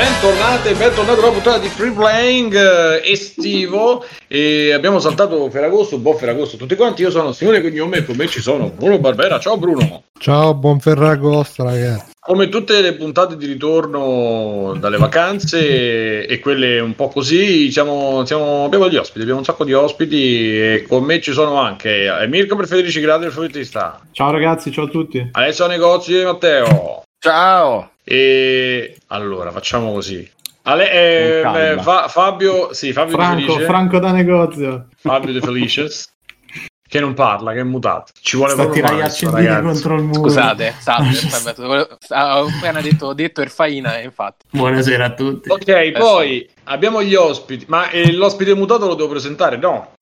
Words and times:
Bentornate, 0.00 0.72
bentornati 0.72 1.20
a 1.20 1.22
una 1.24 1.32
puntata 1.32 1.58
di 1.58 1.68
Free 1.68 1.90
Playing 1.90 2.54
eh, 2.54 3.02
estivo 3.04 4.02
e 4.28 4.72
abbiamo 4.72 4.98
saltato 4.98 5.50
Ferragosto, 5.50 5.98
buon 5.98 6.16
Ferragosto 6.16 6.56
a 6.56 6.58
tutti 6.58 6.74
quanti, 6.74 7.02
io 7.02 7.10
sono 7.10 7.32
Simone 7.32 7.60
Cognome 7.60 7.98
e 7.98 8.04
con 8.06 8.16
me 8.16 8.26
ci 8.26 8.40
sono 8.40 8.70
Bruno 8.70 8.98
Barbera, 8.98 9.38
ciao 9.38 9.58
Bruno! 9.58 10.04
Ciao, 10.18 10.54
buon 10.54 10.80
Ferragosto 10.80 11.64
ragazzi! 11.64 12.12
Come 12.18 12.48
tutte 12.48 12.80
le 12.80 12.94
puntate 12.94 13.36
di 13.36 13.44
ritorno 13.44 14.74
dalle 14.78 14.96
vacanze 14.96 16.26
e 16.26 16.38
quelle 16.38 16.80
un 16.80 16.94
po' 16.94 17.08
così, 17.08 17.70
siamo, 17.70 18.24
siamo, 18.24 18.64
abbiamo 18.64 18.88
gli 18.88 18.96
ospiti, 18.96 19.20
abbiamo 19.20 19.40
un 19.40 19.44
sacco 19.44 19.64
di 19.64 19.74
ospiti 19.74 20.58
e 20.58 20.86
con 20.88 21.04
me 21.04 21.20
ci 21.20 21.32
sono 21.32 21.56
anche 21.56 22.08
Mirko 22.26 22.56
per 22.56 22.68
Federici 22.68 23.00
Gradi, 23.00 23.26
il 23.26 23.32
fumettista. 23.32 24.00
Ciao 24.12 24.30
ragazzi, 24.30 24.72
ciao 24.72 24.86
a 24.86 24.88
tutti. 24.88 25.28
Alessio 25.32 25.66
Negozi 25.66 26.18
e 26.18 26.24
Matteo. 26.24 27.02
Ciao! 27.18 27.90
E 28.12 28.96
allora 29.06 29.52
facciamo 29.52 29.92
così. 29.92 30.28
Ale, 30.62 30.90
eh, 30.90 31.74
eh, 31.74 31.78
Fa- 31.80 32.08
Fabio, 32.08 32.74
sì, 32.74 32.92
Fabio 32.92 33.14
Franco, 33.16 33.58
Franco 33.60 34.00
da 34.00 34.10
negozio. 34.10 34.88
Fabio 34.96 35.32
De 35.32 35.40
Felices. 35.40 36.12
che 36.88 36.98
non 36.98 37.14
parla, 37.14 37.52
che 37.52 37.60
è 37.60 37.62
mutato. 37.62 38.10
Ci 38.20 38.36
vuole 38.36 38.54
Sta 38.54 38.62
proprio 38.64 38.82
tirare 38.82 39.04
accendini 39.04 39.62
contro 39.62 39.94
il 39.94 40.02
muro. 40.02 40.22
Scusate, 40.22 40.74
salve, 40.80 41.86
ho 42.08 42.46
appena 42.48 42.80
detto, 42.80 43.06
ho 43.06 43.14
detto 43.14 43.42
Erfaina, 43.42 44.00
infatti. 44.00 44.46
Buonasera 44.50 45.04
a 45.04 45.14
tutti. 45.14 45.48
Ok, 45.48 45.68
eh, 45.68 45.92
poi 45.96 46.50
abbiamo 46.64 47.04
gli 47.04 47.14
ospiti, 47.14 47.64
ma 47.68 47.90
eh, 47.90 48.12
l'ospite 48.12 48.54
mutato 48.54 48.88
lo 48.88 48.96
devo 48.96 49.08
presentare? 49.08 49.56
No. 49.56 49.92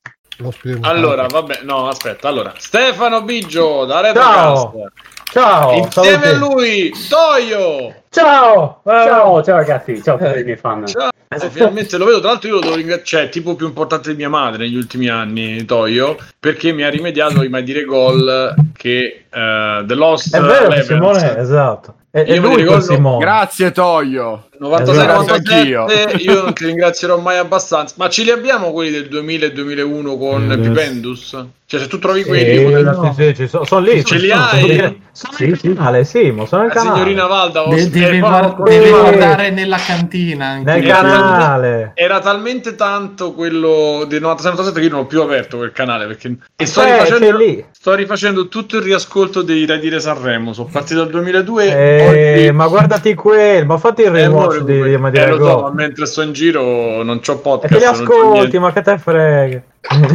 Allora, 0.80 1.26
vabbè, 1.26 1.60
no, 1.64 1.88
aspetta. 1.88 2.28
Allora, 2.28 2.54
Stefano 2.56 3.22
Biggio 3.22 3.84
da 3.84 4.00
Retrocast. 4.00 4.70
Ciao. 4.70 4.90
Ciao. 5.30 5.72
Insieme 5.72 6.24
salute. 6.24 6.28
a 6.28 6.36
lui, 6.38 6.92
Toio. 7.08 7.97
Ciao. 8.10 8.80
Ciao, 8.84 9.42
ciao 9.42 9.56
ragazzi, 9.56 10.02
ciao 10.02 10.16
a 10.16 10.18
tutti 10.18 10.40
i 10.40 10.44
miei 10.44 10.56
fan. 10.56 10.86
Ciao. 10.86 11.10
Eh, 11.28 11.50
finalmente 11.50 11.98
lo 11.98 12.06
vedo, 12.06 12.20
tra 12.20 12.30
l'altro 12.30 12.48
io 12.48 12.54
lo 12.54 12.60
devo 12.60 12.74
ringraziare, 12.74 13.24
cioè 13.24 13.28
tipo 13.30 13.54
più 13.54 13.66
importante 13.66 14.10
di 14.10 14.16
mia 14.16 14.30
madre 14.30 14.64
negli 14.64 14.76
ultimi 14.76 15.08
anni, 15.08 15.62
Toio, 15.66 16.16
perché 16.40 16.72
mi 16.72 16.84
ha 16.84 16.88
rimediato 16.88 17.42
i 17.42 17.50
mai 17.50 17.62
dire 17.62 17.84
gol 17.84 18.54
che 18.74 19.24
uh, 19.28 19.84
The 19.84 19.94
Lost 19.94 20.34
È 20.34 20.40
vero, 20.40 20.82
Simone, 20.82 21.36
esatto. 21.36 21.94
E, 22.10 22.24
e 22.26 22.36
lui 22.38 22.56
ricordo... 22.56 23.18
Grazie 23.18 23.72
Toio. 23.72 24.47
96 24.58 25.04
esatto. 25.04 25.22
97 25.22 26.22
io 26.22 26.42
non 26.42 26.52
ti 26.52 26.64
ringrazierò 26.66 27.18
mai 27.18 27.38
abbastanza. 27.38 27.94
Ma 27.98 28.08
ce 28.08 28.22
li 28.24 28.30
abbiamo 28.30 28.72
quelli 28.72 28.90
del 28.90 29.08
2000 29.08 29.46
e 29.46 29.52
2001 29.52 30.16
con 30.16 30.52
eh, 30.52 30.58
Pipendus 30.58 31.36
cioè 31.68 31.80
se 31.80 31.86
tu 31.86 31.98
trovi 31.98 32.24
quelli 32.24 32.64
eh, 32.64 32.80
no. 32.80 33.14
sì, 33.14 33.34
sì, 33.34 33.46
sono, 33.46 33.66
sono 33.66 33.84
lì 33.84 34.02
ce 34.02 34.16
li 34.16 34.30
hai? 34.30 35.02
sono 35.12 35.34
sì, 35.34 35.54
sì, 35.54 35.74
canale, 35.74 36.02
sì, 36.02 36.30
ma 36.30 36.46
sono 36.46 36.62
nel 36.62 36.70
canale. 36.70 36.94
signorina 36.94 37.26
Valda 37.26 37.64
De- 37.66 37.90
devi, 37.90 38.20
guard- 38.20 38.62
devi 38.62 38.88
guardare 38.88 39.50
nella 39.50 39.76
cantina 39.76 40.56
nel 40.56 40.86
canale. 40.86 41.92
era 41.94 42.20
talmente 42.20 42.74
tanto 42.74 43.34
quello 43.34 44.06
del 44.08 44.22
96 44.22 44.50
97 44.52 44.80
che 44.80 44.86
io 44.86 44.92
non 44.92 45.00
ho 45.00 45.06
più 45.06 45.20
aperto 45.20 45.58
quel 45.58 45.72
canale 45.72 46.06
perché 46.06 46.38
e 46.56 46.64
sto, 46.64 46.82
eh, 46.82 47.04
rifacendo, 47.04 47.66
sto 47.70 47.94
rifacendo 47.94 48.48
tutto 48.48 48.78
il 48.78 48.82
riascolto 48.82 49.42
dei 49.42 49.66
Radire 49.66 50.00
Sanremo. 50.00 50.54
Sono 50.54 50.70
partito 50.72 51.00
dal 51.00 51.10
2002 51.10 51.66
eh, 51.66 52.46
oggi... 52.46 52.52
ma 52.52 52.66
guardati 52.66 53.12
quel 53.12 53.66
ma 53.66 53.76
fatti 53.76 54.00
il 54.00 54.10
remoto 54.10 54.47
watch 54.48 54.64
di, 54.64 54.82
di 54.82 55.18
eh, 55.18 55.28
lo 55.28 55.46
so, 55.46 55.60
ma 55.60 55.70
mentre 55.70 56.06
sto 56.06 56.22
in 56.22 56.32
giro 56.32 57.02
non 57.02 57.20
c'ho 57.20 57.38
podcast. 57.38 57.72
E 57.72 57.76
che 57.76 57.80
li 57.80 57.90
ascolti, 57.90 58.58
ma 58.58 58.72
che 58.72 58.82
te 58.82 58.98
frega. 58.98 59.62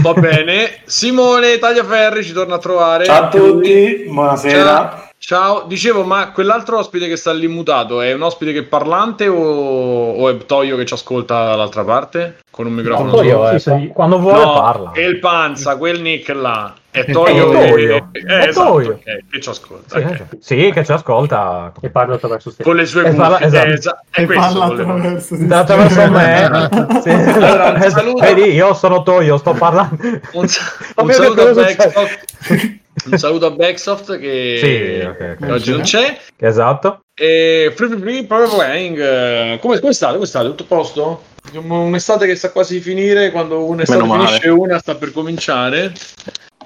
Va 0.01 0.13
bene. 0.13 0.81
Simone 0.85 1.57
Tagliaferri 1.57 2.23
ci 2.23 2.33
torna 2.33 2.55
a 2.55 2.59
trovare. 2.59 3.05
Ciao 3.05 3.23
a 3.23 3.29
tutti, 3.29 4.05
buonasera. 4.07 4.63
Ciao. 4.63 5.11
Ciao, 5.25 5.63
dicevo, 5.67 6.03
ma 6.03 6.31
quell'altro 6.31 6.79
ospite 6.79 7.07
che 7.07 7.15
sta 7.15 7.31
lì 7.31 7.47
mutato 7.47 8.01
è 8.01 8.11
un 8.11 8.23
ospite 8.23 8.51
che 8.51 8.59
è 8.59 8.63
parlante 8.63 9.29
o, 9.29 9.37
o 9.37 10.29
è 10.29 10.37
Toio 10.37 10.75
che 10.75 10.83
ci 10.83 10.93
ascolta 10.93 11.45
dall'altra 11.45 11.85
parte? 11.85 12.39
Con 12.51 12.65
un 12.65 12.73
microfono 12.73 13.11
no, 13.11 13.15
Toio, 13.15 13.49
eh, 13.49 13.57
sì, 13.57 13.89
quando 13.93 14.19
vuole 14.19 14.43
no, 14.43 14.53
parla. 14.53 14.91
E 14.91 15.05
il 15.05 15.19
panza, 15.19 15.77
quel 15.77 16.01
nick 16.01 16.27
là. 16.27 16.73
È 16.93 17.05
Toio, 17.11 17.51
è 17.51 17.69
Toio. 17.69 18.09
Che, 18.11 18.19
eh, 18.19 18.47
esatto. 18.49 18.73
Okay, 18.73 19.25
che 19.27 19.41
ci 19.41 19.49
ascolta. 19.49 19.97
Sì, 19.97 20.05
okay. 20.05 20.27
sì, 20.39 20.71
che 20.71 20.85
ci 20.85 20.91
ascolta. 20.91 21.71
E 21.81 21.89
parla 21.89 22.13
attraverso 22.13 22.53
te. 22.53 22.61
Con 22.61 22.75
le 22.75 22.85
sue 22.85 23.01
cuffie. 23.01 23.17
Parla, 23.17 23.41
esatto. 23.41 23.67
Esa- 23.67 24.03
e 24.11 24.25
parla 24.27 24.65
attraverso, 24.65 25.35
attraverso 25.49 26.11
me. 26.11 26.69
sì. 27.01 27.09
allora, 27.09 27.71
Vedi, 28.21 28.51
io 28.51 28.75
sono 28.75 29.01
Toio, 29.01 29.37
sto 29.37 29.53
parlando. 29.53 29.97
Un, 30.33 30.45
un 30.45 31.11
saluto 31.11 31.47
a 31.47 31.53
Backsoft. 31.53 32.79
Un 33.05 33.17
saluto 33.17 33.45
a 33.47 33.51
Backsoft 33.51 34.19
che, 34.19 34.59
sì, 34.61 35.03
okay, 35.03 35.35
che 35.37 35.51
oggi 35.51 35.71
non 35.71 35.81
c'è. 35.81 36.15
Esatto. 36.37 36.99
E 37.15 37.73
Free 37.75 37.89
Free 37.89 37.99
Free 37.99 38.25
Power 38.25 38.49
Playing. 38.49 39.59
Come, 39.59 39.79
come 39.79 39.93
state? 39.93 40.13
Come 40.13 40.27
state? 40.27 40.47
Tutto 40.49 40.61
a 40.61 40.67
posto? 40.67 41.23
Un'estate 41.55 42.27
che 42.27 42.35
sta 42.35 42.51
quasi 42.51 42.75
di 42.75 42.81
finire, 42.81 43.31
quando 43.31 43.65
un'estate 43.65 44.03
finisce 44.03 44.49
una 44.49 44.77
sta 44.77 44.93
per 44.93 45.11
cominciare 45.11 45.91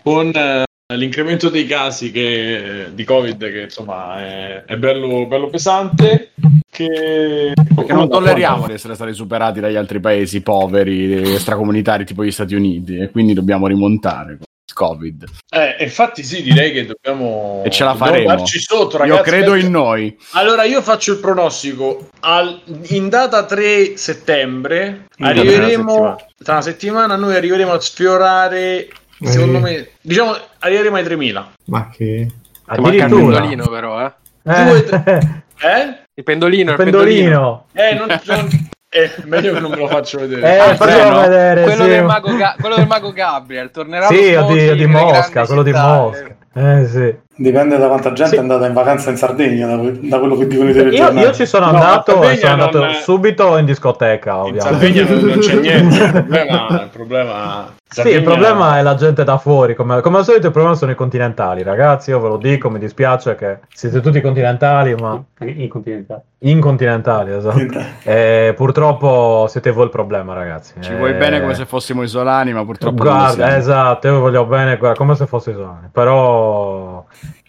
con 0.07 0.31
uh, 0.33 0.95
l'incremento 0.95 1.49
dei 1.49 1.65
casi 1.65 2.11
che, 2.11 2.91
di 2.93 3.03
Covid 3.03 3.37
che 3.37 3.61
insomma 3.63 4.17
è, 4.19 4.63
è 4.63 4.77
bello, 4.77 5.25
bello, 5.27 5.49
pesante. 5.49 6.31
Che... 6.71 7.51
Perché 7.75 7.91
non 7.91 8.07
tolleriamo 8.07 8.67
di 8.67 8.73
essere 8.73 8.95
stati 8.95 9.13
superati 9.13 9.59
dagli 9.59 9.75
altri 9.75 9.99
paesi 9.99 10.39
poveri, 10.41 11.33
extracomunitari 11.33 12.05
tipo 12.05 12.23
gli 12.23 12.31
Stati 12.31 12.55
Uniti 12.55 12.95
e 12.97 13.09
quindi 13.09 13.33
dobbiamo 13.33 13.67
rimontare. 13.67 14.39
Covid. 14.73 15.25
Eh, 15.49 15.83
infatti 15.83 16.21
sì, 16.21 16.43
direi 16.43 16.71
che 16.71 16.85
dobbiamo, 16.85 17.63
e 17.65 17.69
ce 17.71 17.83
la 17.83 17.95
faremo. 17.95 18.27
darci 18.27 18.59
sotto, 18.59 18.97
ragazzi. 18.97 19.17
Io 19.17 19.23
credo 19.23 19.51
perché... 19.51 19.65
in 19.65 19.71
noi. 19.71 20.17
Allora 20.33 20.63
io 20.65 20.83
faccio 20.83 21.13
il 21.13 21.19
pronostico. 21.19 22.09
Al... 22.19 22.61
in 22.89 23.09
data 23.09 23.43
3 23.43 23.97
settembre 23.97 25.07
in 25.17 25.25
arriveremo 25.25 25.95
una 25.95 26.15
tra 26.43 26.53
una 26.53 26.61
settimana 26.61 27.15
noi 27.15 27.35
arriveremo 27.35 27.71
a 27.71 27.79
sfiorare 27.79 28.87
secondo 29.21 29.59
me 29.59 29.89
diciamo 30.01 30.35
arriveremo 30.59 30.95
ai 30.95 31.03
3000. 31.03 31.51
Ma 31.65 31.89
che 31.89 32.27
addirittura 32.65 33.05
il 33.05 33.33
pendolino 33.33 33.67
però, 33.67 34.05
eh. 34.05 34.11
eh. 34.43 34.85
eh? 35.61 35.99
Il 36.13 36.23
pendolino, 36.23 36.71
il 36.71 36.77
pendolino. 36.77 37.11
Il 37.13 37.23
pendolino. 37.23 37.65
Eh, 37.73 37.93
non, 37.93 38.19
non... 38.25 38.69
Eh, 38.89 39.11
meglio 39.25 39.53
che 39.53 39.59
non 39.59 39.71
me 39.71 39.77
lo 39.77 39.87
faccio 39.87 40.19
vedere. 40.19 40.55
Eh, 40.55 40.57
ah, 40.57 40.75
facciamo 40.75 41.11
no? 41.11 41.21
vedere. 41.21 41.63
Quello, 41.63 41.83
sì. 41.83 41.89
del 41.89 42.03
mago 42.05 42.35
Ga- 42.35 42.55
quello 42.59 42.75
del 42.75 42.87
mago 42.87 43.11
Gabriel 43.11 43.69
tornerà 43.71 44.07
sì, 44.07 44.37
di, 44.47 44.75
di 44.75 44.85
Mosca, 44.85 45.45
quello 45.45 45.63
di 45.63 45.71
Mosca. 45.71 46.35
Eh 46.53 46.87
sì. 46.87 47.15
Dipende 47.39 47.77
da 47.77 47.87
quanta 47.87 48.13
gente 48.13 48.31
sì. 48.31 48.35
è 48.37 48.39
andata 48.39 48.65
in 48.65 48.73
vacanza 48.73 49.11
in 49.11 49.17
Sardegna, 49.17 49.67
da, 49.67 49.75
da 49.75 50.17
quello 50.17 50.35
che 50.35 50.47
dicono 50.47 50.71
i 50.71 50.73
telegiornali. 50.73 51.19
Io, 51.19 51.27
io 51.27 51.33
ci 51.33 51.45
sono 51.45 51.67
no, 51.67 51.73
andato 51.73 52.23
e 52.23 52.35
sono 52.35 52.53
andato 52.53 52.79
non... 52.79 52.93
subito 52.93 53.57
in 53.57 53.65
discoteca, 53.65 54.37
ovviamente. 54.41 54.67
In 54.67 54.79
Sardegna 54.79 55.07
non, 55.07 55.29
non 55.29 55.39
c'è 55.39 55.53
niente, 55.61 56.03
il 56.03 56.11
problema, 56.11 56.81
il 56.81 56.89
problema... 56.91 57.73
Sardegna... 57.89 58.15
Sì, 58.15 58.19
il 58.19 58.23
problema 58.23 58.79
è 58.79 58.81
la 58.81 58.95
gente 58.95 59.23
da 59.23 59.37
fuori, 59.37 59.75
come, 59.75 60.01
come, 60.01 60.17
al 60.17 60.23
solito 60.23 60.47
il 60.47 60.51
problema 60.51 60.75
sono 60.75 60.91
i 60.91 60.95
continentali, 60.95 61.61
ragazzi, 61.61 62.09
io 62.09 62.19
ve 62.19 62.27
lo 62.27 62.37
dico, 62.37 62.71
mi 62.71 62.79
dispiace 62.79 63.35
che 63.35 63.59
siete 63.71 64.01
tutti 64.01 64.19
continentali, 64.19 64.95
ma... 64.95 65.23
Incontinentali. 65.39 66.21
Incontinentali, 66.39 67.33
esatto. 67.33 67.85
E 68.01 68.53
purtroppo 68.55 69.45
siete 69.47 69.69
voi 69.69 69.85
il 69.85 69.89
problema, 69.91 70.33
ragazzi. 70.33 70.73
Ci 70.79 70.95
vuoi 70.95 71.13
bene 71.13 71.39
come 71.39 71.53
se 71.53 71.65
fossimo 71.65 72.01
isolani, 72.01 72.51
ma 72.51 72.65
purtroppo 72.65 73.03
Guarda, 73.03 73.55
esatto, 73.55 74.07
io 74.07 74.19
voglio 74.19 74.43
bene 74.45 74.77
guarda, 74.77 74.97
come 74.97 75.15
se 75.15 75.27
fosse 75.27 75.51
isolani, 75.51 75.89
però 75.91 76.96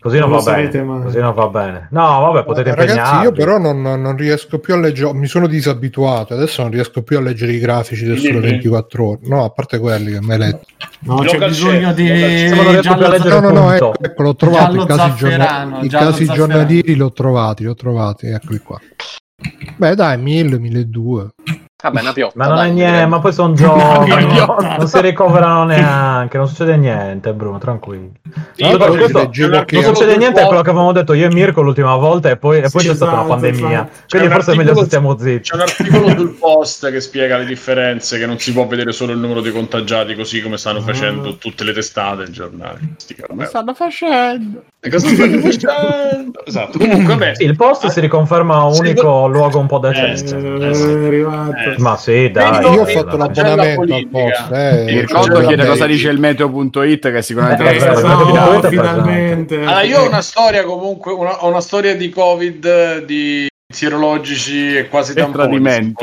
Così 0.01 0.19
non, 0.19 0.31
non 0.31 0.43
va 0.43 0.53
bene. 0.53 0.83
Ma... 0.83 1.01
Così 1.01 1.19
non 1.19 1.35
va 1.35 1.49
bene. 1.49 1.89
No, 1.91 2.21
vabbè, 2.21 2.45
potete 2.45 2.75
Ragazzi, 2.75 2.99
impegnarvi. 2.99 3.25
io 3.25 3.33
però 3.33 3.59
non, 3.59 3.81
non, 3.81 4.17
riesco 4.17 4.59
più 4.59 4.75
a 4.75 4.79
leggere. 4.79 5.13
Mi 5.15 5.27
sono 5.27 5.47
disabituato. 5.49 6.35
Adesso 6.35 6.63
non 6.63 6.71
riesco 6.71 7.03
più 7.03 7.19
a 7.19 7.21
leggere 7.21 7.53
i 7.53 7.59
grafici 7.59 8.05
del 8.05 8.19
sole 8.19 8.39
24 8.39 9.05
ore. 9.05 9.19
No, 9.25 9.45
a 9.45 9.51
parte 9.51 9.79
quelli 9.79 10.13
che 10.13 10.21
mi 10.21 10.33
hai 10.33 10.39
letto. 10.39 10.67
No, 11.01 11.17
c'è 11.19 11.39
bisogno 11.39 11.93
di 11.93 12.07
giallo 12.07 13.19
No, 13.19 13.41
no, 13.41 13.51
no, 13.51 13.73
ecco, 13.73 13.95
ecco 14.01 14.23
l'ho 14.23 14.35
trovato. 14.37 14.83
I 14.83 14.87
casi, 14.87 15.17
giornal... 15.17 15.85
I 15.85 15.89
casi 15.89 16.25
giornalieri 16.27 16.95
li 16.95 17.03
ho 17.03 17.13
trovati, 17.13 17.63
li 17.65 17.69
ho 17.69 17.75
trovati. 17.75 18.27
Eccoli 18.27 18.59
qua. 18.59 18.81
Beh, 19.77 19.95
dai, 19.95 20.19
1000, 20.19 20.59
1200. 20.59 21.67
Vabbè, 21.81 22.01
una 22.01 22.13
piotta. 22.13 22.33
Ma 22.35 22.47
non 22.49 22.57
dai, 22.57 22.71
è 22.71 22.73
niente, 22.73 23.07
ma 23.07 23.21
poi 23.21 23.33
sono 23.33 23.53
giochi. 23.55 24.11
non 24.11 24.89
si 24.89 25.01
ricoverano 25.01 25.63
neanche, 25.63 26.37
non 26.37 26.49
succede 26.49 26.77
niente, 26.77 27.33
Bruno, 27.33 27.59
tranquillo. 27.59 28.11
Io 28.57 28.77
no, 28.77 28.85
questo, 28.85 29.31
non 29.71 29.85
succede 29.85 30.17
niente, 30.17 30.41
è 30.41 30.47
quello 30.47 30.63
che 30.63 30.71
avevamo 30.71 30.91
detto 30.91 31.13
io 31.13 31.27
e 31.27 31.33
Mirko 31.33 31.63
l'ultima 31.63 31.95
volta, 31.95 32.31
e 32.31 32.37
poi, 32.37 32.59
e 32.59 32.69
poi 32.69 32.81
sì, 32.81 32.89
c'è 32.89 32.95
stata 32.97 33.13
una 33.13 33.23
pandemia. 33.23 33.89
Quindi 34.09 34.29
forse 34.29 34.53
è 34.53 34.57
meglio 34.57 34.75
se 34.75 34.85
stiamo 34.87 35.17
zitti. 35.17 35.51
C'è 35.51 35.55
un 35.55 35.61
articolo 35.61 36.09
sul 36.09 36.31
post 36.35 36.91
che 36.91 37.01
spiega 37.01 37.37
le 37.37 37.45
differenze, 37.45 38.19
che 38.19 38.27
non 38.27 38.41
si 38.41 38.53
può 38.53 38.67
vedere 38.67 38.91
solo 38.91 39.13
il 39.13 39.19
numero 39.19 39.41
dei 39.41 39.53
contagiati, 39.53 40.17
così 40.17 40.43
come 40.43 40.59
stanno 40.59 40.81
facendo 40.81 41.37
tutte 41.37 41.63
le 41.63 41.73
testate 41.73 42.25
e 42.25 42.31
giornali. 42.33 42.97
Come 43.25 43.45
stanno 43.47 43.73
facendo? 43.75 44.65
E 44.81 44.91
cosa 44.91 45.07
stanno 45.07 45.39
facendo? 45.43 46.45
esatto. 46.45 46.77
Comunque, 46.77 47.15
beh, 47.15 47.35
sì, 47.37 47.45
il 47.45 47.55
post 47.55 47.87
si 47.87 48.01
riconferma 48.01 48.65
unico 48.65 49.29
luogo 49.29 49.61
un 49.61 49.67
po' 49.69 49.79
decente. 49.79 50.37
Eh, 50.37 50.71
è 50.71 51.07
arrivato. 51.07 51.68
Ma 51.79 51.97
sì, 51.97 52.31
dai. 52.31 52.73
Io 52.73 52.83
ho 52.83 52.87
fatto 52.87 53.17
l'abbonamento 53.17 53.95
al 53.95 54.09
post. 54.09 54.53
Eh, 54.53 54.85
Mi 54.85 55.01
ricordo 55.01 55.47
chiede 55.47 55.67
cosa 55.67 55.87
dice 55.87 56.09
il 56.11 56.19
meteo.it 56.19 57.13
che 57.13 57.23
sicuramente 57.23 57.65
eh, 57.65 57.77
è 57.77 58.03
no, 58.03 58.63
finalmente. 58.63 59.57
Allora, 59.57 59.83
io 59.83 60.01
ho 60.01 60.07
una 60.07 60.23
storia 60.23 60.65
comunque, 60.65 61.13
una, 61.13 61.45
ho 61.45 61.49
una 61.49 61.61
storia 61.61 61.97
di 61.97 62.09
Covid 62.11 63.05
di 63.05 63.47
sierologici 63.71 64.77
e 64.77 64.89
quasi 64.89 65.15
tamponi, 65.15 65.61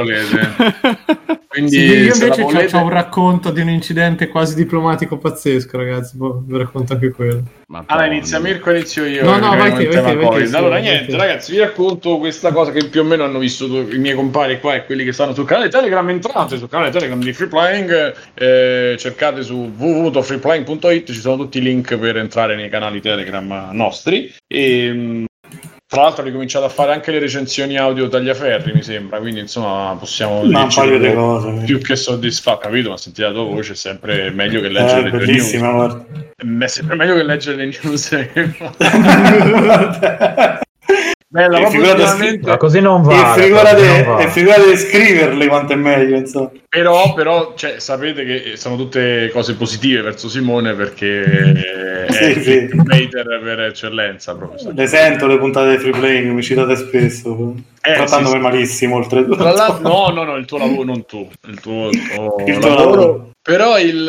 Quindi 1.56 1.72
sì, 1.72 1.86
io 1.86 2.14
invece 2.14 2.42
volete... 2.42 2.76
ho 2.76 2.82
un 2.84 2.90
racconto 2.90 3.50
di 3.50 3.62
un 3.62 3.70
incidente 3.70 4.28
quasi 4.28 4.56
diplomatico 4.56 5.18
pazzesco, 5.18 5.78
ragazzi. 5.78 6.18
Poi 6.18 6.32
vi 6.46 6.58
racconto 6.58 6.92
anche 6.92 7.12
quello. 7.12 7.44
Madonna. 7.68 7.94
Allora 7.94 8.14
inizia 8.14 8.40
Mirko, 8.40 8.72
inizio 8.72 9.06
io. 9.06 9.24
No, 9.24 9.38
no, 9.38 9.56
vai 9.56 9.74
te, 9.74 9.88
vai 9.88 10.04
te, 10.04 10.16
vai 10.16 10.50
te, 10.50 10.58
Allora, 10.58 10.80
niente, 10.80 11.12
te. 11.12 11.18
ragazzi, 11.18 11.54
vi 11.54 11.60
racconto 11.60 12.18
questa 12.18 12.52
cosa 12.52 12.72
che 12.72 12.90
più 12.90 13.00
o 13.00 13.04
meno 13.06 13.24
hanno 13.24 13.40
visto 13.40 13.68
i 13.68 13.98
miei 14.00 14.16
compari 14.16 14.60
qua 14.60 14.76
e 14.76 14.86
quelli 14.86 15.06
che 15.06 15.14
stanno 15.14 15.34
sul 15.34 15.46
canale 15.46 15.70
Telegram. 15.70 16.10
Entrate 16.10 16.58
sul 16.58 16.68
canale 16.68 16.92
Telegram 16.92 17.22
di 17.22 17.32
Freeplaying, 17.32 18.16
eh, 18.34 18.96
cercate 19.00 19.42
su 19.42 19.72
www.freeplaying.it, 19.78 21.10
ci 21.10 21.20
sono 21.22 21.38
tutti 21.38 21.60
i 21.60 21.62
link 21.62 21.96
per 21.98 22.18
entrare 22.18 22.58
nei 22.58 22.68
canali 22.68 23.00
Telegram 23.00 23.70
nostri. 23.72 24.30
E 24.46 25.26
tra 25.88 26.02
l'altro 26.02 26.24
ha 26.24 26.26
ricominciato 26.26 26.66
a 26.66 26.70
fare 26.70 26.94
anche 26.94 27.12
le 27.12 27.20
recensioni 27.20 27.78
audio 27.78 28.08
tagliaferri, 28.08 28.74
mi 28.74 28.82
sembra, 28.82 29.20
quindi 29.20 29.42
insomma 29.42 29.96
possiamo 30.00 30.44
dire 30.46 31.14
cose, 31.14 31.64
più 31.64 31.80
che 31.80 31.96
soddisfatto, 31.96 32.60
capito? 32.60 32.90
Ma 32.90 32.98
sentire 32.98 33.28
la 33.28 33.34
tua 33.34 33.44
voce 33.44 33.74
è 33.74 33.76
sempre 33.76 34.32
meglio 34.32 34.62
che 34.62 34.70
leggere 34.70 35.10
eh, 35.10 35.18
le 35.18 35.26
news. 35.26 35.58
Guarda. 35.58 36.06
È 36.36 36.68
sempre 36.68 36.96
meglio 36.96 37.16
che 37.16 37.24
leggere 37.24 37.56
le 37.58 37.66
news. 37.66 38.10
Bella, 41.36 41.60
e 41.60 41.70
figurate, 41.70 42.40
ma 42.44 42.56
così 42.56 42.80
non 42.80 43.02
va. 43.02 43.36
E 43.36 43.42
figurate, 43.42 44.24
e 44.24 44.30
figurate 44.30 44.78
scriverle 44.78 45.48
quanto 45.48 45.74
è 45.74 45.76
meglio. 45.76 46.16
Insomma. 46.16 46.50
Però, 46.70 47.14
però 47.14 47.56
cioè, 47.58 47.82
sapete 47.82 48.24
che 48.24 48.54
sono 48.56 48.78
tutte 48.78 49.30
cose 49.34 49.56
positive 49.56 50.02
verso 50.02 50.30
Simone 50.30 50.76
perché 50.76 52.06
sì, 52.08 52.24
è 52.24 52.40
sì. 52.40 52.70
un 52.72 52.90
hater 52.90 53.42
per 53.44 53.60
eccellenza. 53.60 54.34
Proprio. 54.34 54.72
Le 54.74 54.88
sento 54.88 55.28
le 55.28 55.38
puntate 55.38 55.72
di 55.72 55.78
free 55.78 55.92
playing, 55.92 56.32
mi 56.32 56.42
citate 56.42 56.78
spesso. 56.78 57.54
Eh, 57.82 57.94
trattandomi 57.96 58.36
sì, 58.36 58.42
malissimo 58.42 58.96
oltretutto. 58.96 59.36
Tra 59.36 59.52
l'altro, 59.52 59.90
no, 59.90 60.08
no, 60.14 60.24
no, 60.24 60.36
il 60.38 60.46
tuo 60.46 60.60
lavoro, 60.60 60.84
non 60.86 61.06
tu. 61.06 61.28
Il 61.48 61.60
tuo, 61.60 61.90
tuo, 61.90 62.38
il 62.48 62.60
tuo 62.60 62.70
lavoro. 62.70 62.90
lavoro. 62.90 63.30
Però 63.42 63.78
il... 63.78 64.06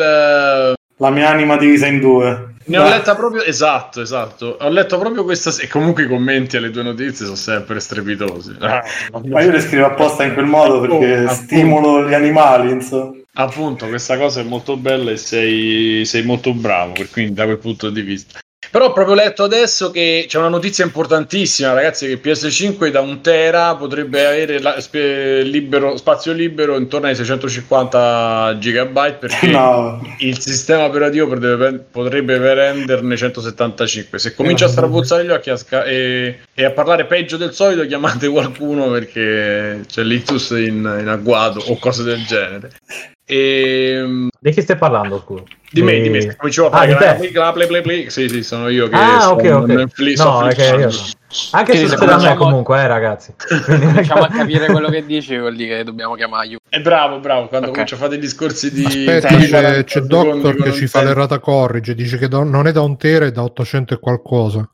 La 0.99 1.09
mia 1.09 1.27
anima 1.27 1.57
divisa 1.57 1.87
in 1.87 1.99
due. 1.99 2.55
Ne 2.67 2.77
ho 2.77 2.83
letta 2.83 3.15
proprio, 3.15 3.43
esatto, 3.43 4.01
esatto. 4.01 4.57
Ho 4.59 4.69
letto 4.69 4.97
proprio 4.97 5.23
questa 5.23 5.51
e 5.61 5.67
comunque 5.67 6.03
i 6.03 6.07
commenti 6.07 6.57
alle 6.57 6.69
due 6.69 6.83
notizie 6.83 7.25
sono 7.25 7.35
sempre 7.35 7.79
strepitosi. 7.79 8.55
Ah, 8.59 8.83
Ma 9.25 9.41
io 9.41 9.51
le 9.51 9.61
scrivo 9.61 9.85
apposta 9.85 10.23
in 10.23 10.33
quel 10.33 10.45
modo 10.45 10.81
perché 10.81 11.23
oh, 11.23 11.29
stimolo 11.29 12.07
gli 12.07 12.13
animali, 12.13 12.71
insomma. 12.71 13.15
Appunto, 13.33 13.87
questa 13.87 14.17
cosa 14.17 14.41
è 14.41 14.43
molto 14.43 14.77
bella 14.77 15.11
e 15.11 15.17
sei, 15.17 16.03
sei 16.05 16.23
molto 16.23 16.53
bravo, 16.53 16.93
quindi 17.11 17.33
da 17.33 17.45
quel 17.45 17.59
punto 17.59 17.89
di 17.89 18.01
vista. 18.01 18.39
Però 18.69 18.85
ho 18.85 18.93
proprio 18.93 19.15
letto 19.15 19.43
adesso 19.43 19.91
che 19.91 20.25
c'è 20.27 20.37
una 20.37 20.49
notizia 20.49 20.83
importantissima, 20.83 21.73
ragazzi, 21.73 22.07
che 22.07 22.21
PS5 22.21 22.89
da 22.89 23.01
un 23.01 23.21
tera 23.21 23.75
potrebbe 23.75 24.25
avere 24.25 24.59
la, 24.59 24.79
sp- 24.79 24.95
libero, 25.43 25.97
spazio 25.97 26.33
libero 26.33 26.77
intorno 26.77 27.07
ai 27.07 27.15
650 27.15 28.57
GB 28.59 29.13
perché 29.17 29.47
no. 29.51 30.01
il 30.19 30.39
sistema 30.39 30.85
operativo 30.85 31.27
potrebbe, 31.27 31.85
potrebbe 31.91 32.37
renderne 32.53 33.15
175. 33.15 34.19
Se 34.19 34.35
comincia 34.35 34.65
a 34.65 34.69
strabuzzare 34.69 35.25
gli 35.25 35.29
occhi 35.29 35.49
a 35.49 35.55
sca- 35.55 35.85
e, 35.85 36.39
e, 36.53 36.65
a 36.65 36.71
parlare 36.71 37.05
peggio 37.05 37.37
del 37.37 37.53
solito, 37.53 37.85
chiamate 37.85 38.27
qualcuno 38.27 38.89
perché 38.89 39.81
c'è 39.87 40.03
l'ictus 40.03 40.49
in, 40.51 40.97
in 40.99 41.07
agguato 41.07 41.59
o 41.59 41.77
cose 41.77 42.03
del 42.03 42.25
genere. 42.25 42.71
E... 43.29 43.91
Ehm, 43.93 44.29
di 44.39 44.51
chi 44.51 44.61
stai 44.61 44.77
parlando, 44.77 45.19
scusa? 45.19 45.43
Di 45.69 45.81
me, 45.81 45.99
di 45.99 46.09
me. 46.09 46.35
Cominciamo 46.37 46.69
a 46.69 46.71
fare 46.71 46.93
ah, 46.93 46.95
play, 46.95 47.31
play, 47.31 47.67
play, 47.67 47.81
play. 47.81 48.09
Sì, 48.09 48.29
sì, 48.29 48.41
sono 48.41 48.69
io 48.69 48.87
che 48.87 48.95
ah, 48.95 49.31
ok, 49.31 49.43
ok. 49.43 49.67
Netflix, 49.67 50.23
no, 50.23 50.47
che 50.47 50.63
io. 50.63 50.89
Anche 51.51 51.75
se 51.75 51.87
succede 51.89 52.11
a 52.13 52.17
me 52.17 52.35
comunque, 52.35 52.79
eh, 52.79 52.87
ragazzi. 52.87 53.33
Cominciamo 53.65 54.21
a 54.21 54.29
capire 54.29 54.67
quello 54.67 54.89
che 54.89 55.05
dici, 55.05 55.37
vuol 55.37 55.57
dire 55.57 55.79
che 55.79 55.83
dobbiamo 55.83 56.15
chiamargli. 56.15 56.55
È 56.69 56.79
bravo, 56.79 57.19
bravo. 57.19 57.47
Quando 57.47 57.67
okay. 57.67 57.83
comincia 57.83 57.95
a 57.95 57.97
fare 57.97 58.15
i 58.15 58.19
discorsi 58.19 58.71
di. 58.71 58.85
Aspetta, 58.85 59.27
c'è, 59.27 59.83
c'è 59.83 59.99
Doctor 59.99 60.55
che 60.55 60.71
ci 60.71 60.87
fa 60.87 61.03
l'errata 61.03 61.39
corrige. 61.39 61.95
Dice 61.95 62.17
che 62.17 62.29
non 62.29 62.65
è 62.65 62.71
da 62.71 62.81
un 62.81 62.95
tera, 62.95 63.25
è 63.25 63.31
da 63.31 63.43
800 63.43 63.95
e 63.95 63.99
qualcosa. 63.99 64.69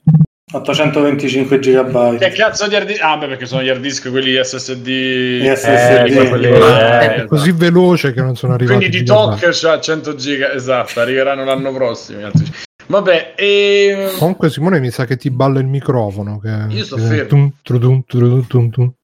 825 0.53 1.59
GB. 1.59 2.17
Che 2.17 2.29
cazzo 2.29 2.67
di 2.67 2.75
hard 2.75 2.87
disk? 2.87 3.01
Ah, 3.01 3.17
beh, 3.17 3.27
perché 3.27 3.45
sono 3.45 3.63
gli 3.63 3.69
hard 3.69 3.81
disk 3.81 4.09
quelli 4.11 4.39
SSD. 4.41 4.87
Gli 4.87 5.47
SSD. 5.47 6.15
Eh, 6.15 6.29
quelli, 6.29 6.45
eh, 6.45 7.15
è 7.15 7.25
così 7.25 7.51
veloce 7.51 8.13
che 8.13 8.21
non 8.21 8.35
sono 8.35 8.53
arrivati. 8.53 8.77
Quindi 8.77 8.99
di 8.99 9.03
Talk 9.03 9.49
c'ha 9.51 9.79
100 9.79 10.13
GB, 10.13 10.51
esatto, 10.53 10.99
arriveranno 10.99 11.43
l'anno 11.43 11.71
prossimo. 11.73 12.29
Vabbè, 12.85 13.33
e... 13.35 14.11
Comunque 14.19 14.49
Simone 14.49 14.79
mi 14.79 14.91
sa 14.91 15.05
che 15.05 15.15
ti 15.15 15.31
balla 15.31 15.59
il 15.59 15.67
microfono. 15.67 16.39
Che, 16.39 16.65
Io 16.69 16.83
sto 16.83 16.97
fermo. 16.97 17.53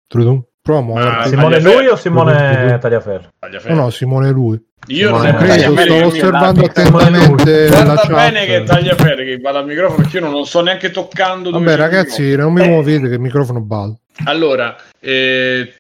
Prova 0.07 0.42
ah, 0.77 1.25
Simone 1.25 1.62
lui 1.62 1.88
o 1.88 1.95
Simone 1.95 2.77
Tagliaferri? 2.80 3.27
No, 3.68 3.75
no, 3.75 3.89
Simone 3.89 4.31
lui. 4.31 4.62
Io 4.88 5.10
non 5.12 5.36
credo, 5.36 5.75
sto 5.75 6.06
osservando 6.06 6.66
attentamente 6.66 7.68
Guarda 7.68 7.94
la 7.94 8.06
bene 8.07 8.45
che 8.45 8.63
taglia 8.63 8.95
ferri 8.95 9.25
che 9.25 9.38
va 9.39 9.51
al 9.51 9.66
microfono 9.66 10.01
perché 10.01 10.18
io 10.18 10.24
non 10.24 10.31
lo 10.31 10.45
sto 10.45 10.62
neanche 10.62 10.89
toccando. 10.89 11.51
Vabbè, 11.51 11.75
ragazzi, 11.75 12.36
non 12.36 12.54
mi 12.54 12.68
muovete 12.68 13.07
che 13.07 13.16
il 13.16 13.19
microfono 13.19 13.62
balla. 13.62 13.94
Allora, 14.25 14.75
eh, 15.01 15.74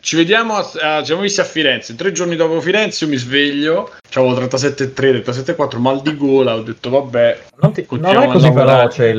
ci 0.00 0.16
vediamo, 0.16 0.54
a, 0.54 0.70
a, 0.80 0.98
ci 1.00 1.06
siamo 1.06 1.22
visti 1.22 1.40
a 1.40 1.44
Firenze. 1.44 1.94
Tre 1.94 2.12
giorni 2.12 2.36
dopo 2.36 2.60
Firenze 2.60 3.04
io 3.04 3.10
mi 3.10 3.16
sveglio, 3.16 3.90
avevo 4.14 4.38
37,3, 4.38 4.92
37,4, 4.94 5.78
mal 5.78 6.02
di 6.02 6.16
gola. 6.16 6.54
Ho 6.54 6.62
detto, 6.62 6.90
vabbè, 6.90 7.40
non, 7.60 7.72
ti, 7.72 7.86
non 7.88 8.22
è 8.22 8.26
così 8.26 8.50
veloce 8.50 9.06
il, 9.06 9.16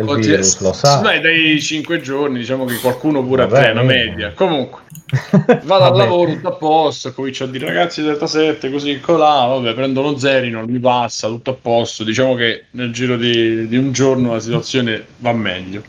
il 0.00 0.06
Continu- 0.06 0.36
virus, 0.36 0.60
lo 0.60 0.72
sa. 0.72 1.00
Beh, 1.00 1.20
dai 1.20 1.60
5 1.60 2.00
giorni, 2.00 2.38
diciamo 2.38 2.64
che 2.66 2.76
qualcuno 2.76 3.24
pure 3.24 3.46
vabbè, 3.46 3.58
a 3.58 3.64
te, 3.64 3.70
una 3.70 3.82
media. 3.82 4.32
Comunque, 4.34 4.82
vado 5.64 5.84
al 5.84 5.96
lavoro 5.96 6.32
tutto 6.32 6.48
a 6.48 6.52
posto, 6.52 7.12
comincio 7.14 7.44
a 7.44 7.46
dire 7.48 7.66
ragazzi 7.66 8.02
37, 8.02 8.70
così 8.70 9.00
colà, 9.00 9.46
vabbè, 9.46 9.74
prendo 9.74 10.02
lo 10.02 10.18
zerino, 10.18 10.64
mi 10.66 10.78
passa, 10.78 11.26
tutto 11.28 11.50
a 11.50 11.56
posto. 11.60 12.04
Diciamo 12.04 12.34
che 12.34 12.66
nel 12.72 12.92
giro 12.92 13.16
di, 13.16 13.66
di 13.66 13.76
un 13.76 13.92
giorno 13.92 14.34
la 14.34 14.40
situazione 14.40 15.04
va 15.16 15.32
meglio. 15.32 15.82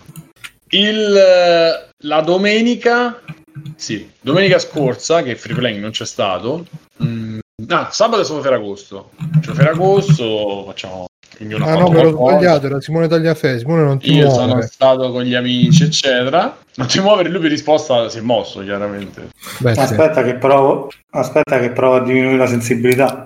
Il, 0.72 1.90
la 1.98 2.22
domenica, 2.22 3.22
sì, 3.76 4.10
domenica 4.20 4.60
scorsa, 4.60 5.22
che 5.24 5.36
Free 5.36 5.56
Playing 5.56 5.82
non 5.82 5.92
c'è 5.92 6.06
stato, 6.06 6.66
mh, 6.98 7.06
mm, 7.06 7.40
ah, 7.68 7.90
sabato 7.92 8.22
è 8.22 8.26
stato 8.26 8.42
Ferragosto. 8.42 9.12
Cioè, 9.42 9.54
Ferragosto 9.54 10.64
facciamo 10.66 11.06
ah 11.60 11.76
no, 11.76 11.90
me 11.90 12.04
l'ho 12.04 12.12
sbagliato, 12.12 12.68
era 12.68 12.80
Simone 12.80 13.08
Tagliafe, 13.08 13.58
Simone 13.58 13.84
non 13.84 13.98
ti 13.98 14.14
Io 14.14 14.28
muove. 14.28 14.50
sono 14.50 14.62
stato 14.62 15.12
con 15.12 15.24
gli 15.24 15.34
amici, 15.34 15.84
eccetera. 15.84 16.56
Non 16.76 16.88
ti 16.88 17.00
muovere, 17.00 17.30
lui 17.30 17.42
per 17.42 17.50
risposta 17.50 18.10
si 18.10 18.20
è 18.20 18.22
mosso, 18.22 18.62
chiaramente. 18.62 19.30
Beh, 19.60 19.72
aspetta, 19.72 20.24
sì. 20.24 20.32
che 20.32 20.36
provo, 20.36 20.92
aspetta 21.12 21.60
che 21.60 21.72
provo 21.72 21.96
a 21.96 22.04
diminuire 22.04 22.38
la 22.38 22.46
sensibilità. 22.46 23.26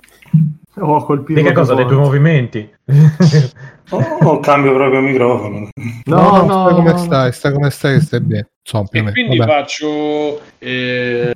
Oh, 0.78 1.04
colpito. 1.04 1.40
Di 1.40 1.46
che 1.46 1.52
cosa? 1.52 1.74
Dei 1.74 1.86
tuoi 1.86 1.98
movimenti? 1.98 2.68
oh, 3.90 4.40
cambio 4.40 4.74
proprio 4.74 5.00
microfono. 5.00 5.68
No, 6.04 6.44
no, 6.44 6.44
no, 6.44 6.68
sta 6.68 6.74
come 6.74 6.98
stai, 6.98 7.32
sta 7.32 7.52
come 7.52 7.70
stai, 7.70 8.00
stai 8.00 8.20
bene. 8.20 8.50
Insomma, 8.62 9.08
e 9.08 9.12
quindi 9.12 9.36
Vabbè. 9.36 9.50
faccio... 9.50 10.40
Eh, 10.58 11.34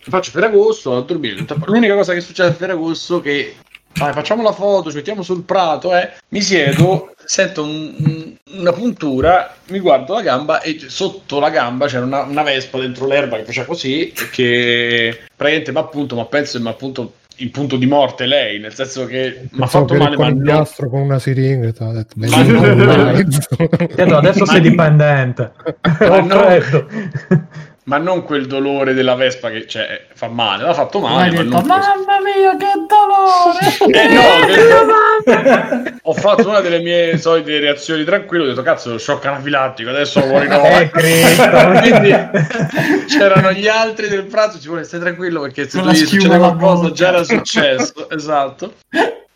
faccio 0.00 0.30
Ferragosto 0.30 0.96
a 0.96 1.02
dormire. 1.02 1.44
L'unica 1.66 1.94
cosa 1.94 2.12
che 2.12 2.20
succede 2.20 2.48
a 2.50 2.52
Ferragosto 2.54 3.18
è 3.18 3.22
che 3.22 3.54
Vai, 3.94 4.12
facciamo 4.12 4.42
la 4.42 4.52
foto, 4.52 4.88
ci 4.88 4.96
mettiamo 4.96 5.22
sul 5.22 5.42
prato, 5.42 5.94
eh. 5.94 6.12
mi 6.28 6.40
siedo, 6.40 7.12
sento 7.24 7.64
un, 7.64 7.94
un, 7.98 8.36
una 8.60 8.72
puntura, 8.72 9.54
mi 9.68 9.80
guardo 9.80 10.14
la 10.14 10.22
gamba 10.22 10.60
e 10.60 10.78
sotto 10.86 11.40
la 11.40 11.50
gamba 11.50 11.86
c'era 11.86 12.04
una, 12.04 12.22
una 12.22 12.42
vespa 12.42 12.78
dentro 12.78 13.06
l'erba 13.06 13.36
che 13.36 13.44
faceva 13.44 13.66
così, 13.66 14.12
che 14.32 15.18
praticamente 15.36 15.72
ma 15.72 15.80
appunto, 15.80 16.14
ma 16.14 16.24
penso 16.26 16.56
che 16.56 16.62
mi 16.62 16.70
appunto 16.70 17.14
il 17.40 17.50
punto 17.50 17.76
di 17.76 17.86
morte 17.86 18.26
lei, 18.26 18.58
nel 18.58 18.74
senso 18.74 19.06
che 19.06 19.48
mi 19.50 19.62
ha 19.62 19.66
fatto 19.66 19.94
male, 19.94 20.16
ma 20.16 20.28
non... 20.28 20.42
piastro 20.42 20.88
con 20.88 21.00
una 21.00 21.18
siringa, 21.18 21.72
ti 21.72 21.82
ha 21.82 21.92
detto, 21.92 22.14
ma 22.16 22.26
non... 22.42 24.14
adesso 24.14 24.44
sei 24.44 24.60
dipendente. 24.60 25.52
Ma 26.00 26.20
non 26.20 27.48
ma 27.84 27.96
non 27.98 28.22
quel 28.22 28.46
dolore 28.46 28.92
della 28.92 29.14
Vespa 29.14 29.48
che 29.50 29.66
cioè, 29.66 30.06
fa 30.12 30.28
male, 30.28 30.64
l'ha 30.64 30.74
fatto 30.74 31.00
male. 31.00 31.30
Ma 31.30 31.42
detto, 31.42 31.60
mamma 31.62 32.18
mia, 32.22 32.56
che 32.56 32.72
dolore! 32.86 33.68
eh, 33.98 34.08
no, 34.84 35.92
ho 36.02 36.12
fatto 36.12 36.48
una 36.48 36.60
delle 36.60 36.80
mie 36.80 37.16
solite 37.18 37.58
reazioni 37.58 38.04
tranquille, 38.04 38.44
ho 38.44 38.46
detto 38.48 38.62
cazzo, 38.62 38.98
shock 38.98 39.24
anafilattico, 39.26 39.88
adesso 39.88 40.20
no. 40.24 40.40
Eh, 40.40 40.90
Quindi 40.90 42.14
c'erano 43.06 43.52
gli 43.52 43.66
altri 43.66 44.08
del 44.08 44.24
prato, 44.24 44.58
ci 44.58 44.68
vuole 44.68 44.84
stai 44.84 45.00
tranquillo 45.00 45.40
perché 45.40 45.68
se 45.68 45.80
tu 45.80 45.88
gli 45.88 45.96
succede 45.96 46.36
qualcosa 46.36 46.92
già 46.92 47.08
era 47.08 47.24
successo, 47.24 48.10
esatto. 48.10 48.74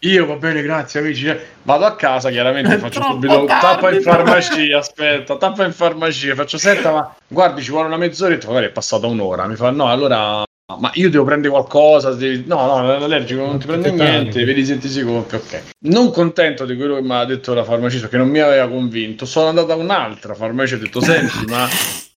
Io 0.04 0.26
va 0.26 0.34
bene, 0.36 0.60
grazie 0.62 1.00
amici. 1.00 1.34
Vado 1.62 1.86
a 1.86 1.96
casa, 1.96 2.28
chiaramente 2.30 2.76
faccio 2.78 3.02
subito 3.02 3.44
tappa 3.46 3.90
in 3.90 4.02
farmacia. 4.02 4.76
Aspetta, 4.76 5.36
tappa 5.36 5.64
in 5.64 5.72
farmacia. 5.72 6.34
Faccio 6.34 6.58
senta, 6.58 6.92
ma 6.92 7.14
guardi, 7.26 7.62
ci 7.62 7.70
vuole 7.70 7.86
una 7.86 7.96
mezz'ora. 7.96 8.36
Magari 8.46 8.66
è 8.66 8.70
passata 8.70 9.06
un'ora. 9.06 9.46
Mi 9.46 9.56
fa 9.56 9.70
no, 9.70 9.88
allora. 9.88 10.42
Ma 10.78 10.90
io 10.94 11.10
devo 11.10 11.24
prendere 11.24 11.50
qualcosa? 11.50 12.10
No, 12.10 12.66
no, 12.66 12.98
l'allergico 12.98 13.44
non 13.44 13.58
ti 13.58 13.66
prende 13.66 13.90
niente. 13.90 14.44
Vedi, 14.44 14.64
senti 14.64 14.88
sicuro. 14.88 15.26
Ok. 15.30 15.62
Non 15.80 16.10
contento 16.10 16.64
di 16.64 16.76
quello 16.76 16.96
che 16.96 17.02
mi 17.02 17.12
ha 17.12 17.24
detto 17.24 17.54
la 17.54 17.64
farmacista, 17.64 18.08
che 18.08 18.16
non 18.16 18.28
mi 18.28 18.40
aveva 18.40 18.68
convinto, 18.68 19.24
sono 19.26 19.48
andato 19.48 19.72
a 19.72 19.76
un'altra 19.76 20.34
farmacia 20.34 20.74
e 20.74 20.78
ho 20.78 20.80
detto: 20.80 21.00
Senti, 21.00 21.44
ma 21.48 21.66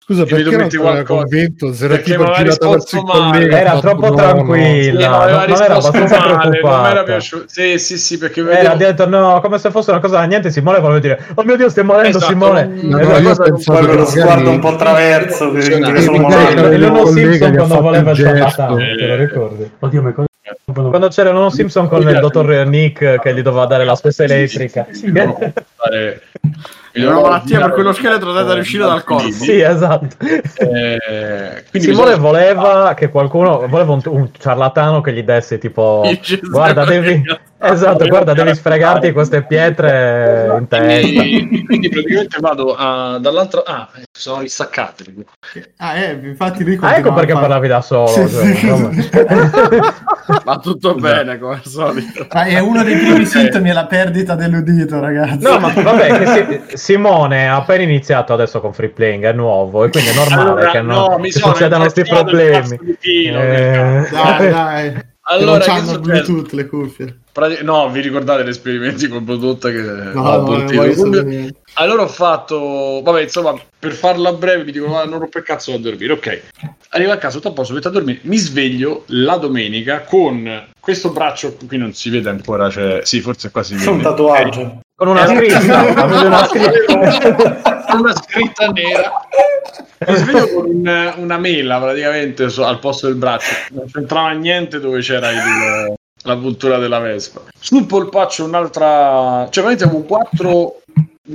Scusa, 0.09 0.23
perché 0.23 0.55
non 0.55 0.69
ti 0.69 0.77
aveva 0.77 1.03
convinto? 1.03 1.73
Se 1.73 1.83
era 1.83 1.97
tipo 1.97 2.23
girata 2.31 2.69
verso 2.69 2.95
il 2.95 3.03
collega, 3.03 3.59
era 3.59 3.77
troppo 3.77 4.13
tranquilla, 4.13 5.09
no, 5.09 5.17
no, 5.17 5.45
non 5.45 5.61
era 5.61 5.75
abbastanza 5.75 6.19
male, 6.19 6.61
non 6.61 6.85
era 6.85 7.03
piaciuto. 7.03 7.43
Sì, 7.47 7.77
sì, 7.77 7.97
sì, 7.97 8.17
perché 8.17 8.41
vedevo... 8.41 8.61
era 8.61 8.75
detto 8.75 9.05
no, 9.05 9.41
come 9.41 9.57
se 9.57 9.69
fosse 9.69 9.91
una 9.91 9.99
cosa 9.99 10.23
niente. 10.23 10.49
Simone 10.49 10.79
voleva 10.79 10.99
dire 10.99 11.19
"Oh 11.33 11.43
mio 11.43 11.57
Dio, 11.57 11.67
stai 11.67 11.83
morendo 11.83 12.19
esatto, 12.19 12.31
Simone". 12.31 12.69
No, 12.83 12.99
no, 12.99 13.17
io 13.17 13.35
pensavo 13.35 13.93
lo 13.95 14.05
sguardo 14.05 14.49
un 14.49 14.59
po' 14.61 14.77
traverso 14.77 15.51
che 15.51 15.61
sono. 15.63 15.89
E 15.89 16.01
Simpson 17.11 17.53
quando 17.53 17.81
voleva 17.81 18.11
il 18.11 18.15
ciabattano, 18.17 18.77
te 18.77 19.07
lo 19.07 19.15
ricordi? 19.17 19.69
Oddio, 19.77 20.01
ma 20.01 20.13
quando 20.73 21.09
c'era 21.09 21.31
uno 21.31 21.49
Simpson 21.49 21.89
con 21.89 22.07
il 22.07 22.17
dottor 22.19 22.65
Nick 22.65 23.19
che 23.19 23.33
gli 23.35 23.41
doveva 23.41 23.65
dare 23.65 23.83
la 23.83 23.95
spesa 23.95 24.23
elettrica. 24.23 24.87
È 27.03 27.07
una 27.07 27.21
malattia 27.21 27.59
per 27.59 27.73
quello 27.73 27.93
scheletro 27.93 28.31
da 28.31 28.53
riuscire 28.53 28.83
dal 28.83 29.03
corpo. 29.03 29.31
Sì, 29.31 29.59
esatto. 29.59 30.15
Eh, 30.19 31.63
Simone 31.71 32.11
bisogna... 32.11 32.15
voleva 32.17 32.93
che 32.95 33.09
qualcuno, 33.09 33.67
voleva 33.67 33.93
un, 33.93 34.01
un, 34.05 34.29
ciarlatano 34.37 35.01
che 35.01 35.13
gli 35.13 35.23
desse 35.23 35.57
tipo, 35.57 36.03
guarda, 36.49 36.85
devi, 36.85 37.23
esatto, 37.59 38.05
guarda, 38.07 38.33
devi 38.33 38.53
sfregarti 38.53 39.11
queste 39.11 39.43
pietre 39.43 40.55
in 40.59 40.67
testa. 40.67 41.21
Quindi, 41.21 41.65
quindi 41.65 41.89
praticamente 41.89 42.37
vado 42.39 42.75
a, 42.75 43.17
dall'altra, 43.19 43.63
ah, 43.65 43.89
sono 44.11 44.41
ristaccate. 44.41 45.05
Ah, 45.77 45.97
eh, 45.97 46.19
infatti 46.23 46.63
dico 46.63 46.85
ah, 46.85 46.97
ecco 46.97 47.13
perché 47.13 47.33
parlavi 47.33 47.67
da 47.67 47.81
solo. 47.81 48.07
Sì, 48.07 48.27
cioè, 48.29 48.55
sì. 48.55 49.79
Va 50.43 50.59
tutto 50.59 50.95
bene, 50.95 51.37
come 51.39 51.55
al 51.55 51.65
solito. 51.65 52.25
Ah, 52.29 52.43
è 52.43 52.59
uno 52.59 52.83
dei 52.83 52.97
primi 52.97 53.25
sintomi 53.25 53.69
è 53.69 53.73
la 53.73 53.85
perdita 53.85 54.35
dell'udito, 54.35 54.99
ragazzi. 54.99 55.43
No, 55.43 55.57
ma 55.59 55.71
vabbè, 55.71 56.17
che 56.17 56.63
si, 56.67 56.77
Simone 56.77 57.47
ha 57.47 57.55
appena 57.55 57.83
iniziato 57.83 58.33
adesso 58.33 58.59
con 58.59 58.73
free 58.73 58.89
playing, 58.89 59.25
è 59.25 59.33
nuovo 59.33 59.85
e 59.85 59.89
quindi 59.89 60.09
è 60.09 60.13
normale 60.13 60.49
allora, 60.49 60.71
che, 60.71 60.81
no, 60.81 61.07
no, 61.07 61.19
che 61.21 61.31
succedano 61.31 61.83
questi 61.83 62.03
problemi. 62.03 62.79
Eh... 63.01 64.07
Dai, 64.11 64.49
dai. 64.49 65.15
Allora, 65.29 65.59
che 65.63 65.69
hanno 65.69 65.99
Bluetooth 65.99 66.51
le 66.53 66.67
cuffie. 66.67 67.19
No, 67.61 67.89
vi 67.91 68.01
ricordate 68.01 68.43
gli 68.43 68.49
esperimenti 68.49 69.07
con 69.07 69.25
Bluetooth 69.25 69.71
che 69.71 69.81
no, 69.81 70.47
no, 70.47 71.53
Allora 71.73 72.03
ho 72.03 72.07
fatto, 72.07 73.01
vabbè, 73.03 73.21
insomma, 73.23 73.53
per 73.77 73.91
farla 73.91 74.31
breve 74.33 74.63
vi 74.63 74.71
dico, 74.71 74.87
non 74.87 75.19
rompo 75.19 75.37
il 75.37 75.43
cazzo 75.43 75.71
da 75.71 75.77
dormire, 75.77 76.13
ok. 76.13 76.41
Arrivo 76.89 77.11
a 77.11 77.17
casa, 77.17 77.35
tutto 77.35 77.49
a 77.49 77.51
posto, 77.51 77.73
metto 77.73 77.89
a 77.89 77.91
dormire, 77.91 78.19
mi 78.23 78.37
sveglio 78.37 79.03
la 79.07 79.35
domenica 79.35 80.01
con 80.01 80.67
questo 80.79 81.11
braccio, 81.11 81.55
qui 81.67 81.77
non 81.77 81.93
si 81.93 82.09
vede 82.09 82.29
ancora, 82.29 82.69
cioè, 82.69 83.01
sì, 83.03 83.19
forse 83.19 83.51
qua 83.51 83.63
si 83.63 83.75
vede. 83.75 83.89
Un 83.89 84.01
tatuaggio. 84.01 84.79
Con 84.99 85.09
una 85.09 85.27
scritta, 85.27 85.83
una 86.25 86.47
scritta. 86.47 87.85
una 87.93 88.15
scritta 88.15 88.67
nera. 88.69 89.11
Mi 90.07 90.15
sveglio 90.15 90.53
con 90.55 90.65
un, 90.65 91.13
una 91.17 91.37
mela 91.37 91.79
praticamente 91.79 92.49
so, 92.49 92.65
al 92.65 92.79
posto 92.79 93.05
del 93.05 93.15
braccio, 93.15 93.53
non 93.73 93.85
c'entrava 93.91 94.31
niente 94.31 94.79
dove 94.79 95.01
c'era 95.01 95.29
il, 95.29 95.93
la 96.23 96.37
puntura 96.37 96.77
della 96.77 96.99
Vespa. 96.99 97.43
Sul 97.59 97.85
polpaccio 97.85 98.45
un'altra, 98.45 99.47
cioè 99.49 99.63
veramente 99.63 99.83
avevo 99.83 100.03
quattro 100.03 100.81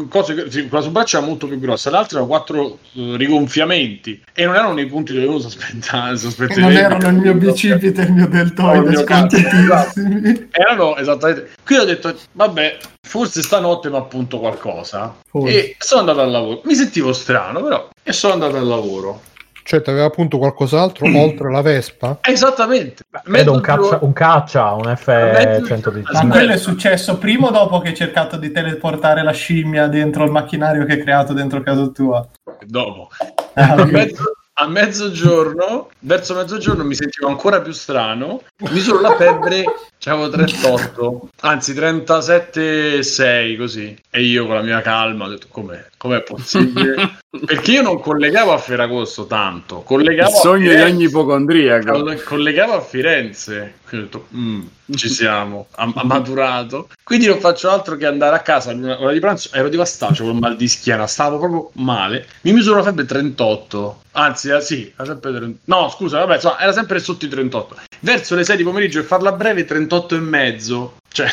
cose, 0.08 0.50
sì, 0.50 0.68
quella 0.68 0.82
sul 0.82 0.92
braccio 0.92 1.18
era 1.18 1.26
molto 1.26 1.46
più 1.46 1.58
grossa, 1.58 1.90
l'altra 1.90 2.18
erano 2.18 2.32
quattro 2.32 2.78
uh, 2.92 3.14
rigonfiamenti 3.14 4.22
e 4.32 4.44
non 4.44 4.54
erano 4.54 4.80
i 4.80 4.86
punti 4.86 5.12
dove 5.12 5.26
uno 5.26 5.38
sospettava. 5.38 6.10
Non 6.62 6.72
erano 6.72 7.08
il 7.08 7.14
mio 7.14 7.34
bicipite 7.34 8.02
e 8.02 8.04
il 8.04 8.12
mio 8.12 8.28
deltoide 8.28 8.96
scontitissimi. 8.96 10.48
Erano 10.52 10.96
esattamente. 10.96 11.50
Qui 11.64 11.76
ho 11.76 11.84
detto, 11.84 12.14
vabbè, 12.32 12.78
forse 13.00 13.42
stanotte 13.42 13.90
mi 13.90 13.96
appunto 13.96 14.38
qualcosa. 14.38 15.14
Forse. 15.28 15.54
E 15.54 15.76
sono 15.78 16.00
andato 16.00 16.20
al 16.20 16.30
lavoro. 16.30 16.62
Mi 16.64 16.74
sentivo 16.74 17.12
strano, 17.12 17.62
però, 17.62 17.88
e 18.02 18.12
sono 18.12 18.34
andato 18.34 18.56
al 18.56 18.66
lavoro. 18.66 19.20
Cioè, 19.62 19.82
ti 19.82 19.90
aveva 19.90 20.06
appunto 20.06 20.38
qualcos'altro 20.38 21.06
mm. 21.06 21.14
oltre 21.16 21.50
la 21.50 21.62
Vespa? 21.62 22.18
Esattamente. 22.20 23.04
Vedo 23.24 23.52
un 23.52 23.60
caccia, 23.60 23.98
un 24.02 24.12
caccia, 24.12 24.72
un 24.72 24.84
F110. 24.84 26.02
Ma 26.12 26.26
quello 26.28 26.52
è 26.52 26.58
successo 26.58 27.18
prima 27.18 27.48
o 27.48 27.50
dopo 27.50 27.80
che 27.80 27.88
hai 27.88 27.96
cercato 27.96 28.36
di 28.36 28.50
teleportare 28.50 29.22
la 29.22 29.32
scimmia 29.32 29.86
dentro 29.86 30.24
il 30.24 30.30
macchinario 30.30 30.84
che 30.84 30.92
hai 30.92 31.02
creato 31.02 31.32
dentro 31.32 31.62
casa 31.62 31.86
tua? 31.88 32.26
Dopo. 32.66 33.08
Ah, 33.54 33.74
okay 33.78 34.12
a 34.54 34.68
mezzogiorno, 34.68 35.88
verso 36.00 36.34
mezzogiorno 36.34 36.84
mi 36.84 36.94
sentivo 36.94 37.28
ancora 37.28 37.60
più 37.60 37.72
strano, 37.72 38.42
misuro 38.70 39.00
la 39.00 39.16
febbre, 39.16 39.64
avevo 40.04 40.28
38, 40.28 41.28
anzi 41.40 41.72
37,6 41.72 43.56
così. 43.56 43.96
E 44.10 44.22
io 44.22 44.46
con 44.46 44.56
la 44.56 44.62
mia 44.62 44.80
calma 44.82 45.24
ho 45.24 45.28
detto 45.28 45.46
com'è, 45.50 45.84
com'è 46.02 46.20
possibile? 46.22 47.20
Perché 47.46 47.70
io 47.70 47.82
non 47.82 48.00
collegavo 48.00 48.52
a 48.52 48.58
Ferragosto 48.58 49.26
tanto, 49.26 49.82
collegavo 49.82 50.30
Il 50.30 50.36
sogno 50.36 50.74
di 50.74 50.80
ogni 50.80 51.04
ipocondriaco. 51.04 52.16
Collegavo 52.24 52.74
a 52.74 52.80
Firenze. 52.80 53.74
Quindi 53.88 54.08
ho 54.08 54.10
detto, 54.10 54.26
mm, 54.36 54.62
ci 54.96 55.06
siamo, 55.08 55.68
ha, 55.76 55.90
ha, 55.94 56.04
maturato. 56.04 56.88
Quindi 57.04 57.26
non 57.26 57.38
faccio 57.38 57.70
altro 57.70 57.96
che 57.96 58.06
andare 58.06 58.34
a 58.34 58.40
casa 58.40 58.72
all'ora 58.72 59.12
di 59.12 59.20
pranzo, 59.20 59.50
ero 59.52 59.68
devastato, 59.68 60.24
con 60.24 60.38
mal 60.38 60.56
di 60.56 60.66
schiena, 60.66 61.06
stavo 61.06 61.38
proprio 61.38 61.70
male. 61.74 62.26
Mi 62.40 62.52
misuro 62.52 62.78
la 62.78 62.82
febbre 62.82 63.04
38, 63.04 64.02
anzi, 64.12 64.48
eh, 64.50 64.60
sì, 64.60 64.92
era 64.94 65.04
sempre 65.04 65.32
30... 65.32 65.58
no, 65.66 65.88
scusa, 65.88 66.18
vabbè, 66.18 66.34
insomma, 66.34 66.58
era 66.58 66.72
sempre 66.72 66.98
sotto 66.98 67.26
i 67.26 67.28
38. 67.28 67.76
Verso 68.00 68.34
le 68.34 68.42
6 68.42 68.56
di 68.56 68.64
pomeriggio 68.64 68.98
e 68.98 69.04
farla 69.04 69.30
breve 69.30 69.64
38 69.64 70.16
e 70.16 70.18
mezzo. 70.18 70.96
Cioè, 71.12 71.28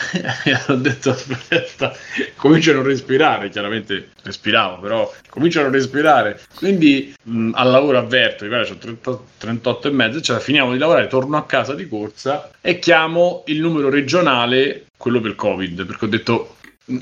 ho 0.68 0.74
detto 0.74 1.10
aspetta, 1.10 1.92
comincio 2.36 2.70
a 2.70 2.74
non 2.74 2.84
respirare, 2.84 3.48
chiaramente 3.50 4.10
respiravo, 4.22 4.80
però 4.80 5.12
comincio 5.28 5.60
a 5.60 5.64
non 5.64 5.72
respirare. 5.72 6.40
Quindi 6.54 7.14
mh, 7.22 7.50
al 7.54 7.70
lavoro 7.70 7.98
avverto, 7.98 8.44
ho 8.44 8.48
38, 8.48 9.24
38 9.38 9.88
e 9.88 9.90
mezzo, 9.90 10.20
cioè 10.20 10.38
finiamo 10.38 10.72
di 10.72 10.78
lavorare, 10.78 11.06
torno 11.06 11.36
a 11.36 11.44
casa 11.44 11.74
di 11.74 11.88
corsa 11.88 12.50
e 12.60 12.78
chiamo 12.78 13.42
il 13.46 13.60
numero 13.60 13.90
regionale, 13.90 14.86
quello 14.96 15.20
per 15.20 15.34
Covid, 15.34 15.84
perché 15.84 16.04
ho 16.04 16.08
detto 16.08 16.54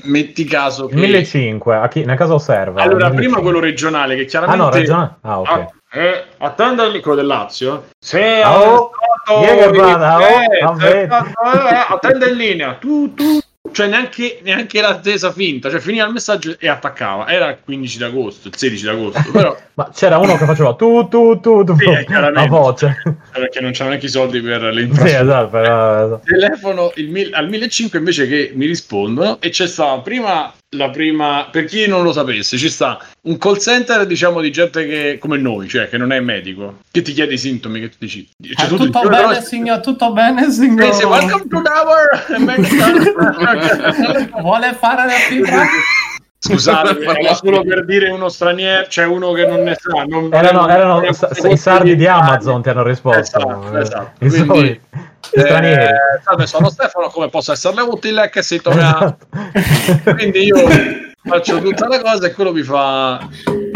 metti 0.03 0.43
caso 0.43 0.85
che 0.85 0.95
1500 0.95 1.71
a 1.71 1.87
chi 1.87 2.03
nel 2.03 2.15
caso 2.15 2.37
serve 2.37 2.79
allora 2.79 3.09
1500. 3.09 3.15
prima 3.15 3.39
quello 3.39 3.59
regionale 3.59 4.15
che 4.15 4.25
chiaramente 4.25 4.61
ah 4.61 4.65
no 4.65 4.71
regionale 4.71 5.15
ah 5.21 5.39
ok 5.39 5.49
ah, 5.49 5.71
eh, 5.91 6.25
attenda 6.37 6.87
quello 6.99 7.15
del 7.15 7.25
Lazio 7.25 7.85
sì 7.97 8.19
oh, 8.45 8.91
oh, 9.29 9.45
attenda 11.95 12.27
in 12.27 12.35
linea 12.35 12.73
tu 12.73 13.13
tu 13.13 13.39
cioè 13.71 13.87
neanche, 13.87 14.39
neanche 14.43 14.81
l'attesa 14.81 15.31
finta, 15.31 15.69
cioè 15.69 15.79
finiva 15.79 16.05
il 16.05 16.13
messaggio 16.13 16.55
e 16.59 16.67
attaccava. 16.67 17.27
Era 17.27 17.49
il 17.49 17.57
15 17.63 17.97
d'agosto, 17.97 18.47
il 18.47 18.55
16 18.55 18.85
d'agosto, 18.85 19.21
però... 19.31 19.55
Ma 19.75 19.89
c'era 19.93 20.17
uno 20.17 20.37
che 20.37 20.45
faceva 20.45 20.73
tu 20.73 21.07
tu 21.07 21.39
tu 21.39 21.63
tu 21.63 21.75
sì, 21.77 22.13
a 22.13 22.47
voce. 22.47 23.01
Perché 23.31 23.61
non 23.61 23.71
c'erano 23.71 23.89
neanche 23.89 24.07
i 24.07 24.09
soldi 24.09 24.41
per 24.41 24.61
le 24.61 24.81
infrastrutture. 24.81 25.09
Sì, 25.09 25.15
esatto, 25.15 25.49
però... 25.49 26.19
Telefono 26.19 26.91
il, 26.95 27.29
al 27.33 27.49
1500 27.49 27.97
invece 27.97 28.27
che 28.27 28.51
mi 28.55 28.65
rispondono 28.65 29.39
e 29.39 29.49
c'è 29.49 29.67
stata 29.67 29.99
prima 30.01 30.51
la 30.75 30.89
prima, 30.91 31.47
per 31.51 31.65
chi 31.65 31.87
non 31.87 32.03
lo 32.03 32.11
sapesse, 32.11 32.57
ci 32.57 32.69
sta 32.69 32.99
un 33.21 33.37
call 33.37 33.57
center, 33.57 34.05
diciamo, 34.05 34.39
di 34.39 34.51
gente 34.51 34.85
che 34.85 35.17
come 35.19 35.37
noi, 35.37 35.67
cioè 35.67 35.89
che 35.89 35.97
non 35.97 36.11
è 36.11 36.19
medico, 36.19 36.79
che 36.91 37.01
ti 37.01 37.13
chiede 37.13 37.33
i 37.33 37.37
sintomi, 37.37 37.79
che 37.79 37.89
tu 37.89 37.95
dici. 37.99 38.27
Cioè, 38.39 38.65
ah, 38.65 38.67
tutto, 38.67 38.85
tutto, 38.85 39.09
bene, 39.09 39.27
però... 39.27 39.41
signor, 39.41 39.79
tutto 39.79 40.11
bene, 40.11 40.51
signor. 40.51 40.93
Sì, 40.93 41.05
welcome 41.05 41.47
to 41.47 41.57
our 41.57 42.25
Vuole 44.41 44.73
fare 44.73 45.05
la 45.05 45.17
fibra? 45.27 45.65
Scusate, 46.41 46.99
era 47.03 47.33
solo 47.33 47.63
per 47.63 47.83
dire 47.85 48.09
uno 48.09 48.29
straniero, 48.29 48.83
c'è 48.83 48.89
cioè 48.89 49.05
uno 49.05 49.33
che 49.33 49.45
non 49.45 49.61
ne 49.61 49.75
sa. 49.77 50.03
Non, 50.03 50.29
erano, 50.31 50.61
non, 50.61 50.69
erano 50.71 50.99
non, 51.01 51.51
i 51.51 51.57
sardi 51.57 51.95
di 51.97 52.07
Amazon 52.07 52.61
ti 52.61 52.69
hanno 52.69 52.83
risposto. 52.83 53.19
Esatto, 53.19 53.77
esatto. 53.77 54.25
I 54.25 54.29
Quindi, 54.29 54.81
stranieri. 55.19 55.83
Eh, 55.83 56.21
salve, 56.23 56.47
sono 56.47 56.69
Stefano, 56.69 57.09
come 57.09 57.29
posso 57.29 57.51
esserle 57.51 57.81
utile? 57.81 58.29
Che 58.29 58.41
si 58.41 58.61
torna. 58.61 59.17
Esatto. 59.51 60.13
Quindi 60.15 60.45
io 60.45 60.57
faccio 61.23 61.59
tutta 61.59 61.87
la 61.87 62.01
cosa 62.01 62.27
e 62.27 62.31
quello 62.31 62.53
mi 62.53 62.63
fa. 62.63 63.19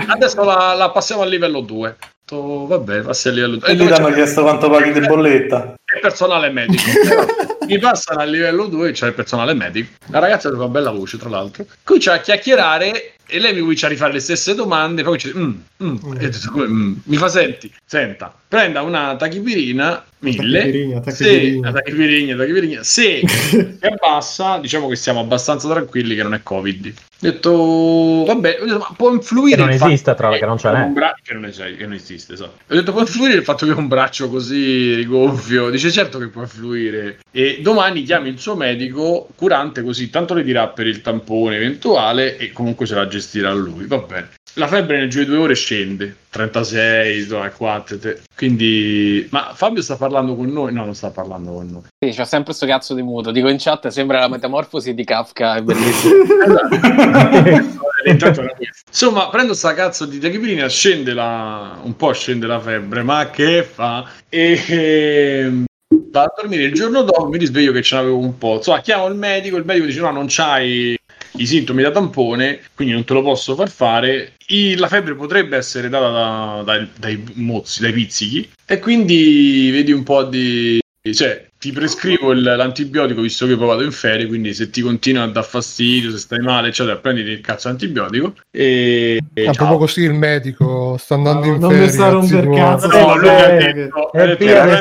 Adesso 0.08 0.44
la, 0.44 0.74
la 0.74 0.90
passiamo 0.90 1.22
al 1.22 1.30
livello 1.30 1.60
2 1.60 1.98
vabbè, 2.32 3.02
passi 3.02 3.28
a 3.28 3.32
livello 3.32 3.58
2. 3.58 3.70
E 3.70 3.76
gli 3.76 3.92
hanno 3.92 4.12
chiesto 4.12 4.42
quanto 4.42 4.70
paghi 4.70 4.92
di 4.94 5.06
bolletta. 5.06 5.76
Il 5.94 6.00
personale 6.02 6.50
medico. 6.50 6.84
Mi 7.66 7.80
passano 7.80 8.20
al 8.20 8.30
livello 8.30 8.66
2 8.66 8.92
c'è 8.92 9.08
il 9.08 9.14
personale 9.14 9.54
medico. 9.54 9.92
La 10.08 10.20
ragazza 10.20 10.48
aveva 10.48 10.64
una 10.64 10.74
bella 10.74 10.92
voce, 10.92 11.18
tra 11.18 11.30
l'altro. 11.30 11.66
Comincia 11.84 12.14
a 12.14 12.20
chiacchierare 12.20 13.13
e 13.26 13.40
lei 13.40 13.54
mi 13.54 13.62
comincia 13.62 13.88
a 13.88 13.90
rifare 13.90 14.14
le 14.14 14.20
stesse 14.20 14.54
domande. 14.56 15.04
Poi 15.04 15.18
dice: 15.18 15.34
mm, 15.36 15.54
mm. 15.84 15.98
Mm. 16.06 16.14
Detto, 16.14 16.52
mm. 16.56 16.94
Mi 17.06 17.18
fa: 17.18 17.28
Senti, 17.30 17.72
senta, 17.86 18.34
prenda 18.48 18.82
una 18.82 19.16
tachipirina 19.16 20.04
mille. 20.20 20.60
Tachipirina, 20.60 21.00
tachipirina. 21.02 21.68
Se, 21.68 21.74
tachipirina, 21.74 22.36
tachipirina. 22.36 22.84
Se 22.84 23.22
si 23.28 23.86
abbassa, 23.86 24.58
diciamo 24.58 24.88
che 24.88 24.96
siamo 24.96 25.20
abbastanza 25.20 25.68
tranquilli 25.70 26.16
che 26.16 26.24
non 26.24 26.34
è 26.34 26.42
Covid. 26.44 26.88
Ho 26.88 27.26
detto, 27.26 28.24
vabbè, 28.26 28.58
ma 28.66 28.94
può 28.98 29.14
influire. 29.14 29.56
Che 29.56 29.62
non 29.62 29.72
esiste, 29.72 30.14
tra 30.14 30.30
l'altro, 30.30 30.40
che 30.40 30.46
non 30.46 30.58
ce 30.58 30.72
n'è. 30.72 30.86
Bra- 30.88 31.18
che, 31.22 31.34
non 31.34 31.46
esiste, 31.46 31.76
che 31.78 31.84
non 31.84 31.94
esiste, 31.94 32.34
esatto. 32.34 32.58
Ho 32.68 32.76
detto, 32.76 32.92
può 32.92 33.02
influire 33.02 33.36
il 33.36 33.44
fatto 33.44 33.66
che 33.66 33.72
ho 33.72 33.78
un 33.78 33.88
braccio 33.88 34.30
così 34.30 34.94
rigonfio. 34.96 35.70
Dice, 35.70 35.90
certo 35.90 36.20
che 36.20 36.28
può 36.28 36.42
influire. 36.42 37.20
E 37.32 37.60
domani 37.62 38.04
chiami 38.04 38.30
il 38.30 38.40
suo 38.40 38.56
medico 38.56 39.30
curante, 39.36 39.84
così 39.84 40.10
tanto 40.10 40.34
le 40.34 40.44
dirà 40.44 40.68
per 40.68 40.86
il 40.86 41.02
tampone 41.02 41.56
eventuale 41.56 42.38
e 42.38 42.52
comunque 42.52 42.86
ce 42.86 42.96
la 42.96 43.08
gestirà 43.24 43.54
lui. 43.54 43.86
Va 43.86 44.00
bene. 44.00 44.30
la 44.56 44.68
febbre 44.68 45.00
nel 45.00 45.10
giro 45.10 45.24
di 45.24 45.30
due 45.32 45.40
ore 45.40 45.56
scende 45.56 46.16
36, 46.30 47.28
4, 47.56 47.98
quindi 48.36 49.26
ma 49.32 49.54
Fabio 49.56 49.82
sta 49.82 49.96
parlando 49.96 50.36
con 50.36 50.48
noi? 50.48 50.74
No, 50.74 50.84
non 50.86 50.94
sta 50.94 51.10
parlando 51.10 51.54
con 51.54 51.68
noi. 51.68 51.82
Sì, 52.00 52.16
c'ha 52.16 52.26
sempre 52.26 52.48
questo 52.48 52.66
cazzo 52.66 52.94
di 52.94 53.02
muto. 53.02 53.32
Dico 53.32 53.48
in 53.48 53.58
chat 53.58 53.88
sembra 53.88 54.20
la 54.20 54.28
metamorfosi 54.28 54.94
di 54.94 55.04
Kafka, 55.04 55.56
è 55.56 55.62
bellissimo. 55.62 56.24
Insomma, 58.88 59.30
prendo 59.30 59.54
sta 59.54 59.74
cazzo 59.74 60.06
di 60.06 60.20
tachipirina, 60.20 60.68
scende 60.68 61.14
la 61.14 61.80
un 61.82 61.96
po' 61.96 62.12
scende 62.14 62.46
la 62.48 62.60
febbre, 62.60 63.02
ma 63.02 63.30
che 63.30 63.64
fa? 63.64 64.06
E, 64.28 64.62
e 64.68 65.64
vado 66.12 66.28
a 66.28 66.34
dormire 66.36 66.64
il 66.64 66.74
giorno 66.74 67.02
dopo, 67.04 67.28
mi 67.28 67.38
risveglio 67.38 67.72
che 67.72 67.82
ce 67.82 67.96
n'avevo 67.96 68.18
un 68.18 68.38
po'. 68.38 68.56
Insomma, 68.56 68.82
chiamo 68.82 69.08
il 69.08 69.16
medico, 69.16 69.58
il 69.58 69.66
medico 69.66 69.86
dice 69.86 70.02
no, 70.02 70.12
non 70.12 70.26
c'hai 70.28 70.98
i 71.38 71.46
sintomi 71.46 71.82
da 71.82 71.92
tampone, 71.92 72.60
quindi 72.76 72.94
non 72.94 73.04
te 73.04 73.14
lo 73.14 73.22
posso 73.22 73.56
far 73.56 73.70
fare. 73.70 74.34
I, 74.48 74.76
la 74.76 74.88
febbre 74.88 75.16
potrebbe 75.16 75.58
essere 75.58 75.90
data 75.90 76.10
da, 76.10 76.64
dai, 76.64 76.90
dai 76.98 77.24
mozzi, 77.36 77.82
dai 77.82 77.94
pizzichi, 77.94 78.50
e 78.66 78.80
quindi 78.80 79.70
vedi 79.72 79.92
un 79.92 80.04
po' 80.04 80.24
di. 80.24 80.80
Cioè, 81.12 81.50
ti 81.64 81.72
prescrivo 81.72 82.34
il, 82.34 82.42
l'antibiotico 82.42 83.22
visto 83.22 83.48
che 83.48 83.56
poi 83.56 83.68
vado 83.68 83.84
in 83.84 83.94
ferie, 83.94 84.28
quindi 84.28 84.54
se 84.54 84.70
ti 84.70 84.82
continua 84.82 85.24
a 85.24 85.28
dar 85.28 85.46
fastidio, 85.46 86.12
se 86.12 86.18
stai 86.18 86.40
male, 86.40 86.68
eccetera, 86.68 86.98
prenditi 86.98 87.30
il 87.30 87.40
cazzo 87.40 87.70
antibiotico. 87.70 88.34
E, 88.52 89.18
e 89.34 89.48
ah, 89.48 89.54
proprio 89.54 89.78
così 89.78 90.02
il 90.02 90.14
medico 90.14 90.98
sta 90.98 91.16
andando 91.16 91.46
no, 91.46 91.54
in 91.54 91.60
non 91.60 91.70
ferie. 91.70 91.96
Non 91.96 92.20
mi 92.20 92.28
sta 92.28 92.42
romper 92.42 92.50
cazzo. 92.50 92.88
No, 92.88 93.16
lui 93.16 93.30
ha 93.30 93.48
detto, 93.48 94.12
è 94.12 94.36
pieno 94.36 94.66
di 94.66 94.72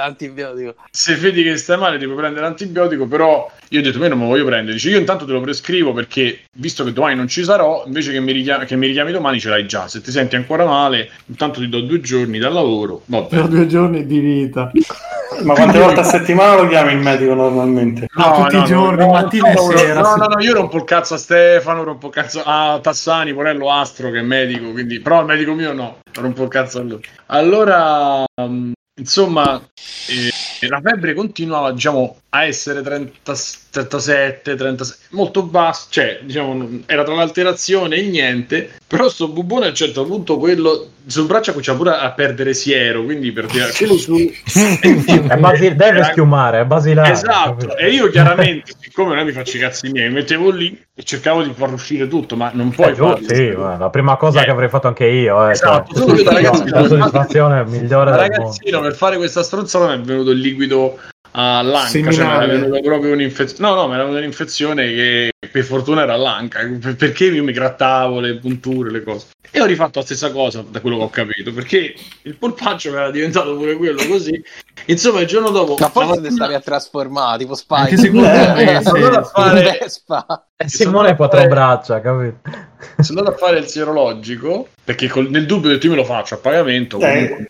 antibiotico. 0.00 0.74
Se 0.90 1.14
vedi 1.14 1.44
che 1.44 1.56
stai 1.56 1.78
male, 1.78 1.98
devi 1.98 2.12
prendere 2.12 2.44
l'antibiotico, 2.44 3.06
però 3.06 3.48
io 3.68 3.78
ho 3.78 3.82
detto, 3.84 4.00
me 4.00 4.08
non 4.08 4.18
me 4.18 4.24
lo 4.24 4.30
voglio 4.30 4.46
prendere. 4.46 4.72
Dice, 4.72 4.90
io 4.90 4.98
intanto 4.98 5.24
te 5.24 5.30
lo 5.30 5.40
prescrivo 5.40 5.92
perché, 5.92 6.40
visto 6.54 6.82
che 6.82 6.92
domani 6.92 7.14
non 7.14 7.28
ci 7.28 7.44
sarò, 7.44 7.84
invece 7.86 8.10
che 8.10 8.18
mi, 8.18 8.32
richiami, 8.32 8.64
che 8.64 8.74
mi 8.74 8.88
richiami 8.88 9.12
domani 9.12 9.38
ce 9.38 9.48
l'hai 9.48 9.66
già. 9.68 9.86
Se 9.86 10.00
ti 10.00 10.10
senti 10.10 10.34
ancora 10.34 10.64
male, 10.64 11.08
intanto 11.26 11.60
ti 11.60 11.68
do 11.68 11.82
due 11.82 12.00
giorni 12.00 12.40
dal 12.40 12.52
lavoro. 12.52 13.02
Vabbè. 13.04 13.28
Per 13.28 13.46
due 13.46 13.66
giorni 13.68 13.74
giorni 13.76 14.06
di 14.06 14.18
vita. 14.18 14.70
Ma 15.42 15.52
quante 15.52 15.78
volte 15.78 16.00
a 16.00 16.04
settimana 16.04 16.54
lo 16.54 16.66
chiami 16.66 16.92
il 16.92 16.98
medico 16.98 17.34
normalmente? 17.34 18.06
No, 18.14 18.28
no 18.28 18.42
tutti 18.42 18.56
no, 18.56 18.62
i 18.62 18.64
giorni, 18.64 19.04
no, 19.04 19.12
mattina 19.12 19.52
no, 19.52 19.70
e 19.70 19.76
sera. 19.76 20.00
No, 20.00 20.16
no, 20.16 20.26
no, 20.26 20.40
io 20.40 20.54
rompo 20.54 20.76
il 20.78 20.84
cazzo 20.84 21.14
a 21.14 21.18
Stefano, 21.18 21.84
rompo 21.84 22.06
il 22.06 22.12
cazzo 22.12 22.42
a 22.44 22.78
Tassani, 22.80 23.34
Porello 23.34 23.70
Astro 23.70 24.10
che 24.10 24.20
è 24.20 24.22
medico, 24.22 24.70
quindi... 24.70 25.00
però 25.00 25.20
il 25.20 25.26
medico 25.26 25.52
mio 25.52 25.74
no, 25.74 25.98
rompo 26.14 26.44
il 26.44 26.48
cazzo 26.48 26.78
a 26.78 26.82
lui. 26.82 27.00
Allora, 27.26 28.24
um, 28.40 28.72
insomma, 28.98 29.60
eh, 29.60 30.68
la 30.68 30.80
febbre 30.80 31.12
continuava, 31.12 31.72
diciamo, 31.72 32.16
a 32.30 32.44
essere 32.44 32.80
30, 32.80 33.34
37, 33.70 34.54
36, 34.54 34.96
molto 35.10 35.42
basso, 35.42 35.88
cioè, 35.90 36.20
diciamo, 36.22 36.80
era 36.86 37.04
tra 37.04 37.14
l'alterazione 37.14 37.96
e 37.96 38.00
il 38.00 38.08
niente, 38.08 38.70
però 38.86 39.10
sto 39.10 39.28
bubone 39.28 39.66
a 39.66 39.68
un 39.68 39.74
certo 39.74 40.06
punto 40.06 40.38
quello 40.38 40.92
sul 41.06 41.26
braccio 41.26 41.50
comincia 41.50 41.74
pure 41.74 41.90
a 41.90 42.10
perdere 42.12 42.52
siero, 42.52 43.04
quindi 43.04 43.30
per 43.32 43.46
tirare 43.46 43.72
quello 43.72 43.96
su... 43.96 44.16
è 44.16 45.36
basil- 45.38 45.76
deve 45.76 46.04
schiumare, 46.04 46.60
è 46.60 46.64
basilare. 46.64 47.12
Esatto, 47.12 47.76
e 47.76 47.90
io 47.90 48.08
chiaramente, 48.10 48.72
siccome 48.78 49.14
non 49.14 49.24
mi 49.24 49.32
faccio 49.32 49.56
i 49.56 49.60
cazzi 49.60 49.90
miei, 49.90 50.08
mi 50.08 50.14
mettevo 50.14 50.50
lì 50.50 50.78
e 50.94 51.02
cercavo 51.02 51.42
di 51.42 51.52
far 51.52 51.72
uscire 51.72 52.08
tutto, 52.08 52.36
ma 52.36 52.50
non 52.54 52.70
puoi 52.70 52.90
eh, 52.90 52.94
farlo. 52.94 53.26
Sì, 53.26 53.52
la 53.52 53.88
prima 53.90 54.16
cosa 54.16 54.40
eh. 54.40 54.44
che 54.44 54.50
avrei 54.50 54.68
fatto 54.68 54.88
anche 54.88 55.06
io. 55.06 55.46
Eh, 55.46 55.52
esatto, 55.52 55.94
cioè, 55.94 56.06
solo 56.06 56.22
che 56.22 56.34
ragazzino... 56.34 56.80
La 56.80 56.88
soddisfazione 56.88 57.64
migliore 57.66 58.10
da 58.10 58.16
ragazzino 58.16 58.80
per 58.80 58.94
fare 58.94 59.16
questa 59.16 59.42
stronzata 59.42 59.94
mi 59.94 60.02
è 60.02 60.04
venuto 60.04 60.30
il 60.30 60.38
liquido 60.38 60.98
all'anca, 61.32 61.88
cioè 61.90 62.02
mi 62.02 62.16
era 62.16 62.46
venuta 62.46 62.80
proprio 62.80 63.12
un'infezione. 63.12 63.68
No, 63.68 63.76
no, 63.76 63.86
mi 63.86 63.94
era 63.94 64.02
venuta 64.02 64.18
un'infezione 64.20 64.86
che 64.86 65.30
per 65.56 65.64
fortuna 65.64 66.02
era 66.02 66.12
all'anca, 66.12 66.60
perché 66.98 67.24
io 67.24 67.42
mi 67.42 67.52
grattavo 67.52 68.20
le 68.20 68.36
punture, 68.36 68.90
le 68.90 69.02
cose. 69.02 69.28
E 69.50 69.62
ho 69.62 69.64
rifatto 69.64 70.00
la 70.00 70.04
stessa 70.04 70.30
cosa 70.30 70.62
da 70.68 70.82
quello 70.82 70.98
che 70.98 71.02
ho 71.04 71.08
capito, 71.08 71.50
perché 71.50 71.94
il 72.22 72.36
polpaccio 72.36 72.90
era 72.92 73.10
diventato 73.10 73.56
pure 73.56 73.74
quello 73.76 74.04
così. 74.06 74.38
Insomma, 74.84 75.20
il 75.20 75.26
giorno 75.26 75.48
dopo... 75.48 75.76
Ma 75.78 75.88
forse 75.88 76.08
mattina... 76.08 76.28
ti 76.28 76.34
stavi 76.34 76.54
a 76.54 76.60
trasformare, 76.60 77.38
tipo 77.38 77.54
Spike. 77.54 77.96
Secondo 77.96 78.28
me, 78.28 78.80
sono 78.84 78.96
andato 78.96 79.18
a 79.18 79.24
fare... 79.24 79.78
Vespa. 79.80 80.46
Eh, 80.56 80.68
Simone 80.68 81.10
ha 81.10 81.16
quattro 81.16 81.46
braccia, 81.46 82.00
capito? 82.02 82.40
Sono 83.00 83.20
andato 83.20 83.36
a 83.36 83.38
fare 83.38 83.58
il 83.58 83.66
sierologico, 83.66 84.68
perché 84.84 85.08
col, 85.08 85.30
nel 85.30 85.46
dubbio 85.46 85.70
ho 85.70 85.72
detto 85.72 85.86
io 85.86 85.92
me 85.92 85.98
lo 85.98 86.04
faccio 86.04 86.34
a 86.34 86.38
pagamento, 86.38 86.98
eh. 87.00 87.48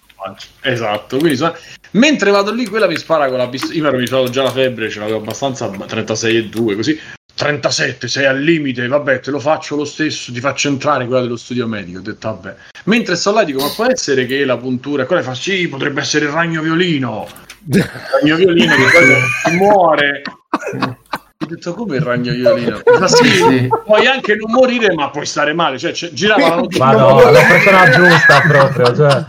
Esatto, 0.62 1.18
quindi 1.18 1.36
sono... 1.36 1.54
mentre 1.92 2.30
vado 2.30 2.52
lì, 2.52 2.66
quella 2.66 2.86
mi 2.86 2.96
spara 2.96 3.28
con 3.28 3.38
la 3.38 3.48
pistola. 3.48 3.74
Io 3.74 3.82
mi 3.82 3.88
ero 3.88 3.98
ritrovato 3.98 4.30
già 4.30 4.42
la 4.44 4.50
febbre, 4.50 4.90
ce 4.90 5.00
l'avevo 5.00 5.18
abbastanza 5.18 5.66
36,2 5.66 6.76
così. 6.76 7.00
37, 7.36 8.08
sei 8.08 8.24
al 8.24 8.40
limite, 8.40 8.86
vabbè, 8.86 9.20
te 9.20 9.30
lo 9.30 9.38
faccio 9.38 9.76
lo 9.76 9.84
stesso, 9.84 10.32
ti 10.32 10.40
faccio 10.40 10.68
entrare 10.68 11.04
quella 11.06 11.20
dello 11.20 11.36
studio 11.36 11.68
medico. 11.68 11.98
Ho 11.98 12.02
detto, 12.02 12.28
vabbè. 12.28 12.56
Mentre 12.84 13.14
sto 13.14 13.30
là 13.32 13.44
dico, 13.44 13.60
ma 13.60 13.68
può 13.74 13.84
essere 13.84 14.24
che 14.24 14.44
la 14.46 14.56
puntura, 14.56 15.04
quella 15.04 15.22
fa, 15.22 15.34
sì, 15.34 15.68
potrebbe 15.68 16.00
essere 16.00 16.24
il 16.24 16.30
ragno 16.30 16.62
violino. 16.62 17.28
Il 17.70 17.90
ragno 18.10 18.36
violino 18.36 18.74
che 18.74 19.50
muore. 19.52 20.22
Ho 21.38 21.46
detto 21.46 21.74
come 21.74 21.96
il 21.96 22.02
ragno 22.02 22.32
violino? 22.32 22.80
Ma 22.98 23.06
sì, 23.12 23.26
sì, 23.26 23.68
puoi 23.84 24.06
anche 24.06 24.34
non 24.36 24.50
morire, 24.50 24.94
ma 24.94 25.10
puoi 25.10 25.26
stare 25.26 25.52
male. 25.52 25.76
Cioè, 25.76 25.92
cioè 25.92 26.10
girava 26.12 26.48
la 26.48 26.54
notizia. 26.54 26.84
Ma 26.86 26.92
no, 26.92 27.30
la 27.30 27.40
persona 27.46 27.90
giusta 27.90 28.40
proprio. 28.40 28.94
Cioè, 28.96 29.26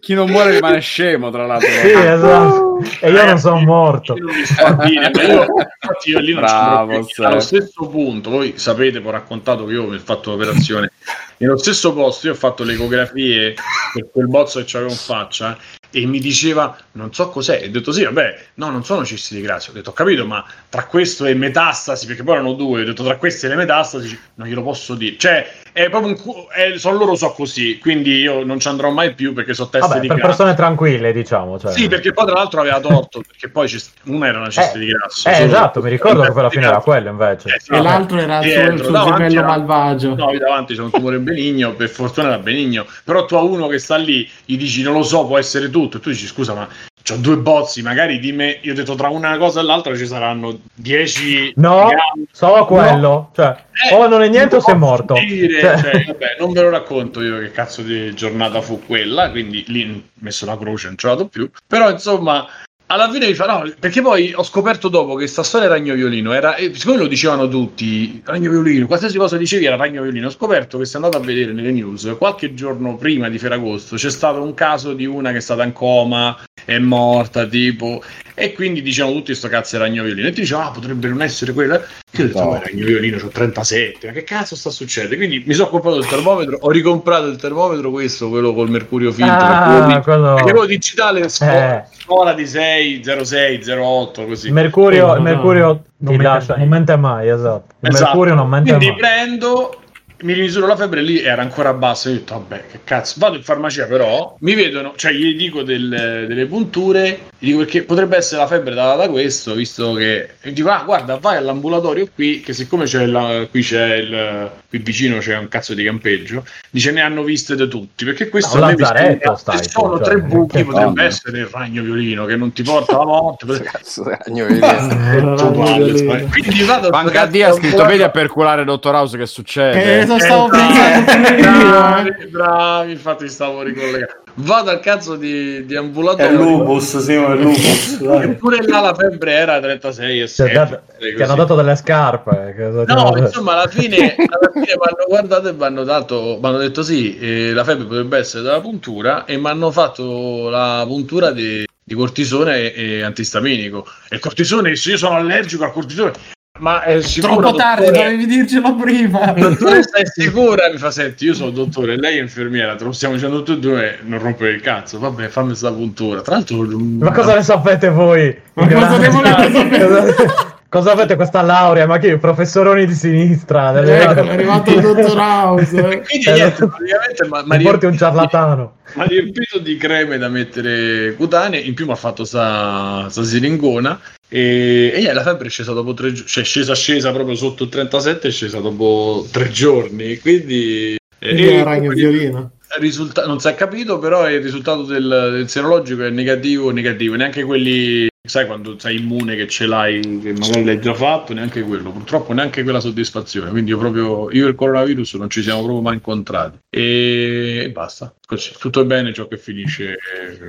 chi 0.00 0.14
non 0.14 0.30
muore 0.30 0.52
rimane 0.52 0.80
scemo, 0.80 1.30
tra 1.30 1.44
l'altro. 1.44 1.68
Sì, 1.68 1.90
esatto. 1.90 2.78
E 3.00 3.10
io 3.10 3.24
non 3.26 3.38
sono 3.38 3.60
morto. 3.60 4.14
infatti 4.16 6.10
io 6.10 6.20
lì 6.20 6.32
non 6.32 6.42
Bravo, 6.44 7.06
allo 7.18 7.40
stesso 7.40 7.86
punto, 7.88 8.30
voi 8.30 8.54
sapete, 8.56 9.02
ho 9.04 9.10
raccontato 9.10 9.66
che 9.66 9.72
io 9.74 9.86
mi 9.86 9.96
ho 9.96 10.00
fatto 10.02 10.30
l'operazione 10.30 10.92
nello 11.36 11.58
stesso 11.58 11.92
posto, 11.92 12.28
io 12.28 12.32
ho 12.32 12.36
fatto 12.36 12.64
le 12.64 12.74
ecografie 12.74 13.54
per 13.92 14.08
quel 14.10 14.28
bozzo 14.28 14.60
che 14.60 14.66
c'avevo 14.66 14.90
in 14.90 14.96
faccia 14.96 15.58
e 15.94 16.06
mi 16.06 16.18
diceva 16.18 16.76
non 16.92 17.12
so 17.12 17.30
cos'è. 17.30 17.60
E 17.62 17.66
ho 17.66 17.70
detto 17.70 17.92
sì 17.92 18.04
vabbè 18.04 18.46
no 18.54 18.70
non 18.70 18.84
sono 18.84 19.04
cisti 19.04 19.34
di 19.36 19.40
grazia. 19.40 19.72
Ho 19.72 19.74
detto 19.74 19.90
ho 19.90 19.94
capito 19.94 20.26
ma 20.26 20.44
tra 20.68 20.86
questo 20.86 21.24
e 21.26 21.34
metastasi 21.34 22.06
perché 22.06 22.22
poi 22.22 22.34
erano 22.34 22.52
due 22.54 22.82
ho 22.82 22.84
detto 22.84 23.04
tra 23.04 23.16
queste 23.16 23.46
e 23.46 23.50
le 23.50 23.56
metastasi 23.56 24.18
non 24.34 24.48
glielo 24.48 24.62
posso 24.62 24.94
dire. 24.94 25.16
Cioè 25.16 25.46
è 25.74 25.90
proprio 25.90 26.12
un 26.12 26.20
cu- 26.20 26.48
è, 26.50 26.78
sono 26.78 26.96
loro 26.96 27.16
so 27.16 27.32
così 27.32 27.78
quindi 27.80 28.20
io 28.20 28.44
non 28.44 28.60
ci 28.60 28.68
andrò 28.68 28.90
mai 28.90 29.12
più 29.12 29.32
perché 29.32 29.54
so 29.54 29.68
teste 29.68 29.88
vabbè, 29.88 30.00
di 30.00 30.06
per 30.06 30.18
grasso 30.18 30.30
persone 30.36 30.54
tranquille 30.54 31.12
diciamo 31.12 31.58
cioè. 31.58 31.72
sì 31.72 31.88
perché 31.88 32.12
poi 32.12 32.26
tra 32.26 32.34
l'altro 32.36 32.60
aveva 32.60 32.78
torto 32.78 33.22
perché 33.26 33.48
poi 33.48 33.68
una 34.04 34.28
era 34.28 34.38
una 34.38 34.50
cista 34.50 34.74
eh, 34.74 34.78
di 34.78 34.86
grasso 34.86 35.28
eh, 35.28 35.42
esatto 35.42 35.82
mi 35.82 35.90
ricordo 35.90 36.22
che 36.22 36.30
quella 36.30 36.48
fine 36.48 36.66
era 36.66 36.78
quello 36.78 37.10
invece. 37.10 37.48
Eh, 37.48 37.58
sì, 37.58 37.72
e 37.72 37.82
l'altro 37.82 38.18
era 38.20 38.38
il 38.40 38.78
suo, 38.78 38.94
suo 38.94 39.04
gemello 39.04 39.42
malvagio. 39.42 40.14
no 40.14 40.38
davanti 40.38 40.76
c'è 40.76 40.80
un 40.80 40.90
tumore 40.92 41.18
benigno 41.18 41.72
per 41.74 41.88
fortuna 41.88 42.28
era 42.28 42.38
benigno 42.38 42.86
però 43.02 43.24
tu 43.24 43.34
a 43.34 43.42
uno 43.42 43.66
che 43.66 43.80
sta 43.80 43.96
lì 43.96 44.30
gli 44.44 44.56
dici 44.56 44.80
non 44.82 44.92
lo 44.92 45.02
so 45.02 45.26
può 45.26 45.38
essere 45.38 45.70
tutto 45.84 45.96
e 45.98 46.00
tu 46.00 46.10
dici 46.10 46.26
scusa 46.26 46.54
ma 46.54 46.68
ho 47.12 47.16
due 47.16 47.36
bozzi, 47.36 47.82
magari 47.82 48.18
di 48.18 48.32
me, 48.32 48.58
io 48.62 48.72
ho 48.72 48.74
detto 48.74 48.94
tra 48.94 49.08
una 49.08 49.36
cosa 49.36 49.60
e 49.60 49.62
l'altra 49.64 49.94
ci 49.94 50.06
saranno 50.06 50.58
10 50.74 51.52
No, 51.56 51.88
grammi. 51.88 52.26
solo 52.32 52.64
quello, 52.64 53.08
no. 53.08 53.30
cioè, 53.34 53.54
eh, 53.90 53.94
o 53.94 54.06
non 54.08 54.22
è 54.22 54.28
niente 54.28 54.56
o 54.56 54.60
sei 54.60 54.76
morto. 54.76 55.14
Dire, 55.14 55.60
cioè. 55.60 55.78
Cioè, 55.78 56.04
vabbè, 56.06 56.36
non 56.38 56.52
ve 56.52 56.62
lo 56.62 56.70
racconto 56.70 57.20
io 57.20 57.40
che 57.40 57.50
cazzo 57.50 57.82
di 57.82 58.14
giornata 58.14 58.62
fu 58.62 58.80
quella, 58.86 59.30
quindi 59.30 59.64
lì 59.68 59.90
ho 59.90 60.02
messo 60.20 60.46
la 60.46 60.56
croce, 60.56 60.86
non 60.86 60.96
ce 60.96 61.06
l'ho 61.08 61.26
più. 61.28 61.50
Però 61.66 61.90
insomma, 61.90 62.46
alla 62.94 63.10
fine 63.10 63.26
mi 63.26 63.34
fa 63.34 63.46
no, 63.46 63.72
perché 63.78 64.00
poi 64.00 64.32
ho 64.34 64.44
scoperto 64.44 64.88
dopo 64.88 65.16
che 65.16 65.26
sta 65.26 65.42
storia 65.42 65.68
Ragno 65.68 65.94
Violino 65.94 66.32
era, 66.32 66.54
e 66.54 66.72
siccome 66.74 66.98
lo 66.98 67.08
dicevano 67.08 67.48
tutti, 67.48 68.22
Ragno 68.24 68.50
Violino, 68.50 68.86
qualsiasi 68.86 69.18
cosa 69.18 69.36
dicevi 69.36 69.64
era 69.64 69.74
Ragno 69.74 70.02
Violino, 70.02 70.28
ho 70.28 70.30
scoperto 70.30 70.78
che 70.78 70.84
se 70.84 70.96
andato 70.96 71.16
a 71.16 71.20
vedere 71.20 71.52
nelle 71.52 71.72
news, 71.72 72.14
qualche 72.16 72.54
giorno 72.54 72.96
prima 72.96 73.28
di 73.28 73.38
Ferragosto 73.38 73.96
c'è 73.96 74.10
stato 74.10 74.40
un 74.40 74.54
caso 74.54 74.92
di 74.92 75.06
una 75.06 75.32
che 75.32 75.38
è 75.38 75.40
stata 75.40 75.64
in 75.64 75.72
coma, 75.72 76.38
è 76.64 76.78
morta, 76.78 77.46
tipo, 77.46 78.00
e 78.34 78.52
quindi 78.52 78.80
dicevano 78.80 79.14
tutti 79.16 79.34
sto 79.34 79.48
cazzo 79.48 79.74
è 79.74 79.78
Ragno 79.80 80.04
Violino, 80.04 80.28
e 80.28 80.32
ti 80.32 80.42
dicevano 80.42 80.68
ah 80.68 80.70
potrebbe 80.70 81.08
non 81.08 81.22
essere 81.22 81.52
quella, 81.52 81.74
io 81.74 82.24
ho 82.24 82.26
detto 82.26 82.44
no. 82.44 82.60
Ragno 82.62 82.84
Violino, 82.84 83.16
ho 83.16 83.28
37, 83.28 84.06
ma 84.06 84.12
che 84.12 84.22
cazzo 84.22 84.54
sta 84.54 84.70
succedendo? 84.70 85.16
Quindi 85.16 85.42
mi 85.44 85.54
sono 85.54 85.68
comprato 85.68 85.96
il 85.96 86.06
termometro, 86.06 86.58
ho 86.60 86.70
ricomprato 86.70 87.26
il 87.26 87.36
termometro 87.36 87.90
questo, 87.90 88.28
quello 88.28 88.54
col 88.54 88.70
mercurio 88.70 89.10
finto, 89.10 89.32
ah, 89.32 90.00
quello, 90.00 90.34
quello 90.42 90.64
digitale, 90.64 91.28
scuola, 91.28 91.82
eh. 91.82 91.96
scuola 91.96 92.32
di 92.34 92.46
6, 92.46 92.83
06, 93.02 93.62
08, 93.70 94.24
così. 94.26 94.50
Mercurio, 94.50 95.14
il 95.14 95.22
mercurio 95.22 95.82
non, 95.98 96.16
lascia, 96.16 96.56
non 96.56 96.68
mente 96.68 96.96
mai, 96.96 97.28
esatto. 97.28 97.74
Esatto. 97.80 98.04
mercurio 98.04 98.34
non 98.34 98.48
mente 98.48 98.74
Quindi 98.74 98.88
mai. 98.88 98.96
prendo 98.96 99.78
mi 100.24 100.32
rimisuro 100.32 100.66
la 100.66 100.74
febbre 100.74 101.02
lì 101.02 101.20
era 101.20 101.42
ancora 101.42 101.72
bassa. 101.74 102.08
Io 102.08 102.16
ho 102.16 102.18
detto, 102.18 102.34
vabbè, 102.34 102.64
che 102.70 102.80
cazzo. 102.82 103.14
Vado 103.18 103.36
in 103.36 103.42
farmacia, 103.42 103.86
però 103.86 104.36
mi 104.40 104.54
vedono, 104.54 104.94
cioè 104.96 105.12
gli 105.12 105.36
dico 105.36 105.62
del, 105.62 106.24
delle 106.26 106.46
punture, 106.46 107.20
gli 107.38 107.48
dico 107.48 107.58
perché 107.58 107.82
potrebbe 107.82 108.16
essere 108.16 108.40
la 108.40 108.46
febbre 108.46 108.74
data 108.74 108.96
da 108.96 109.08
questo, 109.08 109.54
visto 109.54 109.92
che. 109.92 110.30
E 110.40 110.52
dico, 110.52 110.70
ah, 110.70 110.82
guarda, 110.84 111.16
vai 111.18 111.36
all'ambulatorio 111.36 112.08
qui, 112.14 112.40
che 112.40 112.54
siccome 112.54 112.86
c'è 112.86 113.04
la, 113.04 113.46
qui 113.50 113.62
c'è 113.62 113.96
il. 113.96 114.50
qui 114.68 114.78
vicino 114.78 115.18
c'è 115.18 115.36
un 115.36 115.48
cazzo 115.48 115.74
di 115.74 115.84
campeggio, 115.84 116.44
dice 116.70 116.90
ne 116.90 117.02
hanno 117.02 117.22
viste 117.22 117.54
da 117.54 117.66
tutti. 117.66 118.06
Perché 118.06 118.30
questo 118.30 118.58
no, 118.58 118.66
Lazzaretto, 118.66 119.36
stai, 119.36 119.68
sono 119.68 119.98
cioè, 119.98 120.04
tre 120.04 120.20
buchi, 120.22 120.64
potrebbe 120.64 120.94
fanno? 120.94 121.02
essere 121.02 121.38
il 121.40 121.48
ragno 121.52 121.82
violino 121.82 122.24
che 122.24 122.36
non 122.36 122.50
ti 122.52 122.62
porta 122.62 122.96
la 122.96 123.04
morte. 123.04 123.60
cazzo, 123.60 124.04
ragno 124.04 124.46
violino. 124.46 126.28
Quindi 126.30 126.62
vado 126.62 126.88
Banca 126.88 127.22
a 127.22 127.48
ha 127.48 127.52
scritto 127.52 127.84
vedi 127.84 128.02
a 128.02 128.08
perculare 128.08 128.64
dottor 128.64 128.94
House 128.94 129.18
che 129.18 129.26
succede. 129.26 130.00
Eh, 130.00 130.13
lo 130.14 130.20
stavo 130.20 130.46
eh, 130.46 130.50
pensando 130.50 131.28
eh, 131.28 131.40
bravi, 131.40 132.26
bravi, 132.28 132.92
infatti 132.92 133.28
stavo 133.28 133.62
ricollegando. 133.62 134.22
Vado 134.36 134.70
al 134.70 134.80
cazzo 134.80 135.14
di, 135.14 135.64
di 135.64 135.76
ambulatorio. 135.76 136.38
È 136.38 136.42
lupus, 136.42 136.98
sì, 136.98 137.12
è 137.12 137.34
lupus. 137.36 137.98
Eppure 138.02 138.66
là 138.66 138.80
la 138.80 138.94
febbre 138.94 139.32
era 139.32 139.60
36 139.60 140.20
e 140.20 140.26
6. 140.26 140.78
Ti 141.16 141.22
hanno 141.22 141.34
dato 141.36 141.54
delle 141.54 141.76
scarpe. 141.76 142.54
No, 142.86 143.16
insomma, 143.16 143.52
alla 143.52 143.68
fine, 143.68 144.16
alla 144.16 144.50
fine 144.52 144.64
mi 144.64 144.72
hanno 144.72 145.04
guardato 145.06 145.48
e 145.48 145.52
mi 145.52 145.62
hanno, 145.62 145.84
dato, 145.84 146.38
mi 146.40 146.48
hanno 146.48 146.58
detto 146.58 146.82
sì, 146.82 147.16
eh, 147.18 147.52
la 147.52 147.62
febbre 147.62 147.86
potrebbe 147.86 148.18
essere 148.18 148.42
dalla 148.42 148.60
puntura 148.60 149.24
e 149.24 149.36
mi 149.36 149.46
hanno 149.46 149.70
fatto 149.70 150.48
la 150.48 150.84
puntura 150.84 151.30
di, 151.30 151.64
di 151.82 151.94
cortisone 151.94 152.72
e, 152.72 152.84
e 152.96 153.02
antistaminico. 153.02 153.86
E 154.08 154.16
il 154.16 154.20
cortisone, 154.20 154.74
se 154.74 154.90
io 154.90 154.96
sono 154.96 155.14
allergico 155.14 155.62
al 155.62 155.72
cortisone, 155.72 156.12
ma 156.60 156.82
è 156.82 157.02
sicuro, 157.02 157.40
troppo 157.40 157.56
tardi, 157.56 157.86
dottore... 157.86 158.04
dovevi 158.04 158.26
dircelo 158.26 158.74
prima. 158.76 159.32
Dottore, 159.34 159.82
stai 159.82 160.04
sicura? 160.14 160.70
Mi 160.70 160.78
fa 160.78 160.92
senti, 160.92 161.24
io 161.24 161.34
sono 161.34 161.50
dottore, 161.50 161.96
lei 161.96 162.18
è 162.18 162.20
infermiera, 162.20 162.76
te 162.76 162.84
lo 162.84 162.92
stiamo 162.92 163.14
dicendo 163.14 163.38
tutti 163.38 163.52
e 163.52 163.58
due, 163.58 163.98
non 164.02 164.20
rompere 164.20 164.52
il 164.52 164.60
cazzo. 164.60 165.00
Vabbè, 165.00 165.26
fammi 165.28 165.48
questa 165.48 165.72
puntura. 165.72 166.22
Tra 166.22 166.36
l'altro, 166.36 166.62
ma 166.62 167.10
cosa 167.10 167.34
ne 167.34 167.42
sapete 167.42 167.88
voi? 167.88 168.36
Ma 168.52 168.68
cosa 168.68 168.98
ne 168.98 169.08
volete 169.08 170.52
Cosa 170.74 170.90
avete 170.90 171.14
questa 171.14 171.40
laurea? 171.40 171.86
Ma 171.86 171.98
che 171.98 172.18
professoroni 172.18 172.84
di 172.84 172.94
sinistra? 172.94 173.70
Delle... 173.70 173.96
Eh, 173.96 174.12
è 174.12 174.18
arrivato 174.18 174.70
il 174.72 174.80
dottor 174.80 175.16
House. 175.16 175.70
Quindi 175.70 176.32
niente, 176.32 176.66
praticamente 176.66 177.28
ma, 177.28 177.42
ma 177.44 177.56
porti 177.58 177.86
un 177.86 177.96
ciarlatano. 177.96 178.76
Mi 178.94 179.02
ha 179.02 179.04
riempito 179.04 179.60
di 179.60 179.76
creme 179.76 180.18
da 180.18 180.26
mettere 180.28 181.14
cutanee, 181.14 181.60
in 181.60 181.74
più 181.74 181.86
mi 181.86 181.92
ha 181.92 181.96
fatto 181.96 182.24
sta, 182.24 183.06
sta 183.08 183.22
siringona 183.22 184.00
e, 184.34 184.92
e 184.92 185.12
la 185.12 185.22
febbre 185.22 185.46
è 185.46 185.50
scesa 185.50 185.72
dopo 185.72 185.94
tre 185.94 186.12
giorni, 186.12 186.28
cioè 186.28 186.42
è 186.42 186.46
scesa 186.46 186.74
scesa 186.74 187.12
proprio 187.12 187.36
sotto 187.36 187.62
il 187.62 187.68
37 187.68 188.26
è 188.26 188.30
scesa 188.32 188.58
dopo 188.58 189.28
tre 189.30 189.48
giorni, 189.50 190.18
quindi... 190.18 190.96
Quindi 191.16 191.46
e, 191.46 191.62
ragno 191.62 191.92
violino. 191.92 192.50
Risulta- 192.80 193.26
non 193.26 193.38
si 193.38 193.46
è 193.46 193.54
capito, 193.54 194.00
però 194.00 194.28
il 194.28 194.42
risultato 194.42 194.82
del, 194.82 195.28
del 195.30 195.48
serologico 195.48 196.02
è 196.02 196.10
negativo, 196.10 196.70
negativo, 196.70 197.14
neanche 197.14 197.44
quelli 197.44 198.08
sai 198.26 198.46
quando 198.46 198.78
sei 198.78 199.00
immune 199.00 199.36
che 199.36 199.46
ce 199.46 199.66
l'hai, 199.66 200.00
che 200.00 200.32
magari 200.32 200.64
l'hai 200.64 200.80
già 200.80 200.94
fatto, 200.94 201.34
neanche 201.34 201.60
quello, 201.60 201.90
purtroppo 201.90 202.32
neanche 202.32 202.62
quella 202.62 202.80
soddisfazione. 202.80 203.50
Quindi 203.50 203.70
io 203.70 203.76
proprio 203.76 204.30
io 204.30 204.46
e 204.46 204.48
il 204.48 204.54
coronavirus 204.54 205.14
non 205.14 205.28
ci 205.28 205.42
siamo 205.42 205.62
proprio 205.62 205.82
mai 205.82 205.94
incontrati. 205.96 206.58
E, 206.70 207.70
basta, 207.70 208.14
così, 208.26 208.52
tutto 208.58 208.86
bene, 208.86 209.12
ciò 209.12 209.28
che 209.28 209.36
finisce 209.36 209.98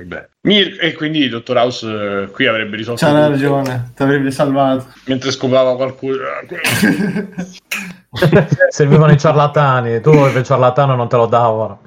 bene. 0.06 0.30
Mir- 0.46 0.82
e 0.82 0.94
quindi 0.94 1.18
il 1.18 1.28
dottor 1.28 1.56
House 1.58 1.86
eh, 1.86 2.30
qui 2.30 2.46
avrebbe 2.46 2.76
risolto. 2.76 3.04
C'ha 3.04 3.28
ragione, 3.28 3.92
ti 3.94 4.02
avrebbe 4.02 4.30
salvato. 4.30 4.86
Mentre 5.04 5.30
scopava 5.30 5.76
qualcuno. 5.76 6.16
Servivano 8.70 9.12
i 9.12 9.18
ciarlatani, 9.18 10.00
tu 10.00 10.12
il 10.12 10.42
ciarlatano 10.42 10.94
non 10.94 11.10
te 11.10 11.16
lo 11.16 11.26
davano. 11.26 11.80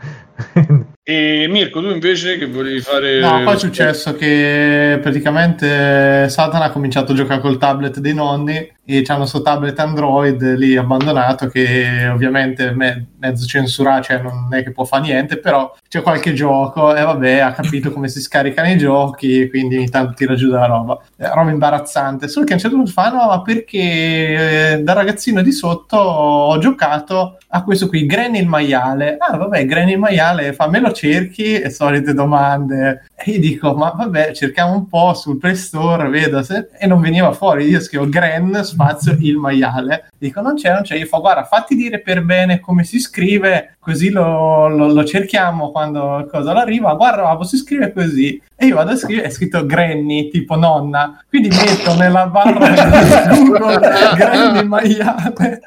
E 1.09 1.47
Mirko, 1.47 1.81
tu 1.81 1.89
invece 1.89 2.37
che 2.37 2.45
volevi 2.45 2.81
fare... 2.81 3.19
No, 3.19 3.41
poi 3.43 3.55
è 3.55 3.57
successo 3.57 4.13
che 4.13 4.99
praticamente 5.01 6.29
Satana 6.29 6.65
ha 6.65 6.69
cominciato 6.69 7.13
a 7.13 7.15
giocare 7.15 7.41
col 7.41 7.57
tablet 7.57 7.97
dei 7.97 8.13
nonni 8.13 8.71
e 8.97 9.03
c'hanno 9.03 9.27
suo 9.27 9.41
tablet 9.41 9.77
Android 9.79 10.55
lì 10.55 10.75
abbandonato 10.75 11.47
che 11.47 12.07
ovviamente 12.11 12.71
me- 12.71 13.05
mezzo 13.19 13.45
censurato, 13.45 14.03
cioè 14.03 14.21
non 14.21 14.47
è 14.51 14.63
che 14.63 14.71
può 14.71 14.83
fare 14.83 15.03
niente, 15.03 15.37
però 15.37 15.75
c'è 15.87 16.01
qualche 16.01 16.33
gioco 16.33 16.95
e 16.95 17.01
vabbè 17.01 17.39
ha 17.39 17.51
capito 17.51 17.91
come 17.91 18.07
si 18.07 18.19
scaricano 18.19 18.69
i 18.69 18.77
giochi 18.77 19.47
quindi 19.49 19.77
ogni 19.77 19.89
tanto 19.89 20.13
tira 20.13 20.33
giù 20.33 20.49
della 20.49 20.65
roba. 20.65 20.99
È 21.15 21.29
roba 21.31 21.51
imbarazzante, 21.51 22.27
solo 22.27 22.45
che 22.45 22.53
a 22.53 22.55
un 22.55 22.61
certo 22.61 22.77
punto 22.77 22.91
fa 22.91 23.09
no, 23.11 23.27
ma 23.27 23.41
perché 23.41 24.73
eh, 24.73 24.81
da 24.81 24.93
ragazzino 24.93 25.41
di 25.41 25.51
sotto 25.51 25.97
ho 25.97 26.57
giocato 26.57 27.37
a 27.49 27.63
questo 27.63 27.87
qui, 27.87 28.05
Granny 28.05 28.39
il 28.39 28.47
maiale. 28.47 29.17
Ah 29.19 29.37
vabbè, 29.37 29.65
Granny 29.65 29.93
il 29.93 29.99
maiale, 29.99 30.53
fa 30.53 30.67
me 30.67 30.79
lo 30.79 30.91
cerchi 30.91 31.59
e 31.59 31.69
solite 31.69 32.13
domande. 32.13 33.05
E 33.15 33.31
io 33.31 33.39
dico, 33.39 33.73
ma 33.73 33.89
vabbè, 33.89 34.33
cerchiamo 34.33 34.73
un 34.73 34.87
po' 34.87 35.13
sul 35.13 35.37
Play 35.37 35.55
Store, 35.55 36.09
vedo 36.09 36.41
se... 36.43 36.69
e 36.77 36.87
non 36.87 37.01
veniva 37.01 37.31
fuori. 37.31 37.65
Io 37.65 37.79
scrivo 37.79 38.07
Gran 38.07 38.63
spazio 38.79 39.17
il 39.19 39.35
maiale. 39.35 40.09
Dico, 40.17 40.39
non 40.39 40.55
c'è, 40.55 40.71
non 40.71 40.83
c'è. 40.83 40.95
Io 40.95 41.05
fa, 41.05 41.17
guarda, 41.17 41.43
fatti 41.43 41.75
dire 41.75 41.99
per 41.99 42.23
bene 42.23 42.61
come 42.61 42.85
si 42.85 42.99
scrive, 42.99 43.75
così 43.79 44.09
lo, 44.09 44.69
lo, 44.69 44.87
lo 44.87 45.03
cerchiamo 45.03 45.71
quando 45.71 46.27
cosa 46.31 46.53
arriva. 46.53 46.93
Guarda, 46.93 47.37
si 47.43 47.57
scrive 47.57 47.91
così. 47.91 48.41
E 48.55 48.65
io 48.65 48.75
vado 48.75 48.91
a 48.91 48.95
scrivere, 48.95 49.27
è 49.27 49.29
scritto 49.29 49.65
Granny, 49.65 50.29
tipo 50.29 50.55
nonna. 50.55 51.21
Quindi 51.27 51.49
metto 51.49 51.95
nella 51.95 52.27
barra 52.27 52.69
di 52.69 53.49
Google 53.49 53.79
Granny 54.15 54.63
maiale. 54.65 55.61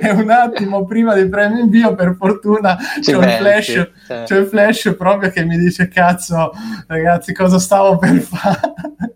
e 0.00 0.10
un 0.10 0.30
attimo 0.30 0.84
prima 0.84 1.14
del 1.14 1.28
premio 1.28 1.62
invio, 1.62 1.94
per 1.94 2.16
fortuna, 2.18 2.76
c'è 3.00 3.16
il 3.16 3.30
flash, 3.30 3.90
c'è 4.24 4.36
il 4.36 4.46
flash 4.46 4.94
proprio 4.96 5.30
che 5.30 5.44
mi 5.44 5.56
dice, 5.56 5.88
cazzo, 5.88 6.52
ragazzi, 6.86 7.32
cosa 7.32 7.58
stavo 7.58 7.96
per 7.98 8.18
fare? 8.20 9.15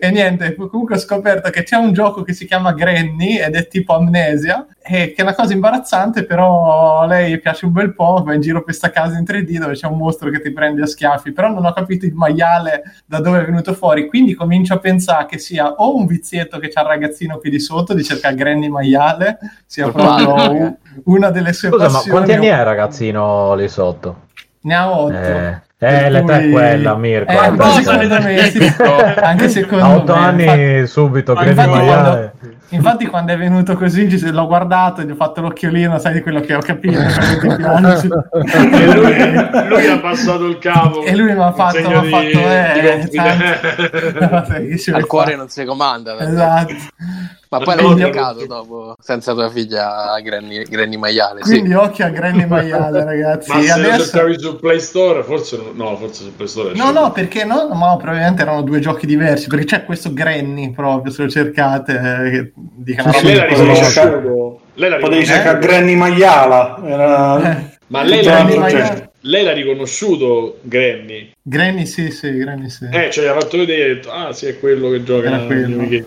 E 0.00 0.10
niente, 0.10 0.54
comunque 0.54 0.96
ho 0.96 0.98
scoperto 0.98 1.50
che 1.50 1.62
c'è 1.62 1.76
un 1.76 1.92
gioco 1.92 2.22
che 2.22 2.32
si 2.32 2.46
chiama 2.46 2.72
Granny 2.72 3.38
ed 3.38 3.54
è 3.54 3.68
tipo 3.68 3.94
Amnesia, 3.94 4.66
e 4.82 5.12
che 5.12 5.14
è 5.16 5.22
una 5.22 5.34
cosa 5.34 5.52
imbarazzante, 5.52 6.24
però 6.24 7.00
a 7.00 7.06
lei 7.06 7.40
piace 7.40 7.64
un 7.64 7.72
bel 7.72 7.94
po', 7.94 8.22
va 8.24 8.34
in 8.34 8.40
giro 8.40 8.56
per 8.56 8.64
questa 8.64 8.90
casa 8.90 9.16
in 9.16 9.24
3D 9.24 9.58
dove 9.58 9.74
c'è 9.74 9.86
un 9.86 9.96
mostro 9.96 10.28
che 10.30 10.40
ti 10.40 10.50
prende 10.52 10.82
a 10.82 10.86
schiaffi, 10.86 11.32
però 11.32 11.48
non 11.48 11.64
ho 11.64 11.72
capito 11.72 12.04
il 12.04 12.14
maiale 12.14 12.82
da 13.06 13.20
dove 13.20 13.40
è 13.40 13.44
venuto 13.44 13.72
fuori, 13.72 14.08
quindi 14.08 14.34
comincio 14.34 14.74
a 14.74 14.78
pensare 14.78 15.26
che 15.26 15.38
sia 15.38 15.72
o 15.72 15.96
un 15.96 16.06
vizietto 16.06 16.58
che 16.58 16.68
c'ha 16.68 16.82
il 16.82 16.88
ragazzino 16.88 17.38
qui 17.38 17.50
di 17.50 17.60
sotto 17.60 17.94
di 17.94 18.04
cercare 18.04 18.34
Granny 18.34 18.68
maiale, 18.68 19.38
sia 19.64 19.90
proprio 19.90 20.76
una 21.04 21.30
delle 21.30 21.52
sue 21.52 21.70
Scusa, 21.70 21.84
passioni. 21.84 22.06
ma 22.06 22.12
quanti 22.12 22.32
anni 22.32 22.46
è 22.46 22.58
il 22.58 22.64
ragazzino 22.64 23.54
lì 23.54 23.68
sotto? 23.68 24.22
Ne 24.60 24.74
ha 24.74 24.90
otto. 24.90 25.14
Eh. 25.14 25.62
Eh, 25.84 26.10
l'età 26.10 26.38
è 26.38 26.50
quella, 26.50 26.94
Mirko. 26.94 27.30
Eh, 27.30 27.36
anche 29.22 29.48
secondo 29.48 29.84
me. 29.84 29.92
A 29.92 29.96
8 29.96 30.12
anni 30.12 30.86
subito, 30.86 31.34
credi 31.34 31.54
maiale. 31.54 32.32
Infatti, 32.70 33.06
quando 33.06 33.32
è 33.32 33.36
venuto 33.38 33.76
così, 33.76 34.30
l'ho 34.30 34.46
guardato 34.46 35.00
e 35.00 35.04
gli 35.04 35.10
ho 35.10 35.14
fatto 35.14 35.40
l'occhiolino, 35.42 35.98
sai 35.98 36.14
di 36.14 36.22
quello 36.22 36.40
che 36.40 36.54
ho 36.54 36.60
capito. 36.60 36.98
e 36.98 37.06
lui, 38.92 39.68
lui, 39.68 39.86
ha 39.86 39.98
passato 40.00 40.46
il 40.46 40.58
cavo. 40.58 41.04
E 41.04 41.14
lui 41.14 41.34
mi 41.34 41.42
ha 41.42 41.52
fatto, 41.52 41.88
mi 41.88 41.94
ha 41.94 42.02
fatto 42.02 42.38
eh, 42.38 43.08
di... 43.10 43.18
Al 44.92 45.06
cuore 45.06 45.36
non 45.36 45.48
si 45.48 45.64
comanda. 45.64 46.18
Esatto. 46.18 46.74
Ma 47.58 47.64
poi 47.64 47.76
l'hai 47.76 47.84
pubblicato 47.84 48.46
dopo, 48.46 48.96
senza 48.98 49.32
tua 49.32 49.48
figlia 49.48 50.18
Granny, 50.20 50.64
Granny 50.64 50.96
Maiale. 50.96 51.40
Quindi 51.40 51.70
sì. 51.70 51.74
occhio 51.74 52.06
a 52.06 52.08
Granny 52.08 52.46
Maiale, 52.46 53.04
ragazzi. 53.04 53.50
Ma 53.52 53.60
se 53.60 53.70
adesso... 53.70 54.26
lo 54.26 54.38
su 54.38 54.56
Play 54.56 54.80
Store, 54.80 55.22
forse 55.22 55.60
no, 55.72 55.96
forse 55.96 56.24
su 56.24 56.34
Play 56.34 56.48
Store. 56.48 56.74
No, 56.74 56.90
no, 56.90 57.12
perché 57.12 57.44
no, 57.44 57.68
ma 57.68 57.96
probabilmente 57.96 58.42
erano 58.42 58.62
due 58.62 58.80
giochi 58.80 59.06
diversi, 59.06 59.46
perché 59.46 59.64
c'è 59.64 59.84
questo 59.84 60.12
Granny 60.12 60.72
proprio, 60.72 61.12
se 61.12 61.22
lo 61.22 61.28
cercate, 61.28 61.92
eh, 61.92 62.30
che 62.30 62.52
dicono... 62.54 63.12
Sì, 63.12 63.26
lei 63.26 63.36
la 63.36 63.46
riconosce. 63.46 64.02
Lei 64.74 64.90
la 64.90 64.96
riconosce. 64.96 65.50
Eh? 65.50 65.58
Granny 65.58 65.94
Maiala. 65.94 66.80
Era... 66.84 67.50
Eh. 67.50 67.72
Ma 67.86 68.02
lei 68.02 68.24
la 68.24 68.44
riconosce 68.44 69.03
lei 69.24 69.44
l'ha 69.44 69.52
riconosciuto 69.52 70.58
Granny. 70.62 71.32
Granny 71.42 71.86
sì, 71.86 72.10
sì, 72.10 72.36
Granny 72.36 72.68
sì. 72.68 72.88
Eh, 72.90 73.10
cioè, 73.10 73.26
ha 73.26 73.38
fatto 73.38 73.56
vedere 73.58 73.82
ha 73.90 73.94
detto, 73.94 74.10
ah 74.10 74.32
sì, 74.32 74.46
è 74.46 74.58
quello 74.58 74.90
che 74.90 75.02
gioca 75.02 75.28
Era 75.28 75.44
quello. 75.44 76.06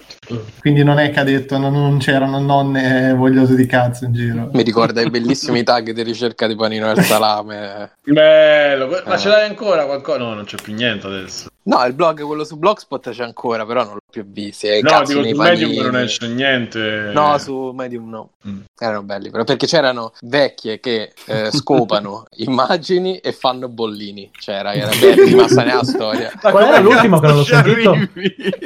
Quindi 0.60 0.84
non 0.84 1.00
è 1.00 1.10
che 1.12 1.20
ha 1.20 1.24
detto, 1.24 1.58
non, 1.58 1.74
non 1.74 1.98
c'erano 1.98 2.40
nonne 2.40 3.14
vogliose 3.14 3.56
di 3.56 3.66
cazzo 3.66 4.06
in 4.06 4.14
giro. 4.14 4.50
Mi 4.54 4.64
ricorda 4.64 5.02
i 5.02 5.10
bellissimi 5.10 5.64
tag 5.64 5.92
di 5.92 6.04
ricerca 6.04 6.48
di 6.48 6.56
panino 6.56 6.90
al 6.90 7.02
salame. 7.04 7.92
Bello, 8.04 8.88
ma 8.88 9.16
eh. 9.16 9.18
ce 9.18 9.28
l'hai 9.30 9.48
ancora 9.48 9.86
qualcosa? 9.86 10.20
No, 10.20 10.34
non 10.34 10.46
c'è 10.46 10.58
più 10.62 10.74
niente 10.74 11.08
adesso. 11.08 11.50
No, 11.68 11.84
il 11.86 11.94
blog, 11.94 12.24
quello 12.24 12.46
su 12.46 12.58
Blogspot 12.58 13.10
c'è 13.10 13.24
ancora, 13.24 13.66
però 13.66 13.84
non 13.84 13.96
l'ho 13.96 14.00
più 14.10 14.26
visto. 14.26 14.68
No, 14.68 15.02
dico 15.04 15.06
su 15.06 15.36
Medium 15.36 15.74
non 15.84 15.98
esce 15.98 16.28
niente. 16.30 17.12
No, 17.14 17.38
su 17.40 17.72
Medium 17.76 18.10
no. 18.10 18.30
Mm. 18.48 18.62
Erano 18.80 19.04
belli, 19.04 19.30
però 19.30 19.44
perché 19.44 19.68
c'erano 19.68 20.14
vecchie 20.22 20.80
che 20.80 21.12
eh, 21.26 21.52
scopano 21.52 22.24
immagini 22.38 23.18
e 23.18 23.34
fanno 23.34 23.68
bollini. 23.68 24.32
C'era, 24.32 24.74
era 24.74 24.90
rimasta 24.96 25.64
nella 25.64 25.84
storia. 25.84 26.32
Ma 26.42 26.52
qual 26.52 26.64
era 26.64 26.80
l'ultimo 26.80 27.20
che 27.20 27.28
non 27.28 27.36
l'ho 27.36 27.44
sentito? 27.44 27.96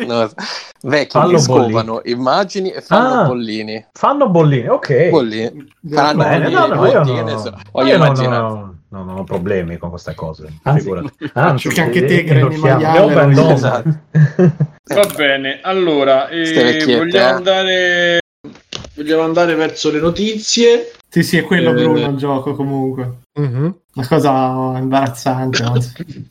No, 0.05 0.29
vecchie 0.81 1.19
fanno 1.19 1.31
che 1.31 1.39
scopano 1.39 1.93
bollini. 1.93 2.11
immagini 2.11 2.69
e 2.69 2.81
fanno 2.81 3.21
ah, 3.21 3.25
bollini. 3.25 3.85
Fanno 3.93 4.29
bollini, 4.29 4.67
ok. 4.67 5.09
Bollini. 5.09 5.73
Faranno 5.89 6.23
bollini, 6.23 6.53
no, 6.53 6.65
no, 6.67 6.85
io 6.85 7.23
no. 7.23 7.37
So. 7.39 7.57
Voglio 7.71 7.95
immaginare 7.95 8.41
no, 8.41 8.80
non 8.91 9.09
ho 9.09 9.23
problemi 9.23 9.77
con 9.77 9.89
queste 9.89 10.13
cose. 10.13 10.59
Anzi, 10.63 10.89
Anzi 11.33 11.67
perché 11.67 11.81
anche 11.81 12.05
te 12.05 12.23
che 12.23 12.33
eri 12.33 12.57
maiale 12.57 13.53
esatto. 13.53 13.99
Va 14.11 15.11
bene, 15.15 15.59
allora 15.61 16.27
eh, 16.27 16.83
vogliamo, 16.85 17.07
eh. 17.07 17.19
andare, 17.19 18.19
vogliamo 18.95 19.23
andare 19.23 19.55
verso 19.55 19.91
le 19.91 19.99
notizie. 19.99 20.91
Sì, 21.07 21.23
sì, 21.23 21.37
è 21.37 21.43
quello 21.43 21.71
eh, 21.71 21.73
Bruno 21.73 22.09
il 22.09 22.17
gioco 22.17 22.53
comunque. 22.53 23.19
Uh-huh. 23.33 23.81
Una 23.93 24.07
cosa 24.07 24.73
imbarazzante. 24.77 25.63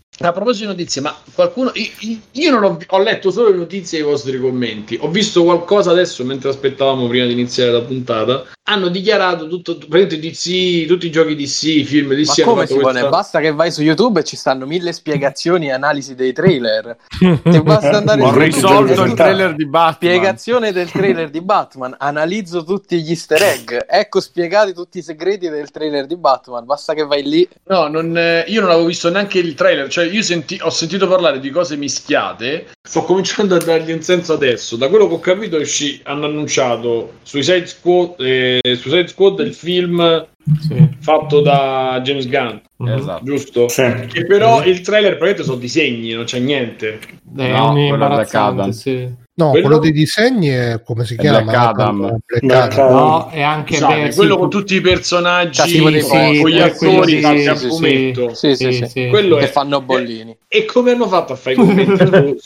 A 0.22 0.33
proposito 0.33 0.66
di 0.66 0.76
notizie, 0.76 1.00
ma 1.00 1.16
qualcuno. 1.35 1.72
Io, 1.72 2.18
io 2.33 2.50
non 2.50 2.62
ho, 2.62 2.78
ho, 2.87 2.98
letto 2.98 3.30
solo 3.30 3.48
le 3.48 3.56
notizie 3.56 3.98
e 3.98 4.02
i 4.02 4.04
vostri 4.04 4.38
commenti. 4.38 4.98
Ho 5.00 5.09
visto 5.09 5.42
qualcosa 5.42 5.92
adesso 5.92 6.22
mentre 6.24 6.50
aspettavamo 6.50 7.09
prima 7.09 7.24
di 7.24 7.33
iniziare 7.33 7.72
la 7.72 7.80
puntata. 7.80 8.44
Hanno 8.64 8.88
dichiarato 8.88 9.48
tutto, 9.48 9.72
DC, 9.74 10.87
tutti 10.87 11.06
i 11.06 11.11
giochi 11.11 11.35
DC, 11.35 11.62
i 11.62 11.85
film 11.85 12.12
DC. 12.12 12.40
Ma 12.40 12.44
come 12.44 12.66
si 12.66 12.74
questa... 12.74 13.09
Basta 13.09 13.40
che 13.40 13.50
vai 13.50 13.72
su 13.72 13.80
YouTube 13.80 14.20
e 14.20 14.24
ci 14.24 14.37
stanno 14.37 14.66
mille 14.66 14.92
spiegazioni 14.92 15.68
e 15.68 15.72
analisi 15.72 16.14
dei 16.14 16.35
trailer. 16.35 16.98
Ti 17.09 17.62
basta 17.62 17.96
andare 17.96 18.22
Ho 18.22 18.37
risolto 18.37 19.02
il 19.02 19.14
trailer 19.14 19.54
di 19.54 19.66
Batman. 19.66 19.94
Spiegazione 19.94 20.72
del 20.72 20.90
trailer 20.90 21.30
di 21.30 21.40
Batman. 21.40 21.96
Analizzo 21.98 22.62
tutti 22.62 23.00
gli 23.00 23.09
easter 23.09 23.42
egg. 23.42 23.72
Ecco 23.88 24.20
spiegati 24.20 24.74
tutti 24.74 24.98
i 24.98 25.02
segreti 25.02 25.48
del 25.48 25.70
trailer 25.70 26.04
di 26.06 26.16
Batman. 26.16 26.66
Basta 26.66 26.92
che 26.92 27.06
vai 27.06 27.22
lì. 27.22 27.48
No, 27.64 27.88
non, 27.88 28.16
eh, 28.16 28.44
io 28.48 28.61
non 28.61 28.68
avevo 28.68 28.87
visto 28.87 29.11
neanche 29.11 29.38
il 29.38 29.54
trailer. 29.54 29.88
Cioè, 29.88 30.09
io 30.10 30.22
senti, 30.22 30.58
ho 30.60 30.70
sentito 30.70 31.06
parlare 31.08 31.40
di 31.40 31.50
cose 31.50 31.76
mischiate, 31.76 32.68
sto 32.82 33.02
cominciando 33.02 33.54
a 33.54 33.58
dargli 33.58 33.92
un 33.92 34.02
senso 34.02 34.32
adesso. 34.32 34.76
Da 34.76 34.88
quello 34.88 35.08
che 35.08 35.14
ho 35.14 35.20
capito, 35.20 35.58
esci, 35.58 36.00
hanno 36.04 36.26
annunciato 36.26 37.14
Suicide 37.22 37.66
Squad, 37.66 38.20
eh, 38.20 38.60
Suicide 38.62 39.08
Squad 39.08 39.38
il 39.40 39.54
film 39.54 40.26
sì. 40.60 40.88
fatto 41.00 41.40
da 41.40 42.00
James 42.02 42.28
Gunn. 42.28 42.56
Mm-hmm. 42.82 42.98
Esatto. 42.98 43.24
Giusto? 43.24 43.68
Sì. 43.68 44.06
Che 44.10 44.24
però 44.24 44.64
il 44.64 44.80
trailer 44.80 45.10
praticamente 45.18 45.42
sono 45.44 45.58
disegni, 45.58 46.12
non 46.12 46.24
c'è 46.24 46.38
niente. 46.38 46.98
È 47.36 47.48
no, 47.50 47.72
un 47.72 48.72
sì. 48.72 49.28
No, 49.40 49.50
quello... 49.50 49.66
quello 49.66 49.80
dei 49.80 49.92
disegni 49.92 50.48
è 50.48 50.82
come 50.84 51.06
si 51.06 51.16
chiama? 51.16 51.42
Black 51.42 51.56
Adam. 51.56 52.18
Black 52.42 52.78
Adam. 52.78 52.92
No, 52.92 53.28
è 53.30 53.40
anche 53.40 53.76
Scusate, 53.76 54.02
beh, 54.02 54.14
quello 54.14 54.34
sì, 54.34 54.38
con 54.38 54.50
tutti 54.50 54.74
i 54.74 54.80
personaggi, 54.82 55.78
con, 55.78 55.92
sì, 55.92 56.40
con 56.40 56.50
gli 56.50 56.58
attori 56.58 57.20
fatti 57.20 57.46
a 57.46 57.54
fumetto. 57.54 58.34
Sì, 58.34 58.54
sì, 58.54 58.72
sì, 58.72 58.86
sì. 58.86 59.08
Quello 59.08 59.36
che 59.36 59.44
è... 59.44 59.48
fanno 59.48 59.80
bollini. 59.80 60.36
E 60.46 60.64
come 60.66 60.90
hanno 60.90 61.08
fatto 61.08 61.32
a 61.32 61.36
fare 61.36 61.54
i 61.54 61.58
commenti? 61.58 62.36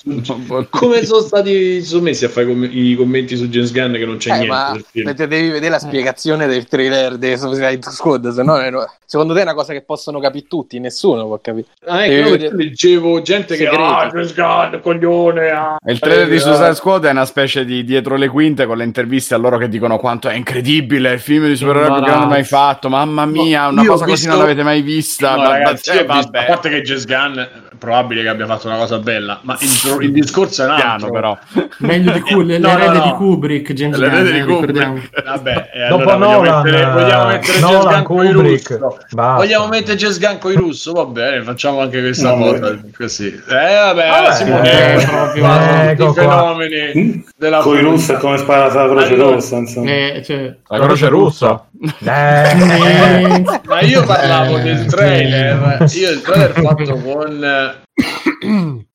come 0.71 1.05
sono 1.05 1.21
stati 1.21 1.83
sommessi 1.83 2.27
a 2.27 2.29
fare 2.29 2.53
i 2.53 2.95
commenti 2.97 3.35
su 3.37 3.49
James 3.49 3.73
Gunn 3.73 3.95
che 3.95 4.05
non 4.05 4.19
c'è 4.19 4.31
eh, 4.31 4.39
niente 4.41 5.03
ma? 5.03 5.13
Devi 5.13 5.49
vedere 5.49 5.71
la 5.71 5.79
spiegazione 5.79 6.47
del 6.47 6.67
trailer 6.67 7.17
di 7.17 7.37
Suicide 7.37 7.91
Squad, 7.91 8.29
se 8.31 8.43
no 8.43 8.59
secondo 9.05 9.33
te 9.33 9.41
è 9.41 9.43
una 9.43 9.55
cosa 9.55 9.73
che 9.73 9.83
possono 9.83 10.21
capire 10.25 10.47
tutti, 10.49 10.79
nessuno 10.79 11.27
può 11.27 11.39
capire. 11.41 11.67
Ah, 11.87 12.07
ecco, 12.07 12.31
vedere... 12.31 12.57
leggevo 12.57 13.21
gente 13.23 13.57
che 13.57 13.67
ah, 13.67 14.09
James 14.11 14.35
Gunn, 14.35 14.81
coglione. 14.81 15.51
Ah. 15.51 15.77
Il 15.87 15.99
trailer 15.99 16.29
di 16.29 16.39
Suicide 16.39 16.75
Squad 16.75 17.05
è 17.05 17.11
una 17.11 17.25
specie 17.25 17.65
di 17.65 17.85
dietro 17.85 18.17
le 18.17 18.29
quinte 18.29 18.67
con 18.67 18.79
le 18.79 18.85
interviste 18.85 19.35
a 19.35 19.39
loro 19.39 19.59
che 19.59 19.69
dicono 19.69 19.99
quanto 19.99 20.29
è 20.29 20.35
incredibile 20.35 21.13
il 21.13 21.21
film 21.21 21.47
di 21.47 21.57
supereroi 21.57 21.93
più 21.93 22.03
grande 22.03 22.27
mai 22.27 22.45
fatto. 22.45 22.89
Mamma 22.89 23.27
mia, 23.27 23.69
una 23.69 23.85
cosa 23.85 24.05
visto... 24.05 24.11
così 24.11 24.29
non 24.29 24.39
l'avete 24.39 24.63
mai 24.63 24.83
vista. 24.83 25.37
No, 25.37 25.43
ragazzi, 25.43 25.91
eh, 25.91 26.05
visto, 26.05 26.31
a 26.33 26.45
parte 26.45 26.69
che 26.71 26.83
James 26.83 27.05
Gunn 27.07 27.41
probabile 27.85 28.23
che 28.23 28.29
abbia 28.29 28.47
fatto 28.47 28.67
una 28.67 28.77
cosa 28.77 28.99
bella, 28.99 29.41
ma 29.43 29.59
il, 29.61 30.03
il 30.03 30.13
discorso 30.13 30.63
è 30.63 30.67
un 30.67 30.71
altro. 30.73 31.11
però. 31.11 31.39
Meglio 31.79 32.13
di 32.13 32.21
Kubrick, 32.21 32.47
le, 32.47 32.59
no, 32.59 32.77
no, 32.77 32.93
no. 32.93 33.03
di 33.03 33.11
Kubrick, 33.13 33.73
James 33.73 33.99
Gunn, 33.99 34.33
di 34.33 34.43
Kubrick. 34.43 35.23
Vabbè, 35.25 35.71
eh, 35.75 35.83
allora 35.83 36.17
vogliamo, 36.17 36.33
Nolan, 36.33 36.63
mettere, 36.63 36.91
vogliamo 36.91 37.27
mettere 37.27 37.61
Nolan, 37.61 38.05
James 38.05 38.33
Gunn 38.33 38.47
russo. 38.47 38.99
Vogliamo 39.11 39.67
mettere 39.69 39.97
James 39.97 40.14
Con 40.39 40.53
i 40.53 40.57
russo, 40.57 40.93
va 40.93 41.05
bene, 41.05 41.43
facciamo 41.43 41.81
anche 41.81 42.01
questa 42.01 42.35
no, 42.35 42.45
cosa 42.45 42.81
così. 42.97 43.27
Eh 43.27 43.75
vabbè, 43.75 44.09
vabbè 44.09 44.33
Simone, 44.35 44.71
eh, 44.71 45.01
eh, 45.01 45.07
proprio 45.07 45.47
ecco 45.91 46.13
fenomeni 46.13 46.93
mm? 46.97 47.21
della 47.37 47.59
con 47.61 47.77
i 47.77 47.81
russi 47.81 48.13
è 48.13 48.17
come 48.17 48.39
sparata 48.39 48.85
la 48.85 48.89
croce 48.89 49.15
rossa, 49.15 49.57
insomma. 49.57 49.91
Eh, 49.91 50.23
cioè, 50.25 50.55
la 50.67 50.79
croce 50.79 51.09
russa. 51.09 51.67
Eh. 51.85 53.45
ma 53.65 53.81
io 53.81 54.05
parlavo 54.05 54.59
del 54.59 54.87
trailer, 54.87 55.85
io 55.93 56.11
il 56.11 56.23
trailer 56.23 56.53
fatto 56.53 56.97
con 56.97 57.83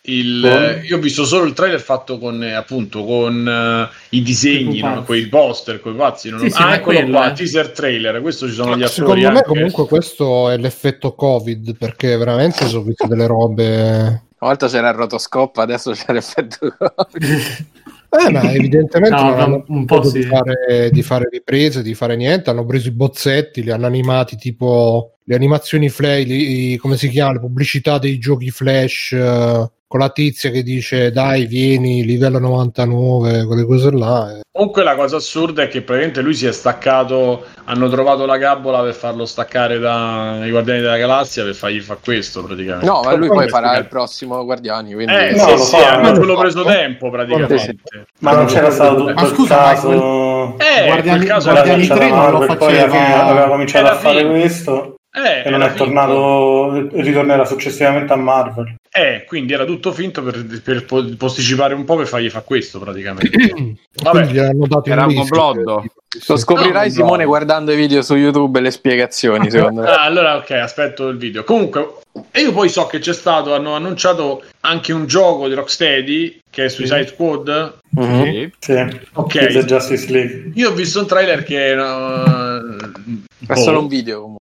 il, 0.10 0.82
io 0.84 0.97
ho 0.97 0.99
visto 0.99 1.23
solo 1.23 1.45
il 1.45 1.54
trailer 1.54 1.80
fatto 1.80 2.17
con 2.17 2.41
appunto 2.41 3.06
con 3.06 3.45
uh, 3.45 3.95
i 4.10 4.21
disegni, 4.21 4.80
non, 4.80 5.04
quei 5.06 5.28
poster, 5.28 5.80
quei 5.80 5.93
pazzi. 5.93 6.30
Non 6.30 6.39
sì, 6.39 6.45
ho... 6.45 6.49
sì, 6.49 6.62
ah, 6.62 6.75
eccolo 6.75 7.06
qua, 7.06 7.32
eh. 7.32 7.34
teaser 7.34 7.69
trailer. 7.71 8.21
Questo 8.21 8.47
ci 8.47 8.54
sono 8.54 8.75
gli 8.75 8.84
attori. 8.84 8.91
Secondo 8.91 9.28
anche. 9.28 9.39
me, 9.39 9.43
comunque, 9.43 9.86
questo 9.86 10.49
è 10.49 10.58
l'effetto 10.58 11.13
Covid 11.13 11.78
perché 11.78 12.17
veramente 12.17 12.67
sono 12.67 12.84
visto 12.84 13.08
delle 13.08 13.28
robe. 13.28 14.28
Una 14.41 14.52
volta 14.52 14.67
c'era 14.67 14.89
il 14.89 14.95
rotoscopio, 14.95 15.62
adesso 15.62 15.91
c'è 15.91 16.12
l'effetto 16.12 16.75
Covid. 16.78 17.65
Eh, 18.10 18.32
ma 18.32 18.52
evidentemente 18.52 19.22
no, 19.22 19.30
non 19.30 19.39
hanno 19.39 19.63
un 19.67 19.86
po' 19.86 20.04
sì. 20.04 20.19
di, 20.19 20.26
fare, 20.26 20.89
di 20.91 21.04
fare 21.04 21.28
riprese, 21.30 21.84
di 21.84 21.93
fare 21.93 22.15
niente. 22.15 22.50
Hanno 22.50 22.65
preso 22.65 22.88
i 22.88 22.91
bozzetti, 22.91 23.63
li 23.63 23.72
hanno 23.72 23.86
animati 23.86 24.36
tipo 24.36 25.17
le 25.24 25.36
animazioni 25.36 25.89
flash, 25.89 26.78
come 26.80 26.98
si 26.98 27.08
chiama, 27.10 27.34
le 27.34 27.39
pubblicità 27.39 28.00
dei 28.00 28.17
giochi 28.17 28.50
flash. 28.50 29.12
Uh, 29.12 29.69
con 29.89 30.02
la 30.02 30.10
tizia 30.12 30.52
che 30.52 30.62
dice 30.62 31.12
dai 31.12 31.47
vieni 31.47 32.06
livello 32.06 32.38
99 32.38 33.45
quelle 33.45 33.65
cose 33.65 33.89
là 33.89 34.38
eh. 34.38 34.41
comunque 34.52 34.84
la 34.84 34.95
cosa 34.95 35.15
assurda 35.15 35.63
è 35.63 35.67
che 35.67 35.82
praticamente 35.82 36.21
lui 36.21 36.36
si 36.36 36.45
è 36.45 36.52
staccato 36.52 37.43
hanno 37.63 37.89
trovato 37.89 38.28
la 38.28 38.38
gabola 38.38 38.84
per 38.84 38.93
farlo 38.93 39.25
staccare 39.25 39.80
dai 39.80 40.52
guardiani 40.52 40.82
della 40.82 40.97
galassia 40.97 41.43
per 41.43 41.56
fargli 41.56 41.80
fare 41.80 42.02
questo 42.04 42.43
praticamente. 42.43 42.86
No 42.86 43.02
ma 43.02 43.15
lui 43.15 43.30
poi 43.30 43.49
farà 43.49 43.78
il 43.78 43.88
prossimo 43.88 44.45
guardiani 44.45 44.93
quindi... 44.93 45.12
eh 45.12 45.32
no, 45.32 45.58
sì, 45.58 45.63
sì, 45.65 45.75
hanno 45.78 46.12
quello 46.12 46.38
preso 46.38 46.63
tempo 46.63 47.10
praticamente. 47.10 47.80
Ma 48.19 48.34
non 48.34 48.45
c'era 48.45 48.69
stato 48.69 48.95
tutto 48.95 49.13
ma 49.13 49.25
scusa 49.25 49.56
caso... 49.56 50.56
eh 50.60 50.86
guardiani, 50.86 51.25
caso 51.25 51.49
guardiani 51.49 51.88
3 51.88 52.10
non 52.10 52.32
lo 52.32 52.41
faceva. 52.41 53.25
aveva 53.25 53.47
cominciato 53.47 53.88
a 53.88 53.95
fare 53.95 54.23
questo 54.28 54.99
eh, 55.12 55.43
e 55.43 55.50
non 55.50 55.63
è 55.63 55.74
tornato, 55.74 56.88
ritornerà 56.91 57.43
successivamente 57.43 58.13
a 58.13 58.15
Marvel. 58.15 58.76
Eh, 58.91 59.24
quindi 59.28 59.54
era 59.54 59.65
tutto 59.65 59.91
finto 59.91 60.22
per, 60.24 60.62
per 60.63 60.86
posticipare 60.86 61.74
un 61.74 61.84
po' 61.84 61.95
per 61.95 62.08
fargli 62.08 62.30
fare 62.30 62.45
questo 62.45 62.80
praticamente. 62.80 63.30
Vabbè, 64.04 64.54
era 64.84 65.06
un 65.06 65.15
complotto. 65.15 65.84
Lo 66.28 66.38
scoprirai 66.38 66.88
no, 66.88 66.93
Simone 66.93 67.24
no. 67.24 67.30
guardando 67.30 67.72
i 67.72 67.76
video 67.76 68.02
su 68.02 68.15
YouTube 68.15 68.60
e 68.60 68.62
le 68.62 68.72
spiegazioni, 68.72 69.50
secondo 69.52 69.82
me. 69.82 69.88
Ah, 69.88 70.04
allora 70.04 70.38
ok, 70.38 70.52
aspetto 70.52 71.08
il 71.08 71.17
video. 71.17 71.43
Comunque, 71.43 71.88
e 72.32 72.41
io 72.41 72.52
poi 72.52 72.69
so 72.69 72.86
che 72.88 73.00
c'è 73.00 73.13
stato, 73.13 73.54
hanno 73.54 73.74
annunciato 73.76 74.43
anche 74.62 74.91
un 74.91 75.06
gioco 75.06 75.48
di 75.48 75.54
Rocksteady 75.54 76.39
che 76.50 76.65
è 76.65 76.69
Suicide 76.69 77.08
Squad. 77.08 77.78
Mm-hmm. 78.00 78.24
Sì. 78.24 78.52
sì. 78.60 79.00
Ok. 79.13 79.63
Justice 79.65 80.12
League. 80.12 80.52
Io 80.56 80.69
ho 80.69 80.74
visto 80.74 81.00
un 81.00 81.08
trailer 81.08 81.43
che... 81.43 81.74
Uh, 81.74 83.22
è 83.48 83.56
solo 83.56 83.80
un 83.80 83.88
video 83.88 84.22
comunque. 84.22 84.38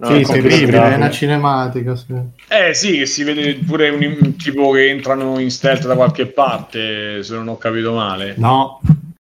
No, 0.00 0.06
sì, 0.06 0.24
sì, 0.24 0.64
è 0.64 0.94
una 0.94 1.10
cinematica. 1.10 1.94
Sì. 1.94 2.14
Eh 2.48 2.72
sì, 2.72 2.98
che 2.98 3.06
si 3.06 3.22
vede 3.22 3.54
pure 3.66 3.90
un, 3.90 4.34
tipo 4.36 4.70
che 4.70 4.88
entrano 4.88 5.38
in 5.38 5.50
stealth 5.50 5.86
da 5.86 5.94
qualche 5.94 6.26
parte, 6.26 7.22
se 7.22 7.34
non 7.34 7.48
ho 7.48 7.58
capito 7.58 7.92
male. 7.92 8.34
No, 8.38 8.80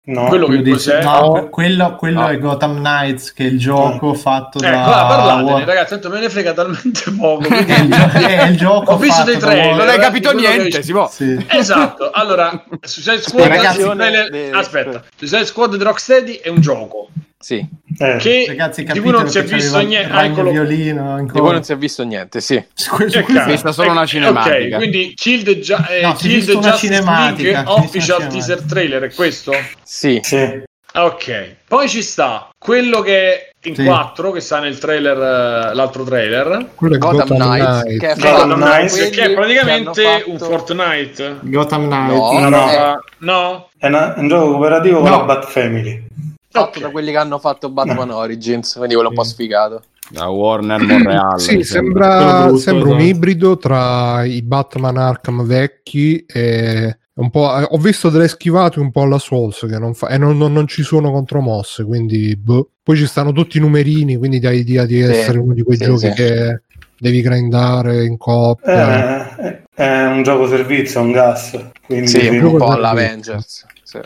No, 0.10 0.26
quello 0.26 0.48
che 0.48 0.64
dice, 0.64 1.02
no, 1.04 1.50
quello, 1.52 1.96
quello 1.96 2.22
no. 2.22 2.30
è 2.30 2.40
Gotham 2.40 2.78
Knights, 2.78 3.32
che 3.32 3.44
è 3.44 3.48
il 3.48 3.60
gioco 3.60 4.16
fatto 4.16 4.58
eh, 4.58 4.62
da. 4.62 4.82
Parlatene, 4.82 5.52
War... 5.52 5.64
ragazzi, 5.66 5.90
tanto 5.90 6.10
me 6.10 6.20
ne 6.20 6.30
frega 6.30 6.54
talmente 6.54 7.12
poco. 7.12 7.44
È, 7.54 7.80
il 7.80 7.90
gio- 7.92 8.10
è 8.18 8.48
il 8.48 8.58
gioco. 8.58 8.94
Ho 8.94 8.98
visto 8.98 9.24
dei 9.24 9.38
trailer, 9.38 9.76
non 9.76 9.88
hai 9.88 10.00
capito 10.00 10.32
niente. 10.32 10.82
Si 10.82 10.92
può. 10.92 11.08
Sì. 11.10 11.46
Esatto. 11.48 12.10
Allora, 12.12 12.64
Suicide 12.82 13.22
Squad, 13.22 13.48
ragazzi, 13.50 13.84
trailer... 13.84 14.56
aspetta, 14.56 15.04
Suicide 15.16 15.46
Squad 15.46 15.76
di 15.76 15.84
Rocksteady 15.84 16.34
è 16.42 16.50
un 16.50 16.60
gioco. 16.62 17.10
Sì. 17.42 17.66
Eh. 17.98 18.18
Che 18.18 18.46
Ragazzi, 18.48 18.84
di 18.84 19.00
cui 19.00 19.12
non 19.12 19.30
si 19.30 19.40
è 19.40 19.44
visto 19.44 19.80
niente. 19.80 20.12
Ah, 20.12 20.28
violino, 20.28 21.24
di 21.24 21.30
cui 21.30 21.52
non 21.52 21.64
si 21.64 21.72
è 21.72 21.78
visto 21.78 22.04
niente, 22.04 22.42
sì. 22.42 22.62
Si 22.74 22.90
è 22.90 23.46
vista 23.46 23.72
solo 23.72 23.92
una 23.92 24.06
cinematica. 24.06 24.76
Ok, 24.76 24.82
quindi 24.82 25.14
Killed, 25.16 25.60
Ju- 25.60 25.86
eh, 25.90 26.02
no, 26.02 26.14
Killed 26.16 26.60
Justice 26.60 27.02
League 27.02 27.64
Official 27.66 28.28
Teaser 28.28 28.62
Trailer 28.64 29.04
è 29.04 29.14
questo? 29.14 29.54
Sì. 29.84 30.20
sì. 30.22 30.64
Ok, 30.92 31.56
poi 31.68 31.88
ci 31.88 32.02
sta 32.02 32.50
quello 32.58 33.02
che 33.02 33.34
è 33.34 33.50
in 33.64 33.76
sì. 33.76 33.86
4 33.86 34.32
che 34.32 34.40
sta 34.42 34.60
nel 34.60 34.78
trailer, 34.78 35.18
uh, 35.18 35.76
l'altro 35.76 36.04
trailer. 36.04 36.72
Quello 36.76 36.96
è 36.96 36.98
Gotham, 36.98 37.28
Gotham 37.28 37.38
Knights, 37.38 37.82
Knight. 37.84 38.00
che, 38.00 38.08
è, 38.10 38.16
Gotham 38.16 38.54
Knights, 38.56 39.10
che 39.10 39.22
è 39.22 39.34
praticamente 39.34 40.04
fatto... 40.04 40.32
un 40.32 40.38
Fortnite. 40.40 41.40
Gotham 41.42 41.86
Knights. 41.86 42.32
No, 42.32 42.40
no, 42.40 42.50
no. 42.50 43.04
no. 43.20 43.70
È, 43.78 43.86
una, 43.86 44.16
è, 44.16 44.20
un 44.20 44.28
gioco 44.28 44.52
cooperativo 44.52 44.96
no. 44.96 45.02
con 45.02 45.12
la 45.12 45.24
Bat 45.24 45.46
Family. 45.46 46.08
Fatto 46.52 46.70
okay. 46.70 46.82
da 46.82 46.90
quelli 46.90 47.12
che 47.12 47.18
hanno 47.18 47.38
fatto 47.38 47.70
Batman. 47.70 48.10
Origins, 48.10 48.74
quindi 48.74 48.96
quello 48.96 49.10
un 49.10 49.16
po' 49.16 49.24
sfigato. 49.24 49.84
Da 50.10 50.28
Warner 50.28 50.82
Monreal. 50.82 51.40
sì, 51.40 51.64
sembra, 51.64 52.46
brutto, 52.46 52.58
sembra 52.58 52.92
un 52.92 53.00
ibrido 53.00 53.58
tra 53.58 54.24
i 54.24 54.42
Batman 54.42 54.98
Arkham 54.98 55.46
vecchi 55.46 56.26
e 56.26 56.98
un 57.20 57.30
po', 57.30 57.42
ho 57.42 57.78
visto 57.78 58.10
delle 58.10 58.28
schivate 58.28 58.80
un 58.80 58.92
po' 58.92 59.02
alla 59.04 59.20
Souls 59.20 59.68
che 59.70 59.78
non 59.78 59.94
fa, 59.94 60.08
e 60.08 60.18
non, 60.18 60.38
non, 60.38 60.54
non 60.54 60.68
ci 60.68 60.84
sono 60.84 61.12
contromosse, 61.12 61.84
quindi 61.84 62.36
boh. 62.36 62.70
poi 62.82 62.96
ci 62.98 63.06
stanno 63.06 63.34
tutti 63.34 63.58
i 63.58 63.60
numerini, 63.60 64.16
quindi 64.16 64.40
dai 64.40 64.60
idea 64.60 64.86
di 64.86 65.00
essere 65.00 65.34
sì, 65.34 65.38
uno 65.38 65.54
di 65.54 65.62
quei 65.62 65.78
sì, 65.78 65.84
giochi 65.84 66.08
sì. 66.08 66.14
che 66.14 66.62
devi 66.98 67.22
grindare 67.22 68.06
in 68.06 68.18
coppia. 68.18 69.38
Eh, 69.38 69.64
è 69.76 70.06
un 70.06 70.24
gioco 70.24 70.48
servizio, 70.48 71.02
un 71.02 71.12
gas. 71.12 71.58
Quindi 71.86 72.08
sì, 72.08 72.28
un 72.28 72.58
po' 72.58 72.76
l'Avengers. 72.76 73.66
Sì. 73.84 74.00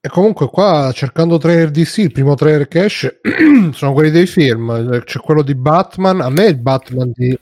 E 0.00 0.08
comunque 0.08 0.46
qua 0.46 0.92
cercando 0.94 1.38
trailer 1.38 1.70
DC, 1.72 1.98
il 1.98 2.12
primo 2.12 2.36
trailer 2.36 2.68
che 2.68 2.84
esce 2.84 3.20
sono 3.72 3.92
quelli 3.92 4.10
dei 4.12 4.26
film, 4.26 5.02
c'è 5.02 5.18
quello 5.18 5.42
di 5.42 5.56
Batman, 5.56 6.20
a 6.20 6.30
me 6.30 6.44
il 6.44 6.58
Batman 6.60 7.10
di 7.12 7.36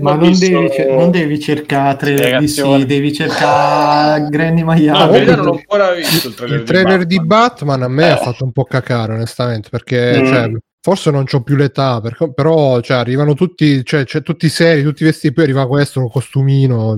Ma 0.00 0.14
non 0.14 0.38
devi, 0.38 0.70
non 0.88 1.10
devi, 1.10 1.40
cercare 1.40 1.96
trailer 1.96 2.40
DC, 2.40 2.84
devi 2.84 3.12
cercare 3.12 4.28
Granny 4.30 4.62
Maiale. 4.62 5.24
No, 5.24 5.34
non 5.34 5.46
ho 5.48 5.52
ancora 5.54 5.92
visto 5.92 6.28
il 6.28 6.34
trailer, 6.34 6.60
il 6.60 6.64
trailer 6.64 7.04
di, 7.04 7.16
Batman. 7.16 7.18
di, 7.18 7.26
Batman. 7.26 7.82
a 7.82 7.88
me 7.88 8.06
eh. 8.06 8.10
ha 8.10 8.16
fatto 8.18 8.44
un 8.44 8.52
po' 8.52 8.64
cacare, 8.64 9.14
onestamente, 9.14 9.70
perché 9.70 10.20
mm. 10.20 10.26
cioè, 10.26 10.50
forse 10.80 11.10
non 11.10 11.24
ho 11.28 11.42
più 11.42 11.56
l'età, 11.56 12.00
perché, 12.00 12.32
però 12.32 12.80
cioè, 12.80 12.98
arrivano 12.98 13.34
tutti, 13.34 13.84
cioè, 13.84 14.04
c'è 14.04 14.22
tutti 14.22 14.48
seri, 14.48 14.84
tutti 14.84 15.02
vestiti, 15.02 15.34
poi 15.34 15.44
arriva 15.44 15.66
questo 15.66 16.06
costumino. 16.06 16.96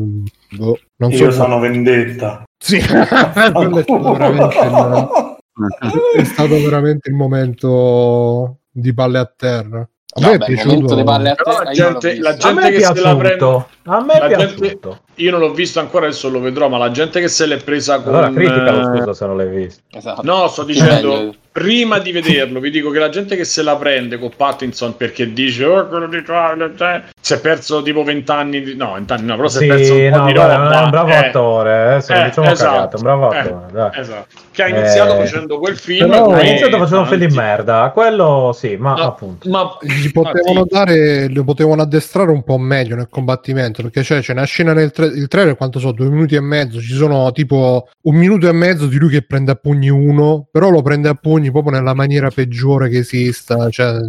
Boh, 0.51 0.79
non 0.97 1.11
Io 1.11 1.31
so 1.31 1.31
sono 1.31 1.59
vendetta. 1.59 2.45
Sì, 2.63 2.77
è 2.79 2.85
stato 2.85 4.13
veramente 4.13 4.59
il, 4.61 5.11
è 6.17 6.25
stato 6.25 6.55
veramente 6.61 7.09
il 7.09 7.15
momento 7.17 8.59
di 8.71 8.93
balle 8.93 9.19
a 9.19 9.33
terra. 9.37 9.81
A 10.15 10.21
me 10.21 10.39
Vabbè, 10.39 10.45
è 10.45 10.55
piaciuto. 10.55 10.95
Le 10.95 11.03
palle 11.03 11.31
a 11.31 11.35
te, 11.35 11.43
la 11.65 11.71
gente, 11.73 12.19
la 12.21 12.37
gente 12.37 12.71
che 12.71 12.81
se 12.81 13.01
la 13.01 13.17
prende. 13.17 13.67
A 13.85 14.05
me 14.05 14.13
è 14.13 14.27
piaciuto. 14.29 14.89
Gente, 14.91 15.01
io 15.17 15.31
non 15.33 15.41
l'ho 15.41 15.53
visto 15.53 15.81
ancora, 15.81 16.07
adesso 16.07 16.29
lo 16.29 16.39
vedrò. 16.39 16.69
Ma 16.69 16.79
la 16.79 16.93
gente 16.93 17.21
che 17.21 17.29
se 17.29 17.47
l'è 17.47 17.57
presa 17.57 18.01
con. 18.01 18.15
Allora, 18.15 18.31
critica 18.31 18.85
scusa 18.85 19.15
se 19.15 19.27
non 19.27 19.37
l'hai 19.39 19.49
visto. 19.49 19.83
Esatto. 19.91 20.23
No, 20.23 20.47
sto 20.47 20.63
dicendo 20.63 21.35
prima 21.53 21.99
di 21.99 22.13
vederlo, 22.13 22.59
vi 22.59 22.71
dico 22.71 22.91
che 22.91 22.99
la 22.99 23.11
gente 23.11 23.37
che 23.37 23.45
se 23.45 23.63
la 23.63 23.77
prende 23.77 24.19
con 24.19 24.31
Pattinson 24.35 24.97
perché 24.97 25.33
dice 25.35 25.65
oh, 25.67 25.87
quello 25.87 26.09
di 26.09 26.23
Twilight 26.23 26.77
cioè, 26.77 27.03
si 27.21 27.35
è 27.35 27.41
perso 27.41 27.83
tipo 27.83 28.03
vent'anni 28.03 28.63
di... 28.63 28.75
no, 28.75 28.95
vent'anni 28.95 29.27
no, 29.27 29.37
però 29.37 29.49
si 29.49 29.65
è 29.65 29.67
perso 29.69 29.95
un 29.95 30.09
no, 30.09 30.19
po' 30.19 30.25
di 30.25 30.33
roba. 30.33 30.81
È 30.81 30.83
un 30.85 30.91
bravo 30.91 31.11
eh, 31.11 31.15
attore, 31.15 31.97
eh, 31.97 32.01
se 32.01 32.21
eh, 32.21 32.25
diciamo 32.25 32.51
esatto, 32.51 32.71
cagato, 32.73 32.97
un 32.97 33.03
bravo 33.03 33.29
attore. 33.29 33.93
Eh, 33.95 34.01
esatto. 34.01 34.27
Che 34.51 34.63
ha 34.63 34.69
iniziato 34.69 35.15
eh, 35.15 35.19
facendo 35.19 35.59
quel 35.59 35.77
film. 35.77 36.09
Però 36.09 36.31
ha 36.31 36.43
iniziato 36.43 36.79
facendo 36.79 37.01
un 37.01 37.07
film 37.07 37.27
di 37.27 37.35
merda, 37.35 37.91
quello 37.93 38.53
sì, 38.57 38.77
ma 38.77 38.95
no, 38.95 39.03
appunto. 39.03 39.49
Ma 39.49 39.77
gli 39.83 40.11
potevano 40.11 40.65
dare, 40.67 41.29
lo 41.29 41.45
potevano 41.45 41.83
addestrare 41.83 42.31
un 42.31 42.43
po' 42.43 42.59
meglio 42.59 42.97
nel 42.97 43.09
combattimento, 43.11 43.83
perché 43.83 44.03
cioè, 44.03 44.21
c'è 44.21 44.33
una 44.33 44.45
scena 44.45 44.73
nel 44.73 44.91
tra- 44.91 45.05
il 45.05 45.29
trailer, 45.29 45.57
quanto 45.57 45.79
so, 45.79 45.93
due 45.93 46.09
minuti 46.09 46.35
e 46.35 46.41
mezzo, 46.41 46.81
ci 46.81 46.95
sono 46.95 47.31
tipo 47.33 47.89
un 48.03 48.15
minuto 48.15 48.49
e 48.49 48.53
mezzo 48.53 48.87
di 48.87 48.97
lui 48.97 49.11
che 49.11 49.23
prende 49.23 49.53
a 49.53 49.55
pugni 49.55 49.91
uno, 49.91 50.49
però 50.51 50.71
lo 50.71 50.83
prende 50.83 51.09
a 51.09 51.15
pugni 51.15 51.42
proprio 51.51 51.73
nella 51.73 51.95
maniera 51.95 52.31
peggiore 52.31 52.89
che 52.89 52.99
esista. 52.99 53.69
Cioè... 53.71 54.01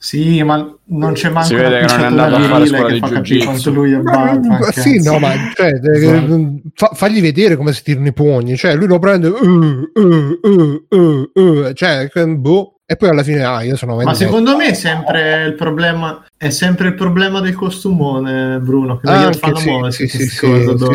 Sì, 0.00 0.42
ma 0.44 0.72
non 0.84 1.12
c'è 1.12 1.28
manco 1.28 1.48
si 1.48 1.54
vede 1.56 1.80
che 1.80 1.86
non 1.86 2.00
è 2.00 2.04
andato 2.04 2.34
a 2.36 2.40
fare 2.42 2.66
scuola 2.66 2.88
di 2.88 3.00
jiu-jitsu. 3.00 3.72
Lui 3.72 3.92
è 3.92 3.98
Batman, 3.98 4.58
ma, 4.60 4.70
sì, 4.70 5.02
no, 5.02 5.18
ma 5.18 5.32
cioè, 5.54 5.72
esatto. 5.82 6.60
fa, 6.74 6.90
fagli 6.94 7.20
vedere 7.20 7.56
come 7.56 7.72
si 7.72 7.82
tirano 7.82 8.06
i 8.06 8.12
pugni. 8.12 8.56
Cioè, 8.56 8.76
lui 8.76 8.86
lo 8.86 9.00
prende, 9.00 9.26
uh, 9.26 9.90
uh, 9.92 10.86
uh, 11.34 11.72
cioè, 11.72 12.08
boh. 12.36 12.77
E 12.90 12.96
poi 12.96 13.10
alla 13.10 13.22
fine, 13.22 13.44
ah, 13.44 13.62
io 13.62 13.76
sono 13.76 13.96
Ma 13.96 14.14
secondo 14.14 14.56
me 14.56 14.68
è 14.68 14.72
sempre 14.72 15.44
il 15.44 15.54
problema 15.54 16.24
è 16.38 16.48
sempre 16.48 16.88
il 16.88 16.94
problema 16.94 17.40
del 17.40 17.54
costumone, 17.54 18.60
Bruno. 18.60 18.96
Che 18.96 19.10
ah, 19.10 19.30
fanno 19.32 19.56
sì, 19.56 19.68
muovere, 19.68 19.92
sì, 19.92 20.06
sì, 20.06 20.26
sì, 20.26 20.36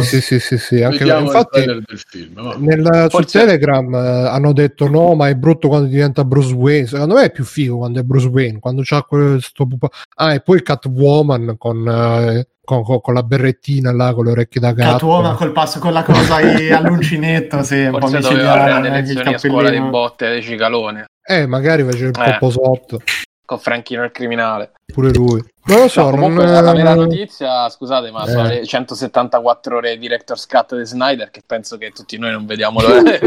sì, 0.02 0.22
sì, 0.22 0.40
sì, 0.40 0.58
sì, 0.58 0.82
anche 0.82 1.04
infatti 1.04 1.62
film, 2.08 2.56
nel, 2.60 3.08
su 3.10 3.24
Telegram 3.24 3.94
eh, 3.94 4.28
hanno 4.30 4.54
detto 4.54 4.88
no, 4.88 5.14
ma 5.14 5.28
è 5.28 5.36
brutto 5.36 5.68
quando 5.68 5.88
diventa 5.88 6.24
Bruce 6.24 6.54
Wayne. 6.54 6.88
Secondo 6.88 7.14
me 7.14 7.26
è 7.26 7.32
più 7.32 7.44
figo 7.44 7.78
quando 7.78 8.00
è 8.00 8.04
Bruce 8.04 8.28
Wayne, 8.28 8.60
quando 8.60 8.82
c'ha 8.84 9.04
questo. 9.04 9.68
Ah, 10.16 10.34
e 10.34 10.40
poi 10.40 10.64
Catwoman 10.64 11.56
con, 11.60 11.88
eh, 11.88 12.48
con, 12.64 12.84
con, 12.84 13.02
con, 13.02 13.14
la 13.14 13.24
berrettina 13.24 13.92
là, 13.92 14.14
con 14.14 14.26
le 14.26 14.32
orecchie 14.32 14.62
da 14.62 14.72
gatto. 14.72 14.92
Catwoman 14.92 15.36
col 15.36 15.52
passo 15.52 15.80
con 15.80 15.94
la 15.94 16.04
cosa 16.04 16.36
all'uncinetto, 16.76 17.64
sì, 17.64 17.86
un 17.86 18.00
Forse 18.00 18.20
po' 18.20 18.30
micidiale. 18.30 18.72
Forse 18.72 19.14
doveva 19.14 19.36
a 19.36 19.38
scuola 19.38 19.70
di 19.70 19.80
botte 19.80 20.36
di 20.36 20.42
cicalone. 20.42 21.06
Eh, 21.26 21.46
magari 21.46 21.84
faceva 21.84 22.26
il 22.26 22.34
eh. 22.34 22.38
po' 22.38 22.50
sotto. 22.50 23.02
Con 23.46 23.60
Franchino 23.60 24.04
il 24.04 24.12
criminale. 24.12 24.72
Pure 24.86 25.12
lui. 25.12 25.44
Non 25.66 25.80
lo 25.80 25.88
so. 25.88 26.04
No, 26.04 26.10
comunque, 26.12 26.44
non... 26.44 26.62
la 26.62 26.74
vera 26.74 26.94
notizia, 26.94 27.70
scusate, 27.70 28.12
ma 28.12 28.26
eh. 28.26 28.30
sono 28.30 28.48
le 28.48 28.66
174 28.66 29.78
ore 29.78 29.98
Director's 29.98 30.46
Cut 30.46 30.76
di 30.76 30.86
Snyder 30.86 31.32
che 31.32 31.42
penso 31.46 31.78
che 31.78 31.92
tutti 31.92 32.18
noi 32.18 32.32
non 32.32 32.46
vediamo 32.46 32.82
l'ora. 32.82 33.02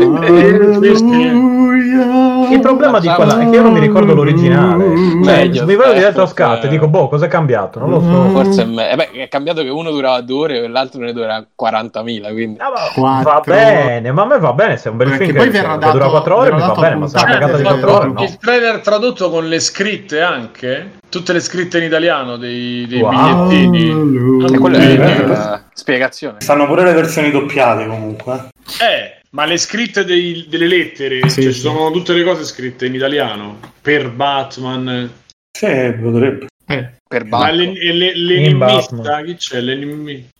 Il 2.48 2.60
problema 2.60 3.00
di 3.00 3.08
quella 3.08 3.40
è 3.40 3.48
che 3.48 3.56
io 3.56 3.62
non 3.62 3.72
mi 3.72 3.80
ricordo 3.80 4.12
l'originale. 4.14 4.84
Cioè, 5.24 5.48
mi 5.48 5.76
vedo 5.76 5.92
di 5.92 5.98
Director's 5.98 6.34
Cut 6.34 6.64
e 6.64 6.68
dico, 6.68 6.88
boh, 6.88 7.08
cosa 7.08 7.24
è 7.24 7.28
cambiato? 7.28 7.78
Non 7.78 7.88
lo 7.88 8.00
so. 8.00 8.06
Mm. 8.06 8.32
Forse 8.32 8.62
è, 8.62 8.66
me... 8.66 8.90
eh 8.90 8.96
beh, 8.96 9.10
è 9.12 9.28
cambiato 9.28 9.62
che 9.62 9.70
uno 9.70 9.90
durava 9.90 10.20
due 10.20 10.38
ore 10.38 10.64
e 10.64 10.68
l'altro 10.68 11.00
ne 11.00 11.14
dura 11.14 11.38
40.000. 11.38 12.32
Quindi... 12.32 12.58
Ah, 12.60 13.22
va 13.22 13.42
bene, 13.44 14.12
ma 14.12 14.22
a 14.22 14.26
me 14.26 14.38
va 14.38 14.52
bene. 14.52 14.76
Se 14.76 14.88
è 14.88 14.90
un 14.90 14.98
bel 14.98 15.12
film 15.12 15.34
poi 15.36 15.50
che, 15.50 15.62
dato, 15.62 15.90
dura 15.90 16.10
4 16.10 16.36
ore, 16.36 16.52
mi 16.52 16.60
va 16.60 16.74
bene. 16.74 16.96
Ma 16.96 17.08
se 17.08 17.18
è 17.18 17.22
una 17.22 17.32
cagata 17.32 17.56
di 17.56 17.62
4 17.62 17.94
ore, 17.94 18.06
no. 18.08 18.22
Il 18.22 18.36
trailer 18.36 18.80
tradotto 18.80 19.30
con 19.30 19.48
le 19.48 19.58
scritte 19.58 20.20
anche 20.20 20.90
tutte 21.08 21.32
le 21.32 21.40
scritte 21.40 21.78
in 21.78 21.84
italiano 21.84 22.25
dei, 22.34 22.84
dei 22.88 23.00
wow. 23.00 23.46
bigliettini. 23.46 24.52
E 24.52 24.58
quella 24.58 24.78
è 24.78 25.24
la 25.24 25.64
spiegazione. 25.72 26.40
Stanno 26.40 26.66
pure 26.66 26.82
le 26.82 26.92
versioni 26.92 27.30
doppiate 27.30 27.86
comunque. 27.86 28.48
Eh, 28.82 29.20
ma 29.30 29.44
le 29.44 29.56
scritte 29.56 30.04
dei, 30.04 30.46
delle 30.48 30.66
lettere, 30.66 31.28
sì, 31.28 31.42
cioè, 31.42 31.52
sì. 31.52 31.60
sono 31.60 31.92
tutte 31.92 32.12
le 32.12 32.24
cose 32.24 32.42
scritte 32.42 32.86
in 32.86 32.94
italiano 32.94 33.60
per 33.80 34.10
Batman. 34.10 35.08
Sì, 35.56 35.94
potrebbe. 36.00 36.46
Eh. 36.66 36.90
Per 37.06 37.24
Batman. 37.24 37.50
Ma 37.50 37.54
l'enigmista, 37.54 39.22
chi 39.22 39.34
c'è? 39.36 39.60
L'enigmista. 39.60 40.34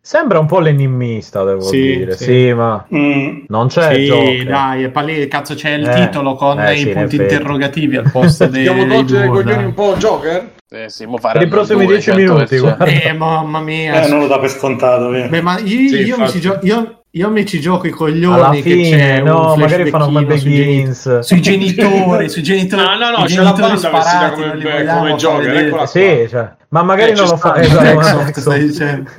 Sembra 0.00 0.40
un 0.40 0.46
po' 0.46 0.58
l'enimmista, 0.58 1.44
devo 1.44 1.60
sì, 1.60 1.80
dire. 1.80 2.16
Sì, 2.16 2.24
sì 2.24 2.52
ma 2.52 2.84
mm. 2.92 3.44
non 3.46 3.68
c'è. 3.68 3.94
Sì, 3.94 4.04
Joker. 4.06 4.46
dai, 4.46 4.90
palese, 4.90 5.28
cazzo, 5.28 5.54
c'è 5.54 5.74
il 5.74 5.88
eh, 5.88 5.94
titolo 5.94 6.34
con 6.34 6.58
eh, 6.58 6.74
i 6.74 6.78
sì, 6.78 6.88
punti 6.90 7.16
interrogativi 7.16 7.96
al 7.96 8.10
posto 8.10 8.46
dei. 8.48 8.66
Stiamo 8.66 8.86
togliere 8.86 9.26
i 9.26 9.28
coglioni 9.28 9.64
un 9.64 9.74
po' 9.74 9.94
Joker? 9.96 10.50
Eh, 10.74 10.88
sì, 10.88 11.06
per 11.06 11.42
i 11.42 11.48
prossimi 11.48 11.84
10 11.84 12.14
minuti. 12.14 12.56
Eh, 12.56 13.12
mamma 13.12 13.60
mia. 13.60 14.02
Eh, 14.04 14.08
non 14.08 14.20
lo 14.20 14.26
dà 14.26 14.38
per 14.38 14.48
scontato. 14.48 15.10
Via. 15.10 15.26
Beh, 15.28 15.42
ma 15.42 15.58
io, 15.58 15.96
io, 15.98 16.16
mi 16.18 16.40
gio- 16.40 16.58
io, 16.62 17.02
io, 17.10 17.28
mi 17.28 17.44
ci 17.44 17.60
gioco 17.60 17.86
i 17.86 17.90
coglioni. 17.90 18.34
Alla 18.34 18.52
fine, 18.54 19.20
no, 19.20 19.54
magari 19.56 19.90
fanno 19.90 20.06
come 20.06 20.24
Begins. 20.24 21.18
Sui 21.18 21.42
genitori, 21.42 22.30
sui 22.30 22.42
genitori. 22.42 22.82
No, 22.82 22.96
no, 22.96 23.18
no, 23.18 23.24
c'è 23.24 23.42
la 23.42 23.52
banda 23.52 23.76
sparati, 23.76 24.40
come, 24.40 24.84
come 24.86 25.14
Joker. 25.16 25.88
Sì, 25.88 26.26
cioè, 26.30 26.50
ma 26.70 26.82
magari 26.82 27.10
eh, 27.10 27.14
non 27.16 27.26
lo 27.28 27.36
fa. 27.36 27.54
Esatto, 27.60 28.40
stai 28.40 28.66
dicendo. 28.66 29.10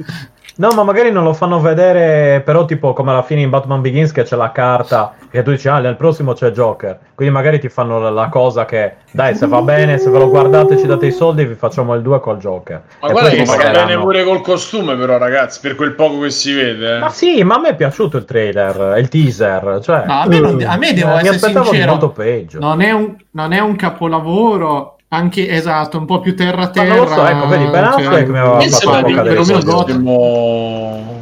No, 0.55 0.69
ma 0.75 0.83
magari 0.83 1.11
non 1.11 1.23
lo 1.23 1.33
fanno 1.33 1.59
vedere, 1.59 2.41
però 2.41 2.65
tipo 2.65 2.93
come 2.93 3.09
alla 3.09 3.23
fine 3.23 3.41
in 3.41 3.49
Batman 3.49 3.81
Begins 3.81 4.11
che 4.11 4.21
c'è 4.21 4.35
la 4.35 4.51
carta 4.51 5.15
e 5.31 5.41
tu 5.41 5.49
dici, 5.49 5.67
ah, 5.67 5.79
nel 5.79 5.95
prossimo 5.95 6.33
c'è 6.33 6.51
Joker. 6.51 6.99
Quindi 7.15 7.33
magari 7.33 7.59
ti 7.59 7.69
fanno 7.69 7.97
la, 7.97 8.11
la 8.11 8.29
cosa 8.29 8.65
che, 8.65 8.97
dai, 9.11 9.35
se 9.35 9.47
va 9.47 9.63
bene, 9.63 9.97
se 9.97 10.11
ve 10.11 10.19
lo 10.19 10.29
guardate, 10.29 10.77
ci 10.77 10.85
date 10.85 11.07
i 11.07 11.11
soldi, 11.11 11.45
vi 11.45 11.55
facciamo 11.55 11.95
il 11.95 12.03
2 12.03 12.19
col 12.19 12.37
Joker. 12.37 12.83
Ma 13.01 13.07
e 13.07 13.11
guarda 13.11 13.29
che 13.31 13.45
sta 13.45 13.71
bene 13.71 13.97
pure 13.97 14.23
col 14.23 14.41
costume 14.41 14.95
però, 14.95 15.17
ragazzi, 15.17 15.59
per 15.59 15.73
quel 15.73 15.93
poco 15.95 16.19
che 16.19 16.29
si 16.29 16.53
vede. 16.53 16.97
Eh. 16.97 16.99
Ma 16.99 17.09
sì, 17.09 17.43
ma 17.43 17.55
a 17.55 17.59
me 17.59 17.69
è 17.69 17.75
piaciuto 17.75 18.17
il 18.17 18.25
trailer, 18.25 18.97
il 18.99 19.09
teaser. 19.09 19.79
Cioè, 19.81 20.03
no, 20.05 20.21
a, 20.21 20.27
me 20.27 20.39
non, 20.39 20.63
a 20.63 20.77
me 20.77 20.93
devo 20.93 21.17
eh, 21.17 21.27
essere 21.27 21.51
sincero, 21.51 21.89
molto 21.89 22.09
peggio. 22.09 22.59
Non 22.59 22.81
è 22.81 22.91
un, 22.91 23.15
non 23.31 23.53
è 23.53 23.59
un 23.59 23.75
capolavoro, 23.75 24.97
anche 25.13 25.47
esatto, 25.47 25.97
un 25.97 26.05
po' 26.05 26.19
più 26.19 26.35
terra 26.35 26.69
terra. 26.69 26.95
Non 26.95 27.05
lo 27.05 27.13
so, 27.13 27.25
ecco, 27.25 27.47
vedi, 27.47 27.65
Ben 27.65 27.83
cioè, 27.83 28.03
Affleck 28.05 28.25
cioè, 28.25 28.31
mi 28.31 28.39
aveva 28.39 28.59
fatto 28.59 29.01
po' 29.01 29.13
cadere. 29.13 29.39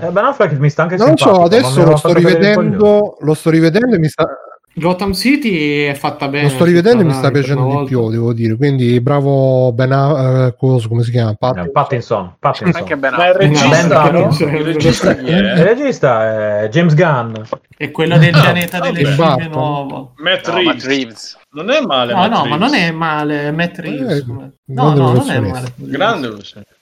Eh, 0.07 0.11
ben 0.11 0.23
Affleck 0.23 0.57
mi 0.57 0.69
sta 0.69 0.83
anche 0.83 0.95
Non 0.97 1.17
so, 1.17 1.43
adesso 1.43 1.83
lo 1.83 1.95
sto 1.95 2.13
rivedendo, 2.13 3.17
lo 3.19 3.33
sto 3.33 3.49
rivedendo 3.49 3.95
e 3.95 3.99
mi 3.99 4.07
sta 4.07 4.25
Gotham 4.73 5.13
City 5.13 5.83
è 5.83 5.93
fatta 5.93 6.29
bene. 6.29 6.43
Lo 6.43 6.49
sto 6.49 6.63
rivedendo 6.63 7.01
e 7.01 7.05
mi 7.05 7.13
sta 7.13 7.29
piacendo 7.29 7.79
di 7.79 7.85
più, 7.85 8.09
devo 8.09 8.31
dire. 8.31 8.55
Quindi 8.55 9.01
bravo 9.01 9.73
Ben 9.73 9.91
uh, 9.91 10.55
Coso, 10.57 10.87
come 10.87 11.03
si 11.03 11.11
chiama? 11.11 11.33
Pat- 11.33 11.69
Pattinson. 11.71 12.35
Pattinson. 12.39 12.81
Anche 12.81 12.95
Ben 12.95 13.13
Ma 13.13 13.27
il 13.27 13.33
regista, 13.33 14.11
no? 14.11 14.29
il 14.39 14.63
regista 14.63 15.17
è? 15.17 15.21
Il 15.21 15.63
regista 15.63 16.63
è 16.63 16.69
James 16.69 16.95
Gunn. 16.95 17.33
È 17.75 17.91
quello 17.91 18.17
del 18.17 18.31
pianeta 18.31 18.79
delle 18.79 19.03
scimmie 19.05 19.47
nuovo. 19.49 20.13
Matt 20.17 20.47
Reeves. 20.47 21.37
Non 21.53 21.69
è 21.69 21.81
male. 21.81 22.13
No, 22.13 22.27
no, 22.27 22.45
ma 22.45 22.55
non 22.55 22.73
è 22.73 22.91
male. 22.91 23.51
Matt 23.51 23.77
Reeves. 23.79 24.19
Eh, 24.19 24.25
no, 24.67 24.93
no, 24.93 25.13
non 25.13 25.29
è 25.29 25.39
male. 25.39 25.73
Grande 25.75 26.37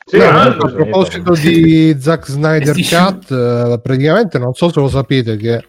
sì, 0.05 0.17
no, 0.17 0.39
a 0.39 0.55
proposito 0.55 1.33
di 1.33 1.95
Zack 1.99 2.25
Snyder 2.27 2.75
Cut, 2.75 3.31
eh, 3.31 3.79
praticamente 3.79 4.39
non 4.39 4.53
so 4.53 4.71
se 4.71 4.79
lo 4.79 4.89
sapete 4.89 5.37
che 5.37 5.63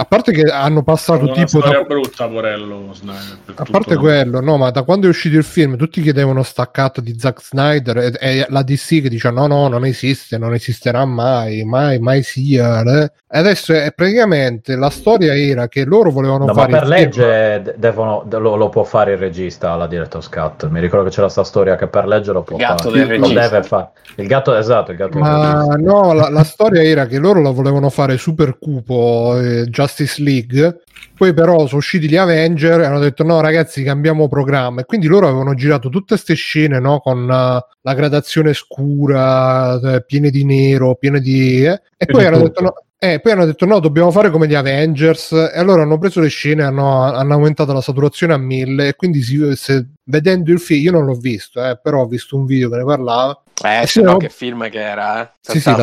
a 0.00 0.04
parte 0.06 0.32
che 0.32 0.44
hanno 0.44 0.82
passato 0.82 1.24
una 1.24 1.32
tipo 1.34 1.60
da... 1.60 1.82
brutta 1.82 2.26
Morello 2.26 2.94
Snyder, 2.94 3.38
a 3.54 3.66
parte 3.70 3.94
no? 3.94 4.00
quello 4.00 4.40
no 4.40 4.56
ma 4.56 4.70
da 4.70 4.82
quando 4.82 5.04
è 5.04 5.10
uscito 5.10 5.36
il 5.36 5.44
film 5.44 5.76
tutti 5.76 6.00
chiedevano 6.00 6.42
staccato 6.42 7.02
di 7.02 7.18
Zack 7.18 7.42
Snyder 7.42 7.98
e, 7.98 8.12
e, 8.18 8.46
la 8.48 8.62
DC 8.62 9.02
che 9.02 9.10
dice 9.10 9.30
no 9.30 9.46
no 9.46 9.68
non 9.68 9.84
esiste 9.84 10.38
non 10.38 10.54
esisterà 10.54 11.04
mai 11.04 11.64
mai 11.64 11.98
mai 11.98 12.22
sia 12.22 12.80
eh. 12.80 13.12
e 13.30 13.38
adesso 13.38 13.74
è 13.74 13.92
praticamente 13.94 14.74
la 14.74 14.88
storia 14.88 15.36
era 15.36 15.68
che 15.68 15.84
loro 15.84 16.10
volevano 16.10 16.46
no, 16.46 16.54
fare 16.54 16.72
ma 16.72 16.78
per 16.78 16.88
legge 16.88 17.60
film. 17.62 17.76
devono, 17.76 18.24
lo, 18.26 18.56
lo, 18.56 18.68
può 18.70 18.84
fare 18.84 19.12
il 19.12 19.18
regista 19.18 19.76
la 19.76 19.86
director's 19.86 20.30
cut 20.30 20.66
mi 20.70 20.80
ricordo 20.80 21.04
che 21.04 21.10
c'era 21.10 21.24
questa 21.24 21.44
storia 21.44 21.76
che 21.76 21.88
per 21.88 22.06
legge 22.06 22.32
lo 22.32 22.40
può 22.40 22.56
il 22.56 22.62
gatto 22.62 22.90
fare 22.90 23.06
del 23.06 23.20
lo 23.20 23.28
deve 23.28 23.62
fare 23.64 23.90
il 24.16 24.26
gatto 24.26 24.56
esatto 24.56 24.92
il 24.92 24.96
gatto 24.96 25.18
ma 25.18 25.62
no 25.78 26.14
la, 26.14 26.30
la, 26.30 26.44
storia 26.44 26.82
era 26.82 27.04
che 27.04 27.18
loro 27.18 27.42
lo 27.42 27.52
volevano 27.52 27.90
fare 27.90 28.16
super 28.16 28.56
cupo 28.58 29.38
eh, 29.38 29.66
già 29.68 29.88
Justice 29.90 30.22
League. 30.22 30.82
Poi 31.16 31.34
però 31.34 31.66
sono 31.66 31.78
usciti 31.78 32.08
gli 32.08 32.16
Avenger 32.16 32.80
e 32.80 32.86
hanno 32.86 32.98
detto 32.98 33.24
no 33.24 33.40
ragazzi 33.40 33.82
cambiamo 33.82 34.28
programma. 34.28 34.80
E 34.80 34.84
quindi 34.84 35.06
loro 35.06 35.26
avevano 35.26 35.54
girato 35.54 35.88
tutte 35.88 36.14
queste 36.14 36.34
scene 36.34 36.78
no, 36.78 37.00
con 37.00 37.22
uh, 37.22 37.26
la 37.26 37.94
gradazione 37.94 38.54
scura, 38.54 39.78
eh, 39.80 40.04
piene 40.04 40.30
di 40.30 40.44
nero, 40.44 40.94
piene 40.94 41.20
di... 41.20 41.64
Eh, 41.64 41.82
e 41.96 42.06
poi 42.06 42.24
hanno 42.24 42.38
detto 42.38 42.62
no, 42.62 42.74
eh, 42.98 43.20
poi 43.20 43.32
hanno 43.32 43.46
detto 43.46 43.66
no, 43.66 43.80
dobbiamo 43.80 44.10
fare 44.10 44.30
come 44.30 44.46
gli 44.46 44.54
Avengers. 44.54 45.32
E 45.32 45.58
allora 45.58 45.82
hanno 45.82 45.98
preso 45.98 46.20
le 46.20 46.28
scene, 46.28 46.62
hanno, 46.62 47.02
hanno 47.02 47.34
aumentato 47.34 47.72
la 47.72 47.82
saturazione 47.82 48.32
a 48.32 48.38
1000 48.38 48.88
e 48.88 48.94
quindi 48.94 49.20
si, 49.22 49.38
se, 49.56 49.86
vedendo 50.10 50.52
il 50.52 50.60
film, 50.60 50.82
io 50.82 50.92
non 50.92 51.06
l'ho 51.06 51.14
visto, 51.14 51.64
eh, 51.64 51.78
però 51.82 52.02
ho 52.02 52.06
visto 52.06 52.36
un 52.36 52.44
video 52.44 52.68
che 52.68 52.76
ne 52.76 52.84
parlava. 52.84 53.42
Eh, 53.62 53.86
se 53.86 54.00
no, 54.00 54.16
che 54.16 54.30
film 54.30 54.68
che 54.70 54.80
era, 54.80 55.22
eh? 55.22 55.30
Sì, 55.40 55.60
sì, 55.60 55.70
la, 55.70 55.76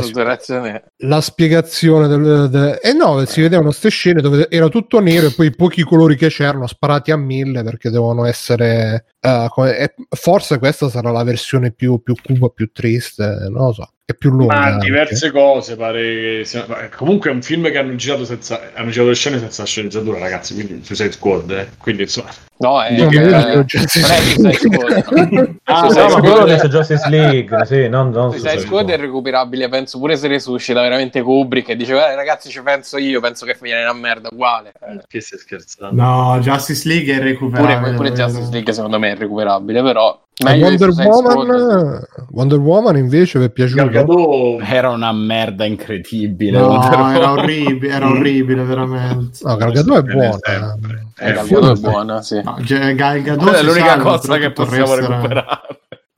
la, 0.97 1.21
spiegazione 1.21 2.07
del, 2.07 2.49
del... 2.49 2.80
Eh 2.82 2.93
no, 2.93 3.23
si 3.25 3.41
vedevano 3.41 3.69
queste 3.69 3.89
scene 3.89 4.19
dove 4.19 4.49
era 4.49 4.67
tutto 4.67 4.99
nero 4.99 5.28
e 5.28 5.32
poi 5.32 5.47
i 5.47 5.55
pochi 5.55 5.84
colori 5.84 6.15
che 6.15 6.30
c'erano 6.30 6.65
sparati 6.65 7.11
a 7.11 7.17
mille 7.17 7.63
perché 7.63 7.91
devono 7.91 8.25
essere... 8.25 9.05
Uh, 9.21 9.47
come... 9.49 9.93
forse 10.09 10.57
questa 10.57 10.89
sarà 10.89 11.11
la 11.11 11.23
versione 11.23 11.71
più, 11.71 12.01
più 12.01 12.15
cuba, 12.21 12.49
più 12.49 12.71
triste, 12.71 13.47
non 13.49 13.65
lo 13.65 13.73
so 13.73 13.91
è 14.10 14.14
più 14.14 14.30
lunga. 14.30 14.55
Ma 14.55 14.78
diverse 14.78 15.26
anche. 15.26 15.38
cose, 15.38 15.76
pare 15.76 15.99
che 15.99 16.41
sia... 16.45 16.66
Comunque 16.95 17.30
è 17.30 17.34
un 17.34 17.41
film 17.41 17.70
che 17.70 17.78
hanno 17.78 17.93
girato 17.95 18.24
senza 18.24 18.72
hanno 18.74 18.89
girato 18.89 19.10
le 19.10 19.16
scene 19.16 19.38
senza 19.38 19.66
sceneggiatura, 19.66 20.18
ragazzi, 20.18 20.53
quindi 20.53 20.82
Suicide 20.82 21.12
Squad, 21.12 21.51
eh. 21.51 21.68
quindi 21.78 22.03
insomma. 22.03 22.30
No, 22.60 22.82
è 22.82 22.95
no, 22.97 23.10
che... 23.10 23.22
eh, 23.22 23.66
Suicide 23.68 24.53
Squad. 24.55 25.55
ah, 25.64 25.88
no, 25.89 26.08
ma 26.08 26.20
quello 26.22 26.45
dice 26.45 26.70
Justice 26.70 27.10
League, 27.10 27.66
sì, 27.66 27.89
non, 27.89 28.12
non 28.12 28.32
Suicide 28.32 28.60
Squad 28.60 28.89
è 28.91 28.97
recuperabile, 28.97 29.68
penso 29.68 29.99
pure 29.99 30.16
se 30.16 30.30
resuscita 30.30 30.80
veramente 30.80 31.22
Kubrick 31.22 31.68
e 31.68 31.76
dice 31.76 31.91
"Eh, 31.91 32.16
ragazzi, 32.16 32.49
ci 32.49 32.62
penso 32.62 32.97
io, 32.97 33.20
penso 33.20 33.45
che 33.45 33.58
viene 33.60 33.82
una 33.82 33.91
merda 33.91 34.30
uguale". 34.32 34.72
Eh. 34.88 35.01
Che 35.05 35.20
stai 35.20 35.38
scherzando? 35.38 36.01
No, 36.01 36.39
Justice 36.39 36.88
League 36.88 37.14
è 37.14 37.20
recuperabile. 37.20 37.93
Pure, 37.93 37.93
pure 37.95 38.12
Justice 38.14 38.51
League 38.51 38.72
secondo 38.72 38.99
me 38.99 39.12
è 39.12 39.16
recuperabile, 39.18 39.82
però 39.82 40.18
Wonder 40.39 40.89
Woman, 40.89 42.07
Wonder 42.29 42.59
Woman 42.59 42.95
invece 42.95 43.39
vi 43.39 43.45
è 43.45 43.49
piaciuto? 43.49 44.59
Era 44.59 44.89
una 44.89 45.11
merda 45.11 45.65
incredibile. 45.65 46.59
No, 46.59 46.83
era 46.83 47.31
orribile, 47.31 47.93
era 47.93 48.07
orribile 48.07 48.63
veramente. 48.63 49.39
No, 49.41 49.55
Gal 49.55 49.71
Gadot 49.71 49.97
è 49.97 50.13
buona. 50.13 50.75
Eh, 51.17 51.33
Gal 51.33 51.47
Gadot 51.47 51.77
è 51.77 51.79
buona, 51.79 52.21
sì. 52.21 52.39
No, 52.43 52.55
Gal 52.59 53.21
Gadot 53.21 53.51
è 53.51 53.63
l'unica 53.63 53.97
cosa 53.97 54.38
che 54.38 54.51
possiamo 54.51 54.93
recuperare. 54.93 55.59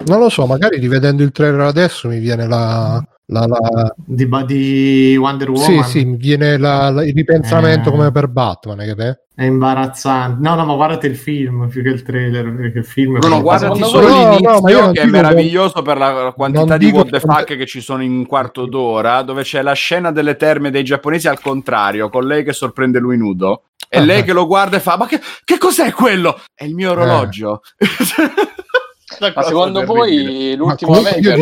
Non 0.06 0.20
lo 0.20 0.30
so, 0.30 0.46
magari 0.46 0.80
rivedendo 0.80 1.24
il 1.24 1.32
trailer 1.32 1.62
adesso 1.62 2.10
mi 2.10 2.20
viene 2.20 2.46
la, 2.46 3.02
la, 3.32 3.46
la... 3.46 3.94
Di, 3.96 4.28
di, 4.46 5.18
Wonder 5.18 5.50
Woman. 5.50 5.84
Sì, 5.84 6.00
sì, 6.00 6.06
mi 6.06 6.18
viene 6.18 6.58
la, 6.58 6.90
la, 6.90 7.06
il 7.06 7.14
ripensamento 7.14 7.90
eh... 7.90 7.92
come 7.92 8.12
per 8.12 8.28
Batman, 8.28 8.78
che 8.80 9.18
è 9.36 9.44
imbarazzante. 9.44 10.42
No, 10.42 10.56
no, 10.56 10.66
ma 10.66 10.74
guardate 10.74 11.08
il 11.08 11.16
film 11.16 11.70
più 11.70 11.84
che 11.84 11.90
il 11.90 12.02
trailer. 12.02 12.54
Perché 12.54 12.80
il 12.80 12.86
film 12.86 13.20
no, 13.22 13.28
no, 13.28 13.42
guardati 13.42 13.84
solo 13.84 14.10
no, 14.10 14.30
l'inizio 14.32 14.82
no, 14.82 14.92
che 14.92 15.02
è 15.02 15.06
meraviglioso 15.06 15.82
per 15.82 15.98
la 15.98 16.34
quantità 16.36 16.76
di 16.76 16.90
what 16.90 17.10
the 17.10 17.20
fuck 17.20 17.56
che 17.56 17.66
ci 17.66 17.82
sono 17.82 18.04
in 18.04 18.12
un 18.12 18.26
quarto 18.26 18.66
d'ora, 18.66 19.22
dove 19.22 19.44
c'è 19.44 19.62
la 19.62 19.74
scena 19.74 20.12
delle 20.12 20.36
terme 20.36 20.72
dei 20.72 20.84
giapponesi 20.84 21.28
al 21.28 21.40
contrario, 21.40 22.10
con 22.10 22.26
lei 22.26 22.44
che 22.44 22.54
sorprende 22.54 23.00
lui 23.00 23.18
nudo. 23.18 23.64
E 23.88 24.00
ah, 24.00 24.04
lei 24.04 24.24
che 24.24 24.34
lo 24.34 24.46
guarda 24.48 24.78
e 24.78 24.80
fa: 24.82 24.98
Ma 24.98 25.06
che, 25.06 25.22
che 25.44 25.58
cos'è 25.58 25.92
quello? 25.92 26.40
È 26.54 26.64
il 26.64 26.74
mio 26.74 26.92
orologio. 26.92 27.62
Eh. 27.78 27.88
ma 29.36 29.44
secondo 29.44 29.86
voi 29.86 30.56
l'ultimo 30.56 30.94
Avenger 30.94 31.40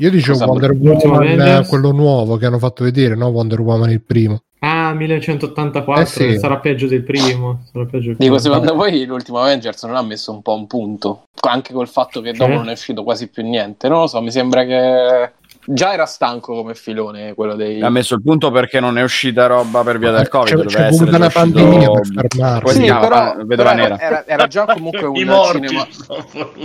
io 0.00 0.10
dicevo 0.10 0.44
Wonder 0.44 0.72
Woman, 0.72 1.66
quello 1.66 1.92
nuovo 1.92 2.36
che 2.36 2.46
hanno 2.46 2.58
fatto 2.58 2.84
vedere, 2.84 3.14
no? 3.14 3.26
Wonder 3.26 3.60
Woman 3.60 3.90
il 3.90 4.00
primo. 4.00 4.42
Ah, 4.60 4.92
1984, 4.94 6.02
eh 6.02 6.06
sì. 6.06 6.38
sarà 6.38 6.58
peggio 6.58 6.86
del 6.86 7.02
primo. 7.02 7.62
Sarà 7.70 7.84
peggio 7.84 8.08
del 8.08 8.16
primo. 8.16 8.36
Dico, 8.36 8.38
secondo 8.38 8.74
voi 8.74 9.04
l'ultimo 9.04 9.40
Avengers 9.40 9.82
non 9.84 9.96
ha 9.96 10.02
messo 10.02 10.32
un 10.32 10.42
po' 10.42 10.54
un 10.54 10.66
punto? 10.66 11.28
Anche 11.42 11.72
col 11.72 11.88
fatto 11.88 12.20
che 12.20 12.32
dopo 12.32 12.52
eh? 12.52 12.56
non 12.56 12.68
è 12.68 12.72
uscito 12.72 13.02
quasi 13.02 13.28
più 13.28 13.42
niente. 13.42 13.88
Non 13.88 14.00
lo 14.00 14.06
so, 14.06 14.20
mi 14.20 14.30
sembra 14.30 14.64
che 14.64 15.32
già 15.72 15.92
era 15.92 16.06
stanco 16.06 16.54
come 16.54 16.74
filone 16.74 17.34
quello 17.34 17.54
dei 17.54 17.80
ha 17.80 17.90
messo 17.90 18.14
il 18.14 18.22
punto 18.22 18.50
perché 18.50 18.80
non 18.80 18.98
è 18.98 19.02
uscita 19.02 19.46
roba 19.46 19.82
per 19.82 19.98
via 19.98 20.10
del 20.10 20.28
covid 20.28 20.66
c'è, 20.66 20.88
c'è 20.88 20.90
voluta 20.90 21.16
una 21.16 21.28
pandemia 21.28 21.90
per 21.90 22.06
fermarsi 22.06 22.74
sì, 22.74 22.86
però, 22.86 23.36
però 23.46 23.70
era, 23.70 24.26
era, 24.26 24.46
già 24.46 24.66
comunque 24.74 25.06
un 25.06 25.14
cinema 25.52 25.86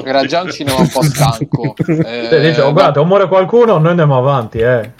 era 0.04 0.26
già 0.26 0.42
un 0.42 0.52
cinema 0.52 0.80
un 0.80 0.90
po' 0.90 1.02
stanco 1.06 1.76
eh, 1.78 2.40
dice, 2.42 2.62
oh, 2.62 2.74
guarda, 2.74 3.00
o 3.00 3.06
muore 3.06 3.28
qualcuno 3.28 3.78
noi 3.78 3.90
andiamo 3.92 4.18
avanti 4.18 4.60
eh. 4.60 4.92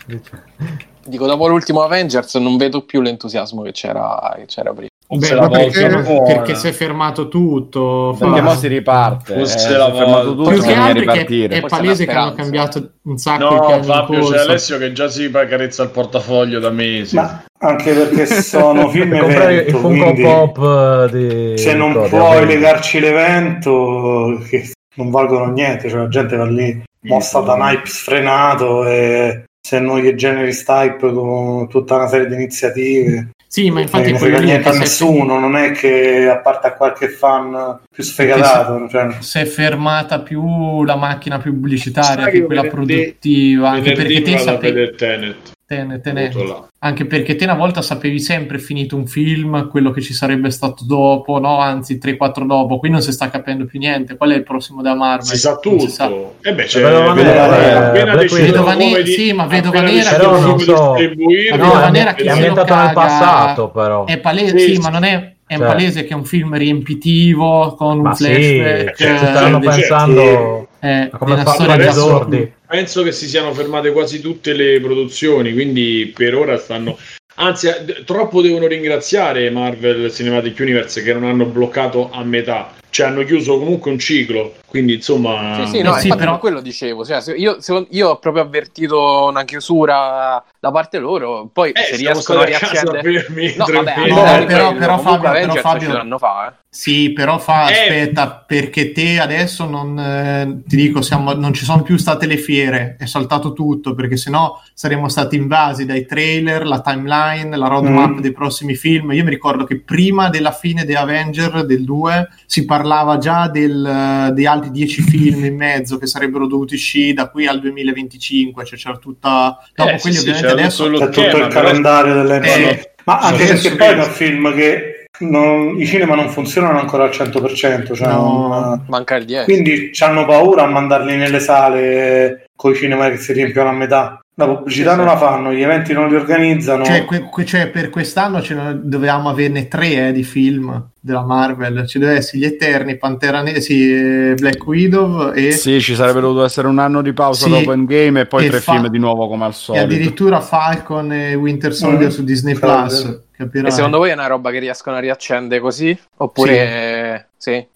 dico 1.04 1.26
dopo 1.26 1.48
l'ultimo 1.48 1.82
Avengers 1.82 2.36
non 2.36 2.58
vedo 2.58 2.82
più 2.82 3.02
l'entusiasmo 3.02 3.64
che 3.64 3.72
c'era, 3.72 4.34
che 4.38 4.46
c'era 4.46 4.72
prima 4.72 4.90
Beh, 5.08 5.48
perché, 5.50 5.88
perché, 6.26 6.56
si 6.56 6.68
è 6.68 6.72
fermato 6.72 7.28
tutto. 7.28 8.16
Perché 8.18 8.40
ora 8.40 8.56
si 8.56 8.68
riparte. 8.68 9.36
Eh, 9.36 9.46
si 9.46 9.68
è 9.68 9.72
fermato 9.72 10.36
tutto. 10.36 10.50
Più 10.50 10.62
che 10.62 10.74
altro 10.74 11.12
è, 11.12 11.48
è 11.48 11.62
palese 11.62 12.06
che 12.06 12.12
hanno 12.12 12.34
cambiato 12.34 12.92
un 13.04 13.18
sacco 13.18 13.56
no, 13.56 13.84
Fabio, 13.84 14.28
c'è 14.28 14.40
Alessio 14.40 14.80
che 14.80 14.92
già 14.94 15.08
si 15.08 15.30
carezza 15.30 15.84
il 15.84 15.90
portafoglio 15.90 16.60
da 16.60 16.72
mesi. 16.72 17.16
Ma 17.16 17.44
anche 17.60 17.94
perché 17.94 18.26
sono 18.26 18.90
film 18.90 19.14
evento, 19.14 19.70
il 19.70 19.76
Funko 19.76 20.14
Pop 20.14 21.12
di 21.12 21.54
se 21.56 21.74
non 21.76 21.90
Ricordi, 21.90 22.10
puoi 22.10 22.46
legarci 22.48 23.00
l'evento 23.00 24.42
che 24.50 24.72
non 24.96 25.12
valgono 25.12 25.52
niente, 25.52 25.88
cioè 25.88 26.00
la 26.00 26.08
gente 26.08 26.36
va 26.36 26.46
lì 26.46 26.84
mossa 27.02 27.42
da 27.42 27.56
hype 27.58 27.88
sfrenato 27.88 28.88
e 28.88 29.44
se 29.62 29.80
non 29.80 30.00
gli 30.00 30.14
generi 30.16 30.52
type 30.56 31.12
con 31.12 31.68
tutta 31.70 31.96
una 31.96 32.08
serie 32.08 32.28
di 32.28 32.34
iniziative 32.34 33.30
sì, 33.56 33.72
ma 33.72 33.80
infatti 33.80 34.12
non 34.12 34.20
frega 34.20 34.40
niente 34.40 34.68
a 34.68 34.74
nessuno, 34.74 35.40
non 35.40 35.56
è 35.56 35.72
che 35.72 36.28
a 36.28 36.40
parte 36.40 36.68
a 36.68 36.74
qualche 36.74 37.08
fan 37.08 37.80
più 37.90 38.04
sfegatato. 38.04 38.90
Cioè... 38.90 39.16
Si 39.20 39.40
è 39.40 39.46
fermata 39.46 40.20
più 40.20 40.84
la 40.84 40.98
macchina 40.98 41.40
pubblicitaria 41.40 42.28
che 42.28 42.44
quella 42.44 42.64
produttiva. 42.64 43.70
Anche 43.70 43.94
perché 43.94 44.22
te 44.24 44.38
sapevi... 44.40 44.94
Tenet. 44.98 45.54
Tenet, 45.68 46.02
Tenet. 46.02 46.36
Anche 46.80 47.06
perché 47.06 47.36
te 47.36 47.46
una 47.46 47.56
volta 47.56 47.82
sapevi 47.82 48.20
sempre 48.20 48.60
finito 48.60 48.96
un 48.96 49.08
film, 49.08 49.68
quello 49.70 49.90
che 49.90 50.02
ci 50.02 50.14
sarebbe 50.14 50.52
stato 50.52 50.86
dopo, 50.86 51.40
no? 51.40 51.60
Anzi, 51.60 52.00
3-4 52.02 52.46
dopo. 52.46 52.78
Qui 52.78 52.90
non 52.90 53.02
si 53.02 53.12
sta 53.12 53.30
capendo 53.32 53.66
più 53.66 53.80
niente. 53.80 54.16
Qual 54.16 54.30
è 54.30 54.36
il 54.36 54.44
prossimo 54.44 54.84
da 54.84 54.94
Marvel? 54.94 55.26
Si 55.26 55.38
sa 55.38 55.58
tutto. 55.58 55.80
Si 55.80 55.90
sa. 55.90 56.08
E 56.08 56.34
eh 56.42 56.54
beh, 56.54 56.66
c'è 56.66 56.82
Vedova 56.82 57.14
Nera. 57.14 57.92
Vedova 57.92 58.74
Nera, 58.76 59.06
sì, 59.06 59.34
ma 59.34 59.46
Vedova 59.48 59.82
Nera 59.82 60.12
però 60.12 60.40
non 60.40 60.60
so. 60.60 60.94
Vedova 60.94 61.90
Nera 61.90 62.14
che 62.14 62.24
è 62.24 62.30
ambientato 62.30 62.76
nel 62.76 62.94
passato, 62.94 63.70
però. 63.70 64.06
È 64.06 64.20
palese, 64.20 64.60
sì, 64.60 64.78
ma 64.78 64.90
non 64.90 65.04
è 65.04 65.34
è 65.48 65.58
cioè, 65.58 65.68
palese 65.68 66.04
che 66.06 66.14
è 66.14 66.16
un 66.16 66.26
film 66.26 66.58
riempitivo 66.58 67.76
con 67.76 68.00
un 68.00 68.16
flashback. 68.16 68.96
Sì, 68.96 69.04
cioè, 69.04 69.18
stanno 69.18 69.60
pensando 69.60 70.68
eh, 70.86 71.10
come 71.18 71.42
fa 71.42 71.54
storia 71.54 72.54
Penso 72.68 73.02
che 73.02 73.12
si 73.12 73.28
siano 73.28 73.54
fermate 73.54 73.92
quasi 73.92 74.22
tutte 74.22 74.54
le 74.54 74.80
produzioni, 74.80 75.54
quindi 75.54 76.14
per 76.16 76.36
ora 76.36 76.58
stanno. 76.58 76.98
Anzi, 77.36 77.68
eh, 77.68 78.04
troppo 78.06 78.42
devono 78.42 78.68
ringraziare 78.68 79.50
Marvel 79.50 80.12
Cinematic 80.12 80.60
Universe 80.60 81.02
che 81.02 81.14
non 81.14 81.24
hanno 81.24 81.46
bloccato 81.46 82.12
a 82.12 82.24
metà, 82.24 82.72
cioè 82.96 83.08
hanno 83.08 83.26
chiuso 83.26 83.60
comunque 83.60 83.92
un 83.92 84.00
ciclo 84.00 84.54
Quindi 84.68 84.94
insomma... 84.94 85.66
Sì, 85.66 85.78
sì, 85.78 85.82
no, 85.82 85.98
eh 85.98 86.00
sì, 86.00 86.16
però 86.16 86.38
quello 86.38 86.62
dicevo. 86.62 87.04
Cioè, 87.04 87.22
io, 87.36 87.58
io, 87.90 88.10
ho 88.10 88.20
proprio 88.20 88.44
avvertito 88.44 89.26
una 89.26 89.44
chiusura 89.44 90.42
da 90.58 90.72
parte 90.72 90.98
loro, 90.98 91.50
poi 91.52 91.72
eh, 91.72 91.82
se 91.82 91.98
riescono 91.98 92.40
a 92.40 92.46
riaccendere... 92.46 93.26
No, 93.58 93.66
vabbè, 93.66 94.08
no, 94.08 94.16
però, 94.16 94.46
però, 94.46 94.74
però 94.74 94.98
Fabio, 95.00 95.30
però 95.30 95.56
Fabio... 95.56 96.18
Fa, 96.18 96.48
eh. 96.48 96.64
Sì, 96.76 97.14
però 97.14 97.38
fa, 97.40 97.70
eh. 97.70 97.72
aspetta, 97.72 98.44
perché 98.46 98.92
te 98.92 99.18
adesso 99.18 99.66
non, 99.66 99.98
eh, 99.98 100.62
ti 100.68 100.76
dico, 100.76 101.02
siamo, 101.02 101.32
non 101.32 101.54
ci 101.54 101.64
sono 101.64 101.84
più 101.84 101.96
state 101.96 102.26
le 102.26 102.36
fiere, 102.36 102.98
è 103.00 103.06
saltato 103.06 103.54
tutto, 103.54 103.96
perché 103.96 104.18
sennò 104.18 104.60
saremmo 104.74 105.08
stati 105.08 105.38
invasi 105.38 105.86
dai 105.86 106.06
trailer, 106.06 106.68
la 106.68 106.82
timeline, 106.82 107.56
la 107.56 107.68
roadmap 107.68 108.16
mm. 108.16 108.20
dei 108.20 108.34
prossimi 108.34 108.76
film. 108.76 109.14
Io 109.14 109.24
mi 109.24 109.30
ricordo 109.30 109.64
che 109.64 109.80
prima 109.80 110.28
della 110.30 110.52
fine 110.52 110.84
di 110.84 110.94
Avenger 110.94 111.66
del 111.66 111.86
2 111.86 112.28
si 112.46 112.66
parlava 112.66 112.85
già 113.20 113.48
del, 113.48 114.32
di 114.34 114.46
altri 114.46 114.72
dieci 114.72 115.02
film 115.02 115.46
in 115.46 115.56
mezzo 115.56 115.98
che 115.98 116.08
sarebbero 116.08 116.48
dovuti 116.48 116.76
uscire 116.76 117.14
da 117.14 117.30
qui 117.30 117.48
al 117.48 117.60
2025, 117.60 118.66
cioè 118.66 118.78
c'era 118.78 118.98
tutta... 118.98 119.58
Dopo 119.74 119.90
eh, 119.90 120.00
quelli 120.00 120.16
sì, 120.16 120.22
ovviamente 120.22 120.52
adesso... 120.52 120.90
C'è 120.92 121.10
tutto 121.10 121.38
il 121.38 121.48
calendario 121.48 122.14
delle... 122.16 122.42
Eh, 122.42 122.94
ma 123.06 123.20
anche 123.20 123.46
perché 123.46 123.76
poi 123.76 123.88
è 123.88 123.96
un 123.96 124.04
film 124.04 124.56
che 124.56 125.06
non, 125.20 125.80
i 125.80 125.86
cinema 125.86 126.16
non 126.16 126.30
funzionano 126.30 126.80
ancora 126.80 127.04
al 127.04 127.10
100%, 127.12 127.94
cioè 127.94 128.08
no, 128.08 128.48
non, 128.48 128.86
manca 128.88 129.16
il 129.16 129.26
10. 129.26 129.44
Quindi 129.46 129.92
hanno 130.00 130.26
paura 130.26 130.64
a 130.64 130.68
mandarli 130.68 131.16
nelle 131.16 131.40
sale 131.40 132.45
con 132.56 132.72
i 132.72 132.76
cinema 132.76 133.10
che 133.10 133.18
si 133.18 133.34
riempiono 133.34 133.70
a 133.70 133.74
metà. 133.74 134.20
La 134.38 134.48
pubblicità 134.48 134.92
sì, 134.92 134.98
non 134.98 135.06
la 135.06 135.16
fanno, 135.16 135.54
gli 135.54 135.62
eventi 135.62 135.94
non 135.94 136.10
li 136.10 136.16
organizzano. 136.16 136.84
Cioè, 136.84 137.06
que- 137.06 137.46
cioè 137.46 137.70
per 137.70 137.90
quest'anno 137.90 138.42
dovevamo 138.74 139.30
averne 139.30 139.70
tre 139.70 140.08
eh, 140.08 140.12
di 140.12 140.24
film 140.24 140.90
della 141.00 141.24
Marvel. 141.24 141.88
Ci 141.88 142.00
deve 142.00 142.16
essere 142.16 142.40
gli 142.40 142.44
Eterni, 142.44 142.98
Pantera 142.98 143.42
Nera, 143.42 143.62
sì, 143.62 144.34
Black 144.36 144.66
Widow 144.68 145.32
e... 145.34 145.52
Sì, 145.52 145.80
ci 145.80 145.96
sarebbe 145.96 146.20
dovuto 146.20 146.44
essere 146.44 146.68
un 146.68 146.80
anno 146.80 147.02
di 147.02 147.14
pausa 147.14 147.46
sì, 147.46 147.50
dopo 147.50 147.72
Endgame 147.72 148.22
e 148.22 148.26
poi 148.26 148.48
e 148.48 148.50
tre 148.50 148.60
fa... 148.60 148.74
film 148.74 148.88
di 148.88 149.00
nuovo 149.00 149.30
come 149.30 149.46
al 149.46 149.54
solito. 149.54 149.86
E 149.86 149.88
addirittura 149.88 150.42
Falcon 150.42 151.14
e 151.14 151.36
Winter 151.36 151.74
Soldier 151.74 152.10
mm. 152.10 152.14
su 152.14 152.24
Disney 152.26 152.56
Plus. 152.56 153.22
Capirai. 153.38 153.68
E 153.68 153.72
secondo 153.72 153.98
voi 153.98 154.10
è 154.12 154.14
una 154.14 154.28
roba 154.28 154.50
che 154.52 154.60
riescono 154.60 154.96
a 154.96 155.00
riaccendere 155.00 155.60
così? 155.60 155.98
Oppure 156.18 156.54
sì? 156.54 156.95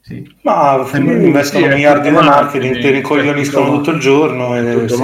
Sì. 0.02 0.36
Ma 0.42 0.84
investono 0.94 1.66
sì, 1.66 1.72
miliardi 1.72 2.10
di 2.10 2.16
marketing, 2.16 2.80
ti 2.80 2.90
rincoglioniscono 2.90 3.76
tutto 3.76 3.92
il 3.92 4.00
giorno. 4.00 4.56
E, 4.56 4.88
sì. 4.88 4.96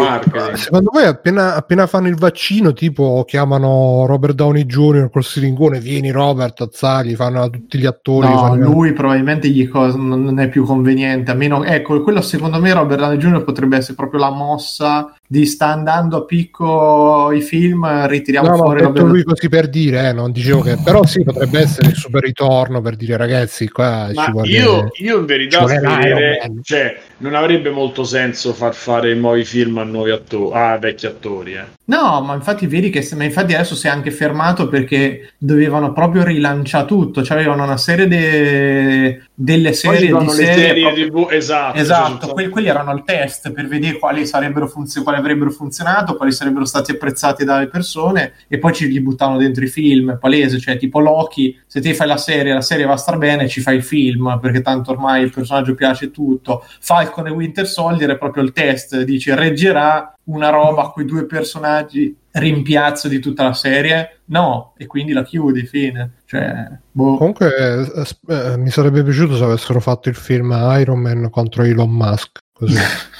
Secondo 0.53 0.89
voi 0.91 1.05
appena, 1.05 1.55
appena, 1.55 1.85
fanno 1.85 2.07
il 2.07 2.15
vaccino, 2.15 2.73
tipo 2.73 3.23
chiamano 3.27 4.05
Robert 4.07 4.33
Downey 4.33 4.65
Jr. 4.65 5.09
col 5.11 5.23
siringone, 5.23 5.79
vieni 5.79 6.09
Robert, 6.09 6.61
azzagli, 6.61 7.15
fanno 7.15 7.43
a 7.43 7.49
tutti 7.49 7.77
gli 7.77 7.85
attori. 7.85 8.27
No, 8.27 8.37
fanno... 8.39 8.69
lui 8.69 8.93
probabilmente 8.93 9.49
gli 9.49 9.67
co- 9.67 9.95
non 9.95 10.39
è 10.39 10.49
più 10.49 10.65
conveniente. 10.65 11.29
A 11.29 11.35
meno, 11.35 11.63
ecco, 11.63 12.01
quello 12.01 12.21
secondo 12.21 12.59
me 12.59 12.73
Robert 12.73 12.99
Downey 12.99 13.17
Jr. 13.17 13.43
potrebbe 13.43 13.77
essere 13.77 13.93
proprio 13.93 14.19
la 14.19 14.31
mossa 14.31 15.13
di 15.27 15.45
sta 15.47 15.67
andando 15.67 16.17
a 16.17 16.23
picco 16.23 17.31
i 17.31 17.41
film, 17.41 18.07
ritiriamo 18.07 18.47
no, 18.47 18.55
fuori. 18.57 18.81
No, 18.81 18.89
ho 18.89 18.91
detto 18.91 19.05
lui 19.05 19.23
così 19.23 19.49
per 19.49 19.69
dire, 19.69 20.09
eh, 20.09 20.13
non 20.13 20.31
dicevo 20.31 20.61
che... 20.61 20.77
Però 20.83 21.03
sì, 21.05 21.23
potrebbe 21.23 21.61
essere 21.61 21.89
il 21.89 21.95
super 21.95 22.21
ritorno 22.21 22.79
per 22.81 22.95
dire 22.95 23.17
ragazzi, 23.17 23.67
qua 23.69 24.09
Ma 24.13 24.25
ci 24.25 24.31
vuole... 24.31 24.47
Io, 24.49 24.91
io 24.97 25.19
in 25.19 25.25
verità 25.25 25.65
vedere, 25.65 26.51
cioè, 26.61 26.99
non 27.17 27.33
avrebbe 27.33 27.71
molto 27.71 28.03
senso 28.03 28.53
far 28.53 28.75
fare 28.75 29.15
nuovi 29.15 29.43
film 29.45 29.79
a 29.79 29.83
nuovi 29.83 30.11
attori, 30.11 30.55
a 30.55 30.77
vecchi 30.77 31.07
attori. 31.07 31.53
Eh. 31.53 31.65
No, 31.85 32.21
ma 32.21 32.35
infatti 32.35 32.67
vedi 32.67 32.89
che 32.89 33.07
ma 33.15 33.23
infatti 33.23 33.53
adesso 33.53 33.75
si 33.75 33.87
è 33.87 33.89
anche 33.89 34.11
fermato 34.11 34.67
perché 34.67 35.33
dovevano 35.37 35.91
proprio 35.91 36.23
rilanciare 36.23 36.85
tutto, 36.85 37.23
cioè 37.23 37.37
avevano 37.37 37.63
una 37.63 37.77
serie 37.77 38.07
de... 38.07 39.23
delle 39.33 39.73
serie 39.73 40.15
di 40.15 40.29
serie, 40.29 40.55
serie 40.55 40.81
proprio... 40.83 41.25
TV, 41.25 41.31
esatto, 41.31 41.77
esatto. 41.79 42.27
Que- 42.27 42.49
quelli 42.49 42.67
erano 42.67 42.91
al 42.91 43.03
test 43.03 43.51
per 43.51 43.67
vedere 43.67 43.97
quali 43.97 44.25
sarebbero 44.27 44.67
funzionati 44.67 45.13
quali 45.15 45.19
avrebbero 45.19 45.51
funzionato, 45.51 46.15
quali 46.15 46.31
sarebbero 46.31 46.65
stati 46.65 46.91
apprezzati 46.91 47.43
dalle 47.43 47.67
persone 47.67 48.33
e 48.47 48.57
poi 48.57 48.73
ci 48.73 48.87
li 48.87 49.01
buttavano 49.01 49.37
dentro 49.37 49.63
i 49.63 49.67
film, 49.67 50.17
palese, 50.19 50.59
cioè 50.59 50.77
tipo 50.77 50.99
Loki, 50.99 51.57
se 51.65 51.79
ti 51.81 51.93
fai 51.93 52.07
la 52.07 52.17
serie, 52.17 52.53
la 52.53 52.61
serie 52.61 52.85
va 52.85 52.93
a 52.93 52.97
star 52.97 53.17
bene, 53.17 53.47
ci 53.47 53.61
fai 53.61 53.77
il 53.77 53.83
film, 53.83 54.37
perché 54.41 54.61
tanto 54.61 54.91
ormai 54.91 55.23
il 55.23 55.31
personaggio 55.31 55.75
piace 55.75 56.11
tutto. 56.11 56.65
Falcon 56.79 57.27
e 57.27 57.31
Winter 57.31 57.67
Soldier 57.67 58.11
è 58.11 58.17
proprio 58.17 58.43
il 58.43 58.51
test, 58.51 59.01
dice 59.03 59.35
reggerà 59.35 60.15
una 60.25 60.49
roba 60.49 60.83
a 60.83 60.89
quei 60.89 61.05
due 61.05 61.25
personaggi 61.25 62.15
rimpiazzo 62.31 63.07
di 63.07 63.19
tutta 63.19 63.43
la 63.43 63.53
serie? 63.53 64.21
No, 64.25 64.73
e 64.77 64.85
quindi 64.87 65.13
la 65.13 65.23
chiudi, 65.23 65.65
fine. 65.65 66.15
Cioè, 66.25 66.67
boh. 66.91 67.17
Comunque 67.17 67.55
eh, 67.55 68.05
eh, 68.27 68.57
mi 68.57 68.69
sarebbe 68.69 69.03
piaciuto 69.03 69.37
se 69.37 69.43
avessero 69.43 69.79
fatto 69.79 70.09
il 70.09 70.15
film 70.15 70.51
Iron 70.79 70.99
Man 70.99 71.29
contro 71.29 71.63
Elon 71.63 71.91
Musk. 71.91 72.39
Così. 72.51 72.75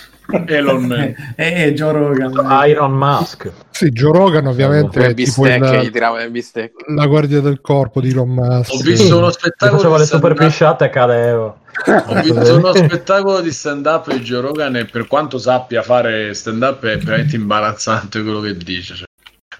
Elon 0.46 0.92
e, 1.36 1.66
e 1.66 1.74
Joe 1.74 1.92
Rogan. 1.92 2.68
Iron 2.68 2.94
Musk. 2.94 3.52
Sì, 3.70 3.90
Joe 3.90 4.12
Rogan 4.12 4.48
ovviamente 4.48 5.06
è 5.06 5.14
tipo 5.14 5.46
il, 5.48 6.72
la 6.96 7.06
guardia 7.06 7.42
del 7.42 7.62
corpo 7.62 8.02
di 8.02 8.10
Elon 8.10 8.30
Musk. 8.30 8.74
Ho 8.74 8.78
visto 8.80 9.18
uno 9.18 9.32
spettacolo 9.32 9.80
faceva 9.80 9.98
le 9.98 10.06
super 10.06 10.34
pisciate 10.34 10.86
e 10.86 10.90
cadevo. 10.90 11.58
Ho 11.86 12.22
visto 12.22 12.58
uno 12.58 12.74
spettacolo 12.74 13.42
di 13.42 13.52
stand 13.52 13.86
up 13.86 14.12
di 14.12 14.20
Joe 14.20 14.42
Rogan 14.42 14.76
e 14.78 14.86
per 14.86 15.08
quanto 15.08 15.38
sappia 15.38 15.82
fare 15.82 16.34
stand 16.34 16.62
up 16.62 16.86
è 16.86 16.98
veramente 16.98 17.36
imbarazzante 17.36 18.22
quello 18.24 18.40
che 18.40 18.56
dice. 18.56 18.96
Cioè, 18.96 19.08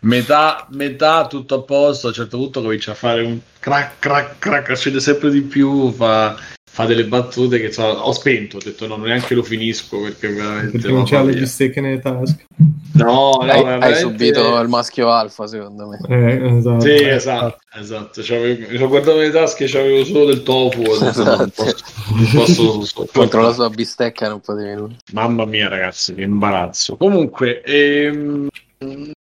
metà, 0.02 0.66
metà 0.72 1.28
tutto 1.28 1.56
a 1.56 1.62
posto, 1.62 2.08
a 2.08 2.10
un 2.10 2.16
certo 2.16 2.38
punto 2.38 2.62
comincia 2.62 2.92
a 2.92 2.96
fare 2.96 3.22
un 3.22 3.38
crack 3.60 4.00
crack 4.00 4.40
crack, 4.40 4.76
scende 4.76 5.00
sempre 5.00 5.30
di 5.30 5.42
più, 5.42 5.92
fa 5.92 6.36
fa 6.76 6.86
delle 6.86 7.06
battute 7.06 7.58
che 7.58 7.72
so, 7.72 7.84
ho 7.84 8.12
spento, 8.12 8.58
ho 8.58 8.60
detto 8.62 8.86
no, 8.86 8.98
neanche 8.98 9.34
lo 9.34 9.44
finisco 9.44 10.02
perché 10.02 10.28
veramente... 10.28 10.72
Perché 10.72 10.92
non 10.92 11.06
c'ha 11.06 11.24
le 11.24 11.34
bistecche 11.34 11.80
nelle 11.80 12.02
tasche. 12.02 12.48
No, 12.96 13.38
no 13.40 13.40
hai, 13.40 13.64
veramente... 13.64 13.86
hai 13.86 13.96
subito 13.96 14.60
il 14.60 14.68
maschio 14.68 15.10
alfa 15.10 15.48
secondo 15.48 15.88
me. 15.88 16.00
Eh, 16.10 16.58
esatto. 16.58 16.80
Sì, 16.82 17.02
esatto, 17.02 17.60
esatto. 17.80 18.22
Cioè, 18.22 18.78
ho 18.78 18.88
guardato 18.90 19.16
le 19.16 19.32
tasche 19.32 19.72
e 19.72 19.80
avevo 19.80 20.04
solo 20.04 20.26
del 20.26 20.44
tofu. 20.44 20.82
Esatto. 20.82 21.24
Non 21.24 21.52
posso, 21.56 22.64
non 22.64 22.80
posso 22.80 23.08
Contro 23.14 23.42
la 23.42 23.54
sua 23.54 23.70
bistecca 23.70 24.28
non 24.28 24.42
potevi 24.42 24.76
nulla. 24.76 24.96
Mamma 25.14 25.46
mia 25.46 25.70
ragazzi, 25.70 26.14
che 26.14 26.24
imbarazzo. 26.24 26.98
Comunque, 26.98 27.62
ehm, 27.62 28.50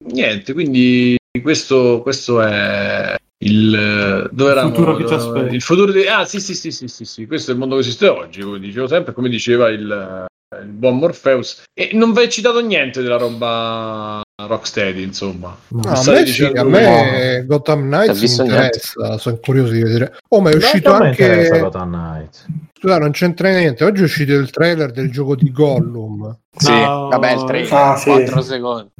niente, 0.06 0.54
quindi 0.54 1.18
questo, 1.43 1.99
questo 2.02 2.41
è 2.41 3.18
il, 3.43 4.29
dove 4.31 4.51
il 4.51 4.59
futuro 4.59 4.95
che 4.95 5.07
ci 5.07 5.13
aspetta. 5.13 5.53
Il 5.53 5.61
futuro 5.61 5.91
di, 5.91 6.05
ah, 6.05 6.25
sì, 6.25 6.39
sì, 6.39 6.53
sì, 6.53 6.71
sì, 6.71 6.87
sì, 6.87 7.05
sì, 7.05 7.25
questo 7.25 7.51
è 7.51 7.53
il 7.53 7.59
mondo 7.59 7.75
che 7.75 7.81
esiste 7.81 8.07
oggi, 8.07 8.41
come 8.41 8.59
dicevo 8.59 8.87
sempre, 8.87 9.13
come 9.13 9.29
diceva 9.29 9.69
il, 9.69 10.25
il 10.61 10.67
buon 10.67 10.97
Morpheus. 10.97 11.63
E 11.73 11.91
non 11.93 12.13
vi 12.13 12.21
è 12.21 12.27
citato 12.27 12.59
niente 12.61 13.01
della 13.01 13.17
roba 13.17 14.21
Rocksteady, 14.35 15.03
insomma. 15.03 15.57
No, 15.69 15.81
a, 15.81 16.03
me 16.11 16.25
sì, 16.25 16.43
a 16.43 16.63
me 16.63 17.39
no. 17.39 17.45
Gotham 17.45 17.81
Knights 17.87 18.21
mi 18.21 18.45
interessa, 18.45 19.17
sono 19.17 19.37
curioso 19.37 19.71
di 19.71 19.81
vedere. 19.81 20.17
Oh, 20.29 20.41
ma 20.41 20.51
è 20.51 20.55
uscito 20.55 20.91
anche 20.91 21.49
Gotham 21.59 21.89
Knights. 21.89 22.45
Scusa, 22.79 22.97
non 22.99 23.11
c'entra 23.11 23.49
niente. 23.49 23.83
Oggi 23.83 24.01
è 24.01 24.05
uscito 24.05 24.33
il 24.33 24.49
trailer 24.51 24.91
del 24.91 25.11
gioco 25.11 25.35
di 25.35 25.51
Gollum. 25.51 26.37
Sì, 26.55 26.71
no. 26.71 27.07
vabbè, 27.09 27.33
il 27.33 27.43
trailer, 27.43 27.73
ah, 27.73 27.95
sì. 27.95 28.09
4 28.09 28.41
secondi 28.41 28.91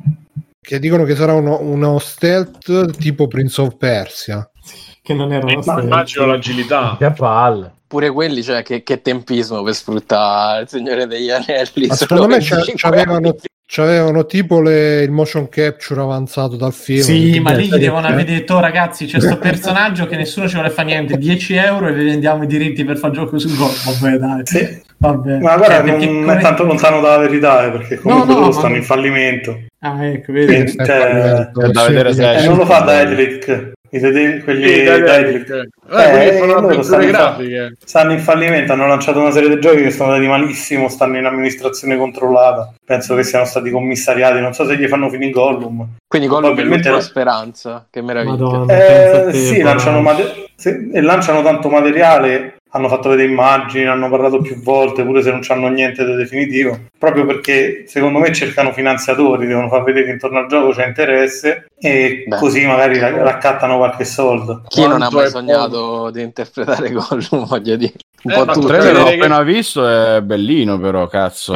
che 0.64 0.80
dicono 0.80 1.04
che 1.04 1.16
sarà 1.16 1.34
uno, 1.34 1.60
uno 1.60 1.98
stealth 1.98 2.96
tipo 2.98 3.28
Prince 3.28 3.62
of 3.62 3.78
Persia. 3.78 4.48
Che 5.02 5.14
non 5.14 5.34
era 5.34 5.46
uno 5.46 5.62
stealth. 5.62 5.84
Immagino 5.84 6.26
l'agilità. 6.28 6.96
Che 7.00 7.12
palle. 7.12 7.74
Pure 7.88 8.12
quelli, 8.12 8.44
cioè, 8.44 8.62
che, 8.62 8.84
che, 8.84 9.02
tempismo 9.02 9.64
per 9.64 9.74
sfruttare 9.74 10.62
il 10.62 10.70
Signore 10.70 11.08
degli 11.08 11.30
Anelli. 11.30 11.88
Ma 11.88 11.96
secondo 11.96 12.28
me 12.28 12.38
c'avevano, 12.40 13.36
c'avevano 13.66 14.26
tipo 14.26 14.62
le, 14.62 15.02
il 15.02 15.12
motion 15.12 15.50
capture 15.50 16.00
avanzato 16.00 16.56
dal 16.56 16.74
film. 16.74 17.02
Sì, 17.02 17.40
ma 17.40 17.52
lì 17.52 17.66
gli 17.68 17.78
devono 17.78 18.08
aver 18.08 18.24
detto, 18.24 18.56
oh, 18.56 18.60
ragazzi, 18.60 19.08
c'è 19.08 19.18
questo 19.18 19.40
personaggio 19.40 20.06
che 20.06 20.16
nessuno 20.16 20.48
ci 20.48 20.54
vuole 20.54 20.70
fare 20.70 20.88
niente, 20.88 21.18
10 21.18 21.56
euro 21.56 21.88
e 21.88 21.94
vi 21.94 22.06
vendiamo 22.06 22.44
i 22.44 22.48
diritti 22.48 22.86
per 22.86 22.98
fare 22.98 23.14
gioco 23.14 23.38
sul 23.40 23.58
gol. 23.58 23.74
Vabbè, 23.84 24.18
dai. 24.18 24.42
Sì. 24.46 24.82
Vabbè. 25.02 25.40
Ma 25.40 25.58
guarda, 25.58 25.84
cioè, 25.84 26.06
non 26.06 26.30
è 26.30 26.40
tanto 26.40 26.64
lontano 26.64 27.02
dalla 27.02 27.18
verità, 27.18 27.66
eh, 27.66 27.72
perché 27.72 27.98
comunque 27.98 28.36
no, 28.36 28.40
no, 28.42 28.52
stanno 28.52 28.76
in 28.76 28.84
fallimento. 28.84 29.60
Ah, 29.80 30.06
ecco, 30.06 30.32
vedi. 30.32 30.72
Cioè, 30.72 31.50
da 31.52 31.88
vedere 31.88 32.14
se 32.14 32.46
non 32.46 32.58
lo 32.58 32.66
fa 32.66 32.82
da 32.82 33.02
Edric. 33.02 33.72
I 33.94 34.00
quelli 34.44 34.74
sì, 34.74 34.84
da 34.84 35.18
Edric. 35.18 35.50
Eh, 35.90 36.28
eh, 36.28 36.34
fanno 36.34 36.82
stanno, 36.82 37.06
grafiche. 37.08 37.76
stanno 37.84 38.14
in 38.14 38.20
fallimento, 38.20 38.72
hanno 38.72 38.88
lanciato 38.88 39.20
una 39.20 39.32
serie 39.32 39.50
di 39.50 39.60
giochi 39.60 39.82
che 39.82 39.92
sono 39.92 40.12
andati 40.14 40.30
malissimo, 40.30 40.88
stanno 40.88 41.18
in 41.18 41.26
amministrazione 41.26 41.98
controllata. 41.98 42.72
Penso 42.86 43.16
che 43.16 43.24
siano 43.24 43.44
stati 43.44 43.70
commissariati, 43.72 44.40
non 44.40 44.54
so 44.54 44.66
se 44.66 44.78
gli 44.78 44.88
fanno 44.88 45.10
finire 45.10 45.32
Gollum. 45.32 45.86
Quindi 46.08 46.28
Gollum 46.28 46.58
è 46.58 46.62
l'ultima 46.62 47.02
speranza, 47.02 47.88
che 47.90 48.02
meraviglia. 48.02 48.32
Madonna, 48.32 49.28
eh, 49.28 49.34
sì, 49.34 49.62
lanciano 49.62 50.00
mate- 50.00 50.52
sì, 50.56 50.92
e 50.94 51.02
lanciano 51.02 51.42
tanto 51.42 51.68
materiale 51.70 52.60
hanno 52.72 52.88
fatto 52.88 53.10
vedere 53.10 53.30
immagini, 53.30 53.86
hanno 53.86 54.10
parlato 54.10 54.40
più 54.40 54.62
volte, 54.62 55.04
pure 55.04 55.22
se 55.22 55.32
non 55.32 55.42
hanno 55.48 55.68
niente 55.68 56.06
di 56.06 56.16
definitivo, 56.16 56.78
proprio 56.98 57.26
perché 57.26 57.84
secondo 57.88 58.20
me 58.20 58.34
cercano 58.34 58.72
finanziatori, 58.72 59.48
devono 59.48 59.68
far 59.70 59.84
vedere 59.84 60.06
che 60.06 60.12
intorno 60.12 60.40
al 60.40 60.48
gioco 60.48 60.72
c'è 60.72 60.88
interesse 60.88 61.68
e 61.78 62.24
Beh, 62.28 62.38
così 62.38 62.66
magari 62.66 62.98
raccattano 63.00 63.78
qualche 63.78 64.06
soldo. 64.06 64.64
Chi 64.68 64.82
Quanto 64.82 64.98
non 64.98 65.02
ha 65.02 65.10
mai 65.12 65.30
sognato 65.30 65.78
poco? 65.78 66.12
di 66.12 66.22
interpretare 66.22 66.90
Gollum, 66.92 67.46
voglio 67.46 67.76
dire. 67.76 67.94
Un 68.24 68.34
po' 68.34 68.46
tutto. 68.52 68.74
Il 68.74 68.92
l'ho 68.92 69.08
appena 69.08 69.42
visto, 69.42 69.88
è 69.88 70.22
bellino 70.22 70.80
però, 70.80 71.08
cazzo. 71.08 71.54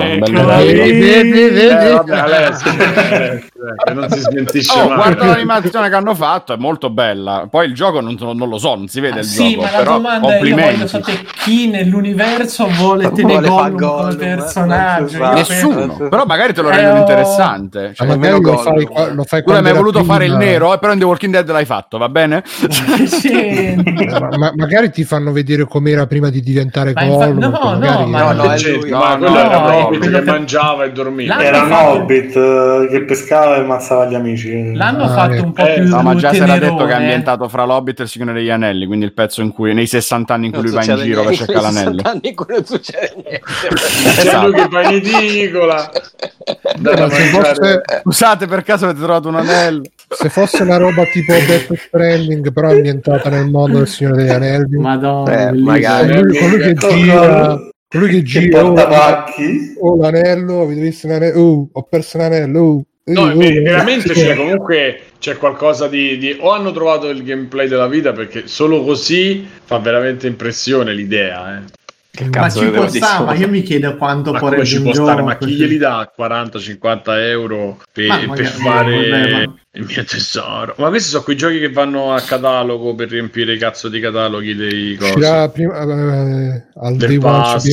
Ecco, 3.65 3.93
non 3.93 4.09
si 4.09 4.19
smentisce 4.19 4.79
oh, 4.79 4.93
Guarda 4.93 5.25
l'animazione 5.25 5.89
che 5.89 5.95
hanno 5.95 6.15
fatto, 6.15 6.53
è 6.53 6.57
molto 6.57 6.89
bella. 6.89 7.47
Poi 7.49 7.67
il 7.67 7.73
gioco 7.73 7.99
non, 7.99 8.17
non 8.19 8.49
lo 8.49 8.57
so, 8.57 8.75
non 8.75 8.87
si 8.87 8.99
vede 8.99 9.17
ah, 9.17 9.21
il 9.21 9.25
sì, 9.25 9.53
gioco, 9.53 9.63
ma 9.63 9.71
la 9.71 9.83
domanda 9.83 10.37
è, 10.37 10.43
io 10.43 10.55
voglio 10.55 10.87
sapere 10.87 11.25
chi 11.43 11.67
nell'universo 11.69 12.67
vuole 12.67 13.11
tenere 13.11 13.47
Gollum 13.47 13.77
come 13.77 14.11
eh? 14.11 14.15
personaggio. 14.15 15.33
Nessuno, 15.33 16.07
però 16.09 16.25
magari 16.25 16.53
te 16.53 16.61
lo 16.61 16.69
rendono 16.69 16.99
interessante. 16.99 17.93
Cioè, 17.93 18.07
magari 18.07 18.41
lo 18.41 18.57
fai, 18.57 18.87
lo 19.13 19.23
fai 19.23 19.43
tu 19.43 19.51
hai 19.51 19.61
mai 19.61 19.73
voluto 19.73 20.03
fare 20.03 20.25
il 20.25 20.35
nero, 20.35 20.77
però 20.79 20.93
in 20.93 20.99
The 20.99 21.05
Walking 21.05 21.31
Dead 21.31 21.49
l'hai 21.49 21.65
fatto, 21.65 21.97
va 21.97 22.09
bene? 22.09 22.43
sì. 22.45 23.75
ma, 24.37 24.51
magari 24.55 24.91
ti 24.91 25.03
fanno 25.03 25.31
vedere 25.31 25.65
com'era 25.65 26.07
prima 26.07 26.29
di 26.29 26.41
diventare 26.55 26.93
Gollum. 26.93 27.37
No, 27.37 27.49
no, 27.49 27.75
no, 27.75 28.07
ma 28.07 28.31
no, 28.31 28.51
è 28.51 28.59
lui. 28.59 28.89
No, 28.89 28.99
no, 28.99 29.17
quello 29.17 29.37
era 29.37 29.57
un 29.57 29.71
Hobbit 29.71 30.09
che 30.09 30.21
mangiava 30.21 30.85
e 30.85 30.91
dormiva. 30.91 31.43
Era 31.43 31.63
un 31.63 31.71
Hobbit 31.71 32.35
eh, 32.35 32.87
che 32.89 33.03
pescava 33.03 33.57
e 33.57 33.59
ammazzava 33.59 34.05
gli 34.05 34.15
amici. 34.15 34.73
L'hanno 34.73 35.03
ah, 35.03 35.09
fatto 35.09 35.43
un 35.43 35.53
po' 35.53 35.65
eh, 35.65 35.73
più 35.73 35.87
No, 35.87 36.01
ma 36.01 36.15
già 36.15 36.33
si 36.33 36.39
era 36.39 36.57
detto 36.57 36.85
che 36.85 36.91
è 36.91 36.95
ambientato 36.95 37.49
fra 37.49 37.65
l'Hobbit 37.65 37.99
e 37.99 38.03
il 38.03 38.09
Signore 38.09 38.33
degli 38.33 38.49
Anelli, 38.49 38.85
quindi 38.85 39.05
il 39.05 39.13
pezzo 39.13 39.41
in 39.41 39.51
cui 39.51 39.73
nei 39.73 39.87
60 39.87 40.33
anni 40.33 40.45
in 40.47 40.53
cui 40.53 40.61
lui 40.61 40.71
va 40.71 40.83
in 40.83 40.95
giro 40.95 41.23
per 41.23 41.35
cercare 41.35 41.61
l'anello. 41.61 41.91
60 41.91 42.09
anni 42.09 42.29
in 42.29 42.35
cui 42.35 42.45
non 42.47 42.65
succede 42.65 43.13
niente. 43.25 43.41
C'è 44.21 44.41
lui 44.41 44.53
che 44.53 44.67
fa 44.69 44.81
in 44.81 44.95
edicola. 44.95 45.91
Scusate, 48.03 48.47
per 48.47 48.63
caso 48.63 48.85
avete 48.85 48.99
trovato 48.99 49.27
un 49.27 49.35
anello? 49.35 49.81
Se 50.07 50.29
fosse 50.29 50.61
una 50.61 50.77
roba 50.77 51.03
tipo 51.05 51.33
Death 51.33 51.73
Stranding, 51.73 52.53
però 52.53 52.69
ambientata 52.69 53.29
nel 53.29 53.49
mondo 53.49 53.79
del 53.79 53.87
Signore 53.87 54.17
degli 54.17 54.29
Anelli. 54.29 54.77
Madonna, 54.77 55.47
eh, 55.47 55.51
magari. 55.53 56.21
Lui, 56.21 56.37
colui 56.49 56.59
che 56.59 56.73
gira 56.73 57.69
lui 57.95 58.09
che 58.09 58.23
gira. 58.23 58.65
oh, 58.65 58.73
oh, 59.79 59.97
l'anello 59.97 60.61
avete 60.61 60.81
visto 60.81 61.07
l'anello 61.07 61.39
uh, 61.39 61.69
ho 61.71 61.83
perso 61.83 62.17
l'anello 62.17 62.63
uh, 62.63 62.85
no 63.05 63.23
uh, 63.31 63.37
veramente 63.37 64.13
c'è 64.13 64.35
comunque 64.35 65.01
c'è 65.19 65.37
qualcosa 65.37 65.87
di, 65.87 66.17
di, 66.17 66.35
o 66.39 66.51
hanno 66.51 66.71
trovato 66.71 67.09
il 67.09 67.23
gameplay 67.23 67.67
della 67.67 67.87
vita 67.87 68.11
perché 68.11 68.47
solo 68.47 68.83
così 68.83 69.47
fa 69.63 69.79
veramente 69.79 70.27
impressione 70.27 70.93
l'idea 70.93 71.57
eh. 71.57 71.61
Che 72.15 72.29
ma 72.29 72.49
ci 72.49 72.69
può 72.69 72.87
stare, 72.87 73.25
ma 73.25 73.33
io 73.33 73.49
mi 73.49 73.61
chiedo 73.61 73.97
quanto 73.97 74.31
ma 74.31 74.39
può 74.39 74.63
ci 74.63 74.81
può 74.81 74.93
stare, 74.93 75.21
ma 75.21 75.37
chi 75.37 75.51
glieli 75.51 75.77
dà 75.77 76.11
40-50 76.17 77.01
euro 77.19 77.81
per, 77.91 78.29
per 78.33 78.45
fare 78.45 79.49
il 79.71 79.85
mio 79.85 80.03
tesoro? 80.05 80.75
Ma 80.77 80.87
questi 80.87 81.09
sono 81.09 81.23
quei 81.23 81.35
giochi 81.35 81.59
che 81.59 81.69
vanno 81.69 82.13
a 82.13 82.21
catalogo 82.21 82.95
per 82.95 83.09
riempire 83.09 83.53
i 83.53 83.57
cazzo 83.57 83.89
di 83.89 83.99
cataloghi 83.99 84.55
dei 84.55 84.95
cosi. 84.95 85.13
Prima, 85.51 85.81
eh, 85.81 86.63
al 86.75 86.95
del 86.95 87.19
pass, 87.19 87.63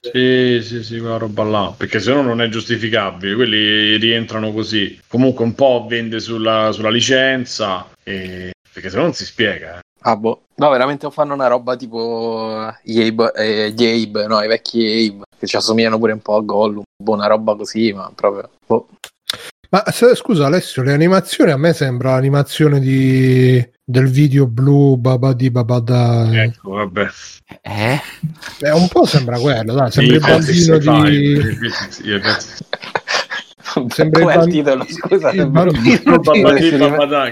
sì, 0.00 0.60
sì, 0.62 0.82
sì, 0.82 0.98
quella 0.98 1.18
roba 1.18 1.44
là, 1.44 1.74
perché 1.76 2.00
se 2.00 2.12
no 2.12 2.22
non 2.22 2.40
è 2.40 2.48
giustificabile, 2.48 3.34
quelli 3.34 3.96
rientrano 3.96 4.52
così. 4.52 4.98
Comunque 5.06 5.44
un 5.44 5.54
po' 5.54 5.84
vende 5.86 6.18
sulla, 6.18 6.72
sulla 6.72 6.90
licenza, 6.90 7.86
e... 8.02 8.52
perché 8.72 8.88
se 8.88 8.96
no 8.96 9.02
non 9.02 9.12
si 9.12 9.24
spiega. 9.26 9.80
Eh. 10.02 10.10
Ah, 10.10 10.16
boh. 10.16 10.42
No, 10.56 10.70
veramente 10.70 11.10
fanno 11.10 11.34
una 11.34 11.46
roba 11.46 11.76
tipo 11.76 12.70
gli 12.82 13.00
Abe, 13.00 13.32
eh, 13.34 13.72
gli 13.72 13.84
Abe 13.84 14.26
no, 14.26 14.42
i 14.42 14.48
vecchi 14.48 15.08
Abe, 15.08 15.24
che 15.38 15.46
ci 15.46 15.56
assomigliano 15.56 15.98
pure 15.98 16.12
un 16.12 16.20
po' 16.20 16.36
a 16.36 16.40
Gollum. 16.40 16.82
Boh, 17.02 17.12
una 17.12 17.26
roba 17.26 17.54
così, 17.54 17.92
ma 17.92 18.10
proprio... 18.14 18.50
Boh. 18.66 18.88
Ma 19.70 19.84
se, 19.92 20.16
scusa 20.16 20.46
Alessio, 20.46 20.82
le 20.82 20.92
animazioni 20.92 21.52
a 21.52 21.56
me 21.56 21.72
sembra 21.72 22.12
l'animazione 22.12 22.80
di, 22.80 23.64
del 23.84 24.08
video 24.08 24.46
blu 24.46 24.96
Babadi 24.96 25.50
Babada. 25.50 26.28
Ecco, 26.42 26.70
vabbè. 26.72 27.08
Eh? 27.62 28.00
Beh, 28.58 28.70
un 28.70 28.88
po' 28.88 29.06
sembra 29.06 29.38
quello, 29.38 29.74
dai, 29.74 29.90
sembra 29.92 30.14
il 30.14 30.20
bambino 30.20 30.78
di... 30.78 31.58
Sembra 33.88 34.20
Com'è 34.20 34.36
il, 34.36 34.42
il 34.42 34.52
titolo? 34.52 34.86
Il 35.32 35.50
bambino 35.50 35.72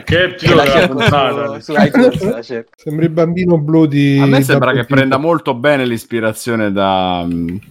che 0.05 0.21
è 0.21 0.25
il 0.25 0.35
titolo 0.37 0.63
della 0.63 0.89
puntata? 0.89 1.61
Sembra 1.61 3.05
il 3.05 3.11
bambino 3.11 3.59
blu 3.59 3.87
di... 3.87 4.19
A 4.23 4.27
me 4.27 4.43
sembra 4.43 4.73
che 4.73 4.85
prenda 4.85 5.17
molto 5.17 5.55
bene 5.55 5.87
l'ispirazione 5.87 6.71
da, 6.73 7.27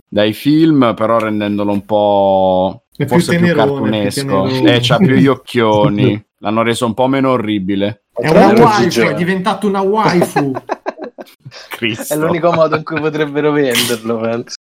dai 0.08 0.34
film, 0.34 0.94
però 0.96 1.20
rendendolo 1.20 1.72
un 1.72 1.86
po' 1.86 2.84
è 2.98 3.06
forse 3.06 3.38
più, 3.38 3.46
tenerone, 3.46 4.08
più 4.10 4.26
cartunesco. 4.26 4.42
Più 4.60 4.68
eh, 4.68 4.80
c'ha 4.82 4.98
più 4.98 5.16
gli 5.16 5.28
occhioni. 5.28 6.26
L'hanno 6.40 6.64
reso 6.64 6.86
un 6.86 6.94
po' 6.96 7.08
meno 7.08 7.32
orribile. 7.32 8.06
È 8.12 8.30
una 8.30 8.54
waifu, 8.54 9.02
è 9.02 9.14
diventato 9.14 9.68
una 9.68 9.82
waifu. 9.82 10.52
Cristo. 11.70 12.14
È 12.14 12.18
l'unico 12.18 12.52
modo 12.52 12.76
in 12.76 12.84
cui 12.84 13.00
potrebbero 13.00 13.52
venderlo, 13.52 14.20
penso. 14.20 14.56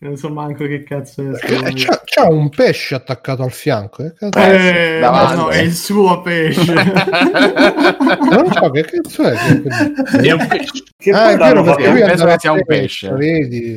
Non 0.00 0.16
so 0.16 0.28
manco 0.30 0.64
che 0.64 0.84
cazzo 0.84 1.22
è. 1.22 1.30
Eh, 1.44 1.72
c'ha, 1.74 2.00
c'ha, 2.04 2.28
un 2.28 2.50
pesce 2.50 2.94
attaccato 2.94 3.42
al 3.42 3.50
fianco. 3.50 4.04
Eh, 4.04 4.12
cazzo. 4.16 4.38
Eh, 4.38 5.00
no, 5.00 5.48
è 5.48 5.58
il 5.58 5.74
suo 5.74 6.20
pesce. 6.22 6.72
non 6.72 8.52
so 8.52 8.70
che 8.70 8.84
cazzo 8.84 9.24
è. 9.24 9.34
È 9.34 10.30
un 10.30 10.46
pesce. 10.46 10.84
Che 10.96 11.10
ah, 11.10 11.30
è 11.30 11.36
vero, 11.36 11.64
perché 11.64 11.90
lui 11.90 12.00
penso 12.00 12.26
che 12.26 12.36
sia 12.38 12.52
un 12.52 12.64
pesce. 12.64 13.10
Vedi? 13.10 13.76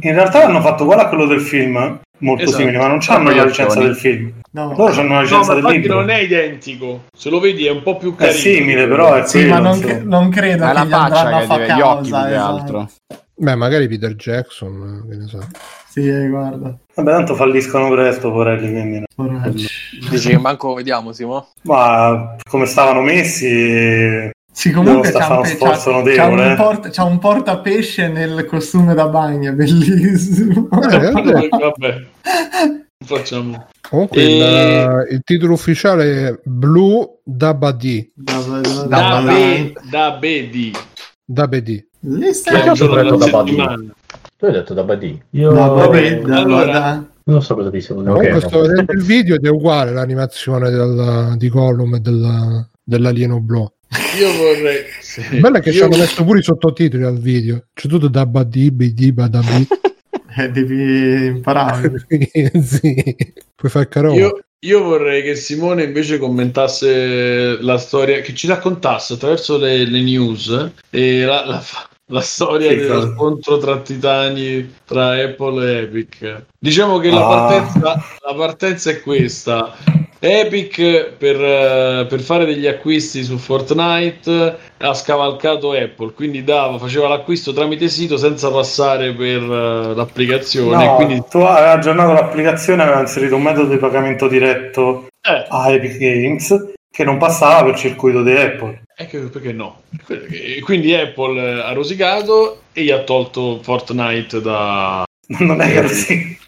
In 0.00 0.12
realtà 0.12 0.44
hanno 0.44 0.60
fatto 0.60 0.82
uguale 0.82 1.02
a 1.02 1.08
quello 1.08 1.26
del 1.26 1.40
film, 1.40 2.00
molto 2.18 2.42
esatto. 2.42 2.58
simile, 2.58 2.78
ma 2.78 2.88
non 2.88 2.98
hanno 3.06 3.30
la 3.30 3.44
licenza 3.44 3.78
del 3.78 3.94
film. 3.94 4.32
No. 4.50 4.74
Loro 4.76 5.00
hanno 5.00 5.14
la 5.14 5.22
licenza 5.22 5.54
no, 5.54 5.60
del 5.60 5.70
libro. 5.70 5.94
non 5.94 6.10
è 6.10 6.18
identico. 6.18 7.04
Se 7.16 7.30
lo 7.30 7.38
vedi 7.38 7.64
è 7.66 7.70
un 7.70 7.82
po' 7.82 7.96
più 7.96 8.16
carino. 8.16 8.36
È 8.36 8.40
simile, 8.40 8.88
però 8.88 9.14
è 9.14 9.26
Sì, 9.26 9.44
ma 9.46 9.60
non, 9.60 9.80
non 10.02 10.30
credo 10.30 10.64
è 10.64 10.66
che 10.66 10.72
la 10.72 10.86
faccia 10.86 11.38
che 11.38 11.46
deve, 11.46 11.74
gli 11.74 11.80
occhi 11.80 12.10
più 12.10 12.22
che 12.22 12.34
esatto. 12.34 12.88
Beh, 13.36 13.54
magari 13.56 13.88
Peter 13.88 14.14
Jackson, 14.14 15.06
che 15.08 15.16
ne 15.16 15.26
so. 15.26 15.40
Sì, 15.88 16.08
eh, 16.08 16.28
guarda. 16.28 16.76
Vabbè, 16.94 17.10
tanto 17.10 17.34
falliscono 17.34 17.90
presto, 17.90 18.30
porelli, 18.30 18.70
quindi... 18.70 19.04
Porelli. 19.14 19.66
Dici 20.10 20.28
che 20.28 20.38
manco 20.38 20.74
vediamo, 20.74 21.12
Simo? 21.12 21.48
Ma 21.62 22.36
come 22.48 22.66
stavano 22.66 23.02
messi... 23.02 24.30
Sì, 24.52 24.70
comunque 24.70 25.10
c'ha 25.10 25.36
un, 25.36 25.42
pe- 25.42 25.56
c'ha, 25.58 25.76
c'ha, 25.76 26.26
un 26.26 26.54
port- 26.56 26.90
c'ha 26.90 27.02
un 27.02 27.18
portapesce 27.18 28.06
nel 28.06 28.46
costume 28.46 28.94
da 28.94 29.08
bagno, 29.08 29.52
bellissimo. 29.52 30.68
Eh, 30.70 31.10
vabbè. 31.10 31.48
vabbè. 31.48 32.06
Facciamo. 33.04 33.66
Comunque 33.80 34.22
e... 34.22 34.36
il, 34.36 35.14
il, 35.16 35.20
titolo 35.24 35.54
ufficiale 35.54 36.28
è 36.28 36.40
Blue 36.44 37.18
Dabadi. 37.24 38.12
Dabedi. 38.14 39.74
Dabedi. 39.90 40.72
Dabedi. 41.24 41.88
Che 42.04 42.82
ho 42.82 42.94
detto 42.94 43.16
da 43.16 43.26
Badi? 43.28 43.56
Tu 44.36 44.44
hai 44.44 44.52
detto 44.52 44.74
da 44.74 44.82
Badi? 44.82 45.22
Io 45.30 45.52
da 45.52 45.68
Badi, 45.68 46.20
da, 46.20 46.38
allora... 46.38 47.08
Non 47.26 47.42
so 47.42 47.54
cosa 47.54 47.70
dicevo. 47.70 48.02
Comunque 48.02 48.34
okay, 48.34 48.48
sto 48.48 48.60
vedendo 48.60 48.92
il 48.92 49.02
video 49.02 49.36
ed 49.36 49.46
è 49.46 49.48
uguale 49.48 49.92
l'animazione 49.92 50.68
del, 50.68 51.34
di 51.38 51.48
Gollum 51.48 51.94
e 51.94 52.00
del, 52.00 52.68
dell'alieno 52.82 53.40
blu. 53.40 53.66
Io 54.18 54.32
vorrei. 54.36 54.84
Sì. 55.00 55.22
Bella 55.40 55.60
che 55.60 55.70
Io... 55.70 55.76
ci 55.76 55.82
hanno 55.82 55.96
messo 55.96 56.22
pure 56.22 56.40
i 56.40 56.42
sottotitoli 56.42 57.02
al 57.02 57.18
video. 57.18 57.64
C'è 57.72 57.88
tutto 57.88 58.08
da 58.08 58.26
Badi, 58.26 58.70
Bidi, 58.70 59.12
Badabi. 59.12 59.66
eh, 60.36 60.50
devi 60.50 61.26
imparare. 61.28 62.04
sì, 62.62 63.16
puoi 63.54 63.70
fare 63.70 63.88
carola. 63.88 64.14
Io, 64.16 64.44
io 64.58 64.82
vorrei 64.82 65.22
che 65.22 65.34
Simone 65.34 65.84
invece 65.84 66.18
commentasse 66.18 67.56
la 67.62 67.78
storia, 67.78 68.20
che 68.20 68.34
ci 68.34 68.46
raccontasse 68.46 69.14
attraverso 69.14 69.56
le, 69.56 69.86
le 69.86 70.00
news 70.02 70.72
e 70.90 71.24
la, 71.24 71.46
la, 71.46 71.64
la 72.08 72.20
storia 72.20 72.68
che 72.68 72.76
dello 72.76 73.12
scontro 73.14 73.58
tra 73.58 73.78
titani 73.78 74.74
tra 74.84 75.12
Apple 75.12 75.66
e 75.66 75.82
Epic. 75.82 76.44
Diciamo 76.58 76.98
che 76.98 77.08
ah. 77.08 77.14
la, 77.14 77.26
partenza, 77.26 78.04
la 78.26 78.34
partenza 78.34 78.90
è 78.90 79.00
questa. 79.00 79.74
Epic 80.26 81.16
per, 81.18 81.36
eh, 81.36 82.06
per, 82.08 82.20
fare 82.20 82.46
degli 82.46 82.66
acquisti 82.66 83.22
su 83.22 83.36
Fortnite 83.36 84.56
ha 84.78 84.94
scavalcato 84.94 85.72
Apple, 85.72 86.12
quindi 86.14 86.42
dava, 86.42 86.78
faceva 86.78 87.08
l'acquisto 87.08 87.52
tramite 87.52 87.88
sito 87.88 88.16
senza 88.16 88.50
passare 88.50 89.12
per 89.12 89.42
uh, 89.42 89.94
l'applicazione. 89.94 90.86
No, 90.86 90.94
quindi... 90.94 91.22
Tu 91.28 91.38
hai 91.38 91.70
aggiornato 91.70 92.12
l'applicazione 92.12 92.82
e 92.82 92.86
aveva 92.86 93.00
inserito 93.00 93.36
un 93.36 93.42
metodo 93.42 93.68
di 93.68 93.76
pagamento 93.76 94.26
diretto 94.26 95.08
eh. 95.20 95.44
a 95.46 95.70
Epic 95.70 95.98
Games 95.98 96.72
che 96.90 97.04
non 97.04 97.18
passava 97.18 97.64
per 97.64 97.72
il 97.72 97.78
circuito 97.78 98.22
di 98.22 98.32
Apple. 98.32 98.83
Ecco 98.96 99.28
perché 99.28 99.52
no. 99.52 99.82
Quindi 100.62 100.94
Apple 100.94 101.62
ha 101.62 101.72
rosicato 101.72 102.62
e 102.72 102.84
gli 102.84 102.90
ha 102.90 103.00
tolto 103.00 103.60
Fortnite 103.62 104.40
da... 104.40 105.04
Non 105.26 105.60
è 105.60 105.82
così 105.82 106.42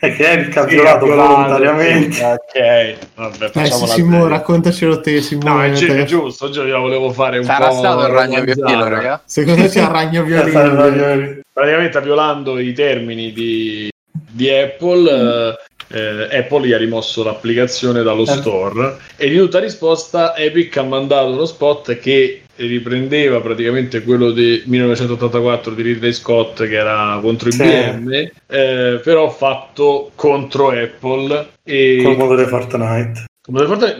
è 0.00 0.14
che 0.14 0.30
Eric 0.30 0.56
ha 0.56 0.64
violato 0.64 1.06
volontariamente. 1.06 2.24
Ok, 2.24 2.96
vabbè, 3.14 3.50
eh, 3.54 3.66
sì, 3.66 3.86
Simo, 3.86 4.26
raccontacelo 4.26 5.00
te, 5.00 5.20
Simone. 5.20 5.68
No, 5.68 5.74
è, 5.74 5.76
gi- 5.76 5.86
è 5.86 6.04
giusto, 6.04 6.48
io 6.48 6.80
volevo 6.80 7.12
fare 7.12 7.38
un 7.38 7.44
Sarà 7.44 7.68
po'... 7.68 7.74
stato 7.74 8.06
il 8.06 8.12
ragno 8.12 8.42
violino, 8.42 8.88
raga? 8.88 9.22
Secondo 9.24 9.62
te 9.62 9.68
c'è 9.68 9.82
il 9.82 9.88
ragno 9.88 10.22
violino? 10.22 11.40
Praticamente 11.52 12.00
violando 12.00 12.58
i 12.58 12.72
termini 12.72 13.32
di, 13.32 13.90
di 14.10 14.48
Apple... 14.48 15.12
Mm. 15.12 15.28
Eh, 15.28 15.58
Apple 15.92 16.66
gli 16.66 16.72
ha 16.72 16.78
rimosso 16.78 17.24
l'applicazione 17.24 18.02
dallo 18.02 18.22
eh. 18.22 18.26
store 18.26 18.96
e 19.16 19.28
di 19.28 19.36
tutta 19.36 19.58
risposta 19.58 20.36
Epic 20.36 20.76
ha 20.76 20.82
mandato 20.82 21.32
uno 21.32 21.46
spot 21.46 21.98
che 21.98 22.42
riprendeva 22.56 23.40
praticamente 23.40 24.02
quello 24.02 24.30
del 24.30 24.62
1984 24.66 25.74
di 25.74 25.82
Ridley 25.82 26.12
Scott 26.12 26.66
che 26.66 26.74
era 26.74 27.18
contro 27.22 27.48
i 27.48 27.52
sì. 27.52 27.62
BM, 27.62 28.12
eh, 28.12 29.00
però 29.02 29.30
fatto 29.30 30.10
contro 30.14 30.70
Apple. 30.70 31.48
E... 31.64 32.00
Col 32.04 32.16
modo 32.16 32.36
di 32.36 32.44
Fortnite 32.44 33.28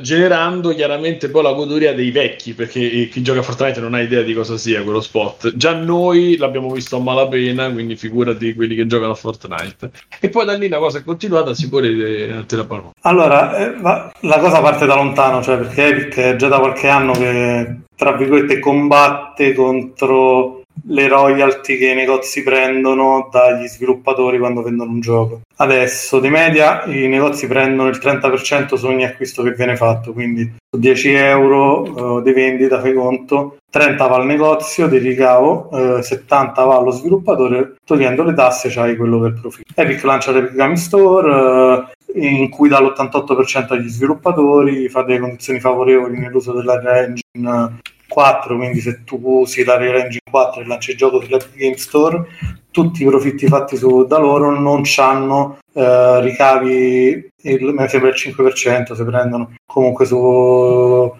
generando 0.00 0.74
chiaramente 0.74 1.28
poi 1.28 1.42
la 1.42 1.52
goduria 1.52 1.94
dei 1.94 2.10
vecchi 2.10 2.54
perché 2.54 3.08
chi 3.10 3.22
gioca 3.22 3.40
a 3.40 3.42
Fortnite 3.42 3.80
non 3.80 3.94
ha 3.94 4.00
idea 4.00 4.22
di 4.22 4.34
cosa 4.34 4.56
sia 4.56 4.82
quello 4.82 5.00
spot 5.00 5.56
già 5.56 5.74
noi 5.74 6.36
l'abbiamo 6.36 6.70
visto 6.70 6.96
a 6.96 7.00
malapena 7.00 7.70
quindi 7.70 7.96
figurati 7.96 8.54
quelli 8.54 8.74
che 8.74 8.86
giocano 8.86 9.12
a 9.12 9.16
Fortnite. 9.16 9.90
E 10.20 10.28
poi 10.28 10.44
da 10.44 10.54
lì 10.54 10.68
la 10.68 10.78
cosa 10.78 10.98
è 10.98 11.04
continuata 11.04 11.54
si 11.54 11.68
può 11.68 11.80
te 11.80 12.56
la 12.56 12.64
parola 12.64 12.90
allora 13.02 13.56
eh, 13.56 13.74
la 13.80 14.38
cosa 14.38 14.60
parte 14.60 14.86
da 14.86 14.94
lontano 14.94 15.42
cioè 15.42 15.58
perché 15.58 15.86
Epic 15.86 16.16
è 16.18 16.36
già 16.36 16.48
da 16.48 16.58
qualche 16.58 16.88
anno 16.88 17.12
che 17.12 17.78
tra 17.96 18.12
virgolette 18.12 18.58
combatte 18.58 19.52
contro 19.52 20.59
le 20.88 21.08
royalty 21.08 21.76
che 21.76 21.90
i 21.90 21.94
negozi 21.94 22.42
prendono 22.42 23.28
dagli 23.30 23.66
sviluppatori 23.66 24.38
quando 24.38 24.62
vendono 24.62 24.90
un 24.90 25.00
gioco. 25.00 25.40
Adesso 25.56 26.20
di 26.20 26.28
media 26.30 26.84
i 26.86 27.06
negozi 27.06 27.46
prendono 27.46 27.88
il 27.88 27.98
30% 28.02 28.74
su 28.74 28.86
ogni 28.86 29.04
acquisto 29.04 29.42
che 29.42 29.52
viene 29.52 29.76
fatto, 29.76 30.12
quindi 30.12 30.50
su 30.70 30.78
10 30.78 31.12
euro 31.12 31.82
uh, 31.82 32.22
di 32.22 32.32
vendita 32.32 32.80
fai 32.80 32.94
conto, 32.94 33.58
30 33.70 34.06
va 34.06 34.16
al 34.16 34.26
negozio 34.26 34.88
di 34.88 34.98
ricavo, 34.98 35.68
uh, 35.70 36.00
70 36.00 36.64
va 36.64 36.76
allo 36.76 36.90
sviluppatore, 36.92 37.76
togliendo 37.84 38.22
le 38.22 38.32
tasse 38.34 38.68
c'hai 38.70 38.96
quello 38.96 39.18
del 39.18 39.38
profitto. 39.38 39.72
Epic 39.74 40.02
lancia 40.04 40.32
l'Epic 40.32 40.54
Game 40.54 40.76
Store 40.76 41.30
uh, 41.30 41.84
in 42.14 42.48
cui 42.48 42.68
dà 42.68 42.80
l'88% 42.80 43.72
agli 43.72 43.88
sviluppatori, 43.88 44.88
fa 44.88 45.02
delle 45.02 45.20
condizioni 45.20 45.60
favorevoli 45.60 46.18
nell'uso 46.18 46.52
della 46.52 46.80
engine 46.98 47.78
4, 48.10 48.56
quindi 48.56 48.80
se 48.80 49.04
tu 49.04 49.20
usi 49.22 49.64
la 49.64 49.76
Real 49.76 49.96
Engine 49.96 50.20
4 50.28 50.60
e 50.60 50.66
lanci 50.66 50.90
il 50.90 50.96
gioco 50.96 51.22
sull'Epic 51.22 51.54
Game 51.54 51.76
Store, 51.76 52.26
tutti 52.70 53.02
i 53.02 53.06
profitti 53.06 53.46
fatti 53.46 53.76
su, 53.76 54.04
da 54.04 54.18
loro 54.18 54.58
non 54.58 54.82
hanno 54.96 55.58
eh, 55.72 56.20
ricavi, 56.20 57.30
il, 57.42 57.64
mi 57.72 57.88
sembra 57.88 58.10
il 58.10 58.14
5% 58.16 58.92
se 58.94 59.04
prendono 59.04 59.54
comunque 59.64 60.04
su, 60.04 61.12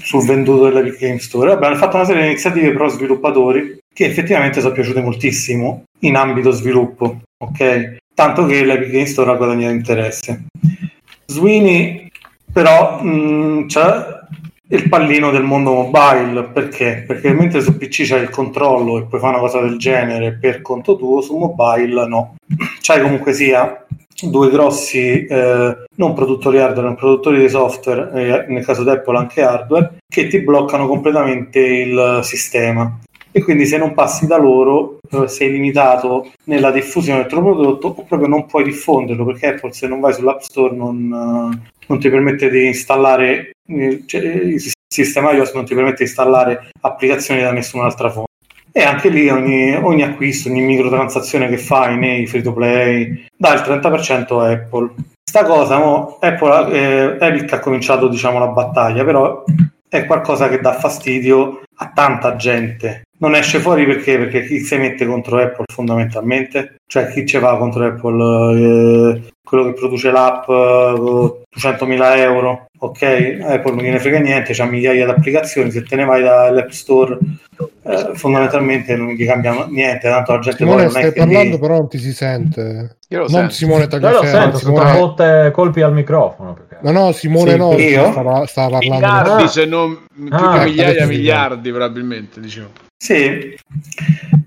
sul 0.00 0.24
venduto 0.24 0.64
dell'Epic 0.64 0.98
Game 0.98 1.18
Store. 1.18 1.50
Vabbè, 1.50 1.66
hanno 1.66 1.76
fatto 1.76 1.96
una 1.96 2.04
serie 2.04 2.22
di 2.22 2.28
iniziative 2.28 2.72
pro 2.72 2.88
sviluppatori 2.88 3.78
che 3.92 4.06
effettivamente 4.06 4.60
sono 4.60 4.72
piaciute 4.72 5.02
moltissimo 5.02 5.84
in 6.00 6.16
ambito 6.16 6.50
sviluppo, 6.50 7.20
ok? 7.38 8.00
Tanto 8.14 8.46
che 8.46 8.64
l'Epic 8.64 8.90
Game 8.90 9.06
Store 9.06 9.30
ha 9.30 9.36
guadagnato 9.36 9.72
interesse. 9.72 10.44
Sweeney 11.26 12.10
però 12.52 13.02
mh, 13.02 13.68
cioè, 13.68 14.20
il 14.68 14.88
pallino 14.88 15.30
del 15.30 15.42
mondo 15.42 15.72
mobile 15.72 16.44
perché? 16.44 17.04
Perché 17.06 17.32
mentre 17.32 17.62
su 17.62 17.76
PC 17.76 18.06
c'hai 18.06 18.22
il 18.22 18.30
controllo 18.30 18.98
e 18.98 19.04
puoi 19.04 19.20
fare 19.20 19.34
una 19.34 19.42
cosa 19.42 19.60
del 19.60 19.78
genere 19.78 20.36
per 20.38 20.60
conto 20.60 20.96
tuo, 20.96 21.20
su 21.22 21.36
mobile 21.36 22.06
no. 22.06 22.34
C'hai 22.80 23.00
comunque 23.00 23.32
sia 23.32 23.84
due 24.22 24.50
grossi 24.50 25.24
eh, 25.24 25.84
non 25.96 26.14
produttori 26.14 26.58
hardware, 26.58 26.88
ma 26.88 26.94
produttori 26.94 27.40
di 27.40 27.48
software, 27.48 28.10
eh, 28.12 28.52
nel 28.52 28.64
caso 28.64 28.84
di 28.84 28.90
anche 28.90 29.42
hardware, 29.42 29.98
che 30.06 30.28
ti 30.28 30.40
bloccano 30.40 30.86
completamente 30.86 31.58
il 31.58 32.20
sistema. 32.22 32.98
E 33.34 33.42
quindi 33.42 33.64
se 33.64 33.78
non 33.78 33.94
passi 33.94 34.26
da 34.26 34.36
loro 34.36 34.98
eh, 35.10 35.26
sei 35.26 35.50
limitato 35.50 36.30
nella 36.44 36.70
diffusione 36.70 37.20
del 37.20 37.30
tuo 37.30 37.40
prodotto 37.40 37.88
o 37.88 38.04
proprio 38.04 38.28
non 38.28 38.46
puoi 38.46 38.62
diffonderlo 38.62 39.24
perché 39.24 39.46
Apple 39.48 39.72
se 39.72 39.88
non 39.88 40.00
vai 40.00 40.12
sull'App 40.12 40.40
Store 40.40 40.76
non, 40.76 41.50
eh, 41.54 41.70
non 41.86 41.98
ti 41.98 42.10
permette 42.10 42.50
di 42.50 42.66
installare 42.66 43.52
eh, 43.66 44.02
cioè, 44.04 44.20
il 44.20 44.62
sistema 44.86 45.32
iOS 45.32 45.54
non 45.54 45.64
ti 45.64 45.74
permette 45.74 46.02
di 46.02 46.04
installare 46.04 46.68
applicazioni 46.82 47.40
da 47.40 47.52
nessun'altra 47.52 48.10
fonte 48.10 48.30
e 48.72 48.82
anche 48.82 49.10
lì 49.10 49.28
ogni, 49.28 49.74
ogni 49.74 50.02
acquisto, 50.02 50.48
ogni 50.48 50.62
microtransazione 50.62 51.48
che 51.48 51.58
fai 51.58 51.96
nei 51.98 52.26
free 52.26 52.42
to 52.42 52.54
play 52.54 53.26
dà 53.36 53.52
il 53.52 53.60
30% 53.60 54.40
a 54.40 54.50
Apple. 54.50 54.94
Sta 55.22 55.44
cosa, 55.44 55.76
no, 55.78 56.16
Apple, 56.20 57.18
Epic 57.20 57.52
ha 57.52 57.58
cominciato 57.58 58.08
diciamo 58.08 58.38
la 58.38 58.48
battaglia, 58.48 59.04
però 59.04 59.44
è 59.88 60.06
qualcosa 60.06 60.48
che 60.48 60.60
dà 60.60 60.72
fastidio 60.72 61.62
a 61.76 61.90
tanta 61.94 62.36
gente. 62.36 63.02
Non 63.22 63.36
esce 63.36 63.60
fuori 63.60 63.86
perché? 63.86 64.18
Perché 64.18 64.44
chi 64.44 64.58
si 64.58 64.76
mette 64.76 65.06
contro 65.06 65.38
Apple 65.38 65.66
fondamentalmente, 65.72 66.80
cioè 66.88 67.06
chi 67.06 67.24
ci 67.24 67.38
va 67.38 67.56
contro 67.56 67.86
Apple, 67.86 69.14
eh, 69.14 69.22
quello 69.44 69.64
che 69.66 69.74
produce 69.74 70.10
l'app 70.10 70.48
eh, 70.48 70.94
200.000 71.56 72.16
euro, 72.16 72.66
ok, 72.76 73.38
Apple 73.42 73.74
non 73.74 73.84
gliene 73.84 74.00
frega 74.00 74.18
niente, 74.18 74.54
c'ha 74.54 74.64
migliaia 74.64 75.04
di 75.04 75.10
applicazioni, 75.12 75.70
se 75.70 75.84
te 75.84 75.94
ne 75.94 76.04
vai 76.04 76.20
dall'App 76.20 76.70
Store 76.70 77.16
eh, 77.84 78.10
fondamentalmente 78.14 78.96
non 78.96 79.10
gli 79.10 79.24
cambia 79.24 79.66
niente, 79.68 80.08
tanto 80.08 80.32
la 80.32 80.38
gente 80.40 80.58
Simone, 80.58 80.74
poi 80.74 80.82
non 80.82 80.90
stai 80.90 81.12
parlando 81.12 81.56
gli... 81.56 81.60
però 81.60 81.76
non 81.76 81.88
ti 81.88 81.98
si 81.98 82.12
sente. 82.12 82.96
Io 83.06 83.18
lo 83.18 83.24
non 83.24 83.30
sento. 83.30 83.54
Simone 83.54 83.86
Tagliaferro. 83.86 84.26
Io 84.26 84.32
lo 84.32 84.40
sento, 84.40 84.58
Simone... 84.58 84.98
botte 84.98 85.50
colpi 85.52 85.82
al 85.82 85.92
microfono. 85.92 86.54
Perché... 86.54 86.78
No, 86.80 86.90
no, 86.90 87.12
Simone 87.12 87.52
sì, 87.52 87.56
no, 87.56 87.72
io? 87.74 88.10
Stava, 88.10 88.46
stava 88.46 88.78
parlando. 88.78 89.06
Miliardi, 89.06 89.48
se 89.48 89.64
non 89.64 90.06
più 90.12 90.26
ah, 90.30 90.58
che 90.58 90.64
migliaia, 90.64 91.06
miliardi 91.06 91.70
probabilmente, 91.70 92.40
diciamo. 92.40 92.90
Sì, 93.02 93.14
e 93.14 93.56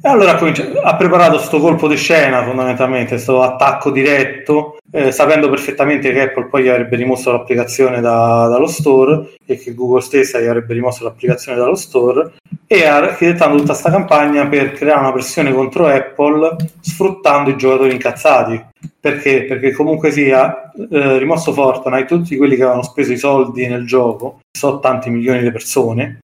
allora 0.03 0.39
ha 0.39 0.95
preparato 0.95 1.35
questo 1.35 1.59
colpo 1.59 1.89
di 1.89 1.97
scena 1.97 2.41
fondamentalmente, 2.45 3.15
questo 3.15 3.41
attacco 3.41 3.91
diretto, 3.91 4.77
eh, 4.93 5.11
sapendo 5.11 5.49
perfettamente 5.49 6.13
che 6.13 6.21
Apple 6.21 6.45
poi 6.45 6.63
gli 6.63 6.69
avrebbe 6.69 6.95
rimosso 6.95 7.33
l'applicazione 7.33 7.99
da, 7.99 8.47
dallo 8.47 8.67
store 8.67 9.33
e 9.45 9.57
che 9.57 9.73
Google 9.73 9.99
stessa 9.99 10.39
gli 10.39 10.45
avrebbe 10.45 10.73
rimosso 10.73 11.03
l'applicazione 11.03 11.57
dallo 11.57 11.75
store 11.75 12.35
e 12.65 12.85
ha 12.85 12.95
architettato 12.95 13.57
tutta 13.57 13.73
questa 13.73 13.91
campagna 13.91 14.47
per 14.47 14.71
creare 14.71 15.01
una 15.01 15.11
pressione 15.11 15.51
contro 15.51 15.87
Apple 15.87 16.55
sfruttando 16.79 17.49
i 17.49 17.57
giocatori 17.57 17.91
incazzati. 17.91 18.67
Perché? 18.97 19.43
Perché 19.43 19.73
comunque 19.73 20.11
sia 20.11 20.71
eh, 20.89 21.17
rimosso 21.17 21.51
Fortnite, 21.51 22.05
tutti 22.05 22.37
quelli 22.37 22.55
che 22.55 22.61
avevano 22.61 22.83
speso 22.83 23.11
i 23.11 23.17
soldi 23.17 23.67
nel 23.67 23.85
gioco, 23.85 24.39
so 24.49 24.79
tanti 24.79 25.09
milioni 25.09 25.41
di 25.41 25.51
persone, 25.51 26.19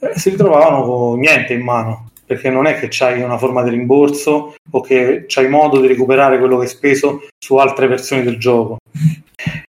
eh, 0.00 0.18
si 0.18 0.30
ritrovavano 0.30 0.82
con 0.82 1.18
niente 1.18 1.52
in 1.52 1.62
mano 1.62 2.10
perché 2.28 2.50
non 2.50 2.66
è 2.66 2.78
che 2.78 2.88
c'hai 2.90 3.22
una 3.22 3.38
forma 3.38 3.62
di 3.62 3.70
rimborso 3.70 4.54
o 4.70 4.80
che 4.82 5.24
c'hai 5.26 5.48
modo 5.48 5.80
di 5.80 5.86
recuperare 5.86 6.38
quello 6.38 6.58
che 6.58 6.64
hai 6.64 6.68
speso 6.68 7.26
su 7.38 7.56
altre 7.56 7.86
versioni 7.86 8.22
del 8.22 8.38
gioco. 8.38 8.76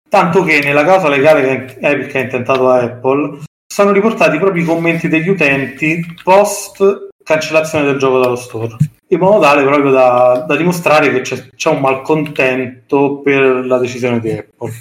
Tanto 0.09 0.43
che 0.43 0.61
nella 0.61 0.85
causa 0.85 1.09
legale 1.09 1.67
che 1.67 1.77
Epic 1.81 2.15
ha 2.15 2.21
intentato 2.21 2.71
a 2.71 2.81
Apple 2.81 3.41
sono 3.67 3.93
riportati 3.93 4.39
proprio 4.39 4.63
i 4.63 4.67
commenti 4.67 5.07
degli 5.07 5.29
utenti 5.29 6.03
post 6.25 7.09
cancellazione 7.23 7.85
del 7.85 7.99
gioco 7.99 8.21
dallo 8.21 8.37
store, 8.37 8.77
in 9.09 9.19
modo 9.19 9.41
tale 9.41 9.63
proprio 9.63 9.91
da, 9.91 10.45
da 10.47 10.57
dimostrare 10.57 11.11
che 11.11 11.21
c'è, 11.21 11.49
c'è 11.55 11.71
un 11.71 11.81
malcontento 11.81 13.21
per 13.21 13.67
la 13.67 13.79
decisione 13.79 14.21
di 14.21 14.31
Apple. 14.31 14.73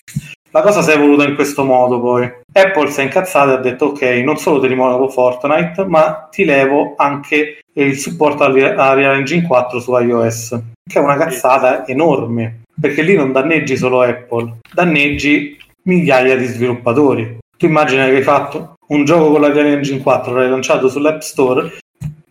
La 0.56 0.62
cosa 0.62 0.82
si 0.82 0.90
è 0.90 0.94
evoluta 0.94 1.28
in 1.28 1.36
questo 1.36 1.66
modo 1.66 2.00
poi. 2.00 2.32
Apple 2.54 2.90
si 2.90 3.02
è 3.02 3.04
incazzata 3.04 3.52
e 3.52 3.54
ha 3.56 3.58
detto 3.58 3.88
ok, 3.88 4.02
non 4.24 4.38
solo 4.38 4.62
ti 4.62 4.68
rimuovo 4.68 5.10
Fortnite, 5.10 5.84
ma 5.84 6.30
ti 6.32 6.46
levo 6.46 6.94
anche 6.96 7.60
il 7.74 7.98
supporto 7.98 8.46
alla 8.46 8.94
Real 8.94 9.16
Engine 9.16 9.46
4 9.46 9.82
su 9.82 9.94
iOS, 9.94 10.58
che 10.90 10.98
è 10.98 11.02
una 11.02 11.18
cazzata 11.18 11.86
enorme, 11.86 12.62
perché 12.80 13.02
lì 13.02 13.18
non 13.18 13.34
danneggi 13.34 13.76
solo 13.76 14.00
Apple, 14.00 14.60
danneggi 14.74 15.58
migliaia 15.82 16.38
di 16.38 16.46
sviluppatori. 16.46 17.38
Tu 17.58 17.66
immagini 17.66 18.06
che 18.06 18.16
hai 18.16 18.24
fatto 18.24 18.76
un 18.88 19.04
gioco 19.04 19.32
con 19.32 19.42
la 19.42 19.52
Real 19.52 19.66
Engine 19.66 20.02
4, 20.02 20.34
l'hai 20.34 20.50
lanciato 20.50 20.88
sull'App 20.88 21.20
Store, 21.20 21.70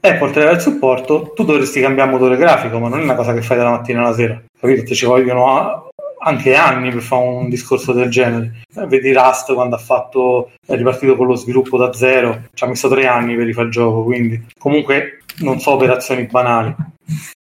Apple 0.01 0.31
te 0.31 0.41
il 0.41 0.61
supporto, 0.61 1.33
tu 1.35 1.45
dovresti 1.45 1.79
cambiare 1.79 2.11
motore 2.11 2.39
grafico, 2.39 2.79
ma 2.79 2.89
non 2.89 3.01
è 3.01 3.03
una 3.03 3.17
cosa 3.17 3.35
che 3.35 3.43
fai 3.43 3.59
dalla 3.59 3.73
mattina 3.73 4.01
alla 4.01 4.15
sera, 4.15 4.43
capito? 4.59 4.95
Ci 4.95 5.05
vogliono 5.05 5.91
anche 6.25 6.55
anni 6.55 6.91
per 6.91 7.03
fare 7.03 7.23
un 7.23 7.49
discorso 7.49 7.93
del 7.93 8.11
genere. 8.11 8.63
Eh, 8.75 8.87
vedi 8.87 9.13
Rust 9.13 9.53
quando 9.53 9.77
ha 9.77 9.79
fatto, 9.79 10.53
è 10.67 10.75
ripartito 10.75 11.17
con 11.17 11.27
lo 11.27 11.35
sviluppo 11.35 11.77
da 11.77 11.93
zero, 11.93 12.45
ci 12.55 12.65
ha 12.65 12.67
messo 12.67 12.89
tre 12.89 13.07
anni 13.07 13.37
per 13.37 13.47
rifare 13.47 13.67
il 13.67 13.73
gioco, 13.73 14.05
quindi 14.05 14.43
comunque 14.59 15.21
non 15.39 15.61
so 15.61 15.73
operazioni 15.73 16.25
banali. 16.25 16.75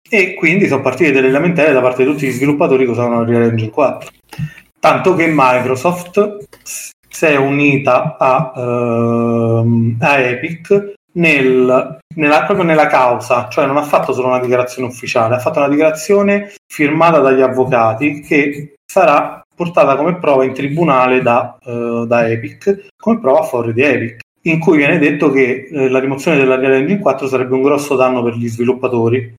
E 0.08 0.34
quindi 0.34 0.66
sono 0.66 0.82
partite 0.82 1.12
delle 1.12 1.30
lamentele 1.30 1.72
da 1.72 1.80
parte 1.80 2.04
di 2.04 2.10
tutti 2.10 2.26
gli 2.26 2.32
sviluppatori 2.32 2.84
che 2.84 2.90
usavano 2.90 3.24
Real 3.24 3.42
Engine 3.42 3.70
4. 3.70 4.10
Tanto 4.78 5.14
che 5.14 5.30
Microsoft 5.32 6.46
si 6.62 7.24
è 7.24 7.36
unita 7.36 8.16
a, 8.18 8.52
uh, 8.54 9.96
a 10.00 10.18
Epic 10.18 10.94
nel, 11.12 11.98
nella, 12.14 12.44
proprio 12.44 12.64
nella 12.64 12.86
causa, 12.86 13.48
cioè 13.48 13.66
non 13.66 13.76
ha 13.76 13.82
fatto 13.82 14.12
solo 14.12 14.28
una 14.28 14.40
dichiarazione 14.40 14.88
ufficiale, 14.88 15.34
ha 15.34 15.40
fatto 15.40 15.58
una 15.58 15.68
dichiarazione 15.68 16.52
firmata 16.66 17.18
dagli 17.18 17.40
avvocati 17.40 18.20
che 18.20 18.74
sarà 18.84 19.42
portata 19.54 19.96
come 19.96 20.18
prova 20.18 20.44
in 20.44 20.54
tribunale 20.54 21.22
da, 21.22 21.56
uh, 21.62 22.06
da 22.06 22.28
Epic, 22.28 22.88
come 22.96 23.20
prova 23.20 23.42
favore 23.42 23.72
di 23.72 23.82
Epic, 23.82 24.20
in 24.42 24.58
cui 24.58 24.76
viene 24.76 24.98
detto 24.98 25.30
che 25.30 25.68
eh, 25.70 25.88
la 25.88 26.00
rimozione 26.00 26.36
della 26.36 26.56
Real 26.56 26.72
Engine 26.72 26.98
4 26.98 27.28
sarebbe 27.28 27.54
un 27.54 27.62
grosso 27.62 27.94
danno 27.94 28.22
per 28.22 28.34
gli 28.34 28.48
sviluppatori. 28.48 29.34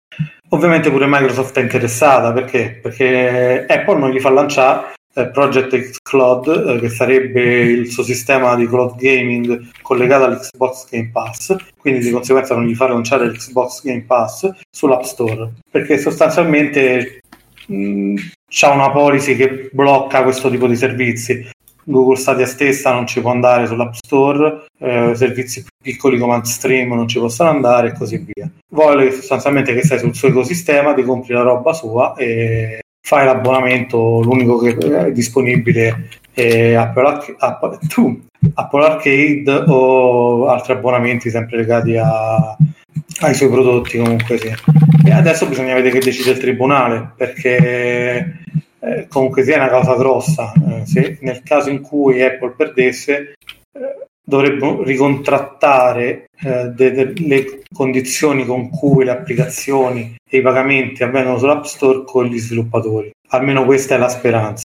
Ovviamente 0.50 0.92
pure 0.92 1.08
Microsoft 1.08 1.58
è 1.58 1.62
interessata 1.62 2.32
perché? 2.32 2.80
Perché 2.82 3.66
Apple 3.68 3.98
non 3.98 4.12
gli 4.12 4.20
fa 4.20 4.30
lanciare 4.30 4.82
eh, 4.82 4.94
Project 5.14 5.92
X 5.92 5.98
Cloud, 6.02 6.48
eh, 6.48 6.80
che 6.80 6.90
sarebbe 6.90 7.42
il 7.62 7.92
suo 7.92 8.04
sistema 8.04 8.56
di 8.56 8.68
cloud 8.68 8.96
gaming 8.98 9.70
collegato 9.82 10.26
all'Xbox 10.26 10.90
Game 10.90 11.10
Pass, 11.12 11.56
quindi 11.78 12.00
di 12.00 12.12
conseguenza 12.12 12.56
non 12.56 12.66
gli 12.66 12.74
fa 12.74 12.88
lanciare 12.88 13.28
l'Xbox 13.28 13.84
Game 13.84 14.04
Pass 14.08 14.50
sull'App 14.72 15.04
Store, 15.04 15.52
perché 15.70 15.98
sostanzialmente 16.00 17.22
mh, 17.68 18.16
c'ha 18.48 18.72
una 18.72 18.92
policy 18.92 19.36
che 19.36 19.70
blocca 19.72 20.24
questo 20.24 20.50
tipo 20.50 20.68
di 20.68 20.76
servizi. 20.76 21.50
Google 21.86 22.16
Stadia 22.16 22.46
stessa 22.46 22.94
non 22.94 23.06
ci 23.06 23.20
può 23.20 23.32
andare 23.32 23.68
sull'App 23.68 23.94
Store, 23.94 24.66
eh, 24.80 25.12
servizi 25.16 25.62
più 25.62 25.72
piccoli 25.84 26.18
come 26.18 26.40
Stream 26.46 26.94
non 26.94 27.10
ci 27.10 27.20
possono 27.20 27.50
andare 27.50 27.90
e 27.90 27.94
così 27.94 28.26
via. 28.26 28.50
Vuole 28.70 29.12
sostanzialmente 29.12 29.74
che 29.74 29.84
stai 29.84 30.00
sul 30.00 30.16
suo 30.16 30.30
ecosistema, 30.30 30.94
ti 30.94 31.04
compri 31.04 31.34
la 31.34 31.42
roba 31.42 31.74
sua 31.74 32.16
e 32.16 32.83
fai 33.06 33.26
l'abbonamento, 33.26 34.22
l'unico 34.22 34.58
che 34.60 34.78
è 34.78 35.12
disponibile 35.12 36.08
è 36.32 36.74
Apple, 36.74 37.08
Arc- 37.08 37.36
Apple, 37.38 37.78
tu, 37.88 38.20
Apple 38.54 38.86
Arcade 38.86 39.66
o 39.68 40.48
altri 40.48 40.74
abbonamenti 40.74 41.30
sempre 41.30 41.58
legati 41.58 41.98
a, 41.98 42.56
ai 43.20 43.34
suoi 43.34 43.50
prodotti 43.50 43.98
comunque 43.98 44.38
sì. 44.38 44.52
E 45.06 45.12
adesso 45.12 45.48
bisogna 45.48 45.74
vedere 45.74 46.00
che 46.00 46.06
decide 46.06 46.32
il 46.32 46.40
tribunale 46.40 47.12
perché 47.16 48.42
eh, 48.80 49.08
comunque 49.10 49.44
sia 49.44 49.58
una 49.58 49.70
cosa 49.70 49.96
grossa. 49.96 50.54
Eh, 50.54 50.86
se 50.86 51.18
nel 51.22 51.44
caso 51.44 51.70
in 51.70 51.82
cui 51.82 52.24
Apple 52.24 52.54
perdesse 52.56 53.34
eh, 53.74 54.08
dovrebbero 54.24 54.84
ricontrattare 54.84 56.26
eh, 56.40 56.66
delle 56.68 57.64
condizioni 57.74 58.46
con 58.46 58.70
cui 58.70 59.04
le 59.04 59.12
applicazioni 59.12 60.16
e 60.28 60.38
i 60.38 60.42
pagamenti 60.42 61.04
avvengono 61.04 61.38
sull'App 61.38 61.64
Store 61.64 62.04
con 62.06 62.26
gli 62.26 62.40
sviluppatori. 62.40 63.12
Almeno 63.30 63.66
questa 63.66 63.96
è 63.96 63.98
la 63.98 64.10
speranza. 64.10 64.64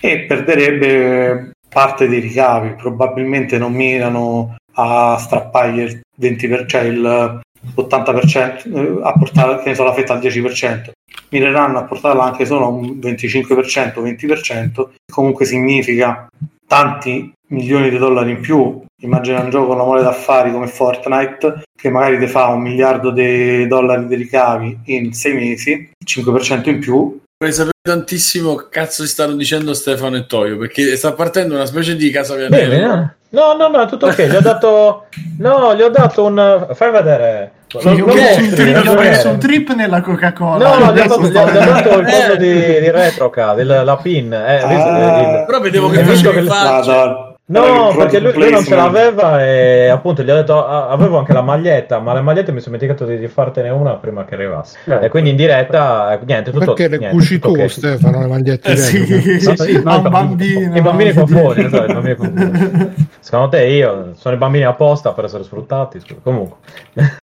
E 0.00 0.20
perderebbe 0.20 1.52
parte 1.68 2.08
dei 2.08 2.20
ricavi, 2.20 2.74
probabilmente 2.74 3.58
non 3.58 3.72
mirano 3.72 4.56
a 4.74 5.16
strappargli 5.18 5.80
il 5.80 6.00
20%, 6.20 6.66
cioè 6.66 6.82
il 6.82 7.40
80%, 7.74 8.74
eh, 8.74 9.00
a 9.02 9.12
portare 9.12 9.62
che 9.62 9.70
ne 9.70 9.74
so, 9.74 9.84
la 9.84 9.92
fetta 9.92 10.14
al 10.14 10.20
10%, 10.20 10.90
mireranno 11.30 11.78
a 11.78 11.84
portarla 11.84 12.22
anche 12.22 12.46
solo 12.46 12.66
a 12.66 12.68
un 12.68 12.98
25%, 12.98 14.02
20%, 14.02 14.88
comunque 15.10 15.44
significa 15.44 16.28
tanti 16.66 17.32
milioni 17.48 17.90
di 17.90 17.98
dollari 17.98 18.30
in 18.32 18.40
più. 18.40 18.82
Immagina 19.02 19.40
un 19.40 19.50
gioco 19.50 19.66
con 19.66 19.76
una 19.76 19.84
mole 19.84 20.02
d'affari 20.02 20.52
come 20.52 20.66
Fortnite 20.66 21.62
che 21.76 21.90
magari 21.90 22.18
ti 22.18 22.26
fa 22.26 22.46
un 22.48 22.62
miliardo 22.62 23.10
di 23.10 23.66
dollari 23.66 24.06
di 24.06 24.14
ricavi 24.14 24.80
in 24.86 25.12
sei 25.12 25.34
mesi, 25.34 25.90
5% 26.04 26.68
in 26.68 26.78
più. 26.78 27.20
Vorrei 27.38 27.54
sapere 27.54 27.74
tantissimo 27.82 28.54
che 28.54 28.68
cazzo 28.70 29.02
si 29.02 29.10
stanno 29.10 29.34
dicendo 29.34 29.74
Stefano 29.74 30.16
e 30.16 30.26
Toio 30.26 30.56
perché 30.56 30.96
sta 30.96 31.12
partendo 31.12 31.54
una 31.54 31.66
specie 31.66 31.94
di 31.94 32.10
casa 32.10 32.34
Vianello. 32.34 33.14
No, 33.28 33.54
no, 33.54 33.68
no, 33.68 33.86
tutto 33.86 34.06
ok. 34.06 34.26
Gli 34.26 34.34
ho 34.34 34.40
dato. 34.40 35.06
No, 35.38 35.74
gli 35.74 35.82
ho 35.82 35.90
dato 35.90 36.24
un. 36.24 36.68
Fai 36.72 36.90
vedere. 36.90 37.52
Non, 37.82 37.96
non 37.96 38.10
okay. 38.10 38.48
trip, 38.50 39.24
un 39.24 39.38
trip 39.38 39.74
nella 39.74 40.00
Coca-Cola. 40.00 40.68
No, 40.68 40.84
no, 40.84 40.92
gli 40.92 41.00
ho, 41.00 41.06
dato, 41.06 41.14
ho 41.20 41.98
il 41.98 42.06
coso 42.06 42.36
di, 42.36 42.52
di 42.52 42.90
Retroca, 42.90 43.54
del, 43.54 43.82
la 43.84 43.96
pin. 43.96 44.32
Eh, 44.32 44.62
ah, 44.62 45.40
il, 45.40 45.44
però 45.46 45.60
vedevo 45.60 45.88
che 45.88 46.04
faccio 46.04 46.30
che 46.30 46.42
faccia. 46.42 47.34
No, 47.48 47.94
perché 47.96 48.18
lui, 48.18 48.32
lui, 48.32 48.50
non 48.50 48.64
ce 48.64 48.74
l'aveva 48.74 49.44
e 49.44 49.86
appunto 49.86 50.24
gli 50.24 50.30
ho 50.30 50.34
detto 50.34 50.66
avevo 50.66 51.18
anche 51.18 51.32
la 51.32 51.42
maglietta, 51.42 52.00
ma 52.00 52.12
le 52.12 52.20
magliette 52.20 52.50
mi 52.50 52.60
sono 52.60 52.76
dimenticato 52.76 53.08
di, 53.08 53.20
di 53.20 53.28
fartene 53.28 53.68
una 53.68 53.94
prima 53.94 54.24
che 54.24 54.34
arrivasse. 54.34 54.78
Eh. 54.84 55.04
E 55.04 55.08
quindi 55.08 55.30
in 55.30 55.36
diretta 55.36 56.12
eh, 56.12 56.24
niente, 56.24 56.50
tutto 56.50 56.74
Perché 56.74 56.88
le 56.88 57.08
cuci 57.08 57.38
tu, 57.38 57.50
okay. 57.50 57.68
Stefano, 57.68 58.18
le 58.18 58.26
magliette 58.26 58.72
eh, 58.72 58.76
sì. 58.76 59.44
no, 59.44 59.56
sì, 59.56 59.80
no, 59.80 59.96
un 59.96 60.08
bambino. 60.08 60.76
I 60.76 60.80
bambini 60.80 61.12
con 61.12 61.28
fuori, 61.28 61.62
no, 61.70 61.84
i 61.84 61.92
bambini 61.92 62.14
con 62.16 62.32
fuori. 62.34 63.08
Secondo 63.20 63.48
te 63.48 63.64
io 63.66 64.10
sono 64.14 64.34
i 64.34 64.38
bambini 64.38 64.64
apposta 64.64 65.12
per 65.12 65.26
essere 65.26 65.44
sfruttati? 65.44 66.00
Comunque 66.24 66.56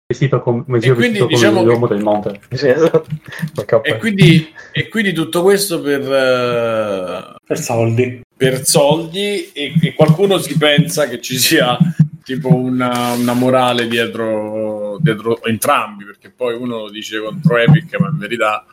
vestito 0.06 0.40
come, 0.40 0.64
come 0.64 0.78
e 0.78 0.92
quindi, 0.92 1.26
diciamo 1.26 1.60
come 1.60 1.70
l'uomo 1.70 1.86
che... 1.86 1.94
del 1.94 2.02
monte. 2.02 2.40
Sì, 2.52 2.68
esatto. 2.68 3.06
e, 3.82 3.96
quindi, 3.96 4.52
e, 4.72 4.88
quindi, 4.88 5.12
tutto 5.12 5.42
questo 5.42 5.80
per, 5.80 6.00
uh, 6.02 7.34
per 7.44 7.58
soldi. 7.58 8.20
Per 8.36 8.66
soldi 8.66 9.50
e, 9.52 9.74
e, 9.80 9.94
qualcuno 9.94 10.38
si 10.38 10.56
pensa 10.58 11.08
che 11.08 11.20
ci 11.20 11.38
sia 11.38 11.78
tipo 12.22 12.54
una, 12.54 13.12
una 13.12 13.32
morale 13.32 13.86
dietro, 13.86 14.98
dietro 15.00 15.42
entrambi, 15.44 16.04
perché 16.04 16.30
poi 16.30 16.54
uno 16.54 16.78
lo 16.78 16.90
dice 16.90 17.20
contro 17.20 17.56
Epic, 17.56 17.98
ma 17.98 18.08
in 18.08 18.18
verità 18.18 18.66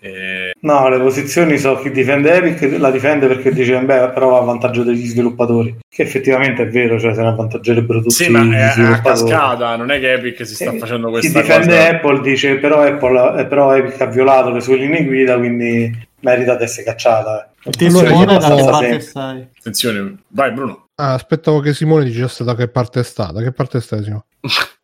eh... 0.00 0.52
No, 0.60 0.88
le 0.88 0.98
posizioni 0.98 1.58
so 1.58 1.76
chi 1.76 1.90
difende 1.90 2.34
Epic 2.34 2.78
la 2.78 2.90
difende 2.90 3.26
perché 3.26 3.52
dice 3.52 3.78
beh 3.78 4.10
però 4.10 4.30
va 4.30 4.38
a 4.38 4.42
vantaggio 4.42 4.82
degli 4.82 5.06
sviluppatori 5.06 5.78
che 5.88 6.02
effettivamente 6.02 6.62
è 6.62 6.68
vero 6.68 6.98
cioè 6.98 7.14
se 7.14 7.22
ne 7.22 7.28
avvantaggerebbero 7.28 8.00
tutti 8.00 8.14
sì, 8.14 8.28
ma 8.28 8.42
è 8.56 8.80
a 8.80 9.00
cascata 9.00 9.76
non 9.76 9.90
è 9.90 9.98
che 9.98 10.12
Epic 10.12 10.46
si 10.46 10.54
sta 10.54 10.72
eh, 10.72 10.78
facendo 10.78 11.10
questa 11.10 11.40
chi 11.40 11.46
difende 11.46 11.76
cosa... 11.76 11.88
Apple 11.88 12.20
dice 12.20 12.56
però, 12.56 12.82
Apple, 12.82 13.40
eh, 13.40 13.46
però 13.46 13.74
Epic 13.76 14.00
ha 14.00 14.06
violato 14.06 14.50
le 14.50 14.60
sue 14.60 14.76
linee 14.76 15.04
guida 15.04 15.36
quindi 15.36 16.04
merita 16.20 16.56
di 16.56 16.64
essere 16.64 16.84
cacciata. 16.84 17.50
Simone 17.70 18.24
da 18.24 18.54
che 18.54 18.64
parte 18.64 19.00
stai? 19.00 19.48
attenzione 19.58 20.16
vai 20.28 20.52
Bruno 20.52 20.86
ah, 20.94 21.14
aspettavo 21.14 21.60
che 21.60 21.74
Simone 21.74 22.04
dicesse 22.04 22.44
da 22.44 22.54
che 22.54 22.68
parte 22.68 23.02
sta 23.02 23.32
da 23.32 23.42
che 23.42 23.52
parte 23.52 23.80
stai 23.80 24.04
Simone? 24.04 24.24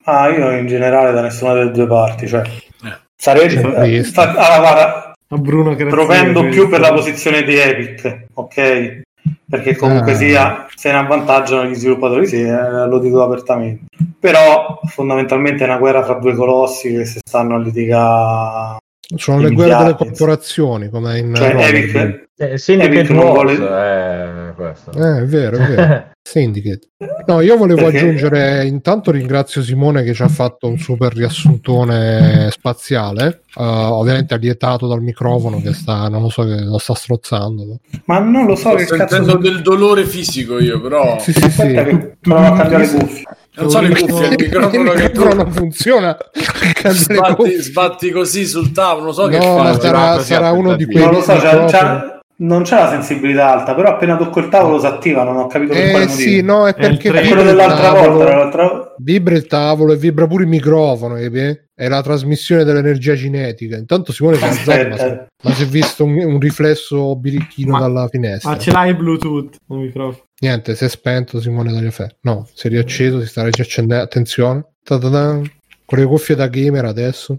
ah 0.04 0.28
io 0.28 0.50
in 0.50 0.66
generale 0.66 1.12
da 1.12 1.20
nessuna 1.20 1.54
delle 1.54 1.70
due 1.70 1.86
parti 1.86 2.26
cioè 2.26 2.42
eh. 2.42 3.00
Sarebbe 3.16 4.04
sta... 4.04 4.34
allora 4.34 4.58
guarda 4.58 5.14
a 5.28 5.36
Bruno 5.38 5.74
che 5.74 5.86
Propendo 5.86 6.46
più 6.48 6.68
per 6.68 6.80
la 6.80 6.92
posizione 6.92 7.42
di 7.42 7.56
Epic, 7.56 8.26
ok? 8.34 9.00
Perché 9.48 9.76
comunque 9.76 10.12
ah. 10.12 10.16
sia, 10.16 10.66
se 10.74 10.90
ne 10.90 10.98
avvantaggiano 10.98 11.68
gli 11.68 11.74
sviluppatori, 11.74 12.26
sì, 12.26 12.40
eh, 12.40 12.86
lo 12.86 12.98
dico 12.98 13.22
apertamente. 13.22 13.84
Però 14.18 14.80
fondamentalmente 14.84 15.64
è 15.64 15.66
una 15.66 15.78
guerra 15.78 16.02
fra 16.02 16.14
due 16.14 16.34
colossi 16.34 16.92
che 16.92 17.04
si 17.04 17.20
stanno 17.22 17.54
a 17.54 17.58
litigare. 17.58 18.78
Sono 19.16 19.40
le 19.40 19.50
guerre 19.50 19.76
delle 19.76 19.94
corporazioni, 19.94 20.88
come 20.88 21.18
in 21.18 21.34
cioè, 21.34 21.54
Epic, 21.54 22.28
eh, 22.50 22.58
Syndicate 22.58 23.12
Wars, 23.12 23.56
vuole... 23.56 24.48
eh, 24.48 24.52
questo. 24.54 24.90
Eh, 24.92 25.22
è 25.22 25.24
vero, 25.24 25.56
è 25.56 25.66
vero. 25.66 26.04
Syndicate. 26.22 26.88
No, 27.26 27.40
io 27.40 27.56
volevo 27.56 27.82
Perché... 27.82 27.98
aggiungere, 27.98 28.64
intanto 28.66 29.10
ringrazio 29.10 29.62
Simone 29.62 30.02
che 30.02 30.14
ci 30.14 30.22
ha 30.22 30.28
fatto 30.28 30.68
un 30.68 30.78
super 30.78 31.12
riassuntone 31.12 32.48
spaziale, 32.50 33.42
uh, 33.56 33.62
ovviamente 33.62 34.34
allietato 34.34 34.86
dal 34.86 35.02
microfono 35.02 35.60
che 35.60 35.72
sta, 35.72 36.08
non 36.08 36.22
lo 36.22 36.28
so, 36.28 36.44
che 36.44 36.60
lo 36.60 36.78
sta 36.78 36.94
strozzando. 36.94 37.80
Ma 38.04 38.18
non 38.20 38.46
lo 38.46 38.54
so 38.54 38.68
Sto 38.68 38.76
che 38.76 38.86
sentendo 38.86 39.32
cazzo... 39.32 39.38
del 39.38 39.62
dolore 39.62 40.04
fisico 40.04 40.60
io, 40.60 40.80
però... 40.80 41.18
Sì, 41.18 41.32
sì, 41.32 41.50
sì. 41.50 41.72
Che 41.72 42.16
provo 42.20 42.46
a 42.46 42.56
cambiare 42.56 42.86
le 42.86 42.92
cuffie. 42.92 43.22
Non 43.54 43.70
so 43.70 43.80
le 43.80 43.88
cuffie, 43.90 44.28
il 44.28 44.36
microfono 44.38 44.92
che 44.92 45.10
tu... 45.10 45.34
non 45.34 45.52
funziona. 45.52 46.16
Sbatti, 46.84 47.50
sbatti, 47.56 48.10
così 48.10 48.46
sul 48.46 48.72
tavolo, 48.72 49.06
non 49.06 49.14
so 49.14 49.22
no, 49.22 49.28
che 49.28 49.40
fa. 49.40 49.78
Sarà, 49.78 50.18
sarà 50.20 50.52
uno 50.52 50.76
di 50.76 50.84
quelli... 50.84 51.04
Non 51.04 51.14
lo 51.14 51.20
so, 51.20 51.34
c'è, 51.36 52.20
non 52.42 52.62
c'è 52.62 52.76
la 52.76 52.90
sensibilità 52.90 53.50
alta, 53.50 53.74
però 53.74 53.90
appena 53.90 54.16
tocco 54.16 54.40
il 54.40 54.48
tavolo 54.48 54.78
si 54.78 54.86
attiva, 54.86 55.22
non 55.22 55.36
ho 55.36 55.46
capito 55.46 55.72
per 55.72 55.86
eh, 55.86 55.90
quale 55.90 56.06
motivo. 56.06 56.30
Sì, 56.30 56.42
no, 56.42 56.66
è 56.66 56.74
perché 56.74 57.10
è 57.10 57.26
quello 57.26 57.42
dell'altra 57.42 57.92
tavolo, 57.92 58.12
volta, 58.16 58.36
l'altra... 58.36 58.94
vibra 58.98 59.34
il 59.34 59.46
tavolo 59.46 59.92
e 59.92 59.96
vibra 59.96 60.26
pure 60.26 60.42
il 60.42 60.48
microfono, 60.48 61.16
eh? 61.16 61.66
è 61.74 61.88
la 61.88 62.02
trasmissione 62.02 62.64
dell'energia 62.64 63.16
cinetica. 63.16 63.76
Intanto 63.76 64.12
Simone 64.12 64.36
si 64.36 64.44
alzato, 64.44 65.26
ma, 65.42 65.52
si 65.52 65.62
è 65.62 65.66
visto 65.66 66.04
un, 66.04 66.16
un 66.18 66.40
riflesso 66.40 67.16
birichino 67.16 67.72
ma, 67.72 67.80
dalla 67.80 68.08
finestra. 68.08 68.50
Ma 68.50 68.58
ce 68.58 68.70
l'hai 68.72 68.94
Bluetooth 68.94 69.56
il 69.68 69.76
microfono? 69.76 70.24
Niente, 70.40 70.74
si 70.74 70.84
è 70.84 70.88
spento 70.88 71.40
Simone 71.40 71.72
Tagliaferro. 71.72 72.16
No, 72.22 72.48
si 72.52 72.66
è 72.66 72.70
riacceso, 72.70 73.20
si 73.20 73.26
sta 73.26 73.48
riaccendendo. 73.48 74.02
Attenzione. 74.02 74.66
Ta-da-da. 74.82 75.40
Con 75.92 76.00
le 76.00 76.06
cuffie 76.06 76.34
da 76.34 76.46
gamer 76.46 76.86
adesso. 76.86 77.38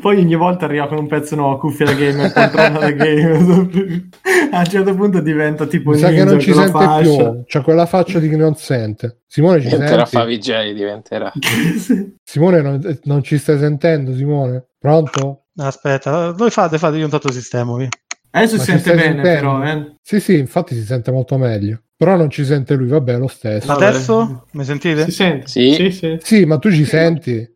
Poi 0.00 0.18
ogni 0.18 0.34
volta 0.34 0.64
arriva 0.64 0.88
con 0.88 0.98
un 0.98 1.06
pezzo 1.06 1.36
nuovo, 1.36 1.56
cuffia 1.58 1.86
da 1.86 1.92
gamer, 1.92 2.32
controlla 2.32 2.78
da 2.80 2.90
gamer. 2.90 4.08
A 4.50 4.58
un 4.58 4.64
certo 4.64 4.92
punto 4.96 5.20
diventa 5.20 5.66
tipo 5.66 5.92
Mi 5.92 5.98
sa 5.98 6.08
che 6.10 6.24
non 6.24 6.40
ci 6.40 6.52
sente 6.52 6.72
fascia. 6.72 7.30
più, 7.30 7.44
c'è 7.44 7.62
quella 7.62 7.86
faccia 7.86 8.18
di 8.18 8.28
chi 8.28 8.34
non 8.34 8.56
sente. 8.56 9.20
Simone 9.24 9.60
ci 9.60 9.68
diventerà 9.68 10.04
senti? 10.04 10.16
Favij, 10.16 10.74
diventerà. 10.74 11.32
Simone 12.24 12.60
non, 12.60 12.98
non, 13.04 13.22
ci 13.22 13.38
stai 13.38 13.60
sentendo, 13.60 14.16
Simone? 14.16 14.70
Pronto? 14.76 15.44
Aspetta, 15.56 16.32
voi 16.32 16.50
fate, 16.50 16.76
fate 16.76 16.96
io 16.96 17.04
un 17.04 17.10
tanto 17.10 17.30
sistema, 17.30 17.76
via. 17.76 17.88
Adesso 18.32 18.58
si 18.58 18.64
sente 18.64 18.94
bene 18.94 19.22
sentendo? 19.22 19.22
però, 19.22 19.62
eh? 19.62 19.94
Sì, 20.02 20.18
sì, 20.18 20.36
infatti 20.36 20.74
si 20.74 20.82
sente 20.82 21.12
molto 21.12 21.38
meglio. 21.38 21.82
Però 21.96 22.16
non 22.16 22.30
ci 22.30 22.44
sente 22.44 22.74
lui, 22.74 22.88
vabbè, 22.88 23.16
lo 23.18 23.28
stesso. 23.28 23.70
Adesso 23.70 24.46
mi 24.52 24.64
sentite? 24.64 25.04
Si 25.04 25.10
sente. 25.12 25.46
Sì. 25.46 25.74
Sì, 25.74 25.90
sì. 25.92 26.18
sì 26.20 26.44
ma 26.46 26.58
tu 26.58 26.72
ci 26.72 26.84
senti? 26.84 27.46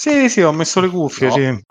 Sì, 0.00 0.28
sì, 0.28 0.42
ho 0.42 0.52
messo 0.52 0.80
le 0.80 0.90
cuffie, 0.90 1.26
no. 1.26 1.32
sì. 1.32 1.64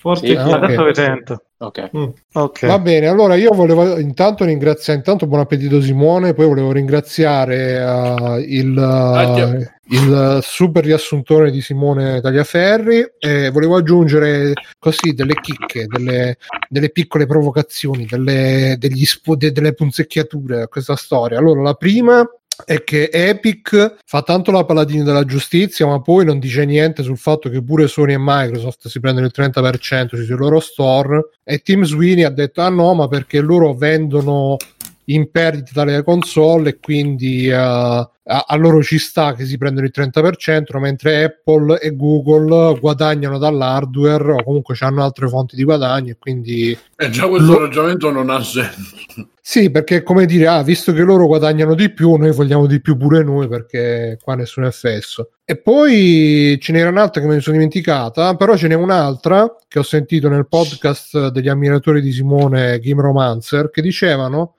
Forse 0.00 0.26
sì, 0.26 0.32
ah, 0.32 0.46
adesso 0.46 0.80
okay. 0.80 0.94
sento. 0.94 1.42
Ok. 1.58 1.90
Mm, 1.96 2.08
okay. 2.32 2.68
Va 2.68 2.80
bene, 2.80 3.06
allora 3.06 3.36
io 3.36 3.52
volevo 3.52 4.00
intanto 4.00 4.44
ringraziare, 4.44 4.98
intanto 4.98 5.28
buon 5.28 5.42
appetito 5.42 5.80
Simone, 5.80 6.34
poi 6.34 6.46
volevo 6.46 6.72
ringraziare 6.72 7.80
uh, 7.80 8.38
il, 8.38 8.76
uh, 8.76 9.94
il 9.94 10.40
super 10.42 10.82
riassuntore 10.82 11.52
di 11.52 11.60
Simone 11.60 12.20
Tagliaferri 12.20 13.12
e 13.16 13.50
volevo 13.50 13.76
aggiungere 13.76 14.54
così 14.76 15.12
delle 15.14 15.34
chicche, 15.34 15.86
delle, 15.86 16.36
delle 16.68 16.90
piccole 16.90 17.26
provocazioni, 17.26 18.06
delle, 18.06 18.74
degli 18.76 19.04
sp- 19.04 19.36
delle 19.36 19.72
punzecchiature 19.72 20.62
a 20.62 20.68
questa 20.68 20.96
storia. 20.96 21.38
Allora, 21.38 21.62
la 21.62 21.74
prima 21.74 22.28
è 22.64 22.82
che 22.82 23.08
Epic 23.12 23.96
fa 24.04 24.22
tanto 24.22 24.50
la 24.50 24.64
paladina 24.64 25.04
della 25.04 25.24
giustizia, 25.24 25.86
ma 25.86 26.00
poi 26.00 26.24
non 26.24 26.38
dice 26.38 26.64
niente 26.64 27.02
sul 27.02 27.18
fatto 27.18 27.48
che 27.48 27.62
pure 27.62 27.86
Sony 27.86 28.14
e 28.14 28.18
Microsoft 28.18 28.88
si 28.88 29.00
prendono 29.00 29.26
il 29.26 29.32
30% 29.34 30.22
sui 30.22 30.36
loro 30.36 30.60
store. 30.60 31.30
E 31.44 31.58
Tim 31.60 31.84
Sweeney 31.84 32.24
ha 32.24 32.30
detto 32.30 32.60
ah 32.60 32.68
no, 32.68 32.94
ma 32.94 33.08
perché 33.08 33.40
loro 33.40 33.74
vendono 33.74 34.56
in 35.04 35.30
perdita 35.30 35.70
dalle 35.72 36.02
console 36.02 36.70
e 36.70 36.78
quindi 36.80 37.48
uh, 37.48 38.06
a, 38.30 38.44
a, 38.46 38.56
loro 38.56 38.82
ci 38.82 38.98
sta 38.98 39.34
che 39.34 39.46
si 39.46 39.56
prendono 39.56 39.86
il 39.86 39.92
30%, 39.94 40.78
mentre 40.78 41.24
Apple 41.24 41.80
e 41.80 41.96
Google 41.96 42.78
guadagnano 42.78 43.38
dall'hardware 43.38 44.32
o 44.32 44.42
comunque 44.42 44.76
hanno 44.80 45.02
altre 45.02 45.28
fonti 45.28 45.56
di 45.56 45.64
guadagno 45.64 46.12
e 46.12 46.16
quindi... 46.18 46.76
E 46.96 47.10
già 47.10 47.26
questo 47.26 47.52
lo... 47.52 47.60
ragionamento 47.60 48.10
non 48.10 48.28
ha 48.28 48.42
senso. 48.42 48.96
Sì, 49.40 49.70
perché 49.70 50.02
come 50.02 50.26
dire, 50.26 50.46
ah, 50.46 50.62
visto 50.62 50.92
che 50.92 51.00
loro 51.00 51.26
guadagnano 51.26 51.74
di 51.74 51.90
più, 51.90 52.16
noi 52.16 52.32
vogliamo 52.32 52.66
di 52.66 52.82
più 52.82 52.98
pure 52.98 53.24
noi 53.24 53.48
perché 53.48 54.18
qua 54.22 54.34
nessuno 54.34 54.66
è 54.66 54.70
fesso. 54.70 55.30
E 55.42 55.56
poi 55.56 56.58
ce 56.60 56.72
n'era 56.72 56.90
un'altra 56.90 57.22
che 57.22 57.26
me 57.26 57.36
ne 57.36 57.40
sono 57.40 57.56
dimenticata, 57.56 58.36
però 58.36 58.58
ce 58.58 58.68
n'è 58.68 58.74
un'altra 58.74 59.56
che 59.66 59.78
ho 59.78 59.82
sentito 59.82 60.28
nel 60.28 60.46
podcast 60.46 61.28
degli 61.28 61.48
ammiratori 61.48 62.02
di 62.02 62.12
Simone 62.12 62.78
Game 62.78 63.00
Romancer 63.00 63.70
che 63.70 63.80
dicevano 63.80 64.56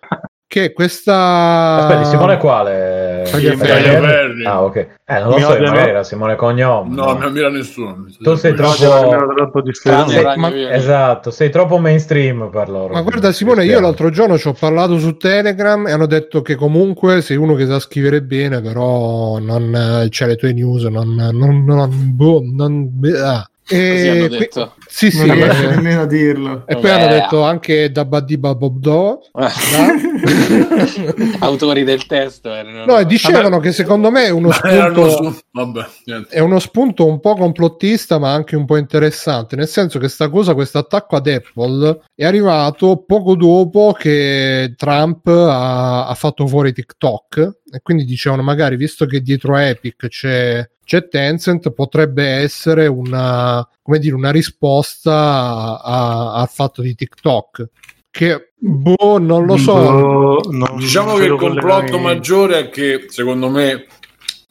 che 0.50 0.74
questa 0.74 1.76
aspetta 1.76 2.06
Simone 2.06 2.38
quale? 2.38 3.28
Tagliaferri 3.30 4.46
ah 4.46 4.64
ok. 4.64 4.76
Eh 5.06 5.20
non 5.20 5.30
lo 5.30 5.40
so 5.40 5.50
magari 5.50 5.90
era 5.92 6.04
Simone 6.04 6.36
Cognome 6.36 6.96
no, 6.96 7.06
non 7.06 7.18
mi 7.20 7.26
ammira 7.26 7.50
nessuno. 7.50 8.06
Tu 8.20 8.34
sei 8.34 8.56
troppo 8.56 8.74
sei, 8.74 10.38
ma... 10.38 10.72
esatto 10.72 11.30
sei 11.30 11.52
troppo 11.52 11.78
mainstream 11.78 12.50
per 12.50 12.68
loro. 12.68 12.96
Ma 12.96 13.02
guarda 13.04 13.32
Simone 13.32 13.64
io 13.64 13.80
l'altro 13.80 14.10
giorno 14.10 14.40
ci 14.40 14.48
ho 14.48 14.54
parlato 14.54 14.98
su 14.98 15.18
Telegram 15.18 15.86
e 15.86 15.92
hanno 15.92 16.08
detto 16.08 16.42
che 16.42 16.56
comunque 16.56 17.22
sei 17.22 17.38
uno 17.38 17.54
che 17.54 17.68
sa 17.68 17.80
scrivere 17.80 18.24
bene 18.24 18.60
però 18.60 19.38
non 19.38 20.08
c'è 20.10 20.26
le 20.26 20.36
tue 20.36 20.52
news 20.52 20.86
non 20.86 21.14
non 21.14 21.64
non, 21.64 21.90
boh, 22.16 22.42
non 22.44 22.90
ah. 23.24 23.49
E 23.70 24.28
qui... 24.28 24.50
Sì, 24.88 25.12
sì, 25.12 25.26
non 25.26 25.36
riesce 25.36 25.66
eh. 25.66 25.76
nemmeno 25.76 26.02
a 26.02 26.06
dirlo. 26.06 26.64
E 26.66 26.78
poi 26.78 26.90
hanno 26.90 27.08
detto 27.08 27.44
anche 27.44 27.92
da 27.92 28.06
Badiba 28.06 28.56
Bob 28.56 28.80
Do. 28.80 29.20
Autori 31.40 31.84
del 31.84 32.08
testo. 32.08 32.52
Erano... 32.52 32.86
No, 32.86 33.04
dicevano 33.04 33.50
Vabbè. 33.50 33.62
che 33.62 33.72
secondo 33.72 34.10
me 34.10 34.26
è 34.26 34.30
uno 34.30 34.50
spunto. 34.52 35.38
Vabbè, 35.52 35.86
è 36.30 36.40
uno 36.40 36.58
spunto 36.58 37.06
un 37.06 37.20
po' 37.20 37.36
complottista, 37.36 38.18
ma 38.18 38.34
anche 38.34 38.56
un 38.56 38.66
po' 38.66 38.78
interessante. 38.78 39.56
Nel 39.56 39.68
senso 39.68 40.00
che 40.00 40.10
sta 40.10 40.30
cosa, 40.30 40.56
questo 40.56 40.80
attacco 40.80 41.16
ad 41.16 41.28
Apple, 41.28 42.02
è 42.16 42.26
arrivato 42.26 43.04
poco 43.06 43.36
dopo 43.36 43.96
che 43.98 44.74
Trump 44.76 45.28
ha, 45.28 46.08
ha 46.08 46.14
fatto 46.16 46.48
fuori 46.48 46.74
TikTok. 46.74 47.58
E 47.72 47.82
quindi 47.84 48.06
dicevano, 48.06 48.42
magari 48.42 48.76
visto 48.76 49.06
che 49.06 49.22
dietro 49.22 49.56
Epic 49.56 50.08
c'è 50.08 50.68
c'è 50.90 51.08
Tencent 51.08 51.70
potrebbe 51.70 52.26
essere 52.26 52.88
una, 52.88 53.64
come 53.80 54.00
dire, 54.00 54.16
una 54.16 54.32
risposta 54.32 55.80
al 55.84 56.50
fatto 56.50 56.82
di 56.82 56.96
TikTok 56.96 57.70
che 58.10 58.54
boh, 58.58 59.20
non 59.20 59.46
lo 59.46 59.56
so. 59.58 59.74
Boh, 59.76 60.42
non 60.50 60.78
diciamo 60.78 61.14
che 61.18 61.26
il 61.26 61.36
complotto 61.36 62.00
maggiore 62.00 62.58
è 62.58 62.70
che 62.70 63.06
secondo 63.10 63.50
me 63.50 63.86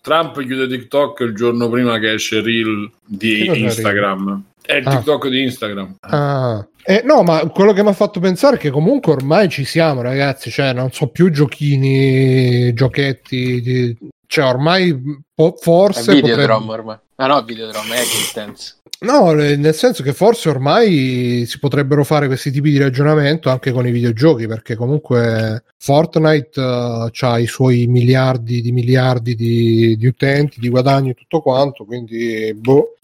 Trump 0.01 0.41
chiude 0.41 0.68
TikTok 0.68 1.18
il 1.22 1.34
giorno 1.34 1.68
prima 1.68 1.99
che 1.99 2.12
esce 2.12 2.41
Reel 2.41 2.89
di 3.05 3.45
Instagram. 3.64 4.45
È 4.62 4.74
il 4.74 4.86
ah. 4.86 4.91
TikTok 4.91 5.26
di 5.26 5.43
Instagram. 5.43 5.97
Ah. 6.03 6.64
Eh, 6.84 7.03
no, 7.05 7.24
ma 7.24 7.41
quello 7.49 7.72
che 7.72 7.82
mi 7.82 7.89
ha 7.89 7.95
fatto 7.95 8.20
pensare 8.20 8.57
è 8.57 8.59
che 8.61 8.70
comunque 8.70 9.11
ormai 9.11 9.49
ci 9.49 9.64
siamo, 9.64 10.03
ragazzi. 10.03 10.53
Cioè, 10.53 10.72
non 10.72 10.93
so 10.93 11.09
più 11.09 11.32
giochini, 11.32 12.72
giochetti. 12.74 13.61
Di... 13.61 13.99
Cioè, 14.29 14.45
ormai 14.45 15.24
po- 15.35 15.57
forse. 15.59 16.12
È 16.12 16.14
Videodrome 16.14 16.66
potrebbe... 16.66 16.72
ormai. 16.72 16.97
Ah 17.16 17.26
no, 17.26 17.43
Videodrome 17.43 17.97
è 17.97 18.01
Existence. 18.01 18.74
No, 19.01 19.33
nel 19.33 19.74
senso 19.74 20.03
che 20.03 20.12
forse 20.12 20.49
ormai 20.49 21.45
si 21.47 21.59
potrebbero 21.61 22.05
fare 22.05 22.26
questi 22.26 22.51
tipi 22.51 22.70
di 22.70 22.79
ragionamento 22.79 23.49
anche 23.49 23.70
con 23.70 23.87
i 23.87 23.93
videogiochi, 23.93 24.47
perché 24.49 24.74
comunque 24.74 25.62
Fortnite 25.79 26.61
uh, 26.61 27.09
ha 27.18 27.39
i 27.39 27.47
suoi 27.47 27.87
miliardi 27.87 28.61
di 28.61 28.72
miliardi 28.72 29.37
di, 29.37 29.97
di 29.97 30.07
utenti, 30.07 30.59
di 30.59 30.68
guadagni 30.68 31.11
e 31.11 31.14
tutto 31.14 31.41
quanto, 31.41 31.85
quindi 31.85 32.53
boh 32.55 32.97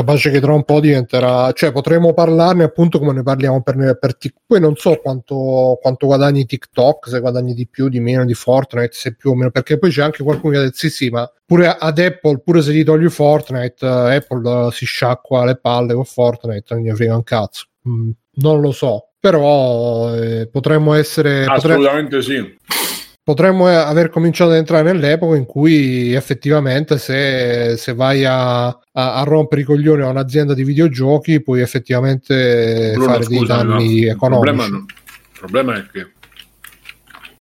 capace 0.00 0.30
che 0.30 0.40
tra 0.40 0.52
un 0.52 0.64
po' 0.64 0.80
diventerà 0.80 1.52
cioè 1.52 1.72
potremo 1.72 2.12
parlarne 2.12 2.64
appunto 2.64 2.98
come 2.98 3.12
ne 3.12 3.22
parliamo 3.22 3.62
per, 3.62 3.98
per 3.98 4.16
TikTok 4.16 4.42
poi 4.46 4.60
non 4.60 4.76
so 4.76 4.96
quanto, 4.96 5.78
quanto, 5.80 6.06
guadagni 6.06 6.46
TikTok 6.46 7.08
se 7.08 7.20
guadagni 7.20 7.54
di 7.54 7.66
più 7.68 7.88
di 7.88 8.00
meno 8.00 8.24
di 8.24 8.34
Fortnite 8.34 8.92
se 8.92 9.14
più 9.14 9.30
o 9.30 9.34
meno 9.34 9.50
perché 9.50 9.78
poi 9.78 9.90
c'è 9.90 10.02
anche 10.02 10.22
qualcuno 10.22 10.52
che 10.52 10.58
ha 10.58 10.62
detto 10.62 10.76
sì 10.76 10.90
sì 10.90 11.08
ma 11.10 11.30
pure 11.44 11.68
ad 11.68 11.98
Apple 11.98 12.40
pure 12.40 12.62
se 12.62 12.72
gli 12.72 12.84
togli 12.84 13.08
Fortnite 13.08 13.84
uh, 13.84 13.88
Apple 13.88 14.48
uh, 14.48 14.70
si 14.70 14.84
sciacqua 14.84 15.44
le 15.44 15.56
palle 15.56 15.94
con 15.94 16.04
Fortnite 16.04 16.74
non 16.74 16.84
gli 16.84 16.90
frega 16.92 17.14
un 17.14 17.22
cazzo. 17.22 17.66
Mm, 17.88 18.10
non 18.34 18.60
lo 18.60 18.72
so 18.72 19.10
però 19.20 20.14
eh, 20.14 20.48
potremmo 20.50 20.94
essere 20.94 21.44
assolutamente 21.44 22.16
potremmo... 22.16 22.48
sì 22.48 22.99
potremmo 23.30 23.70
eh, 23.70 23.74
aver 23.74 24.10
cominciato 24.10 24.50
ad 24.50 24.56
entrare 24.56 24.92
nell'epoca 24.92 25.36
in 25.36 25.46
cui 25.46 26.12
effettivamente 26.14 26.98
se, 26.98 27.76
se 27.76 27.94
vai 27.94 28.24
a, 28.24 28.66
a, 28.66 28.74
a, 28.92 29.22
rompere 29.22 29.60
i 29.60 29.64
coglioni 29.64 30.02
a 30.02 30.08
un'azienda 30.08 30.52
di 30.52 30.64
videogiochi 30.64 31.40
puoi 31.40 31.60
effettivamente 31.60 32.90
Bruno, 32.94 33.12
fare 33.12 33.26
dei 33.26 33.46
danni 33.46 34.00
no. 34.00 34.10
economici. 34.10 34.50
Il 34.50 34.56
problema, 34.56 34.66
no. 34.66 34.78
il 34.78 35.38
problema, 35.38 35.76
è 35.76 35.86
che 35.92 36.10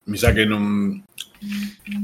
mi 0.05 0.17
sa 0.19 0.33
che 0.33 0.45
non... 0.45 1.03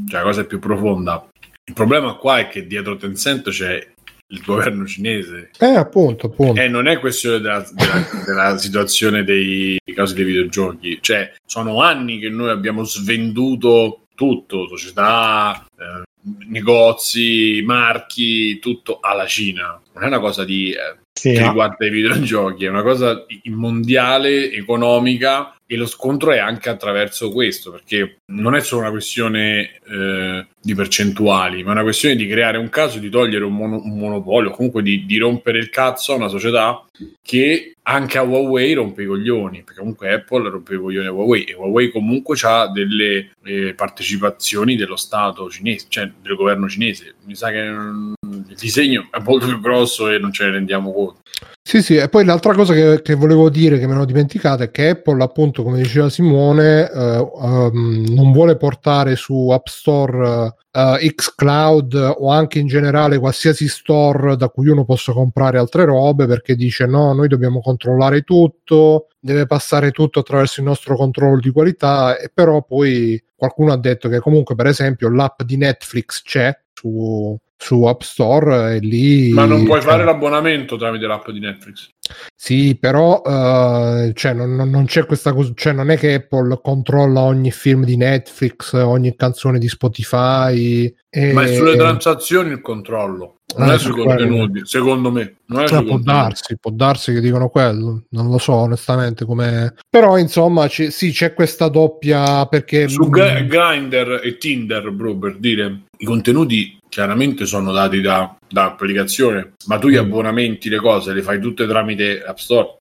Cioè, 0.08 0.20
la 0.20 0.22
cosa 0.22 0.40
è 0.40 0.46
più 0.46 0.58
profonda. 0.58 1.28
Il 1.66 1.74
problema 1.74 2.14
qua 2.14 2.38
è 2.38 2.48
che 2.48 2.66
dietro 2.66 2.96
Tencent 2.96 3.50
c'è 3.50 3.86
il 4.34 4.42
governo 4.44 4.86
cinese. 4.86 5.50
Eh, 5.58 5.76
appunto, 5.76 6.26
appunto. 6.26 6.60
E 6.60 6.68
non 6.68 6.88
è 6.88 6.98
questione 6.98 7.38
della, 7.40 7.64
della, 7.72 8.24
della 8.26 8.58
situazione 8.58 9.24
dei 9.24 9.78
casi 9.94 10.14
dei 10.14 10.24
videogiochi. 10.24 10.98
Cioè, 11.00 11.34
sono 11.46 11.80
anni 11.80 12.18
che 12.18 12.28
noi 12.28 12.50
abbiamo 12.50 12.84
svenduto 12.84 14.06
tutto, 14.14 14.68
società, 14.68 15.66
eh, 15.78 16.02
negozi, 16.48 17.62
marchi, 17.64 18.58
tutto 18.58 18.98
alla 19.00 19.26
Cina. 19.26 19.80
Non 19.94 20.04
è 20.04 20.06
una 20.06 20.20
cosa 20.20 20.44
di, 20.44 20.72
eh, 20.72 20.98
sì, 21.12 21.32
che 21.32 21.42
riguarda 21.42 21.86
i 21.86 21.90
videogiochi, 21.90 22.64
è 22.64 22.68
una 22.68 22.82
cosa 22.82 23.24
mondiale, 23.44 24.50
economica 24.52 25.56
e 25.66 25.76
lo 25.76 25.86
scontro 25.86 26.32
è 26.32 26.38
anche 26.38 26.68
attraverso 26.68 27.30
questo, 27.30 27.70
perché 27.70 28.18
non 28.32 28.54
è 28.54 28.60
solo 28.60 28.82
una 28.82 28.90
questione 28.90 29.80
eh, 29.88 30.46
di 30.64 30.74
percentuali, 30.74 31.62
ma 31.62 31.68
è 31.68 31.72
una 31.72 31.82
questione 31.82 32.16
di 32.16 32.26
creare 32.26 32.56
un 32.56 32.70
caso, 32.70 32.98
di 32.98 33.10
togliere 33.10 33.44
un, 33.44 33.54
mono, 33.54 33.82
un 33.84 33.98
monopolio, 33.98 34.50
comunque 34.50 34.82
di, 34.82 35.04
di, 35.04 35.18
rompere 35.18 35.58
il 35.58 35.68
cazzo 35.68 36.12
a 36.12 36.16
una 36.16 36.28
società 36.28 36.82
che 37.20 37.74
anche 37.82 38.16
a 38.16 38.22
Huawei 38.22 38.72
rompe 38.72 39.02
i 39.02 39.06
coglioni, 39.06 39.62
perché 39.62 39.80
comunque 39.80 40.10
Apple 40.10 40.48
rompe 40.48 40.74
i 40.74 40.78
coglioni 40.78 41.06
a 41.06 41.12
Huawei 41.12 41.44
e 41.44 41.54
Huawei 41.54 41.90
comunque 41.90 42.38
ha 42.44 42.72
delle 42.72 43.32
eh, 43.44 43.74
partecipazioni 43.74 44.74
dello 44.76 44.96
Stato 44.96 45.50
cinese, 45.50 45.84
cioè 45.90 46.10
del 46.22 46.34
governo 46.34 46.66
cinese. 46.66 47.16
Mi 47.24 47.34
sa 47.34 47.50
che 47.50 47.62
mm, 47.62 48.14
il 48.48 48.56
disegno 48.58 49.08
è 49.10 49.18
molto 49.20 49.46
più 49.46 49.60
grosso 49.60 50.08
e 50.08 50.18
non 50.18 50.32
ce 50.32 50.46
ne 50.46 50.52
rendiamo 50.52 50.94
conto. 50.94 51.20
Sì, 51.66 51.82
sì, 51.82 51.96
e 51.96 52.08
poi 52.08 52.24
l'altra 52.24 52.54
cosa 52.54 52.72
che, 52.72 53.02
che 53.02 53.14
volevo 53.14 53.50
dire 53.50 53.78
che 53.78 53.86
me 53.86 53.94
l'ho 53.94 54.04
dimenticato 54.06 54.62
è 54.62 54.70
che 54.70 54.90
Apple, 54.90 55.22
appunto, 55.22 55.62
come 55.62 55.80
diceva 55.80 56.08
Simone, 56.08 56.90
uh, 56.90 57.30
um, 57.34 58.04
non 58.08 58.32
vuole 58.32 58.56
portare 58.56 59.16
su 59.16 59.50
App 59.50 59.66
Store 59.66 60.53
uh, 60.72 60.96
xCloud 60.96 62.14
o 62.18 62.30
anche 62.30 62.58
in 62.58 62.66
generale 62.66 63.18
qualsiasi 63.18 63.68
store 63.68 64.36
da 64.36 64.48
cui 64.48 64.68
uno 64.68 64.84
possa 64.84 65.12
comprare 65.12 65.58
altre 65.58 65.84
robe 65.84 66.26
perché 66.26 66.54
dice 66.54 66.86
no, 66.86 67.12
noi 67.12 67.28
dobbiamo 67.28 67.60
controllare 67.60 68.22
tutto, 68.22 69.08
deve 69.20 69.46
passare 69.46 69.90
tutto 69.90 70.20
attraverso 70.20 70.60
il 70.60 70.66
nostro 70.66 70.96
controllo 70.96 71.40
di 71.40 71.50
qualità. 71.50 72.18
E 72.18 72.30
però 72.32 72.62
poi 72.62 73.22
qualcuno 73.34 73.72
ha 73.72 73.78
detto 73.78 74.08
che 74.08 74.20
comunque 74.20 74.54
per 74.54 74.66
esempio 74.66 75.08
l'app 75.10 75.42
di 75.42 75.56
Netflix 75.56 76.22
c'è 76.22 76.56
su, 76.72 77.38
su 77.56 77.84
App 77.84 78.00
Store 78.02 78.76
e 78.76 78.78
lì... 78.80 79.30
Ma 79.30 79.44
non 79.44 79.64
puoi 79.64 79.80
fare 79.80 80.04
l'abbonamento 80.04 80.76
tramite 80.76 81.06
l'app 81.06 81.30
di 81.30 81.40
Netflix. 81.40 81.88
Sì, 82.34 82.76
però 82.78 83.22
uh, 83.24 84.12
cioè, 84.12 84.32
non, 84.34 84.54
non, 84.68 84.84
c'è 84.84 85.06
questa 85.06 85.32
cosa, 85.32 85.52
cioè, 85.54 85.72
non 85.72 85.90
è 85.90 85.96
che 85.96 86.14
Apple 86.14 86.60
controlla 86.62 87.20
ogni 87.20 87.50
film 87.50 87.84
di 87.84 87.96
Netflix, 87.96 88.74
ogni 88.74 89.14
canzone 89.16 89.58
di 89.58 89.68
Spotify. 89.68 90.92
E, 91.08 91.32
Ma 91.32 91.44
è 91.44 91.54
sulle 91.54 91.76
transazioni 91.76 92.50
il 92.50 92.60
controllo. 92.60 93.36
Non 93.56 93.70
è 93.70 93.78
sui 93.78 93.92
contenuti, 93.92 94.62
secondo 94.64 95.10
me. 95.12 95.36
Non 95.46 95.66
cioè, 95.66 95.84
può 95.84 95.98
darsi, 95.98 96.58
può 96.58 96.72
darsi 96.72 97.12
che 97.12 97.20
dicono 97.20 97.48
quello, 97.48 98.04
non 98.10 98.28
lo 98.28 98.38
so 98.38 98.52
onestamente 98.52 99.24
come... 99.24 99.74
Però 99.88 100.18
insomma 100.18 100.66
c- 100.66 100.90
sì, 100.90 101.12
c'è 101.12 101.34
questa 101.34 101.68
doppia 101.68 102.46
perché... 102.46 102.88
Su 102.88 103.08
G- 103.08 103.46
Grindr 103.46 104.20
e 104.24 104.38
Tinder, 104.38 104.90
bro, 104.90 105.16
per 105.16 105.36
dire, 105.38 105.82
i 105.98 106.04
contenuti 106.04 106.78
chiaramente 106.94 107.44
sono 107.44 107.72
dati 107.72 108.00
da, 108.00 108.36
da 108.48 108.66
applicazione, 108.66 109.54
ma 109.66 109.78
tu 109.78 109.88
gli 109.88 109.96
mm. 109.96 110.04
abbonamenti, 110.04 110.68
le 110.68 110.78
cose, 110.78 111.12
le 111.12 111.22
fai 111.22 111.40
tutte 111.40 111.66
tramite 111.66 112.22
App 112.22 112.36
Store. 112.36 112.76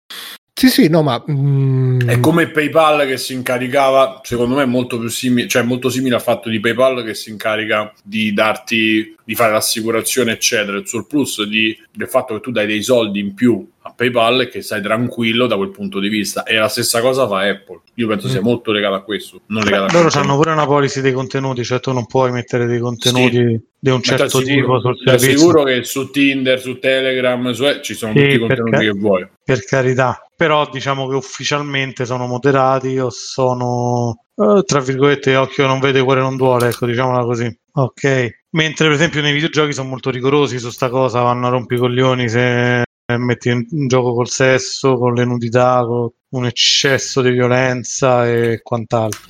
Sì, 0.54 0.70
sì, 0.70 0.88
no, 0.88 1.02
ma 1.02 1.24
mm... 1.32 2.02
è 2.02 2.20
come 2.20 2.52
PayPal 2.52 3.08
che 3.08 3.18
si 3.18 3.34
incaricava, 3.34 4.22
secondo 4.24 4.54
me 4.54 4.62
è 4.62 4.68
molto 4.68 5.00
più 5.00 5.10
simile, 5.10 5.48
cioè 5.48 5.64
molto 5.64 5.90
simile 5.90 6.14
al 6.14 6.22
fatto 6.22 6.48
di 6.50 6.60
PayPal 6.60 7.04
che 7.04 7.16
si 7.16 7.32
incarica 7.32 7.92
di 8.04 8.34
darti 8.34 9.16
di 9.24 9.34
fare 9.34 9.52
l'assicurazione, 9.52 10.34
eccetera. 10.34 10.78
Il 10.78 10.88
surplus 10.88 11.44
di, 11.48 11.76
del 11.92 12.08
fatto 12.08 12.36
che 12.36 12.40
tu 12.40 12.52
dai 12.52 12.68
dei 12.68 12.84
soldi 12.84 13.20
in 13.20 13.34
più 13.34 13.68
a 13.86 13.94
PayPal 13.94 14.42
e 14.42 14.48
che 14.48 14.62
stai 14.62 14.82
tranquillo 14.82 15.46
da 15.46 15.58
quel 15.58 15.70
punto 15.70 16.00
di 16.00 16.08
vista. 16.08 16.44
E 16.44 16.56
la 16.56 16.70
stessa 16.70 17.02
cosa 17.02 17.28
fa 17.28 17.48
Apple. 17.48 17.82
Io 17.96 18.08
penso 18.08 18.28
mm. 18.28 18.30
sia 18.30 18.42
molto 18.42 18.72
legato 18.72 18.96
a 18.96 19.04
questo. 19.04 19.42
Non 19.48 19.64
Beh, 19.64 19.76
a 19.76 19.92
loro 19.92 20.10
hanno 20.14 20.36
pure 20.36 20.52
una 20.52 20.66
policy 20.66 21.02
dei 21.02 21.12
contenuti, 21.12 21.64
cioè 21.64 21.80
tu 21.80 21.92
non 21.92 22.06
puoi 22.06 22.32
mettere 22.32 22.66
dei 22.66 22.80
contenuti 22.80 23.36
sì. 23.36 23.62
di 23.78 23.90
un 23.90 24.02
certo 24.02 24.42
tipo 24.42 24.80
sul 24.80 24.98
servizio. 24.98 25.30
Ti 25.30 25.38
sicuro 25.38 25.64
che 25.64 25.84
su 25.84 26.10
Tinder, 26.10 26.60
su 26.60 26.80
Telegram, 26.80 27.52
su, 27.52 27.66
eh, 27.66 27.82
ci 27.82 27.94
sono 27.94 28.14
sì, 28.14 28.22
tutti 28.22 28.36
i 28.36 28.40
contenuti 28.40 28.72
car- 28.72 28.84
che 28.84 28.92
vuoi. 28.92 29.28
Per 29.44 29.66
carità, 29.66 30.26
però 30.36 30.70
diciamo 30.72 31.08
che 31.10 31.16
ufficialmente 31.16 32.06
sono 32.06 32.26
moderati 32.26 32.98
o 32.98 33.10
sono 33.10 34.24
uh, 34.36 34.62
tra 34.64 34.80
virgolette 34.80 35.36
occhio 35.36 35.68
non 35.68 35.80
vede 35.80 36.02
cuore 36.02 36.22
non 36.22 36.38
duole 36.38 36.70
ecco 36.70 36.86
diciamola 36.86 37.24
così 37.24 37.60
ok 37.74 38.44
mentre 38.52 38.86
per 38.86 38.96
esempio 38.96 39.22
nei 39.22 39.34
videogiochi 39.34 39.74
sono 39.74 39.90
molto 39.90 40.10
rigorosi 40.10 40.60
su 40.60 40.70
sta 40.70 40.90
cosa 40.90 41.22
vanno 41.22 41.48
a 41.48 41.50
rompicoglioni 41.50 42.30
se 42.30 42.84
metti 43.18 43.50
in 43.50 43.88
gioco 43.88 44.14
col 44.14 44.30
sesso 44.30 44.96
con 44.96 45.14
le 45.14 45.26
nudità 45.26 45.84
con 45.86 46.10
un 46.30 46.46
eccesso 46.46 47.22
di 47.22 47.32
violenza 47.32 48.28
e 48.28 48.62
quant'altro. 48.64 49.22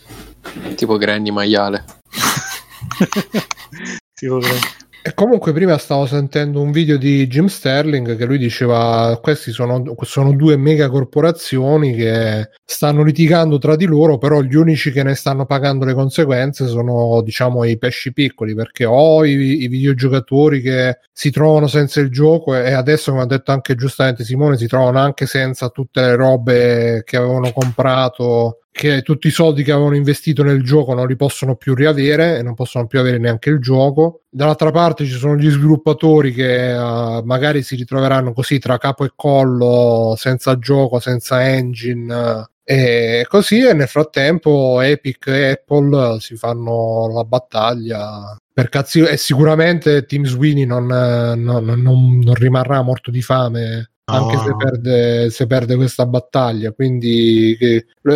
Tipo 0.76 0.97
Granny 0.97 1.32
maiale. 1.32 1.84
Tipo 4.13 4.38
Granny 4.38 4.82
e 5.06 5.14
comunque 5.14 5.51
prima 5.51 5.78
stavo 5.78 6.06
sentendo 6.06 6.62
un 6.62 6.72
video 6.72 6.95
di 6.95 7.28
Jim 7.28 7.47
Sterling 7.47 8.16
che 8.16 8.24
lui 8.24 8.38
diceva 8.38 9.20
questi 9.22 9.51
sono, 9.51 9.84
sono 10.04 10.32
due 10.32 10.56
mega 10.56 10.88
corporazioni 10.89 11.93
che 11.93 12.51
stanno 12.64 13.04
litigando 13.04 13.58
tra 13.58 13.76
di 13.76 13.84
loro, 13.84 14.18
però 14.18 14.39
gli 14.39 14.56
unici 14.56 14.93
che 14.93 15.04
ne 15.04 15.14
stanno 15.16 15.45
pagando 15.45 15.84
le 15.84 15.93
conseguenze 15.93 16.68
sono 16.68 17.22
diciamo 17.22 17.66
i 17.66 17.78
pesci 17.78 18.14
piccoli 18.14 18.56
perché 18.56 18.86
o 18.86 19.26
i, 19.26 19.64
i 19.64 19.68
videogiocatori 19.68 20.62
che 20.62 20.99
si 21.12 21.32
trovano 21.32 21.68
senza 21.68 21.99
il 21.99 22.10
gioco 22.10 22.56
e 22.56 22.72
adesso 22.72 23.12
come 23.12 23.24
ha 23.24 23.28
detto 23.28 23.51
anche 23.51 23.76
giustamente 23.76 24.24
Simone 24.24 24.56
si 24.56 24.68
trovano 24.68 24.99
anche 24.99 25.26
senza 25.26 25.68
tutte 25.68 25.99
le 25.99 26.16
robe 26.16 27.04
che 27.04 27.18
avevano 27.18 27.51
comprato 27.51 28.60
che 28.74 29.03
tutti 29.03 29.28
i 29.28 29.32
soldi 29.32 29.61
che 29.61 29.71
avevano 29.71 29.95
investito 29.95 30.41
nel 30.41 30.63
gioco 30.63 30.95
non 30.95 31.05
li 31.05 31.15
possono 31.15 31.55
più 31.55 31.76
riavere 31.76 32.39
e 32.39 32.41
non 32.41 32.55
possono 32.55 32.88
più 32.88 32.99
avere 32.99 33.19
neanche 33.19 33.51
il 33.51 33.59
gioco. 33.59 34.24
Dall'altra 34.32 34.71
parte 34.71 35.05
ci 35.05 35.11
sono 35.11 35.38
gli 35.38 35.47
sviluppatori 35.47 36.34
che 36.34 36.74
uh, 36.74 37.21
magari 37.24 37.61
si 37.61 37.76
ritroveranno 37.76 38.34
così 38.34 38.57
tra 38.57 38.80
capo 38.80 39.05
e 39.05 39.11
collo, 39.15 40.15
senza 40.17 40.57
gioco, 40.57 40.99
senza 40.99 41.47
engine. 41.47 42.13
Uh, 42.13 42.43
e 42.63 43.28
così 43.30 43.63
e 43.63 43.74
nel 43.74 43.88
frattempo 43.88 44.82
Epic 44.82 45.28
e 45.28 45.49
Apple 45.51 46.19
si 46.19 46.36
fanno 46.36 47.11
la 47.13 47.24
battaglia 47.26 48.36
per 48.53 48.69
cazzi 48.69 49.01
e 49.01 49.17
sicuramente 49.17 50.05
Team 50.05 50.24
Sweeney 50.24 50.65
non, 50.65 50.86
non, 50.86 51.63
non, 51.63 52.19
non 52.19 52.34
rimarrà 52.36 52.82
morto 52.82 53.11
di 53.11 53.21
fame 53.21 53.93
anche 54.06 54.38
se, 54.38 54.56
perde, 54.56 55.30
se, 55.30 55.47
perde, 55.47 55.76
questa 55.76 56.06
battaglia. 56.06 56.72
Quindi 56.72 57.58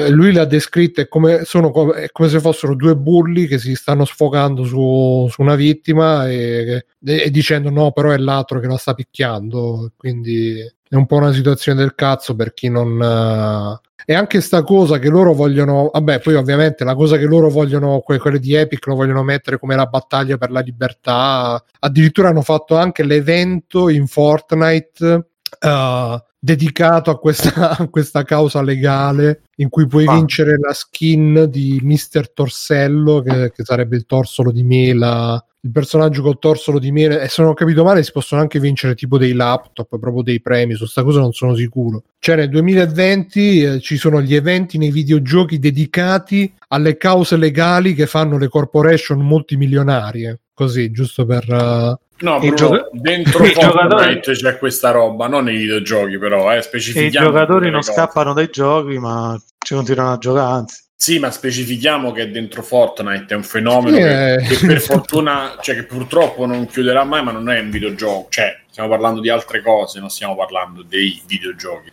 lui 0.10 0.34
l'ha 0.34 0.46
descritta 0.46 1.02
è 1.02 1.08
come, 1.08 1.46
sono, 1.46 1.94
è 1.94 2.10
come 2.12 2.30
se 2.30 2.40
fossero 2.40 2.76
due 2.76 2.96
bulli 2.96 3.48
che 3.48 3.58
si 3.58 3.74
stanno 3.76 4.04
sfogando 4.04 4.64
su, 4.66 5.28
su 5.30 5.42
una 5.42 5.56
vittima 5.56 6.30
e, 6.30 6.86
e, 7.04 7.30
dicendo 7.32 7.70
no, 7.70 7.92
però 7.92 8.12
è 8.12 8.18
l'altro 8.18 8.60
che 8.60 8.68
la 8.68 8.78
sta 8.78 8.94
picchiando. 8.94 9.94
Quindi 9.96 10.60
è 10.90 10.96
un 10.96 11.06
po' 11.06 11.18
una 11.18 11.34
situazione 11.34 11.80
del 11.80 11.96
cazzo 11.96 12.36
per 12.36 12.54
chi 12.54 12.70
non. 12.70 13.00
Uh, 13.00 13.86
e 14.10 14.14
anche 14.14 14.40
sta 14.40 14.64
cosa 14.64 15.00
che 15.00 15.10
loro 15.10 15.34
vogliono, 15.34 15.90
vabbè, 15.92 16.20
poi 16.20 16.36
ovviamente 16.36 16.86
la 16.86 16.96
cosa 16.96 17.18
che 17.18 17.26
loro 17.26 17.50
vogliono, 17.50 18.00
quelle 18.00 18.40
di 18.40 18.54
Epic, 18.54 18.86
lo 18.88 18.96
vogliono 18.96 19.22
mettere 19.22 19.60
come 19.60 19.76
la 19.76 19.86
battaglia 19.86 20.38
per 20.38 20.50
la 20.50 20.62
libertà. 20.62 21.62
Addirittura 21.80 22.30
hanno 22.30 22.42
fatto 22.42 22.78
anche 22.78 23.04
l'evento 23.04 23.90
in 23.90 24.08
Fortnite 24.08 25.28
uh, 25.62 26.20
dedicato 26.40 27.10
a 27.10 27.20
questa, 27.20 27.78
a 27.78 27.88
questa, 27.88 28.24
causa 28.24 28.62
legale 28.62 29.44
in 29.58 29.70
cui 29.70 29.88
puoi 29.88 30.06
ah. 30.06 30.14
vincere 30.14 30.58
la 30.58 30.74
skin 30.74 31.48
di 31.50 31.80
Mister 31.82 32.32
Torsello, 32.32 33.22
che, 33.22 33.52
che 33.52 33.64
sarebbe 33.64 33.96
il 33.96 34.06
torsolo 34.06 34.52
di 34.52 34.64
mela. 34.64 35.42
Il 35.62 35.72
personaggio 35.72 36.22
col 36.22 36.40
torsolo 36.40 36.80
di 36.80 36.92
mele 36.92 37.20
e 37.20 37.28
se 37.28 37.42
non 37.42 37.52
ho 37.52 37.54
capito 37.54 37.84
male 37.84 38.02
si 38.02 38.12
possono 38.14 38.40
anche 38.40 38.60
vincere 38.60 38.96
tipo 38.96 39.18
dei 39.18 39.34
laptop 39.34 39.98
proprio 40.00 40.22
dei 40.22 40.40
premi 40.40 40.76
su 40.76 40.86
sta 40.86 41.04
cosa 41.04 41.20
non 41.20 41.34
sono 41.34 41.56
sicuro. 41.56 42.04
Cioè 42.20 42.36
nel 42.38 42.50
2020 42.50 43.62
eh, 43.62 43.80
ci 43.82 43.98
sono 43.98 44.22
gli 44.22 44.36
eventi 44.36 44.78
nei 44.78 44.92
videogiochi 44.92 45.60
dedicati 45.60 46.54
alle 46.70 46.96
cause 46.96 47.36
legali 47.36 47.96
che 47.96 48.06
fanno 48.06 48.38
le 48.38 48.48
corporation 48.48 49.20
multimilionarie 49.20 50.40
così 50.58 50.90
giusto 50.90 51.24
per 51.24 51.48
uh, 51.48 51.96
No, 52.20 52.40
Bruno, 52.40 52.56
gioca- 52.56 52.90
dentro 52.94 53.44
Fortnite 53.54 54.32
c'è 54.32 54.58
questa 54.58 54.90
roba, 54.90 55.28
non 55.28 55.44
nei 55.44 55.58
videogiochi 55.58 56.18
però, 56.18 56.52
eh, 56.52 56.68
I 56.74 57.12
giocatori 57.12 57.70
non 57.70 57.82
cose. 57.82 57.94
scappano 57.94 58.34
dai 58.34 58.50
giochi, 58.50 58.98
ma 58.98 59.40
ci 59.60 59.76
continuano 59.76 60.14
a 60.14 60.18
giocare, 60.18 60.52
anzi. 60.52 60.86
Sì, 60.96 61.20
ma 61.20 61.30
specifichiamo 61.30 62.12
che 62.12 62.32
dentro 62.32 62.64
Fortnite 62.64 63.36
è 63.36 63.38
un 63.38 63.44
fenomeno 63.44 63.98
sì, 63.98 64.02
che, 64.02 64.34
eh. 64.34 64.38
che, 64.48 64.66
per 64.66 64.82
fortuna, 64.82 65.58
cioè 65.62 65.76
che 65.76 65.84
purtroppo 65.84 66.48
non 66.48 66.66
chiuderà 66.66 67.04
mai, 67.04 67.24
ma 67.24 67.32
non 67.32 67.52
è 67.52 67.60
un 67.60 67.70
videogioco, 67.70 68.26
cioè 68.32 68.60
stiamo 68.68 68.90
parlando 68.90 69.22
di 69.22 69.30
altre 69.30 69.62
cose, 69.62 70.00
non 70.00 70.10
stiamo 70.10 70.36
parlando 70.36 70.82
dei 70.82 71.22
videogiochi. 71.28 71.92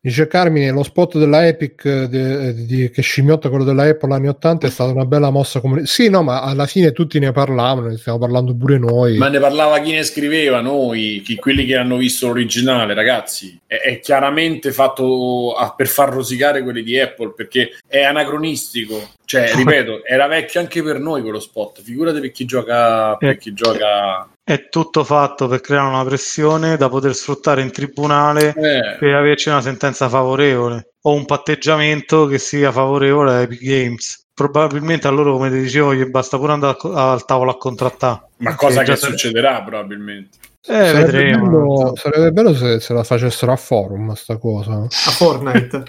Dice 0.00 0.28
Carmine, 0.28 0.70
lo 0.70 0.84
spot 0.84 1.18
della 1.18 1.44
Epic 1.44 1.84
eh, 1.84 2.08
di, 2.08 2.66
di, 2.66 2.90
che 2.90 3.02
scimmiotta 3.02 3.48
quello 3.48 3.64
della 3.64 3.82
Apple 3.82 4.14
anni 4.14 4.28
80 4.28 4.68
è 4.68 4.70
stata 4.70 4.92
una 4.92 5.04
bella 5.04 5.30
mossa 5.30 5.58
comunicativa. 5.58 5.92
Sì, 5.92 6.08
no, 6.08 6.22
ma 6.22 6.40
alla 6.42 6.66
fine 6.66 6.92
tutti 6.92 7.18
ne 7.18 7.32
parlavano, 7.32 7.88
ne 7.88 7.96
stiamo 7.96 8.16
parlando 8.16 8.54
pure 8.54 8.78
noi. 8.78 9.16
Ma 9.16 9.28
ne 9.28 9.40
parlava 9.40 9.80
chi 9.80 9.90
ne 9.90 10.04
scriveva, 10.04 10.60
noi, 10.60 11.20
chi, 11.24 11.34
quelli 11.34 11.66
che 11.66 11.74
hanno 11.74 11.96
visto 11.96 12.28
l'originale, 12.28 12.94
ragazzi. 12.94 13.58
È, 13.66 13.74
è 13.74 13.98
chiaramente 13.98 14.70
fatto 14.70 15.54
a, 15.54 15.74
per 15.76 15.88
far 15.88 16.10
rosicare 16.10 16.62
quelli 16.62 16.84
di 16.84 16.96
Apple 16.96 17.32
perché 17.34 17.70
è 17.88 18.04
anacronistico. 18.04 19.14
Cioè, 19.24 19.50
ripeto, 19.56 20.04
era 20.04 20.28
vecchio 20.28 20.60
anche 20.60 20.80
per 20.80 21.00
noi 21.00 21.22
quello 21.22 21.40
spot. 21.40 21.82
Figurate 21.82 22.20
per 22.20 22.30
chi 22.30 22.44
gioca, 22.44 23.16
per 23.16 23.36
chi 23.36 23.52
gioca 23.52 24.28
è 24.48 24.70
tutto 24.70 25.04
fatto 25.04 25.46
per 25.46 25.60
creare 25.60 25.88
una 25.88 26.04
pressione 26.04 26.78
da 26.78 26.88
poter 26.88 27.14
sfruttare 27.14 27.60
in 27.60 27.70
tribunale 27.70 28.54
eh. 28.56 28.96
per 28.98 29.14
averci 29.14 29.50
una 29.50 29.60
sentenza 29.60 30.08
favorevole 30.08 30.94
o 31.02 31.12
un 31.12 31.26
patteggiamento 31.26 32.24
che 32.24 32.38
sia 32.38 32.72
favorevole 32.72 33.30
a 33.30 33.40
Epic 33.42 33.60
Games. 33.60 34.28
Probabilmente 34.32 35.06
a 35.06 35.10
loro, 35.10 35.32
come 35.32 35.50
ti 35.50 35.60
dicevo, 35.60 35.94
gli 35.94 36.02
basta 36.06 36.38
pure 36.38 36.52
andare 36.52 36.78
al 36.82 37.26
tavolo 37.26 37.50
a 37.50 37.58
contrattare. 37.58 38.22
Ma 38.38 38.54
cosa 38.54 38.82
che 38.84 38.96
succederà 38.96 39.62
probabilmente. 39.62 40.38
Eh, 40.66 40.72
sarebbe, 40.72 41.04
vedremo. 41.04 41.44
Bello, 41.44 41.96
sarebbe 41.96 42.32
bello 42.32 42.54
se, 42.54 42.80
se, 42.80 42.94
la 42.94 43.04
facessero 43.04 43.52
a 43.52 43.56
forum 43.56 44.14
sta 44.14 44.38
cosa. 44.38 44.72
A 44.72 45.10
Fortnite. 45.10 45.82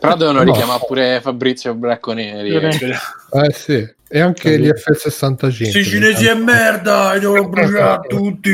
Però 0.00 0.16
devono 0.16 0.42
no. 0.42 0.44
richiamare 0.44 0.84
pure 0.86 1.20
Fabrizio 1.20 1.74
Bracconieri. 1.74 2.54
Eh 2.54 3.52
sì. 3.52 3.94
E 4.08 4.20
anche 4.20 4.58
gli 4.58 4.68
F65. 4.68 5.70
Sì, 5.70 5.84
cinesi 5.84 6.26
è 6.26 6.34
merda, 6.34 7.14
li 7.14 7.20
devo 7.20 7.46
bruciare 7.48 8.06
tutti. 8.08 8.52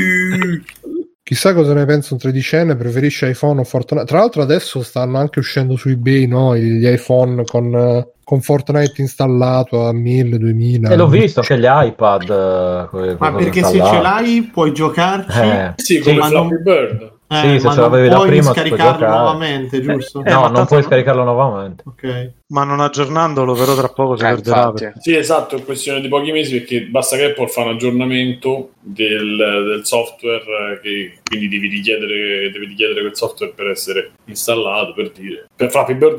Chissà 1.22 1.54
cosa 1.54 1.72
ne 1.72 1.84
pensa 1.84 2.14
un 2.14 2.20
tredicenne, 2.20 2.74
preferisce 2.74 3.30
iPhone 3.30 3.60
o 3.60 3.64
Fortnite. 3.64 4.06
Tra 4.06 4.18
l'altro 4.18 4.42
adesso 4.42 4.82
stanno 4.82 5.18
anche 5.18 5.38
uscendo 5.38 5.76
su 5.76 5.88
eBay 5.88 6.26
no? 6.26 6.56
gli 6.56 6.86
iPhone 6.86 7.44
con, 7.44 8.06
con 8.24 8.40
Fortnite 8.40 9.00
installato 9.00 9.86
a 9.86 9.92
1000, 9.92 10.36
2000. 10.36 10.90
E 10.90 10.96
l'ho 10.96 11.06
visto 11.06 11.40
anche 11.40 11.58
gli 11.58 11.66
iPad. 11.66 12.88
Eh, 12.92 13.16
Ma 13.18 13.32
perché 13.32 13.62
se 13.62 13.82
ce 13.82 14.00
l'hai 14.00 14.42
puoi 14.52 14.74
giocarci? 14.74 15.38
Eh. 15.38 15.72
Sì, 15.76 16.00
come 16.00 16.16
Flappy 16.16 16.34
non... 16.34 16.62
Bird. 16.62 17.12
Eh, 17.32 17.58
sì, 17.58 17.60
se 17.60 17.70
ce 17.70 17.80
l'avevi 17.80 18.08
da 18.08 18.20
prima 18.20 18.52
scaricarlo 18.52 19.06
nuovamente, 19.06 19.80
giusto? 19.80 20.22
Eh, 20.22 20.30
no, 20.30 20.48
non 20.48 20.66
puoi 20.66 20.82
scaricarlo 20.82 21.24
nuovamente. 21.24 21.82
Ok. 21.86 22.32
Ma 22.48 22.64
non 22.64 22.80
aggiornandolo, 22.80 23.54
però 23.54 23.74
tra 23.74 23.88
poco 23.88 24.16
si 24.16 24.24
eh, 24.24 24.28
perderà. 24.28 24.72
Sì, 24.98 25.16
esatto, 25.16 25.56
è 25.56 25.64
questione 25.64 26.02
di 26.02 26.08
pochi 26.08 26.30
mesi 26.30 26.58
perché 26.58 26.82
basta 26.82 27.16
che 27.16 27.24
Apple 27.24 27.48
fa 27.48 27.62
un 27.62 27.68
aggiornamento 27.70 28.72
del, 28.80 29.36
del 29.36 29.80
software 29.84 30.78
che 30.82 31.20
quindi 31.26 31.48
devi 31.48 31.68
richiedere, 31.68 32.50
devi 32.50 32.66
richiedere 32.66 33.00
quel 33.00 33.16
software 33.16 33.52
per 33.54 33.68
essere 33.68 34.12
installato, 34.26 34.92
per 34.92 35.10
dire. 35.12 35.46
Per 35.56 35.70
Flappy 35.70 35.94
Bird 35.94 36.18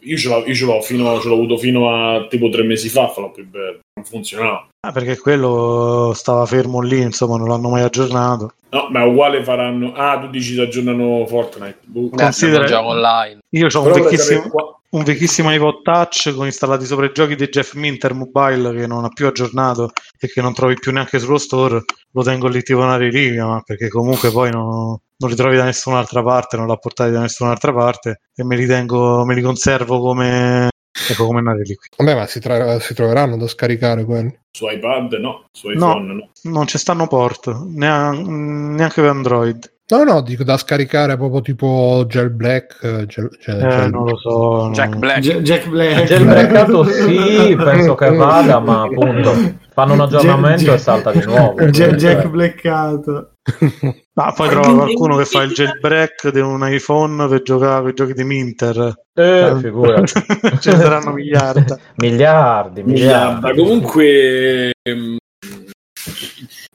io 0.00 0.16
ce 0.16 0.28
l'ho, 0.28 0.44
io 0.46 0.54
ce 0.54 0.64
l'ho, 0.64 0.80
fino, 0.82 1.18
ce 1.20 1.28
l'ho 1.28 1.34
avuto 1.34 1.56
fino 1.56 1.90
a 1.90 2.26
tipo 2.28 2.48
tre 2.48 2.62
mesi 2.62 2.88
fa 2.88 3.08
Flappy 3.08 3.42
Bird 3.42 3.80
non 3.94 4.04
funzionava. 4.04 4.68
Ah, 4.84 4.92
perché 4.92 5.16
quello 5.16 6.12
stava 6.14 6.44
fermo 6.44 6.82
lì, 6.82 7.00
insomma, 7.00 7.38
non 7.38 7.48
l'hanno 7.48 7.70
mai 7.70 7.80
aggiornato. 7.80 8.52
No, 8.68 8.88
ma 8.90 9.02
uguale 9.02 9.42
faranno. 9.42 9.94
Ah, 9.94 10.18
tu 10.18 10.28
dici 10.28 10.54
che 10.54 10.60
aggiornano 10.60 11.24
Fortnite. 11.26 11.78
Boh. 11.84 12.10
Considera... 12.10 12.66
Gioco 12.66 12.88
online. 12.88 13.38
Io 13.48 13.68
ho 13.72 13.82
un 13.82 13.92
vecchissimo, 13.92 14.82
un 14.90 15.02
vecchissimo 15.02 15.50
iPod 15.54 15.80
Touch 15.80 16.34
con 16.34 16.44
installati 16.44 16.84
sopra 16.84 17.06
i 17.06 17.12
giochi 17.14 17.34
di 17.34 17.48
Jeff 17.48 17.72
Minter 17.72 18.12
Mobile 18.12 18.74
che 18.74 18.86
non 18.86 19.04
ha 19.04 19.08
più 19.08 19.26
aggiornato 19.26 19.92
e 20.20 20.28
che 20.28 20.42
non 20.42 20.52
trovi 20.52 20.74
più 20.74 20.92
neanche 20.92 21.18
sullo 21.18 21.38
store. 21.38 21.82
Lo 22.10 22.22
tengo 22.22 22.46
lì 22.48 22.62
tipo 22.62 22.80
una 22.80 22.98
reliquia, 22.98 23.62
perché 23.64 23.88
comunque 23.88 24.30
poi 24.30 24.50
non, 24.50 24.98
non 25.16 25.30
li 25.30 25.34
trovi 25.34 25.56
da 25.56 25.64
nessun'altra 25.64 26.22
parte, 26.22 26.58
non 26.58 26.66
l'ha 26.66 26.76
portati 26.76 27.10
da 27.10 27.20
nessun'altra 27.20 27.72
parte 27.72 28.20
e 28.34 28.44
me 28.44 28.54
li 28.54 28.66
tengo, 28.66 29.24
me 29.24 29.34
li 29.34 29.40
conservo 29.40 29.98
come 29.98 30.68
Ecco 31.08 31.26
come 31.26 31.40
una 31.40 31.52
reliquia. 31.52 31.88
Vabbè, 31.96 32.14
ma 32.14 32.26
si, 32.26 32.40
tra- 32.40 32.78
si, 32.80 32.94
troveranno 32.94 33.36
da 33.36 33.46
scaricare 33.46 34.04
quelli. 34.04 34.36
Su 34.50 34.68
iPad 34.68 35.12
no, 35.14 35.46
su 35.50 35.70
iPhone 35.70 36.06
no. 36.06 36.14
no. 36.14 36.30
Non 36.50 36.66
ci 36.66 36.78
stanno 36.78 37.06
port, 37.06 37.54
neanche 37.54 39.00
per 39.00 39.10
Android. 39.10 39.72
No, 39.86 40.02
no, 40.02 40.22
dico 40.22 40.44
da 40.44 40.56
scaricare 40.56 41.16
proprio 41.18 41.42
tipo 41.42 42.04
Gel 42.08 42.30
Black. 42.30 42.82
Eh, 42.82 43.06
gel, 43.06 43.28
gel, 43.38 43.62
eh, 43.62 43.68
gel... 43.68 43.90
non 43.90 44.06
lo 44.06 44.16
so. 44.16 44.70
Jack 44.72 44.96
Black. 44.96 45.20
G- 45.20 45.40
Jack 45.42 45.68
Black. 45.68 46.04
Gelblackato 46.04 46.84
sì, 46.88 47.54
penso 47.54 47.94
che 47.94 48.10
vada, 48.10 48.60
ma 48.60 48.82
appunto 48.84 49.32
fanno 49.74 49.92
un 49.92 50.00
aggiornamento 50.00 50.62
Jack, 50.64 50.76
e 50.76 50.78
salta 50.78 51.12
di 51.12 51.22
nuovo. 51.26 51.66
Jack, 51.66 51.94
Jack 51.96 52.28
Blackato. 52.28 53.33
Ma 54.14 54.32
poi 54.32 54.48
trova 54.48 54.74
qualcuno 54.74 55.16
che 55.16 55.24
fa 55.24 55.42
il 55.42 55.52
jailbreak 55.52 56.30
di 56.30 56.40
un 56.40 56.66
iPhone 56.66 57.28
per 57.28 57.42
giocare 57.42 57.80
con 57.80 57.90
i 57.90 57.94
giochi 57.94 58.12
di 58.14 58.24
Minter. 58.24 58.94
Eh, 59.12 59.56
figurati. 59.60 60.12
Ce 60.60 60.70
ne 60.70 60.78
saranno 60.78 61.12
miliardi. 61.14 61.74
miliardi, 61.96 62.82
miliardi. 62.82 63.56
Comunque 63.56 64.72
ehm, 64.82 65.16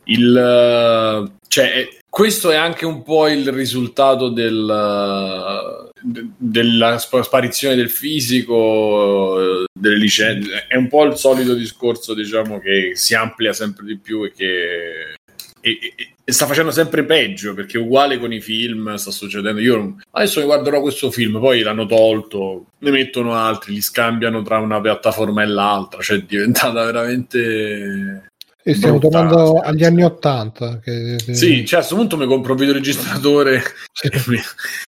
il 0.03 1.31
cioè 1.47 1.87
questo 2.09 2.49
è 2.49 2.55
anche 2.55 2.85
un 2.85 3.03
po' 3.03 3.27
il 3.27 3.51
risultato 3.51 4.29
del, 4.29 5.91
della 6.37 6.97
sparizione 6.97 7.75
del 7.75 7.89
fisico, 7.89 9.65
delle 9.71 9.97
licenze. 9.97 10.65
È 10.67 10.75
un 10.75 10.87
po' 10.87 11.05
il 11.05 11.15
solito 11.15 11.53
discorso, 11.53 12.13
diciamo, 12.13 12.59
che 12.59 12.91
si 12.95 13.13
amplia 13.13 13.53
sempre 13.53 13.85
di 13.85 13.97
più 13.97 14.23
e 14.25 14.31
che 14.31 15.17
e, 15.61 15.77
e, 15.95 16.13
e, 16.23 16.31
sta 16.31 16.45
facendo 16.45 16.71
sempre 16.71 17.05
peggio 17.05 17.53
perché 17.53 17.77
uguale 17.77 18.19
con 18.19 18.31
i 18.33 18.41
film 18.41 18.95
sta 18.95 19.11
succedendo. 19.11 19.59
Io 19.61 19.95
adesso 20.11 20.39
mi 20.39 20.45
guarderò 20.45 20.81
questo 20.81 21.11
film, 21.11 21.39
poi 21.39 21.61
l'hanno 21.61 21.85
tolto, 21.85 22.65
ne 22.79 22.91
mettono 22.91 23.35
altri, 23.35 23.73
li 23.73 23.81
scambiano 23.81 24.41
tra 24.41 24.59
una 24.59 24.79
piattaforma 24.81 25.43
e 25.43 25.47
l'altra, 25.47 26.01
cioè 26.01 26.17
è 26.17 26.21
diventata 26.21 26.83
veramente 26.85 28.27
e 28.61 28.75
stiamo 28.75 28.99
tornando 28.99 29.59
agli 29.61 29.83
anni 29.83 30.03
Ottanta. 30.03 30.79
Che... 30.79 31.17
Sì, 31.31 31.65
cioè 31.65 31.79
a 31.79 31.81
questo 31.81 31.95
punto 31.95 32.17
mi 32.17 32.27
compro 32.27 32.51
un 32.51 32.59
videoregistratore. 32.59 33.63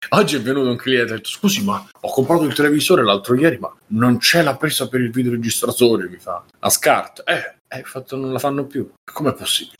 Oggi 0.09 0.35
è 0.35 0.41
venuto 0.41 0.69
un 0.69 0.75
cliente 0.75 1.11
e 1.11 1.13
ha 1.13 1.17
detto: 1.17 1.29
Scusi, 1.29 1.63
ma 1.63 1.83
ho 2.01 2.11
comprato 2.11 2.43
il 2.43 2.53
televisore 2.53 3.03
l'altro 3.03 3.33
ieri, 3.35 3.57
ma 3.57 3.73
non 3.87 4.17
c'è 4.17 4.43
la 4.43 4.55
presa 4.55 4.87
per 4.87 4.99
il 4.99 5.09
videoregistratore. 5.09 6.09
Mi 6.09 6.17
fa 6.17 6.43
a 6.59 6.69
SCART. 6.69 7.23
Eh, 7.25 7.55
eh, 7.73 7.83
fatto, 7.83 8.17
non 8.17 8.33
la 8.33 8.39
fanno 8.39 8.65
più. 8.65 8.91
Com'è 9.13 9.33
possibile? 9.33 9.77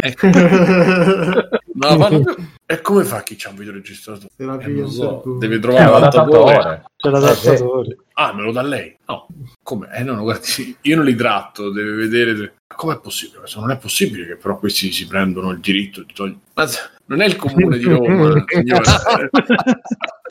ecco. 0.00 0.26
non 0.30 1.48
la 1.74 1.98
fanno 1.98 2.22
più. 2.22 2.34
E 2.64 2.80
come 2.80 3.02
fa 3.02 3.24
chi 3.24 3.34
c'ha 3.34 3.48
un 3.48 3.56
videoregistratore? 3.56 4.28
Eh, 4.36 4.44
non 4.44 4.88
so. 4.88 5.22
Deve 5.38 5.58
trovare 5.58 5.84
eh, 5.84 5.88
un 5.88 5.94
adattatore. 5.94 6.84
C'è 6.96 7.10
l'adattatore. 7.10 7.96
Ah, 8.12 8.32
me 8.32 8.42
lo 8.42 8.52
dà 8.52 8.62
lei? 8.62 8.96
No. 9.06 9.26
Come? 9.60 9.88
Eh 9.92 10.04
no, 10.04 10.22
guardi, 10.22 10.76
io 10.80 10.96
non 10.96 11.04
li 11.04 11.16
tratto, 11.16 11.70
deve 11.72 11.92
vedere. 11.96 12.54
Com'è 12.76 13.00
possibile? 13.00 13.40
Questo 13.40 13.58
non 13.58 13.72
è 13.72 13.76
possibile 13.76 14.26
che 14.26 14.36
però 14.36 14.56
questi 14.58 14.92
si 14.92 15.06
prendono 15.08 15.50
il 15.50 15.58
diritto 15.58 16.02
di 16.02 16.12
togliere. 16.12 16.38
Ma 16.54 16.68
non 17.06 17.22
è 17.22 17.26
il 17.26 17.36
comune 17.36 17.78
di 17.78 17.84
Roma, 17.84 18.44
signore. 18.46 19.30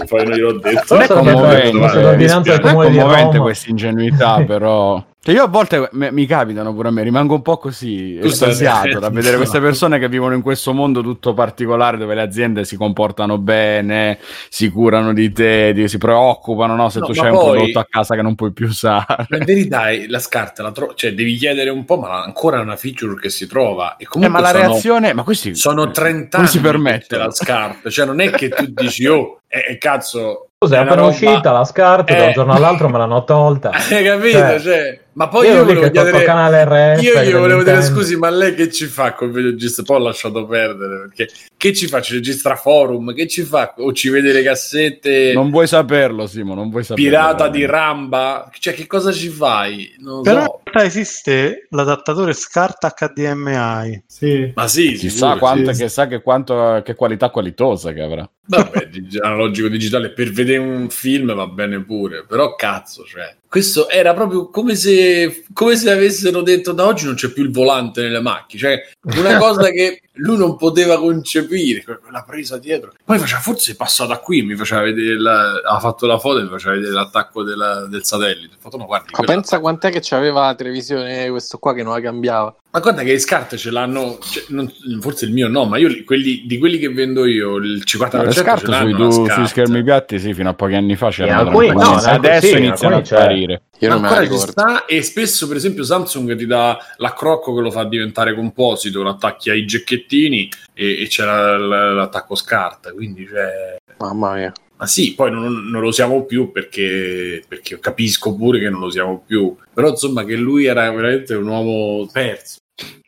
Poi 0.08 0.24
non 0.26 0.34
gliel'ho 0.34 0.60
detto. 0.60 0.94
Non 0.94 1.04
è 1.04 1.08
commovente, 1.08 2.60
commovente 2.62 3.38
questa 3.40 3.70
ingenuità, 3.70 4.44
però. 4.44 5.06
Cioè 5.26 5.34
io 5.34 5.42
a 5.42 5.48
volte 5.48 5.90
me, 5.94 6.12
mi 6.12 6.28
capitano 6.28 6.72
pure 6.72 6.90
a 6.90 6.92
me, 6.92 7.02
rimango 7.02 7.34
un 7.34 7.42
po' 7.42 7.58
così 7.58 8.20
estasiato 8.22 9.00
da 9.00 9.10
vedere 9.10 9.38
queste 9.38 9.60
persone 9.60 9.98
che 9.98 10.08
vivono 10.08 10.36
in 10.36 10.44
questo 10.44 10.72
mondo 10.72 11.02
tutto 11.02 11.34
particolare 11.34 11.98
dove 11.98 12.14
le 12.14 12.22
aziende 12.22 12.64
si 12.64 12.76
comportano 12.76 13.40
bene, 13.40 14.20
si 14.50 14.70
curano 14.70 15.14
di 15.14 15.32
te, 15.32 15.74
di, 15.74 15.88
si 15.88 15.98
preoccupano 15.98 16.76
no, 16.76 16.90
se 16.90 17.00
no, 17.00 17.08
tu 17.08 17.14
c'hai 17.14 17.32
poi, 17.32 17.44
un 17.44 17.52
prodotto 17.56 17.80
a 17.80 17.88
casa 17.90 18.14
che 18.14 18.22
non 18.22 18.36
puoi 18.36 18.52
più 18.52 18.68
usare. 18.68 19.26
In 19.32 19.46
verità 19.46 19.86
la 20.08 20.20
scarta, 20.20 20.62
la 20.62 20.72
tro- 20.72 20.94
cioè 20.94 21.16
devi 21.16 21.34
chiedere 21.38 21.72
un 21.72 21.86
po', 21.86 21.98
ma 21.98 22.22
ancora 22.22 22.60
è 22.60 22.62
una 22.62 22.76
feature 22.76 23.20
che 23.20 23.30
si 23.30 23.48
trova. 23.48 23.98
E 23.98 24.06
comunque 24.06 24.38
eh, 24.38 24.42
ma 24.44 24.48
la 24.48 24.56
sono, 24.56 24.72
reazione, 24.72 25.14
ma 25.14 25.24
questi 25.24 25.56
sono 25.56 25.90
30 25.90 26.38
anni 26.38 26.48
si 26.48 26.60
permette 26.60 27.18
la 27.18 27.32
scarta, 27.32 27.90
cioè 27.90 28.06
non 28.06 28.20
è 28.20 28.30
che 28.30 28.50
tu 28.50 28.68
dici 28.68 29.08
oh, 29.08 29.40
eh, 29.48 29.66
eh 29.70 29.78
cazzo 29.78 30.50
Scusa, 30.66 30.78
è 30.78 30.80
appena 30.80 30.96
roba... 30.96 31.08
uscita 31.10 31.52
la 31.52 31.64
scarta, 31.66 32.16
eh. 32.16 32.18
da 32.18 32.26
un 32.26 32.32
giorno 32.32 32.54
all'altro 32.54 32.90
me 32.90 32.98
l'hanno 32.98 33.24
tolta. 33.24 33.70
Hai 33.92 34.04
capito? 34.04 34.38
Cioè, 34.38 34.60
cioè, 34.60 35.00
ma 35.14 35.28
poi 35.28 35.48
io, 35.48 35.54
io 35.54 35.66
volevo 35.66 35.90
chiedere... 35.92 36.24
canale 36.24 36.96
RF 36.96 37.02
io 37.04 37.24
gli 37.24 37.32
volevo 37.32 37.64
dire, 37.64 37.82
scusi, 37.82 38.16
ma 38.16 38.30
lei 38.30 38.56
che 38.56 38.72
ci 38.72 38.86
fa 38.86 39.14
con 39.14 39.28
il 39.28 39.34
videogista? 39.34 39.84
Poi 39.84 39.98
ho 39.98 40.00
lasciato 40.00 40.46
perdere, 40.46 41.08
perché 41.08 41.28
che 41.58 41.74
ci 41.74 41.88
fa? 41.88 42.02
Ci 42.02 42.14
registra 42.14 42.56
forum? 42.56 43.14
Che 43.14 43.28
ci 43.28 43.44
fa? 43.44 43.74
O 43.78 43.94
ci 43.94 44.10
vede 44.10 44.32
le 44.32 44.44
cassette? 44.44 45.34
Non 45.34 45.52
vuoi 45.52 45.68
saperlo, 45.68 46.26
Simo, 46.26 46.54
non 46.54 46.70
vuoi 46.70 46.84
saperlo. 46.84 47.10
Pirata 47.10 47.48
di 47.48 47.66
Ramba? 47.66 48.50
Cioè, 48.58 48.74
che 48.74 48.88
cosa 48.88 49.12
ci 49.12 49.30
fai? 49.30 49.94
Non 50.00 50.22
Però 50.22 50.42
so. 50.42 50.62
in 50.64 50.72
realtà 50.72 50.84
esiste 50.84 51.68
l'adattatore 51.70 52.34
SCART 52.34 52.94
HDMI. 52.94 54.04
Sì. 54.08 54.52
Ma 54.56 54.68
sì, 54.68 54.94
chissà 54.94 55.38
quanto, 55.38 55.74
sì. 55.74 55.84
che 55.84 55.90
sa 55.90 56.08
che, 56.08 56.22
quanto, 56.22 56.82
che 56.84 56.96
qualità 56.96 57.30
qualitosa 57.30 57.92
che 57.92 58.02
avrà. 58.02 58.30
Vabbè, 58.48 58.90
analogico 59.22 59.68
digitale 59.68 60.12
per 60.12 60.32
vedere 60.32 60.60
un 60.60 60.90
film 60.90 61.34
va 61.34 61.48
bene 61.48 61.84
pure, 61.84 62.26
però 62.26 62.56
cazzo, 62.56 63.04
cioè, 63.04 63.36
questo 63.48 63.90
era 63.90 64.14
proprio 64.14 64.50
come 64.50 64.76
se, 64.76 65.46
come 65.52 65.76
se 65.76 65.90
avessero 65.90 66.42
detto 66.42 66.72
da 66.72 66.86
oggi 66.86 67.06
non 67.06 67.16
c'è 67.16 67.32
più 67.32 67.44
il 67.44 67.52
volante 67.52 68.02
nelle 68.02 68.22
macchine, 68.22 68.62
cioè 68.62 69.20
una 69.20 69.38
cosa 69.40 69.70
che 69.70 70.02
lui 70.16 70.38
non 70.38 70.56
poteva 70.56 70.98
concepire, 70.98 71.84
quella 71.84 72.24
presa 72.26 72.58
dietro. 72.58 72.94
Poi 73.04 73.18
faceva, 73.18 73.40
forse 73.40 73.74
è 73.74 73.76
passata 73.76 74.18
qui, 74.20 74.44
mi 74.44 74.56
faceva 74.56 74.82
vedere, 74.82 75.20
la, 75.20 75.62
ha 75.66 75.80
fatto 75.80 76.06
la 76.06 76.20
foto 76.20 76.40
e 76.40 76.44
mi 76.44 76.50
faceva 76.50 76.76
vedere 76.76 76.94
l'attacco 76.94 77.44
della, 77.44 77.86
del 77.88 78.04
satellite. 78.04 78.56
Fatto, 78.60 78.78
no, 78.78 78.86
guardi, 78.86 79.12
Ma 79.18 79.24
pensa 79.24 79.60
quant'è 79.60 79.92
che 79.92 80.00
c'aveva 80.02 80.46
la 80.46 80.56
televisione 80.56 81.30
questo 81.30 81.58
qua 81.58 81.74
che 81.74 81.84
non 81.84 81.94
la 81.94 82.02
cambiava. 82.02 82.56
Ma 82.76 82.82
guarda 82.82 83.04
che 83.04 83.14
le 83.14 83.20
scarpe 83.20 83.56
ce 83.56 83.72
l'hanno, 83.72 84.18
cioè, 84.22 84.44
non, 84.50 84.70
forse 85.00 85.24
il 85.24 85.32
mio 85.32 85.48
no, 85.48 85.64
ma 85.64 85.78
io 85.78 86.04
quelli, 86.04 86.44
di 86.46 86.58
quelli 86.58 86.78
che 86.78 86.90
vendo 86.90 87.26
io, 87.26 87.56
il 87.56 87.82
50% 87.86 88.26
le 88.26 88.32
scarpe 88.34 88.74
sui, 88.74 88.94
tu, 88.94 89.30
sui 89.30 89.48
schermi 89.48 89.82
piatti, 89.82 90.20
sì, 90.20 90.34
fino 90.34 90.50
a 90.50 90.54
pochi 90.54 90.74
anni 90.74 90.98
fa 90.98 91.10
c'erano. 91.10 91.52
Alcuni, 91.52 91.70
no, 91.70 91.96
adesso 91.96 92.48
sì, 92.48 92.58
iniziano 92.58 92.96
a 92.96 92.98
apparire. 92.98 93.62
Io 93.80 93.90
non 93.90 94.04
ancora 94.04 94.28
ci 94.28 94.38
sta 94.38 94.86
e 94.86 95.02
spesso 95.04 95.48
per 95.48 95.58
esempio 95.58 95.84
Samsung 95.84 96.36
ti 96.36 96.46
dà 96.46 96.78
l'accrocco 96.98 97.54
che 97.54 97.62
lo 97.62 97.72
fa 97.72 97.86
diventare 97.86 98.34
composito, 98.34 99.04
lo 99.04 99.10
attacchi 99.10 99.50
ai 99.50 99.66
gecchettini 100.06 100.50
e, 100.74 101.04
e 101.04 101.08
c'era 101.08 101.58
l'attacco 101.58 102.36
scarta, 102.36 102.94
quindi 102.94 103.28
cioè... 103.28 103.76
Mamma 103.98 104.34
mia. 104.36 104.54
Ma 104.78 104.88
sì, 104.88 105.14
poi 105.16 105.32
non, 105.32 105.70
non 105.70 105.82
lo 105.82 105.88
usiamo 105.88 106.26
più 106.26 106.52
perché, 106.52 107.44
perché, 107.48 107.80
capisco 107.80 108.36
pure 108.36 108.60
che 108.60 108.70
non 108.70 108.82
lo 108.82 108.88
usiamo 108.88 109.24
più. 109.26 109.56
Però 109.74 109.90
insomma 109.90 110.26
che 110.26 110.36
lui 110.36 110.66
era 110.66 110.92
veramente 110.92 111.34
un 111.34 111.48
uomo 111.48 112.10
perso. 112.12 112.58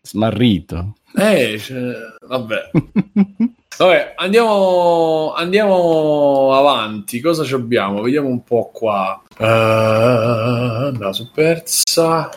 Smarrito. 0.02 0.95
Eh, 1.14 1.60
cioè, 1.60 1.94
vabbè. 2.26 2.69
vabbè, 3.78 4.14
andiamo, 4.15 5.34
andiamo 5.34 6.53
avanti. 6.53 7.19
Cosa 7.19 7.44
ci 7.44 7.53
abbiamo? 7.53 8.02
Vediamo 8.02 8.30
un 8.30 8.41
po' 8.45 8.69
qua. 8.74 9.22
Uh, 9.38 10.98
la 10.98 11.11
sono 11.11 11.32
persa. 11.34 12.30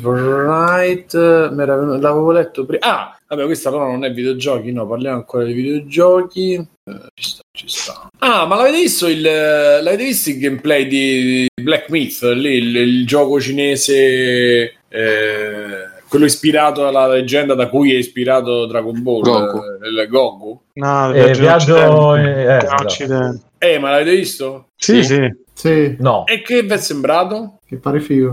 Fortnite, 0.00 1.18
l'avevo 1.18 2.30
letto 2.30 2.64
prima. 2.64 2.86
Ah, 2.86 3.17
vabbè, 3.28 3.44
questa 3.44 3.70
però 3.70 3.86
non 3.86 4.04
è 4.04 4.12
videogiochi, 4.12 4.72
no, 4.72 4.86
parliamo 4.86 5.16
ancora 5.16 5.44
di 5.44 5.52
videogiochi. 5.52 6.68
Uh, 6.84 7.06
ci 7.14 7.28
sta, 7.28 7.42
ci 7.52 7.68
sta. 7.68 8.08
Ah, 8.18 8.46
ma 8.46 8.56
l'avete 8.56 8.78
visto 8.78 9.06
il, 9.06 9.20
l'avete 9.20 10.04
visto 10.04 10.30
il 10.30 10.38
gameplay 10.38 10.86
di 10.86 11.46
Black 11.60 11.90
Myth? 11.90 12.22
Lì, 12.22 12.54
il, 12.54 12.76
il 12.76 13.06
gioco 13.06 13.40
cinese, 13.40 14.74
eh, 14.88 15.88
quello 16.08 16.24
ispirato 16.24 16.86
alla 16.86 17.06
leggenda 17.06 17.54
da 17.54 17.68
cui 17.68 17.92
è 17.92 17.98
ispirato 17.98 18.66
Dragon 18.66 19.02
Ball, 19.02 19.20
Goku. 19.20 19.58
Eh, 19.58 19.88
il 19.88 20.08
Goku? 20.08 20.60
No, 20.74 21.10
il 21.10 21.16
eh, 21.16 21.32
viaggio, 21.32 22.16
eh, 22.16 22.56
eh, 22.56 23.38
eh, 23.58 23.78
ma 23.78 23.90
l'avete 23.90 24.16
visto? 24.16 24.68
Sì, 24.76 25.04
sì. 25.04 25.14
sì. 25.14 25.46
Sì. 25.58 25.96
No. 25.98 26.24
E 26.24 26.40
che 26.40 26.62
vi 26.62 26.72
è 26.72 26.76
sembrato? 26.76 27.58
Che 27.66 27.78
pare 27.78 27.98
figo. 27.98 28.30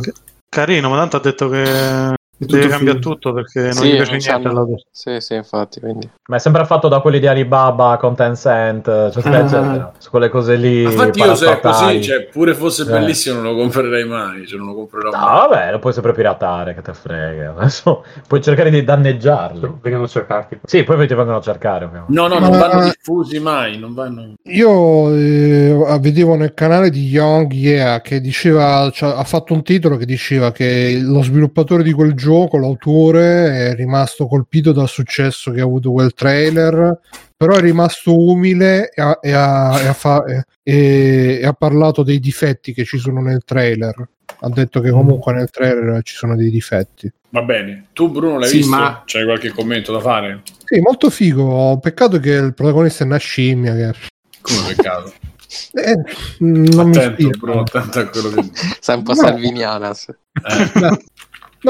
Carino, 0.47 0.89
ma 0.89 0.97
tanto 0.97 1.17
ha 1.17 1.19
detto 1.19 1.49
che 1.49 2.13
Deve 2.37 2.67
cambiare 2.67 2.99
tutto 2.99 3.31
perché 3.31 3.61
non 3.61 3.73
sì, 3.73 3.87
gli 3.87 3.95
piace 3.95 4.17
niente 4.17 4.49
sanno... 4.49 4.67
Sì, 4.91 5.19
sì, 5.19 5.35
infatti. 5.35 5.79
Quindi. 5.79 6.09
Ma 6.27 6.35
è 6.35 6.39
sempre 6.39 6.65
fatto 6.65 6.89
da 6.89 6.99
quelli 6.99 7.19
di 7.19 7.27
Alibaba 7.27 7.97
con 7.97 8.13
Tencent, 8.13 8.87
eccetera, 8.87 9.39
eccetera. 9.39 9.91
Su 9.97 10.09
quelle 10.09 10.27
cose 10.29 10.55
lì. 10.55 10.83
Ma 10.83 10.89
infatti 10.91 11.19
io 11.19 11.35
se 11.35 11.51
è 11.51 11.59
così, 11.61 12.03
cioè, 12.03 12.25
pure 12.25 12.53
fosse 12.53 12.81
eh. 12.81 12.85
bellissimo, 12.85 13.39
non 13.39 13.53
lo 13.53 13.59
comprerei 13.59 14.05
mai. 14.05 14.45
Cioè, 14.45 14.57
non 14.57 14.67
lo 14.67 14.75
comprerò 14.75 15.11
no, 15.11 15.17
mai. 15.17 15.47
vabbè, 15.47 15.71
lo 15.71 15.79
puoi 15.79 15.93
sempre 15.93 16.11
piratare, 16.11 16.73
che 16.75 16.81
te 16.81 16.93
frega. 16.93 17.53
Adesso 17.57 18.03
puoi 18.27 18.41
cercare 18.41 18.69
di 18.69 18.83
danneggiarlo. 18.83 19.79
Vengono 19.81 20.03
a 20.03 20.07
cercarti. 20.07 20.59
Sì, 20.65 20.83
poi 20.83 21.07
ti 21.07 21.13
vengono 21.13 21.37
a 21.37 21.41
cercare. 21.41 21.85
Ovviamente. 21.85 22.13
No, 22.13 22.27
no, 22.27 22.39
Ma... 22.39 22.49
non 22.49 22.59
vanno 22.59 22.83
diffusi 22.83 23.39
mai. 23.39 23.77
Non 23.77 23.93
vanno... 23.93 24.33
Io 24.43 25.13
eh, 25.13 25.97
vedevo 26.01 26.35
nel 26.35 26.53
canale 26.53 26.89
di 26.89 27.05
Young 27.05 27.51
Yeah 27.53 28.01
che 28.01 28.19
diceva, 28.19 28.89
cioè, 28.91 29.13
ha 29.15 29.23
fatto 29.23 29.53
un 29.53 29.63
titolo 29.63 29.95
che 29.95 30.05
diceva 30.05 30.51
che 30.51 30.99
lo 31.01 31.21
sviluppatore 31.21 31.81
di 31.81 31.93
quel 31.93 32.13
gioco, 32.13 32.23
l'autore, 32.31 33.69
è 33.69 33.75
rimasto 33.75 34.27
colpito 34.27 34.71
dal 34.71 34.87
successo 34.87 35.51
che 35.51 35.61
ha 35.61 35.63
avuto 35.63 35.91
quel 35.91 36.13
trailer, 36.13 36.99
però 37.35 37.55
è 37.55 37.61
rimasto 37.61 38.17
umile 38.17 38.89
e 38.89 39.01
ha, 39.01 39.19
e 39.21 39.31
ha, 39.31 39.79
e 39.81 39.87
ha, 39.87 39.93
fa, 39.93 40.23
e 40.63 41.41
ha 41.43 41.53
parlato 41.53 42.03
dei 42.03 42.19
difetti 42.19 42.73
che 42.73 42.85
ci 42.85 42.97
sono 42.97 43.21
nel 43.21 43.43
trailer. 43.45 44.09
Ha 44.39 44.49
detto 44.49 44.79
che 44.81 44.91
comunque 44.91 45.33
nel 45.33 45.49
trailer 45.49 46.01
ci 46.03 46.15
sono 46.15 46.35
dei 46.35 46.49
difetti. 46.49 47.11
Va 47.29 47.41
bene, 47.41 47.87
tu 47.93 48.09
Bruno 48.09 48.39
l'hai 48.39 48.49
sì, 48.49 48.57
visto? 48.57 48.75
Ma... 48.75 49.03
C'hai 49.05 49.25
qualche 49.25 49.49
commento 49.49 49.91
da 49.91 49.99
fare? 49.99 50.41
Sì, 50.63 50.79
molto 50.79 51.09
figo. 51.09 51.77
Peccato 51.81 52.19
che 52.19 52.31
il 52.31 52.53
protagonista 52.53 53.03
è 53.03 53.07
una 53.07 53.17
scimmia. 53.17 53.73
Che... 53.73 53.93
Come 54.41 54.73
peccato? 54.73 55.13
Eh, 55.71 55.95
non 56.39 56.89
attento, 56.89 57.23
mi 57.23 57.29
Bruno, 57.29 57.61
attento 57.61 57.99
a 57.99 58.07
quello 58.07 58.29
che... 58.29 58.49
Sei 58.79 58.97
un 58.97 59.03
po' 59.03 59.13
no. 59.13 59.21
salvinianas. 59.21 60.07
Eh. 60.09 60.79
No, 60.79 60.97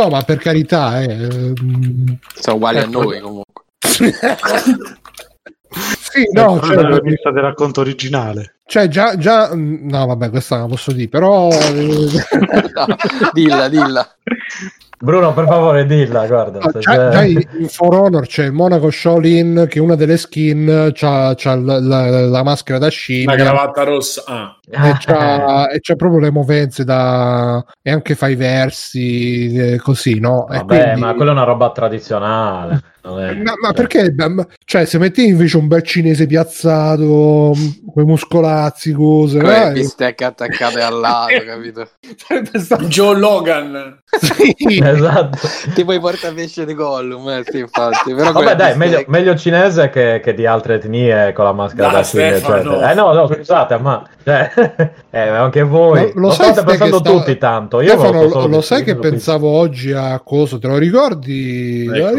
ma 0.09 0.21
per 0.23 0.37
carità, 0.37 1.01
eh. 1.01 1.53
sono 2.33 2.55
uguali 2.55 2.77
ecco. 2.79 2.87
a 2.87 3.03
noi 3.03 3.19
comunque. 3.19 3.63
sì, 5.99 6.29
no, 6.31 6.59
cioè, 6.61 6.75
la 6.75 6.99
vista 6.99 7.31
del 7.31 7.43
racconto 7.43 7.81
originale. 7.81 8.57
Cioè, 8.65 8.87
già, 8.87 9.17
già, 9.17 9.51
no, 9.53 10.05
vabbè, 10.05 10.29
questa 10.29 10.57
la 10.57 10.65
posso 10.65 10.91
dire, 10.91 11.07
però. 11.07 11.49
no, 11.49 12.85
dilla, 13.33 13.69
dilla. 13.69 14.15
Bruno, 14.99 15.33
per 15.33 15.45
favore, 15.45 15.85
dilla. 15.85 16.25
Guarda, 16.25 16.59
no, 16.59 16.79
già, 16.79 17.09
già 17.09 17.23
in 17.23 17.67
For 17.67 17.93
Honor 17.93 18.25
c'è 18.25 18.49
Monaco 18.49 18.89
Shaolin 18.89 19.65
che 19.69 19.79
una 19.79 19.95
delle 19.95 20.17
skin 20.17 20.91
c'ha, 20.93 21.33
c'ha 21.35 21.55
la, 21.55 21.79
la, 21.79 22.27
la, 22.27 22.43
maschera 22.43 22.79
da 22.79 22.87
scimmia, 22.87 23.35
la 23.35 23.43
cravatta 23.43 23.83
rossa. 23.83 24.23
Ah. 24.25 24.57
E, 24.67 24.97
c'ha, 24.99 25.69
e, 25.69 25.79
c'ha, 25.81 25.95
proprio 25.95 26.19
le 26.19 26.31
movenze 26.31 26.83
da 26.83 27.63
e 27.81 27.91
anche 27.91 28.15
fa 28.15 28.27
i 28.29 28.35
versi 28.35 29.53
eh, 29.53 29.77
così, 29.77 30.19
no? 30.19 30.45
Vabbè, 30.47 30.81
quindi... 30.83 31.01
ma 31.01 31.13
quella 31.13 31.31
è 31.31 31.33
una 31.33 31.43
roba 31.43 31.71
tradizionale. 31.71 32.81
È... 33.05 33.33
Ma, 33.35 33.53
ma, 33.61 33.71
perché? 33.71 34.13
Cioè, 34.65 34.85
se 34.85 34.97
metti 34.97 35.27
invece 35.27 35.57
un 35.57 35.67
bel 35.67 35.83
cinese 35.83 36.25
piazzato, 36.25 37.53
quei 37.91 38.03
muscolazzi, 38.03 38.93
cose. 38.93 39.37
Quelle 39.37 39.71
bistecche 39.73 40.25
attaccate 40.25 40.81
al 40.81 40.99
lato, 40.99 41.33
capito? 41.45 41.87
Joe 42.87 43.15
Logan. 43.15 44.01
Sì. 44.19 44.55
esatto. 44.83 45.37
tipo 45.75 45.93
i 45.93 45.99
portapesce 45.99 46.65
di 46.65 46.73
Gollum, 46.73 47.29
eh, 47.29 47.43
sì, 47.45 47.59
infatti. 47.59 48.15
Però 48.15 48.31
Vabbè, 48.31 48.55
dai, 48.55 48.75
meglio, 48.75 49.03
meglio, 49.07 49.35
cinese 49.35 49.89
che, 49.89 50.19
che, 50.23 50.33
di 50.33 50.47
altre 50.47 50.75
etnie 50.75 51.31
con 51.33 51.45
la 51.45 51.53
maschera 51.53 51.89
da, 51.89 52.03
cinese. 52.03 52.41
Cioè, 52.41 52.89
eh 52.89 52.93
no, 52.95 53.13
no, 53.13 53.27
scusate, 53.27 53.77
ma 53.77 54.03
cioè, 54.25 54.51
eh, 55.11 55.19
anche 55.19 55.61
voi 55.61 56.11
lo, 56.15 56.21
lo 56.21 56.29
state 56.31 56.63
pensando 56.63 56.97
sta... 56.97 57.11
tutti 57.11 57.37
tanto. 57.37 57.81
Io 57.81 57.97
Stefano, 57.97 58.27
lo, 58.27 58.47
lo 58.47 58.61
sai 58.61 58.83
che 58.83 58.95
pensavo 58.95 59.49
oggi 59.49 59.91
a 59.91 60.19
coso? 60.21 60.57
Te 60.57 60.67
lo 60.67 60.77
ricordi? 60.77 61.83
Ecco. 61.83 61.93
Te 61.93 61.99
lo 61.99 62.07
ecco. 62.09 62.15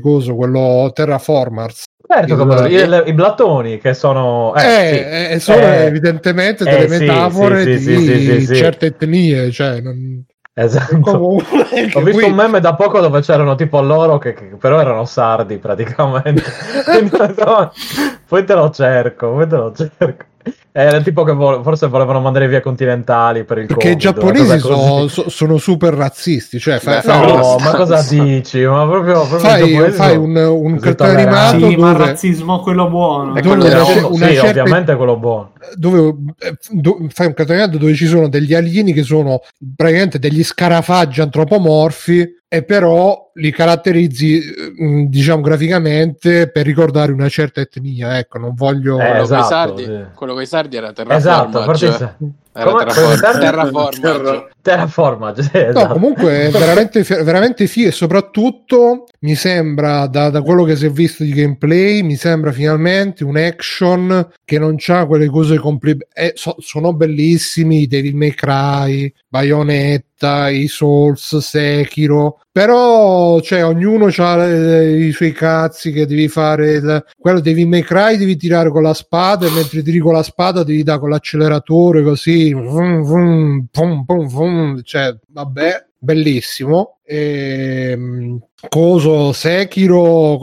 Coso? 0.00 0.34
Quello 0.34 0.90
Terraformers. 0.92 1.84
Certo, 2.10 2.36
come 2.36 2.68
i, 2.70 3.08
i, 3.08 3.12
blattoni 3.12 3.78
che 3.78 3.92
sono, 3.92 4.54
eh, 4.54 5.28
eh, 5.30 5.34
sì. 5.34 5.40
sono 5.40 5.60
eh, 5.60 5.84
evidentemente 5.84 6.64
delle 6.64 6.86
eh, 6.86 6.98
metafore 6.98 7.78
sì, 7.78 7.96
di 7.96 8.46
sì, 8.46 8.54
certe 8.54 8.86
etnie. 8.86 9.50
Cioè, 9.50 9.80
non... 9.80 10.24
Esatto. 10.54 10.98
Comunque, 11.00 11.66
Ho 11.94 12.00
visto 12.00 12.20
qui... 12.20 12.24
un 12.24 12.34
meme 12.34 12.60
da 12.60 12.74
poco 12.74 13.00
dove 13.00 13.20
c'erano 13.20 13.54
tipo 13.54 13.80
loro 13.82 14.18
che, 14.18 14.32
che 14.32 14.56
però 14.58 14.80
erano 14.80 15.04
sardi 15.04 15.58
praticamente. 15.58 16.42
poi 18.26 18.44
te 18.44 18.54
lo 18.54 18.70
cerco, 18.70 19.32
poi 19.32 19.46
te 19.46 19.56
lo 19.56 19.72
cerco. 19.72 20.24
Era 20.70 21.00
tipo 21.00 21.24
che 21.24 21.32
vo- 21.32 21.62
forse 21.64 21.88
volevano 21.88 22.20
mandare 22.20 22.46
via 22.46 22.60
continentali 22.60 23.42
per 23.42 23.58
il 23.58 23.66
Perché 23.66 23.88
COVID, 23.88 23.96
i 23.96 24.00
giapponesi 24.00 24.58
sono, 24.60 25.08
sono, 25.08 25.58
super 25.58 25.92
razzisti. 25.92 26.60
Cioè, 26.60 26.78
fai, 26.78 27.02
fai 27.02 27.36
no, 27.36 27.56
ma 27.58 27.74
cosa 27.74 28.00
dici? 28.08 28.64
Ma 28.64 28.86
proprio, 28.86 29.26
proprio 29.26 29.38
fai, 29.40 29.90
fai 29.90 30.16
un, 30.16 30.36
un 30.36 30.78
cartone 30.78 31.22
animato. 31.22 31.56
Sì, 31.56 31.60
dove... 31.62 31.76
ma 31.76 31.90
il 31.90 31.96
razzismo 31.96 32.60
quello 32.60 32.88
buono. 32.88 33.32
Dove 33.40 33.54
una, 33.54 34.06
una 34.06 34.26
sì, 34.28 34.34
certa... 34.34 34.48
ovviamente 34.48 34.94
quello 34.94 35.16
buono. 35.16 35.52
Dove 35.74 36.14
eh, 36.38 36.56
do, 36.70 36.98
fai 37.08 37.26
un 37.26 37.34
cartone 37.34 37.58
animato 37.58 37.78
dove 37.78 37.94
ci 37.94 38.06
sono 38.06 38.28
degli 38.28 38.54
alieni 38.54 38.92
che 38.92 39.02
sono 39.02 39.40
praticamente 39.74 40.20
degli 40.20 40.44
scarafaggi 40.44 41.20
antropomorfi 41.22 42.36
e 42.46 42.62
però 42.62 43.27
li 43.38 43.50
caratterizzi 43.50 44.42
mm, 44.80 45.04
diciamo 45.04 45.40
graficamente 45.40 46.50
per 46.50 46.66
ricordare 46.66 47.12
una 47.12 47.28
certa 47.28 47.60
etnia 47.60 48.18
ecco 48.18 48.38
non 48.38 48.54
voglio 48.54 48.98
eh, 49.00 49.20
esatto, 49.20 49.46
sardi, 49.46 49.84
sì. 49.84 50.04
quello 50.14 50.32
con 50.34 50.42
i 50.42 50.46
sardi 50.46 50.76
era 50.76 50.92
terraformaggio 50.92 51.86
esatto, 51.86 52.32
era 52.52 52.72
terraformaggio 52.72 53.38
terraformaggio, 53.38 54.48
terraformaggio 54.60 55.42
sì, 55.42 55.50
esatto. 55.54 55.86
no, 55.86 55.92
comunque 55.92 56.46
è 56.46 56.50
veramente, 56.50 57.02
veramente 57.02 57.66
figo 57.68 57.88
e 57.88 57.92
soprattutto 57.92 59.04
mi 59.20 59.36
sembra 59.36 60.06
da, 60.08 60.30
da, 60.30 60.42
quello 60.42 60.64
che 60.64 60.74
si 60.74 60.86
è 60.86 60.90
visto 60.90 61.22
di 61.22 61.32
gameplay 61.32 62.02
mi 62.02 62.16
sembra 62.16 62.50
finalmente 62.50 63.22
un 63.22 63.36
action 63.36 64.28
che 64.44 64.58
non 64.58 64.76
ha 64.88 65.06
quelle 65.06 65.28
cose 65.28 65.58
complicate 65.58 66.08
eh, 66.12 66.32
so, 66.34 66.56
sono 66.58 66.92
bellissimi 66.92 67.86
Devil 67.86 68.16
May 68.16 68.32
Cry 68.32 69.12
Bayonetta 69.28 70.48
i 70.48 70.66
Souls 70.66 71.38
Sekiro 71.38 72.40
però 72.50 73.27
cioè, 73.42 73.64
ognuno 73.64 74.10
ha 74.16 74.46
i 74.46 75.12
suoi 75.12 75.32
cazzi 75.32 75.92
che 75.92 76.06
devi 76.06 76.28
fare 76.28 76.72
il, 76.72 77.04
quello 77.18 77.40
devi 77.40 77.64
May 77.64 77.82
Cry 77.82 78.16
devi 78.16 78.36
tirare 78.36 78.70
con 78.70 78.82
la 78.82 78.94
spada 78.94 79.46
e 79.46 79.50
mentre 79.50 79.82
tiri 79.82 79.98
con 79.98 80.12
la 80.12 80.22
spada 80.22 80.62
devi 80.62 80.82
dare 80.82 80.98
con 80.98 81.10
l'acceleratore 81.10 82.02
così 82.02 82.52
vum, 82.52 83.02
vum, 83.02 83.66
pum, 84.04 84.82
cioè 84.82 85.16
vabbè 85.28 85.86
bellissimo 85.98 86.97
ehm, 87.08 88.38
coso 88.68 89.32
Sekiro 89.32 90.38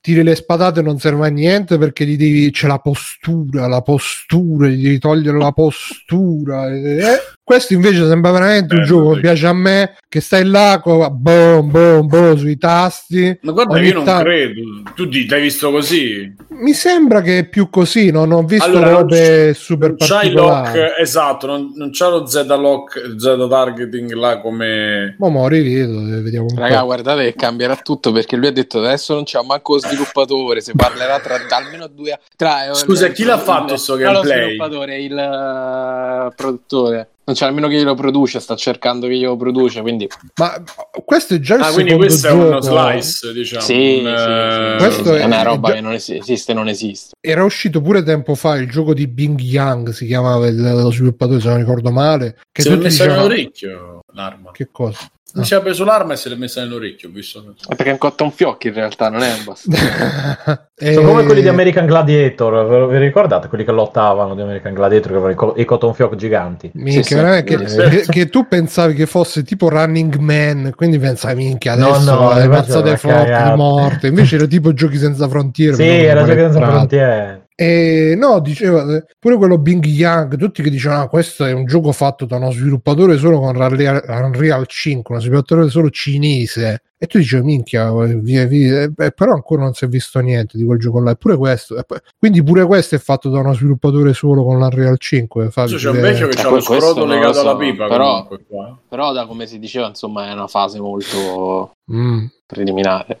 tiri 0.00 0.22
le 0.22 0.34
spadate 0.34 0.82
non 0.82 0.98
serve 0.98 1.26
a 1.26 1.30
niente 1.30 1.78
perché 1.78 2.04
gli 2.04 2.16
devi 2.16 2.50
c'è 2.50 2.66
la 2.66 2.78
postura 2.78 3.66
la 3.66 3.80
postura 3.80 4.68
gli 4.68 4.82
devi 4.82 4.98
togliere 4.98 5.38
la 5.38 5.52
postura. 5.52 6.70
Eh, 6.70 7.20
questo 7.42 7.74
invece 7.74 8.06
sembra 8.06 8.30
veramente 8.30 8.74
eh, 8.74 8.78
un 8.78 8.84
gioco 8.84 9.12
che 9.14 9.20
piace 9.20 9.46
a 9.46 9.52
me 9.52 9.96
che 10.08 10.20
stai 10.20 10.44
là 10.44 10.80
boom 10.80 11.70
boom 11.70 12.06
boom 12.06 12.36
sui 12.36 12.58
tasti. 12.58 13.38
Ma 13.42 13.52
guarda 13.52 13.80
io 13.80 13.94
non 13.94 14.04
ta- 14.04 14.20
credo. 14.20 14.60
Tu 14.94 15.08
ti 15.08 15.26
hai 15.30 15.40
visto 15.40 15.70
così? 15.70 16.34
Mi 16.50 16.72
sembra 16.72 17.20
che 17.20 17.38
è 17.40 17.48
più 17.48 17.68
così 17.70 18.10
non 18.10 18.30
ho 18.30 18.42
visto 18.44 18.66
allora, 18.66 18.90
robe 18.90 19.44
non 19.44 19.54
super 19.54 19.88
non 19.88 19.96
c'hai 19.98 20.30
lock 20.30 20.94
esatto 20.98 21.46
non, 21.46 21.72
non 21.74 21.90
c'è 21.90 22.08
lo 22.08 22.26
Z 22.26 22.46
lock 22.46 23.16
Z 23.16 23.46
targeting 23.48 24.12
là 24.12 24.40
come 24.40 25.16
ma 25.18 25.28
mo 25.28 25.48
rivedo 25.48 26.03
vediamo 26.22 26.46
un 26.48 26.58
raga 26.58 26.80
po'. 26.80 26.86
guardate 26.86 27.24
che 27.24 27.34
cambierà 27.34 27.76
tutto 27.76 28.12
perché 28.12 28.36
lui 28.36 28.48
ha 28.48 28.52
detto 28.52 28.78
adesso 28.78 29.14
non 29.14 29.24
c'è 29.24 29.40
manco 29.42 29.78
sviluppatore 29.78 30.60
si 30.60 30.72
parlerà 30.74 31.20
tra 31.20 31.36
almeno 31.50 31.86
due 31.86 32.18
tra, 32.36 32.68
eh, 32.70 32.74
scusa 32.74 33.08
chi 33.08 33.24
l'ha 33.24 33.38
fatto 33.38 33.76
sto 33.76 33.96
gameplay 33.96 34.38
lo 34.38 34.44
sviluppatore 34.44 34.98
il 35.00 35.12
uh, 35.12 36.34
produttore 36.34 37.08
non 37.26 37.34
c'è 37.34 37.46
nemmeno 37.46 37.68
chi 37.68 37.82
lo 37.82 37.94
produce, 37.94 38.38
sta 38.38 38.54
cercando 38.54 39.06
chi 39.06 39.20
lo 39.22 39.36
produce, 39.36 39.80
quindi... 39.80 40.06
Ma 40.36 40.62
questo 41.04 41.34
è 41.34 41.40
già 41.40 41.54
il 41.54 41.62
ah, 41.62 41.72
quindi 41.72 41.94
questo 41.94 42.28
gioco. 42.28 42.42
è 42.42 42.46
uno 42.46 42.60
slice, 42.60 43.32
diciamo. 43.32 43.62
Sì, 43.62 44.02
un, 44.04 44.14
sì, 44.16 44.84
uh... 44.84 44.86
questo 44.86 45.14
è, 45.14 45.20
è, 45.20 45.24
una 45.24 45.42
roba 45.42 45.68
già... 45.68 45.74
che 45.74 45.80
non 45.80 45.92
esiste, 45.94 46.52
non 46.52 46.68
esiste. 46.68 47.14
Era 47.18 47.42
uscito 47.42 47.80
pure 47.80 48.02
tempo 48.02 48.34
fa 48.34 48.56
il 48.56 48.68
gioco 48.68 48.92
di 48.92 49.06
Bing 49.06 49.40
Yang, 49.40 49.90
si 49.90 50.04
chiamava 50.04 50.46
il, 50.48 50.60
lo 50.60 50.90
sviluppatore, 50.90 51.40
se 51.40 51.48
non 51.48 51.56
ricordo 51.56 51.90
male. 51.90 52.36
Che 52.52 52.62
è 52.62 52.68
messo 52.68 52.88
dicevano... 52.88 53.20
all'orecchio 53.20 54.00
l'arma. 54.12 54.50
Che 54.52 54.68
cosa? 54.70 54.98
Mi 55.34 55.40
no. 55.40 55.46
si 55.46 55.54
è 55.54 55.60
preso 55.60 55.84
l'arma 55.84 56.12
e 56.12 56.16
se 56.16 56.28
l'è 56.28 56.36
messa 56.36 56.60
nell'orecchio. 56.60 57.10
Visto. 57.12 57.56
È 57.66 57.74
perché 57.74 57.88
è 57.88 57.92
un 57.92 57.98
cotton 57.98 58.30
fiocchi 58.30 58.68
in 58.68 58.74
realtà, 58.74 59.08
non 59.08 59.20
è 59.20 59.32
un 59.32 59.42
bastardo. 59.44 60.68
e... 60.78 60.92
Sono 60.92 61.08
come 61.08 61.24
quelli 61.24 61.42
di 61.42 61.48
American 61.48 61.86
Gladiator. 61.86 62.88
Vi 62.88 62.98
ricordate 62.98 63.48
quelli 63.48 63.64
che 63.64 63.72
lottavano 63.72 64.36
di 64.36 64.42
American 64.42 64.74
Gladiator 64.74 65.10
che 65.10 65.16
avevano 65.16 65.54
i 65.56 65.64
cotton 65.64 65.92
fioc 65.92 66.14
giganti? 66.14 66.70
Minchia, 66.74 67.02
sì, 67.02 67.66
sì. 67.66 67.76
Che, 67.76 67.88
che, 67.88 68.06
che, 68.08 68.28
tu 68.28 68.46
pensavi 68.46 68.94
che 68.94 69.06
fosse 69.06 69.42
tipo 69.42 69.68
Running 69.68 70.14
Man, 70.18 70.72
quindi 70.76 71.00
pensavi 71.00 71.34
minchia 71.34 71.72
adesso 71.72 72.14
no, 72.14 72.20
no, 72.20 72.32
è 72.32 72.46
mazzate 72.46 72.96
forti 72.96 73.42
di 73.42 73.56
morte. 73.56 74.06
Invece 74.06 74.36
era 74.36 74.46
tipo 74.46 74.72
Giochi 74.72 74.98
senza 74.98 75.28
frontiere. 75.28 75.74
Sì, 75.74 75.82
era 75.82 76.22
Giochi 76.22 76.38
senza 76.38 76.60
frontiere. 76.60 77.43
E 77.56 78.16
no, 78.16 78.40
diceva 78.40 78.84
pure 79.16 79.36
quello 79.36 79.58
Bing 79.58 79.84
Yang, 79.84 80.36
tutti 80.36 80.60
che 80.60 80.70
dicevano: 80.70 81.02
ah, 81.02 81.08
questo 81.08 81.44
è 81.44 81.52
un 81.52 81.66
gioco 81.66 81.92
fatto 81.92 82.24
da 82.24 82.36
uno 82.36 82.50
sviluppatore 82.50 83.16
solo 83.16 83.38
con 83.38 83.54
Unreal 83.54 84.66
5, 84.66 85.14
uno 85.14 85.22
sviluppatore 85.22 85.68
solo 85.68 85.88
cinese. 85.90 86.82
E 86.98 87.06
tu 87.06 87.18
dici, 87.18 87.40
minchia, 87.42 87.92
via, 87.92 88.46
via. 88.46 88.82
Eh, 88.82 89.12
però 89.12 89.34
ancora 89.34 89.62
non 89.62 89.74
si 89.74 89.84
è 89.84 89.88
visto 89.88 90.18
niente 90.18 90.56
di 90.56 90.64
quel 90.64 90.78
gioco 90.78 91.00
là. 91.00 91.12
Eppure 91.12 91.36
questo, 91.36 91.76
quindi 92.18 92.42
pure 92.42 92.66
questo 92.66 92.96
è 92.96 92.98
fatto 92.98 93.28
da 93.28 93.38
uno 93.38 93.52
sviluppatore 93.52 94.14
solo 94.14 94.42
con 94.42 94.58
l'Unreal 94.58 94.98
5. 94.98 95.50
C'è 95.50 95.90
un 95.90 96.00
vecchio 96.00 96.28
che 96.28 96.40
ha 96.40 96.48
lo 96.48 96.60
scroto 96.60 97.04
legato 97.04 97.40
alla 97.40 97.56
pipa. 97.56 97.86
Però, 97.86 98.26
però, 98.88 99.12
da 99.12 99.26
come 99.26 99.46
si 99.46 99.60
diceva, 99.60 99.86
insomma, 99.86 100.28
è 100.28 100.32
una 100.32 100.48
fase 100.48 100.80
molto 100.80 101.74
mm. 101.92 102.24
preliminare. 102.46 103.20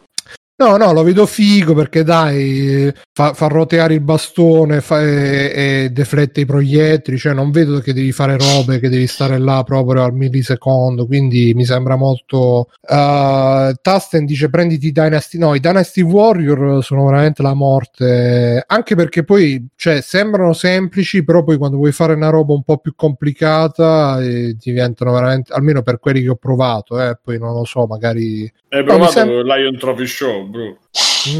No, 0.56 0.76
no, 0.76 0.92
lo 0.92 1.02
vedo 1.02 1.26
figo 1.26 1.74
perché 1.74 2.04
dai, 2.04 2.88
fa, 3.12 3.34
fa 3.34 3.48
roteare 3.48 3.94
il 3.94 4.00
bastone 4.02 4.80
fa, 4.80 5.02
e, 5.02 5.52
e, 5.52 5.90
deflette 5.90 6.42
i 6.42 6.44
proiettili, 6.44 7.18
cioè 7.18 7.34
non 7.34 7.50
vedo 7.50 7.80
che 7.80 7.92
devi 7.92 8.12
fare 8.12 8.36
robe, 8.38 8.78
che 8.78 8.88
devi 8.88 9.08
stare 9.08 9.38
là 9.38 9.64
proprio 9.64 10.04
al 10.04 10.14
millisecondo, 10.14 11.06
quindi 11.06 11.52
mi 11.54 11.64
sembra 11.64 11.96
molto... 11.96 12.68
Uh, 12.82 13.74
Tasten 13.82 14.26
dice 14.26 14.48
prenditi 14.48 14.92
Dynasty, 14.92 15.38
no, 15.38 15.56
i 15.56 15.60
Dynasty 15.60 16.02
Warrior 16.02 16.84
sono 16.84 17.06
veramente 17.06 17.42
la 17.42 17.54
morte, 17.54 18.62
anche 18.64 18.94
perché 18.94 19.24
poi, 19.24 19.66
cioè, 19.74 20.00
sembrano 20.02 20.52
semplici, 20.52 21.24
però 21.24 21.42
poi 21.42 21.56
quando 21.56 21.78
vuoi 21.78 21.90
fare 21.90 22.14
una 22.14 22.28
roba 22.28 22.52
un 22.52 22.62
po' 22.62 22.78
più 22.78 22.94
complicata 22.94 24.22
eh, 24.22 24.56
diventano 24.56 25.12
veramente, 25.12 25.52
almeno 25.52 25.82
per 25.82 25.98
quelli 25.98 26.22
che 26.22 26.28
ho 26.28 26.36
provato, 26.36 27.00
eh, 27.00 27.18
poi 27.20 27.40
non 27.40 27.54
lo 27.54 27.64
so, 27.64 27.86
magari... 27.86 28.48
Hai 28.68 28.84
provato 28.84 29.02
no, 29.02 29.10
sem- 29.10 29.42
Lion 29.42 29.76
Trophy 29.78 30.06
Show? 30.06 30.43
Bro. 30.44 30.76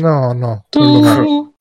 No, 0.00 0.32
no. 0.32 0.64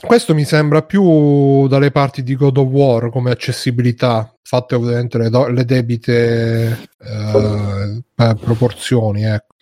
Questo 0.00 0.34
mi 0.34 0.44
sembra 0.44 0.82
più 0.82 1.68
dalle 1.68 1.90
parti 1.90 2.22
di 2.22 2.34
God 2.34 2.56
of 2.56 2.68
War 2.68 3.10
come 3.10 3.30
accessibilità, 3.30 4.34
fatte 4.42 4.74
ovviamente 4.74 5.18
le, 5.18 5.28
do- 5.28 5.48
le 5.48 5.64
debite 5.66 6.88
eh, 6.98 8.02
proporzioni. 8.14 9.24
Ecco. 9.24 9.54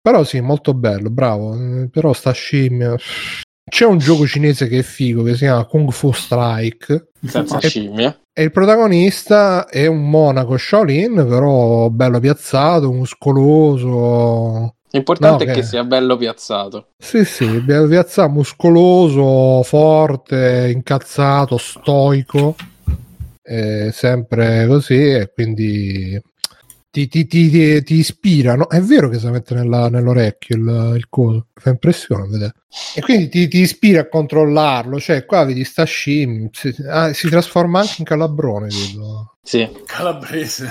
Però 0.00 0.24
sì, 0.24 0.40
molto 0.40 0.72
bello, 0.72 1.10
bravo. 1.10 1.54
Però 1.90 2.12
sta 2.14 2.32
scimmia. 2.32 2.96
C'è 3.64 3.84
un 3.84 3.98
gioco 3.98 4.26
cinese 4.26 4.66
che 4.66 4.78
è 4.78 4.82
figo 4.82 5.22
che 5.22 5.34
si 5.34 5.40
chiama 5.40 5.64
Kung 5.66 5.90
Fu 5.90 6.10
Strike. 6.10 7.10
Senza 7.24 7.58
e, 7.58 7.68
scimmia. 7.68 8.18
E 8.32 8.42
il 8.42 8.50
protagonista 8.50 9.68
è 9.68 9.86
un 9.86 10.08
monaco 10.08 10.56
Shaolin, 10.56 11.26
però 11.28 11.90
bello 11.90 12.18
piazzato, 12.18 12.90
muscoloso 12.90 14.76
L'importante 14.92 15.44
no, 15.44 15.50
è 15.50 15.54
che... 15.54 15.60
che 15.60 15.66
sia 15.66 15.84
bello 15.84 16.16
piazzato. 16.16 16.88
Sì, 16.98 17.24
sì, 17.24 17.46
bello 17.60 17.88
piazzato, 17.88 18.28
muscoloso, 18.30 19.62
forte, 19.62 20.70
incazzato, 20.72 21.56
stoico, 21.56 22.54
eh, 23.42 23.90
sempre 23.92 24.66
così 24.66 25.10
e 25.12 25.30
quindi 25.32 26.20
ti, 26.92 27.08
ti, 27.08 27.26
ti, 27.26 27.82
ti 27.82 27.94
ispira. 27.94 28.54
No? 28.54 28.68
È 28.68 28.78
vero 28.80 29.08
che 29.08 29.18
si 29.18 29.26
mette 29.28 29.54
nella, 29.54 29.88
nell'orecchio 29.88 30.56
il, 30.56 30.92
il 30.96 31.06
coso, 31.08 31.46
fa 31.54 31.70
impressione 31.70 32.28
vedere. 32.28 32.54
E 32.94 33.00
quindi 33.00 33.30
ti, 33.30 33.48
ti, 33.48 33.60
ispira 33.60 34.02
a 34.02 34.08
controllarlo. 34.08 35.00
Cioè, 35.00 35.24
qua 35.24 35.44
vedi 35.44 35.64
sta 35.64 35.84
scimmia, 35.84 36.50
si, 36.52 36.74
ah, 36.86 37.10
si 37.14 37.30
trasforma 37.30 37.80
anche 37.80 37.94
in 37.98 38.04
calabrone, 38.04 38.68
vedo. 38.68 39.36
Sì. 39.42 39.66
Calabrese. 39.86 40.70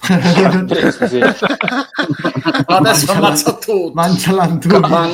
Calabrese, 0.00 1.08
sì. 1.08 1.20
Adesso 2.66 3.12
ammazza 3.12 3.54
tutto. 3.54 3.92
Mangia 3.94 4.32
l'antuca. 4.32 5.08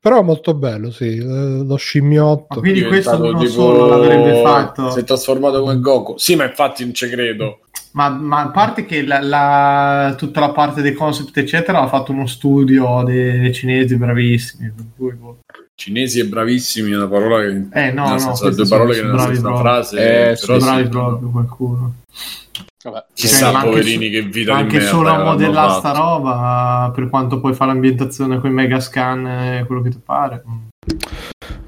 Però 0.00 0.22
molto 0.22 0.54
bello, 0.54 0.90
sì, 0.90 1.18
lo 1.18 1.76
scimmiotto. 1.76 2.56
Ma 2.56 2.60
quindi 2.60 2.84
questo 2.84 3.16
uno 3.16 3.38
tipo... 3.38 3.50
solo 3.50 3.86
l'avrebbe 3.86 4.40
fatto. 4.42 4.90
Si 4.90 5.00
è 5.00 5.04
trasformato 5.04 5.60
come 5.60 5.78
Goku. 5.78 6.16
Sì, 6.16 6.36
ma 6.36 6.44
infatti 6.44 6.84
non 6.84 6.94
ci 6.94 7.08
credo. 7.08 7.60
Ma, 7.94 8.08
ma, 8.08 8.42
a 8.42 8.48
parte 8.48 8.84
che 8.84 9.04
la, 9.04 9.20
la, 9.20 10.14
tutta 10.16 10.40
la 10.40 10.50
parte 10.50 10.82
dei 10.82 10.94
concept, 10.94 11.36
eccetera, 11.36 11.80
ha 11.80 11.86
fatto 11.86 12.10
uno 12.10 12.26
studio 12.26 13.02
dei 13.04 13.52
cinesi 13.52 13.96
bravissimi. 13.96 14.72
Boh. 14.96 15.38
Cinesi 15.76 16.18
e 16.18 16.26
bravissimi 16.26 16.90
è 16.90 16.96
una 16.96 17.06
parola 17.06 17.42
che. 17.42 17.66
Eh, 17.72 17.92
no, 17.92 18.08
no, 18.08 18.18
senso, 18.18 18.50
due 18.50 18.66
parole 18.66 18.94
che 18.94 19.02
nella 19.02 19.22
stessa 19.22 19.56
frase. 19.56 20.30
Eh, 20.30 20.36
sono 20.36 20.58
bravi 20.58 20.88
proprio 20.88 21.30
qualcuno. 21.30 21.94
Vabbè, 22.82 23.04
chissà, 23.14 23.52
cioè, 23.52 23.62
poverini, 23.62 24.10
che 24.10 24.22
vita 24.22 24.54
anche 24.54 24.80
solo 24.80 25.08
a 25.08 25.22
modellare 25.22 25.72
sta 25.74 25.92
roba, 25.92 26.92
per 26.94 27.08
quanto 27.08 27.40
poi 27.40 27.54
fa 27.54 27.64
l'ambientazione 27.64 28.40
con 28.40 28.50
i 28.50 28.52
mega 28.52 28.80
scan 28.80 29.26
e 29.26 29.64
quello 29.66 29.82
che 29.82 29.90
ti 29.90 30.00
pare. 30.04 30.42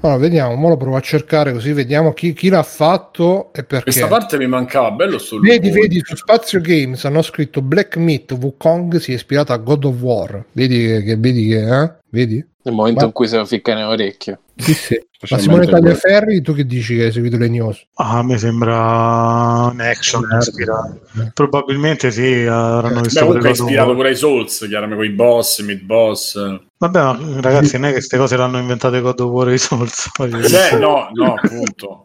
Allora, 0.07 0.21
vediamo, 0.21 0.57
ora 0.57 0.69
lo 0.69 0.77
provo 0.77 0.95
a 0.95 1.01
cercare 1.01 1.51
così 1.51 1.73
vediamo 1.73 2.13
chi, 2.13 2.31
chi, 2.31 2.47
l'ha 2.47 2.63
fatto 2.63 3.51
e 3.51 3.65
perché. 3.65 3.83
Questa 3.83 4.07
parte 4.07 4.37
mi 4.37 4.47
mancava, 4.47 4.91
bello 4.91 5.17
sul 5.17 5.41
Vedi, 5.41 5.69
vedi, 5.69 6.01
su 6.01 6.15
Spazio 6.15 6.61
Games 6.61 7.03
hanno 7.03 7.21
scritto 7.21 7.61
Black 7.61 7.97
Meat 7.97 8.31
Wukong 8.31 8.95
si 8.97 9.11
è 9.11 9.15
ispirato 9.15 9.51
a 9.51 9.57
God 9.57 9.83
of 9.83 10.01
War. 10.01 10.45
Vedi 10.53 10.77
che, 10.77 11.03
che 11.03 11.17
vedi 11.17 11.47
che, 11.47 11.81
eh? 11.83 11.93
Vedi? 12.09 12.45
Nel 12.67 12.75
momento 12.75 12.99
Ma... 12.99 13.05
in 13.05 13.11
cui 13.13 13.27
se 13.29 13.37
lo 13.37 13.45
ficca 13.45 13.73
nell'orecchio. 13.73 14.39
Sì, 14.57 14.73
sì. 14.73 15.07
Ma 15.29 15.39
Simone 15.39 15.65
Tagliaferri, 15.65 16.41
tu 16.41 16.53
che 16.53 16.65
dici 16.65 16.95
che 16.95 17.05
hai 17.05 17.11
seguito 17.11 17.37
le 17.37 17.47
news? 17.47 17.87
Ah, 17.95 18.17
a 18.17 18.23
me 18.23 18.37
sembra 18.37 19.69
un 19.71 19.79
action 19.79 20.27
ispirato. 20.37 20.99
Eh. 21.19 21.31
Probabilmente 21.33 22.11
sì, 22.11 22.45
avranno 22.45 23.01
visto 23.01 23.25
Beh, 23.25 23.49
ispirato 23.49 23.95
pure 23.95 24.09
ai 24.09 24.15
Souls, 24.15 24.65
chiaramente 24.67 24.95
con 24.95 25.05
i 25.05 25.15
boss, 25.15 25.61
mid 25.61 25.81
boss. 25.81 26.59
Vabbè, 26.79 26.99
ma 27.01 27.17
ragazzi, 27.41 27.77
non 27.77 27.85
è 27.85 27.87
che 27.87 27.93
queste 27.95 28.17
cose 28.17 28.37
l'hanno 28.37 28.59
inventate 28.59 29.01
God 29.01 29.19
of 29.21 29.31
War 29.31 29.51
i 29.51 29.57
Souls. 29.57 30.11
Cioè, 30.47 30.77
no, 30.77 31.09
no, 31.13 31.33
appunto. 31.33 32.03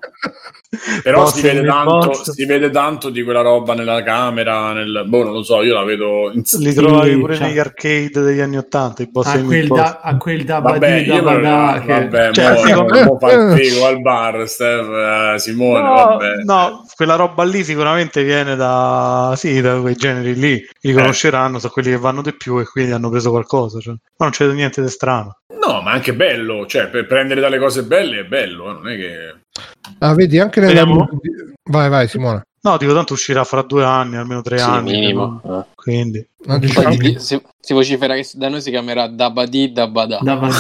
Però 1.03 1.27
si 1.27 1.43
vede, 1.43 1.63
tanto, 1.67 2.15
si 2.15 2.47
vede, 2.47 2.71
tanto, 2.71 3.11
di 3.11 3.23
quella 3.23 3.43
roba 3.43 3.75
nella 3.75 4.03
camera, 4.03 4.73
nel... 4.73 5.05
boh, 5.07 5.25
non 5.25 5.35
lo 5.35 5.43
so, 5.43 5.63
io 5.63 5.75
la 5.75 5.85
vedo 5.85 6.31
in 6.33 6.43
Li 6.61 6.73
trovavi 6.73 7.19
pure 7.19 7.37
cioè... 7.37 7.47
negli 7.47 7.59
arcade 7.59 8.21
degli 8.23 8.41
anni 8.41 8.57
Ottanta, 8.57 9.03
i 9.03 9.11
boss 9.11 9.27
a 9.27 9.43
quel, 9.43 9.69
da, 9.69 10.01
a 10.03 10.17
quel 10.17 10.45
da 10.45 10.52
vabbè, 10.61 11.05
da 11.05 11.21
vabbè, 11.23 11.81
che... 11.81 11.93
vabbè 11.93 12.33
cioè, 12.33 12.75
mo, 12.75 12.87
non 12.87 13.19
fa 13.19 13.33
il 13.33 13.59
figo 13.59 13.87
al 13.87 14.01
bar, 14.01 14.49
Steph, 14.49 15.35
eh, 15.35 15.39
Simone, 15.39 15.83
no, 15.83 15.95
vabbè. 15.95 16.43
No, 16.45 16.87
quella 16.95 17.17
roba 17.17 17.45
lì 17.45 17.65
sicuramente 17.65 18.23
viene 18.23 18.57
da, 18.57 19.35
sì, 19.37 19.61
da 19.61 19.81
quei 19.81 19.95
generi 19.95 20.35
lì, 20.35 20.67
li 20.81 20.91
eh. 20.91 20.95
conosceranno, 20.95 21.59
sono 21.59 21.73
quelli 21.73 21.91
che 21.91 21.99
vanno 21.99 22.23
di 22.23 22.35
più 22.35 22.59
e 22.59 22.65
quindi 22.65 22.93
hanno 22.93 23.11
preso 23.11 23.31
qualcosa, 23.31 23.81
cioè. 23.81 23.95
ma 23.95 24.27
non 24.27 24.31
c'è 24.31 24.47
niente 24.47 24.83
di 24.83 24.89
strano. 24.89 25.39
No, 25.65 25.81
ma 25.81 25.93
anche 25.93 26.15
bello, 26.15 26.67
cioè 26.67 26.89
per 26.89 27.07
prendere 27.07 27.41
dalle 27.41 27.59
cose 27.59 27.85
belle 27.85 28.21
è 28.21 28.25
bello, 28.25 28.71
eh, 28.71 28.73
non 28.73 28.89
è 28.89 28.97
che... 28.97 29.35
Ah, 29.99 30.15
vedi, 30.15 30.39
anche 30.39 30.61
nella... 30.61 30.85
Vai, 31.65 31.89
vai, 31.89 32.09
Simone. 32.09 32.47
No, 32.65 32.77
dico 32.77 32.95
tanto 32.95 33.15
uscirà 33.15 33.43
fra 33.43 33.63
due 33.63 33.85
anni, 33.85 34.17
almeno 34.17 34.41
tre 34.41 34.59
sì, 34.59 34.65
anni. 34.65 34.93
minimo. 34.93 35.67
Quindi... 35.83 36.25
Diciamo... 36.61 36.95
Si, 37.19 37.43
si, 37.59 37.73
vocifera 37.73 38.15
che 38.15 38.25
da 38.35 38.49
noi 38.49 38.61
si 38.61 38.71
chiamerà 38.71 39.09
Dabadi 39.09 39.73
Dabada. 39.73 40.21
Dabada. 40.23 40.55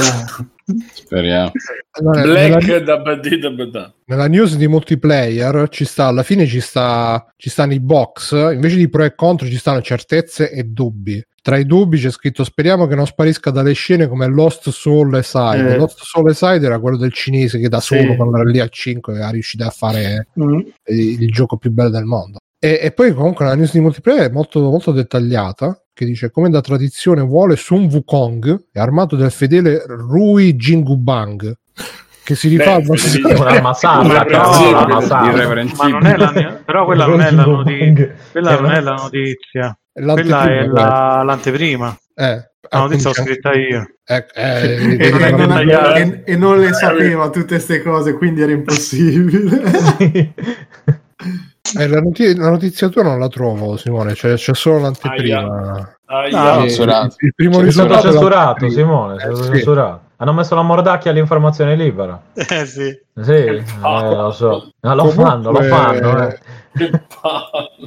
Speriamo. 0.94 1.52
Allora, 1.92 2.22
Black 2.22 2.66
nella... 2.66 2.80
Dabadi 2.80 3.38
Dabada. 3.38 3.94
Nella 4.06 4.26
news 4.26 4.56
di 4.56 4.66
multiplayer 4.66 5.68
ci 5.68 5.84
sta, 5.84 6.06
alla 6.06 6.24
fine 6.24 6.44
ci, 6.46 6.60
sta, 6.60 7.24
ci 7.36 7.50
stanno 7.50 7.72
i 7.72 7.78
box, 7.78 8.32
invece 8.32 8.74
di 8.74 8.88
pro 8.88 9.04
e 9.04 9.14
contro 9.14 9.46
ci 9.46 9.58
stanno 9.58 9.80
certezze 9.80 10.50
e 10.50 10.64
dubbi. 10.64 11.24
Tra 11.40 11.56
i 11.56 11.66
dubbi 11.66 12.00
c'è 12.00 12.10
scritto 12.10 12.42
speriamo 12.42 12.88
che 12.88 12.96
non 12.96 13.06
sparisca 13.06 13.50
dalle 13.50 13.74
scene 13.74 14.08
come 14.08 14.26
Lost 14.26 14.70
Soul 14.70 15.18
e 15.18 15.22
Side. 15.22 15.74
Eh. 15.74 15.76
Lost 15.76 16.00
Soul 16.02 16.30
e 16.30 16.34
Side 16.34 16.66
era 16.66 16.80
quello 16.80 16.96
del 16.96 17.12
cinese 17.12 17.60
che 17.60 17.68
da 17.68 17.78
sì. 17.78 17.96
solo 17.96 18.16
con 18.16 18.32
la 18.32 18.42
lì 18.42 18.58
a 18.58 18.66
5 18.66 19.14
era 19.14 19.30
riuscito 19.30 19.64
a 19.64 19.70
fare 19.70 20.26
mm. 20.36 20.58
il, 20.86 21.22
il, 21.22 21.30
gioco 21.30 21.58
più 21.58 21.70
bello 21.70 21.90
del 21.90 22.06
mondo. 22.06 22.38
E, 22.64 22.78
e, 22.80 22.92
poi 22.92 23.12
comunque 23.12 23.44
la 23.44 23.56
news 23.56 23.72
di 23.72 23.80
multiplayer 23.80 24.28
è 24.28 24.32
molto, 24.32 24.60
molto 24.60 24.92
dettagliata 24.92 25.82
che 25.92 26.04
dice 26.04 26.30
come 26.30 26.48
da 26.48 26.60
tradizione 26.60 27.20
vuole 27.20 27.56
Sun 27.56 27.88
Wukong 27.90 28.68
è 28.70 28.78
armato 28.78 29.16
del 29.16 29.32
fedele 29.32 29.82
Rui 29.84 30.54
Jingubang 30.54 31.58
che 32.22 32.34
si 32.36 32.46
rifà 32.46 32.78
Beh, 32.78 32.96
sì, 32.96 33.20
un'arma 33.20 33.74
sacra, 33.74 34.22
no, 34.22 35.00
ma 35.76 35.88
non 35.88 36.06
è 36.06 36.16
la, 36.16 36.60
però 36.64 36.84
quella 36.84 37.06
non 37.06 37.20
è 37.20 37.32
la 37.32 37.44
notizia 37.44 38.14
quella 38.30 38.60
non 38.60 38.70
è 38.70 38.80
la 38.80 38.94
notizia. 38.94 39.76
Quella 39.92 40.44
è 40.44 40.64
la, 40.64 41.22
l'anteprima. 41.24 41.98
Eh, 42.14 42.50
la 42.70 42.78
notizia 42.78 43.10
l'ho 43.10 43.14
scritta 43.14 43.52
io. 43.54 43.86
Eh, 44.04 44.26
eh, 44.34 44.98
e, 44.98 45.10
non, 45.10 45.48
non, 45.48 45.68
e, 45.68 46.22
e, 46.24 46.36
non 46.36 46.58
le 46.58 46.72
sapeva 46.72 47.28
tutte 47.28 47.56
queste 47.56 47.82
cose, 47.82 48.14
quindi 48.14 48.40
era 48.40 48.52
impossibile. 48.52 50.32
Eh, 51.78 51.86
la, 51.86 52.00
notizia, 52.00 52.36
la, 52.36 52.50
notizia, 52.50 52.88
tua 52.88 53.02
non 53.02 53.18
la 53.18 53.28
trovo, 53.28 53.76
Simone, 53.76 54.14
c'è, 54.14 54.34
c'è 54.34 54.54
solo 54.54 54.80
l'anteprima. 54.80 55.38
Aia. 55.38 55.96
Aia. 56.06 56.54
No, 56.56 56.64
il, 56.64 57.14
il 57.18 57.34
primo 57.34 57.60
risultato 57.60 57.94
è 57.94 57.98
stato 57.98 58.12
censurato, 58.12 58.68
Simone, 58.68 59.14
eh, 59.14 59.34
censurato. 59.34 60.00
Hanno 60.16 60.32
messo 60.34 60.54
la 60.54 60.62
mordacchia 60.62 61.10
all'informazione 61.10 61.74
libera. 61.74 62.20
Eh 62.34 62.66
sì. 62.66 62.96
Sì, 63.20 63.32
eh, 63.32 63.64
lo 63.80 64.30
so. 64.30 64.70
No, 64.80 64.94
lo 64.94 65.02
Comunque, 65.08 65.24
fanno, 65.24 65.50
lo 65.50 65.62
fanno. 65.62 66.28
Eh. 66.28 66.38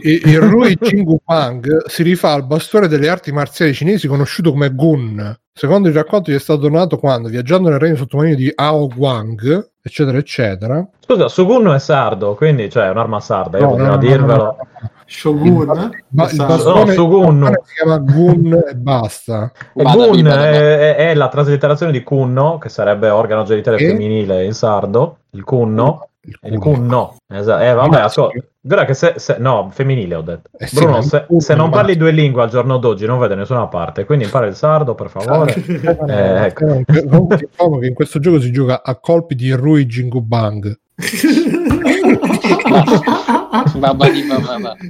il, 0.02 0.22
il 0.26 0.40
Rui 0.42 0.78
Pang 1.24 1.86
si 1.86 2.04
rifà 2.04 2.34
al 2.34 2.46
bastone 2.46 2.88
delle 2.88 3.10
arti 3.10 3.32
marziali 3.32 3.74
cinesi 3.74 4.08
conosciuto 4.08 4.52
come 4.52 4.74
Gun, 4.74 5.38
Secondo 5.58 5.88
il 5.88 5.94
racconto 5.94 6.32
gli 6.32 6.36
è 6.36 6.40
stato 6.40 6.60
donato 6.60 6.98
quando, 6.98 7.30
viaggiando 7.30 7.70
nel 7.70 7.80
regno 7.80 7.96
sottomarino 7.96 8.36
di 8.36 8.52
Ao 8.54 8.90
Guang, 8.90 9.72
eccetera, 9.82 10.18
eccetera. 10.18 10.86
Scusa, 11.00 11.30
Sugunno 11.30 11.72
è 11.72 11.80
sardo, 11.80 12.36
quindi 12.36 12.70
cioè 12.70 12.88
è 12.88 12.90
un'arma 12.90 13.22
sarda, 13.22 13.60
io 13.60 13.74
no, 13.74 13.86
no, 13.86 13.98
dirvelo. 13.98 14.44
No, 14.44 14.58
Shogun? 15.06 15.66
Ma 16.10 16.30
il 16.30 16.36
bastone, 16.36 16.84
no, 16.84 16.92
Shogun. 16.92 17.58
si 17.64 17.74
chiama 17.74 17.98
Gun 18.00 18.64
e 18.68 18.76
basta. 18.76 19.50
E 19.74 19.84
Gun 19.84 20.26
è, 20.28 20.96
è, 20.98 21.16
la 21.16 21.30
traslitterazione 21.30 21.94
di 21.94 22.04
Kunno, 22.04 22.58
che 22.58 22.68
sarebbe 22.68 23.08
organo 23.08 23.44
genitale 23.44 23.78
e? 23.78 23.88
femminile 23.88 24.44
in 24.44 24.54
sardo, 24.54 25.20
il 25.30 25.46
Kunno. 25.46 26.10
Il 26.44 26.58
Kunno. 26.60 27.16
Esatto. 27.28 27.64
Eh, 27.64 27.74
vabbè, 27.74 28.00
ascolta. 28.00 28.40
Guarda 28.62 28.86
che 28.86 28.94
se, 28.96 29.14
se, 29.18 29.36
no, 29.38 29.70
femminile 29.72 30.16
ho 30.16 30.22
detto. 30.22 30.50
Eh 30.58 30.66
sì, 30.66 30.78
Bruno, 30.78 31.02
se, 31.02 31.26
se, 31.38 31.54
non 31.54 31.70
parli 31.70 31.96
due 31.96 32.12
lingue 32.12 32.42
al 32.42 32.50
giorno 32.50 32.78
d'oggi 32.78 33.06
non 33.06 33.20
vede 33.20 33.36
nessuna 33.36 33.68
parte, 33.68 34.06
quindi 34.06 34.26
impara 34.26 34.48
il 34.48 34.56
sardo 34.56 34.96
per 34.96 35.10
favore. 35.10 35.54
eh, 36.08 36.46
ecco. 36.46 36.82
Diciamo 36.88 37.78
che 37.78 37.86
in 37.86 37.94
questo 37.94 38.20
gioco 38.20 38.40
si 38.40 38.52
gioca 38.52 38.82
a 38.84 38.96
colpi 38.96 39.36
di 39.36 39.52
Rui 39.52 39.86
Jingubang. 39.86 40.80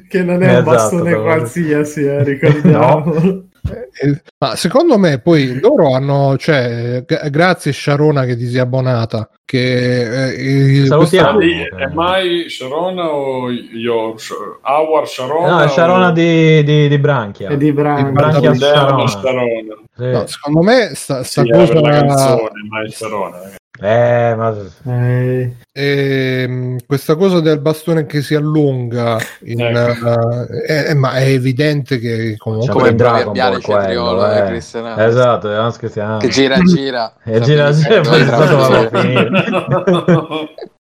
che 0.07 0.23
non 0.23 0.41
è 0.41 0.47
esatto, 0.47 0.57
un 0.57 0.63
bastone 0.63 1.15
qualsiasi, 1.15 2.05
eh, 2.05 2.23
ricordiamo. 2.23 3.13
No. 3.13 3.43
Eh, 3.71 4.21
ma 4.37 4.55
secondo 4.55 4.97
me 4.97 5.19
poi 5.19 5.59
loro 5.59 5.93
hanno, 5.93 6.37
cioè, 6.37 7.03
g- 7.05 7.29
grazie 7.29 7.71
Sharona 7.71 8.25
che 8.25 8.35
ti 8.35 8.47
sia 8.47 8.63
abbonata. 8.63 9.29
Che 9.43 10.81
eh, 10.81 10.85
Salutiamo. 10.85 11.37
Questa... 11.37 11.77
È 11.77 11.87
mai 11.93 12.49
Sharona 12.49 13.09
o 13.09 13.49
io? 13.49 14.15
Our 14.63 15.07
Sharona? 15.07 15.49
No, 15.49 15.61
è 15.61 15.67
Sharona 15.67 16.09
o... 16.09 16.11
di, 16.11 16.63
di, 16.63 16.87
di, 16.87 16.97
Branchia. 16.97 17.49
È 17.49 17.57
di 17.57 17.71
Branchia. 17.71 18.05
Di 18.05 18.11
Branchia 18.11 18.53
Sharona. 18.53 19.07
Sharona. 19.07 19.75
Sì. 19.95 20.09
No, 20.09 20.27
secondo 20.27 20.61
me 20.61 20.91
sta, 20.93 21.23
sta 21.23 21.41
sì, 21.43 21.49
cosa... 21.49 21.79
la 21.79 21.89
canzone, 21.89 22.49
mai 22.69 22.91
Sharona. 22.91 23.37
Eh, 23.81 24.33
ma... 24.35 24.55
Eh. 24.87 25.53
E, 25.71 26.41
ehm, 26.43 26.77
questa 26.85 27.15
cosa 27.15 27.39
del 27.41 27.59
bastone 27.59 28.05
che 28.05 28.21
si 28.21 28.33
allunga, 28.33 29.17
in, 29.43 29.59
ecco. 29.59 30.09
uh, 30.09 30.45
è, 30.65 30.93
ma 30.93 31.15
è 31.15 31.27
evidente 31.27 31.99
che 31.99 32.35
comunque 32.37 32.71
come 32.71 32.87
il 32.89 32.95
proverbiale 32.95 33.59
cetriolo 33.59 34.31
eh. 34.31 34.55
esatto, 34.57 35.51
è 35.51 35.71
che 35.77 35.89
gira 36.29 36.59
gira. 36.59 37.13
E 37.25 37.41
gira 37.41 37.71
gira, 37.71 38.01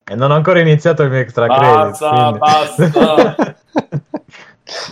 e 0.06 0.16
non 0.16 0.30
ho 0.30 0.36
ancora 0.36 0.60
iniziato 0.60 1.02
il 1.04 1.10
mio 1.10 1.20
extra 1.20 1.48
credit 1.48 2.00
basta, 2.00 2.32
basta 2.34 3.56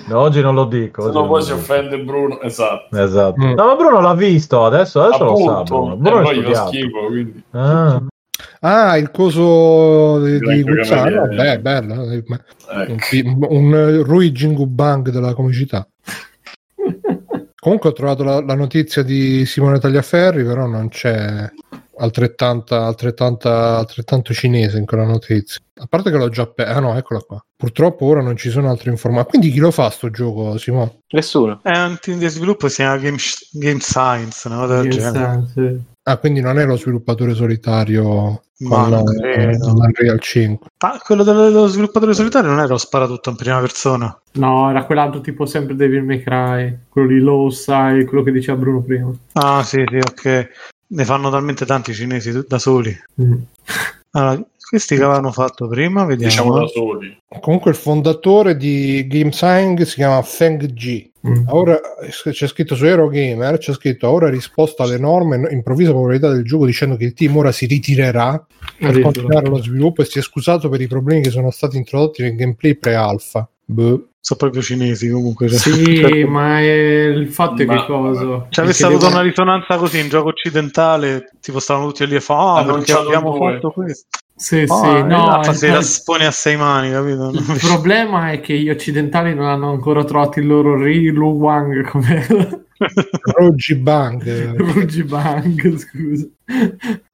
No, 0.07 0.19
oggi 0.19 0.41
non 0.41 0.53
lo 0.53 0.65
dico. 0.65 1.03
Se 1.03 1.11
no 1.11 1.27
poi 1.27 1.41
si 1.41 1.52
offende 1.53 1.98
Bruno. 1.99 2.41
Esatto. 2.41 2.98
esatto. 2.98 3.41
Mm. 3.41 3.53
No, 3.53 3.65
ma 3.65 3.76
Bruno 3.76 4.02
l'ha 4.02 4.14
visto 4.14 4.65
adesso, 4.65 5.02
adesso 5.02 5.23
Appunto, 5.23 5.49
lo 5.49 5.56
sa. 5.56 5.64
Bruno, 5.64 5.95
Bruno 5.95 6.30
eh, 6.30 6.53
fa 6.53 6.68
schifo, 6.68 7.06
quindi. 7.07 7.43
Ah. 7.52 8.02
ah. 8.61 8.98
il 8.98 9.11
coso 9.11 10.19
di, 10.23 10.39
di 10.39 10.61
Guzzano, 10.64 11.22
vabbè, 11.22 11.60
bello. 11.60 12.10
Eh, 12.10 12.18
ecco. 12.18 12.95
Un, 13.18 13.48
un 13.49 14.03
Rui 14.03 14.31
Jingu 14.31 14.65
Bang 14.65 15.10
della 15.10 15.34
comicità. 15.34 15.88
Comunque 17.61 17.89
ho 17.89 17.93
trovato 17.93 18.23
la, 18.23 18.41
la, 18.43 18.56
notizia 18.56 19.03
di 19.03 19.45
Simone 19.45 19.80
Tagliaferri, 19.80 20.43
però 20.43 20.65
non 20.65 20.89
c'è 20.89 21.49
altrettanta, 22.02 22.86
altrettanta, 22.86 23.78
altrettanto 23.78 24.34
cinese 24.34 24.78
in 24.78 24.86
quella 24.86 25.06
notizia. 25.06 25.60
A 25.76 25.86
parte 25.88 26.11
che 26.11 26.18
l'ho 26.18 26.30
già 26.30 26.48
persa. 26.48 26.73
Ah 26.73 26.80
no, 26.80 26.98
eccola 26.98 27.19
qua. 27.22 27.44
Purtroppo 27.56 28.06
ora 28.06 28.22
non 28.22 28.36
ci 28.36 28.49
sono 28.49 28.69
altre 28.69 28.90
informazioni. 28.90 29.30
Quindi 29.30 29.52
chi 29.52 29.60
lo 29.60 29.72
fa 29.72 29.90
sto 29.90 30.10
gioco, 30.10 30.57
Simone? 30.57 31.02
Nessuno. 31.10 31.60
È 31.64 31.78
un 31.78 31.98
team 31.99 32.18
di 32.18 32.28
sviluppo, 32.28 32.68
si 32.68 32.78
chiama 32.78 32.98
Game, 32.98 33.18
Game 33.52 33.80
Science, 33.80 34.49
no? 34.49 34.68
Game 34.68 34.91
Science. 34.91 35.84
Ah, 36.03 36.18
quindi 36.18 36.41
non 36.41 36.57
è 36.57 36.65
lo 36.65 36.78
sviluppatore 36.78 37.36
solitario 37.36 38.41
Ma 38.61 38.88
con 38.90 39.03
l'Unreal 39.03 40.19
5. 40.19 40.68
Ah, 40.80 40.99
quello 41.03 41.22
dello 41.22 41.68
sviluppatore 41.68 42.15
solitario 42.15 42.49
non 42.49 42.57
era 42.57 42.69
lo 42.69 42.78
sparatutto 42.80 43.30
in 43.30 43.36
prima 43.36 43.60
persona? 43.60 44.19
No, 44.34 44.68
era 44.72 44.86
quell'altro 44.86 45.22
tipo 45.22 45.45
sempre 45.45 45.76
Devil 45.76 46.03
May 46.03 46.23
Cry, 46.23 46.76
quello 46.90 47.07
di 47.07 47.19
Low 47.19 47.49
Side, 47.49 48.06
quello 48.06 48.23
che 48.23 48.32
diceva 48.32 48.57
Bruno 48.57 48.82
prima. 48.82 49.11
Ah, 49.34 49.61
sì, 49.61 49.84
sì, 49.88 49.98
ok. 49.98 50.49
Ne 50.93 51.05
fanno 51.05 51.30
talmente 51.30 51.65
tanti 51.65 51.93
cinesi 51.93 52.45
da 52.47 52.59
soli. 52.59 52.95
Mm. 53.22 53.34
Allora, 54.11 54.43
questi 54.72 54.95
che 54.95 55.03
avevano 55.03 55.31
fatto 55.31 55.68
prima, 55.68 56.05
vediamo. 56.05 56.30
Diciamo 56.30 56.59
da 56.59 56.68
soli. 56.68 57.18
Comunque 57.39 57.72
il 57.72 57.77
fondatore 57.77 58.55
di 58.57 59.05
GameSang 59.07 59.81
si 59.84 59.95
chiama 59.95 60.22
Feng 60.22 60.65
Ji. 60.65 61.11
Mm. 61.27 61.47
Ora 61.49 61.80
c'è 62.09 62.47
scritto 62.47 62.76
su 62.76 62.85
Eurogamer, 62.85 63.57
c'è 63.57 63.73
scritto 63.73 64.09
ora 64.09 64.30
risposta 64.30 64.84
all'enorme 64.84 65.49
improvvisa 65.51 65.91
popolarità 65.91 66.31
del 66.31 66.43
gioco 66.43 66.65
dicendo 66.65 66.95
che 66.95 67.05
il 67.05 67.13
team 67.13 67.38
ora 67.38 67.51
si 67.51 67.68
ritirerà 67.68 68.43
per 68.77 68.99
continuare 68.99 69.47
lo 69.47 69.61
sviluppo 69.61 70.01
e 70.01 70.05
si 70.05 70.19
è 70.19 70.22
scusato 70.22 70.68
per 70.68 70.81
i 70.81 70.88
problemi 70.88 71.22
che 71.22 71.30
sono 71.30 71.51
stati 71.51 71.77
introdotti 71.77 72.23
nel 72.23 72.35
gameplay 72.35 72.76
pre-alpha. 72.76 73.47
Boh 73.72 74.06
sono 74.19 74.39
proprio 74.39 74.61
cinesi 74.61 75.10
comunque. 75.10 75.49
Cioè. 75.49 75.57
Sì, 75.57 76.23
ma 76.30 76.60
è 76.60 77.06
il 77.07 77.27
fatto 77.27 77.64
è 77.64 77.65
che 77.65 77.85
cosa? 77.85 78.45
Cioè, 78.49 78.64
avesse 78.64 78.85
avuto 78.85 79.06
devo... 79.06 79.14
una 79.14 79.22
risonanza 79.22 79.77
così 79.77 79.99
in 79.99 80.10
gioco 80.10 80.30
occidentale, 80.30 81.31
tipo 81.41 81.60
stavano 81.60 81.88
tutti 81.88 82.06
lì 82.06 82.15
a 82.15 82.19
fare, 82.19 82.69
ah, 82.69 82.73
perché 82.73 82.93
abbiamo 82.93 83.38
due. 83.38 83.53
fatto 83.53 83.72
questo. 83.72 84.07
Sì, 84.35 84.65
oh, 84.68 84.84
sì, 84.84 85.03
no, 85.03 85.43
si 85.53 85.65
poi... 85.65 85.76
raspone 85.76 86.26
a 86.26 86.31
sei 86.31 86.57
mani, 86.57 86.91
capito? 86.91 87.30
Il 87.31 87.60
problema 87.60 88.31
è 88.31 88.39
che 88.39 88.57
gli 88.57 88.69
occidentali 88.69 89.35
non 89.35 89.45
hanno 89.45 89.69
ancora 89.69 90.03
trovato 90.03 90.39
il 90.39 90.48
loro 90.48 90.76
Rilu 90.76 91.31
Wang 91.34 91.88
come 91.89 92.65
Ruggi 93.38 93.76
Bang. 93.76 94.56
Ruggi 94.56 95.03
Bang, 95.03 95.76
scusa. 95.78 96.28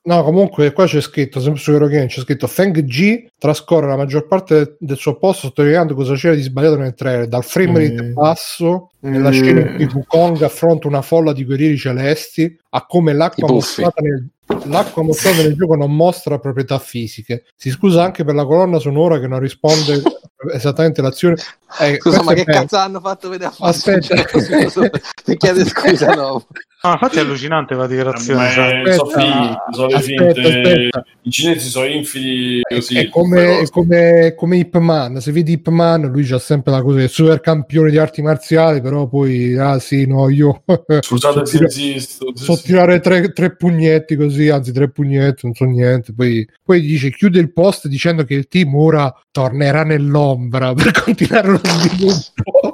No, 0.03 0.23
comunque 0.23 0.71
qua 0.71 0.85
c'è 0.85 1.01
scritto, 1.01 1.39
sempre 1.39 1.59
su 1.59 1.71
Eurogame, 1.71 2.07
c'è 2.07 2.21
scritto 2.21 2.47
Feng 2.47 2.81
G 2.81 3.27
trascorre 3.37 3.87
la 3.87 3.97
maggior 3.97 4.25
parte 4.25 4.77
del 4.79 4.97
suo 4.97 5.17
posto 5.17 5.47
sottolineando 5.47 5.93
cosa 5.93 6.15
c'era 6.15 6.33
di 6.33 6.41
sbagliato 6.41 6.77
nel 6.77 6.93
trailer, 6.93 7.27
dal 7.27 7.43
frame 7.43 7.79
rate 7.79 8.03
mm. 8.03 8.13
basso, 8.13 8.91
nella 9.01 9.29
mm. 9.29 9.33
scena 9.33 9.59
in 9.59 9.75
cui 9.75 9.85
Wukong 9.93 10.41
affronta 10.41 10.87
una 10.87 11.01
folla 11.01 11.33
di 11.33 11.43
guerrieri 11.43 11.77
celesti, 11.77 12.57
a 12.69 12.85
come 12.85 13.13
l'acqua 13.13 13.51
mostrata 13.51 14.01
nel 14.01 14.27
L'acqua 14.65 15.03
mostrata 15.03 15.41
nel 15.41 15.55
gioco 15.55 15.75
non 15.75 15.93
mostra 15.95 16.39
proprietà 16.39 16.79
fisiche. 16.79 17.45
Si 17.55 17.69
scusa 17.69 18.03
anche 18.03 18.23
per 18.23 18.35
la 18.35 18.45
colonna 18.45 18.79
sonora 18.79 19.19
che 19.19 19.27
non 19.27 19.39
risponde 19.39 20.01
esattamente 20.53 21.01
all'azione. 21.01 21.35
Eh, 21.79 21.97
scusa, 21.99 22.23
ma 22.23 22.33
che 22.33 22.43
bello. 22.43 22.61
cazzo 22.61 22.77
hanno 22.77 22.99
fatto 22.99 23.29
vedere 23.29 23.51
a 23.57 23.67
Aspetta, 23.67 24.15
ti 25.23 25.37
chiede 25.37 25.65
scusa 25.65 26.13
no. 26.13 26.45
No, 26.83 26.91
infatti 26.91 27.17
è 27.17 27.21
allucinante 27.21 27.73
la 27.73 27.87
dichiarazione. 27.87 28.51
Cioè. 28.51 28.93
Sono 28.93 29.87
aspetta, 29.87 30.41
aspetta. 30.41 31.03
I 31.23 31.31
cinesi 31.31 31.69
sono 31.69 31.85
infidi 31.87 32.61
così. 32.61 32.99
È 32.99 33.09
come, 33.09 33.59
è 33.59 33.69
come, 33.69 34.35
come 34.35 34.57
Ip 34.57 34.77
Man. 34.77 35.19
Se 35.19 35.31
vedi 35.31 35.53
Ip 35.53 35.69
Man, 35.69 36.03
lui 36.03 36.23
c'ha 36.23 36.37
sempre 36.37 36.71
la 36.71 36.83
cosa 36.83 36.99
del 36.99 37.09
super 37.09 37.41
campione 37.41 37.89
di 37.89 37.97
arti 37.97 38.21
marziali, 38.21 38.79
però 38.79 39.07
poi, 39.07 39.57
ah 39.57 39.79
sì, 39.79 40.05
no, 40.05 40.29
io... 40.29 40.61
Scusate 40.99 41.45
se 41.49 41.57
insisto. 41.63 42.31
So 42.35 42.55
tirare 42.57 42.99
tre, 42.99 43.33
tre, 43.33 43.55
pugnetti 43.55 44.15
così, 44.15 44.36
anzi 44.49 44.71
tre 44.71 44.89
pugnetti, 44.89 45.45
non 45.45 45.53
so 45.53 45.65
niente. 45.65 46.13
Poi, 46.13 46.47
poi 46.63 46.81
dice, 46.81 47.11
chiude 47.11 47.39
il 47.39 47.51
post 47.51 47.87
dicendo 47.87 48.23
che 48.23 48.33
il 48.33 48.47
team 48.47 48.75
ora 48.75 49.13
tornerà 49.31 49.83
nell'ombra 49.83 50.73
per 50.73 50.91
continuare 51.03 51.49
lo 51.49 51.61
sviluppo. 51.63 52.73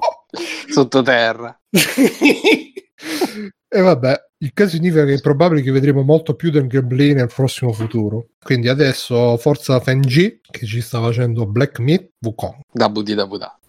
Sottoterra. 0.70 1.60
E 3.76 3.82
vabbè, 3.82 4.14
il 4.38 4.52
che 4.54 4.70
significa 4.70 5.04
che 5.04 5.16
è 5.16 5.20
probabile 5.20 5.64
che 5.64 5.72
vedremo 5.72 6.04
molto 6.04 6.36
più 6.36 6.52
del 6.52 6.68
gameplay 6.68 7.14
nel 7.14 7.32
prossimo 7.34 7.74
futuro. 7.74 8.28
Quindi 8.40 8.68
adesso 8.68 9.36
forza 9.38 9.80
Fenji 9.80 10.42
che 10.42 10.68
ci 10.68 10.80
sta 10.80 11.02
facendo 11.02 11.48
Black 11.48 11.80
Meat 11.80 12.10
Wukong. 12.22 12.60
Da 12.72 12.88
budì 12.90 13.16
da 13.16 13.26
budà. 13.26 13.60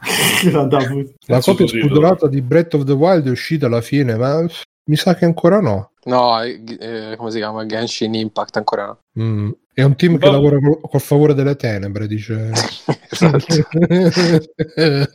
La 1.26 1.40
copia 1.40 1.66
spudorata 1.66 2.28
di 2.28 2.42
Breath 2.42 2.74
of 2.74 2.84
the 2.84 2.92
Wild 2.92 3.28
è 3.28 3.30
uscita 3.30 3.64
alla 3.64 3.80
fine, 3.80 4.14
ma 4.16 4.46
mi 4.86 4.96
sa 4.96 5.14
che 5.14 5.24
ancora 5.24 5.60
no. 5.60 5.92
No, 6.04 6.42
eh, 6.42 7.14
come 7.16 7.30
si 7.30 7.38
chiama? 7.38 7.64
Genshin 7.66 8.14
Impact 8.14 8.56
ancora 8.56 8.86
no. 8.86 8.98
Mm. 9.18 9.50
È 9.72 9.82
un 9.82 9.96
team 9.96 10.18
che 10.18 10.30
lavora 10.30 10.58
col, 10.60 10.80
col, 10.80 11.00
favore 11.00 11.34
delle 11.34 11.56
tenebre, 11.56 12.06
dice. 12.06 12.50
esatto. 13.10 13.68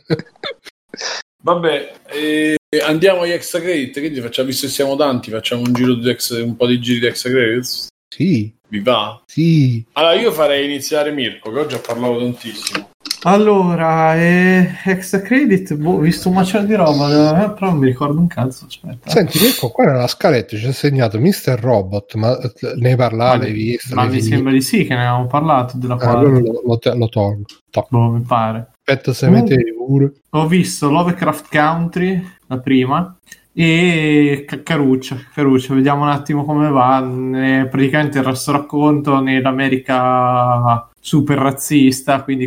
Vabbè, 1.42 1.92
eh, 2.12 2.56
andiamo 2.82 3.22
agli 3.22 3.30
extra 3.30 3.60
credit. 3.60 3.98
Quindi 3.98 4.20
facciamo, 4.20 4.48
visto 4.48 4.66
che 4.66 4.72
siamo 4.72 4.96
tanti, 4.96 5.30
facciamo 5.30 5.62
un, 5.62 5.72
giro 5.72 5.94
di 5.94 6.10
ex, 6.10 6.42
un 6.42 6.56
po' 6.56 6.66
di 6.66 6.78
giri 6.78 7.00
di 7.00 7.06
extra 7.06 7.30
credits? 7.30 7.88
Sì. 8.12 8.54
Vi 8.68 8.80
va? 8.80 9.22
Sì. 9.26 9.84
Allora 9.92 10.14
io 10.14 10.30
farei 10.32 10.66
iniziare 10.66 11.10
Mirko, 11.10 11.50
che 11.50 11.58
oggi 11.58 11.74
ha 11.74 11.80
parlato 11.80 12.18
tantissimo. 12.18 12.89
Allora, 13.22 14.16
eh, 14.16 14.70
extra 14.84 15.20
credit, 15.20 15.74
boh, 15.74 15.92
ho 15.92 15.98
visto 15.98 16.28
un 16.30 16.36
macello 16.36 16.66
di 16.66 16.74
roba, 16.74 17.44
eh, 17.44 17.50
però 17.52 17.70
non 17.70 17.78
mi 17.78 17.86
ricordo 17.86 18.18
un 18.18 18.26
cazzo. 18.26 18.64
Aspetta. 18.64 19.10
Senti, 19.10 19.38
Mirko, 19.40 19.68
qua 19.68 19.84
nella 19.84 20.06
scaletta 20.06 20.56
ci 20.56 20.66
ha 20.66 20.72
segnato 20.72 21.20
Mr. 21.20 21.58
Robot, 21.60 22.14
ma 22.14 22.38
ne 22.76 22.96
parlavi, 22.96 23.42
l'hai 23.42 23.52
visto? 23.52 23.94
Ma 23.94 24.06
mi 24.06 24.22
sembra 24.22 24.52
di 24.52 24.62
sì 24.62 24.84
che 24.84 24.94
ne 24.94 25.00
avevamo 25.00 25.26
parlato 25.26 25.76
della 25.76 25.96
ah, 25.96 26.10
allora 26.10 26.38
lo, 26.38 26.62
lo, 26.64 26.78
lo 26.82 27.08
tolgo. 27.08 27.44
Boh, 27.88 28.10
mi 28.10 28.22
pare. 28.22 28.70
Aspetta 28.82 29.12
se 29.12 29.26
uh, 29.26 29.30
metti 29.30 29.56
pure. 29.76 30.12
Ho 30.30 30.46
visto 30.46 30.90
Lovecraft 30.90 31.48
Country, 31.50 32.26
la 32.46 32.58
prima, 32.58 33.18
e 33.52 34.46
Caruccia, 34.62 35.18
Caruccia, 35.34 35.74
vediamo 35.74 36.04
un 36.04 36.08
attimo 36.08 36.44
come 36.46 36.70
va. 36.70 37.06
praticamente 37.68 38.16
il 38.16 38.24
resto 38.24 38.52
racconto 38.52 39.20
nell'America 39.20 40.89
super 41.00 41.38
razzista, 41.38 42.22
quindi 42.22 42.46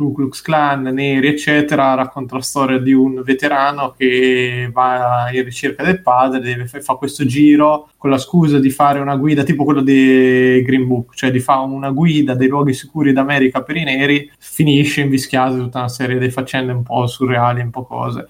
Ku 0.00 0.14
Klux 0.14 0.40
Klan, 0.40 0.80
neri, 0.80 1.28
eccetera, 1.28 1.92
racconta 1.92 2.36
la 2.36 2.40
storia 2.40 2.78
di 2.78 2.94
un 2.94 3.20
veterano 3.22 3.94
che 3.94 4.70
va 4.72 5.28
in 5.30 5.44
ricerca 5.44 5.82
del 5.82 6.00
padre, 6.00 6.40
deve, 6.40 6.64
fa 6.64 6.94
questo 6.94 7.26
giro 7.26 7.90
con 7.98 8.08
la 8.08 8.16
scusa 8.16 8.58
di 8.58 8.70
fare 8.70 8.98
una 8.98 9.16
guida 9.16 9.42
tipo 9.42 9.62
quello 9.62 9.82
di 9.82 10.62
Green 10.64 10.86
Book, 10.86 11.14
cioè 11.14 11.30
di 11.30 11.38
fare 11.38 11.66
una 11.66 11.90
guida 11.90 12.32
dei 12.34 12.48
luoghi 12.48 12.72
sicuri 12.72 13.12
d'America 13.12 13.62
per 13.62 13.76
i 13.76 13.84
neri, 13.84 14.30
finisce 14.38 15.02
invischiato 15.02 15.58
tutta 15.58 15.80
una 15.80 15.88
serie 15.88 16.18
di 16.18 16.30
faccende 16.30 16.72
un 16.72 16.82
po' 16.82 17.06
surreali, 17.06 17.60
un 17.60 17.68
po' 17.68 17.84
cose. 17.84 18.28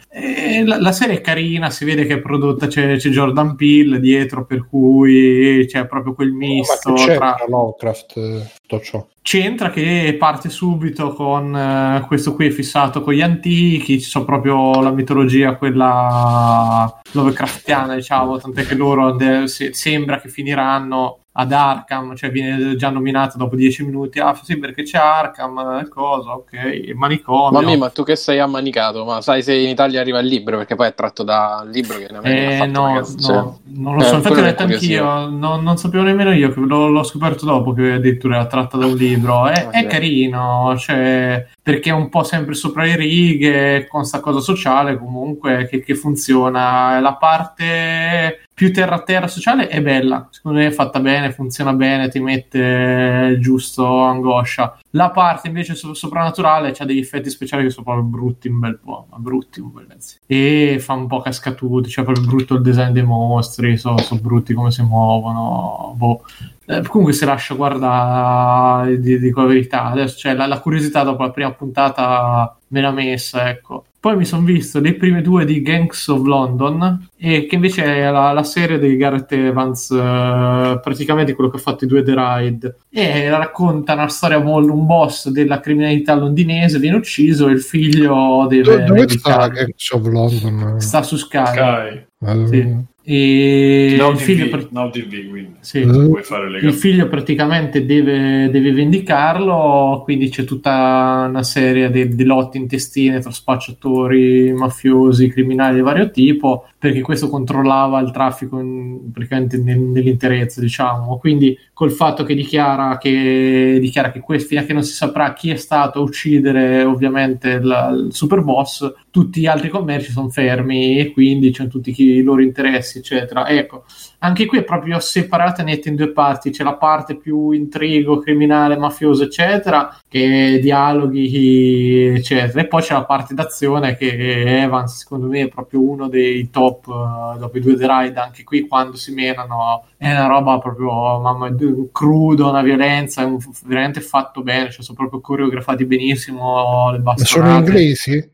La, 0.65 0.81
la 0.81 0.91
serie 0.91 1.19
è 1.19 1.21
carina, 1.21 1.71
si 1.71 1.85
vede 1.85 2.05
che 2.05 2.15
è 2.15 2.21
prodotta, 2.21 2.67
c'è, 2.67 2.97
c'è 2.97 3.11
Jordan 3.11 3.55
Peele 3.55 4.01
dietro, 4.01 4.45
per 4.45 4.67
cui 4.69 5.65
c'è 5.69 5.87
proprio 5.87 6.15
quel 6.15 6.33
misto 6.33 6.91
oh, 6.91 7.05
tra 7.05 7.37
Lovecraft, 7.47 8.59
tutto 8.63 8.81
ciò 8.81 9.07
c'entra 9.23 9.71
che 9.71 10.17
parte 10.19 10.49
subito 10.49 11.13
con 11.13 11.55
uh, 11.61 12.07
questo 12.07 12.35
qui 12.35 12.51
fissato 12.51 13.03
con 13.03 13.13
gli 13.13 13.21
antichi, 13.21 14.01
ci 14.01 14.09
sono 14.09 14.25
proprio 14.25 14.81
la 14.81 14.91
mitologia 14.91 15.57
quella 15.57 17.01
Lovecraftiana, 17.13 17.95
diciamo, 17.95 18.39
tant'è 18.39 18.65
che 18.67 18.75
loro 18.75 19.13
de- 19.13 19.47
se- 19.47 19.73
sembra 19.75 20.21
che 20.21 20.29
finiranno 20.29 21.21
ad 21.33 21.53
Arkham, 21.53 22.17
cioè 22.17 22.31
viene 22.31 22.75
già 22.75 22.91
nominato 22.91 23.39
dopo 23.39 23.55
dieci 23.55 23.85
minuti, 23.85 24.19
ah 24.19 24.39
sì 24.43 24.59
perché 24.59 24.83
c'è 24.83 24.99
Arkham, 24.99 25.89
cosa, 25.89 26.33
ok, 26.33 26.53
il 26.87 26.97
manicomio. 26.97 27.61
Ma, 27.61 27.77
ma 27.77 27.89
tu 27.91 28.03
che 28.03 28.17
sei 28.17 28.41
ammanicato, 28.41 29.05
ma 29.05 29.21
sai 29.21 29.43
se 29.43 29.55
in 29.55 29.69
Italia 29.69 30.01
arriva 30.01 30.19
il 30.19 30.27
libro, 30.27 30.57
perché 30.57 30.75
poi 30.75 30.89
è 30.89 30.95
tratto 30.95 31.23
da 31.23 31.63
un 31.65 31.71
libro 31.71 31.99
che 31.99 32.07
in 32.11 32.17
America 32.17 32.65
eh, 32.65 32.67
no, 32.67 32.93
no, 32.93 33.05
cioè, 33.05 33.45
non 33.77 33.95
lo 33.95 34.03
so, 34.03 34.15
eh, 34.15 34.17
infatti 34.17 34.35
l'ho 34.35 34.43
letto 34.43 34.63
anch'io, 34.65 35.29
non, 35.29 35.63
non, 35.63 35.77
sapevo 35.77 36.03
nemmeno 36.03 36.33
io, 36.33 36.53
l'ho, 36.57 36.89
l'ho, 36.89 37.03
scoperto 37.05 37.45
dopo 37.45 37.73
che 37.73 37.93
addirittura 37.93 38.37
era 38.37 38.47
tratta 38.47 38.77
da 38.77 38.87
un 38.87 38.97
libro, 38.97 39.47
è, 39.47 39.69
ah, 39.69 39.71
è 39.71 39.87
carino, 39.87 40.75
cioè, 40.79 41.47
perché 41.71 41.91
è 41.91 41.93
un 41.93 42.09
po' 42.09 42.25
sempre 42.25 42.55
sopra 42.55 42.83
le 42.83 42.97
righe, 42.97 43.87
con 43.87 44.05
sta 44.05 44.19
cosa 44.19 44.41
sociale 44.41 44.99
comunque 44.99 45.69
che, 45.69 45.81
che 45.85 45.95
funziona, 45.95 46.99
la 46.99 47.15
parte 47.15 48.41
più 48.53 48.73
terra 48.73 48.97
a 48.97 49.03
terra 49.03 49.29
sociale 49.29 49.69
è 49.69 49.81
bella, 49.81 50.27
secondo 50.31 50.59
me 50.59 50.67
è 50.67 50.71
fatta 50.73 50.99
bene, 50.99 51.31
funziona 51.31 51.73
bene, 51.73 52.09
ti 52.09 52.19
mette 52.19 53.39
giusto 53.41 54.01
angoscia. 54.01 54.81
La 54.91 55.11
parte 55.11 55.47
invece 55.47 55.77
so- 55.77 55.95
soprannaturale 55.95 56.75
ha 56.77 56.85
degli 56.85 56.99
effetti 56.99 57.31
speciali 57.31 57.63
che 57.63 57.71
sono 57.71 57.85
proprio 57.85 58.05
brutti 58.05 58.49
un 58.49 58.59
bel 58.59 58.79
po', 58.79 59.07
ma 59.09 59.19
brutti 59.19 59.61
un 59.61 59.73
bel 59.73 59.87
pezzo. 59.87 60.17
E 60.27 60.79
fa 60.81 60.95
un 60.95 61.07
po' 61.07 61.21
cascatuti, 61.21 61.89
cioè 61.89 62.05
proprio 62.05 62.27
brutto 62.27 62.55
il 62.55 62.63
design 62.63 62.91
dei 62.91 63.05
mostri, 63.05 63.79
sono 63.79 63.97
so 63.99 64.17
brutti 64.17 64.53
come 64.55 64.73
si 64.73 64.83
muovono, 64.83 65.95
boh. 65.97 66.25
Eh, 66.71 66.83
comunque 66.87 67.13
se 67.13 67.25
lascia 67.25 67.55
guardare, 67.55 69.01
dico 69.01 69.41
la 69.41 69.47
verità, 69.49 69.87
adesso 69.87 70.19
cioè, 70.19 70.35
la, 70.35 70.47
la 70.47 70.61
curiosità 70.61 71.03
dopo 71.03 71.23
la 71.23 71.31
prima 71.31 71.51
puntata 71.53 72.57
me 72.69 72.81
l'ha 72.81 72.93
messa, 72.93 73.49
ecco. 73.49 73.87
Poi 73.99 74.17
mi 74.17 74.25
sono 74.25 74.45
visto 74.45 74.79
le 74.81 74.95
prime 74.95 75.21
due 75.21 75.45
di 75.45 75.61
Gangs 75.61 76.07
of 76.09 76.25
London, 76.25 77.09
e 77.19 77.47
che 77.47 77.57
invece 77.57 77.85
è 77.85 78.11
la, 78.11 78.33
la 78.33 78.45
serie 78.45 78.79
di 78.79 78.97
Gareth 78.97 79.33
Evans, 79.33 79.91
uh, 79.91 80.81
praticamente 80.81 81.35
quello 81.35 81.51
che 81.51 81.57
ha 81.57 81.61
fatto 81.61 81.85
i 81.85 81.89
due 81.89 82.03
The 82.03 82.15
Ride. 82.17 82.77
E 82.89 83.29
racconta 83.29 83.93
una 83.93 84.09
storia, 84.09 84.39
un 84.39 84.87
boss 84.87 85.29
della 85.29 85.61
criminalità 85.61 86.15
londinese 86.15 86.79
viene 86.79 86.97
ucciso 86.97 87.49
e 87.49 87.53
il 87.53 87.61
figlio 87.61 88.47
deve... 88.49 88.85
Dove 88.85 89.09
sta 89.09 89.49
Gangs 89.49 89.91
of 89.91 90.07
London? 90.07 90.81
Sta 90.81 91.03
su 91.03 91.17
Sky. 91.17 91.47
Sky. 91.47 92.47
Sì. 92.47 92.89
E 93.03 93.97
no 93.99 94.11
il, 94.11 94.19
figlio, 94.19 94.49
TV, 94.49 94.69
no 94.73 94.91
TV, 94.91 95.47
sì. 95.61 95.79
il 95.79 96.73
figlio 96.75 97.09
praticamente 97.09 97.87
deve, 97.87 98.51
deve, 98.51 98.73
vendicarlo, 98.73 100.03
quindi 100.05 100.29
c'è 100.29 100.45
tutta 100.45 101.25
una 101.27 101.43
serie 101.43 101.91
di, 101.91 102.15
di 102.15 102.25
lotti 102.25 102.59
intestine 102.59 103.21
tra 103.21 103.31
spacciatori, 103.31 104.53
mafiosi, 104.53 105.29
criminali 105.29 105.77
di 105.77 105.81
vario 105.81 106.11
tipo, 106.11 106.67
perché 106.77 107.01
questo 107.01 107.29
controllava 107.29 108.01
il 108.01 108.11
traffico 108.11 108.59
in, 108.59 109.11
praticamente 109.13 109.57
nell'interezza, 109.57 110.61
diciamo. 110.61 111.19
Quindi 111.19 111.59
col 111.73 111.91
fatto 111.91 112.25
che 112.25 112.35
dichiara 112.35 112.99
che, 112.99 113.79
dichiara 113.81 114.11
che 114.11 114.21
questo, 114.21 114.49
fino 114.49 114.61
a 114.61 114.65
che 114.65 114.73
non 114.73 114.83
si 114.83 114.93
saprà 114.93 115.33
chi 115.33 115.51
è 115.51 115.57
stato 115.57 115.99
a 115.99 116.03
uccidere 116.03 116.83
ovviamente 116.85 117.49
il, 117.51 118.07
il 118.07 118.15
super 118.15 118.43
boss, 118.43 118.93
tutti 119.11 119.41
gli 119.41 119.47
altri 119.47 119.69
commerci 119.69 120.11
sono 120.11 120.29
fermi 120.29 120.99
e 120.99 121.13
quindi 121.13 121.51
c'è 121.51 121.69
tutti 121.69 121.95
i 121.97 122.23
loro 122.23 122.43
interessi, 122.43 122.90
eccetera. 122.99 123.49
Ecco, 123.49 123.85
anche 124.19 124.47
qui 124.47 124.59
è 124.59 124.65
proprio 124.65 124.99
separata 125.01 125.63
netta 125.63 125.89
in 125.89 125.97
due 125.97 126.11
parti, 126.13 126.51
c'è 126.51 126.63
la 126.63 126.75
parte 126.75 127.17
più 127.17 127.51
intrigo, 127.51 128.19
criminale, 128.19 128.77
mafioso, 128.77 129.25
eccetera, 129.25 129.97
che 130.09 130.59
dialoghi, 130.61 132.15
eccetera, 132.17 132.61
e 132.61 132.67
poi 132.67 132.83
c'è 132.83 132.95
la 132.95 133.05
parte 133.05 133.35
d'azione 133.35 133.97
che 133.97 134.61
Evans, 134.63 134.99
secondo 134.99 135.27
me, 135.27 135.43
è 135.43 135.49
proprio 135.49 135.81
uno 135.81 136.09
dei 136.09 136.51
top 136.51 136.87
uh, 136.87 137.39
dopo 137.39 137.57
i 137.57 137.61
due 137.61 137.77
The 137.77 137.87
Ride, 137.87 138.21
anche 138.21 138.45
qui 138.45 138.67
quando 138.67 138.97
si 138.97 139.13
menano 139.13 139.85
è 139.97 140.11
una 140.11 140.27
roba 140.27 140.59
proprio 140.59 141.21
mamma, 141.21 141.55
crudo, 141.93 142.49
una 142.49 142.63
violenza, 142.63 143.25
un, 143.25 143.39
veramente 143.65 144.01
fatto 144.01 144.43
bene, 144.43 144.71
cioè 144.71 144.83
sono 144.83 144.97
proprio 144.97 145.21
coreografati 145.21 145.85
benissimo 145.85 146.91
le 146.91 146.99
bastonate. 146.99 147.49
Sono 147.49 147.59
inglesi? 147.59 148.31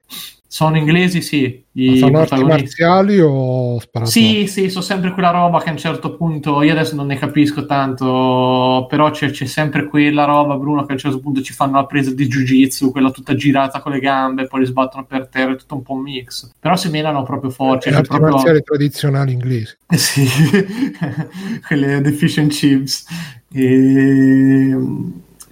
Sono 0.48 0.76
inglesi, 0.76 1.22
sì. 1.22 1.64
I 1.72 1.98
sono 1.98 2.20
arti 2.20 2.42
marziali 2.42 3.20
o 3.20 3.78
sparato? 3.80 4.10
Sì, 4.10 4.46
sì, 4.46 4.70
sono 4.70 4.84
sempre 4.84 5.10
quella 5.10 5.30
roba 5.30 5.60
che 5.60 5.68
a 5.68 5.72
un 5.72 5.78
certo 5.78 6.16
punto, 6.16 6.62
io 6.62 6.72
adesso 6.72 6.94
non 6.94 7.06
ne 7.06 7.18
capisco 7.18 7.66
tanto, 7.66 8.86
però 8.88 9.10
c'è, 9.10 9.30
c'è 9.30 9.44
sempre 9.44 9.86
quella 9.86 10.24
roba, 10.24 10.56
Bruno, 10.56 10.84
che 10.84 10.92
a 10.92 10.94
un 10.94 11.00
certo 11.00 11.20
punto 11.20 11.42
ci 11.42 11.52
fanno 11.52 11.74
la 11.74 11.84
presa 11.84 12.12
di 12.12 12.26
jiu-jitsu, 12.26 12.92
quella 12.92 13.10
tutta 13.10 13.34
girata 13.34 13.80
con 13.80 13.92
le 13.92 14.00
gambe, 14.00 14.46
poi 14.46 14.60
li 14.60 14.66
sbattono 14.66 15.04
per 15.04 15.26
terra, 15.26 15.52
è 15.52 15.56
tutto 15.56 15.74
un 15.74 15.82
po' 15.82 15.94
un 15.94 16.02
mix. 16.02 16.50
Però 16.58 16.76
si 16.76 16.88
menano 16.88 17.24
proprio 17.24 17.50
forti. 17.50 17.88
Eh, 17.88 17.94
arti 17.94 18.08
proprio... 18.08 18.30
marziali 18.30 18.62
tradizionali 18.62 19.32
inglesi. 19.32 19.76
Sì, 19.96 20.26
quelle 21.66 21.96
and 21.96 22.48
chips. 22.48 23.04
E 23.52 24.76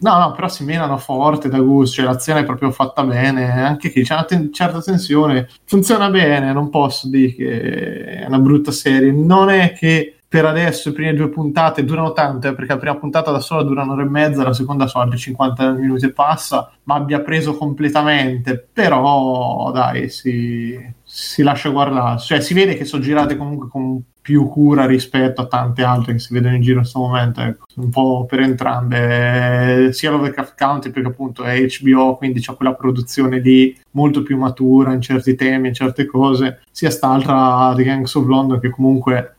No, 0.01 0.19
no, 0.19 0.33
però 0.33 0.49
si 0.49 0.65
menano 0.65 0.99
forte 0.99 1.49
da 1.49 1.61
gusto, 1.61 1.97
cioè 1.97 2.05
l'azione 2.05 2.41
è 2.41 2.45
proprio 2.45 2.71
fatta 2.73 3.05
bene, 3.05 3.51
anche 3.63 3.91
qui 3.93 4.03
c'è 4.03 4.15
una 4.15 4.25
ten- 4.25 4.53
certa 4.53 4.83
tensione, 4.83 5.49
funziona 5.65 6.11
bene, 6.11 6.53
non 6.53 6.69
posso 6.69 7.09
dire 7.09 7.33
che 7.33 8.05
è 8.21 8.27
una 8.27 8.39
brutta 8.39 8.71
serie, 8.73 9.13
non 9.13 9.49
è 9.51 9.73
che 9.73 10.19
per 10.29 10.45
adesso 10.47 10.89
le 10.89 10.95
prime 10.97 11.15
due 11.15 11.29
puntate 11.29 11.85
durano 11.85 12.13
tanto, 12.13 12.49
eh, 12.49 12.55
perché 12.55 12.73
la 12.73 12.79
prima 12.79 12.97
puntata 12.97 13.31
da 13.31 13.39
sola 13.39 13.63
dura 13.63 13.83
un'ora 13.83 14.03
e 14.03 14.09
mezza, 14.09 14.43
la 14.43 14.53
seconda 14.53 14.89
sono 14.89 15.05
altri 15.05 15.19
50 15.19 15.71
minuti 15.73 16.07
e 16.07 16.13
passa, 16.13 16.73
ma 16.83 16.97
abbia 16.97 17.21
preso 17.21 17.57
completamente, 17.57 18.69
però 18.73 19.71
dai, 19.73 20.09
si, 20.11 20.77
si 21.05 21.43
lascia 21.45 21.69
guardare, 21.71 22.19
cioè 22.19 22.41
si 22.41 22.53
vede 22.53 22.75
che 22.77 22.85
sono 22.85 23.01
girate 23.03 23.37
comunque 23.37 23.69
con 23.69 24.03
più 24.25 24.49
cura 24.49 24.87
rispetto 24.87 25.43
a 25.43 25.47
tante 25.47 25.83
altre 25.83 26.15
che 26.15 26.19
si 26.19 26.33
vedono 26.33 26.55
in 26.55 26.63
giro 26.63 26.77
in 26.77 26.81
questo 26.81 26.99
momento, 26.99 27.43
ecco. 27.43 27.67
un 27.75 27.91
po' 27.91 28.25
per 28.25 28.41
entrambe, 28.41 29.91
sia 29.93 30.11
Lovecraft 30.13 30.55
Country 30.57 30.91
perché 30.91 31.09
appunto 31.09 31.45
è 31.45 31.61
HBO, 31.61 32.17
quindi 32.17 32.41
c'è 32.41 32.55
quella 32.55 32.73
produzione 32.73 33.39
lì 33.39 33.79
molto 33.91 34.23
più 34.23 34.39
matura 34.39 34.95
in 34.95 35.03
certi 35.03 35.35
temi, 35.35 35.69
in 35.69 35.75
certe 35.75 36.07
cose, 36.07 36.63
sia 36.71 36.89
st'altra 36.89 37.75
di 37.77 37.85
Gangs 37.85 38.15
of 38.15 38.25
London 38.25 38.61
che 38.61 38.71
comunque 38.71 39.35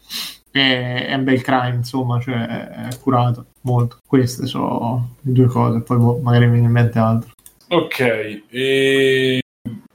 è, 0.52 1.07
è 1.07 1.14
un 1.16 1.24
bel 1.24 1.41
crime, 1.41 1.78
insomma, 1.78 2.20
cioè 2.20 2.45
è 2.45 2.99
curato 3.02 3.48
molto. 3.62 3.98
Queste 4.06 4.45
sono 4.45 5.16
le 5.22 5.32
due 5.32 5.48
cose, 5.48 5.82
poi 5.82 5.98
boh, 5.98 6.20
magari 6.22 6.45
mi 6.45 6.52
viene 6.52 6.68
in 6.68 6.74
mente 6.74 6.99
altro. 6.99 7.32
Ok, 7.70 8.44
e 8.52 9.40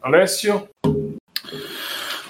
Alessio? 0.01 0.71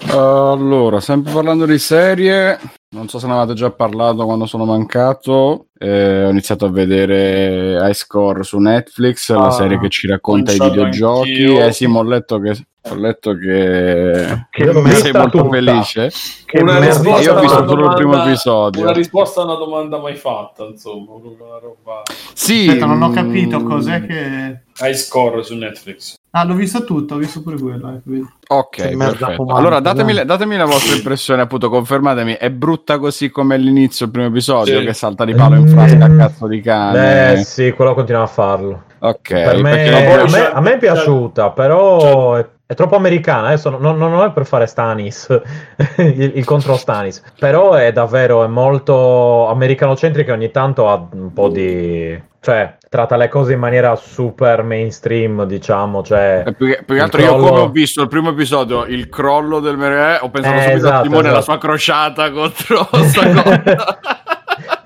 Allora, 0.08 1.00
sempre 1.00 1.32
parlando 1.32 1.66
di 1.66 1.78
serie, 1.78 2.58
non 2.90 3.08
so 3.08 3.18
se 3.18 3.26
ne 3.26 3.34
avete 3.34 3.54
già 3.54 3.70
parlato 3.70 4.24
quando 4.24 4.46
sono 4.46 4.64
mancato. 4.64 5.66
Eh, 5.78 6.24
ho 6.24 6.30
iniziato 6.30 6.66
a 6.66 6.70
vedere 6.70 7.88
Ice 7.90 8.04
Core 8.06 8.42
su 8.42 8.58
Netflix, 8.58 9.30
ah, 9.30 9.38
la 9.38 9.50
serie 9.50 9.78
che 9.78 9.88
ci 9.88 10.06
racconta 10.06 10.52
i 10.52 10.58
videogiochi. 10.58 11.30
Anch'io. 11.30 11.64
Eh 11.64 11.72
sì, 11.72 11.84
ho 11.84 12.02
letto 12.02 12.38
che 12.38 12.56
ho 12.82 12.94
letto 12.94 13.34
che, 13.34 14.46
che 14.50 14.72
sei 14.94 15.12
molto 15.12 15.42
tutta. 15.42 15.50
felice. 15.50 16.10
Che 16.46 16.60
una 16.60 16.78
risposta 16.78 17.20
io 17.20 17.36
ho 17.36 17.40
visto 17.40 17.68
solo 17.68 17.88
il 17.88 17.94
primo 17.94 18.24
episodio. 18.24 18.82
Una 18.82 18.92
risposta 18.92 19.42
a 19.42 19.44
una 19.44 19.54
domanda 19.54 19.98
mai 19.98 20.16
fatta, 20.16 20.64
insomma, 20.64 21.12
una 21.12 21.58
roba. 21.60 22.02
Sì, 22.32 22.66
Aspetta, 22.66 22.86
non 22.86 23.02
ho 23.02 23.10
capito 23.10 23.62
cos'è 23.62 24.04
che 24.06 24.62
Ice 24.88 25.06
Core 25.10 25.42
su 25.42 25.54
Netflix. 25.56 26.19
Ah, 26.32 26.44
l'ho 26.44 26.54
visto 26.54 26.84
tutto, 26.84 27.16
ho 27.16 27.18
visto 27.18 27.42
pure 27.42 27.58
quello. 27.58 28.00
Eh, 28.04 28.22
ok, 28.46 28.96
perfetto. 28.96 29.46
Allora 29.46 29.80
datemi, 29.80 30.24
datemi, 30.24 30.56
la 30.56 30.64
vostra 30.64 30.94
impressione, 30.94 31.42
appunto, 31.42 31.68
confermatemi. 31.68 32.34
È 32.34 32.50
brutta 32.50 32.98
così 32.98 33.30
come 33.30 33.56
all'inizio, 33.56 34.06
il 34.06 34.12
primo 34.12 34.28
episodio, 34.28 34.78
sì. 34.78 34.86
che 34.86 34.92
salta 34.92 35.24
di 35.24 35.34
palo 35.34 35.56
in 35.56 35.66
frasca 35.66 36.04
a 36.04 36.16
cazzo 36.16 36.46
di 36.46 36.60
cane. 36.60 37.32
Eh 37.32 37.44
sì, 37.44 37.72
quello 37.72 37.94
continua 37.94 38.22
a 38.22 38.28
farlo. 38.28 38.84
Ok, 39.00 39.28
per 39.28 39.60
me, 39.60 40.18
a, 40.18 40.24
me, 40.28 40.50
a 40.52 40.60
me 40.60 40.74
è 40.74 40.78
piaciuta, 40.78 41.50
però 41.50 42.00
cioè, 42.00 42.48
è 42.70 42.74
troppo 42.74 42.94
americana. 42.94 43.48
Adesso 43.48 43.76
non, 43.78 43.98
non 43.98 44.24
è 44.24 44.30
per 44.30 44.46
fare 44.46 44.66
Stanis, 44.66 45.26
il, 45.98 46.36
il, 46.36 46.44
contro 46.44 46.76
Stanis, 46.76 47.20
però 47.36 47.72
è 47.72 47.90
davvero 47.90 48.44
è 48.44 48.46
molto 48.46 49.48
americanocentrica. 49.48 50.32
Ogni 50.32 50.52
tanto 50.52 50.88
ha 50.88 51.08
un 51.14 51.32
po' 51.32 51.48
di 51.48 52.28
cioè 52.38 52.76
tratta 52.88 53.16
le 53.16 53.28
cose 53.28 53.54
in 53.54 53.58
maniera 53.58 53.96
super 53.96 54.62
mainstream, 54.62 55.46
diciamo. 55.46 56.04
Cioè, 56.04 56.44
più, 56.56 56.68
che, 56.68 56.84
più 56.86 56.94
che 56.94 57.00
altro 57.00 57.20
crollo... 57.20 57.42
io 57.42 57.48
come 57.48 57.60
ho 57.62 57.70
visto 57.70 58.02
il 58.02 58.08
primo 58.08 58.30
episodio, 58.30 58.84
il 58.84 59.08
crollo 59.08 59.58
del 59.58 59.76
Mere, 59.76 60.20
ho 60.20 60.30
pensato 60.30 60.56
eh, 60.56 60.60
subito 60.60 60.76
esatto, 60.76 60.94
a 60.94 61.02
Simone 61.02 61.20
esatto. 61.22 61.34
la 61.34 61.42
sua 61.42 61.58
crociata 61.58 62.30
contro 62.30 62.88
sta 63.02 63.42
cosa. 63.42 63.98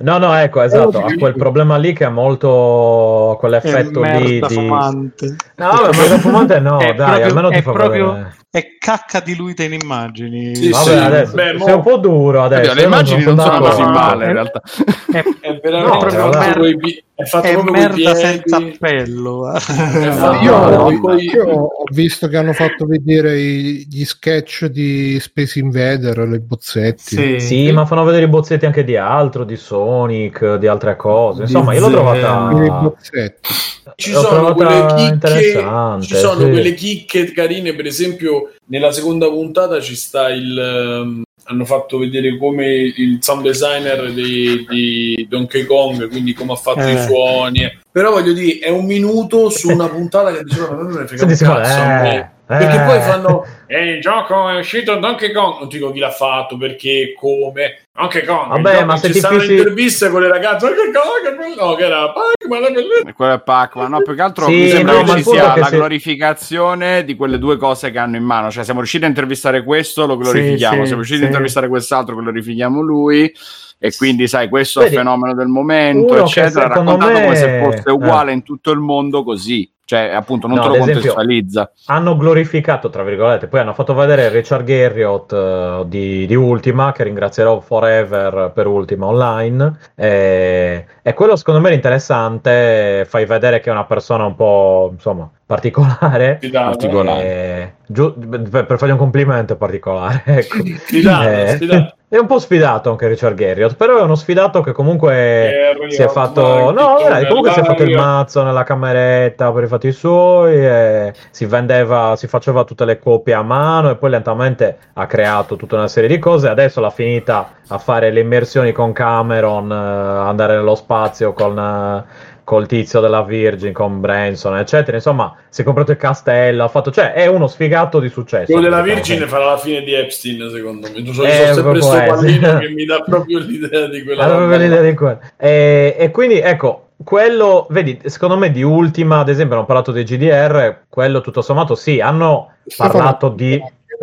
No, 0.05 0.18
no, 0.18 0.36
ecco, 0.36 0.60
esatto, 0.60 0.98
ha 0.98 1.14
quel 1.18 1.35
problema 1.35 1.78
lì 1.78 1.94
che 1.94 2.05
ha 2.05 2.10
molto 2.10 3.36
quell'effetto 3.40 4.02
lì 4.02 4.39
di... 4.39 4.55
fumante. 4.55 5.36
No, 5.56 5.66
ma 5.66 5.93
fumante 6.18 6.60
no, 6.60 6.76
dai, 6.76 6.94
proprio, 6.94 7.24
almeno 7.24 7.48
ti 7.48 7.62
fa 7.62 7.72
proprio... 7.72 8.12
Vedere 8.12 8.43
è 8.55 8.76
cacca 8.78 9.18
diluita 9.18 9.64
in 9.64 9.72
immagini. 9.72 10.55
Sì, 10.55 10.68
Vabbè, 10.68 10.85
sì. 10.85 10.93
adesso 10.93 11.35
Beh, 11.35 11.56
sei 11.59 11.74
un 11.74 11.82
po' 11.82 11.97
duro 11.97 12.44
adesso. 12.44 12.72
le 12.72 12.85
immagini 12.85 13.24
non, 13.24 13.35
non 13.35 13.47
sono 13.47 13.59
così 13.59 13.82
male 13.82 14.26
in 14.26 14.32
realtà. 14.32 14.60
È, 15.14 15.22
è 15.40 15.60
veramente 15.60 15.93
no, 15.93 15.98
proprio 15.98 16.28
merda, 16.28 16.86
è 17.14 17.24
fatto 17.24 17.47
è 17.47 17.62
merda 17.62 18.14
senza 18.14 18.56
appello. 18.56 19.52
io, 20.43 20.56
ho, 20.56 21.01
poi... 21.01 21.24
io, 21.24 21.44
ho 21.44 21.68
visto 21.93 22.28
che 22.28 22.36
hanno 22.36 22.52
fatto 22.52 22.86
vedere 22.86 23.39
i, 23.39 23.86
gli 23.89 24.05
sketch 24.05 24.66
di 24.66 25.18
Space 25.20 25.59
Invader, 25.59 26.18
le 26.18 26.39
bozzetti. 26.39 27.16
Sì. 27.16 27.40
sì, 27.40 27.72
ma 27.72 27.86
fanno 27.86 28.05
vedere 28.05 28.24
i 28.24 28.28
bozzetti 28.28 28.66
anche 28.66 28.85
di 28.85 28.97
altro, 28.97 29.44
di 29.44 29.56
Sonic, 29.56 30.56
di 30.56 30.66
altre 30.68 30.97
cose. 30.97 31.43
Insomma, 31.43 31.74
io 31.74 31.81
l'ho 31.81 31.90
trovata... 31.90 32.51
I 32.52 32.70
bozzetti 32.70 33.72
ci 33.97 34.12
sono, 34.12 34.55
quelle 34.55 34.86
chicche, 34.94 36.01
ci 36.01 36.16
sono 36.16 36.40
sì. 36.40 36.51
quelle 36.51 36.74
chicche 36.74 37.32
carine, 37.32 37.74
per 37.74 37.86
esempio 37.86 38.43
nella 38.66 38.92
seconda 38.92 39.28
puntata 39.28 39.80
ci 39.80 39.96
sta 39.96 40.28
il... 40.28 41.02
Um, 41.02 41.22
hanno 41.46 41.66
fatto 41.66 41.98
vedere 41.98 42.38
come 42.38 42.66
il 42.66 43.18
sound 43.20 43.42
designer 43.42 44.10
di, 44.12 44.64
di 44.66 45.26
Donkey 45.28 45.66
Kong, 45.66 46.08
quindi 46.08 46.32
come 46.32 46.52
ha 46.52 46.56
fatto 46.56 46.80
eh. 46.80 46.94
i 46.94 47.02
suoni. 47.02 47.80
Però 47.90 48.10
voglio 48.10 48.32
dire, 48.32 48.60
è 48.60 48.70
un 48.70 48.86
minuto 48.86 49.50
su 49.50 49.70
una 49.70 49.88
puntata 49.88 50.32
che 50.32 50.42
diceva, 50.42 50.70
ma 50.70 50.82
non 50.82 50.92
me 50.92 51.00
ne 51.00 51.06
frega 51.06 51.24
un 51.24 51.36
cazzo. 51.36 52.06
Eh. 52.06 52.34
Perché 52.46 52.78
poi 52.80 53.00
fanno 53.00 53.46
e 53.66 53.92
il 53.92 54.00
gioco 54.00 54.48
è 54.50 54.58
uscito 54.58 54.96
Donkey 54.96 55.32
Kong. 55.32 55.60
Non 55.60 55.68
ti 55.68 55.78
dico 55.78 55.90
chi 55.90 55.98
l'ha 55.98 56.10
fatto, 56.10 56.58
perché, 56.58 57.14
come. 57.16 57.86
Donkey 57.92 58.24
Kong. 58.24 58.48
Vabbè, 58.48 58.84
ma 58.84 58.96
se 58.96 59.12
ci 59.12 59.18
stanno 59.18 59.38
fissi... 59.38 59.54
interviste 59.54 60.10
con 60.10 60.20
le 60.20 60.28
ragazze. 60.28 60.66
Donkey 60.66 60.92
Kong, 60.92 61.58
no, 61.58 61.74
che 61.74 61.84
era 61.84 62.12
Pac-Man. 62.12 63.14
Quello 63.14 63.32
è 63.32 63.40
Pac-Man. 63.40 63.90
No, 63.90 64.02
più 64.02 64.14
che 64.14 64.22
altro 64.22 64.44
sì, 64.44 64.52
mi 64.52 64.68
sembra 64.68 65.00
no, 65.00 65.02
che 65.04 65.16
ci 65.16 65.22
sia 65.22 65.56
la 65.56 65.66
se... 65.66 65.76
glorificazione 65.76 67.04
di 67.04 67.16
quelle 67.16 67.38
due 67.38 67.56
cose 67.56 67.90
che 67.90 67.98
hanno 67.98 68.16
in 68.16 68.24
mano. 68.24 68.50
Cioè, 68.50 68.62
siamo 68.64 68.80
riusciti 68.80 69.04
a 69.04 69.08
intervistare 69.08 69.64
questo, 69.64 70.06
lo 70.06 70.18
glorifichiamo. 70.18 70.80
Sì, 70.80 70.86
siamo 70.86 70.96
riusciti 70.96 71.18
sì. 71.18 71.24
a 71.24 71.26
intervistare 71.28 71.68
quest'altro, 71.68 72.16
glorifichiamo 72.16 72.80
lui 72.82 73.32
e 73.78 73.94
quindi 73.96 74.28
sai 74.28 74.48
questo 74.48 74.80
Vedi, 74.80 74.94
è 74.94 74.98
il 74.98 75.04
fenomeno 75.04 75.34
del 75.34 75.48
momento 75.48 76.16
eccetera 76.16 76.68
raccontato 76.68 77.12
me... 77.12 77.22
come 77.22 77.36
se 77.36 77.60
fosse 77.62 77.90
uguale 77.90 78.30
eh. 78.30 78.34
in 78.34 78.42
tutto 78.42 78.70
il 78.70 78.78
mondo 78.78 79.24
così 79.24 79.70
cioè 79.85 80.11
appunto 80.15 80.47
non 80.47 80.56
no, 80.56 80.62
te 80.62 80.69
lo 80.69 80.85
contestualizza 80.85 81.70
hanno 81.86 82.16
glorificato 82.16 82.89
tra 82.89 83.02
virgolette 83.02 83.48
poi 83.48 83.61
hanno 83.61 83.74
fatto 83.74 83.94
vedere 83.94 84.31
Richard 84.31 84.65
Garriott 84.65 85.32
uh, 85.32 85.85
di, 85.86 86.27
di, 86.27 86.35
Ultima 86.35 86.93
che 86.93 87.05
ringrazierò 87.05 87.61
forever 87.61 88.51
per 88.55 88.66
Ultima 88.66 89.06
online 89.06 89.78
e, 89.94 90.86
e 91.02 91.15
quello 91.15 91.36
secondo 91.36 91.61
me 91.61 91.70
è 91.70 91.74
interessante 91.74 93.05
fai 93.06 93.27
vedere 93.27 93.61
che 93.61 93.69
è 93.69 93.73
una 93.73 93.85
persona 93.85 94.24
un 94.24 94.35
po' 94.35 94.90
insomma 94.93 95.31
particolare, 95.47 96.39
particolare. 96.51 97.77
Giu- 97.86 98.15
per, 98.48 98.65
per 98.66 98.78
fargli 98.78 98.93
un 98.93 98.98
complimento 98.98 99.56
particolare 99.56 100.23
ecco. 100.24 100.65
sfidato, 100.65 101.28
eh, 101.28 101.48
sfidato. 101.56 101.97
È 102.14 102.18
un 102.18 102.26
po' 102.26 102.38
sfidato 102.38 102.90
anche 102.90 103.08
Richard 103.08 103.34
Garriott, 103.34 103.74
però 103.74 103.98
è 103.98 104.02
uno 104.02 104.14
sfidato 104.14 104.60
che 104.60 104.70
comunque 104.70 105.74
si 105.88 106.00
è 106.00 106.06
fatto. 106.06 106.70
No, 106.70 106.98
dai, 107.02 107.26
comunque 107.26 107.50
si 107.50 107.58
è 107.58 107.64
fatto 107.64 107.82
il 107.82 107.96
mazzo 107.96 108.44
nella 108.44 108.62
cameretta 108.62 109.50
per 109.50 109.64
i 109.64 109.66
fatti 109.66 109.90
suoi. 109.90 111.12
Si 111.30 111.44
vendeva, 111.44 112.14
si 112.14 112.28
faceva 112.28 112.62
tutte 112.62 112.84
le 112.84 113.00
copie 113.00 113.34
a 113.34 113.42
mano 113.42 113.90
e 113.90 113.96
poi 113.96 114.10
lentamente 114.10 114.78
ha 114.92 115.06
creato 115.06 115.56
tutta 115.56 115.74
una 115.74 115.88
serie 115.88 116.08
di 116.08 116.20
cose. 116.20 116.46
Adesso 116.46 116.80
l'ha 116.80 116.90
finita 116.90 117.54
a 117.66 117.78
fare 117.78 118.12
le 118.12 118.20
immersioni 118.20 118.70
con 118.70 118.92
Cameron, 118.92 119.72
eh, 119.72 119.74
andare 119.74 120.54
nello 120.54 120.76
spazio 120.76 121.32
con. 121.32 122.04
Col 122.44 122.66
tizio 122.66 123.00
della 123.00 123.22
Virgin, 123.22 123.72
con 123.72 124.00
Branson, 124.00 124.56
eccetera. 124.58 124.98
Insomma, 124.98 125.34
si 125.48 125.62
è 125.62 125.64
comprato 125.64 125.92
il 125.92 125.96
castello, 125.96 126.64
ha 126.64 126.68
fatto, 126.68 126.90
cioè, 126.90 127.12
è 127.12 127.26
uno 127.26 127.46
sfigato 127.46 128.00
di 128.00 128.10
successo. 128.10 128.52
Quello 128.52 128.68
della 128.68 128.82
Virgin 128.82 129.26
farà 129.26 129.46
la 129.46 129.56
fine 129.56 129.82
di 129.82 129.94
Epstein, 129.94 130.50
secondo 130.50 130.88
me. 130.92 131.12
Sono, 131.12 131.26
eh, 131.26 131.32
sono 131.32 131.54
sempre 131.54 131.70
questo 131.70 131.96
pallino 131.96 132.58
che 132.60 132.68
mi 132.68 132.84
dà 132.84 133.00
proprio 133.00 133.38
l'idea 133.38 133.86
di 133.86 134.02
quella. 134.04 134.26
proprio 134.26 134.58
l'idea 134.58 134.82
di 134.82 134.94
quello. 134.94 135.20
E, 135.38 135.96
e 135.98 136.10
quindi, 136.10 136.38
ecco, 136.38 136.88
quello, 137.02 137.66
vedi, 137.70 137.98
secondo 138.04 138.36
me 138.36 138.50
di 138.50 138.62
Ultima, 138.62 139.20
ad 139.20 139.28
esempio, 139.30 139.56
hanno 139.56 139.66
parlato 139.66 139.90
dei 139.90 140.04
GDR, 140.04 140.82
quello 140.88 141.20
tutto 141.22 141.42
sommato 141.42 141.74
sì, 141.74 142.00
hanno 142.00 142.52
parlato 142.76 143.30
di... 143.30 143.62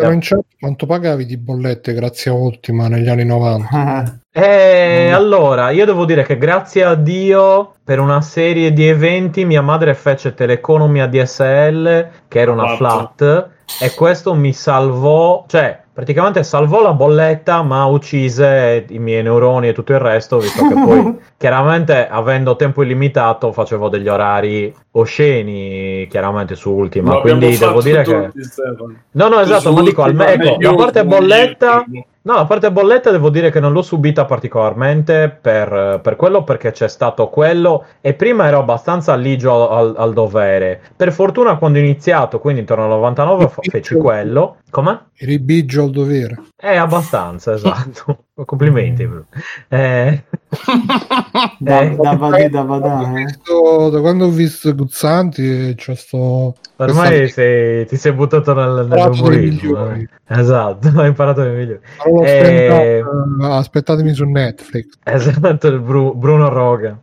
In 0.09 0.19
chat 0.21 0.43
quanto 0.59 0.85
pagavi 0.85 1.25
di 1.25 1.37
bollette 1.37 1.93
grazie 1.93 2.31
a 2.31 2.33
Ultima 2.33 2.87
negli 2.87 3.09
anni 3.09 3.25
90? 3.25 4.19
Eh, 4.33 5.09
mm. 5.09 5.13
allora, 5.13 5.71
io 5.71 5.83
devo 5.83 6.05
dire 6.05 6.23
che 6.23 6.37
grazie 6.37 6.85
a 6.85 6.95
Dio 6.95 7.73
per 7.83 7.99
una 7.99 8.21
serie 8.21 8.71
di 8.71 8.87
eventi 8.87 9.43
mia 9.43 9.61
madre 9.61 9.93
fece 9.93 10.33
Teleconomy 10.33 11.05
DSL, 11.09 12.07
che 12.29 12.39
era 12.39 12.53
una 12.53 12.77
flat, 12.77 13.49
e 13.81 13.93
questo 13.93 14.33
mi 14.33 14.53
salvò, 14.53 15.43
cioè 15.49 15.81
praticamente 16.01 16.41
salvò 16.43 16.81
la 16.81 16.93
bolletta 16.93 17.61
ma 17.61 17.85
uccise 17.85 18.85
i 18.89 18.97
miei 18.97 19.21
neuroni 19.21 19.67
e 19.67 19.73
tutto 19.73 19.93
il 19.93 19.99
resto 19.99 20.39
visto 20.39 20.67
che 20.67 20.73
poi 20.73 21.15
chiaramente 21.37 22.07
avendo 22.07 22.55
tempo 22.55 22.81
illimitato 22.81 23.51
facevo 23.51 23.87
degli 23.87 24.07
orari 24.07 24.73
osceni 24.93 26.07
chiaramente 26.09 26.55
su 26.55 26.71
Ultima. 26.71 27.19
Quindi 27.19 27.55
devo 27.55 27.83
dire 27.83 28.01
che 28.01 28.31
no 29.11 29.27
no 29.27 29.41
esatto 29.41 29.71
ma 29.71 29.83
dico 29.83 30.01
almeno 30.01 30.43
ecco 30.43 30.61
la 30.61 30.73
parte 30.73 31.05
bolletta 31.05 31.85
No, 32.23 32.35
la 32.35 32.45
parte 32.45 32.71
bolletta 32.71 33.09
devo 33.09 33.31
dire 33.31 33.49
che 33.49 33.59
non 33.59 33.71
l'ho 33.71 33.81
subita 33.81 34.25
particolarmente 34.25 35.35
per, 35.41 35.99
per, 36.03 36.15
quello 36.15 36.43
perché 36.43 36.71
c'è 36.71 36.87
stato 36.87 37.29
quello 37.29 37.85
e 37.99 38.13
prima 38.13 38.45
ero 38.45 38.59
abbastanza 38.59 39.15
ligio 39.15 39.69
al, 39.69 39.95
al 39.97 40.13
dovere. 40.13 40.79
Per 40.95 41.11
fortuna 41.11 41.57
quando 41.57 41.79
ho 41.79 41.81
iniziato, 41.81 42.39
quindi 42.39 42.59
intorno 42.59 42.83
al 42.83 42.91
99, 42.91 43.51
feci 43.61 43.95
quello. 43.95 44.57
Come? 44.69 45.07
Eri 45.15 45.39
bigio 45.39 45.83
al 45.83 45.89
dovere. 45.89 46.41
Eh, 46.63 46.75
abbastanza, 46.75 47.53
esatto. 47.57 48.25
Complimenti. 48.45 49.03
Eh. 49.67 50.23
da, 51.59 51.81
eh. 51.81 51.95
da, 51.95 52.15
da, 52.15 52.47
da, 52.49 52.63
da, 52.77 53.19
eh. 53.19 53.89
da 53.91 53.99
quando 53.99 54.25
ho 54.25 54.29
visto 54.29 54.73
Guzzanti 54.75 55.73
c'è 55.75 55.95
sto 55.95 56.55
ormai 56.77 57.29
sei, 57.29 57.85
ti 57.85 57.97
sei 57.97 58.11
buttato 58.13 58.53
nel, 58.53 58.87
nell'umorismo 58.87 59.91
eh. 59.91 60.07
esatto 60.27 60.89
hai 60.99 61.07
imparato 61.07 61.43
le 61.43 61.51
migliori 61.51 61.79
allora, 61.97 62.27
eh... 62.27 63.03
aspettatemi 63.41 64.13
su 64.13 64.25
Netflix 64.25 64.97
esatto 65.03 65.67
il 65.67 65.79
Bru- 65.79 66.15
Bruno 66.15 66.49
Roga 66.49 66.99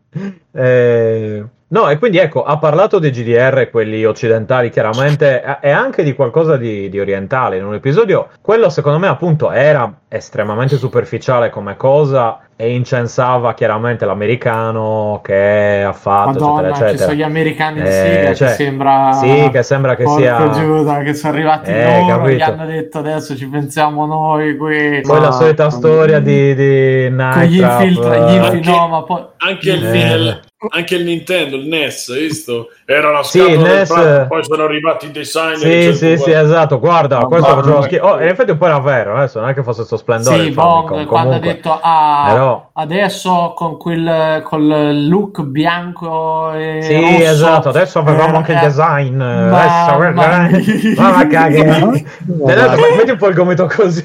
eh... 0.53 1.45
No, 1.71 1.91
e 1.91 1.99
quindi 1.99 2.17
ecco, 2.17 2.45
ha 2.45 2.57
parlato 2.57 2.99
dei 2.99 3.11
GDR, 3.11 3.69
quelli 3.71 4.03
occidentali 4.07 4.71
chiaramente, 4.71 5.59
e 5.61 5.69
anche 5.71 6.03
di 6.03 6.15
qualcosa 6.15 6.57
di, 6.57 6.89
di, 6.89 6.99
orientale 6.99 7.59
in 7.59 7.65
un 7.67 7.75
episodio. 7.75 8.29
Quello 8.41 8.71
secondo 8.71 8.99
me 8.99 9.07
appunto 9.07 9.51
era 9.51 9.93
estremamente 10.09 10.79
superficiale 10.79 11.51
come 11.51 11.77
cosa 11.77 12.41
e 12.61 12.75
incensava 12.75 13.55
chiaramente 13.55 14.05
l'americano 14.05 15.21
che 15.23 15.85
ha 15.87 15.93
fatto 15.93 16.41
Madonna, 16.41 16.71
eccetera 16.71 16.71
eccetera 16.71 16.91
ci 16.91 16.99
sono 16.99 17.15
gli 17.15 17.23
americani 17.23 17.81
eh, 17.83 18.31
sì, 18.33 18.35
cioè, 18.35 18.49
che 18.49 18.55
sembra 18.55 19.13
sì 19.13 19.49
che 19.53 19.63
sembra 19.63 19.95
che 19.95 20.07
sia 20.09 20.51
Giuda, 20.51 20.99
che 21.03 21.15
sono 21.15 21.35
arrivati 21.35 21.71
eh, 21.71 22.01
loro 22.01 22.29
gli 22.29 22.41
hanno 22.41 22.67
detto 22.67 22.99
adesso 22.99 23.37
ci 23.37 23.47
pensiamo 23.47 24.07
noi 24.07 24.57
qui 24.57 25.03
poi 25.03 25.21
no, 25.21 25.21
la 25.21 25.31
solita 25.31 25.71
storia 25.71 26.19
di, 26.19 26.57
di 26.57 27.09
Night 27.11 27.49
gli 27.49 27.61
infiltra, 27.61 28.17
gli 28.29 28.35
infil- 28.35 28.69
no, 28.69 28.89
ma 28.89 29.03
poi 29.05 29.25
anche 29.37 29.71
il, 29.71 29.85
eh 29.85 30.47
anche 30.71 30.97
il 30.97 31.05
Nintendo, 31.05 31.55
il 31.55 31.69
NES, 31.69 32.19
visto? 32.19 32.71
Era 32.85 33.11
una 33.11 33.23
scatola 33.23 33.55
sì, 33.55 33.63
NES... 33.63 33.89
Prato, 33.89 34.27
poi 34.27 34.45
sono 34.45 34.65
arrivati 34.65 35.07
i 35.07 35.11
designer. 35.13 35.57
Sì, 35.57 35.95
sì, 35.95 36.17
sì, 36.17 36.31
esatto. 36.33 36.81
Guarda, 36.81 37.21
oh, 37.21 37.29
questo 37.29 37.55
faceva 37.55 37.83
schifo. 37.83 38.05
Oh, 38.05 38.21
in 38.21 38.27
effetti 38.27 38.51
un 38.51 38.59
po' 38.59 38.67
era 38.67 38.81
vero, 38.81 39.15
adesso 39.15 39.39
non 39.39 39.51
è 39.51 39.55
che 39.55 39.63
fosse 39.63 39.79
questo 39.79 39.97
splendore. 39.97 40.43
Sì, 40.43 40.51
Bong, 40.51 41.07
quando 41.07 41.37
ha 41.37 41.39
detto 41.39 41.79
ah, 41.81 42.25
Però... 42.29 42.48
adesso 42.75 43.53
con 43.57 43.77
quel 43.77 44.43
col 44.45 45.07
look 45.09 45.43
bianco 45.43 46.53
e 46.53 46.81
Sì, 46.83 46.95
rosso, 46.95 47.23
esatto, 47.25 47.69
adesso 47.71 47.99
avevamo 47.99 48.35
eh, 48.35 48.37
anche 48.37 48.53
il 48.53 48.59
design. 48.61 49.17
Ma, 49.17 49.95
adesso, 49.95 50.13
ma... 50.13 50.49
ma, 51.11 51.17
ma 51.17 51.27
caghe. 51.27 51.65
Metti 51.65 53.11
un 53.11 53.17
po' 53.19 53.29
il 53.29 53.35
gomito 53.35 53.67
così. 53.67 54.05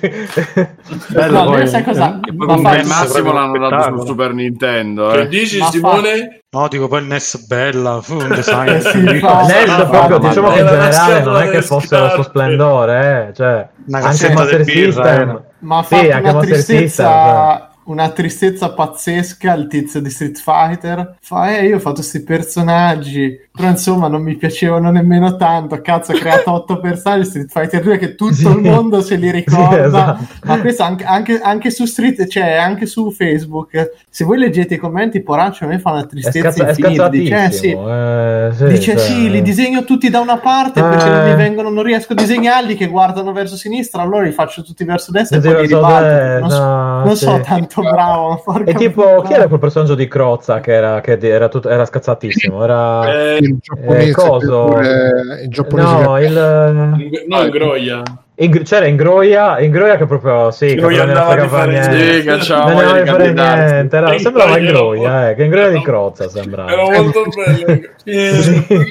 Bello, 1.10 1.44
no, 1.44 1.66
sai 1.66 1.84
cosa? 1.84 2.20
Ma 2.34 2.58
Massimo 2.58 3.32
l'hanno 3.32 3.70
dato 3.70 3.98
sul 3.98 4.08
Super 4.08 4.34
Nintendo. 4.34 5.12
Eh. 5.12 5.18
Che 5.18 5.28
dici, 5.28 5.62
Simone? 5.70 6.44
No, 6.50 6.68
dico 6.68 6.88
poi 6.88 7.02
il 7.02 7.08
NES 7.08 7.48
bella, 7.48 8.00
fu 8.02 8.16
un 8.16 8.28
design. 8.28 8.78
sì, 8.80 9.02
NES 9.02 9.88
proprio, 9.90 10.20
diciamo 10.20 10.52
che 10.52 10.60
in 10.60 10.68
generale 10.68 11.22
non 11.24 11.42
è 11.42 11.50
che 11.50 11.62
fosse 11.62 11.98
lo 11.98 12.10
suo 12.10 12.24
splendore, 12.24 13.30
eh. 13.30 13.34
cioè, 13.34 13.68
anche 13.92 14.34
Master 14.34 14.64
System. 14.64 15.30
Eh. 15.30 15.52
Ma 15.60 15.78
ha 15.80 15.84
sì, 15.84 16.06
una 16.06 16.38
tristezza... 16.40 17.04
Cioè 17.04 17.72
una 17.86 18.10
tristezza 18.12 18.74
pazzesca 18.74 19.54
il 19.54 19.68
tizio 19.68 20.02
di 20.02 20.10
Street 20.10 20.38
Fighter. 20.38 21.18
Fa 21.22 21.58
eh 21.58 21.68
io 21.68 21.78
ho 21.78 21.80
fatto 21.80 21.96
questi 21.96 22.24
personaggi 22.24 23.40
però 23.56 23.70
insomma 23.70 24.08
non 24.08 24.24
mi 24.24 24.36
piacevano 24.36 24.90
nemmeno 24.90 25.36
tanto 25.36 25.80
cazzo 25.80 26.12
ha 26.12 26.16
creato 26.16 26.50
otto 26.54 26.80
personaggi 26.80 27.26
Street 27.26 27.52
Fighter 27.52 27.84
2 27.84 27.98
che 28.00 28.16
tutto 28.16 28.34
sì. 28.34 28.48
il 28.48 28.58
mondo 28.58 29.00
se 29.00 29.16
li 29.16 29.30
ricorda 29.30 29.76
sì, 29.76 29.80
esatto. 29.86 30.24
ma 30.46 30.60
questo 30.60 30.82
anche, 30.82 31.04
anche, 31.04 31.40
anche, 31.40 31.70
su 31.70 31.86
Street 31.86 32.26
cioè 32.26 32.54
anche 32.54 32.88
su 32.88 33.12
Facebook 33.12 33.92
se 34.10 34.26
voi 34.26 34.40
leggete 34.40 34.74
i 34.74 34.78
commenti 34.78 35.22
poraccio 35.22 35.66
a 35.66 35.68
me 35.68 35.78
fa 35.78 35.92
una 35.92 36.06
tristezza 36.06 36.48
è 36.48 36.52
scazza- 36.52 36.70
infinita 36.70 37.10
dice, 37.10 37.44
eh, 37.44 37.52
sì. 37.52 37.70
Eh, 37.70 38.50
sì, 38.54 38.66
dice 38.66 38.92
cioè... 38.94 38.98
sì 38.98 39.30
li 39.30 39.44
disegno 39.44 39.84
tutti 39.84 40.10
da 40.10 40.20
una 40.20 40.38
parte 40.38 40.80
eh. 40.80 40.84
perché 40.84 41.10
non 41.10 41.24
mi 41.24 41.36
vengono 41.36 41.70
non 41.70 41.84
riesco 41.84 42.14
a 42.14 42.16
disegnarli 42.16 42.76
che 42.76 42.88
guardano 42.88 43.34
verso 43.34 43.56
sinistra 43.56 44.02
allora 44.02 44.24
li 44.24 44.32
faccio 44.32 44.64
tutti 44.64 44.84
verso 44.84 45.12
destra 45.12 45.38
e 45.38 45.42
poi 45.42 45.62
li 45.62 45.68
ribalto 45.68 46.40
non, 46.40 46.50
so, 46.50 46.64
non 47.06 47.16
so 47.16 47.40
tanto 47.46 47.82
bravo 47.82 48.44
e 48.66 48.74
tipo 48.74 49.22
chi 49.22 49.34
era 49.34 49.48
quel 49.48 49.60
personaggio 49.60 49.94
di 49.94 50.08
Crozza 50.08 50.60
che 50.60 50.74
era, 50.74 51.02
che 51.02 51.20
era, 51.22 51.50
tutto, 51.50 51.70
era 51.70 51.86
scazzatissimo 51.86 52.64
era 52.64 53.14
eh, 53.14 53.42
il 53.44 53.58
giapponese, 53.60 54.10
eh, 54.10 54.14
coso... 54.14 54.80
il 54.80 55.50
giapponese 55.50 56.02
no, 56.02 56.20
il... 56.20 57.26
no, 57.28 57.50
Groia. 57.50 58.04
In, 58.36 58.64
c'era 58.64 58.88
Ingroia, 58.88 59.60
Ingroia 59.60 59.96
che 59.96 60.08
proprio 60.08 60.50
sì, 60.50 60.72
Ingroia 60.72 61.06
che 61.06 61.14
non 61.14 61.36
ne 61.36 61.48
fare 61.48 61.72
niente. 61.72 62.20
Sì, 62.20 62.26
cacciamo, 62.26 62.82
non 62.82 62.94
ne 62.94 63.06
fare 63.06 63.34
niente. 63.34 63.96
Era, 63.96 64.18
sembrava 64.18 64.58
Ingroia, 64.58 65.30
eh, 65.30 65.36
che 65.36 65.44
Ingroia 65.44 65.70
di 65.70 65.82
Crozza 65.82 66.28
sembrava. 66.30 66.72
Era 66.72 67.02
molto 67.02 67.24
bello. 67.26 67.82
sì. 68.04 68.88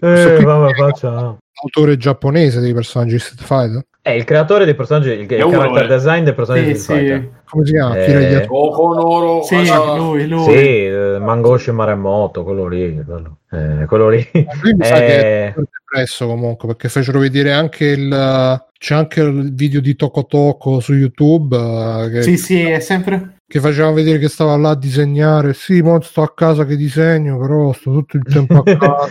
eh, 0.00 0.38
vabbè, 0.40 0.74
facciamo. 0.74 1.38
Autore 1.62 1.96
giapponese 1.96 2.60
dei 2.60 2.72
personaggi 2.72 3.18
Street 3.18 3.42
Fighter? 3.42 3.84
È 4.04 4.10
il 4.10 4.24
creatore 4.24 4.66
dei 4.66 4.74
personaggi, 4.74 5.08
il, 5.08 5.20
il 5.20 5.26
character 5.26 5.86
design 5.86 6.24
dei 6.24 6.34
personaggi 6.34 6.76
sì, 6.76 6.92
di 6.92 7.08
sì. 7.08 7.28
Come 7.48 7.64
si 7.64 7.72
chiama? 7.72 8.04
Eh, 8.04 8.44
Okonoro. 8.46 9.42
Sì, 9.44 9.54
ah, 9.54 9.96
lui, 9.96 10.28
lui. 10.28 10.42
Sì, 10.42 10.84
eh, 10.84 11.16
Mangoshi 11.18 11.70
Maremoto, 11.70 12.44
quello 12.44 12.68
lì. 12.68 13.02
Quello, 13.02 13.38
eh, 13.50 13.86
quello 13.86 14.10
lì. 14.10 14.28
Lui 14.60 14.74
mi 14.74 14.84
sa 14.84 14.96
che 14.96 15.16
è 15.16 15.54
depresso 15.56 16.26
comunque, 16.26 16.68
perché 16.68 16.90
fecero 16.90 17.18
vedere 17.18 17.52
anche 17.52 17.86
il... 17.86 18.62
C'è 18.78 18.94
anche 18.94 19.22
il 19.22 19.54
video 19.54 19.80
di 19.80 19.96
Toco 19.96 20.26
Toco 20.26 20.80
su 20.80 20.92
YouTube. 20.92 21.56
Uh, 21.56 22.10
che... 22.10 22.20
Sì, 22.20 22.36
sì, 22.36 22.60
è 22.60 22.80
sempre 22.80 23.33
che 23.46 23.60
faceva 23.60 23.90
vedere 23.92 24.18
che 24.18 24.28
stava 24.28 24.56
là 24.56 24.70
a 24.70 24.76
disegnare. 24.76 25.52
Sì, 25.54 25.82
mo 25.82 26.00
sto 26.00 26.22
a 26.22 26.32
casa 26.34 26.64
che 26.64 26.76
disegno, 26.76 27.38
però 27.38 27.72
sto 27.72 27.92
tutto 27.92 28.16
il 28.16 28.22
tempo 28.24 28.58
a 28.58 28.62
casa. 28.76 29.08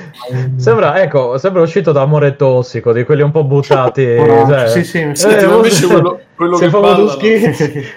sembra, 0.55 1.01
ecco, 1.01 1.37
sembra 1.37 1.61
uscito 1.61 1.91
da 1.91 2.01
amore 2.01 2.35
tossico, 2.35 2.91
di 2.91 3.03
quelli 3.03 3.21
un 3.21 3.31
po' 3.31 3.43
buttati. 3.43 4.03
Oh, 4.03 4.47
cioè, 4.47 4.67
sì, 4.69 4.83
sì, 4.83 5.09
sì. 5.13 5.27
Eh, 5.27 5.43
invece 5.45 5.87
quello, 5.87 6.19
quello, 6.35 6.57
che 6.57 6.69
balla, 6.69 7.15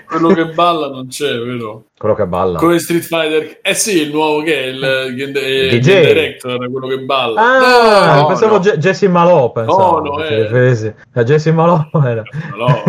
quello 0.07 0.29
che 0.29 0.47
balla 0.47 0.89
non 0.89 1.09
c'è, 1.09 1.39
vero? 1.39 1.85
Quello 1.99 2.15
che 2.15 2.27
balla. 2.27 2.59
Come 2.59 2.79
Street 2.79 3.03
Fighter. 3.03 3.59
Eh 3.63 3.75
sì, 3.75 4.03
il 4.03 4.11
nuovo 4.11 4.43
che 4.43 4.65
è 4.65 4.67
il, 4.67 5.15
il, 5.17 5.37
il 5.37 5.81
DJ. 5.81 6.07
director, 6.07 6.71
quello 6.71 6.87
che 6.89 6.99
balla. 6.99 7.41
Ah, 7.41 8.21
no, 8.21 8.27
pensavo 8.27 8.59
no. 8.59 8.61
Jesse 8.61 9.09
Malò, 9.09 9.51
pensavo. 9.53 10.01
No, 10.01 10.17
no, 10.17 10.25
eh. 10.25 11.25
Jesse 11.25 11.53
Malò 11.53 11.89
era. 12.05 12.23
Malò. 12.51 12.83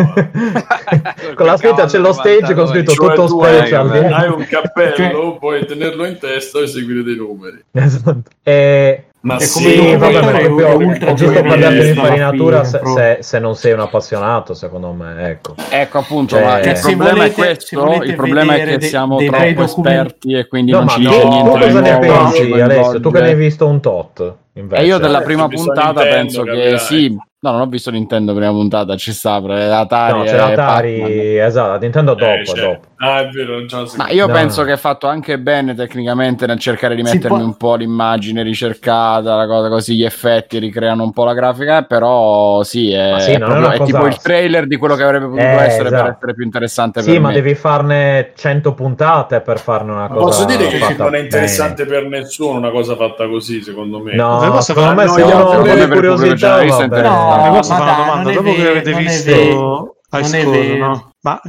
con 1.34 1.46
la 1.46 1.56
scritta 1.56 1.86
c'è 1.86 1.98
lo 1.98 2.12
stage 2.12 2.52
con 2.52 2.66
scritto 2.66 2.92
cioè, 2.92 3.14
tutto 3.14 3.28
special. 3.28 3.90
Hai, 3.90 4.12
hai 4.12 4.28
un 4.28 4.44
cappello, 4.48 5.38
puoi 5.38 5.64
tenerlo 5.64 6.04
in 6.04 6.18
testa 6.18 6.60
e 6.60 6.66
seguire 6.66 7.02
dei 7.02 7.16
numeri. 7.16 7.64
Esatto. 7.72 8.22
E 8.42 9.04
ma 9.20 9.40
sì, 9.40 9.96
vabbè, 9.96 10.22
ma 10.22 10.30
proprio, 10.38 10.90
è 10.90 11.12
giusto 11.14 11.42
parlarne 11.42 11.82
di 11.82 11.88
infarinatura 11.88 12.62
se, 12.62 12.80
se, 12.84 13.18
se, 13.20 13.38
non 13.40 13.56
sei 13.56 13.72
un 13.72 13.80
appassionato, 13.80 14.54
secondo 14.54 14.92
me. 14.92 15.28
Ecco, 15.28 15.54
ecco 15.70 15.98
appunto, 15.98 16.36
cioè, 16.36 16.44
ma 16.44 16.60
il 16.60 16.78
problema 16.80 17.12
volete, 17.12 17.30
è 17.30 17.34
questo: 17.34 18.02
il 18.02 18.14
problema 18.14 18.54
è 18.54 18.64
che 18.64 18.80
siamo 18.80 19.16
dei, 19.16 19.26
troppo 19.26 19.42
dei 19.42 19.64
esperti 19.64 20.32
e 20.34 20.46
quindi 20.46 20.70
no, 20.70 20.78
non 20.78 20.88
ci 20.88 21.00
dice 21.00 21.24
niente. 21.24 21.50
Tu 21.50 21.58
cosa 21.58 21.80
ne 21.80 21.98
pensi, 21.98 22.52
Alessio? 22.52 23.00
Tu 23.00 23.10
che 23.10 23.20
ne 23.20 23.26
hai 23.26 23.34
visto 23.34 23.66
un 23.66 23.80
tot? 23.80 24.34
Invece. 24.52 24.82
E 24.82 24.86
io 24.86 24.98
della 24.98 25.20
prima 25.22 25.48
puntata 25.48 26.02
penso 26.02 26.42
che 26.42 26.78
sì, 26.78 27.16
No, 27.40 27.52
non 27.52 27.60
ho 27.60 27.66
visto 27.66 27.92
Nintendo 27.92 28.34
prima 28.34 28.50
puntata, 28.50 28.96
ci 28.96 29.12
sta, 29.12 29.34
Atari. 29.34 30.18
No, 30.18 30.24
c'è 30.24 30.36
l'Atari, 30.36 31.38
esatto, 31.38 31.78
Nintendo 31.78 32.14
dopo, 32.14 32.32
eh, 32.32 32.60
dopo. 32.60 32.80
Ah, 32.96 33.20
è 33.20 33.28
vero, 33.28 33.60
non 33.60 33.86
Ma 33.94 34.08
io 34.08 34.26
no. 34.26 34.32
penso 34.32 34.64
che 34.64 34.72
è 34.72 34.76
fatto 34.76 35.06
anche 35.06 35.38
bene 35.38 35.76
tecnicamente 35.76 36.46
nel 36.46 36.58
cercare 36.58 36.96
di 36.96 37.02
mettermi 37.02 37.36
può... 37.36 37.46
un 37.46 37.56
po' 37.56 37.76
l'immagine 37.76 38.42
ricercata, 38.42 39.36
la 39.36 39.46
cosa 39.46 39.68
così, 39.68 39.94
gli 39.94 40.04
effetti 40.04 40.58
ricreano 40.58 41.04
un 41.04 41.12
po' 41.12 41.24
la 41.24 41.32
grafica, 41.32 41.82
però 41.82 42.64
sì, 42.64 42.90
è, 42.90 43.20
sì, 43.20 43.30
è, 43.30 43.38
proprio, 43.38 43.70
è 43.70 43.84
tipo 43.84 44.04
il 44.06 44.16
trailer 44.16 44.66
di 44.66 44.76
quello 44.76 44.96
che 44.96 45.04
avrebbe 45.04 45.26
potuto 45.26 45.42
eh, 45.42 45.64
essere 45.64 45.86
esatto. 45.86 46.02
per 46.02 46.12
essere 46.14 46.34
più 46.34 46.44
interessante 46.44 47.02
sì, 47.02 47.20
ma 47.20 47.28
me. 47.28 47.34
devi 47.34 47.54
farne 47.54 48.32
100 48.34 48.74
puntate 48.74 49.40
per 49.42 49.60
farne 49.60 49.92
una 49.92 50.08
cosa 50.08 50.24
Posso 50.24 50.44
dire 50.44 50.66
che 50.66 50.96
non 50.98 51.14
è 51.14 51.20
interessante 51.20 51.84
bene. 51.84 52.00
per 52.00 52.08
nessuno 52.08 52.58
una 52.58 52.70
cosa 52.70 52.96
fatta 52.96 53.28
così, 53.28 53.62
secondo 53.62 54.00
me. 54.02 54.16
No, 54.16 54.60
secondo 54.60 54.94
me 54.94 55.06
se 55.06 55.22
uno 55.22 55.62
per 55.62 55.88
curiosità, 55.88 56.64
no, 57.36 57.50
posso 57.56 57.74
fare 57.74 57.90
una 57.90 57.94
domanda? 57.94 58.32
Dopo 58.32 58.54
che 58.54 58.68
avete 58.68 58.94
visto 58.94 59.96
High 60.12 60.24
School, 60.24 60.76
no? 60.76 61.12
Ma 61.20 61.40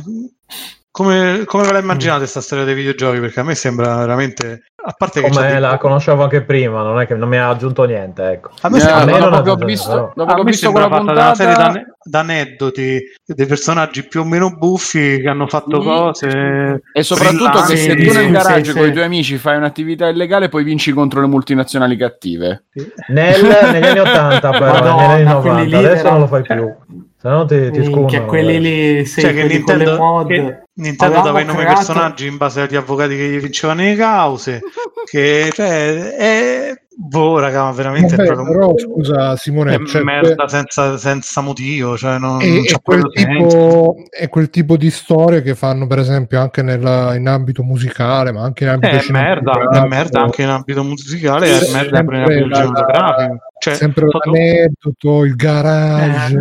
come, 1.00 1.44
come 1.46 1.64
ve 1.64 1.72
la 1.72 1.80
immaginate 1.80 2.20
questa 2.20 2.42
storia 2.42 2.66
dei 2.66 2.74
videogiochi? 2.74 3.22
Perché 3.22 3.40
a 3.40 3.44
me 3.44 3.56
sembra 3.56 3.96
veramente. 3.96 4.64
A 4.84 4.94
parte 4.98 5.22
che 5.22 5.30
come 5.30 5.60
la 5.60 5.78
conoscevo 5.78 6.24
anche 6.24 6.42
prima, 6.42 6.82
non 6.82 7.00
è 7.00 7.08
che 7.08 7.16
non 7.16 7.30
mi 7.30 7.38
ha 7.38 7.48
aggiunto 7.48 7.86
niente. 7.86 8.32
Ecco. 8.32 8.50
A 8.62 8.70
me, 8.70 8.80
sembra, 8.82 9.16
a 9.16 9.30
dopo 9.30 9.42
che 9.42 9.50
ho 9.50 9.66
visto, 9.66 10.12
dopo 10.14 10.34
che 10.34 10.42
ho 10.42 10.44
visto 10.44 10.72
quella 10.72 10.90
puntata... 10.90 11.22
una 11.22 11.36
serie 11.36 11.86
d'aneddoti 12.02 13.02
dei 13.26 13.46
personaggi 13.46 14.08
più 14.08 14.22
o 14.22 14.24
meno 14.26 14.58
buffi 14.58 15.20
che 15.22 15.30
hanno 15.30 15.48
fatto 15.48 15.80
mm. 15.80 15.84
cose. 15.84 16.82
E 16.92 17.04
soprattutto 17.04 17.62
che 17.62 17.78
se 17.78 17.96
tu 17.96 18.12
nel 18.12 18.32
garage 18.32 18.72
sì, 18.72 18.74
con 18.74 18.84
sì. 18.84 18.90
i 18.90 18.94
tuoi 18.94 19.06
amici 19.06 19.38
fai 19.38 19.56
un'attività 19.56 20.10
illegale, 20.10 20.50
poi 20.50 20.66
vinci 20.66 20.92
contro 20.92 21.22
le 21.22 21.28
multinazionali 21.28 21.96
cattive. 21.96 22.66
Nel, 23.08 23.42
negli 23.72 23.86
anni 23.86 24.00
80, 24.00 24.50
però, 24.50 24.72
Madonna, 24.72 25.08
negli 25.16 25.28
anni 25.28 25.70
90, 25.72 25.78
adesso 25.78 26.10
non 26.10 26.20
lo 26.20 26.28
fai 26.28 26.42
più. 26.42 26.76
Se 27.22 27.28
no 27.28 27.44
ti, 27.44 27.70
ti 27.72 28.06
Che 28.06 28.24
quelli 28.24 28.62
lì, 28.62 29.06
sì, 29.06 29.20
cioè 29.20 29.34
che 29.34 29.44
Nintendo, 29.44 29.98
mod, 29.98 30.28
che 30.28 30.64
Nintendo 30.80 31.22
dava 31.22 31.42
i 31.42 31.46
nomi 31.46 31.60
creato... 31.60 31.76
personaggi 31.76 32.28
in 32.28 32.38
base 32.38 32.62
agli 32.62 32.76
avvocati 32.76 33.16
che 33.16 33.30
gli 33.30 33.40
vincevano 33.40 33.82
le 33.82 33.96
cause. 33.96 34.62
che 35.10 35.50
cioè, 35.54 36.16
è 36.16 36.82
Boh, 37.02 37.40
raga, 37.40 37.64
ma 37.64 37.72
veramente 37.72 38.18
Vabbè, 38.18 38.30
è 38.30 38.34
proprio... 38.34 38.54
però, 38.54 38.78
scusa, 38.78 39.38
Simone, 39.38 39.74
è 39.74 39.86
cioè, 39.86 40.04
merda 40.04 40.50
senza, 40.50 40.98
senza, 40.98 41.40
motivo. 41.40 41.96
Cioè 41.96 42.18
non, 42.18 42.42
è, 42.42 42.46
non 42.46 42.66
è, 42.66 42.82
quel 42.84 43.10
tipo, 43.14 43.96
è, 44.10 44.28
quel 44.28 44.50
tipo, 44.50 44.76
di 44.76 44.92
storie 44.92 45.42
che 45.42 45.56
fanno, 45.56 45.88
per 45.88 46.00
esempio, 46.00 46.42
anche 46.42 46.62
nella, 46.62 47.16
in 47.16 47.30
ambito 47.30 47.64
musicale, 47.64 48.34
ma 48.34 48.42
anche 48.42 48.66
in 48.66 48.72
ambito 48.72 48.94
eh, 48.94 49.00
è 49.00 49.12
merda, 49.12 49.54
è 49.54 49.88
merda 49.88 50.22
anche 50.24 50.42
in 50.42 50.50
ambito 50.50 50.84
musicale, 50.84 51.48
è, 51.48 51.72
merda 51.72 52.00
anche 52.00 52.16
in 52.16 52.22
ambito 52.22 52.56
cinematografico. 52.56 53.38
Cioè, 53.60 53.76
sempre 53.76 54.06
sotto... 54.10 54.30
l'aneddoto, 54.30 55.26
il 55.26 55.36
garage, 55.36 56.40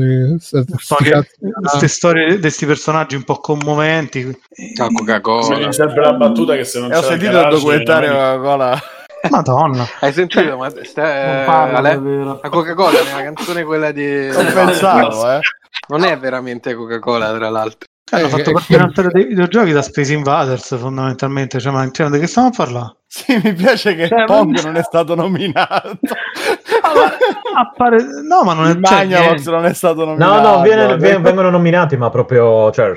eh. 0.00 0.36
queste 1.60 1.88
storie 1.88 2.34
di 2.34 2.40
questi 2.40 2.64
personaggi 2.64 3.16
un 3.16 3.24
po' 3.24 3.36
commoventi. 3.36 4.34
Ciao 4.74 4.88
Coca-Cola. 4.88 5.66
Mi 5.66 5.72
sembra 5.74 6.10
la 6.10 6.14
battuta 6.14 6.56
che 6.56 6.64
se 6.64 6.80
non 6.80 6.88
c'è. 6.88 6.96
Ho 6.96 7.02
sentito 7.02 7.38
il 7.38 7.48
documentario 7.48 8.12
Coca-Cola. 8.12 8.80
Madonna. 9.30 9.86
Hai 10.00 10.12
sentito? 10.12 10.56
Ma 10.56 10.70
sta, 10.82 11.44
parla, 11.46 11.80
la 11.80 12.48
Coca-Cola 12.48 13.02
nella 13.02 13.22
canzone 13.22 13.64
quella 13.64 13.90
di... 13.92 14.28
Non 14.28 14.50
pensavo, 14.52 15.30
eh. 15.32 15.40
Non 15.88 16.04
è 16.04 16.18
veramente 16.18 16.74
Coca-Cola, 16.74 17.34
tra 17.34 17.50
l'altro. 17.50 17.88
Eh, 18.12 18.18
hanno 18.18 18.28
fatto 18.28 18.52
partire 18.52 18.82
una 18.82 18.90
storia 18.90 19.10
dei 19.10 19.24
videogiochi 19.24 19.72
da 19.72 19.80
Space 19.80 20.12
Invaders 20.12 20.76
fondamentalmente, 20.78 21.58
cioè, 21.58 21.72
ma 21.72 21.90
cioè, 21.90 22.10
di 22.10 22.18
che 22.18 22.26
stiamo 22.26 22.48
a 22.48 22.52
parlare? 22.54 22.96
Sì, 23.14 23.40
mi 23.42 23.54
piace 23.54 23.94
che 23.94 24.08
cioè, 24.08 24.24
Pong 24.24 24.60
non 24.64 24.76
è 24.76 24.82
stato 24.82 25.14
nominato. 25.14 25.96
Appare... 27.56 27.98
No, 28.28 28.42
ma 28.42 28.54
non 28.54 28.66
è 28.66 28.72
cioè, 28.72 28.80
Magnavox 28.80 29.46
non 29.46 29.64
è 29.66 29.72
stato 29.72 30.04
nominato. 30.04 30.40
No, 30.40 30.56
no, 30.56 30.62
viene, 30.62 30.96
viene, 30.96 31.18
vengono 31.20 31.48
nominati, 31.48 31.96
ma 31.96 32.10
proprio 32.10 32.72
cioè, 32.72 32.92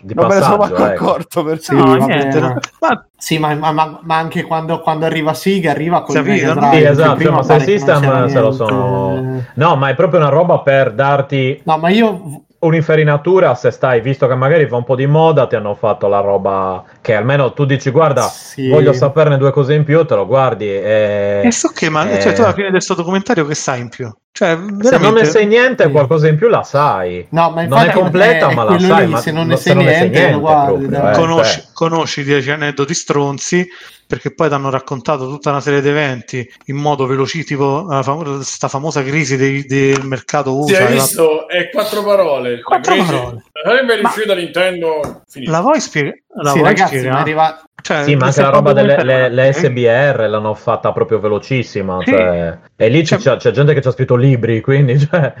di 0.00 0.14
non 0.14 0.26
passaggio. 0.26 0.56
me 0.56 0.68
ne 0.68 0.70
sono 0.70 0.90
ecco. 0.90 1.04
accorto 1.04 1.44
per 1.44 1.60
sì, 1.60 1.74
no, 1.76 1.94
niente, 1.96 2.40
no. 2.40 2.58
Ma... 2.80 3.06
Sì, 3.14 3.38
ma, 3.38 3.54
ma, 3.54 4.00
ma, 4.00 4.16
anche 4.16 4.44
quando, 4.44 4.80
quando 4.80 5.04
arriva 5.04 5.34
Siga 5.34 5.70
arriva 5.70 6.00
con 6.00 6.16
il 6.16 6.54
no? 6.54 6.72
Sì, 6.72 6.82
esatto, 6.82 7.30
ma 7.30 7.42
se 7.42 7.60
System 7.60 8.28
se 8.28 8.40
lo 8.40 8.52
sono... 8.52 9.44
No, 9.52 9.76
ma 9.76 9.90
è 9.90 9.94
proprio 9.94 10.20
una 10.20 10.30
roba 10.30 10.60
per 10.60 10.94
darti... 10.94 11.60
No, 11.64 11.76
ma 11.76 11.90
io 11.90 12.46
un'infarinatura 12.60 13.54
se 13.54 13.70
stai, 13.70 14.00
visto 14.00 14.26
che 14.26 14.34
magari 14.34 14.66
fa 14.66 14.76
un 14.76 14.84
po' 14.84 14.96
di 14.96 15.06
moda, 15.06 15.46
ti 15.46 15.54
hanno 15.54 15.74
fatto 15.74 16.08
la 16.08 16.20
roba 16.20 16.82
che 17.00 17.14
almeno 17.14 17.52
tu 17.52 17.64
dici 17.64 17.90
guarda, 17.90 18.22
sì. 18.22 18.68
voglio 18.68 18.92
saperne 18.92 19.36
due 19.36 19.52
cose 19.52 19.74
in 19.74 19.84
più, 19.84 20.04
te 20.04 20.14
lo 20.14 20.26
guardi 20.26 20.66
e... 20.66 21.42
E 21.44 21.52
so 21.52 21.70
che, 21.72 21.88
ma 21.88 22.10
e... 22.10 22.20
cioè, 22.20 22.32
tu 22.32 22.42
alla 22.42 22.52
fine 22.52 22.66
di 22.66 22.72
questo 22.72 22.94
documentario 22.94 23.46
che 23.46 23.54
sai 23.54 23.80
in 23.80 23.88
più? 23.88 24.12
Cioè, 24.32 24.56
veramente... 24.56 24.88
Se 24.88 24.98
non 24.98 25.14
ne 25.14 25.24
sai 25.24 25.46
niente, 25.46 25.84
sì. 25.84 25.90
qualcosa 25.90 26.28
in 26.28 26.36
più 26.36 26.48
la 26.48 26.62
sai. 26.62 27.26
No, 27.30 27.50
ma 27.50 27.64
non 27.64 27.78
è 27.78 27.90
completa, 27.92 28.50
è, 28.50 28.54
ma 28.54 28.64
la 28.64 28.78
sai. 28.78 29.06
Lì, 29.06 29.12
ma 29.12 29.18
se 29.18 29.32
non 29.32 29.46
ne 29.46 29.56
sai 29.56 29.76
niente, 29.76 30.08
niente 30.08 30.38
guardi, 30.38 30.86
proprio, 30.86 31.10
eh, 31.10 31.14
conosci, 31.14 31.60
cioè. 31.60 31.70
conosci 31.72 32.24
dieci 32.24 32.50
aneddoti 32.50 32.94
stronzi 32.94 33.68
perché 34.08 34.32
poi 34.32 34.48
ti 34.48 34.54
hanno 34.54 34.70
raccontato 34.70 35.28
tutta 35.28 35.50
una 35.50 35.60
serie 35.60 35.82
di 35.82 35.88
eventi 35.88 36.50
in 36.66 36.76
modo 36.76 37.06
velocitico, 37.06 37.84
questa 37.84 38.66
famosa 38.66 39.02
crisi 39.02 39.36
dei, 39.36 39.66
del 39.66 40.02
mercato 40.04 40.56
USA. 40.56 40.76
Si 40.76 40.82
è 40.82 40.92
visto? 40.92 41.46
È 41.46 41.68
quattro 41.68 42.02
parole. 42.02 42.62
Quattro 42.62 42.96
parole. 42.96 43.44
Sarebbe 43.62 43.96
riuscita 43.96 44.34
Nintendo. 44.34 45.22
Finito. 45.28 45.50
La 45.50 45.60
vuoi 45.60 45.78
spiegare? 45.80 46.24
Sì, 46.52 46.62
ragazzi, 46.62 47.06
ma 47.06 47.20
arriva... 47.20 47.62
Cioè, 47.80 48.04
sì, 48.04 48.16
ma 48.16 48.26
anche 48.26 48.42
la 48.42 48.50
roba 48.50 48.72
delle 48.72 49.02
le, 49.02 49.28
le 49.28 49.52
SBR 49.52 50.26
l'hanno 50.28 50.54
fatta 50.54 50.92
proprio 50.92 51.20
velocissima. 51.20 51.98
Sì. 52.04 52.10
Cioè, 52.10 52.58
e 52.76 52.88
lì 52.88 53.02
c'è, 53.02 53.16
c'è, 53.16 53.50
gente 53.50 53.72
che 53.72 53.80
ci 53.80 53.88
ha 53.88 53.92
scritto 53.92 54.16
libri, 54.16 54.60
quindi 54.60 54.98
cioè, 55.06 55.32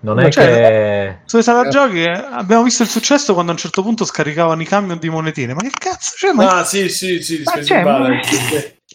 non 0.00 0.20
è 0.20 0.30
cioè, 0.30 0.44
che. 0.44 1.16
Su 1.24 1.40
sala 1.40 1.68
giochi 1.68 2.02
eh, 2.02 2.10
abbiamo 2.10 2.64
visto 2.64 2.82
il 2.82 2.88
successo 2.88 3.32
quando 3.32 3.52
a 3.52 3.54
un 3.54 3.60
certo 3.60 3.82
punto 3.82 4.04
scaricavano 4.04 4.60
i 4.60 4.66
camion 4.66 4.98
di 4.98 5.08
monetine. 5.08 5.54
Ma 5.54 5.60
che 5.62 5.70
cazzo 5.78 6.12
c'è? 6.16 6.32
Ma... 6.32 6.58
Ah, 6.58 6.64
sì, 6.64 6.88
sì, 6.88 7.22
sì, 7.22 7.42
ma, 7.44 7.52
c'è, 7.52 7.82
ma... 7.82 8.08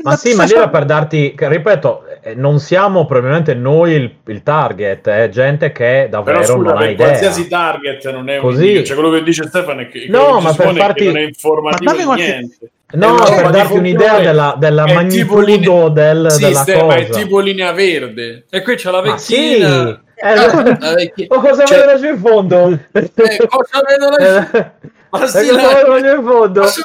ma 0.03 0.15
sì, 0.15 0.33
ma 0.33 0.43
lì 0.43 0.53
era 0.53 0.69
per 0.69 0.85
darti, 0.85 1.33
ripeto, 1.37 2.03
eh, 2.21 2.35
non 2.35 2.59
siamo 2.59 3.05
probabilmente 3.05 3.53
noi 3.53 3.93
il, 3.93 4.15
il 4.27 4.43
target, 4.43 5.07
è 5.07 5.29
gente 5.29 5.71
che 5.71 6.07
davvero 6.09 6.39
Però, 6.39 6.53
scusa, 6.53 6.73
non 6.73 6.81
ha 6.81 6.87
idea. 6.87 7.07
Qualsiasi 7.07 7.47
target 7.47 8.11
non 8.11 8.29
è 8.29 8.39
Così... 8.39 8.77
un 8.77 8.85
cioè 8.85 8.95
quello 8.95 9.11
che 9.11 9.23
dice 9.23 9.47
Stefano 9.47 9.81
è 9.81 9.87
che, 9.87 10.05
no, 10.09 10.39
ma 10.39 10.53
per 10.53 10.75
farti... 10.75 11.05
non 11.05 11.17
è 11.17 11.21
informativo 11.21 11.91
ma 11.91 12.03
qualche... 12.03 12.23
niente. 12.23 12.71
No, 12.93 13.15
per 13.15 13.49
darti 13.51 13.77
un'idea 13.77 14.19
della, 14.19 14.55
della 14.57 14.85
magnitudo 14.85 15.39
linea... 15.39 15.89
del, 15.89 16.31
sì, 16.31 16.43
della 16.43 16.59
Ste, 16.59 16.73
cosa. 16.73 16.85
Ma 16.85 16.95
è 16.95 17.09
tipo 17.09 17.39
linea 17.39 17.71
verde. 17.71 18.45
E 18.49 18.61
qui 18.61 18.75
c'è 18.75 18.91
la 18.91 19.01
vecchina. 19.01 19.17
Sì. 19.17 20.19
Eh, 20.23 20.35
la 20.35 20.93
vecchina. 20.93 21.27
Ma 21.35 21.41
cosa 21.41 21.63
cioè... 21.63 21.85
vedo 21.85 22.07
in 22.07 22.19
fondo? 22.19 22.79
Eh, 22.91 23.47
cosa 23.47 23.81
vedo 23.87 24.09
là? 24.17 24.73
sì, 25.27 25.51
la... 25.51 25.97
in 25.97 26.23
fondo. 26.23 26.63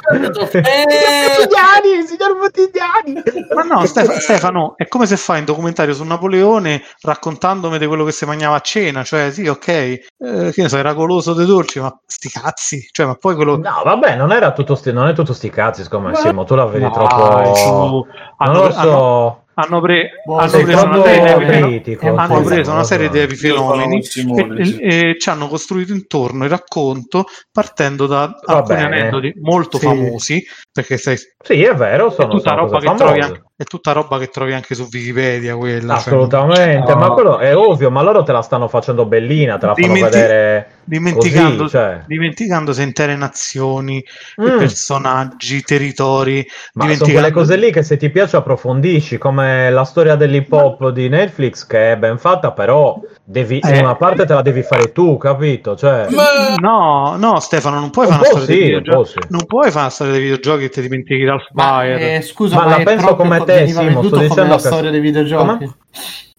Eh... 0.57 1.35
Bottigliani, 1.37 2.05
signor 2.05 2.37
Bottigliani. 2.37 3.45
Ma 3.53 3.63
no, 3.63 3.85
Stefano, 3.85 4.19
Stefano, 4.19 4.73
è 4.77 4.87
come 4.87 5.05
se 5.05 5.17
fai 5.17 5.39
un 5.39 5.45
documentario 5.45 5.93
su 5.93 6.03
Napoleone 6.03 6.83
raccontandomi 7.01 7.77
di 7.77 7.85
quello 7.85 8.03
che 8.03 8.11
si 8.11 8.25
mangiava 8.25 8.55
a 8.55 8.61
cena. 8.61 9.03
Cioè, 9.03 9.31
sì, 9.31 9.47
ok, 9.47 9.67
eh, 9.67 10.01
che 10.17 10.61
ne 10.61 10.69
so, 10.69 10.77
era 10.77 10.93
goloso 10.93 11.33
dei 11.33 11.45
dolci, 11.45 11.79
ma 11.79 11.95
sti 12.05 12.29
cazzi. 12.29 12.87
Cioè, 12.91 13.05
ma 13.05 13.15
poi 13.15 13.35
quello... 13.35 13.57
No, 13.57 13.81
vabbè, 13.83 14.15
non 14.15 14.31
era 14.31 14.51
tutto 14.51 14.75
sti, 14.75 14.91
non 14.91 15.07
è 15.07 15.13
tutto 15.13 15.33
sti 15.33 15.49
cazzi, 15.49 15.83
siccome 15.83 16.15
Simo, 16.15 16.43
tu 16.43 16.55
la 16.55 16.65
vedi 16.65 16.83
no, 16.83 16.91
troppo... 16.91 17.55
Su... 17.55 17.69
Non 17.69 18.05
hanno, 18.37 18.63
lo 18.63 18.71
so... 18.71 18.79
Hanno 18.79 19.45
hanno, 19.59 19.81
pre- 19.81 20.21
boh, 20.23 20.37
hanno 20.37 20.61
preso, 20.61 20.85
una 20.85 21.03
serie, 21.03 21.45
critico, 21.45 22.15
hanno 22.15 22.41
preso 22.43 22.71
una 22.71 22.83
serie 22.83 23.09
di 23.09 23.19
epifenomeni 23.19 24.01
e, 24.01 24.57
e, 24.57 25.09
e, 25.09 25.15
ci 25.17 25.29
hanno 25.29 25.47
costruito 25.47 25.93
intorno 25.93 26.43
il 26.43 26.49
racconto 26.49 27.25
partendo 27.51 28.05
da 28.05 28.37
Va 28.45 28.57
alcuni 28.57 28.83
bene. 28.83 28.99
aneddoti 28.99 29.33
molto 29.41 29.79
sì. 29.79 29.85
famosi 29.85 30.45
perché 30.71 30.97
sei... 30.97 31.17
sì 31.17 31.63
è 31.63 31.73
vero 31.73 32.11
sono 32.11 32.35
tutta, 32.35 32.53
roba 32.53 32.77
che 32.77 32.93
trovi 32.93 33.19
anche, 33.19 33.41
è 33.59 33.63
tutta 33.63 33.91
roba 33.91 34.19
che 34.19 34.27
trovi 34.27 34.53
anche 34.53 34.75
su 34.75 34.87
Wikipedia 34.91 35.55
quella, 35.57 35.97
cioè, 35.97 36.13
assolutamente 36.13 36.91
cioè... 36.91 36.95
ma 36.95 37.09
quello 37.09 37.39
è 37.39 37.57
ovvio 37.57 37.89
ma 37.89 38.03
loro 38.03 38.21
te 38.21 38.31
la 38.31 38.43
stanno 38.43 38.67
facendo 38.67 39.07
bellina 39.07 39.57
te 39.57 39.65
la 39.65 39.73
fanno 39.73 39.93
Dimenti- 39.93 40.15
vedere 40.15 40.71
dimenticando, 40.83 41.63
così, 41.63 41.69
cioè... 41.71 42.03
dimenticandosi 42.05 42.83
intere 42.83 43.15
nazioni 43.15 44.05
mm. 44.39 44.57
personaggi 44.59 45.63
territori 45.63 46.45
ma 46.73 46.83
dimenticando... 46.83 46.95
sono 46.95 47.11
quelle 47.11 47.31
cose 47.31 47.55
lì 47.57 47.71
che 47.71 47.81
se 47.81 47.97
ti 47.97 48.11
piace 48.11 48.37
approfondisci 48.37 49.17
come 49.17 49.71
la 49.71 49.83
storia 49.85 50.13
dell'hip 50.13 50.51
hop 50.51 50.89
di 50.89 51.09
Netflix 51.09 51.65
che 51.65 51.93
è 51.93 51.97
ben 51.97 52.19
fatta, 52.19 52.51
però 52.51 52.99
devi, 53.29 53.59
eh. 53.59 53.79
una 53.79 53.95
parte 53.95 54.25
te 54.25 54.33
la 54.33 54.41
devi 54.41 54.63
fare 54.63 54.93
tu, 54.93 55.17
capito? 55.17 55.75
Cioè... 55.75 56.07
Ma... 56.11 56.55
No, 56.57 57.15
no, 57.17 57.39
Stefano, 57.41 57.79
non 57.79 57.89
puoi 57.89 58.07
fare 58.07 58.19
una 58.19 58.27
storia 58.27 58.45
sì, 58.45 58.53
dei 58.53 58.63
videogiochi. 58.63 59.09
Sì. 59.09 59.17
Non 59.27 59.45
puoi 59.45 59.69
fare 59.69 59.79
una 59.79 59.89
storia 59.89 60.13
dei 60.13 60.21
videogiochi 60.21 60.63
e 60.63 60.69
ti 60.69 60.81
dimentichi 60.81 61.23
dal 61.23 61.41
Spire. 61.41 62.15
Eh, 62.15 62.21
scusa, 62.21 62.55
ma, 62.55 62.65
ma 62.65 62.77
la 62.77 62.83
penso 62.83 63.15
come 63.15 63.43
te, 63.43 63.67
Simo, 63.67 64.03
sto 64.03 64.17
dicendo 64.17 64.51
la 64.53 64.57
storia 64.57 64.89
dei 64.89 65.01
videogiochi. 65.01 65.45
Come? 65.45 65.75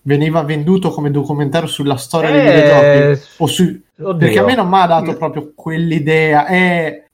Veniva 0.03 0.43
venduto 0.43 0.91
come 0.91 1.11
documentario 1.11 1.69
sulla 1.69 1.97
storia 1.97 2.31
eh... 2.31 2.33
dei 2.33 2.63
videogiochi. 2.63 3.53
Su... 3.53 3.81
Perché 4.17 4.39
a 4.39 4.45
me 4.45 4.55
non 4.55 4.69
mi 4.69 4.79
ha 4.81 4.87
dato 4.87 5.17
proprio 5.17 5.53
quell'idea. 5.55 6.47
È... 6.47 7.05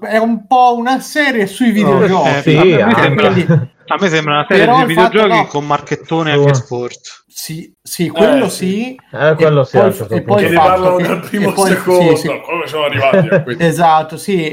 È 0.00 0.18
un 0.18 0.46
po' 0.46 0.76
una 0.76 1.00
serie 1.00 1.46
sui 1.46 1.70
videogiochi. 1.70 2.28
Oh, 2.28 2.40
sì, 2.42 2.72
a, 2.74 2.86
a 2.86 3.96
me 3.98 4.08
sembra 4.08 4.34
una 4.34 4.46
serie 4.46 4.66
Però 4.66 4.78
di 4.78 4.84
videogiochi 4.84 5.28
no. 5.28 5.46
con 5.46 5.66
marchettone 5.66 6.32
anche 6.32 6.52
sport. 6.52 7.23
Sì, 7.36 7.74
sì, 7.82 8.10
quello 8.10 8.44
eh, 8.44 8.48
sì. 8.48 8.96
Eh, 9.12 9.34
quello 9.34 9.64
sì. 9.64 9.76
Poi, 9.76 10.06
e 10.08 10.22
poi 10.22 10.46
che 10.46 10.52
parlano 10.52 11.00
dal 11.00 11.18
primo 11.18 11.52
poi, 11.52 11.70
secondo, 11.70 12.14
sì, 12.14 12.28
sì. 12.28 12.40
come 12.40 12.68
sono 12.68 12.84
arrivati 12.84 13.28
a 13.28 13.42
questo. 13.44 13.62
esatto, 13.62 14.16
sì. 14.16 14.52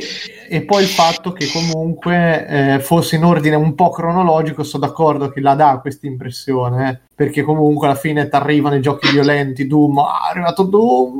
E 0.49 0.63
poi 0.63 0.81
il 0.81 0.89
fatto 0.89 1.31
che 1.31 1.45
comunque 1.53 2.47
eh, 2.47 2.79
fosse 2.79 3.17
in 3.17 3.23
ordine 3.23 3.55
un 3.55 3.75
po' 3.75 3.91
cronologico, 3.91 4.63
sono 4.63 4.87
d'accordo 4.87 5.29
che 5.29 5.41
la 5.41 5.53
dà 5.53 5.77
questa 5.79 6.07
impressione, 6.07 6.89
eh, 6.89 6.99
perché 7.15 7.43
comunque 7.43 7.85
alla 7.85 7.95
fine 7.95 8.27
ti 8.27 8.35
arrivano 8.35 8.75
i 8.75 8.81
giochi 8.81 9.11
violenti, 9.11 9.67
Doom, 9.67 9.99
ah, 9.99 10.27
è 10.27 10.31
arrivato 10.31 10.63
Doom. 10.63 11.19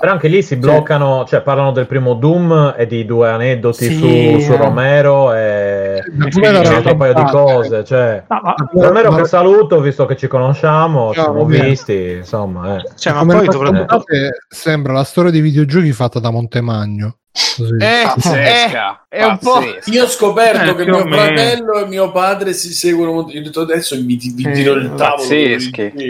Però 0.00 0.12
anche 0.12 0.26
lì 0.26 0.42
si 0.42 0.56
bloccano, 0.56 1.18
cioè, 1.18 1.28
cioè 1.28 1.42
parlano 1.42 1.70
del 1.70 1.86
primo 1.86 2.14
Doom 2.14 2.74
e 2.76 2.86
di 2.88 3.04
due 3.04 3.30
aneddoti 3.30 3.84
sì, 3.84 3.94
su, 3.94 4.40
su, 4.40 4.56
Romero 4.56 5.32
e, 5.32 5.67
e 6.08 6.48
un 6.48 6.74
altro 6.74 6.96
paio 6.96 7.14
di 7.14 7.24
cose. 7.24 7.84
Cioè, 7.84 8.24
no, 8.28 8.40
ma, 8.42 8.54
ma... 8.90 9.16
che 9.16 9.24
saluto, 9.26 9.80
visto 9.80 10.06
che 10.06 10.16
ci 10.16 10.26
conosciamo 10.26 11.12
ci 11.12 11.20
siamo 11.20 11.44
visti, 11.44 12.16
insomma. 12.18 12.76
Eh. 12.76 12.90
Cioè, 12.96 13.12
ma 13.12 13.24
poi 13.24 13.46
eh. 13.46 14.30
sembra 14.48 14.92
la 14.92 15.04
storia 15.04 15.30
dei 15.30 15.40
videogiochi 15.40 15.92
fatta 15.92 16.18
da 16.20 16.30
Montemagno. 16.30 17.18
Così. 17.56 17.76
Eh, 17.78 18.02
Pazzesca, 18.04 19.06
eh, 19.08 19.18
è 19.18 19.24
un 19.24 19.38
po'... 19.38 19.60
Io 19.86 20.04
ho 20.04 20.08
scoperto 20.08 20.70
eh, 20.70 20.74
che 20.74 20.84
mio 20.84 21.06
fratello 21.06 21.78
e 21.78 21.86
mio 21.86 22.10
padre 22.10 22.52
si 22.52 22.72
seguono. 22.72 23.30
Io 23.30 23.40
ho 23.40 23.44
detto 23.44 23.60
adesso 23.60 23.94
mi, 23.96 24.04
mi 24.04 24.52
tiro 24.52 24.74
il 24.74 24.92
tavolo. 24.96 25.22
Pazzeschi. 25.22 25.80
Eh, 25.80 26.08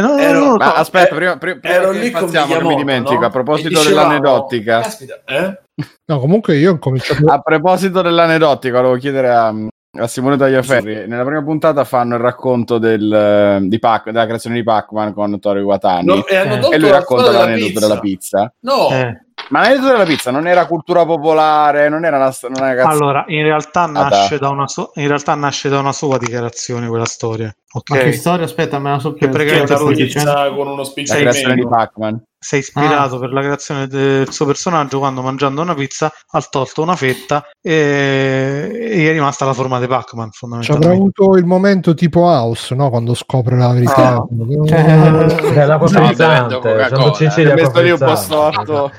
no, 0.00 0.18
ero, 0.18 0.40
no, 0.40 0.56
no, 0.56 0.64
aspetta, 0.64 1.14
prima, 1.14 1.38
prima, 1.38 1.60
prima 1.60 1.74
ero 1.74 1.90
lì 1.92 2.10
con 2.10 2.30
non 2.30 2.66
mi 2.66 2.76
dimentico. 2.76 3.20
No? 3.20 3.26
A 3.26 3.30
proposito 3.30 3.82
dell'aneddotica, 3.82 4.80
caspita, 4.80 5.22
eh? 5.24 5.60
no, 6.04 6.20
comunque 6.20 6.56
io 6.56 6.72
ho 6.72 6.78
cominciato. 6.78 7.24
A 7.26 7.40
proposito 7.40 8.02
dell'aneddotica, 8.02 8.80
volevo 8.80 8.96
chiedere 8.96 9.30
a, 9.30 9.54
a 9.98 10.06
Simone 10.06 10.36
Tagliaferri. 10.36 11.06
Nella 11.06 11.24
prima 11.24 11.42
puntata 11.42 11.84
fanno 11.84 12.14
il 12.14 12.20
racconto 12.20 12.78
del, 12.78 13.12
eh, 13.12 13.58
di 13.62 13.78
Pac, 13.78 14.06
della 14.06 14.24
creazione 14.24 14.56
di 14.56 14.62
Pac-Man 14.62 15.14
con 15.14 15.38
Tori 15.40 15.62
Watani 15.62 16.06
no, 16.06 16.26
e, 16.26 16.36
e, 16.36 16.78
lui 16.78 16.90
racconta 16.90 17.30
l'aneddoto 17.30 17.80
della 17.80 17.98
pizza. 17.98 18.52
No, 18.60 18.90
eh. 18.90 19.24
Ma 19.50 19.60
l'aneddoto 19.60 19.92
della 19.92 20.04
pizza 20.04 20.30
non 20.30 20.46
era 20.46 20.66
cultura 20.66 21.04
popolare, 21.04 21.88
non 21.88 22.04
era 22.04 22.16
una, 22.16 22.34
non 22.48 22.68
era 22.68 22.88
Allora, 22.88 23.24
in 23.28 23.42
realtà, 23.42 23.86
nasce 23.86 24.38
da 24.38 24.48
una 24.48 24.66
so- 24.66 24.90
in 24.94 25.06
realtà 25.06 25.34
nasce 25.34 25.68
da 25.68 25.78
una 25.78 25.92
sua 25.92 26.18
dichiarazione 26.18 26.88
quella 26.88 27.04
storia. 27.04 27.54
Ok. 27.72 27.90
Ma 27.90 27.96
che 27.98 28.12
storia? 28.12 28.44
Aspetta, 28.44 28.78
me 28.78 28.90
la 28.90 28.98
so 28.98 29.12
più. 29.12 29.28
Perché 29.28 29.66
lui 29.76 29.94
pizza 29.94 30.50
con 30.50 30.66
uno 30.66 30.84
spicciolo 30.84 31.54
di 31.54 31.66
Pac-Man. 31.68 32.22
Si 32.46 32.54
è 32.54 32.58
ispirato 32.58 33.16
ah. 33.16 33.18
per 33.18 33.32
la 33.32 33.40
creazione 33.40 33.88
del 33.88 34.32
suo 34.32 34.46
personaggio 34.46 35.00
quando 35.00 35.20
mangiando 35.20 35.62
una 35.62 35.74
pizza 35.74 36.12
ha 36.30 36.40
tolto 36.48 36.80
una 36.80 36.94
fetta 36.94 37.44
e, 37.60 38.70
e 38.72 39.08
è 39.08 39.10
rimasta 39.10 39.44
la 39.44 39.52
forma 39.52 39.80
di 39.80 39.88
Pac-Man. 39.88 40.30
Ci 40.62 40.70
avrà 40.70 40.92
avuto 40.92 41.34
il 41.34 41.44
momento 41.44 41.92
tipo 41.94 42.20
House, 42.20 42.72
no? 42.76 42.88
Quando 42.88 43.14
scopre 43.14 43.56
la 43.56 43.72
verità. 43.72 44.18
Oh. 44.18 44.28
Cioè, 44.64 44.84
è 44.84 45.66
la 45.66 45.76
cosa 45.78 45.98
no, 45.98 46.14
quando 46.14 47.10
Cecilia 47.14 47.56
lì 47.56 47.90
un 47.90 47.98
po' 47.98 48.14
storto 48.14 48.92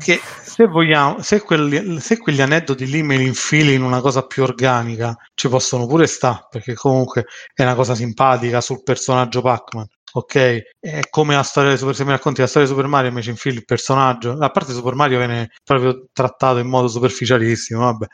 che 0.00 0.20
se 0.42 0.66
vogliamo, 0.66 1.22
se 1.22 1.42
quelli, 1.42 2.00
se 2.00 2.18
quegli 2.18 2.40
aneddoti 2.40 2.86
lì 2.86 3.04
me 3.04 3.16
li 3.16 3.26
infili 3.26 3.74
in 3.74 3.84
una 3.84 4.00
cosa 4.00 4.26
più 4.26 4.42
organica, 4.42 5.16
ci 5.32 5.48
possono 5.48 5.86
pure 5.86 6.08
sta, 6.08 6.44
perché 6.50 6.74
comunque 6.74 7.26
è 7.54 7.62
una 7.62 7.76
cosa 7.76 7.94
simpatica 7.94 8.60
sul 8.60 8.82
personaggio 8.82 9.42
Pac-Man. 9.42 9.86
Ok, 10.12 10.34
è 10.80 11.00
come 11.08 11.34
la 11.34 11.42
storia 11.42 11.70
di 11.70 11.76
Super 11.76 11.94
se 11.94 12.04
mi 12.04 12.10
racconti 12.10 12.40
la 12.40 12.46
storia 12.46 12.66
di 12.66 12.74
Super 12.74 12.88
Mario 12.88 13.16
e 13.16 13.22
ci 13.22 13.30
infili 13.30 13.56
il 13.56 13.64
personaggio. 13.64 14.36
A 14.38 14.50
parte 14.50 14.72
Super 14.72 14.94
Mario 14.94 15.18
viene 15.18 15.50
proprio 15.64 16.06
trattato 16.12 16.58
in 16.58 16.66
modo 16.66 16.88
superficialissimo. 16.88 17.80
Vabbè, 17.80 18.06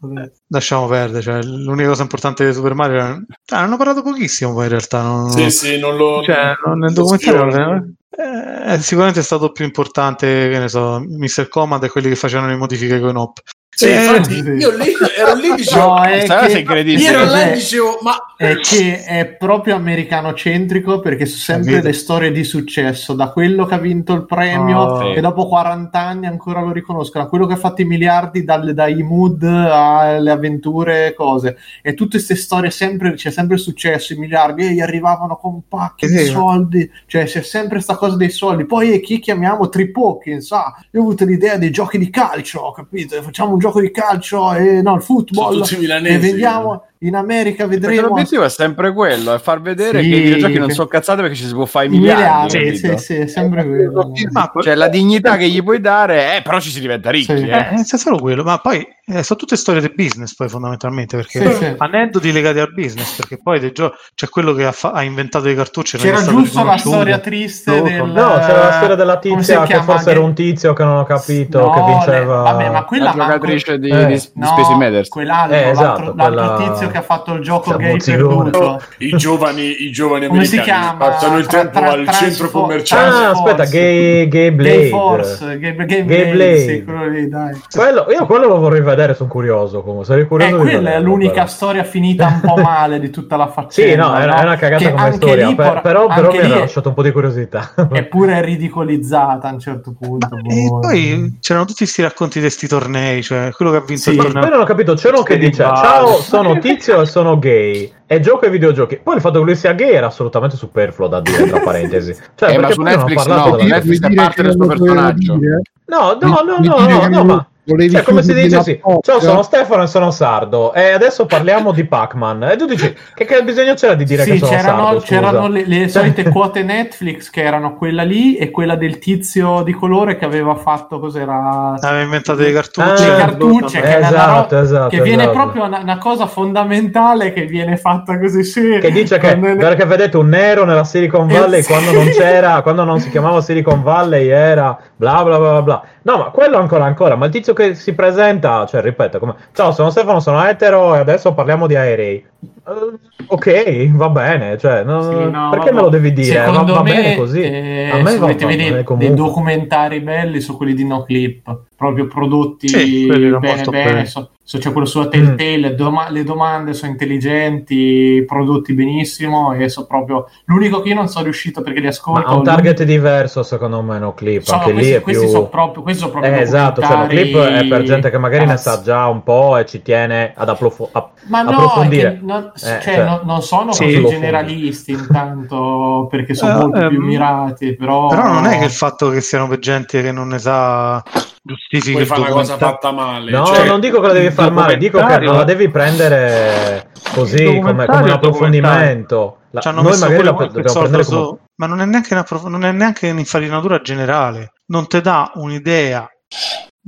vabbè. 0.00 0.32
lasciamo 0.48 0.86
perdere. 0.86 1.22
Cioè, 1.22 1.42
l'unica 1.42 1.88
cosa 1.88 2.02
importante 2.02 2.44
di 2.44 2.52
Super 2.52 2.74
Mario 2.74 3.00
è... 3.00 3.16
ah, 3.54 3.60
hanno 3.60 3.76
parlato 3.76 4.02
pochissimo 4.02 4.54
poi 4.54 4.64
in 4.64 4.70
realtà. 4.70 5.02
Non, 5.02 5.30
sì, 5.30 5.50
sì, 5.50 5.78
non 5.78 5.96
lo. 5.96 6.22
Cioè, 6.24 6.54
non, 6.64 6.78
nel 6.78 6.92
documentario 6.92 7.94
eh, 8.18 8.80
sicuramente 8.80 9.20
è 9.20 9.22
stato 9.22 9.52
più 9.52 9.64
importante, 9.64 10.48
che 10.48 10.58
ne 10.58 10.68
so, 10.68 10.98
Mr. 11.00 11.48
Command 11.48 11.82
e 11.84 11.90
quelli 11.90 12.08
che 12.08 12.16
facevano 12.16 12.48
le 12.48 12.56
modifiche 12.56 12.98
con 12.98 13.16
OP. 13.16 13.40
Sì, 13.78 13.88
eh, 13.88 14.04
infatti 14.06 14.32
io 14.32 14.70
lì, 14.74 14.90
ero 15.14 15.34
lì 15.34 15.54
dicevo, 15.54 15.86
no, 15.86 16.02
è 16.02 16.24
che, 16.24 16.60
incredibile. 16.60 17.10
Io 17.10 17.10
ero 17.10 17.30
là 17.30 17.50
dicevo, 17.50 17.98
ma 18.00 18.16
è 18.34 18.56
che 18.56 19.02
è 19.04 19.26
proprio 19.26 19.74
americanocentrico 19.74 20.98
perché 21.00 21.26
sono 21.26 21.60
sempre 21.60 21.82
le 21.82 21.92
storie 21.92 22.32
di 22.32 22.42
successo, 22.42 23.12
da 23.12 23.28
quello 23.28 23.66
che 23.66 23.74
ha 23.74 23.78
vinto 23.78 24.14
il 24.14 24.24
premio 24.24 24.78
oh, 24.78 25.14
e 25.14 25.20
dopo 25.20 25.46
40 25.46 26.00
anni 26.00 26.24
ancora 26.24 26.62
lo 26.62 26.72
riconoscono, 26.72 27.24
da 27.24 27.28
quello 27.28 27.44
che 27.44 27.52
ha 27.52 27.58
fatto 27.58 27.82
i 27.82 27.84
miliardi 27.84 28.44
dal, 28.44 28.72
dai 28.72 29.02
mood 29.02 29.42
alle 29.42 30.30
avventure, 30.30 31.12
cose. 31.14 31.58
E 31.82 31.92
tutte 31.92 32.12
queste 32.12 32.34
storie 32.34 32.70
sempre 32.70 33.12
c'è 33.12 33.30
sempre 33.30 33.58
successo, 33.58 34.14
i 34.14 34.16
miliardi 34.16 34.68
e 34.68 34.72
gli 34.72 34.80
arrivavano 34.80 35.36
con 35.36 35.68
pacchi 35.68 36.06
di 36.06 36.24
soldi, 36.24 36.90
cioè 37.04 37.24
c'è 37.24 37.42
sempre 37.42 37.74
questa 37.74 37.96
cosa 37.96 38.16
dei 38.16 38.30
soldi. 38.30 38.64
Poi 38.64 39.00
chi 39.00 39.18
chiamiamo 39.18 39.68
Trip 39.68 39.94
Hawkins, 39.94 40.50
ah, 40.52 40.74
io 40.92 41.00
ho 41.00 41.02
avuto 41.02 41.26
l'idea 41.26 41.58
dei 41.58 41.70
giochi 41.70 41.98
di 41.98 42.08
calcio, 42.08 42.70
capito? 42.70 43.20
Facciamo 43.20 43.52
un 43.52 43.58
gioco 43.58 43.64
gioco 43.66 43.80
di 43.80 43.90
calcio 43.90 44.52
e 44.54 44.82
no, 44.82 44.94
il 44.94 45.02
football. 45.02 45.62
E 46.04 46.18
vediamo 46.18 46.84
in 47.00 47.14
America 47.14 47.66
vedremo. 47.66 48.08
l'obiettivo 48.08 48.44
è 48.44 48.48
sempre 48.48 48.92
quello: 48.92 49.34
è 49.34 49.38
far 49.38 49.60
vedere 49.60 50.02
sì, 50.02 50.08
che 50.08 50.16
i 50.16 50.20
videogiochi 50.20 50.58
non 50.58 50.70
sono 50.70 50.86
cazzate 50.86 51.20
perché 51.20 51.36
ci 51.36 51.46
si 51.46 51.52
può 51.52 51.66
fare 51.66 51.86
i 51.86 51.88
miliardi. 51.90 52.56
miliardi 52.56 52.76
sì, 52.76 52.96
sì, 52.98 53.14
è 53.16 53.26
sempre 53.26 53.66
quello. 53.66 54.12
Cioè, 54.60 54.74
la 54.74 54.88
dignità 54.88 55.36
che 55.36 55.48
gli 55.48 55.62
puoi 55.62 55.80
dare, 55.80 56.36
eh, 56.36 56.42
però 56.42 56.60
ci 56.60 56.70
si 56.70 56.80
diventa 56.80 57.10
ricchi. 57.10 57.36
Sì. 57.36 57.46
Eh. 57.46 57.56
Eh, 57.56 57.80
è 57.80 57.96
solo 57.96 58.18
quello, 58.18 58.42
ma 58.42 58.58
poi 58.58 58.86
eh, 59.06 59.22
sono 59.22 59.38
tutte 59.38 59.56
storie 59.56 59.80
del 59.80 59.92
business, 59.94 60.34
poi 60.34 60.48
fondamentalmente 60.48 61.16
perché 61.16 61.52
sì, 61.52 61.64
sì. 61.64 61.74
aneddoti 61.76 62.32
legati 62.32 62.58
al 62.58 62.72
business. 62.72 63.16
Perché 63.16 63.38
poi 63.42 63.60
del 63.60 63.72
gioco 63.72 63.96
c'è 64.14 64.28
quello 64.28 64.52
che 64.52 64.64
ha, 64.64 64.72
fa- 64.72 64.92
ha 64.92 65.02
inventato 65.02 65.46
le 65.46 65.54
cartucce. 65.54 65.98
C'era 65.98 66.22
giusto 66.22 66.64
la 66.64 66.76
storia 66.76 67.18
triste. 67.18 67.82
Del... 67.82 68.04
No, 68.04 68.38
c'era 68.38 68.64
la 68.64 68.72
storia 68.72 68.94
della 68.94 69.18
tizia 69.18 69.62
che 69.62 69.80
forse 69.82 70.10
era 70.10 70.20
un 70.20 70.34
tizio 70.34 70.72
che 70.72 70.84
non 70.84 70.98
ho 70.98 71.04
capito, 71.04 71.58
no, 71.60 71.70
che 71.70 71.80
vinceva. 71.92 72.36
Le... 72.36 72.42
Vabbè, 72.42 72.70
ma 72.70 72.84
quella 72.84 73.14
la 73.14 73.24
giocatrice 73.24 73.78
di, 73.78 73.90
eh. 73.90 74.06
di, 74.06 74.14
di 74.14 74.30
no, 74.34 74.46
Space 74.46 74.72
Invaders. 74.72 75.08
Quell'altro, 75.08 75.56
eh, 75.56 75.68
esatto, 75.68 76.14
l'altro, 76.14 76.14
quella... 76.14 76.56
tizio 76.56 76.85
che 76.88 76.98
ha 76.98 77.02
fatto 77.02 77.34
il 77.34 77.42
gioco 77.42 77.76
gay 77.76 77.96
perduto. 77.98 78.80
I 78.98 79.10
giovani, 79.16 79.84
i 79.84 79.90
giovani 79.90 80.26
Come 80.26 80.44
si 80.44 80.60
chiama? 80.60 80.94
passano 80.94 81.38
il 81.38 81.46
tempo 81.46 81.78
tra, 81.78 81.90
al 81.90 82.08
centro 82.10 82.50
commerciale. 82.50 83.26
Ah, 83.26 83.30
aspetta, 83.30 83.64
Gay, 83.64 84.28
gay 84.28 84.50
Blade. 84.50 84.78
Gay 84.78 84.88
Force, 84.90 85.58
Gay, 85.58 85.74
gay, 85.74 86.04
gay 86.04 86.32
Blade. 86.32 86.58
Sì, 86.58 86.84
quello 86.84 87.08
lì, 87.08 87.28
dai. 87.28 87.60
Quello, 87.70 88.06
io 88.10 88.26
quello 88.26 88.46
lo 88.46 88.58
vorrei 88.58 88.80
vedere, 88.80 89.14
sono 89.14 89.28
curioso. 89.28 89.82
Comunque. 89.82 90.04
Sarei 90.06 90.26
curioso 90.26 90.56
eh, 90.56 90.58
quella 90.58 90.94
è 90.94 91.00
l'unica 91.00 91.32
però. 91.32 91.46
storia 91.46 91.84
finita 91.84 92.26
un 92.26 92.40
po' 92.40 92.60
male 92.60 92.98
di 92.98 93.10
tutta 93.10 93.36
la 93.36 93.48
faccenda. 93.50 94.04
sì, 94.04 94.10
no, 94.10 94.16
è, 94.16 94.26
no? 94.26 94.34
è 94.34 94.42
una 94.42 94.56
cagata 94.56 94.84
che 94.84 94.92
come 94.92 95.12
storia, 95.12 95.54
per, 95.54 95.80
però, 95.82 96.06
però 96.06 96.30
mi 96.30 96.38
ha 96.38 96.58
lasciato 96.58 96.88
un 96.88 96.94
po' 96.94 97.02
di 97.02 97.12
curiosità. 97.12 97.72
Eppure 97.92 98.34
è 98.38 98.42
ridicolizzata 98.42 99.48
a 99.48 99.52
un 99.52 99.58
certo 99.58 99.94
punto. 99.98 100.28
Ma, 100.30 100.54
e 100.54 100.68
boh. 100.68 100.78
poi 100.80 101.36
c'erano 101.40 101.64
tutti 101.64 101.78
questi 101.78 102.02
racconti 102.02 102.34
di 102.38 102.44
questi 102.44 102.66
tornei, 102.66 103.22
cioè 103.22 103.50
quello 103.52 103.70
che 103.70 103.76
ha 103.78 103.80
vinto 103.80 104.02
sì, 104.02 104.10
il 104.10 104.16
torneo. 104.16 104.42
Poi 104.42 104.50
non 104.50 104.60
ho 104.60 104.64
capito, 104.64 104.94
c'è 104.94 105.08
uno 105.08 105.22
che 105.22 105.38
dice, 105.38 105.62
ciao, 105.62 106.20
sono 106.20 106.58
tizio 106.58 106.75
e 106.76 107.06
sono 107.06 107.38
gay 107.38 107.92
e 108.06 108.20
gioco 108.20 108.44
ai 108.44 108.50
videogiochi. 108.50 108.98
Poi 109.02 109.16
il 109.16 109.20
fatto 109.20 109.38
che 109.38 109.44
lui 109.44 109.56
sia 109.56 109.72
gay 109.72 109.92
era 109.92 110.06
assolutamente 110.06 110.56
superfluo 110.56 111.08
da 111.08 111.20
dire, 111.20 111.46
tra 111.46 111.60
parentesi. 111.64 112.14
Cioè, 112.34 112.52
eh, 112.52 112.58
ma 112.58 112.70
su 112.70 112.82
Netflix 112.82 113.26
no, 113.26 113.56
Netflix 113.56 114.00
è 114.00 114.14
parte 114.14 114.42
del 114.42 114.52
suo 114.52 114.66
personaggio. 114.66 115.38
No, 115.86 116.18
no, 116.20 116.42
no, 116.44 116.58
no, 116.58 116.86
no, 116.86 117.08
no, 117.08 117.24
ma 117.24 117.48
Volevi 117.66 117.90
cioè, 117.90 118.02
come 118.02 118.22
si 118.22 118.32
dice 118.32 118.62
sì. 118.62 118.80
Ciao, 119.00 119.20
sono 119.20 119.42
Stefano 119.42 119.82
e 119.82 119.86
sono 119.88 120.12
sardo. 120.12 120.72
E 120.72 120.92
adesso 120.92 121.26
parliamo 121.26 121.72
di 121.72 121.84
Pac-Man. 121.84 122.44
E 122.44 122.56
tu 122.56 122.64
dici 122.64 122.94
che, 123.12 123.24
che 123.24 123.42
bisogno 123.42 123.74
c'era 123.74 123.94
di 123.94 124.04
dire 124.04 124.22
sì, 124.22 124.32
che 124.32 124.38
sono 124.38 124.50
c'erano, 124.52 124.84
sardo? 124.84 125.00
C'erano 125.00 125.48
le, 125.48 125.66
le 125.66 125.88
solite 125.88 126.28
quote 126.30 126.62
Netflix 126.62 127.28
che 127.28 127.42
erano 127.42 127.74
quella 127.74 128.04
lì 128.04 128.36
e 128.36 128.52
quella 128.52 128.76
del 128.76 128.98
tizio 128.98 129.62
di 129.64 129.72
colore 129.72 130.16
che 130.16 130.24
aveva 130.24 130.54
fatto 130.54 131.00
cos'era? 131.00 131.74
Aveva 131.80 132.02
inventato 132.02 132.40
le 132.40 132.52
cartucce. 132.52 132.88
Ah, 132.88 132.92
le 132.92 133.16
cartucce, 133.16 133.80
che, 133.80 133.96
esatto, 133.98 134.54
ro- 134.54 134.62
esatto, 134.62 134.88
che 134.88 135.02
viene 135.02 135.22
esatto. 135.22 135.36
proprio 135.36 135.64
una, 135.64 135.78
una, 135.80 135.98
cosa 135.98 136.26
fondamentale 136.26 137.32
che 137.32 137.46
viene 137.46 137.76
fatta 137.76 138.16
così 138.20 138.44
sì. 138.44 138.78
Che 138.80 138.92
dice 138.92 139.18
che 139.18 139.34
ne... 139.34 139.56
perché 139.56 139.84
vedete 139.86 140.16
un 140.16 140.28
nero 140.28 140.64
nella 140.64 140.84
Silicon 140.84 141.26
Valley 141.26 141.58
es- 141.58 141.66
quando 141.66 141.90
non 141.90 142.08
c'era, 142.10 142.62
quando 142.62 142.84
non 142.84 143.00
si 143.00 143.10
chiamava 143.10 143.40
Silicon 143.40 143.82
Valley 143.82 144.28
era 144.28 144.78
bla 144.94 145.24
bla 145.24 145.38
bla 145.38 145.62
bla. 145.62 145.82
No, 146.06 146.18
ma 146.18 146.24
quello 146.30 146.56
ancora 146.56 146.84
ancora, 146.84 147.16
ma 147.16 147.26
il 147.26 147.32
tizio 147.32 147.52
che 147.52 147.74
si 147.74 147.92
presenta, 147.92 148.64
cioè 148.64 148.80
ripeto, 148.80 149.18
come 149.18 149.34
ciao, 149.52 149.72
sono 149.72 149.90
Stefano, 149.90 150.20
sono 150.20 150.40
etero 150.46 150.94
e 150.94 150.98
adesso 150.98 151.34
parliamo 151.34 151.66
di 151.66 151.74
aerei. 151.74 152.24
Uh, 152.64 152.96
ok, 153.26 153.90
va 153.90 154.08
bene, 154.10 154.56
cioè, 154.56 154.84
no, 154.84 155.02
sì, 155.02 155.14
no, 155.28 155.48
perché 155.50 155.70
vabbè. 155.70 155.74
me 155.74 155.80
lo 155.80 155.88
devi 155.88 156.12
dire? 156.12 156.44
Secondo 156.44 156.74
va, 156.74 156.78
va 156.78 156.82
me, 156.84 156.94
bene 156.94 157.16
così. 157.16 157.40
Eh, 157.40 157.90
a 157.90 158.00
me 158.02 158.18
va, 158.18 158.32
bene 158.32 158.84
dei 158.84 159.14
documentari 159.14 159.98
belli 159.98 160.40
su 160.40 160.56
quelli 160.56 160.74
di 160.74 160.86
No 160.86 161.02
Clip, 161.02 161.42
proprio 161.74 162.06
prodotti 162.06 162.68
sì, 162.68 163.06
bene 163.06 163.68
bene, 163.68 164.06
so, 164.06 164.30
so, 164.46 164.58
c'è 164.58 164.70
quello 164.70 164.86
sulla 164.86 165.08
Telltale, 165.08 165.72
mm. 165.72 165.74
doma- 165.74 166.08
le 166.08 166.22
domande 166.22 166.72
sono 166.72 166.92
intelligenti, 166.92 168.22
prodotti 168.24 168.74
benissimo 168.74 169.52
e 169.52 169.68
so 169.68 169.86
proprio 169.86 170.28
l'unico 170.44 170.80
che 170.82 170.90
io 170.90 170.94
non 170.94 171.08
sono 171.08 171.24
riuscito 171.24 171.62
perché 171.62 171.80
li 171.80 171.88
ascolto. 171.88 172.28
Ma 172.28 172.32
ha 172.32 172.36
un 172.36 172.44
target 172.44 172.84
diverso 172.84 173.42
secondo 173.42 173.82
me 173.82 173.98
No 173.98 174.14
Clip, 174.14 174.42
so, 174.42 174.54
anche 174.54 174.72
questi, 174.72 174.90
lì 174.90 174.96
è 174.96 175.00
questi 175.00 175.24
più... 175.24 175.32
sono 175.32 175.48
proprio, 175.48 175.82
questi 175.82 176.00
sono 176.00 176.12
proprio 176.12 176.32
eh, 176.32 176.40
esatto, 176.40 176.80
cioè 176.80 176.96
No 176.96 177.06
Clip 177.08 177.36
è 177.36 177.66
per 177.66 177.82
gente 177.82 178.08
che 178.08 178.18
magari 178.18 178.46
ne 178.46 178.56
sa 178.56 178.80
già 178.82 179.08
un 179.08 179.24
po' 179.24 179.56
e 179.56 179.66
ci 179.66 179.82
tiene 179.82 180.32
ad 180.36 180.48
applo- 180.48 180.90
a- 180.92 181.10
Ma 181.26 181.42
no, 181.42 181.50
approfondire. 181.50 182.20
Non, 182.22 182.52
eh, 182.54 182.58
cioè, 182.58 182.80
cioè, 182.82 183.04
non, 183.04 183.22
non 183.24 183.42
sono 183.42 183.72
sì, 183.72 184.00
così 184.00 184.14
generalisti 184.14 184.92
intanto 184.92 186.06
perché 186.08 186.34
sono 186.34 186.54
uh, 186.54 186.60
molto 186.60 186.78
um, 186.78 186.88
più 186.88 187.04
mirati, 187.04 187.74
però... 187.74 188.06
però 188.06 188.32
non 188.32 188.46
è 188.46 188.58
che 188.60 188.66
il 188.66 188.70
fatto 188.70 189.10
che 189.10 189.20
siano 189.20 189.48
per 189.48 189.58
gente 189.58 190.00
che 190.02 190.12
non 190.12 190.28
ne 190.28 190.38
sa 190.38 191.02
giustifica 191.46 191.92
Puoi 191.92 192.06
fare 192.06 192.20
una 192.20 192.30
cosa 192.30 192.56
fatta 192.58 192.90
male. 192.90 193.30
No, 193.30 193.46
cioè, 193.46 193.66
non 193.66 193.80
dico 193.80 194.00
che 194.00 194.06
la 194.08 194.12
devi 194.12 194.30
fare 194.30 194.50
male, 194.50 194.76
dico 194.76 194.98
che 194.98 195.18
non 195.18 195.36
la 195.36 195.44
devi 195.44 195.70
prendere 195.70 196.90
così 197.14 197.60
come, 197.60 197.86
come 197.86 198.02
un 198.02 198.10
approfondimento. 198.10 199.38
La, 199.50 199.70
noi 199.70 199.98
magari 199.98 200.22
la 200.22 200.32
dobbiamo 200.32 200.80
prendere 200.80 201.04
come... 201.04 201.04
So, 201.04 201.38
ma 201.56 201.66
non 201.66 201.80
è 201.80 201.86
neanche, 201.86 202.12
una, 202.12 202.26
non 202.48 202.64
è 202.64 202.72
neanche 202.72 203.10
un'infarinatura 203.10 203.80
generale, 203.80 204.52
non 204.66 204.86
ti 204.86 205.00
dà 205.00 205.30
un'idea 205.36 206.06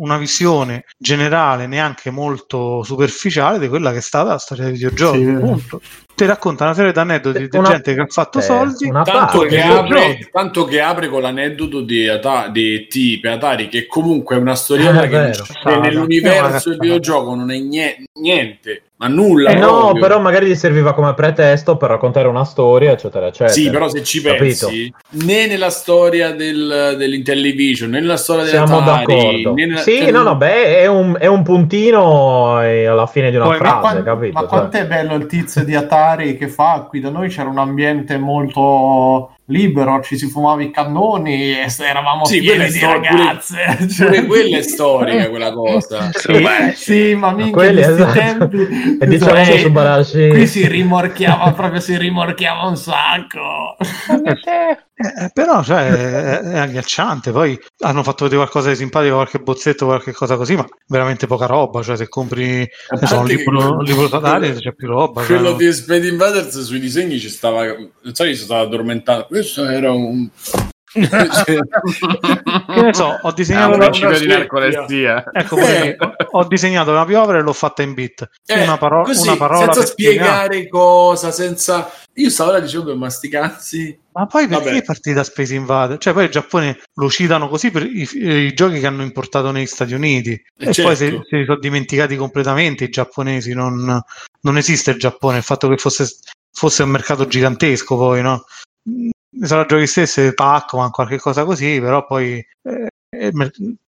una 0.00 0.18
visione 0.18 0.84
generale, 0.98 1.66
neanche 1.66 2.10
molto 2.10 2.82
superficiale, 2.82 3.58
di 3.58 3.68
quella 3.68 3.90
che 3.92 3.98
è 3.98 4.02
stata 4.02 4.30
la 4.30 4.38
storia 4.38 4.64
dei 4.64 4.72
videogiochi. 4.74 5.18
Sì, 5.18 5.78
Ti 6.18 6.26
racconta 6.26 6.64
una 6.64 6.74
serie 6.74 6.90
di 6.90 6.98
aneddoti 6.98 7.38
di 7.38 7.48
gente 7.48 7.94
che 7.94 8.00
ha 8.00 8.06
fatto 8.08 8.40
eh, 8.40 8.42
soldi. 8.42 8.90
Tanto 8.90 9.40
che, 9.42 9.60
apre, 9.60 10.28
tanto 10.32 10.64
che, 10.64 10.80
apre, 10.80 11.08
con 11.08 11.22
l'aneddoto 11.22 11.80
di, 11.80 12.08
Ata- 12.08 12.48
di 12.48 12.88
T 12.88 13.20
per 13.20 13.34
Atari, 13.34 13.68
che 13.68 13.86
comunque 13.86 14.34
è 14.34 14.38
una 14.40 14.56
storiella 14.56 15.04
eh, 15.04 15.08
che, 15.08 15.30
che 15.62 15.76
nell'universo 15.76 16.70
del 16.70 16.78
videogioco 16.78 17.36
non 17.36 17.52
è 17.52 17.58
niente 18.14 18.82
ma 18.98 19.06
nulla. 19.06 19.50
Eh 19.50 19.54
no, 19.54 19.92
però 19.92 20.18
magari 20.18 20.46
gli 20.46 20.54
serviva 20.56 20.92
come 20.92 21.14
pretesto 21.14 21.76
per 21.76 21.90
raccontare 21.90 22.26
una 22.26 22.44
storia, 22.44 22.90
eccetera, 22.90 23.28
eccetera. 23.28 23.52
Sì, 23.52 23.70
però 23.70 23.88
se 23.88 24.02
ci 24.02 24.20
pensi, 24.20 24.90
Capito? 24.90 25.24
né 25.24 25.46
nella 25.46 25.70
storia 25.70 26.32
del, 26.32 26.96
dell'Intellivision, 26.98 27.90
né 27.90 28.00
nella 28.00 28.16
storia 28.16 28.42
della 28.42 28.66
Siamo 28.66 28.80
d'accordo. 28.80 29.54
Nella... 29.54 29.78
Sì, 29.78 29.98
cioè, 29.98 30.10
no, 30.10 30.22
no, 30.22 30.34
beh, 30.34 30.80
è 30.80 30.86
un, 30.86 31.16
è 31.16 31.26
un 31.26 31.44
puntino 31.44 32.60
eh, 32.60 32.86
alla 32.86 33.06
fine 33.06 33.30
di 33.30 33.36
una 33.36 33.46
Poi, 33.46 33.58
frase, 33.58 33.74
ma 33.74 33.80
quant- 33.80 34.02
capito? 34.02 34.32
Ma 34.32 34.40
cioè. 34.40 34.48
quanto 34.48 34.76
è 34.78 34.86
bello 34.86 35.14
il 35.14 35.26
tizio 35.26 35.64
di 35.64 35.74
Atari 35.76 36.07
che 36.16 36.48
fa 36.48 36.86
qui 36.88 37.00
da 37.00 37.10
noi 37.10 37.28
c'era 37.28 37.48
un 37.48 37.58
ambiente 37.58 38.18
molto 38.18 39.32
libero, 39.48 40.00
ci 40.02 40.18
si 40.18 40.28
fumava 40.28 40.62
i 40.62 40.70
cannoni 40.70 41.58
e 41.58 41.66
eravamo 41.78 42.24
sì, 42.26 42.40
pieni 42.40 42.70
di 42.70 42.80
ragazze. 42.80 43.56
Pure, 43.76 43.88
cioè... 43.88 44.06
pure 44.06 44.26
quella 44.26 44.58
è 44.58 44.62
storica 44.62 45.28
quella 45.28 45.52
cosa. 45.52 46.10
sì, 46.16 46.32
Beh, 46.32 46.72
sì 46.74 47.14
ma 47.14 47.32
minchia 47.32 47.52
quelli, 47.52 47.80
esatto. 47.80 48.12
tempi 48.12 48.98
e 49.00 49.06
diciamo 49.06 49.40
eh, 49.40 49.58
su 49.58 49.70
Barashi 49.70 50.28
qui 50.28 50.46
si 50.46 50.66
rimorchiava 50.66 51.52
proprio 51.52 51.80
si 51.80 51.96
rimorchiava 51.96 52.66
un 52.66 52.76
sacco 52.76 53.76
eh, 53.80 54.78
eh, 55.00 55.30
però 55.32 55.62
cioè, 55.62 55.86
è, 55.86 56.38
è, 56.40 56.58
agghiacciante. 56.58 57.30
Poi 57.30 57.56
hanno 57.80 58.02
fatto 58.02 58.24
vedere 58.24 58.40
qualcosa 58.42 58.70
di 58.70 58.74
simpatico, 58.74 59.14
qualche 59.14 59.38
bozzetto, 59.38 59.86
qualche 59.86 60.12
cosa 60.12 60.36
così, 60.36 60.56
ma 60.56 60.66
veramente 60.88 61.28
poca 61.28 61.46
roba. 61.46 61.82
Cioè, 61.82 61.96
se 61.96 62.08
compri 62.08 62.68
so, 63.04 63.20
un 63.20 63.26
libro, 63.26 63.76
un 63.76 63.84
libro 63.84 64.08
totale 64.08 64.54
c'è 64.54 64.72
più 64.72 64.88
roba. 64.88 65.22
Quello 65.24 65.50
cioè, 65.50 65.56
di 65.56 65.72
Spade 65.72 65.97
Invaders 66.04 66.60
sui 66.62 66.80
disegni 66.80 67.18
ci 67.18 67.28
stava. 67.28 67.64
Non 67.66 68.14
so, 68.14 68.24
io 68.24 68.34
sono 68.34 68.46
stato 68.46 68.66
addormentato. 68.66 69.26
Questo 69.26 69.64
era 69.64 69.92
un 69.92 70.28
che 70.92 72.80
ne 72.80 72.94
so, 72.94 73.18
ho 73.20 73.32
disegnato 73.32 73.72
ah, 73.72 73.76
una, 73.76 73.90
una 73.90 74.18
di 74.18 74.26
narcolestia. 74.26 75.24
Ecco, 75.32 75.58
eh. 75.58 75.96
ho 76.30 76.44
disegnato 76.44 76.90
una 76.90 77.04
piovra 77.04 77.38
e 77.38 77.42
l'ho 77.42 77.52
fatta 77.52 77.82
in 77.82 77.94
bit. 77.94 78.28
Eh, 78.46 78.62
una, 78.62 78.78
paro- 78.78 79.04
così, 79.04 79.28
una 79.28 79.36
parola 79.36 79.72
senza 79.72 79.86
spiegare 79.86 80.44
spiegare. 80.44 80.68
cosa, 80.68 81.30
senza 81.30 81.90
io 82.14 82.30
stavo 82.30 82.50
ora 82.50 82.60
dicendo 82.60 82.96
ma 82.96 83.10
sti 83.10 83.28
cazzi. 83.28 83.98
Ma 84.12 84.26
poi 84.26 84.48
perché 84.48 84.64
Vabbè. 84.64 84.82
partì 84.82 85.12
da 85.12 85.22
Space 85.22 85.54
Invader? 85.54 85.98
Cioè, 85.98 86.12
poi 86.12 86.24
il 86.24 86.30
Giappone 86.30 86.80
lo 86.94 87.08
citano 87.08 87.48
così 87.48 87.70
per 87.70 87.84
i, 87.84 88.08
i 88.12 88.52
giochi 88.54 88.80
che 88.80 88.86
hanno 88.86 89.02
importato 89.02 89.52
negli 89.52 89.66
Stati 89.66 89.94
Uniti. 89.94 90.32
Eh, 90.32 90.68
e 90.68 90.72
certo. 90.72 90.82
poi 90.82 90.96
se, 90.96 91.20
se 91.28 91.36
li 91.36 91.44
sono 91.44 91.58
dimenticati 91.58 92.16
completamente 92.16 92.84
i 92.84 92.88
giapponesi. 92.88 93.52
Non, 93.52 94.02
non 94.40 94.56
esiste 94.56 94.90
il 94.90 94.98
Giappone, 94.98 95.36
il 95.36 95.42
fatto 95.44 95.68
che 95.68 95.76
fosse, 95.76 96.08
fosse 96.52 96.82
un 96.82 96.90
mercato 96.90 97.28
gigantesco, 97.28 97.96
poi, 97.96 98.22
no? 98.22 98.44
Sono 99.42 99.66
giochi 99.66 99.86
stessi, 99.86 100.34
Pac-Man, 100.34 100.90
qualche 100.90 101.18
cosa 101.18 101.44
così, 101.44 101.80
però 101.80 102.06
poi 102.06 102.44
eh, 102.62 102.88
eh, 103.10 103.32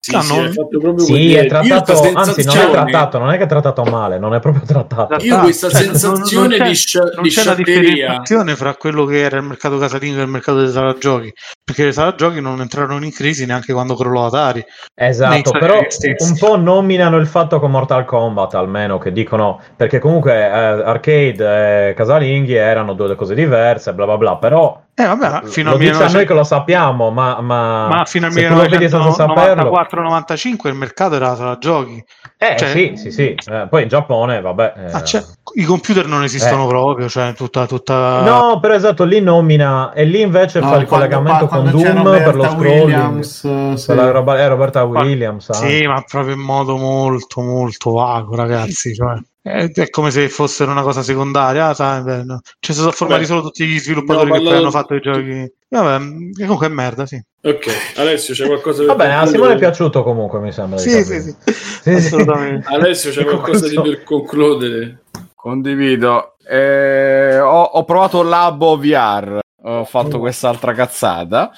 sì, 0.04 0.14
hanno... 0.14 0.50
sì, 0.98 1.04
sì 1.04 1.34
è 1.34 1.46
trattato, 1.46 2.12
anzi 2.12 2.44
non 2.44 2.56
è 2.58 2.70
trattato, 2.70 3.18
non 3.18 3.30
è 3.30 3.38
che 3.38 3.44
è 3.44 3.46
trattato 3.46 3.84
male, 3.84 4.18
non 4.18 4.34
è 4.34 4.40
proprio 4.40 4.62
trattato. 4.66 5.16
Io 5.24 5.40
questa 5.40 5.70
cioè, 5.70 5.82
sensazione 5.82 6.48
non, 6.48 6.58
non 6.58 6.68
di, 6.68 6.74
scia- 6.74 7.10
non 7.14 7.22
di 7.22 7.30
c'è 7.30 7.44
la 7.44 7.54
differenziazione 7.54 8.54
fra 8.54 8.74
quello 8.74 9.06
che 9.06 9.20
era 9.20 9.38
il 9.38 9.44
mercato 9.44 9.78
casalingo 9.78 10.20
e 10.20 10.24
il 10.24 10.28
mercato 10.28 10.58
dei 10.58 10.70
sala 10.70 10.94
giochi, 10.98 11.32
perché 11.64 11.84
le 11.84 11.92
sala 11.92 12.14
giochi 12.14 12.42
non 12.42 12.60
entrarono 12.60 13.02
in 13.02 13.12
crisi 13.12 13.46
neanche 13.46 13.72
quando 13.72 13.96
crollò 13.96 14.26
Atari. 14.26 14.62
Esatto, 14.94 15.52
però 15.52 15.78
un 15.78 16.36
po' 16.38 16.56
nominano 16.56 17.16
il 17.16 17.26
fatto 17.26 17.58
con 17.58 17.70
Mortal 17.70 18.04
Kombat 18.04 18.54
almeno, 18.56 18.98
che 18.98 19.10
dicono, 19.10 19.58
perché 19.74 20.00
comunque 20.00 20.34
eh, 20.34 20.48
arcade 20.48 21.88
e 21.88 21.94
casalinghi 21.94 22.52
erano 22.52 22.92
due 22.92 23.14
cose 23.14 23.34
diverse, 23.34 23.94
bla 23.94 24.04
bla 24.04 24.18
bla, 24.18 24.36
però 24.36 24.83
Eh 24.96 25.06
vabbè, 25.06 25.46
fino 25.46 25.70
lo 25.70 25.74
a 25.74 25.78
19... 25.78 26.12
noi 26.12 26.24
che 26.24 26.34
lo 26.34 26.44
sappiamo, 26.44 27.10
ma, 27.10 27.40
ma, 27.40 27.88
ma 27.88 28.04
fino 28.04 28.28
a 28.28 28.30
1994-95 28.30 30.68
il 30.68 30.74
mercato 30.74 31.16
era 31.16 31.34
tra 31.34 31.58
giochi. 31.58 32.00
Eh 32.38 32.54
cioè... 32.56 32.68
sì, 32.68 32.92
sì, 32.94 33.10
sì. 33.10 33.34
Eh, 33.50 33.66
poi 33.68 33.82
in 33.82 33.88
Giappone, 33.88 34.40
vabbè. 34.40 34.74
Eh... 34.76 34.92
Ah, 34.92 35.02
cioè, 35.02 35.20
I 35.54 35.64
computer 35.64 36.06
non 36.06 36.22
esistono 36.22 36.66
eh. 36.66 36.68
proprio, 36.68 37.08
cioè 37.08 37.34
tutta, 37.34 37.66
tutta... 37.66 38.20
No, 38.20 38.60
però 38.60 38.74
esatto, 38.74 39.02
lì 39.02 39.20
nomina 39.20 39.92
e 39.92 40.04
lì 40.04 40.20
invece 40.20 40.60
no, 40.60 40.68
fa 40.68 40.76
il 40.76 40.86
collegamento 40.86 41.48
con 41.48 41.68
Doom 41.68 42.02
per 42.02 42.36
lo 42.36 42.44
scrolling. 42.44 42.82
Williams, 42.82 43.74
sì. 43.74 43.94
la 43.96 44.12
roba, 44.12 44.38
è 44.38 44.46
Roberta 44.46 44.84
Williams. 44.84 45.50
Sì, 45.50 45.88
ma 45.88 46.04
proprio 46.08 46.34
in 46.34 46.40
modo 46.40 46.76
molto, 46.76 47.40
molto 47.40 47.94
vago, 47.94 48.36
ragazzi. 48.36 48.94
Cioè. 48.94 49.16
È 49.46 49.90
come 49.90 50.10
se 50.10 50.30
fossero 50.30 50.70
una 50.70 50.80
cosa 50.80 51.02
secondaria. 51.02 51.66
Ah, 51.66 51.74
sai, 51.74 52.02
beh, 52.02 52.22
no. 52.22 52.40
Cioè, 52.58 52.74
sono 52.74 52.90
formati 52.92 53.26
solo 53.26 53.42
tutti 53.42 53.66
gli 53.66 53.78
sviluppatori 53.78 54.30
no, 54.30 54.36
che 54.36 54.42
poi 54.42 54.56
hanno 54.56 54.70
fatto 54.70 54.94
i 54.94 55.02
giochi. 55.02 55.52
Vabbè, 55.68 56.04
comunque 56.38 56.66
è 56.66 56.70
merda, 56.70 57.04
sì. 57.04 57.22
Ok, 57.42 57.66
Alessio, 57.96 58.32
c'è 58.32 58.46
qualcosa 58.46 58.86
Vabbè, 58.86 59.06
a 59.06 59.26
Simone 59.26 59.52
è 59.52 59.58
piaciuto 59.58 60.02
comunque, 60.02 60.38
mi 60.40 60.50
sembra. 60.50 60.78
Sì, 60.78 61.04
sì, 61.04 61.20
sì, 61.20 61.34
sì, 61.82 61.90
assolutamente. 61.90 62.66
Alessio, 62.72 63.10
c'è 63.10 63.24
qualcosa 63.28 63.68
di 63.68 63.74
per 63.74 64.02
concludere? 64.02 65.02
Condivido. 65.34 66.36
Eh, 66.48 67.38
ho, 67.38 67.62
ho, 67.64 67.84
provato 67.84 68.22
Labo 68.22 68.78
VR, 68.78 69.40
ho 69.62 69.84
fatto 69.84 70.16
oh. 70.16 70.20
quest'altra 70.20 70.72
cazzata. 70.72 71.50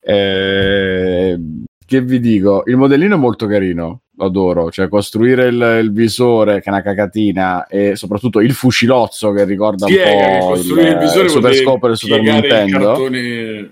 Eh, 0.00 1.38
che 1.86 2.00
vi 2.00 2.18
dico? 2.18 2.64
Il 2.66 2.76
modellino 2.76 3.14
è 3.14 3.18
molto 3.18 3.46
carino 3.46 4.00
adoro, 4.18 4.70
cioè 4.70 4.88
costruire 4.88 5.46
il, 5.48 5.78
il, 5.82 5.92
visore 5.92 6.60
che 6.60 6.68
è 6.68 6.72
una 6.72 6.82
cacatina 6.82 7.66
e 7.66 7.96
soprattutto 7.96 8.40
il 8.40 8.52
fucilozzo 8.52 9.32
che 9.32 9.44
ricorda 9.44 9.86
Spiega 9.86 10.26
un 10.26 10.38
po' 10.38 10.54
il, 10.54 10.86
il, 10.86 10.98
visore 10.98 11.28
Super 11.28 11.54
Scope 11.54 11.86
del 11.88 11.96
Super 11.96 12.20
Nintendo. 12.20 13.08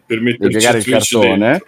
per 0.06 0.48
piegare 0.48 0.78
il 0.78 0.84
cartone. 0.84 1.62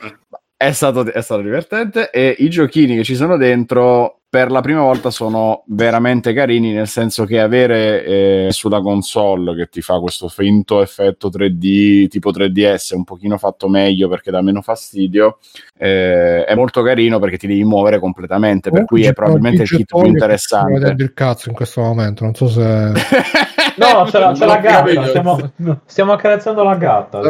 è 0.56 0.72
stato, 0.72 1.04
è 1.04 1.22
stato 1.22 1.42
divertente 1.42 2.10
e 2.10 2.34
i 2.38 2.48
giochini 2.48 2.96
che 2.96 3.04
ci 3.04 3.14
sono 3.14 3.36
dentro 3.36 4.20
per 4.34 4.50
la 4.50 4.62
prima 4.62 4.80
volta 4.80 5.10
sono 5.10 5.62
veramente 5.68 6.32
carini, 6.32 6.72
nel 6.72 6.88
senso 6.88 7.24
che 7.24 7.38
avere 7.38 8.04
eh, 8.04 8.48
sulla 8.50 8.80
console 8.80 9.54
che 9.54 9.68
ti 9.68 9.80
fa 9.80 10.00
questo 10.00 10.26
finto 10.26 10.82
effetto 10.82 11.28
3D 11.28 12.08
tipo 12.08 12.32
3DS 12.32 12.96
un 12.96 13.04
pochino 13.04 13.38
fatto 13.38 13.68
meglio 13.68 14.08
perché 14.08 14.32
dà 14.32 14.42
meno 14.42 14.60
fastidio, 14.60 15.38
eh, 15.76 16.44
è 16.44 16.54
molto 16.54 16.82
carino 16.82 17.18
perché 17.18 17.36
ti 17.36 17.46
devi 17.46 17.64
muovere 17.64 17.98
completamente, 17.98 18.70
per 18.70 18.82
oh, 18.82 18.84
cui 18.84 19.04
è 19.04 19.12
probabilmente 19.12 19.62
il 19.62 19.68
kit 19.68 19.86
più 19.86 20.04
interessante. 20.04 20.92
Sto 20.92 21.02
il 21.02 21.12
cazzo 21.14 21.48
in 21.48 21.54
questo 21.54 21.80
momento, 21.80 22.24
non 22.24 22.34
so 22.34 22.48
se... 22.48 22.62
no, 23.76 24.04
c'è 24.04 24.18
la, 24.20 24.32
c'è 24.32 24.46
la 24.46 24.58
gatta, 24.58 25.06
stiamo, 25.06 25.52
stiamo, 25.84 26.12
accarezzando 26.12 26.62
la 26.62 26.76
gatta, 26.76 27.20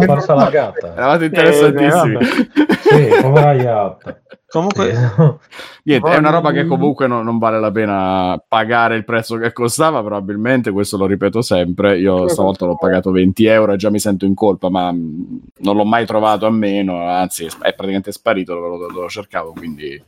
forza 0.00 0.34
la 0.34 0.50
gatta. 0.50 0.92
Eravate 0.94 1.24
interessantissimi. 1.26 2.16
Eh, 2.16 3.12
sì, 3.14 3.20
povera 3.22 3.54
gatta. 3.54 4.20
Comunque, 4.50 4.92
niente, 5.84 6.10
è 6.10 6.16
una 6.16 6.30
roba 6.30 6.50
che 6.50 6.66
comunque 6.66 7.06
non, 7.06 7.22
non, 7.22 7.38
vale 7.38 7.60
la 7.60 7.70
pena 7.70 8.42
pagare 8.48 8.96
il 8.96 9.04
prezzo 9.04 9.36
che 9.36 9.52
costava. 9.52 10.00
Probabilmente, 10.00 10.72
questo 10.72 10.96
lo 10.96 11.06
ripeto 11.06 11.40
sempre. 11.40 11.98
Io 11.98 12.26
stavolta 12.26 12.66
l'ho 12.66 12.76
pagato 12.76 13.12
20 13.12 13.44
euro 13.44 13.72
e 13.72 13.76
già 13.76 13.90
mi 13.90 14.00
sento 14.00 14.24
in 14.24 14.34
colpa, 14.34 14.68
ma 14.68 14.90
mm, 14.90 15.36
non 15.58 15.76
l'ho 15.76 15.84
mai 15.84 16.04
trovato 16.04 16.46
a 16.46 16.50
meno. 16.50 17.06
Anzi, 17.06 17.46
è 17.60 17.72
praticamente 17.74 18.12
sparito 18.12 18.54
dove 18.54 18.68
lo, 18.68 18.88
lo 18.88 19.08
cercavo. 19.08 19.52
Quindi, 19.52 20.02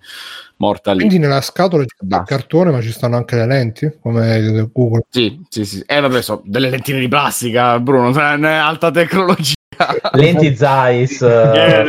morta 0.57 0.93
lì. 0.93 0.99
Quindi, 0.99 1.19
nella 1.19 1.41
scatola 1.41 1.85
c'è 1.85 1.95
il 2.01 2.23
cartone, 2.25 2.71
ma 2.71 2.81
ci 2.81 2.93
stanno 2.93 3.17
anche 3.17 3.37
le 3.37 3.47
lenti 3.47 3.99
come 4.01 4.71
Google. 4.73 5.05
Sì, 5.09 5.41
sì, 5.49 5.65
sì. 5.65 5.83
Eh, 5.87 6.01
vabbè, 6.01 6.23
so, 6.23 6.43
delle 6.45 6.71
lentine 6.71 7.01
di 7.01 7.09
plastica, 7.09 7.79
Bruno, 7.81 8.11
è 8.19 8.53
alta 8.53 8.91
tecnologia. 8.91 9.55
lenti 10.13 10.55
Zeiss 10.57 11.21
yeah, 11.21 11.85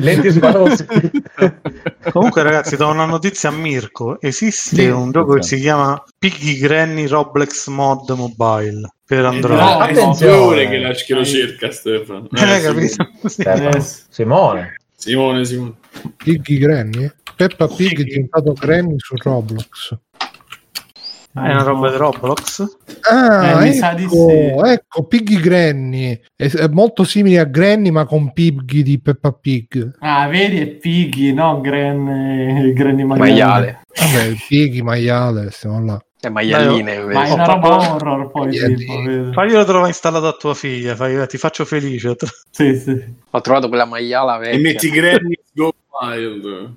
lenti 0.00 0.30
Swarovski 0.30 1.10
comunque 2.10 2.42
ragazzi 2.42 2.76
do 2.76 2.88
una 2.88 3.04
notizia 3.04 3.48
a 3.48 3.52
Mirko. 3.52 4.20
Esiste 4.20 4.76
sì, 4.76 4.86
un 4.86 5.10
gioco 5.10 5.34
che 5.34 5.42
si 5.42 5.58
chiama 5.60 6.02
Piggy 6.18 6.58
Granny 6.58 7.06
Roblex 7.06 7.66
Mod 7.68 8.10
Mobile 8.10 8.92
per 9.04 9.24
eh, 9.24 9.26
Android. 9.26 9.58
no, 9.58 9.78
attenzione. 9.78 10.68
Che, 10.68 10.78
la, 10.78 10.92
che 10.92 11.14
lo 11.14 11.24
cerca 11.24 11.70
Stefano. 11.70 12.28
Eh, 12.32 12.56
eh, 12.56 12.60
capito? 12.60 13.10
Sì. 13.24 13.44
Simone. 14.08 14.76
Simone 14.94 15.44
Simone. 15.44 15.74
Piggy 16.16 16.58
Granny? 16.58 17.10
Peppa 17.36 17.68
Pig 17.68 18.00
è 18.00 18.04
diventato 18.04 18.52
Granny 18.54 18.94
su 18.98 19.14
Roblox 19.16 19.98
è 21.44 21.50
una 21.50 21.62
roba 21.62 21.90
di 21.90 21.96
Roblox? 21.96 22.76
Ah, 23.10 23.62
eh, 23.64 23.76
ecco, 23.76 24.64
sì. 24.64 24.70
ecco, 24.70 25.04
Piggy 25.04 25.38
Granny. 25.38 26.18
È, 26.34 26.48
è, 26.48 26.68
molto 26.68 27.04
simile 27.04 27.40
a 27.40 27.44
Granny, 27.44 27.90
ma 27.90 28.06
con 28.06 28.32
Piggy 28.32 28.82
di 28.82 28.98
Peppa 29.00 29.32
Pig. 29.32 29.96
Ah, 29.98 30.26
vedi, 30.28 30.60
è 30.60 30.66
Piggy, 30.66 31.34
no? 31.34 31.60
Gran, 31.60 32.72
Granny 32.72 33.04
maiale. 33.04 33.32
maiale. 33.32 33.80
Vabbè, 33.94 34.36
Piggy, 34.48 34.80
maiale, 34.80 35.50
stiamo 35.50 35.84
là. 35.84 36.00
È 36.18 36.30
maialine, 36.30 37.04
ma 37.04 37.24
è 37.24 37.32
una 37.32 37.44
roba 37.44 37.94
horror 37.94 38.30
poi. 38.30 38.50
Tipo, 38.50 39.32
faglielo 39.32 39.64
trovare 39.64 39.88
installato 39.88 40.26
a 40.26 40.32
tua 40.32 40.54
figlia, 40.54 40.96
fai, 40.96 41.26
ti 41.28 41.36
faccio 41.36 41.66
felice. 41.66 42.16
Sì, 42.50 42.74
sì. 42.78 43.14
Ho 43.30 43.40
trovato 43.42 43.68
quella 43.68 43.84
maiala 43.84 44.38
vecchia. 44.38 44.58
E 44.58 44.62
metti 44.62 44.88
Granny 44.88 45.38
Go 45.52 45.74
Wild. 46.00 46.76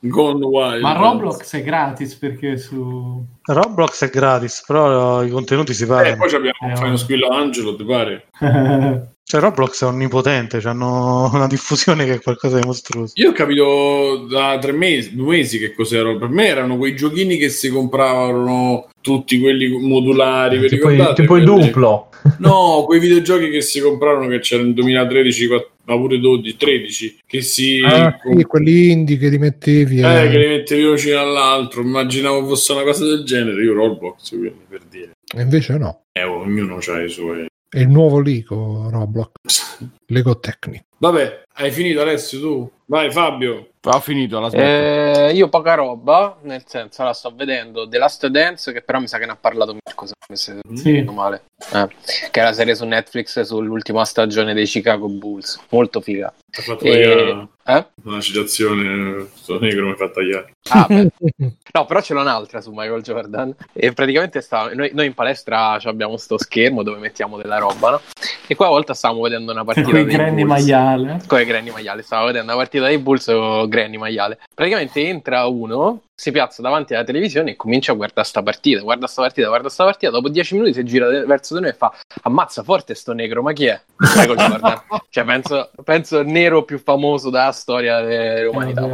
Gone 0.00 0.44
Wild. 0.44 0.80
Ma 0.80 0.94
Roblox 0.94 1.54
è 1.54 1.62
gratis 1.62 2.14
perché 2.14 2.56
su... 2.56 3.22
Roblox 3.42 4.04
è 4.04 4.10
gratis, 4.10 4.64
però 4.66 5.22
i 5.22 5.30
contenuti 5.30 5.74
si 5.74 5.86
pagano. 5.86 6.14
Eh, 6.14 6.16
poi 6.16 6.34
abbiamo 6.34 6.72
eh, 6.72 6.76
Final 6.76 6.98
Squillo 6.98 7.28
Angelo, 7.28 7.76
ti 7.76 7.84
pare? 7.84 8.28
cioè 9.30 9.40
Roblox 9.40 9.84
è 9.84 9.86
onnipotente, 9.86 10.60
hanno 10.64 11.30
una 11.32 11.46
diffusione 11.46 12.04
che 12.04 12.14
è 12.14 12.20
qualcosa 12.20 12.58
di 12.58 12.66
mostruoso. 12.66 13.12
Io 13.14 13.30
ho 13.30 13.32
capito 13.32 14.26
da 14.28 14.58
tre 14.60 14.72
mesi, 14.72 15.14
due 15.14 15.36
mesi 15.36 15.60
che 15.60 15.72
cos'erano. 15.72 16.18
Per 16.18 16.28
me 16.30 16.48
erano 16.48 16.76
quei 16.76 16.96
giochini 16.96 17.36
che 17.36 17.48
si 17.48 17.68
compravano 17.68 18.88
tutti 19.00 19.38
quelli 19.38 19.68
modulari. 19.68 20.64
Eh, 20.64 20.68
tipo, 20.68 20.90
il, 20.90 21.12
tipo 21.14 21.36
il 21.36 21.44
duplo. 21.44 22.08
No, 22.38 22.82
quei 22.86 22.98
videogiochi 22.98 23.48
che 23.50 23.62
si 23.62 23.80
comprarono 23.80 24.26
che 24.26 24.40
c'erano 24.40 24.66
nel 24.66 24.74
2013, 24.74 25.48
ma 25.84 25.96
pure 25.96 26.18
12, 26.18 26.56
13, 26.56 27.18
che 27.24 27.40
si... 27.40 27.80
Ah, 27.82 28.18
sì, 28.22 28.42
quelli 28.42 28.90
indie 28.90 29.16
che 29.16 29.28
li 29.28 29.38
mettevi... 29.38 30.00
Eh, 30.00 30.24
eh, 30.24 30.28
che 30.28 30.38
li 30.38 30.46
mettevi 30.48 30.82
uno 30.82 30.94
vicino 30.94 31.18
all'altro, 31.18 31.80
immaginavo 31.80 32.46
fosse 32.46 32.72
una 32.72 32.82
cosa 32.82 33.06
del 33.06 33.22
genere, 33.24 33.62
io 33.62 33.72
Roblox, 33.72 34.30
quindi 34.30 34.64
per 34.68 34.82
dire. 34.90 35.12
E 35.34 35.40
invece 35.40 35.78
no. 35.78 36.02
Eh, 36.12 36.24
ognuno 36.24 36.76
ha 36.76 37.02
i 37.02 37.08
suoi... 37.08 37.46
È 37.72 37.78
il 37.78 37.88
nuovo 37.88 38.18
Lego 38.18 38.90
Roblox. 38.90 39.86
Lego 40.06 40.40
Technic. 40.40 40.86
Vabbè, 40.98 41.44
hai 41.54 41.70
finito 41.70 42.00
Alessio 42.00 42.40
tu? 42.40 42.70
Vai 42.86 43.12
Fabio. 43.12 43.74
Ho 43.82 44.00
finito 44.00 44.38
la 44.40 44.50
eh, 44.50 45.32
Io 45.32 45.48
poca 45.48 45.72
roba, 45.72 46.36
nel 46.42 46.64
senso 46.66 47.02
la 47.02 47.14
sto 47.14 47.32
vedendo 47.34 47.88
The 47.88 47.96
Last 47.96 48.26
Dance, 48.26 48.72
che 48.72 48.82
però 48.82 49.00
mi 49.00 49.08
sa 49.08 49.16
che 49.16 49.24
ne 49.24 49.32
ha 49.32 49.36
parlato 49.36 49.72
Mirko, 49.72 50.06
se 50.34 50.58
sì. 50.74 51.00
male. 51.02 51.44
Eh, 51.72 51.88
che 52.30 52.40
è 52.40 52.42
la 52.42 52.52
serie 52.52 52.74
su 52.74 52.84
Netflix 52.84 53.40
sull'ultima 53.40 54.04
stagione 54.04 54.52
dei 54.52 54.66
Chicago 54.66 55.08
Bulls. 55.08 55.58
Molto 55.70 56.02
figa. 56.02 56.26
Ha 56.26 56.62
fatto 56.62 56.84
e... 56.84 57.48
eh? 57.64 57.86
una 58.04 58.20
citazione, 58.20 59.28
sto 59.34 59.58
negro 59.60 59.88
mi 59.88 59.94
fa 59.94 60.08
tagliare. 60.10 60.52
Ah, 60.70 60.86
no, 61.72 61.86
però 61.86 62.00
ce 62.00 62.12
l'ho 62.12 62.20
un'altra 62.20 62.60
su 62.60 62.72
Michael 62.72 63.02
Jordan. 63.02 63.54
E 63.72 63.92
praticamente 63.92 64.40
sta... 64.40 64.72
noi, 64.74 64.90
noi, 64.92 65.06
in 65.06 65.14
palestra 65.14 65.78
abbiamo 65.84 66.16
sto 66.16 66.38
schermo 66.38 66.82
dove 66.82 66.98
mettiamo 66.98 67.36
della 67.36 67.58
roba, 67.58 67.90
no? 67.90 68.00
E 68.46 68.54
qua 68.56 68.66
a 68.66 68.70
volte 68.70 68.94
stavamo 68.94 69.22
vedendo 69.22 69.52
una 69.52 69.64
partita 69.64 69.90
con 69.90 70.00
i 70.00 70.04
Granny 70.04 70.42
maiale. 70.42 71.20
Con 71.26 71.40
i 71.40 71.44
Granny 71.44 71.70
maiale, 71.70 72.02
stavo 72.02 72.26
vedendo 72.26 72.52
una 72.52 72.60
partita 72.60 72.86
dei 72.86 72.98
Bulls 72.98 73.28
Granny 73.70 73.96
maiale. 73.96 74.38
Praticamente 74.54 75.00
entra 75.08 75.46
uno 75.46 76.02
si 76.20 76.32
piazza 76.32 76.60
davanti 76.60 76.92
alla 76.92 77.02
televisione 77.02 77.52
e 77.52 77.56
comincia 77.56 77.92
a 77.92 77.94
guardare 77.94 78.26
sta 78.26 78.42
partita, 78.42 78.82
guarda 78.82 79.06
sta 79.06 79.22
partita, 79.22 79.48
guarda 79.48 79.70
sta 79.70 79.84
partita, 79.84 80.10
dopo 80.10 80.28
dieci 80.28 80.52
minuti 80.52 80.74
si 80.74 80.84
gira 80.84 81.08
verso 81.24 81.54
di 81.54 81.62
noi 81.62 81.70
e 81.70 81.72
fa 81.72 81.90
ammazza 82.24 82.62
forte 82.62 82.94
sto 82.94 83.14
negro, 83.14 83.40
ma 83.40 83.54
chi 83.54 83.64
è? 83.64 83.80
cioè 85.08 85.24
penso, 85.24 85.70
penso 85.82 86.18
il 86.18 86.26
nero 86.26 86.64
più 86.64 86.78
famoso 86.78 87.30
della 87.30 87.52
storia 87.52 88.02
dell'umanità. 88.02 88.86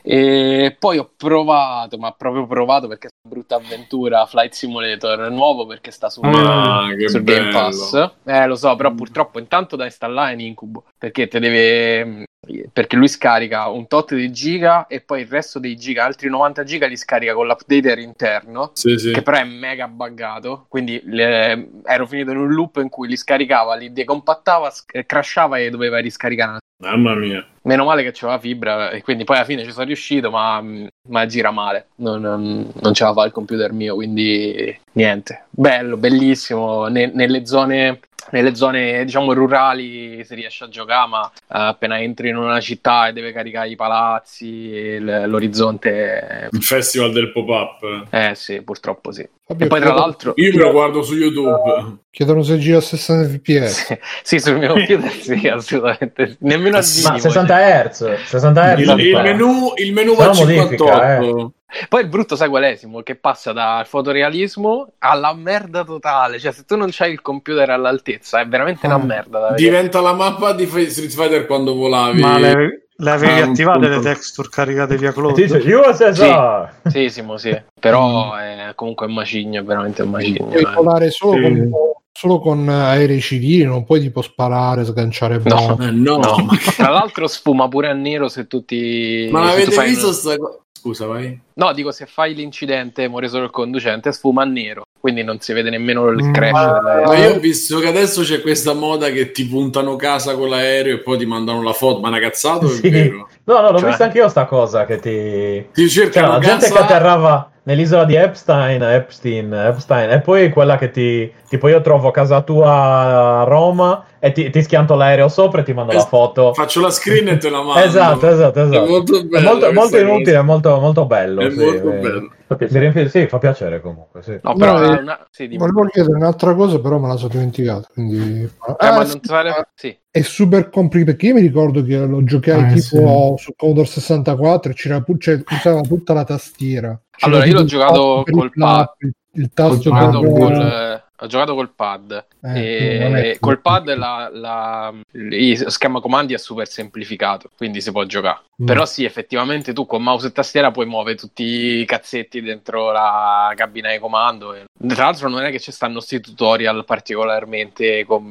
E 0.00 0.76
poi 0.78 0.98
ho 0.98 1.10
provato, 1.16 1.98
ma 1.98 2.12
proprio 2.12 2.46
provato 2.46 2.86
perché 2.86 3.08
è 3.08 3.10
una 3.24 3.34
brutta 3.34 3.56
avventura, 3.56 4.24
Flight 4.26 4.52
Simulator 4.52 5.32
nuovo 5.32 5.66
perché 5.66 5.90
sta 5.90 6.08
su, 6.08 6.20
ah, 6.22 6.86
sul 7.06 7.24
Game 7.24 7.50
Pass. 7.50 8.10
Eh 8.24 8.46
lo 8.46 8.54
so, 8.54 8.76
però 8.76 8.94
purtroppo 8.94 9.40
intanto 9.40 9.74
da 9.74 9.84
installare 9.84 10.30
è 10.30 10.34
in 10.34 10.40
incubo 10.40 10.84
perché 10.96 11.26
te 11.26 11.40
deve 11.40 12.26
perché 12.72 12.96
lui 12.96 13.08
scarica 13.08 13.68
un 13.68 13.86
tot 13.86 14.14
di 14.14 14.32
giga 14.32 14.86
e 14.86 15.00
poi 15.00 15.22
il 15.22 15.26
resto 15.26 15.58
dei 15.58 15.76
giga, 15.76 16.04
altri 16.04 16.28
90 16.28 16.62
giga 16.68 16.86
li 16.86 16.96
scarica 16.96 17.32
con 17.34 17.46
l'updater 17.46 17.98
interno, 17.98 18.70
sì, 18.74 18.98
sì. 18.98 19.12
che 19.12 19.22
però 19.22 19.38
è 19.38 19.44
mega 19.44 19.88
buggato, 19.88 20.66
quindi 20.68 21.00
le, 21.06 21.70
ero 21.84 22.06
finito 22.06 22.30
in 22.30 22.36
un 22.36 22.52
loop 22.52 22.76
in 22.76 22.90
cui 22.90 23.08
li 23.08 23.16
scaricava, 23.16 23.74
li 23.74 23.92
decompattava, 23.92 24.70
sc- 24.70 25.04
crashava 25.06 25.58
e 25.58 25.70
doveva 25.70 25.98
riscaricare. 25.98 26.58
Mamma 26.80 27.14
mia. 27.16 27.44
Meno 27.62 27.84
male 27.84 28.02
che 28.04 28.12
c'era 28.12 28.32
la 28.32 28.38
fibra 28.38 28.90
e 28.90 29.02
quindi 29.02 29.24
poi 29.24 29.36
alla 29.36 29.44
fine 29.44 29.64
ci 29.64 29.72
sono 29.72 29.86
riuscito, 29.86 30.30
ma 30.30 30.60
mh, 30.60 30.88
ma 31.08 31.26
gira 31.26 31.50
male, 31.50 31.88
non, 31.96 32.20
non, 32.20 32.70
non, 32.80 32.94
ce 32.94 33.04
la 33.04 33.12
fa 33.12 33.24
il 33.24 33.32
computer 33.32 33.72
mio, 33.72 33.94
quindi 33.94 34.78
niente. 34.92 35.46
Bello, 35.50 35.96
bellissimo, 35.96 36.86
ne, 36.86 37.10
nelle 37.12 37.46
zone 37.46 38.00
nelle 38.30 38.54
zone 38.54 39.04
diciamo 39.04 39.32
rurali 39.32 40.22
si 40.24 40.34
riesce 40.34 40.64
a 40.64 40.68
giocare 40.68 41.08
ma 41.08 41.20
uh, 41.20 41.30
appena 41.46 42.00
entri 42.00 42.28
in 42.28 42.36
una 42.36 42.60
città 42.60 43.08
e 43.08 43.12
deve 43.12 43.32
caricare 43.32 43.68
i 43.68 43.76
palazzi 43.76 44.98
l'orizzonte 44.98 46.48
il 46.50 46.62
festival 46.62 47.12
del 47.12 47.32
pop-up. 47.32 48.06
Eh 48.10 48.34
sì 48.34 48.62
purtroppo 48.62 49.12
sì. 49.12 49.26
Vabbè, 49.46 49.64
e 49.64 49.66
poi 49.66 49.80
tra 49.80 49.94
l'altro 49.94 50.32
io 50.36 50.52
me 50.54 50.62
lo 50.62 50.72
guardo 50.72 51.02
su 51.02 51.14
youtube. 51.14 51.96
Chiedono 52.10 52.42
se 52.42 52.58
gira 52.58 52.78
a 52.78 52.80
60 52.80 53.28
fps. 53.28 53.86
Sì, 53.86 53.98
sì 54.22 54.40
sul 54.40 54.58
mio 54.58 54.74
computer 54.74 55.10
sì 55.10 55.46
assolutamente. 55.48 56.36
Nemmeno 56.40 56.78
minimo 56.80 57.08
ma 57.10 57.18
60 57.18 57.88
Hz 57.88 58.24
60 58.24 58.74
Hz 58.74 58.78
il, 58.80 58.98
il 58.98 59.20
menu 59.22 59.72
il 59.76 59.92
menu 59.92 60.14
va 60.14 60.28
a 60.28 60.34
58 60.34 60.84
eh. 61.02 61.50
Poi 61.88 62.02
il 62.02 62.08
brutto, 62.08 62.34
sai 62.34 62.48
qual 62.48 62.62
è, 62.62 62.76
Simo? 62.76 63.02
Che 63.02 63.14
passa 63.16 63.52
dal 63.52 63.86
fotorealismo 63.86 64.92
alla 64.98 65.34
merda 65.34 65.84
totale. 65.84 66.38
Cioè, 66.38 66.52
se 66.52 66.64
tu 66.64 66.76
non 66.76 66.88
c'hai 66.90 67.12
il 67.12 67.20
computer 67.20 67.68
all'altezza, 67.68 68.40
è 68.40 68.46
veramente 68.46 68.86
una 68.86 68.94
ah. 68.94 69.04
merda. 69.04 69.38
Da 69.40 69.54
Diventa 69.54 70.00
la 70.00 70.14
mappa 70.14 70.52
di 70.52 70.66
Street 70.66 71.10
Fighter 71.10 71.46
quando 71.46 71.74
volavi. 71.74 72.20
Ma 72.20 72.38
le, 72.38 72.88
le 72.94 73.10
avevi 73.10 73.40
ah, 73.40 73.44
attivate 73.44 73.86
le 73.86 74.00
texture 74.00 74.48
caricate 74.50 74.96
via 74.96 75.12
Cloud? 75.12 75.34
Dice, 75.34 75.60
sì, 75.60 76.90
sì, 76.90 77.10
Simo, 77.10 77.36
sì. 77.36 77.54
Però 77.78 78.34
è 78.34 78.72
comunque 78.74 79.06
un 79.06 79.12
macigno, 79.12 79.60
è 79.60 79.64
veramente 79.64 80.02
un 80.02 80.10
macigno. 80.10 80.46
Puoi 80.46 80.62
eh. 80.62 80.72
volare 80.72 81.10
solo 81.10 81.34
sì. 81.34 81.42
con 81.42 81.70
solo 82.18 82.40
con 82.40 82.68
aerei 82.68 83.20
civili, 83.20 83.62
non 83.62 83.84
puoi 83.84 84.00
tipo 84.00 84.22
sparare, 84.22 84.84
sganciare 84.84 85.38
bombe. 85.38 85.84
No, 85.92 86.16
eh, 86.16 86.16
no. 86.16 86.16
no. 86.16 86.48
Tra 86.76 86.88
l'altro 86.88 87.28
sfuma 87.28 87.68
pure 87.68 87.90
a 87.90 87.92
nero 87.92 88.26
se 88.26 88.48
tutti... 88.48 89.28
Ma 89.30 89.44
l'avete 89.44 89.80
visto 89.84 90.10
sta 90.12 90.36
cosa? 90.36 90.58
Scusa, 90.78 91.06
vai. 91.06 91.36
No, 91.54 91.72
dico 91.72 91.90
se 91.90 92.06
fai 92.06 92.34
l'incidente 92.34 93.02
e 93.02 93.08
muore 93.08 93.26
solo 93.26 93.44
il 93.44 93.50
conducente, 93.50 94.12
sfuma 94.12 94.44
nero, 94.44 94.84
quindi 95.00 95.24
non 95.24 95.40
si 95.40 95.52
vede 95.52 95.70
nemmeno 95.70 96.06
il 96.10 96.30
crash. 96.30 96.52
Ma, 96.52 97.02
ma 97.04 97.16
io 97.16 97.34
ho 97.34 97.38
visto 97.40 97.80
che 97.80 97.88
adesso 97.88 98.22
c'è 98.22 98.40
questa 98.40 98.74
moda 98.74 99.10
che 99.10 99.32
ti 99.32 99.44
puntano 99.44 99.96
casa 99.96 100.36
con 100.36 100.50
l'aereo 100.50 100.94
e 100.94 100.98
poi 101.00 101.18
ti 101.18 101.26
mandano 101.26 101.64
la 101.64 101.72
foto. 101.72 101.98
Ma 101.98 102.08
una 102.08 102.20
cazzata 102.20 102.68
sì. 102.68 102.86
è 102.86 102.90
vero? 102.90 103.28
No, 103.42 103.60
no, 103.60 103.72
l'ho 103.72 103.78
cioè... 103.78 103.88
vista 103.88 104.04
anch'io 104.04 104.28
sta 104.28 104.44
cosa 104.44 104.84
che 104.84 105.00
ti... 105.00 105.66
Ti 105.72 105.88
cercano 105.88 106.34
cioè, 106.34 106.36
la 106.36 106.46
gente 106.46 106.70
che 106.70 106.78
atterrava 106.78 107.50
nell'isola 107.68 108.04
di 108.04 108.14
Epstein, 108.14 108.82
Epstein, 108.82 109.52
Epstein, 109.52 110.10
e 110.10 110.20
poi 110.22 110.48
quella 110.48 110.78
che 110.78 110.90
ti, 110.90 111.30
tipo 111.50 111.68
io 111.68 111.82
trovo 111.82 112.10
casa 112.10 112.40
tua 112.40 113.40
a 113.40 113.44
Roma 113.44 114.06
e 114.18 114.32
ti, 114.32 114.48
ti 114.48 114.62
schianto 114.62 114.94
l'aereo 114.94 115.28
sopra 115.28 115.60
e 115.60 115.64
ti 115.64 115.74
mando 115.74 115.92
es- 115.92 115.98
la 115.98 116.04
foto. 116.06 116.54
Faccio 116.54 116.80
la 116.80 116.90
screen 116.90 117.28
e 117.28 117.36
te 117.36 117.50
la 117.50 117.62
mando. 117.62 117.80
esatto, 117.80 118.26
esatto, 118.26 118.62
esatto. 118.62 118.84
È 118.84 118.88
molto, 118.88 119.22
bello, 119.22 119.36
è 119.36 119.52
molto, 119.52 119.72
molto 119.72 119.98
inutile, 119.98 120.40
molto, 120.40 120.80
molto 120.80 121.04
bello. 121.04 121.42
È 121.42 121.50
sì, 121.50 121.58
molto 121.58 121.92
eh. 121.92 121.98
bello. 121.98 122.30
Riempie, 122.48 123.08
sì, 123.10 123.26
fa 123.26 123.36
piacere 123.36 123.82
comunque. 123.82 124.22
Sì. 124.22 124.38
No, 124.42 124.54
però 124.54 124.78
no, 124.78 125.00
una... 125.00 125.26
sì, 125.30 125.54
volevo 125.58 125.84
chiedere 125.84 126.16
un'altra 126.16 126.54
cosa, 126.54 126.80
però 126.80 126.96
me 126.96 127.08
la 127.08 127.16
sono 127.16 127.32
dimenticata. 127.32 127.86
Quindi... 127.92 128.44
Eh, 128.44 128.74
ah, 128.78 129.04
sì, 129.04 129.20
fare... 129.22 129.68
sì. 129.74 129.94
È 130.18 130.22
super 130.22 130.70
complicato 130.70 131.12
perché 131.12 131.26
io 131.26 131.34
mi 131.34 131.40
ricordo 131.40 131.82
che 131.82 131.96
lo 131.96 132.24
giocai 132.24 132.72
eh, 132.72 132.74
tipo 132.74 133.36
su 133.38 133.52
Commodore 133.56 133.86
64 133.86 134.72
e 134.72 134.74
c'era, 134.74 135.04
cioè, 135.18 135.42
usava 135.50 135.80
tutta 135.82 136.12
la 136.12 136.24
tastiera. 136.24 137.00
C'era 137.10 137.32
allora, 137.32 137.44
io 137.44 137.54
l'ho 137.54 137.64
giocato 137.64 138.24
col 138.28 138.52
pad. 138.52 138.88
Il 139.32 139.50
tasto 139.52 139.90
col, 139.90 141.02
ho 141.20 141.26
giocato 141.26 141.54
col 141.54 141.72
pad 141.74 142.26
eh, 142.42 143.32
e 143.32 143.36
col 143.40 143.60
pad 143.60 143.92
la, 143.94 144.30
la, 144.32 144.94
il 145.12 145.64
schema 145.70 146.00
comandi 146.00 146.32
è 146.32 146.38
super 146.38 146.68
semplificato 146.68 147.50
quindi 147.56 147.80
si 147.80 147.90
può 147.90 148.04
giocare 148.04 148.42
mm. 148.62 148.66
però 148.66 148.86
sì 148.86 149.04
effettivamente 149.04 149.72
tu 149.72 149.84
con 149.84 150.02
mouse 150.02 150.28
e 150.28 150.32
tastiera 150.32 150.70
puoi 150.70 150.86
muovere 150.86 151.16
tutti 151.16 151.42
i 151.42 151.84
cazzetti 151.86 152.40
dentro 152.40 152.92
la 152.92 153.52
cabina 153.56 153.90
di 153.90 153.98
comando 153.98 154.54
e, 154.54 154.64
tra 154.86 155.04
l'altro 155.04 155.28
non 155.28 155.42
è 155.42 155.50
che 155.50 155.58
ci 155.58 155.72
stanno 155.72 155.94
questi 155.94 156.20
tutorial 156.20 156.84
particolarmente 156.84 158.04
com- 158.04 158.30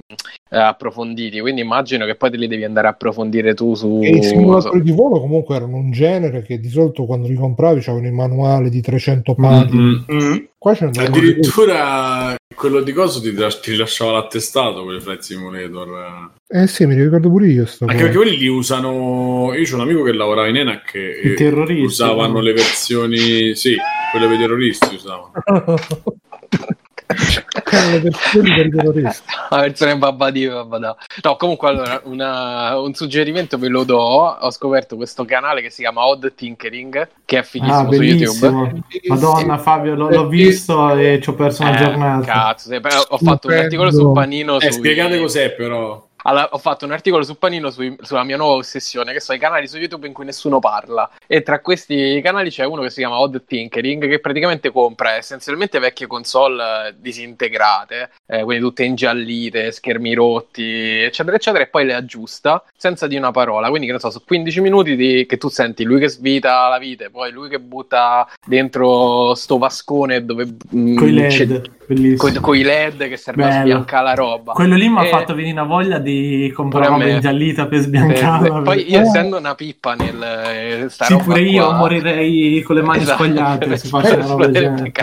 eh, 0.49 0.57
approfonditi 0.57 1.41
quindi 1.41 1.61
immagino 1.61 2.05
che 2.05 2.15
poi 2.15 2.31
te 2.31 2.37
li 2.37 2.47
devi 2.47 2.63
andare 2.63 2.87
a 2.87 2.91
approfondire 2.91 3.53
tu 3.53 3.75
su 3.75 3.99
e 4.01 4.09
i 4.09 4.23
simulatori 4.23 4.81
di 4.81 4.91
volo 4.91 5.19
comunque 5.19 5.55
erano 5.55 5.75
un 5.75 5.91
genere 5.91 6.41
che 6.43 6.59
di 6.59 6.69
solito 6.69 7.05
quando 7.05 7.27
li 7.27 7.35
compravi 7.35 7.81
c'erano 7.81 8.07
i 8.07 8.11
manuali 8.11 8.69
di 8.69 8.81
300 8.81 9.35
pagine 9.35 10.05
mm-hmm. 10.09 10.37
Qua 10.59 10.73
c'è 10.73 10.89
addirittura 10.91 12.35
quello 12.55 12.81
di 12.81 12.91
coso 12.91 13.21
ti, 13.21 13.31
ti 13.33 13.71
rilasciava 13.71 14.13
l'attestato 14.13 14.83
per 14.83 14.95
il 14.95 15.01
Flight 15.03 15.21
Simulator. 15.21 16.31
Eh 16.47 16.65
sì, 16.65 16.87
mi 16.87 16.95
ricordo 16.95 17.29
pure 17.29 17.47
io. 17.47 17.67
Sto 17.67 17.85
Anche 17.85 18.01
perché 18.01 18.17
quelli 18.17 18.37
li 18.37 18.47
usano. 18.47 19.53
Io 19.53 19.63
c'ho 19.63 19.75
un 19.75 19.81
amico 19.81 20.01
che 20.01 20.13
lavorava 20.13 20.47
in 20.47 20.57
ENAC 20.57 20.95
e 20.95 21.81
usavano 21.83 22.33
no? 22.33 22.39
le 22.39 22.53
versioni. 22.53 23.55
Sì, 23.55 23.77
quelle 24.11 24.25
per 24.25 24.35
i 24.35 24.39
terroristi 24.39 24.95
usavano. 24.95 25.31
La 29.49 29.61
versione 29.61 29.97
babadì 29.97 30.47
babadà. 30.47 30.95
No, 31.23 31.35
comunque 31.37 31.69
allora 31.69 32.01
una, 32.03 32.77
un 32.79 32.93
suggerimento 32.93 33.57
ve 33.57 33.69
lo 33.69 33.83
do. 33.83 33.97
Ho 33.97 34.51
scoperto 34.51 34.97
questo 34.97 35.23
canale 35.23 35.61
che 35.61 35.69
si 35.69 35.81
chiama 35.81 36.05
Odd 36.05 36.33
Tinkering, 36.35 37.07
che 37.23 37.39
è 37.39 37.43
fighissimo 37.43 37.89
ah, 37.89 37.93
su 37.93 38.01
YouTube. 38.01 38.83
Madonna 39.07 39.57
Fabio, 39.57 39.95
l'ho, 39.95 40.09
l'ho 40.09 40.27
visto 40.27 40.95
e 40.95 41.19
ci 41.21 41.29
ho 41.29 41.33
perso 41.33 41.61
una 41.61 41.75
eh, 41.75 41.83
giornata. 41.83 42.25
Cazzo, 42.25 42.75
ho 43.09 43.17
fatto 43.17 43.47
un 43.47 43.53
articolo 43.53 43.91
su 43.91 44.11
Panino. 44.11 44.59
Eh, 44.59 44.71
spiegate 44.71 45.17
cos'è 45.17 45.51
però. 45.51 46.06
Allora, 46.27 46.49
ho 46.51 46.57
fatto 46.57 46.83
un 46.83 46.91
articolo 46.91 47.23
su 47.23 47.37
Panino 47.37 47.69
sui, 47.69 47.95
sulla 48.01 48.25
mia 48.25 48.35
nuova 48.35 48.55
ossessione, 48.55 49.13
che 49.13 49.21
sono 49.21 49.37
i 49.37 49.41
canali 49.41 49.65
su 49.65 49.77
YouTube 49.77 50.07
in 50.07 50.13
cui 50.13 50.25
nessuno 50.25 50.59
parla. 50.59 51.09
E 51.25 51.41
tra 51.41 51.61
questi 51.61 52.19
canali 52.21 52.49
c'è 52.49 52.65
uno 52.65 52.81
che 52.81 52.89
si 52.89 52.99
chiama 52.99 53.17
Odd 53.17 53.37
Tinkering, 53.47 54.09
che 54.09 54.19
praticamente 54.19 54.69
compra 54.69 55.15
essenzialmente 55.15 55.79
vecchie 55.79 56.05
console 56.05 56.89
eh, 56.89 56.95
disintegrate, 56.97 58.09
eh, 58.25 58.43
quindi 58.43 58.61
tutte 58.61 58.83
ingiallite, 58.83 59.71
schermi 59.71 60.13
rotti, 60.13 60.99
eccetera, 60.99 61.37
eccetera, 61.37 61.63
e 61.63 61.67
poi 61.67 61.85
le 61.85 61.93
aggiusta 61.93 62.61
senza 62.75 63.07
di 63.07 63.15
una 63.15 63.31
parola. 63.31 63.69
Quindi, 63.69 63.87
che 63.87 63.93
ne 63.93 63.99
so, 63.99 64.09
su 64.09 64.21
15 64.25 64.59
minuti 64.59 64.97
di, 64.97 65.25
che 65.25 65.37
tu 65.37 65.47
senti 65.47 65.85
lui 65.85 66.01
che 66.01 66.09
svita 66.09 66.67
la 66.67 66.77
vite, 66.77 67.09
poi 67.09 67.31
lui 67.31 67.47
che 67.47 67.59
butta 67.59 68.27
dentro 68.45 69.33
sto 69.33 69.57
vascone 69.57 70.25
dove. 70.25 70.45
Mm, 70.75 70.97
con 70.97 71.07
i 71.07 71.13
LED. 71.13 71.75
Con 72.17 72.55
i 72.55 72.63
LED 72.63 73.07
che 73.07 73.15
serve 73.15 73.43
Bello. 73.43 73.55
a 73.55 73.61
sbiancare 73.61 74.03
la 74.03 74.13
roba. 74.13 74.51
Quello 74.51 74.75
lì 74.75 74.89
mi 74.89 74.99
ha 74.99 75.05
fatto 75.05 75.33
venire 75.33 75.53
una 75.53 75.63
voglia 75.63 75.99
di 75.99 76.51
comprare 76.53 76.87
roba 76.87 77.07
ingiallita 77.07 77.67
per 77.67 77.79
sbiancarla. 77.79 78.59
Eh, 78.59 78.61
poi 78.61 78.91
io 78.91 78.99
essendo 78.99 79.37
una 79.37 79.55
pippa 79.55 79.93
nel 79.95 80.21
eh, 80.21 80.89
sta 80.89 81.05
sì, 81.05 81.15
pure 81.15 81.41
io 81.41 81.65
qua... 81.65 81.77
morirei 81.77 82.61
con 82.61 82.75
le 82.75 82.81
mani 82.81 83.01
esatto. 83.03 83.23
squagliate 83.23 83.77
se 83.77 83.87
faccio 83.87 84.15
una 84.15 84.25
roba 84.25 84.47
del 84.47 84.93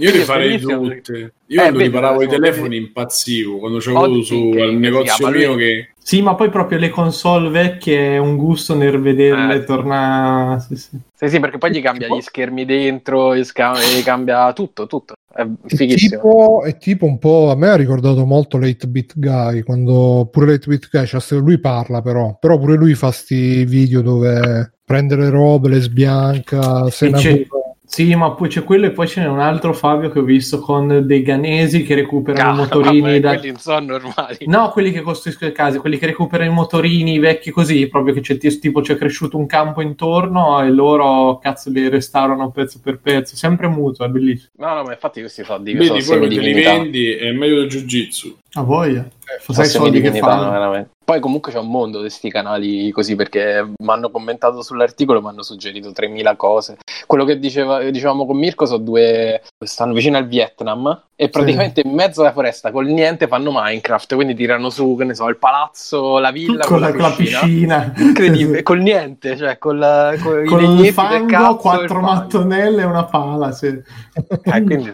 Io 0.00 0.10
li 0.10 0.18
farei 0.18 0.58
tutte. 0.58 1.34
Io 1.50 1.60
eh, 1.60 1.64
quando 1.64 1.78
riparavo 1.80 2.22
i 2.22 2.28
telefoni 2.28 2.76
impazzivo, 2.76 3.58
quando 3.58 3.78
c'avevo 3.78 4.22
su 4.22 4.52
al 4.58 4.74
negozio 4.74 5.30
mio 5.30 5.54
che 5.54 5.90
sì, 6.08 6.22
ma 6.22 6.34
poi 6.34 6.48
proprio 6.48 6.78
le 6.78 6.88
console 6.88 7.50
vecchie 7.50 8.14
è 8.14 8.16
un 8.16 8.38
gusto 8.38 8.74
nel 8.74 8.98
vederle 8.98 9.56
eh. 9.56 9.64
tornare. 9.64 10.58
Sì 10.60 10.76
sì. 10.76 10.98
sì, 11.12 11.28
sì. 11.28 11.38
perché 11.38 11.58
poi 11.58 11.70
gli 11.70 11.82
cambia 11.82 12.08
gli 12.08 12.22
schermi 12.22 12.64
dentro, 12.64 13.36
gli, 13.36 13.44
sca- 13.44 13.74
gli 13.74 14.02
cambia 14.02 14.50
tutto, 14.54 14.86
tutto. 14.86 15.16
È 15.30 15.46
fighissimo. 15.66 16.14
È 16.14 16.16
tipo, 16.16 16.62
è 16.62 16.78
tipo, 16.78 17.04
un 17.04 17.18
po'. 17.18 17.50
A 17.50 17.56
me 17.56 17.68
ha 17.68 17.76
ricordato 17.76 18.24
molto 18.24 18.56
Late 18.56 18.88
Bit 18.88 19.12
Guy. 19.16 19.62
Quando 19.62 20.26
pure 20.32 20.46
Late 20.46 20.66
Bit 20.66 20.88
Guy, 20.90 21.04
cioè, 21.04 21.38
lui 21.40 21.60
parla, 21.60 22.00
però. 22.00 22.38
Però 22.40 22.58
pure 22.58 22.76
lui 22.76 22.94
fa 22.94 23.10
sti 23.10 23.66
video 23.66 24.00
dove 24.00 24.76
prende 24.86 25.14
le 25.14 25.28
robe, 25.28 25.68
le 25.68 25.80
sbianca. 25.80 26.88
Se 26.88 27.10
ne 27.10 27.46
sì, 27.90 28.14
ma 28.14 28.32
poi 28.32 28.48
c'è 28.50 28.64
quello 28.64 28.84
e 28.84 28.90
poi 28.90 29.08
ce 29.08 29.22
n'è 29.22 29.26
un 29.26 29.40
altro 29.40 29.72
Fabio 29.72 30.10
che 30.10 30.18
ho 30.18 30.22
visto 30.22 30.60
con 30.60 31.06
dei 31.06 31.22
ganesi 31.22 31.82
che 31.84 31.94
recuperano 31.94 32.52
i 32.52 32.56
motorini. 32.56 33.18
da... 33.18 33.38
Quelli 33.38 33.54
sono 33.56 33.80
normali. 33.80 34.36
No, 34.44 34.68
quelli 34.68 34.92
che 34.92 35.00
costruiscono 35.00 35.50
le 35.50 35.56
case, 35.56 35.78
quelli 35.78 35.96
che 35.96 36.04
recuperano 36.04 36.50
i 36.50 36.54
motorini 36.54 37.18
vecchi 37.18 37.50
così, 37.50 37.88
proprio 37.88 38.12
che 38.12 38.20
c'è 38.20 38.36
tipo 38.36 38.82
c'è 38.82 38.94
cresciuto 38.94 39.38
un 39.38 39.46
campo 39.46 39.80
intorno 39.80 40.62
e 40.62 40.68
loro 40.70 41.38
cazzo 41.38 41.70
li 41.70 41.88
restaurano 41.88 42.50
pezzo 42.50 42.78
per 42.82 43.00
pezzo, 43.00 43.36
sempre 43.36 43.68
mutuo, 43.68 44.04
è 44.04 44.08
bellissimo. 44.10 44.50
No, 44.58 44.74
no, 44.74 44.82
ma 44.82 44.92
infatti 44.92 45.20
questi 45.20 45.42
soldi 45.42 45.72
Vedi, 45.72 46.04
poi 46.04 46.28
li 46.28 46.52
vendi 46.52 47.12
è 47.12 47.32
meglio 47.32 47.60
del 47.60 47.68
jiu-jitsu. 47.68 48.36
A 48.52 48.62
voglia. 48.62 49.04
Eh, 49.04 49.52
sai 49.52 49.66
soldi 49.66 50.00
che 50.00 50.12
fanno. 50.14 50.50
Veramente. 50.50 50.90
Poi 51.08 51.20
comunque 51.20 51.52
c'è 51.52 51.58
un 51.58 51.70
mondo 51.70 51.98
di 51.98 52.04
questi 52.04 52.30
canali 52.30 52.90
così 52.90 53.14
perché 53.14 53.64
mi 53.64 53.88
hanno 53.88 54.10
commentato 54.10 54.60
sull'articolo, 54.60 55.22
mi 55.22 55.28
hanno 55.28 55.42
suggerito 55.42 55.90
3000 55.90 56.36
cose. 56.36 56.76
Quello 57.06 57.24
che 57.24 57.38
diceva, 57.38 57.82
dicevamo 57.82 58.26
con 58.26 58.36
Mirko 58.36 58.66
sono 58.66 58.82
due, 58.82 59.40
stanno 59.64 59.94
vicino 59.94 60.18
al 60.18 60.26
Vietnam 60.26 61.04
e 61.16 61.30
praticamente 61.30 61.80
sì. 61.80 61.88
in 61.88 61.94
mezzo 61.94 62.20
alla 62.20 62.32
foresta 62.32 62.70
col 62.70 62.86
niente 62.86 63.26
fanno 63.26 63.50
Minecraft, 63.52 64.14
quindi 64.14 64.34
tirano 64.34 64.68
su, 64.68 64.96
che 64.98 65.04
ne 65.04 65.14
so, 65.14 65.28
il 65.28 65.38
palazzo, 65.38 66.18
la 66.18 66.30
villa 66.30 66.64
con, 66.64 66.80
la, 66.80 66.94
la, 66.94 67.10
piscina. 67.10 67.92
Incredibile, 67.96 68.60
col 68.62 68.80
niente, 68.80 69.34
cioè 69.36 69.56
con, 69.56 69.78
la, 69.78 70.14
con, 70.22 70.44
con 70.44 70.62
il 70.62 70.92
fango, 70.92 71.26
cazzo, 71.26 71.56
quattro 71.56 72.00
mattonelle 72.00 72.82
e 72.82 72.84
una 72.84 73.04
pala, 73.04 73.50
sì. 73.50 73.66
Eh, 73.66 74.62
quindi 74.62 74.92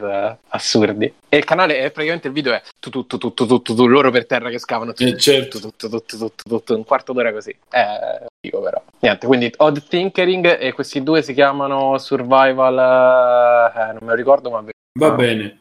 assurdi. 0.49 1.13
E 1.29 1.39
il 1.39 1.45
canale 1.45 1.79
è 1.79 1.91
praticamente 1.91 2.29
il 2.29 2.33
video 2.33 2.53
è 2.53 2.63
tutto, 2.79 3.07
tutto, 3.07 3.19
tutto, 3.19 3.44
tutto, 3.47 3.87
loro 3.87 4.11
per 4.11 4.27
terra 4.27 4.51
che 4.51 4.59
scavano, 4.59 4.93
tutto, 4.93 5.11
eh, 5.11 5.19
certo. 5.19 5.59
tutto, 5.61 5.89
tutto, 5.89 6.17
tutto, 6.17 6.43
tutto, 6.43 6.77
un 6.77 6.85
quarto 6.85 7.13
d'ora 7.13 7.33
così. 7.33 7.51
Eh, 7.51 8.27
figo 8.41 8.61
però. 8.61 8.83
Niente, 9.01 9.27
quindi 9.27 9.53
Odd 9.57 9.79
Tinkering 9.89 10.59
e 10.61 10.73
questi 10.73 11.03
due 11.03 11.23
si 11.23 11.35
chiamano 11.35 11.99
Survival, 11.99 13.73
eh, 13.75 13.87
non 13.93 13.99
me 14.01 14.09
lo 14.09 14.15
ricordo 14.15 14.51
ma... 14.51 14.65
Va 14.99 15.11
bene. 15.11 15.61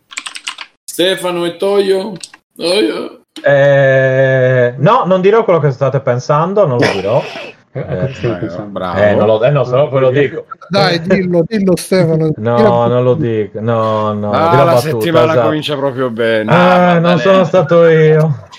Stefano 0.84 1.46
e 1.46 1.58
Toyo? 1.58 2.14
Toyo? 2.56 3.22
Eh, 3.42 4.76
no, 4.78 5.04
non 5.06 5.22
dirò 5.22 5.44
quello 5.44 5.60
che 5.60 5.72
state 5.72 6.00
pensando, 6.02 6.66
non 6.68 6.78
lo 6.78 6.92
dirò. 6.94 7.22
Eh, 7.76 7.80
eh, 7.80 8.62
bravo. 8.68 9.02
Eh, 9.02 9.16
non 9.16 9.26
lo, 9.26 9.44
eh, 9.44 9.50
no, 9.50 9.64
se 9.64 9.76
no 9.76 9.90
poi 9.90 10.00
lo 10.00 10.12
dico. 10.12 10.46
Dai, 10.70 11.02
dillo, 11.02 11.44
dillo 11.48 11.76
Stefano. 11.76 12.32
No, 12.36 12.88
non 12.88 13.04
lo 13.04 13.16
dico. 13.16 13.60
No, 13.62 14.14
no. 14.14 14.30
Ah, 14.32 14.56
la 14.58 14.64
battuta, 14.66 14.80
settimana 14.80 15.32
esatto. 15.32 15.48
comincia 15.48 15.76
proprio 15.76 16.12
bene. 16.12 16.52
Ah, 16.52 16.92
ah 16.92 17.00
non 17.00 17.18
sono 17.18 17.44
stato 17.46 17.88
io. 17.88 18.52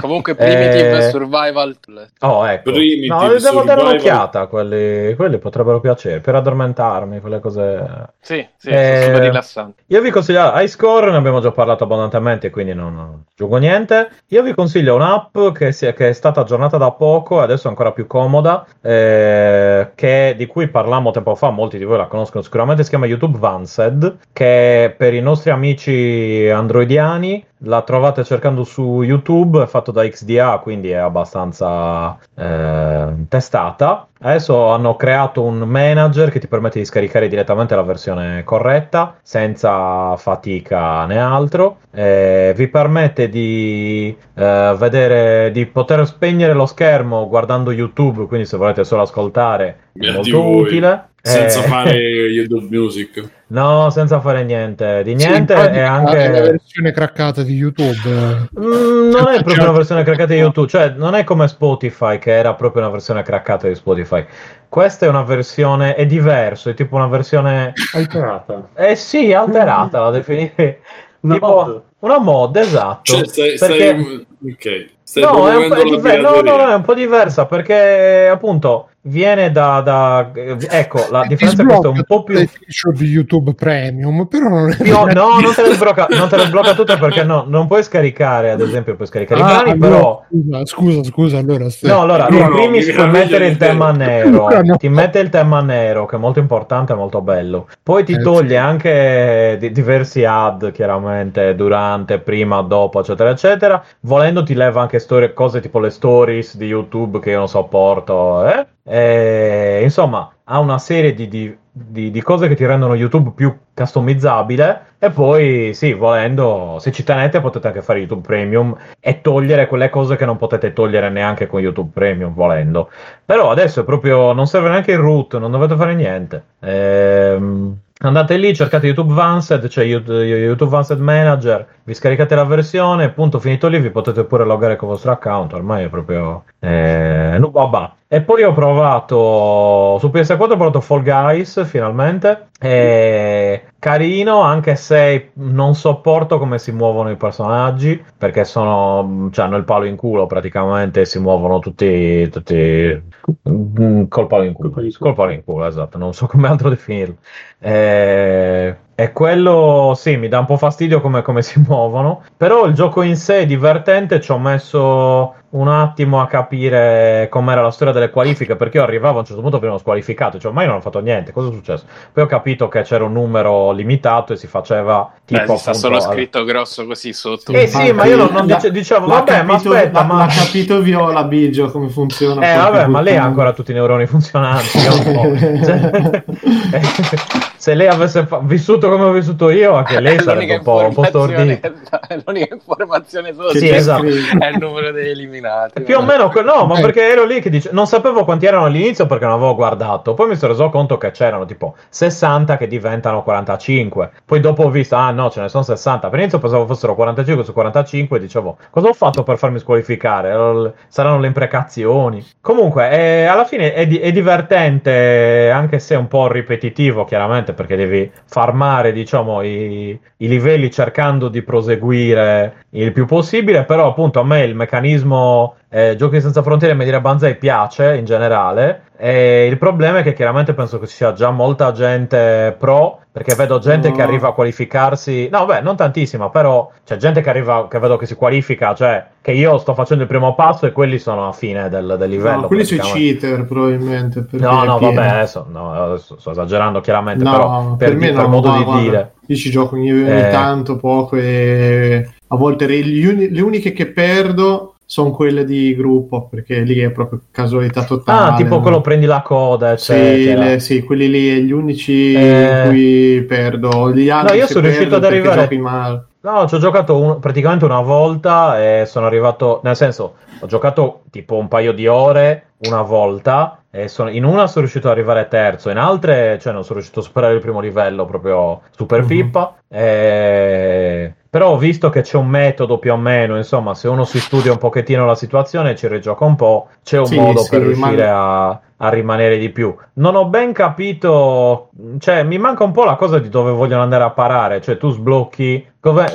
Comunque 0.00 0.34
Primitive 0.34 0.98
eh... 0.98 1.10
Survival. 1.10 1.76
Oh, 2.20 2.46
ecco. 2.46 2.70
Primitive 2.72 3.06
no, 3.06 3.20
devo 3.20 3.38
survival. 3.38 3.64
dare 3.64 3.80
un'occhiata. 3.82 4.46
Quelli, 4.46 5.14
quelli 5.14 5.38
potrebbero 5.38 5.80
piacere 5.80 6.20
per 6.20 6.34
addormentarmi, 6.34 7.20
quelle 7.20 7.40
cose. 7.40 8.12
Sì, 8.20 8.46
sì, 8.56 8.68
eh... 8.68 9.02
super 9.04 9.20
rilassanti. 9.22 9.82
Io 9.86 10.00
vi 10.00 10.10
consiglio 10.10 10.52
High 10.54 10.66
Score, 10.66 11.10
ne 11.10 11.16
abbiamo 11.16 11.40
già 11.40 11.50
parlato 11.50 11.84
abbondantemente, 11.84 12.50
quindi 12.50 12.74
non, 12.74 13.24
aggiungo 13.30 13.56
niente. 13.56 14.10
Io 14.28 14.42
vi 14.42 14.52
consiglio 14.54 14.94
un'app 14.94 15.36
che, 15.52 15.72
si, 15.72 15.92
che, 15.92 16.08
è 16.08 16.12
stata 16.12 16.40
aggiornata 16.40 16.76
da 16.76 16.90
poco 16.90 17.40
e 17.40 17.44
adesso 17.44 17.66
è 17.66 17.70
ancora 17.70 17.92
più 17.92 18.06
comoda, 18.06 18.66
eh, 18.80 19.92
che, 19.94 20.34
di 20.36 20.46
cui 20.46 20.68
parlammo 20.68 21.10
tempo 21.10 21.34
fa, 21.34 21.50
molti 21.50 21.78
di 21.78 21.84
voi 21.84 21.98
la 21.98 22.06
conoscono 22.06 22.42
sicuramente, 22.42 22.82
si 22.82 22.90
chiama 22.90 23.06
YouTube 23.06 23.38
Vansed, 23.38 24.18
che 24.32 24.94
per 24.96 25.14
i 25.14 25.20
nostri 25.20 25.50
amici 25.50 26.48
androidiani 26.52 27.44
la 27.64 27.82
trovate 27.82 28.24
cercando 28.24 28.64
su 28.64 29.02
YouTube, 29.02 29.62
è 29.62 29.66
fatto 29.66 29.90
da 29.90 30.06
XDA, 30.06 30.60
quindi 30.62 30.90
è 30.90 30.96
abbastanza 30.96 32.18
eh, 32.34 33.26
testata. 33.28 34.08
Adesso 34.20 34.68
hanno 34.68 34.96
creato 34.96 35.42
un 35.42 35.58
manager 35.58 36.30
che 36.30 36.40
ti 36.40 36.48
permette 36.48 36.78
di 36.78 36.84
scaricare 36.84 37.28
direttamente 37.28 37.74
la 37.74 37.82
versione 37.82 38.42
corretta, 38.44 39.16
senza 39.22 40.16
fatica 40.16 41.04
né 41.04 41.18
altro. 41.18 41.78
Eh, 41.90 42.54
vi 42.56 42.68
permette 42.68 43.28
di 43.28 44.16
eh, 44.34 44.74
vedere, 44.78 45.50
di 45.52 45.66
poter 45.66 46.06
spegnere 46.06 46.54
lo 46.54 46.66
schermo 46.66 47.28
guardando 47.28 47.70
YouTube, 47.70 48.26
quindi 48.26 48.46
se 48.46 48.56
volete 48.56 48.84
solo 48.84 49.02
ascoltare 49.02 49.78
è 49.92 50.10
molto 50.10 50.40
utile. 50.46 51.08
Senza 51.26 51.64
eh, 51.64 51.68
fare 51.68 51.96
YouTube 52.28 52.66
Music. 52.68 53.30
No, 53.46 53.88
senza 53.88 54.20
fare 54.20 54.44
niente 54.44 55.02
di 55.02 55.14
niente. 55.14 55.56
Sì, 55.56 55.62
è 55.62 55.80
anche 55.80 56.28
la 56.28 56.40
versione 56.40 56.92
craccata 56.92 57.42
di 57.42 57.54
YouTube. 57.54 58.48
Mm, 58.60 59.08
non 59.08 59.28
è 59.28 59.42
proprio 59.42 59.62
una 59.62 59.72
versione 59.72 60.02
craccata 60.02 60.34
di 60.34 60.40
YouTube, 60.40 60.68
cioè 60.68 60.90
non 60.90 61.14
è 61.14 61.24
come 61.24 61.48
Spotify, 61.48 62.18
che 62.18 62.30
era 62.30 62.52
proprio 62.52 62.82
una 62.82 62.90
versione 62.90 63.22
craccata 63.22 63.66
di 63.66 63.74
Spotify. 63.74 64.22
Questa 64.68 65.06
è 65.06 65.08
una 65.08 65.22
versione, 65.22 65.94
è 65.94 66.04
diverso, 66.04 66.68
è 66.68 66.74
tipo 66.74 66.96
una 66.96 67.06
versione 67.06 67.72
alterata. 67.94 68.68
Eh 68.74 68.94
sì, 68.94 69.32
alterata, 69.32 70.00
la 70.00 70.10
definirei. 70.10 70.76
Una 71.20 71.34
tipo 71.34 71.46
mod. 71.46 71.82
una 72.00 72.18
mod, 72.18 72.56
esatto. 72.56 73.14
Cioè, 73.14 73.26
stai, 73.26 73.56
perché... 73.56 74.02
stai... 74.02 74.26
Ok. 74.44 74.86
Stai 75.02 75.22
no, 75.22 75.48
è 75.48 75.56
un, 75.56 75.72
è 75.72 75.82
diver- 75.82 76.20
no, 76.20 76.40
no, 76.40 76.56
no, 76.56 76.68
è 76.68 76.74
un 76.74 76.82
po' 76.82 76.94
diversa 76.94 77.44
perché 77.46 78.26
appunto 78.30 78.88
viene 79.06 79.52
da, 79.52 79.82
da, 79.82 80.30
ecco 80.32 81.06
la 81.10 81.26
differenza 81.26 81.62
è 81.62 81.66
questa 81.66 81.88
è 81.88 81.90
un 81.90 82.04
po' 82.06 82.22
più 82.22 82.38
di 82.38 83.04
YouTube 83.04 83.52
Premium 83.52 84.26
però 84.26 84.48
non 84.48 84.70
è 84.70 84.76
no, 84.88 85.04
no 85.04 85.40
non 85.44 85.52
te 85.54 85.60
le 85.60 85.74
sblocca 85.74 86.06
non 86.08 86.28
te 86.30 86.36
le 86.38 86.44
sblocca 86.44 86.72
tutte 86.72 86.96
perché 86.96 87.22
no, 87.22 87.44
non 87.46 87.66
puoi 87.66 87.82
scaricare 87.82 88.50
ad 88.52 88.62
esempio 88.62 88.94
puoi 88.96 89.06
scaricare 89.06 89.42
ah, 89.42 89.44
i 89.44 89.46
brani 89.46 89.70
allora, 89.72 89.88
però 89.88 90.24
scusa 90.30 90.64
scusa, 90.64 91.02
scusa 91.02 91.38
allora 91.38 91.68
stai... 91.68 91.90
no 91.90 92.00
allora 92.00 92.28
no, 92.28 92.38
in 92.38 92.50
primis 92.50 92.92
puoi 92.92 93.10
mettere 93.10 93.46
il 93.48 93.58
tema 93.58 93.90
nero 93.90 94.48
no. 94.62 94.76
ti 94.76 94.88
mette 94.88 95.18
il 95.18 95.28
tema 95.28 95.60
nero 95.60 96.06
che 96.06 96.16
è 96.16 96.18
molto 96.18 96.38
importante 96.38 96.94
e 96.94 96.96
molto 96.96 97.20
bello 97.20 97.68
poi 97.82 98.04
ti 98.04 98.14
eh, 98.14 98.22
toglie 98.22 98.48
sì. 98.48 98.56
anche 98.56 99.56
di, 99.60 99.70
diversi 99.70 100.24
ad 100.24 100.72
chiaramente 100.72 101.54
durante 101.54 102.20
prima 102.20 102.62
dopo 102.62 103.00
eccetera 103.00 103.28
eccetera 103.28 103.84
volendo 104.00 104.33
ti 104.42 104.54
leva 104.54 104.80
anche 104.80 104.98
storie 104.98 105.32
cose 105.32 105.60
tipo 105.60 105.78
le 105.78 105.90
stories 105.90 106.56
di 106.56 106.66
YouTube 106.66 107.20
che 107.20 107.30
io 107.30 107.38
non 107.38 107.48
sopporto 107.48 108.46
eh 108.46 108.66
e, 108.86 109.80
insomma, 109.82 110.30
ha 110.44 110.58
una 110.58 110.78
serie 110.78 111.14
di, 111.14 111.26
di, 111.26 111.56
di, 111.70 112.10
di, 112.10 112.22
cose 112.22 112.48
che 112.48 112.54
ti 112.54 112.66
rendono 112.66 112.94
YouTube 112.94 113.30
più 113.34 113.56
customizzabile. 113.72 114.92
E 114.98 115.10
poi, 115.10 115.72
sì, 115.74 115.92
volendo, 115.94 116.76
se 116.80 116.92
ci 116.92 117.02
tenete, 117.02 117.40
potete 117.40 117.66
anche 117.68 117.82
fare 117.82 118.00
YouTube 118.00 118.26
Premium 118.26 118.76
e 119.00 119.20
togliere 119.22 119.66
quelle 119.66 119.88
cose 119.90 120.16
che 120.16 120.26
non 120.26 120.36
potete 120.36 120.72
togliere 120.74 121.08
neanche 121.08 121.46
con 121.46 121.60
YouTube 121.60 121.90
Premium, 121.94 122.34
volendo. 122.34 122.90
Però 123.24 123.50
adesso 123.50 123.80
è 123.80 123.84
proprio, 123.84 124.32
non 124.32 124.46
serve 124.46 124.68
neanche 124.68 124.92
il 124.92 124.98
root, 124.98 125.38
non 125.38 125.50
dovete 125.50 125.76
fare 125.76 125.94
niente. 125.94 126.44
Ehm 126.60 127.78
Andate 127.96 128.36
lì, 128.36 128.52
cercate 128.54 128.86
YouTube 128.86 129.14
Vansed, 129.14 129.68
c'è 129.68 129.84
YouTube 129.84 130.68
Vansed 130.68 130.98
Manager, 130.98 131.66
vi 131.84 131.94
scaricate 131.94 132.34
la 132.34 132.44
versione, 132.44 133.10
punto 133.10 133.38
finito 133.38 133.68
lì, 133.68 133.78
vi 133.78 133.90
potete 133.90 134.24
pure 134.24 134.44
loggare 134.44 134.74
con 134.74 134.88
il 134.88 134.94
vostro 134.94 135.12
account, 135.12 135.52
ormai 135.52 135.84
è 135.84 135.88
proprio... 135.88 136.44
Eh, 136.58 137.36
no, 137.38 137.50
babà. 137.50 137.94
E 138.08 138.20
poi 138.20 138.42
ho 138.42 138.52
provato 138.52 139.96
su 140.00 140.08
PS4 140.08 140.40
ho 140.40 140.46
provato 140.46 140.80
Fall 140.80 141.02
Guys 141.02 141.64
finalmente. 141.66 142.48
E 142.60 143.64
carino, 143.84 144.40
anche 144.40 144.76
se 144.76 145.32
non 145.34 145.74
sopporto 145.74 146.38
come 146.38 146.58
si 146.58 146.72
muovono 146.72 147.10
i 147.10 147.16
personaggi, 147.16 148.02
perché 148.16 148.46
sono, 148.46 149.28
cioè, 149.30 149.44
hanno 149.44 149.58
il 149.58 149.64
palo 149.64 149.84
in 149.84 149.94
culo 149.94 150.24
praticamente 150.24 151.04
si 151.04 151.18
muovono 151.18 151.58
tutti, 151.58 152.26
tutti 152.30 153.02
mm, 153.46 154.04
col 154.08 154.26
palo 154.26 154.44
in 154.44 154.54
culo. 154.54 154.70
Col 154.70 155.14
palo 155.14 155.32
in 155.32 155.44
culo, 155.44 155.66
esatto, 155.66 155.98
non 155.98 156.14
so 156.14 156.24
come 156.32 156.48
altro 156.48 156.70
definirlo. 156.70 157.16
E, 157.58 158.74
e 158.94 159.12
quello 159.12 159.92
sì, 159.94 160.16
mi 160.16 160.28
dà 160.28 160.38
un 160.38 160.46
po' 160.46 160.56
fastidio 160.56 161.02
come, 161.02 161.20
come 161.20 161.42
si 161.42 161.60
muovono, 161.68 162.22
però 162.38 162.64
il 162.64 162.72
gioco 162.72 163.02
in 163.02 163.16
sé 163.16 163.40
è 163.40 163.46
divertente, 163.46 164.18
ci 164.18 164.30
ho 164.30 164.38
messo 164.38 165.34
un 165.54 165.68
attimo 165.68 166.20
a 166.20 166.26
capire 166.26 167.28
com'era 167.30 167.62
la 167.62 167.70
storia 167.70 167.92
delle 167.92 168.10
qualifiche, 168.10 168.56
perché 168.56 168.78
io 168.78 168.82
arrivavo 168.82 169.18
a 169.18 169.20
un 169.20 169.24
certo 169.24 169.40
punto 169.40 169.58
venivano 169.58 169.80
squalificato, 169.80 170.38
cioè 170.38 170.48
ormai 170.48 170.66
non 170.66 170.76
ho 170.76 170.80
fatto 170.80 170.98
niente, 171.00 171.32
cosa 171.32 171.50
è 171.50 171.52
successo? 171.52 171.84
Poi 172.12 172.24
ho 172.24 172.26
capito 172.26 172.66
che 172.68 172.82
c'era 172.82 173.04
un 173.04 173.12
numero 173.12 173.70
limitato 173.70 174.32
e 174.32 174.36
si 174.36 174.48
faceva 174.48 175.12
tipo... 175.24 175.52
Beh, 175.52 175.56
sta 175.56 175.72
solo 175.72 176.00
scritto 176.00 176.44
grosso 176.44 176.86
così 176.86 177.12
sotto. 177.12 177.52
Eh 177.52 177.68
sì, 177.68 177.92
ma 177.92 178.04
io 178.04 178.16
non, 178.16 178.30
non 178.32 178.46
dice, 178.46 178.72
dicevo, 178.72 179.06
vabbè, 179.06 179.30
capito, 179.30 179.46
ma 179.46 179.54
aspetta, 179.54 180.02
ma... 180.02 180.16
L'ha 180.16 180.32
capito 180.32 180.80
Viola 180.80 181.22
Biggio 181.24 181.70
come 181.70 181.88
funziona. 181.88 182.52
Eh 182.52 182.56
vabbè, 182.56 182.86
ma 182.88 183.00
lei 183.00 183.16
ha 183.16 183.22
ancora 183.22 183.52
tutti 183.52 183.70
i 183.70 183.74
neuroni 183.74 184.06
funzionanti, 184.06 184.78
cioè, 185.62 186.24
se 187.64 187.72
lei 187.72 187.86
avesse 187.86 188.26
fa- 188.26 188.40
vissuto 188.42 188.90
come 188.90 189.04
ho 189.04 189.10
vissuto 189.10 189.48
io, 189.48 189.72
anche 189.72 189.98
lei 189.98 190.18
sarebbe 190.20 190.56
un 190.56 190.62
po', 190.62 190.84
un 190.84 190.92
po' 190.92 191.04
stordita. 191.04 191.72
È 192.06 192.18
l'unica 192.22 192.52
informazione 192.52 193.32
solo 193.32 193.52
sì, 193.52 193.70
esatto. 193.70 194.04
è 194.04 194.48
il 194.48 194.58
numero 194.58 194.90
degli 194.90 195.08
eliminati. 195.08 195.80
Più 195.80 195.96
o 195.96 196.02
meno, 196.02 196.30
no, 196.44 196.66
ma 196.66 196.78
perché 196.78 197.08
ero 197.10 197.24
lì 197.24 197.40
che 197.40 197.48
dice, 197.48 197.70
non 197.72 197.86
sapevo 197.86 198.24
quanti 198.24 198.44
erano 198.44 198.66
all'inizio 198.66 199.06
perché 199.06 199.24
non 199.24 199.36
avevo 199.36 199.54
guardato. 199.54 200.12
Poi 200.12 200.28
mi 200.28 200.36
sono 200.36 200.52
reso 200.52 200.68
conto 200.68 200.98
che 200.98 201.10
c'erano 201.10 201.46
tipo 201.46 201.74
60 201.88 202.58
che 202.58 202.66
diventano 202.66 203.22
45. 203.22 204.10
Poi 204.26 204.40
dopo 204.40 204.64
ho 204.64 204.68
visto, 204.68 204.96
ah 204.96 205.10
no, 205.10 205.30
ce 205.30 205.40
ne 205.40 205.48
sono 205.48 205.62
60. 205.62 206.10
Per 206.10 206.18
inizio 206.18 206.38
pensavo 206.40 206.66
fossero 206.66 206.94
45 206.94 207.44
su 207.44 207.54
45 207.54 208.18
e 208.18 208.20
dicevo, 208.20 208.58
cosa 208.68 208.88
ho 208.88 208.92
fatto 208.92 209.22
per 209.22 209.38
farmi 209.38 209.58
squalificare? 209.58 210.74
Saranno 210.88 211.18
le 211.18 211.28
imprecazioni. 211.28 212.22
Comunque, 212.42 212.90
eh, 212.90 213.24
alla 213.24 213.46
fine 213.46 213.72
è, 213.72 213.86
di- 213.86 214.00
è 214.00 214.12
divertente, 214.12 215.50
anche 215.50 215.78
se 215.78 215.94
un 215.94 216.08
po' 216.08 216.30
ripetitivo, 216.30 217.06
chiaramente 217.06 217.52
perché 217.54 217.76
devi 217.76 218.10
farmare 218.26 218.92
diciamo 218.92 219.42
i, 219.42 219.98
i, 220.18 220.28
livelli 220.28 220.70
cercando 220.70 221.28
di 221.28 221.42
proseguire 221.42 222.64
il 222.70 222.92
più 222.92 223.06
possibile 223.06 223.64
però 223.64 223.88
appunto 223.88 224.20
a 224.20 224.24
me 224.24 224.42
il 224.44 224.54
meccanismo 224.54 225.54
eh, 225.74 225.96
Giochi 225.96 226.20
senza 226.20 226.40
frontiere 226.40 226.72
mi 226.74 226.84
dire 226.84 227.00
Banzai 227.00 227.34
piace 227.34 227.96
in 227.96 228.04
generale 228.04 228.82
e 228.96 229.46
il 229.46 229.58
problema 229.58 229.98
è 229.98 230.02
che 230.04 230.12
chiaramente 230.12 230.54
penso 230.54 230.78
che 230.78 230.86
ci 230.86 230.94
sia 230.94 231.12
già 231.12 231.32
molta 231.32 231.72
gente 231.72 232.54
pro 232.56 233.00
perché 233.10 233.34
vedo 233.34 233.58
gente 233.58 233.88
no. 233.88 233.94
che 233.94 234.02
arriva 234.02 234.28
a 234.28 234.32
qualificarsi. 234.32 235.28
No, 235.30 235.44
beh, 235.46 235.60
non 235.60 235.76
tantissima, 235.76 236.30
però 236.30 236.70
c'è 236.84 236.96
gente 236.96 237.20
che 237.20 237.28
arriva, 237.28 237.68
che 237.68 237.78
vedo 237.78 237.96
che 237.96 238.06
si 238.06 238.14
qualifica, 238.14 238.74
cioè 238.74 239.04
che 239.20 239.32
io 239.32 239.58
sto 239.58 239.74
facendo 239.74 240.02
il 240.02 240.08
primo 240.08 240.34
passo 240.34 240.66
e 240.66 240.72
quelli 240.72 240.98
sono 240.98 241.28
a 241.28 241.32
fine 241.32 241.68
del, 241.68 241.96
del 241.96 242.10
livello. 242.10 242.42
No, 242.42 242.46
quelli 242.46 242.64
sui 242.64 242.78
cheater, 242.78 243.44
probabilmente. 243.44 244.26
No, 244.30 244.64
no, 244.64 244.78
vabbè, 244.78 245.06
adesso, 245.06 245.46
no, 245.48 245.72
adesso, 245.72 246.18
sto 246.18 246.30
esagerando 246.32 246.80
chiaramente, 246.80 247.22
no, 247.22 247.30
però 247.30 247.76
per, 247.76 247.90
per, 247.90 247.96
me 247.96 248.12
per 248.12 248.26
modo 248.26 248.56
di 248.56 248.64
guarda, 248.64 248.80
dire. 248.80 249.12
Io 249.26 249.36
ci 249.36 249.50
gioco 249.50 249.76
ogni, 249.76 249.92
ogni 249.92 250.08
eh... 250.08 250.30
tanto, 250.30 250.76
poco 250.76 251.16
e 251.16 252.08
a 252.26 252.36
volte 252.36 252.66
le, 252.66 252.82
le 253.30 253.40
uniche 253.40 253.72
che 253.72 253.86
perdo 253.86 254.73
sono 254.94 255.10
quelle 255.10 255.44
di 255.44 255.74
gruppo 255.74 256.28
perché 256.28 256.60
lì 256.60 256.78
è 256.78 256.90
proprio 256.92 257.22
casualità 257.32 257.82
totale. 257.82 258.30
Ah, 258.30 258.36
tipo 258.36 258.60
quello 258.60 258.80
prendi 258.80 259.06
la 259.06 259.22
coda, 259.22 259.72
eccetera. 259.72 260.42
Sì, 260.42 260.48
le, 260.50 260.58
sì 260.60 260.82
quelli 260.84 261.10
lì, 261.10 261.42
gli 261.42 261.50
unici 261.50 262.12
eh... 262.12 262.62
in 262.62 262.68
cui 262.68 263.24
perdo. 263.26 263.92
Gli 263.92 264.08
altri 264.08 264.36
no, 264.36 264.44
io 264.44 264.46
sono 264.48 264.66
riuscito 264.66 264.94
ad 264.94 265.04
arrivare. 265.04 266.06
No, 266.20 266.46
ci 266.46 266.54
ho 266.54 266.58
giocato 266.58 266.96
un, 266.96 267.18
praticamente 267.18 267.64
una 267.64 267.80
volta 267.80 268.62
e 268.62 268.86
sono 268.86 269.06
arrivato, 269.06 269.60
nel 269.64 269.74
senso, 269.74 270.14
ho 270.38 270.46
giocato 270.46 271.02
tipo 271.10 271.34
un 271.34 271.48
paio 271.48 271.72
di 271.72 271.88
ore 271.88 272.50
una 272.58 272.82
volta 272.82 273.64
e 273.72 273.88
sono, 273.88 274.10
in 274.10 274.22
una 274.22 274.46
sono 274.46 274.60
riuscito 274.60 274.86
ad 274.86 274.92
arrivare 274.92 275.26
terzo, 275.26 275.70
in 275.70 275.76
altre 275.76 276.38
cioè, 276.40 276.52
non 276.52 276.62
sono 276.62 276.74
riuscito 276.76 277.00
a 277.00 277.02
superare 277.02 277.34
il 277.34 277.40
primo 277.40 277.58
livello 277.58 278.04
proprio 278.04 278.60
super 278.70 279.04
pippa. 279.04 279.56
E... 279.68 281.14
Però 281.34 281.50
ho 281.50 281.58
visto 281.58 281.90
che 281.90 282.02
c'è 282.02 282.16
un 282.16 282.28
metodo 282.28 282.78
più 282.78 282.92
o 282.92 282.96
meno, 282.96 283.36
insomma, 283.36 283.74
se 283.74 283.88
uno 283.88 284.04
si 284.04 284.20
studia 284.20 284.52
un 284.52 284.58
pochettino 284.58 285.04
la 285.04 285.16
situazione, 285.16 285.74
ci 285.74 285.88
rigioca 285.88 286.24
un 286.24 286.36
po', 286.36 286.68
c'è 286.84 286.96
un 287.00 287.06
sì, 287.06 287.18
modo 287.18 287.40
sì, 287.40 287.50
per 287.50 287.62
riuscire 287.62 288.06
ma... 288.06 288.50
a, 288.50 288.60
a, 288.76 288.88
rimanere 288.90 289.36
di 289.36 289.50
più. 289.50 289.74
Non 289.94 290.14
ho 290.14 290.26
ben 290.26 290.52
capito, 290.52 291.70
cioè 291.98 292.22
mi 292.22 292.38
manca 292.38 292.62
un 292.62 292.70
po' 292.70 292.84
la 292.84 292.94
cosa 292.94 293.18
di 293.18 293.28
dove 293.30 293.50
vogliono 293.50 293.82
andare 293.82 294.04
a 294.04 294.10
parare, 294.10 294.60
cioè 294.60 294.76
tu 294.76 294.90
sblocchi, 294.90 295.54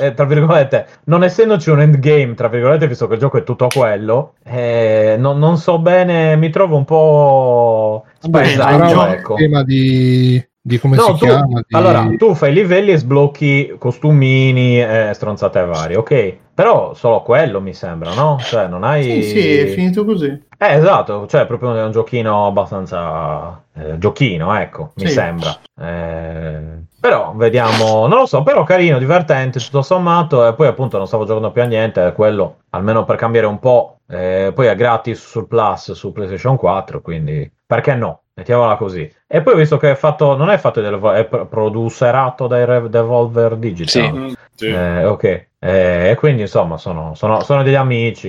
eh, 0.00 0.14
tra 0.14 0.24
virgolette, 0.24 0.86
non 1.04 1.22
essendoci 1.22 1.68
un 1.68 1.82
endgame, 1.82 2.32
tra 2.32 2.48
virgolette, 2.48 2.88
visto 2.88 3.06
che 3.06 3.12
il 3.12 3.20
gioco 3.20 3.36
è 3.36 3.42
tutto 3.42 3.66
quello, 3.66 4.36
eh, 4.42 5.16
non, 5.18 5.38
non, 5.38 5.58
so 5.58 5.80
bene, 5.80 6.34
mi 6.36 6.48
trovo 6.48 6.78
un 6.78 6.86
po' 6.86 8.06
spaesato, 8.20 9.04
ecco. 9.04 9.34
tema 9.34 9.62
di 9.64 10.42
di 10.62 10.78
come 10.78 10.96
no, 10.96 11.02
si 11.02 11.10
tu, 11.12 11.16
chiama. 11.18 11.62
Di... 11.66 11.74
Allora, 11.74 12.06
tu 12.18 12.34
fai 12.34 12.52
livelli 12.52 12.92
e 12.92 12.98
sblocchi 12.98 13.76
costumini 13.78 14.80
e 14.80 15.10
stronzate 15.14 15.64
varie, 15.64 15.96
ok? 15.96 16.36
Però 16.54 16.92
solo 16.92 17.22
quello 17.22 17.60
mi 17.60 17.72
sembra, 17.72 18.12
no? 18.12 18.36
Cioè, 18.38 18.66
non 18.66 18.84
hai... 18.84 19.22
Sì, 19.22 19.22
sì, 19.22 19.56
è 19.56 19.66
finito 19.68 20.04
così. 20.04 20.26
Eh, 20.58 20.74
esatto, 20.74 21.26
cioè 21.26 21.46
proprio 21.46 21.70
un 21.70 21.90
giochino 21.90 22.46
abbastanza... 22.46 23.62
Eh, 23.72 23.96
giochino, 23.96 24.54
ecco, 24.54 24.92
mi 24.96 25.06
sì. 25.06 25.12
sembra. 25.12 25.56
Eh, 25.80 26.60
però, 27.00 27.32
vediamo, 27.34 28.06
non 28.06 28.18
lo 28.18 28.26
so, 28.26 28.42
però 28.42 28.62
carino, 28.64 28.98
divertente, 28.98 29.58
tutto 29.58 29.80
sommato, 29.80 30.46
e 30.46 30.52
poi 30.52 30.66
appunto 30.66 30.98
non 30.98 31.06
stavo 31.06 31.24
giocando 31.24 31.50
più 31.50 31.62
a 31.62 31.66
niente, 31.66 32.12
quello, 32.14 32.58
almeno 32.70 33.06
per 33.06 33.16
cambiare 33.16 33.46
un 33.46 33.58
po', 33.58 34.00
eh, 34.06 34.52
poi 34.54 34.66
è 34.66 34.74
gratis 34.74 35.26
sul 35.26 35.46
Plus 35.46 35.92
su 35.92 36.12
PlayStation 36.12 36.58
4, 36.58 37.00
quindi 37.00 37.50
perché 37.64 37.94
no? 37.94 38.24
Mettiamola 38.34 38.76
così. 38.76 39.10
E 39.32 39.42
poi 39.42 39.54
ho 39.54 39.56
visto 39.58 39.76
che 39.76 39.92
è 39.92 39.94
fatto, 39.94 40.36
non 40.36 40.50
è 40.50 40.58
fatto, 40.58 40.80
del, 40.80 40.98
è 40.98 41.24
producerato 41.24 42.48
dai 42.48 42.88
Devolver 42.88 43.54
Digital. 43.54 43.86
Sì. 43.86 44.10
Mm, 44.10 44.32
sì. 44.56 44.66
Eh, 44.66 45.04
ok. 45.04 45.24
Eh, 45.60 46.10
e 46.10 46.14
quindi 46.16 46.42
insomma 46.42 46.76
sono, 46.78 47.14
sono, 47.14 47.40
sono, 47.42 47.62
degli 47.62 47.76
amici, 47.76 48.28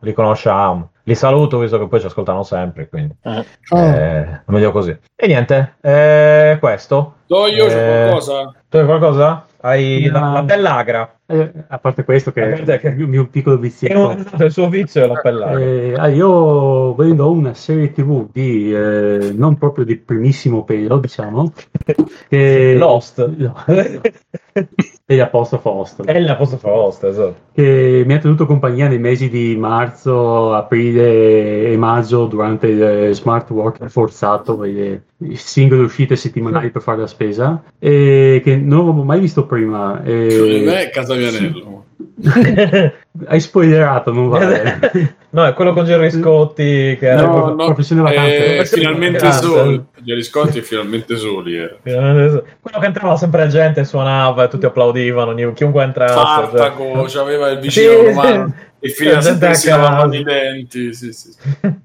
li 0.00 0.12
conosciamo. 0.12 0.90
Li 1.04 1.14
saluto 1.14 1.58
visto 1.58 1.78
che 1.78 1.86
poi 1.86 2.00
ci 2.00 2.06
ascoltano 2.06 2.42
sempre, 2.42 2.88
quindi 2.88 3.14
eh. 3.22 3.44
eh 3.70 4.40
meglio 4.46 4.72
così. 4.72 4.98
E 5.14 5.26
niente, 5.28 5.76
eh, 5.80 6.56
questo. 6.58 7.18
Do 7.28 7.46
io 7.46 7.66
c'è 7.68 8.08
qualcosa? 8.08 8.52
Tu 8.68 8.76
hai 8.78 8.84
qualcosa? 8.84 9.46
Hai 9.60 10.08
no. 10.10 10.18
la, 10.18 10.32
la 10.32 10.42
pellagra. 10.42 11.14
Eh, 11.32 11.50
a 11.68 11.78
parte 11.78 12.04
questo, 12.04 12.30
che 12.30 12.52
è, 12.52 12.62
è 12.62 12.88
il 12.88 13.08
mio 13.08 13.26
piccolo 13.26 13.56
vizio. 13.56 14.12
Il 14.38 14.52
suo 14.52 14.68
vizio 14.68 15.18
è 15.18 15.30
la. 15.30 15.58
Eh, 15.58 15.94
ah, 15.96 16.08
io 16.08 16.94
vedo 16.94 17.30
una 17.30 17.54
serie 17.54 17.90
TV 17.90 18.28
di 18.30 18.70
eh, 18.74 19.32
non 19.34 19.56
proprio 19.56 19.86
di 19.86 19.96
primissimo 19.96 20.62
pelo, 20.64 20.98
diciamo. 20.98 21.50
Che... 22.28 22.74
Lost. 22.76 23.26
No. 23.34 23.54
e 25.12 25.16
l'apostrofo 25.16 25.70
Host. 25.70 26.04
È 26.04 26.18
l'apostrofo 26.18 26.68
Host, 26.68 27.04
esatto. 27.04 27.34
Che 27.52 28.02
mi 28.06 28.14
ha 28.14 28.18
tenuto 28.18 28.46
compagnia 28.46 28.88
nei 28.88 28.98
mesi 28.98 29.28
di 29.28 29.56
marzo, 29.56 30.52
aprile 30.54 31.66
e 31.66 31.76
maggio 31.76 32.26
durante 32.26 32.66
il 32.68 33.14
smart 33.14 33.50
work 33.50 33.86
forzato, 33.88 34.60
le 34.62 35.02
singole 35.34 35.82
uscite 35.82 36.16
settimanali 36.16 36.70
per 36.70 36.82
fare 36.82 37.00
la 37.00 37.06
spesa, 37.06 37.62
e 37.78 38.40
che 38.42 38.56
non 38.56 38.80
avevo 38.80 39.02
mai 39.02 39.20
visto 39.20 39.46
prima. 39.46 40.02
E... 40.02 40.62
Me, 40.64 40.90
casa 40.90 41.14
Vianello. 41.14 41.84
Hai 43.26 43.40
spoilerato, 43.40 44.12
non 44.12 44.28
vale. 44.28 45.16
no, 45.30 45.46
è 45.46 45.52
quello 45.54 45.72
con 45.72 45.84
Gerry 45.84 46.10
Scotti 46.10 46.96
che 46.98 47.08
era 47.08 47.26
no, 47.26 47.48
no, 47.48 47.64
professione 47.66 48.02
vacanze. 48.02 48.58
Eh, 48.58 48.64
finalmente 48.66 49.32
soli. 49.32 49.84
Gerry 50.00 50.22
Scotti 50.22 50.58
è 50.58 50.62
finalmente 50.62 51.16
soli. 51.16 51.56
Eh. 51.56 51.78
Quello 51.82 52.78
che 52.78 52.86
entrava 52.86 53.16
sempre 53.16 53.44
la 53.44 53.48
gente 53.48 53.84
suonava 53.84 54.44
e 54.44 54.48
tutti 54.48 54.66
applaudivano, 54.66 55.34
chiunque 55.52 55.82
entrasse. 55.82 56.14
Spartaco, 56.14 57.08
cioè... 57.08 57.22
aveva 57.22 57.48
il 57.50 57.58
vicino 57.60 57.92
sì, 57.92 58.06
romano 58.06 58.54
e 58.84 58.88
finiva 58.88 59.20
sempre 59.20 59.48
che 59.48 59.54
si 59.54 59.68
lavavano 59.68 60.14
i 60.14 60.24
denti. 60.24 60.92
Sì, 60.92 61.12
sì. 61.12 61.30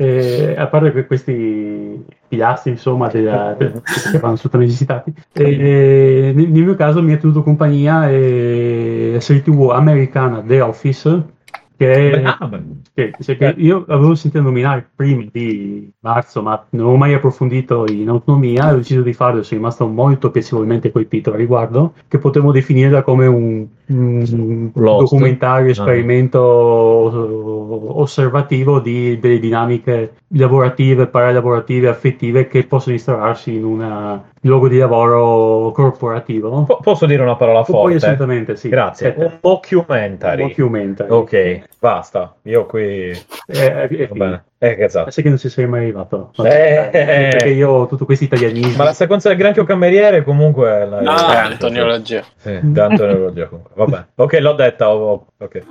Eh, 0.00 0.54
a 0.56 0.68
parte 0.68 0.92
que- 0.92 1.06
questi 1.06 2.02
pilastri 2.28 2.70
insomma 2.70 3.08
della, 3.08 3.52
de- 3.58 3.82
che 3.82 4.18
vanno 4.18 4.34
assolutamente 4.34 4.72
visitati 4.72 5.12
eh, 5.32 6.32
nel, 6.34 6.48
mio 6.48 6.76
caso 6.76 7.02
mi 7.02 7.12
ha 7.12 7.16
tenuto 7.18 7.42
compagnia 7.42 8.08
eh, 8.08 9.10
la 9.14 9.20
serie 9.20 9.42
tv 9.42 9.70
americana 9.70 10.40
The 10.40 10.60
Office 10.60 11.24
che, 11.78 12.22
ah, 12.24 12.50
che, 12.92 13.14
che 13.16 13.54
io 13.56 13.84
avevo 13.86 14.16
sentito 14.16 14.42
nominare 14.42 14.90
prima 14.96 15.24
di 15.30 15.88
marzo, 16.00 16.42
ma 16.42 16.66
non 16.70 16.86
ho 16.88 16.96
mai 16.96 17.14
approfondito 17.14 17.86
in 17.88 18.08
autonomia, 18.08 18.72
ho 18.72 18.78
deciso 18.78 19.02
di 19.02 19.12
farlo, 19.12 19.44
sono 19.44 19.60
rimasto 19.60 19.86
molto 19.86 20.32
piacevolmente 20.32 20.90
colpito 20.90 21.30
al 21.30 21.36
riguardo, 21.36 21.94
che 22.08 22.18
potevo 22.18 22.50
definire 22.50 23.04
come 23.04 23.26
un, 23.26 23.64
un 23.86 24.70
documentario, 24.74 25.68
ah. 25.68 25.70
esperimento 25.70 26.40
osservativo 28.00 28.80
di, 28.80 29.20
delle 29.20 29.38
dinamiche 29.38 30.14
lavorative, 30.32 31.06
paralavorative, 31.06 31.88
affettive 31.88 32.48
che 32.48 32.64
possono 32.64 32.96
instaurarsi 32.96 33.54
in 33.54 33.64
un 33.64 34.20
luogo 34.42 34.68
di 34.68 34.78
lavoro 34.78 35.70
corporativo. 35.72 36.64
P- 36.64 36.82
posso 36.82 37.06
dire 37.06 37.22
una 37.22 37.36
parola 37.36 37.64
forte? 37.64 37.82
Poi 37.82 37.94
assolutamente 37.94 38.56
sì. 38.56 38.68
Grazie. 38.68 39.14
Un 39.16 39.38
documentary. 39.40 40.42
Un 40.42 40.48
documentary. 40.48 41.10
Ok, 41.10 41.62
basta. 41.78 42.34
Io 42.42 42.66
qui... 42.66 43.10
Eh, 43.10 43.88
eh, 43.90 44.06
Va 44.08 44.14
bene. 44.14 44.44
Eh, 44.58 44.74
che 44.74 44.84
esatto. 44.84 45.10
Sai 45.10 45.22
che 45.22 45.28
non 45.28 45.38
ci 45.38 45.48
sei 45.48 45.66
mai 45.66 45.82
arrivato. 45.82 46.32
Eh, 46.38 46.88
perché 46.90 47.48
io 47.50 47.70
ho 47.70 47.86
tutto 47.86 48.04
questo 48.04 48.24
italianismo. 48.24 48.76
Ma 48.76 48.84
la 48.84 48.92
sequenza 48.92 49.28
del 49.28 49.38
granchio 49.38 49.64
cameriere 49.64 50.24
comunque... 50.24 50.86
La... 50.86 51.00
No, 51.00 51.28
è 51.30 51.36
Antonio 51.36 51.84
Loggia. 51.84 52.22
Sì, 52.36 52.58
da 52.62 52.86
Antonio 52.86 53.18
Loggia 53.18 53.46
comunque. 53.46 53.72
Vabbè. 53.74 54.04
Ok, 54.16 54.38
l'ho 54.40 54.52
detta. 54.54 54.94
Oh, 54.94 55.26
ok. 55.38 55.62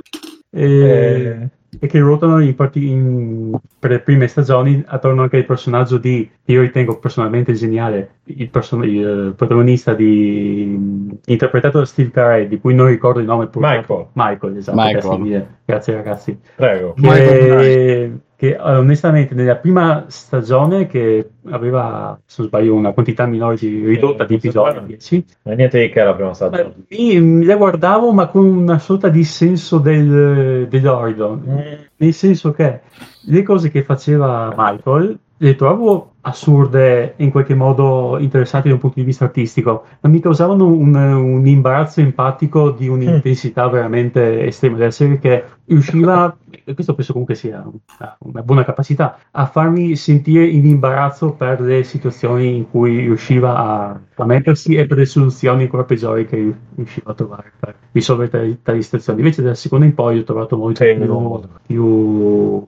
E... 0.51 1.49
E 1.79 1.87
che 1.87 1.99
ruotano 1.99 2.41
in 2.41 2.55
parti 2.55 2.87
in, 2.87 3.57
per 3.77 3.91
le 3.91 3.99
prime 3.99 4.27
stagioni 4.27 4.81
attorno 4.85 5.23
anche 5.23 5.37
al 5.37 5.45
personaggio 5.45 5.97
di 5.97 6.29
io 6.45 6.61
ritengo 6.61 6.97
personalmente 6.97 7.53
geniale 7.53 8.19
il, 8.25 8.49
person- 8.49 8.83
il 8.83 9.33
protagonista 9.35 9.93
di 9.93 11.15
interpretato 11.25 11.79
da 11.79 11.85
Steve 11.85 12.11
Carey 12.11 12.47
di 12.47 12.59
cui 12.59 12.73
non 12.73 12.87
ricordo 12.87 13.19
il 13.19 13.25
nome 13.25 13.47
purtroppo. 13.47 14.11
Michael. 14.13 14.31
Michael 14.31 14.57
esatto 14.57 15.17
Michael. 15.17 15.47
grazie 15.65 15.93
ragazzi. 15.93 16.39
Prego. 16.55 16.93
Che, 16.93 18.11
che 18.37 18.55
onestamente 18.59 19.33
nella 19.33 19.55
prima 19.55 20.05
stagione 20.09 20.85
che 20.85 21.27
aveva 21.49 22.19
se 22.23 22.35
non 22.41 22.47
sbaglio 22.49 22.75
una 22.75 22.91
quantità 22.91 23.25
minore 23.25 23.55
di 23.55 23.83
ridotta 23.83 24.25
di 24.25 24.35
episodi 24.35 24.85
10 24.85 25.25
niente 25.41 25.79
di 25.79 25.89
che 25.89 26.03
la 26.03 26.13
prima 26.13 26.35
stagione. 26.35 26.73
Mi 26.87 27.43
la 27.43 27.55
guardavo 27.55 28.13
ma 28.13 28.27
con 28.27 28.45
una 28.45 28.77
sorta 28.77 29.09
di 29.09 29.23
senso 29.23 29.79
del, 29.79 30.67
dell'orido 30.69 31.35
mm. 31.35 31.57
nel 31.95 32.13
senso 32.13 32.51
che 32.51 32.81
le 33.21 33.41
cose 33.41 33.71
che 33.71 33.81
faceva 33.81 34.53
Michael 34.55 35.17
le 35.37 35.55
trovo 35.55 36.13
assurde 36.21 37.13
in 37.17 37.31
qualche 37.31 37.55
modo 37.55 38.17
interessanti 38.19 38.67
da 38.67 38.73
un 38.73 38.79
punto 38.79 38.99
di 38.99 39.05
vista 39.05 39.25
artistico, 39.25 39.85
ma 40.01 40.09
mi 40.09 40.19
causavano 40.19 40.65
un, 40.65 40.93
un 40.93 41.47
imbarazzo 41.47 42.01
empatico 42.01 42.71
di 42.71 42.87
un'intensità 42.87 43.67
mm. 43.67 43.71
veramente 43.71 44.45
estrema, 44.45 44.77
della 44.77 44.91
serie 44.91 45.19
che 45.19 45.43
riusciva, 45.65 46.35
e 46.65 46.73
questo 46.73 46.95
penso 46.95 47.11
comunque 47.13 47.35
sia 47.35 47.63
una, 47.63 48.17
una, 48.19 48.41
buona 48.41 48.65
capacità, 48.65 49.19
a 49.31 49.45
farmi 49.45 49.95
sentire 49.95 50.45
in 50.45 50.65
imbarazzo 50.65 51.31
per 51.31 51.61
le 51.61 51.83
situazioni 51.83 52.57
in 52.57 52.69
cui 52.69 52.99
riusciva 52.99 53.55
a, 53.55 53.99
a 54.15 54.25
mettersi 54.25 54.75
e 54.75 54.85
per 54.85 54.97
le 54.97 55.05
soluzioni 55.05 55.63
ancora 55.63 55.83
peggiori 55.83 56.25
che 56.25 56.53
riusciva 56.75 57.11
a 57.11 57.15
trovare 57.15 57.51
per 57.57 57.75
risolvere 57.91 58.29
tali, 58.29 58.59
tali 58.61 58.81
situazioni. 58.81 59.19
Invece 59.19 59.41
dalla 59.43 59.55
seconda 59.55 59.85
in 59.85 59.93
poi 59.93 60.19
ho 60.19 60.23
trovato 60.23 60.57
molto 60.57 60.83
più, 60.83 61.39
più 61.65 62.67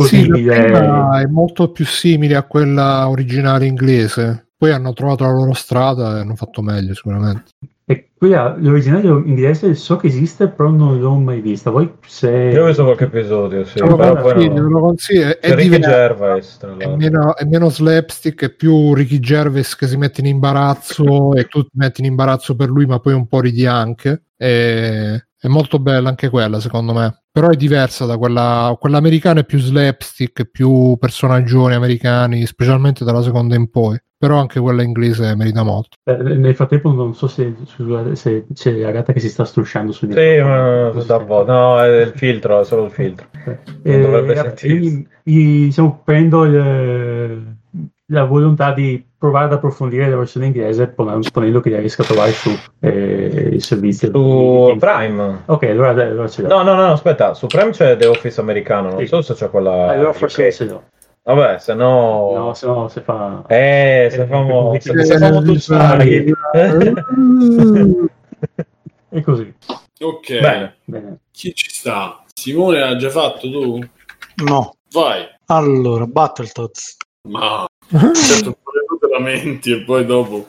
così 0.00 0.22
sì, 0.22 0.46
è 0.46 1.26
molto 1.26 1.70
più 1.70 1.84
simile 1.84 2.34
a 2.36 2.44
quella 2.44 3.08
originale 3.08 3.66
inglese. 3.66 4.48
Poi 4.56 4.72
hanno 4.72 4.92
trovato 4.94 5.24
la 5.24 5.30
loro 5.30 5.52
strada 5.52 6.16
e 6.16 6.20
hanno 6.20 6.36
fatto 6.36 6.62
meglio 6.62 6.94
sicuramente. 6.94 7.50
E 7.90 8.10
qui 8.16 8.30
l'originale 8.30 9.08
inglese 9.08 9.74
so 9.74 9.96
che 9.96 10.06
esiste, 10.06 10.46
però 10.46 10.68
non 10.70 11.00
l'ho 11.00 11.16
mai 11.16 11.40
vista. 11.40 11.70
Voi 11.70 11.92
se... 12.06 12.30
Io 12.30 12.62
ho 12.62 12.66
visto 12.66 12.84
qualche 12.84 13.06
episodio, 13.06 13.64
sì. 13.64 13.80
Lo 13.80 13.96
consiglio, 13.96 14.68
lo 14.68 14.78
consiglio. 14.78 15.40
È, 15.40 15.54
Ricky 15.56 15.80
Gervais, 15.80 16.56
è, 16.78 16.86
meno, 16.86 17.34
è 17.34 17.44
meno 17.46 17.68
slapstick, 17.68 18.44
è 18.44 18.50
più 18.54 18.94
Ricky 18.94 19.18
Gervais 19.18 19.74
che 19.74 19.88
si 19.88 19.96
mette 19.96 20.20
in 20.20 20.28
imbarazzo 20.28 21.34
e 21.34 21.46
tu 21.46 21.64
ti 21.64 21.70
metti 21.72 22.00
in 22.00 22.06
imbarazzo 22.06 22.54
per 22.54 22.68
lui, 22.68 22.86
ma 22.86 23.00
poi 23.00 23.14
un 23.14 23.26
po' 23.26 23.40
ridi 23.40 23.66
anche. 23.66 24.26
E 24.36 25.24
è 25.36 25.48
molto 25.48 25.80
bella 25.80 26.10
anche 26.10 26.28
quella, 26.28 26.60
secondo 26.60 26.92
me. 26.92 27.24
Però 27.32 27.48
è 27.48 27.56
diversa 27.56 28.06
da 28.06 28.16
quella. 28.18 28.76
Quella 28.78 28.98
americana 28.98 29.40
è 29.40 29.44
più 29.44 29.58
slapstick, 29.58 30.44
più 30.44 30.96
personaggioni 30.96 31.74
americani, 31.74 32.46
specialmente 32.46 33.04
dalla 33.04 33.22
seconda 33.22 33.56
in 33.56 33.68
poi. 33.68 34.00
Però 34.20 34.38
anche 34.38 34.60
quella 34.60 34.82
inglese 34.82 35.34
merita 35.34 35.62
molto. 35.62 35.96
Eh, 36.04 36.14
nel 36.14 36.54
frattempo 36.54 36.92
non 36.92 37.14
so 37.14 37.26
se, 37.26 37.54
se, 38.12 38.44
c'è 38.52 38.72
la 38.72 38.90
gatta 38.90 39.14
che 39.14 39.20
si 39.20 39.30
sta 39.30 39.46
strusciando 39.46 39.92
su 39.92 40.04
di 40.04 40.12
Sì, 40.12 40.42
ma 40.42 40.90
dopo, 40.90 41.42
no, 41.46 41.80
è 41.80 42.02
il 42.02 42.12
filtro, 42.14 42.60
è 42.60 42.64
solo 42.66 42.84
il 42.84 42.90
filtro. 42.90 43.28
Eh, 43.82 43.98
dovrebbe 43.98 44.54
io, 44.60 45.06
diciamo, 45.22 46.02
prendo 46.04 46.44
il, 46.44 47.56
la 48.08 48.24
volontà 48.24 48.74
di 48.74 49.02
provare 49.16 49.46
ad 49.46 49.52
approfondire 49.54 50.10
la 50.10 50.16
versione 50.16 50.46
inglese 50.46 50.88
ponendo 50.88 51.60
che 51.60 51.78
riesca 51.78 52.02
a 52.02 52.04
trovare 52.04 52.32
su 52.32 52.50
eh, 52.80 53.48
il 53.52 53.62
servizio 53.62 54.10
su 54.10 54.72
di... 54.72 54.78
Prime. 54.78 55.44
Ok 55.46 55.62
allora, 55.62 55.90
allora 55.90 56.28
ce 56.28 56.42
l'ho. 56.42 56.48
No 56.48 56.62
no 56.62 56.74
no 56.74 56.92
aspetta 56.92 57.32
su 57.32 57.46
Prime 57.46 57.70
c'è 57.70 57.96
The 57.96 58.06
Office 58.06 58.38
americano 58.38 58.90
non 58.90 58.98
sì. 58.98 59.06
so 59.06 59.22
se 59.22 59.32
c'è 59.32 59.48
quella 59.48 59.88
allora 59.88 60.12
forse 60.12 60.52
ce 60.52 60.64
l'ho 60.64 60.82
Vabbè, 61.22 61.58
se 61.58 61.74
no... 61.74 62.32
No, 62.34 62.54
se 62.54 62.66
no 62.66 62.88
si 62.88 63.00
fa... 63.00 63.44
Eh, 63.46 64.08
se 64.10 64.26
famo... 64.26 64.74
se, 64.80 65.04
se 65.04 65.18
famo 65.18 65.42
tutti 65.42 65.70
E 69.12 69.22
così. 69.22 69.52
Ok. 70.00 70.40
Bene. 70.40 70.76
Bene. 70.84 71.18
Chi 71.30 71.52
ci 71.54 71.70
sta? 71.70 72.24
Simone 72.32 72.78
l'ha 72.78 72.96
già 72.96 73.10
fatto 73.10 73.50
tu? 73.50 73.78
No. 74.44 74.76
Vai. 74.92 75.26
Allora, 75.46 76.06
Battletoads. 76.06 76.96
Ma... 77.28 77.66
certo, 77.88 78.56
lamenti 79.10 79.72
e 79.72 79.84
poi 79.84 80.06
dopo... 80.06 80.48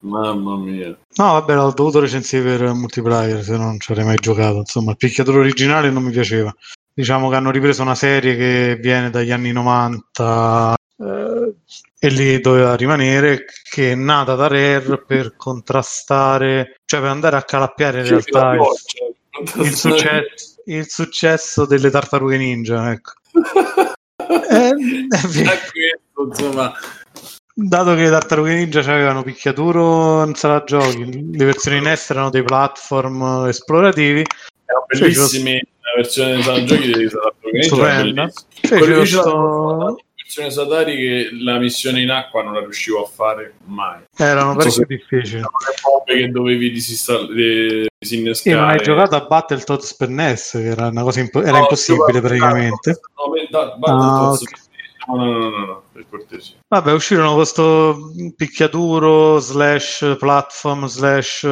Mamma 0.00 0.56
mia. 0.56 0.88
No, 0.88 1.32
vabbè, 1.32 1.54
l'ho 1.54 1.72
dovuto 1.72 2.00
recensire 2.00 2.56
per 2.56 2.72
multiplayer, 2.72 3.42
se 3.42 3.56
non 3.56 3.78
ci 3.78 3.92
avrei 3.92 4.06
mai 4.06 4.16
giocato. 4.16 4.58
Insomma, 4.58 4.92
il 4.92 4.96
picchiatore 4.96 5.38
originale 5.38 5.90
non 5.90 6.02
mi 6.02 6.12
piaceva 6.12 6.54
diciamo 6.96 7.28
che 7.28 7.36
hanno 7.36 7.50
ripreso 7.50 7.82
una 7.82 7.94
serie 7.94 8.36
che 8.36 8.78
viene 8.80 9.10
dagli 9.10 9.30
anni 9.30 9.52
90 9.52 10.74
eh, 10.96 11.54
e 11.98 12.08
lì 12.08 12.40
doveva 12.40 12.74
rimanere 12.74 13.44
che 13.68 13.92
è 13.92 13.94
nata 13.94 14.34
da 14.34 14.46
Rare 14.46 15.04
per 15.04 15.36
contrastare 15.36 16.80
cioè 16.86 17.00
per 17.00 17.10
andare 17.10 17.36
a 17.36 17.42
calappiare 17.42 17.98
in 17.98 18.04
sì, 18.06 18.10
realtà 18.12 18.54
il, 18.54 19.66
il, 19.66 19.74
successo, 19.74 20.54
il, 20.64 20.88
successo, 20.88 21.66
delle 21.66 21.90
tartarughe 21.90 22.38
ninja 22.38 22.90
ecco. 22.90 23.12
eh, 24.48 24.74
questo, 25.10 26.24
insomma. 26.28 26.72
Dato 27.58 27.94
che 27.94 28.02
le 28.04 28.10
tartarughe 28.10 28.54
ninja 28.54 28.80
avevano 28.80 29.22
picchiaturo 29.22 30.24
in 30.24 30.34
sala 30.34 30.64
giochi 30.64 31.30
le 31.30 31.44
versioni 31.44 31.76
in 31.76 31.88
est 31.88 32.10
erano 32.10 32.30
dei 32.30 32.42
platform 32.42 33.46
esplorativi. 33.48 34.24
Erano 34.64 34.84
bellissimi. 34.86 35.52
la 35.52 35.75
versione 35.96 36.42
sala 36.42 36.62
giochi 36.64 36.92
di 36.92 37.62
Stupenda. 37.62 38.30
Quello 38.68 39.04
sto... 39.04 39.98
versione 40.26 40.50
Satari 40.50 40.96
che 40.96 41.28
la 41.40 41.58
missione 41.58 42.02
in 42.02 42.10
acqua 42.10 42.42
non 42.42 42.54
la 42.54 42.60
riuscivo 42.60 43.02
a 43.02 43.06
fare 43.06 43.54
mai. 43.64 44.02
Erano 44.16 44.56
parecchio 44.56 44.70
so 44.70 44.84
difficili. 44.86 45.42
Le 46.04 46.16
che 46.16 46.30
dovevi 46.30 46.70
disinnescare. 46.70 48.34
Sì, 48.34 48.52
ma 48.52 48.68
hai 48.68 48.82
giocato 48.82 49.14
a 49.16 49.20
Battletoads 49.20 49.94
per 49.94 50.08
NES, 50.08 50.50
che 50.52 50.66
era 50.66 50.88
una 50.88 51.02
cosa 51.02 51.20
impo- 51.20 51.42
era 51.42 51.52
no, 51.52 51.58
impossibile 51.58 52.20
praticamente. 52.20 53.00
No, 53.16 53.32
da, 53.50 53.78
ah, 53.80 53.92
no, 53.92 54.38
no, 55.06 55.24
no, 55.24 55.48
no, 55.48 55.66
no, 55.66 55.82
per 55.92 56.06
cortesia. 56.08 56.56
Vabbè, 56.68 56.92
uscirono 56.92 57.34
questo 57.34 58.12
picchiaturo 58.36 59.38
slash 59.38 60.16
platform 60.18 60.86
slash 60.86 61.46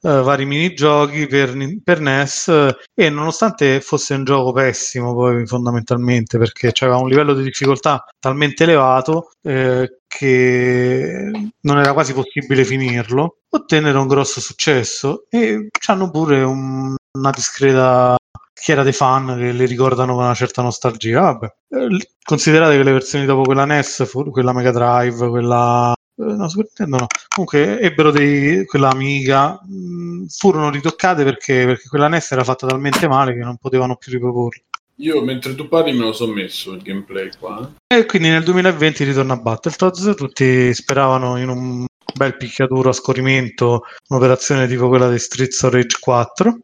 Uh, 0.00 0.22
vari 0.22 0.44
minigiochi 0.44 1.26
per, 1.26 1.56
per 1.82 2.00
NES 2.00 2.46
uh, 2.46 2.72
e 2.94 3.10
nonostante 3.10 3.80
fosse 3.80 4.14
un 4.14 4.22
gioco 4.22 4.52
pessimo 4.52 5.12
poi 5.12 5.44
fondamentalmente 5.44 6.38
perché 6.38 6.72
aveva 6.82 6.98
un 6.98 7.08
livello 7.08 7.34
di 7.34 7.42
difficoltà 7.42 8.04
talmente 8.20 8.62
elevato 8.62 9.30
eh, 9.42 9.98
che 10.06 11.30
non 11.62 11.78
era 11.78 11.92
quasi 11.92 12.14
possibile 12.14 12.64
finirlo 12.64 13.38
ottennero 13.50 14.00
un 14.00 14.06
grosso 14.06 14.40
successo 14.40 15.24
e 15.28 15.68
hanno 15.86 16.10
pure 16.10 16.42
un, 16.42 16.94
una 17.16 17.30
discreta 17.30 18.16
schiera 18.52 18.82
dei 18.82 18.92
fan 18.92 19.36
che 19.36 19.52
le 19.52 19.66
ricordano 19.66 20.14
con 20.14 20.24
una 20.24 20.34
certa 20.34 20.62
nostalgia. 20.62 21.20
Vabbè 21.20 21.46
eh, 21.70 22.08
considerate 22.22 22.76
che 22.76 22.82
le 22.82 22.92
versioni 22.92 23.24
dopo 23.26 23.42
quella 23.42 23.64
NES 23.64 24.10
quella 24.30 24.52
Mega 24.52 24.70
Drive 24.72 25.28
quella 25.28 25.92
eh, 25.92 25.97
no, 26.24 26.48
Super 26.48 26.66
Nintendo 26.66 26.96
no. 26.98 27.06
Comunque 27.28 27.80
ebbero 27.80 28.10
dei, 28.10 28.64
quella 28.66 28.90
Amiga, 28.90 29.60
mh, 29.62 29.74
mm, 29.74 30.24
furono 30.26 30.70
ritoccate 30.70 31.24
perché, 31.24 31.64
perché 31.64 31.88
quella 31.88 32.08
NES 32.08 32.32
era 32.32 32.44
fatta 32.44 32.66
talmente 32.66 33.08
male 33.08 33.34
che 33.34 33.40
non 33.40 33.56
potevano 33.56 33.96
più 33.96 34.12
riproporla. 34.12 34.62
Io 35.00 35.22
mentre 35.22 35.54
tu 35.54 35.68
parli 35.68 35.92
me 35.92 36.04
lo 36.04 36.12
sono 36.12 36.32
messo 36.32 36.72
il 36.72 36.82
gameplay 36.82 37.30
qua. 37.38 37.72
Eh. 37.86 37.98
E 37.98 38.06
quindi 38.06 38.28
nel 38.30 38.42
2020 38.42 39.04
ritorna 39.04 39.34
a 39.34 39.36
Battletoads, 39.36 40.14
tutti 40.16 40.74
speravano 40.74 41.38
in 41.38 41.48
un 41.48 41.86
bel 42.14 42.36
picchiaduro 42.36 42.88
a 42.88 42.92
scorrimento, 42.92 43.82
un'operazione 44.08 44.66
tipo 44.66 44.88
quella 44.88 45.08
di 45.08 45.18
Streets 45.18 45.62
of 45.62 45.72
Rage 45.72 45.98
4. 46.00 46.58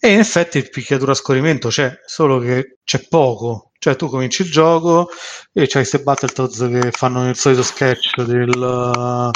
E 0.00 0.12
in 0.12 0.20
effetti 0.20 0.58
il 0.58 0.70
picchiaduro 0.70 1.10
a 1.10 1.14
scorrimento 1.14 1.68
c'è, 1.68 1.92
solo 2.04 2.38
che 2.38 2.78
c'è 2.84 3.04
poco. 3.08 3.72
Cioè 3.80 3.96
tu 3.96 4.08
cominci 4.08 4.42
il 4.42 4.50
gioco 4.50 5.08
e 5.52 5.62
c'hai 5.62 5.82
queste 5.82 6.00
Battletoads 6.00 6.68
che 6.68 6.90
fanno 6.90 7.28
il 7.28 7.36
solito 7.36 7.62
sketch 7.62 8.22
del, 8.22 8.50
uh, 8.50 9.30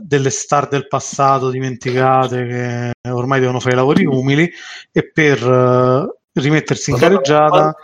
delle 0.00 0.30
star 0.30 0.68
del 0.68 0.86
passato 0.86 1.50
dimenticate 1.50 2.46
che 2.46 3.10
ormai 3.10 3.40
devono 3.40 3.58
fare 3.58 3.74
i 3.74 3.76
lavori 3.76 4.04
umili 4.04 4.48
e 4.92 5.10
per 5.10 5.44
uh, 5.44 6.08
rimettersi 6.32 6.90
in 6.90 6.98
careggiata... 6.98 7.74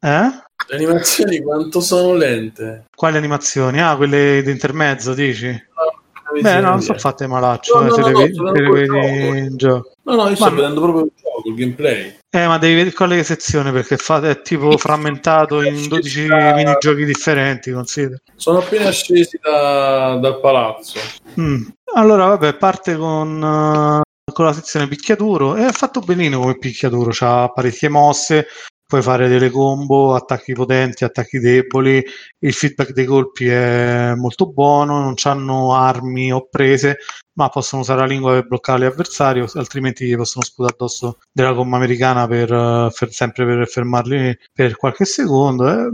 Eh? 0.00 0.44
Le 0.68 0.76
animazioni 0.76 1.40
quanto 1.42 1.80
sono 1.80 2.14
lente? 2.14 2.86
Quali 2.94 3.16
animazioni? 3.16 3.80
Ah, 3.80 3.96
quelle 3.96 4.42
di 4.42 4.50
intermezzo, 4.50 5.14
dici? 5.14 5.48
No 5.48 6.40
Beh, 6.40 6.60
no, 6.60 6.70
non 6.70 6.82
sono 6.82 6.98
fatte 6.98 7.26
malaccio, 7.26 7.78
no, 7.78 7.84
eh, 7.84 7.88
no, 7.88 7.94
se 7.94 8.00
no, 8.00 8.06
le, 8.08 8.30
no, 8.34 8.52
le 8.52 8.70
vedi 8.70 9.38
in 9.38 9.56
gioco. 9.56 9.92
No, 10.06 10.14
no, 10.14 10.28
io 10.28 10.36
sto 10.36 10.44
ma... 10.44 10.50
vedendo 10.50 10.80
proprio 10.80 11.04
il 11.04 11.10
gioco, 11.20 11.48
il 11.48 11.54
gameplay. 11.56 12.16
Eh, 12.30 12.46
ma 12.46 12.58
devi 12.58 12.74
vedere 12.74 12.94
quale 12.94 13.24
sezione 13.24 13.72
perché 13.72 13.96
fate, 13.96 14.30
è 14.30 14.40
tipo 14.40 14.76
frammentato 14.78 15.62
in 15.62 15.88
12 15.88 16.26
da... 16.26 16.54
minigiochi 16.54 17.04
differenti, 17.04 17.72
considera. 17.72 18.20
Sono 18.36 18.58
appena 18.58 18.90
scesi 18.90 19.38
da, 19.42 20.16
dal 20.20 20.38
palazzo. 20.38 21.00
Mm. 21.40 21.66
Allora, 21.94 22.26
vabbè, 22.26 22.54
parte 22.54 22.96
con, 22.96 23.42
uh, 23.42 24.32
con 24.32 24.44
la 24.44 24.52
sezione 24.52 24.86
picchiaturo 24.86 25.56
e 25.56 25.66
è 25.66 25.72
fatto 25.72 25.98
benino 26.00 26.38
come 26.38 26.56
picchiaturo, 26.56 27.10
ha 27.20 27.48
parecchie 27.48 27.88
mosse, 27.88 28.46
puoi 28.86 29.02
fare 29.02 29.28
delle 29.28 29.50
combo, 29.50 30.14
attacchi 30.14 30.52
potenti, 30.52 31.04
attacchi 31.04 31.38
deboli, 31.40 32.02
il 32.38 32.52
feedback 32.52 32.92
dei 32.92 33.04
colpi 33.04 33.48
è 33.48 34.14
molto 34.14 34.48
buono, 34.50 35.00
non 35.00 35.14
hanno 35.24 35.74
armi 35.74 36.32
o 36.32 36.46
prese, 36.48 36.98
ma 37.34 37.48
possono 37.48 37.82
usare 37.82 38.00
la 38.00 38.06
lingua 38.06 38.32
per 38.34 38.46
bloccare 38.46 38.78
l'avversario, 38.80 39.46
altrimenti 39.54 40.06
gli 40.06 40.16
possono 40.16 40.44
sputare 40.44 40.74
addosso 40.74 41.18
della 41.32 41.52
gomma 41.52 41.76
americana 41.76 42.28
per, 42.28 42.48
per 42.48 43.10
sempre 43.10 43.44
per 43.44 43.66
fermarli 43.66 44.38
per 44.52 44.76
qualche 44.76 45.04
secondo. 45.04 45.68
Eh. 45.68 45.88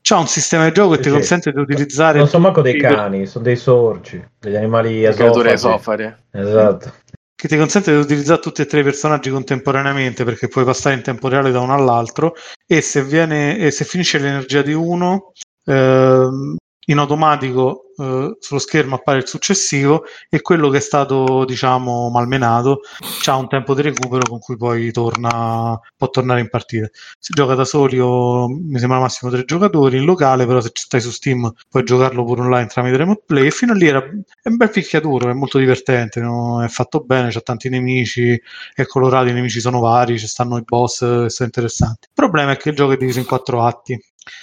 C'è 0.00 0.16
un 0.16 0.26
sistema 0.26 0.64
di 0.64 0.72
gioco 0.72 0.90
che 0.90 0.96
sì, 0.96 1.02
ti 1.02 1.10
consente 1.10 1.52
di 1.52 1.60
utilizzare. 1.60 2.18
Non 2.18 2.28
sono 2.28 2.44
manco 2.44 2.62
dei 2.62 2.80
cani, 2.80 3.26
sono 3.26 3.44
dei 3.44 3.56
sorci, 3.56 4.22
degli 4.38 4.56
animali 4.56 5.04
esofagi. 5.04 5.48
esofari. 5.48 6.14
Esatto 6.32 6.92
che 7.38 7.46
ti 7.46 7.56
consente 7.56 7.92
di 7.92 7.98
utilizzare 7.98 8.40
tutti 8.40 8.62
e 8.62 8.66
tre 8.66 8.80
i 8.80 8.82
personaggi 8.82 9.30
contemporaneamente 9.30 10.24
perché 10.24 10.48
puoi 10.48 10.64
passare 10.64 10.96
in 10.96 11.02
tempo 11.02 11.28
reale 11.28 11.52
da 11.52 11.60
uno 11.60 11.72
all'altro 11.72 12.34
e 12.66 12.80
se, 12.80 13.04
viene, 13.04 13.56
e 13.58 13.70
se 13.70 13.84
finisce 13.84 14.18
l'energia 14.18 14.60
di 14.60 14.72
uno 14.72 15.30
ehm, 15.64 16.56
in 16.88 16.98
automatico 16.98 17.88
eh, 17.98 18.36
sullo 18.38 18.60
schermo 18.60 18.94
appare 18.94 19.18
il 19.18 19.26
successivo 19.26 20.04
e 20.28 20.40
quello 20.40 20.68
che 20.68 20.78
è 20.78 20.80
stato 20.80 21.44
diciamo 21.44 22.10
malmenato. 22.10 22.80
Ha 23.26 23.36
un 23.36 23.48
tempo 23.48 23.74
di 23.74 23.82
recupero 23.82 24.22
con 24.28 24.38
cui 24.38 24.56
poi 24.56 24.90
torna, 24.92 25.78
può 25.96 26.08
tornare 26.08 26.40
in 26.40 26.48
partita. 26.48 26.88
Si 27.18 27.32
gioca 27.34 27.54
da 27.54 27.64
soli 27.64 27.98
o 27.98 28.48
mi 28.48 28.78
sembra 28.78 28.98
massimo 29.00 29.30
tre 29.30 29.44
giocatori 29.44 29.98
in 29.98 30.04
locale 30.04 30.46
però 30.46 30.60
se 30.60 30.70
stai 30.74 31.00
su 31.00 31.10
Steam 31.10 31.52
puoi 31.68 31.84
giocarlo 31.84 32.24
pure 32.24 32.42
online 32.42 32.66
tramite 32.66 32.96
remote 32.96 33.22
play. 33.26 33.46
E 33.46 33.50
fino 33.50 33.72
a 33.72 33.74
lì 33.74 33.86
era, 33.86 34.00
è 34.00 34.48
un 34.48 34.56
bel 34.56 34.70
picchiaturo 34.70 35.30
è 35.30 35.34
molto 35.34 35.58
divertente 35.58 36.20
no? 36.20 36.62
è 36.62 36.68
fatto 36.68 37.00
bene 37.00 37.30
c'ha 37.30 37.40
tanti 37.40 37.68
nemici 37.68 38.40
è 38.74 38.86
colorato 38.86 39.28
i 39.28 39.32
nemici 39.32 39.60
sono 39.60 39.80
vari 39.80 40.18
ci 40.18 40.26
stanno 40.26 40.56
i 40.56 40.62
boss 40.62 40.98
che 41.00 41.30
sono 41.30 41.48
interessanti. 41.52 42.06
Il 42.06 42.14
problema 42.14 42.52
è 42.52 42.56
che 42.56 42.70
il 42.70 42.76
gioco 42.76 42.92
è 42.92 42.96
diviso 42.96 43.18
in 43.18 43.26
quattro 43.26 43.62
atti 43.64 44.00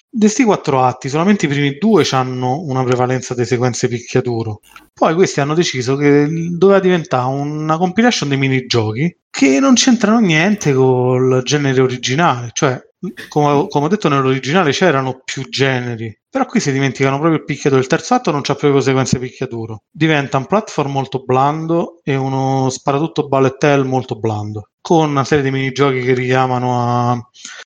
di 0.10 0.20
questi 0.20 0.44
quattro 0.44 0.84
atti, 0.84 1.10
solamente 1.10 1.46
i 1.46 1.50
primi 1.50 1.78
due 1.78 2.06
hanno 2.12 2.62
una 2.62 2.84
prevalenza 2.84 3.34
di 3.34 3.46
sequenze 3.46 3.88
picchiaturo. 3.88 4.62
Poi 4.94 5.14
questi 5.14 5.42
hanno 5.42 5.54
deciso 5.54 5.96
che 5.96 6.28
doveva 6.52 6.80
diventare 6.80 7.28
una 7.28 7.78
compilation 7.78 8.30
dei 8.30 8.38
minigiochi 8.38 9.18
che 9.30 9.60
non 9.60 9.74
c'entrano 9.74 10.20
niente 10.20 10.74
col 10.74 11.42
genere 11.44 11.82
originale. 11.82 12.52
Cioè, 12.54 12.82
come, 13.28 13.68
come 13.68 13.86
ho 13.86 13.90
detto, 13.90 14.08
nell'originale 14.08 14.72
c'erano 14.72 15.22
più 15.24 15.48
generi. 15.50 16.18
Però 16.30 16.46
qui 16.46 16.60
si 16.60 16.72
dimenticano 16.72 17.18
proprio 17.18 17.40
il 17.40 17.46
picchiaturo. 17.46 17.82
Il 17.82 17.88
terzo 17.88 18.14
atto 18.14 18.32
non 18.32 18.42
c'ha 18.42 18.56
proprio 18.56 18.82
sequenze 18.82 19.20
picchiaturo. 19.20 19.84
Diventa 19.92 20.38
un 20.38 20.46
platform 20.46 20.92
molto 20.92 21.24
blando 21.24 22.00
e 22.04 22.16
uno 22.16 22.70
sparatutto 22.70 23.28
ballet 23.28 23.62
hell 23.64 23.86
molto 23.86 24.18
blando. 24.18 24.70
Con 24.80 25.10
una 25.10 25.26
serie 25.26 25.44
di 25.44 25.52
minigiochi 25.52 26.02
che 26.02 26.14
richiamano 26.14 26.80
a 26.80 27.30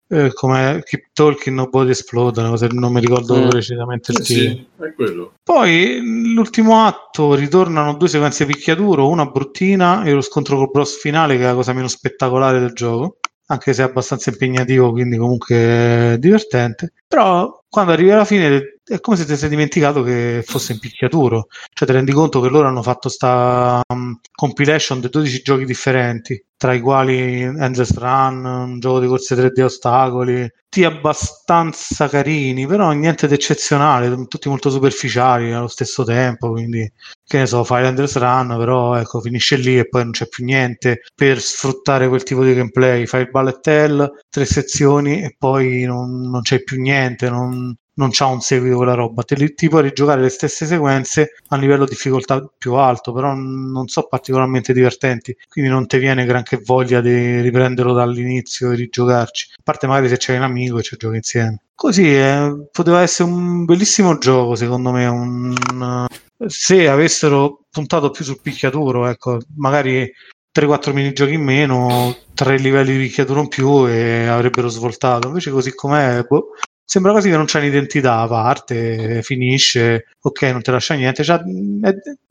eh, 0.09 0.33
come 0.33 0.81
Keep 0.83 1.09
Talking 1.13 1.55
Nobody 1.55 1.91
Explode, 1.91 2.41
non 2.71 2.91
mi 2.91 2.99
ricordo 2.99 3.37
mm. 3.37 3.49
precisamente 3.49 4.11
il 4.11 4.19
titolo. 4.19 4.49
Sì, 4.49 4.67
è 4.83 4.93
quello. 4.93 5.33
Poi 5.43 6.01
l'ultimo 6.33 6.85
atto 6.85 7.35
ritornano 7.35 7.93
due 7.95 8.07
sequenze 8.07 8.45
picchiaduro, 8.45 9.07
una 9.07 9.27
bruttina 9.27 10.03
e 10.03 10.11
lo 10.11 10.21
scontro 10.21 10.57
col 10.57 10.71
boss 10.71 10.99
finale 10.99 11.37
che 11.37 11.43
è 11.43 11.45
la 11.45 11.53
cosa 11.53 11.73
meno 11.73 11.87
spettacolare 11.87 12.59
del 12.59 12.73
gioco 12.73 13.17
anche 13.51 13.73
se 13.73 13.81
è 13.81 13.85
abbastanza 13.85 14.29
impegnativo, 14.29 14.91
quindi 14.91 15.17
comunque 15.17 16.17
divertente. 16.19 16.93
Però 17.07 17.63
quando 17.67 17.91
arrivi 17.91 18.11
alla 18.11 18.25
fine 18.25 18.79
è 18.83 18.99
come 18.99 19.17
se 19.17 19.25
ti 19.25 19.35
sei 19.35 19.49
dimenticato 19.49 20.03
che 20.03 20.43
fosse 20.45 20.73
in 20.73 20.79
picchiaturo. 20.79 21.47
Cioè 21.73 21.87
ti 21.87 21.93
rendi 21.93 22.11
conto 22.11 22.41
che 22.41 22.49
loro 22.49 22.67
hanno 22.67 22.83
fatto 22.83 23.09
sta 23.09 23.81
um, 23.87 24.19
compilation 24.31 24.99
di 24.99 25.09
12 25.09 25.41
giochi 25.41 25.65
differenti, 25.65 26.43
tra 26.59 26.73
i 26.73 26.81
quali 26.81 27.41
Endless 27.41 27.95
Run, 27.97 28.43
un 28.43 28.79
gioco 28.81 28.99
di 28.99 29.07
corse 29.07 29.33
3D 29.33 29.63
ostacoli, 29.63 30.41
tutti 30.67 30.83
abbastanza 30.83 32.09
carini, 32.09 32.67
però 32.67 32.91
niente 32.91 33.27
di 33.27 33.33
eccezionale, 33.33 34.27
tutti 34.27 34.49
molto 34.49 34.69
superficiali 34.69 35.53
allo 35.53 35.69
stesso 35.69 36.03
tempo, 36.03 36.51
quindi 36.51 36.91
che 37.23 37.37
ne 37.37 37.45
so, 37.45 37.63
fai 37.63 37.85
Endless 37.85 38.17
Run, 38.17 38.55
però 38.57 38.95
ecco, 38.95 39.21
finisce 39.21 39.55
lì 39.55 39.79
e 39.79 39.87
poi 39.87 40.03
non 40.03 40.11
c'è 40.11 40.27
più 40.27 40.43
niente. 40.43 40.99
Per 41.15 41.39
sfruttare 41.39 42.09
quel 42.09 42.23
tipo 42.23 42.43
di 42.43 42.53
gameplay, 42.53 43.05
fai 43.05 43.21
il 43.21 43.29
bullet 43.29 43.65
hell, 43.65 44.11
tre 44.29 44.43
sezioni 44.43 45.21
e 45.23 45.35
poi 45.37 45.83
non, 45.83 46.29
non 46.29 46.41
c'è 46.41 46.61
più 46.61 46.81
niente, 46.81 47.29
non, 47.29 47.73
non 47.99 48.09
c'ha 48.11 48.25
un 48.25 48.39
seguito 48.39 48.77
quella 48.77 48.93
roba. 48.93 49.23
Te 49.23 49.35
li, 49.35 49.53
ti 49.53 49.67
puoi 49.67 49.83
rigiocare 49.83 50.21
le 50.21 50.29
stesse 50.29 50.65
sequenze 50.65 51.35
a 51.49 51.57
livello 51.57 51.83
di 51.83 51.91
difficoltà 51.91 52.49
più 52.57 52.73
alto, 52.75 53.11
però 53.11 53.33
non 53.33 53.87
so 53.87 54.07
particolarmente 54.07 54.73
divertenti, 54.73 55.35
quindi 55.49 55.69
non 55.69 55.85
ti 55.85 55.97
viene 55.97 56.25
granché 56.25 56.61
voglia 56.63 57.01
di 57.01 57.41
riprenderlo 57.41 57.93
dall'inizio 57.93 58.71
e 58.71 58.75
rigiocarci. 58.75 59.49
A 59.57 59.61
parte 59.63 59.85
magari 59.85 60.07
se 60.07 60.17
c'è 60.17 60.37
un 60.37 60.43
amico 60.43 60.79
e 60.79 60.83
ci 60.83 60.95
giochi 60.97 61.17
insieme. 61.17 61.61
Così 61.75 62.13
eh, 62.13 62.67
poteva 62.71 63.01
essere 63.01 63.29
un 63.29 63.65
bellissimo 63.65 64.17
gioco, 64.17 64.55
secondo 64.55 64.91
me. 64.91 65.05
Un, 65.05 66.07
se 66.47 66.87
avessero 66.87 67.65
puntato 67.69 68.11
più 68.11 68.23
sul 68.23 68.41
picchiaturo, 68.41 69.07
ecco, 69.07 69.39
magari 69.55 70.09
3-4 70.51 70.93
minigiochi 70.93 71.33
in 71.33 71.43
meno, 71.43 72.15
3 72.33 72.57
livelli 72.57 72.93
di 72.93 73.05
picchiaturo 73.05 73.41
in 73.41 73.47
più 73.47 73.87
e 73.87 74.25
avrebbero 74.27 74.67
svoltato. 74.67 75.27
Invece, 75.27 75.51
così 75.51 75.73
com'è, 75.73 76.23
boh, 76.23 76.53
sembra 76.89 77.11
quasi 77.11 77.29
che 77.29 77.37
non 77.37 77.45
c'è 77.45 77.59
un'identità 77.59 78.21
a 78.21 78.27
parte, 78.27 79.21
finisce, 79.21 80.07
ok, 80.21 80.41
non 80.41 80.63
ti 80.63 80.71
lascia 80.71 80.95
niente, 80.95 81.21
c'ha 81.23 81.39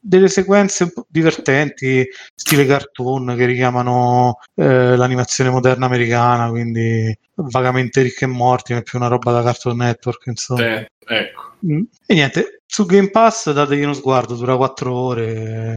delle 0.01 0.27
sequenze 0.27 0.83
un 0.83 0.93
po' 0.95 1.07
divertenti, 1.09 2.05
stile 2.35 2.67
cartoon, 2.67 3.37
che 3.37 3.45
richiamano 3.45 4.41
eh, 4.57 4.97
l'animazione 4.97 5.51
moderna 5.51 5.87
americana, 5.87 6.49
quindi 6.49 7.17
vagamente 7.35 8.03
ricche 8.03 8.25
e 8.25 8.29
morti, 8.29 8.73
ma 8.73 8.81
è 8.81 8.83
più 8.83 8.99
una 8.99 9.07
roba 9.07 9.31
da 9.31 9.45
Cartoon 9.45 9.77
Network, 9.77 10.27
insomma. 10.27 10.81
Eh, 10.81 10.91
ecco. 11.07 11.53
Mm. 11.65 11.83
E 12.05 12.15
niente, 12.15 12.63
su 12.67 12.85
Game 12.85 13.11
Pass 13.11 13.53
dategli 13.53 13.85
uno 13.85 13.93
sguardo, 13.93 14.35
dura 14.35 14.57
4 14.57 14.93
ore, 14.93 15.75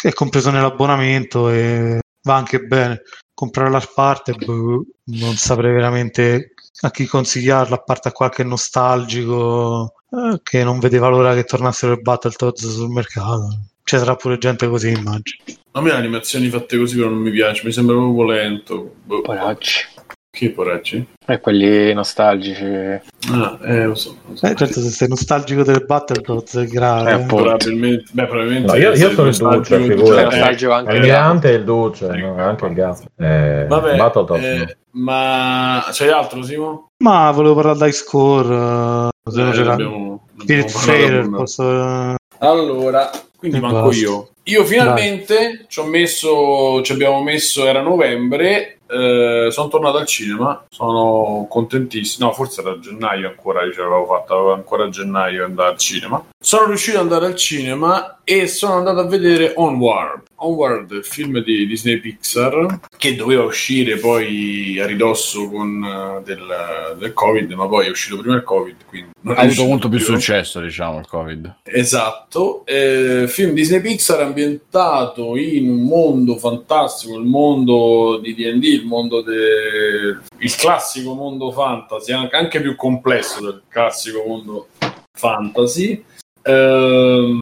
è 0.00 0.12
compreso 0.12 0.52
nell'abbonamento 0.52 1.50
e 1.50 1.98
va 2.22 2.36
anche 2.36 2.60
bene. 2.60 3.02
Comprare 3.34 3.70
la 3.72 3.82
parte, 3.92 4.34
boh, 4.34 4.84
non 5.06 5.34
saprei 5.34 5.72
veramente 5.72 6.53
a 6.80 6.90
chi 6.90 7.06
consigliarlo, 7.06 7.74
a 7.74 7.82
parte 7.82 8.08
a 8.08 8.12
qualche 8.12 8.44
nostalgico 8.44 9.94
eh, 10.10 10.40
che 10.42 10.64
non 10.64 10.78
vedeva 10.78 11.08
l'ora 11.08 11.34
che 11.34 11.44
tornassero 11.44 11.92
i 11.94 12.00
Battletoads 12.00 12.68
sul 12.68 12.90
mercato. 12.90 13.58
Ci 13.82 13.98
sarà 13.98 14.16
pure 14.16 14.38
gente 14.38 14.66
così, 14.66 14.88
immagino. 14.88 15.44
A 15.72 15.80
me 15.82 15.90
le 15.90 15.96
animazioni 15.96 16.48
fatte 16.48 16.78
così 16.78 16.96
però 16.96 17.10
non 17.10 17.18
mi 17.18 17.30
piace, 17.30 17.64
mi 17.64 17.72
sembra 17.72 17.96
proprio 17.96 18.24
lento. 18.24 18.94
Boh. 19.04 19.20
Poracci. 19.20 19.92
Che 20.30 20.50
poracci? 20.50 21.06
Eh, 21.26 21.38
quelli 21.38 21.92
nostalgici. 21.92 22.64
Ah, 22.64 23.58
eh, 23.62 23.84
lo 23.84 23.94
so. 23.94 24.16
Lo 24.26 24.34
so. 24.34 24.46
Eh, 24.46 24.54
certo, 24.56 24.80
se 24.80 24.90
sei 24.90 25.08
nostalgico 25.08 25.62
delle 25.62 25.84
Battletoads 25.84 26.56
è 26.56 26.64
grave. 26.64 27.12
Eh, 27.12 27.24
probabilmente, 27.26 28.04
beh, 28.10 28.26
probabilmente 28.26 28.72
no, 28.72 28.76
io, 28.76 28.94
io 28.94 29.32
sono 29.32 29.54
il 29.54 29.58
Duce, 29.58 29.80
figurati. 29.80 30.34
Eh, 30.34 30.40
anche 30.40 30.92
il 30.92 31.00
Mirante 31.00 31.50
e 31.50 31.54
il 31.54 31.64
Duce, 31.64 32.06
no, 32.08 32.36
anche 32.36 32.66
il 32.66 32.72
gatto. 32.72 33.04
Eh, 33.16 33.66
Vabbè, 33.68 33.96
Battletoads, 33.96 34.44
eh, 34.44 34.56
no. 34.56 34.66
Ma 34.94 35.84
c'è 35.90 36.08
altro, 36.08 36.42
Simo? 36.42 36.90
Ma 36.98 37.30
volevo 37.30 37.54
parlare 37.54 37.78
dai 37.78 37.92
score. 37.92 39.10
Eh, 39.24 39.68
abbiamo, 39.68 40.28
Spirit 40.38 40.70
Fair. 40.70 41.30
Posso... 41.30 42.16
Allora, 42.38 43.10
quindi 43.36 43.60
manco 43.60 43.86
basta. 43.86 44.00
io. 44.00 44.28
Io 44.44 44.64
finalmente 44.64 45.64
ci 45.68 45.80
ho 45.80 45.84
messo, 45.84 46.82
ci 46.82 46.92
abbiamo 46.92 47.22
messo, 47.22 47.66
era 47.66 47.80
novembre, 47.80 48.73
eh, 48.86 49.48
sono 49.50 49.68
tornato 49.68 49.98
al 49.98 50.06
cinema, 50.06 50.64
sono 50.68 51.46
contentissimo. 51.48 52.26
No, 52.26 52.32
forse 52.32 52.60
era 52.60 52.78
gennaio 52.78 53.28
ancora, 53.28 53.64
io 53.64 53.72
ce 53.72 53.80
l'avevo 53.80 54.06
fatta, 54.06 54.34
avevo 54.34 54.52
ancora 54.52 54.84
a 54.84 54.88
gennaio 54.88 55.44
andare 55.44 55.70
al 55.70 55.78
cinema. 55.78 56.24
Sono 56.38 56.66
riuscito 56.66 56.98
ad 56.98 57.04
andare 57.04 57.26
al 57.26 57.36
cinema 57.36 58.20
e 58.24 58.46
sono 58.46 58.74
andato 58.74 59.00
a 59.00 59.06
vedere 59.06 59.52
Onward. 59.56 60.22
Onward, 60.36 60.90
il 60.90 61.04
film 61.04 61.38
di 61.42 61.66
Disney 61.66 61.98
Pixar, 61.98 62.80
che 62.96 63.14
doveva 63.14 63.44
uscire 63.44 63.96
poi 63.96 64.78
a 64.80 64.86
ridosso 64.86 65.48
con, 65.48 65.82
uh, 65.82 66.22
del, 66.22 66.96
del, 66.98 67.12
Covid, 67.12 67.50
ma 67.52 67.66
poi 67.66 67.86
è 67.86 67.90
uscito 67.90 68.18
prima 68.18 68.36
il 68.36 68.42
Covid. 68.42 68.76
Quindi 68.86 69.10
ha 69.26 69.40
avuto 69.40 69.64
molto 69.64 69.88
più 69.88 69.98
successo, 69.98 70.60
diciamo, 70.60 70.98
il 70.98 71.06
Covid. 71.06 71.56
Esatto. 71.62 72.64
Eh, 72.66 73.24
film 73.26 73.52
Disney 73.52 73.80
Pixar 73.80 74.20
ambientato 74.20 75.36
in 75.36 75.70
un 75.70 75.82
mondo 75.82 76.36
fantastico, 76.36 77.18
il 77.18 77.24
mondo 77.24 78.18
di 78.18 78.34
DD, 78.34 78.64
il 78.64 78.84
mondo 78.84 79.22
del 79.22 80.20
il 80.38 80.56
classico 80.56 81.14
mondo 81.14 81.50
fantasy, 81.50 82.12
anche 82.12 82.60
più 82.60 82.76
complesso 82.76 83.40
del 83.40 83.62
classico 83.68 84.24
mondo 84.26 84.68
fantasy. 85.12 86.04
Eh, 86.42 87.38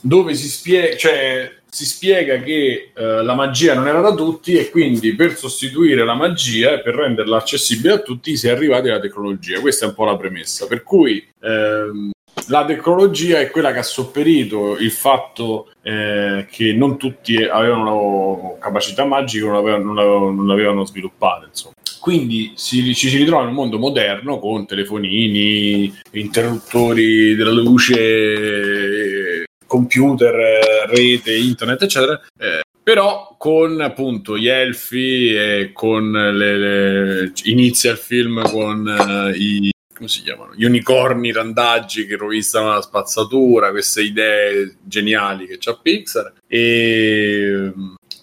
dove 0.00 0.34
si 0.34 0.48
spiega, 0.48 0.96
cioè, 0.96 1.57
si 1.70 1.84
spiega 1.84 2.38
che 2.40 2.92
eh, 2.94 3.22
la 3.22 3.34
magia 3.34 3.74
non 3.74 3.88
era 3.88 4.00
da 4.00 4.14
tutti 4.14 4.56
e 4.56 4.70
quindi 4.70 5.14
per 5.14 5.36
sostituire 5.36 6.04
la 6.04 6.14
magia 6.14 6.72
e 6.72 6.80
per 6.80 6.94
renderla 6.94 7.36
accessibile 7.36 7.94
a 7.94 7.98
tutti 7.98 8.36
si 8.36 8.48
è 8.48 8.50
arrivati 8.50 8.88
alla 8.88 9.00
tecnologia. 9.00 9.60
Questa 9.60 9.84
è 9.84 9.88
un 9.88 9.94
po' 9.94 10.04
la 10.04 10.16
premessa. 10.16 10.66
Per 10.66 10.82
cui 10.82 11.26
ehm, 11.40 12.10
la 12.46 12.64
tecnologia 12.64 13.40
è 13.40 13.50
quella 13.50 13.72
che 13.72 13.78
ha 13.78 13.82
sopperito 13.82 14.78
il 14.78 14.90
fatto 14.90 15.70
eh, 15.82 16.46
che 16.50 16.72
non 16.72 16.96
tutti 16.96 17.36
avevano 17.36 18.56
capacità 18.58 19.04
magiche, 19.04 19.44
non 19.44 19.54
l'avevano, 19.54 20.30
non 20.30 20.46
l'avevano, 20.46 20.84
sviluppate. 20.84 21.46
Insomma. 21.46 21.74
Quindi 22.00 22.52
ci 22.56 22.94
si 22.94 23.16
ritrova 23.16 23.42
in 23.42 23.48
un 23.48 23.54
mondo 23.54 23.78
moderno 23.78 24.38
con 24.38 24.66
telefonini, 24.66 25.92
interruttori 26.12 27.34
della 27.34 27.50
luce, 27.50 29.17
computer, 29.68 30.88
rete, 30.88 31.36
internet, 31.36 31.82
eccetera. 31.82 32.20
Eh, 32.36 32.62
però 32.82 33.36
con 33.38 33.80
appunto 33.80 34.36
gli 34.36 34.48
elfi 34.48 35.32
e 35.34 35.70
con 35.72 36.10
le, 36.10 36.56
le... 36.56 37.32
inizia 37.44 37.92
il 37.92 37.98
film 37.98 38.42
con 38.50 38.86
uh, 38.86 39.28
i 39.34 39.70
come 39.98 40.08
si 40.08 40.22
chiamano? 40.22 40.52
Gli 40.54 40.64
unicorni 40.64 41.32
randaggi 41.32 42.06
che 42.06 42.16
rovistano 42.16 42.72
la 42.72 42.80
spazzatura, 42.80 43.70
queste 43.70 44.02
idee 44.02 44.76
geniali 44.84 45.46
che 45.46 45.56
c'ha 45.58 45.74
Pixar. 45.74 46.34
E 46.46 47.72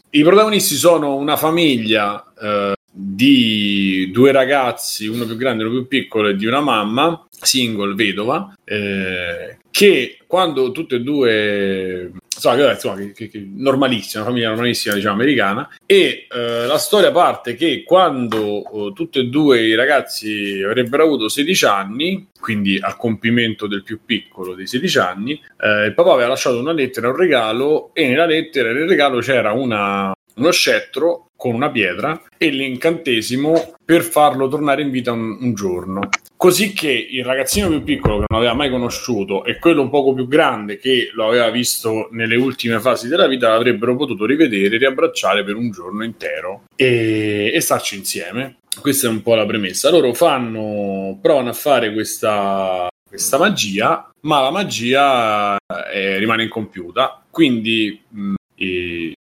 i 0.10 0.24
protagonisti 0.24 0.76
sono 0.76 1.16
una 1.16 1.36
famiglia 1.36 2.24
eh, 2.42 2.76
di 2.90 4.10
due 4.14 4.32
ragazzi, 4.32 5.08
uno 5.08 5.26
più 5.26 5.36
grande 5.36 5.64
e 5.64 5.68
uno 5.68 5.76
più 5.80 5.88
piccolo, 5.88 6.30
e 6.30 6.36
di 6.38 6.46
una 6.46 6.62
mamma, 6.62 7.28
single, 7.30 7.94
vedova, 7.94 8.54
eh, 8.64 9.58
che 9.76 10.20
quando 10.26 10.72
tutte 10.72 10.96
e 10.96 11.00
due 11.02 12.10
insomma, 12.34 12.72
insomma 12.72 12.96
che, 12.96 13.12
che, 13.12 13.28
che, 13.28 13.46
normalissima, 13.46 14.22
una 14.22 14.32
famiglia 14.32 14.48
normalissima, 14.48 14.96
diciamo, 14.96 15.16
americana. 15.16 15.70
E 15.86 16.28
eh, 16.32 16.66
la 16.66 16.78
storia 16.78 17.12
parte 17.12 17.56
che 17.56 17.84
quando 17.84 18.64
eh, 18.64 18.94
tutti 18.94 19.20
e 19.20 19.26
due 19.26 19.66
i 19.66 19.76
ragazzi 19.76 20.64
avrebbero 20.66 21.04
avuto 21.04 21.28
16 21.28 21.66
anni, 21.66 22.30
quindi 22.40 22.80
al 22.80 22.96
compimento 22.96 23.68
del 23.68 23.84
più 23.84 24.00
piccolo 24.06 24.56
dei 24.56 24.66
16 24.66 24.98
anni, 24.98 25.34
eh, 25.60 25.88
il 25.88 25.94
papà 25.94 26.14
aveva 26.14 26.30
lasciato 26.30 26.58
una 26.58 26.72
lettera, 26.72 27.10
un 27.10 27.18
regalo, 27.18 27.90
e 27.92 28.08
nella 28.08 28.26
lettera, 28.26 28.72
nel 28.72 28.88
regalo 28.88 29.20
c'era 29.20 29.52
una, 29.52 30.15
uno 30.36 30.52
scettro 30.52 31.30
con 31.36 31.54
una 31.54 31.70
pietra 31.70 32.22
e 32.38 32.50
l'incantesimo 32.50 33.76
per 33.84 34.02
farlo 34.02 34.48
tornare 34.48 34.82
in 34.82 34.90
vita 34.90 35.12
un, 35.12 35.38
un, 35.40 35.54
giorno. 35.54 36.10
Così 36.36 36.74
che 36.74 36.90
il 36.90 37.24
ragazzino 37.24 37.70
più 37.70 37.84
piccolo 37.84 38.20
che 38.20 38.26
non 38.28 38.40
aveva 38.40 38.54
mai 38.54 38.70
conosciuto 38.70 39.44
e 39.44 39.60
quello 39.60 39.82
un 39.82 39.90
poco 39.90 40.14
più 40.14 40.28
grande 40.28 40.78
che 40.78 41.10
lo 41.14 41.28
aveva 41.28 41.50
visto 41.50 42.10
nelle 42.12 42.36
ultime 42.36 42.80
fasi 42.80 43.08
della 43.08 43.28
vita 43.28 43.50
l'avrebbero 43.50 43.96
potuto 43.96 44.26
rivedere, 44.26 44.78
riabbracciare 44.78 45.44
per 45.44 45.56
un 45.56 45.72
giorno 45.72 46.04
intero 46.04 46.64
e, 46.76 47.52
e 47.54 47.60
starci 47.62 47.98
insieme. 47.98 48.58
Questa 48.80 49.08
è 49.08 49.10
un 49.10 49.22
po' 49.22 49.36
la 49.36 49.46
premessa. 49.46 49.90
Loro 49.90 50.14
fanno, 50.14 51.18
provano 51.22 51.50
a 51.50 51.54
fare 51.54 51.94
questa, 51.94 52.88
questa 53.08 53.38
magia, 53.38 54.10
ma 54.22 54.42
la 54.42 54.52
magia 54.52 55.58
eh, 55.94 56.18
rimane 56.18 56.44
incompiuta. 56.44 57.24
Quindi 57.30 58.02
mh, 58.10 58.34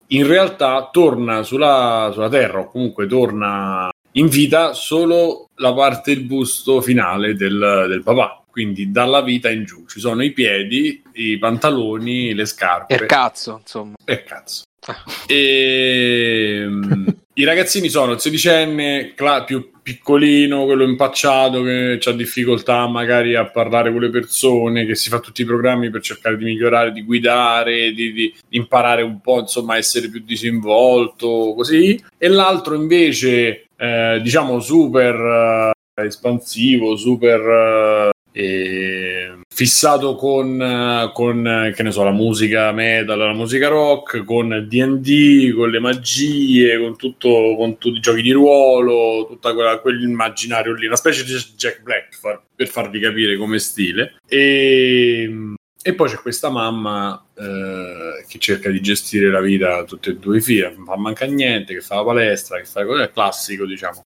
in 0.10 0.28
realtà 0.28 0.90
torna 0.92 1.44
sulla, 1.44 2.10
sulla 2.14 2.30
Terra 2.30 2.60
o 2.60 2.68
comunque 2.68 3.08
torna 3.08 3.90
in 4.14 4.28
vita 4.28 4.74
solo 4.74 5.50
la 5.56 5.74
parte 5.74 6.14
del 6.14 6.24
busto 6.24 6.82
finale 6.82 7.36
del, 7.36 7.86
del 7.88 8.04
papà 8.04 8.40
quindi 8.50 8.92
dalla 8.92 9.22
vita 9.22 9.50
in 9.50 9.64
giù 9.64 9.86
ci 9.86 10.00
sono 10.00 10.24
i 10.24 10.32
piedi, 10.32 11.02
i 11.14 11.38
pantaloni, 11.38 12.34
le 12.34 12.46
scarpe. 12.46 12.96
E 12.96 13.06
cazzo, 13.06 13.60
insomma. 13.62 13.96
E 14.04 14.24
cazzo. 14.24 14.64
Ah. 14.86 15.04
E, 15.28 16.62
ehm, 16.64 17.18
I 17.40 17.46
ragazzini 17.46 17.88
sono 17.88 18.12
il 18.12 18.20
sedicenne 18.20 19.14
cla- 19.16 19.46
più 19.46 19.72
piccolino, 19.82 20.66
quello 20.66 20.84
impacciato 20.84 21.62
che 21.64 21.98
ha 22.04 22.12
difficoltà 22.12 22.86
magari 22.88 23.34
a 23.36 23.50
parlare 23.50 23.92
con 23.94 24.02
le 24.02 24.10
persone, 24.10 24.86
che 24.86 24.94
si 24.94 25.08
fa 25.08 25.20
tutti 25.20 25.44
i 25.44 25.46
programmi 25.46 25.90
per 25.90 26.02
cercare 26.02 26.36
di 26.36 26.44
migliorare, 26.44 26.92
di 26.92 27.02
guidare, 27.04 27.94
di, 27.94 28.12
di 28.12 28.34
imparare 28.50 29.04
un 29.04 29.22
po', 29.22 29.40
insomma, 29.40 29.76
a 29.76 29.78
essere 29.78 30.10
più 30.10 30.22
disinvolto, 30.26 31.54
così. 31.56 31.98
E 32.18 32.28
l'altro 32.28 32.76
invece, 32.76 33.68
eh, 33.78 34.20
diciamo, 34.22 34.60
super 34.60 35.74
eh, 35.96 36.06
espansivo, 36.06 36.98
super... 36.98 38.12
Eh, 38.40 38.44
e 38.44 39.38
fissato 39.54 40.16
con, 40.16 41.12
con, 41.14 41.72
che 41.76 41.84
ne 41.84 41.92
so, 41.92 42.04
la 42.04 42.12
musica 42.12 42.72
metal, 42.72 43.18
la 43.18 43.34
musica 43.34 43.68
rock, 43.68 44.24
con 44.24 44.66
DD, 44.68 45.54
con 45.54 45.70
le 45.70 45.80
magie, 45.80 46.80
con, 46.80 46.96
tutto, 46.96 47.56
con 47.58 47.78
tutti 47.78 47.98
i 47.98 48.02
giochi 48.02 48.22
di 48.22 48.32
ruolo, 48.32 49.28
tutto 49.28 49.54
quell'immaginario 49.82 50.74
lì, 50.74 50.86
una 50.86 50.96
specie 50.96 51.26
di 51.26 51.34
Jack 51.58 51.82
Black 51.82 52.16
far, 52.16 52.42
per 52.56 52.68
farvi 52.68 53.00
capire 53.02 53.36
come 53.36 53.60
stile. 53.60 54.16
E, 54.26 55.56
e 55.82 55.94
poi 55.94 56.10
c'è 56.10 56.18
questa 56.18 56.50
mamma 56.50 57.22
eh, 57.36 58.26
che 58.28 58.40
cerca 58.40 58.70
di 58.70 58.80
gestire 58.80 59.30
la 59.30 59.42
vita 59.42 59.84
tutte 59.84 60.12
e 60.12 60.16
due 60.16 60.38
i 60.38 60.42
figli, 60.42 60.62
non 60.62 61.02
manca 61.02 61.26
niente, 61.26 61.74
che 61.74 61.82
fa 61.82 61.96
la 61.96 62.06
palestra, 62.06 62.58
che 62.58 62.66
fa 62.66 62.80
il 62.80 63.10
classico, 63.14 63.66
diciamo. 63.66 64.06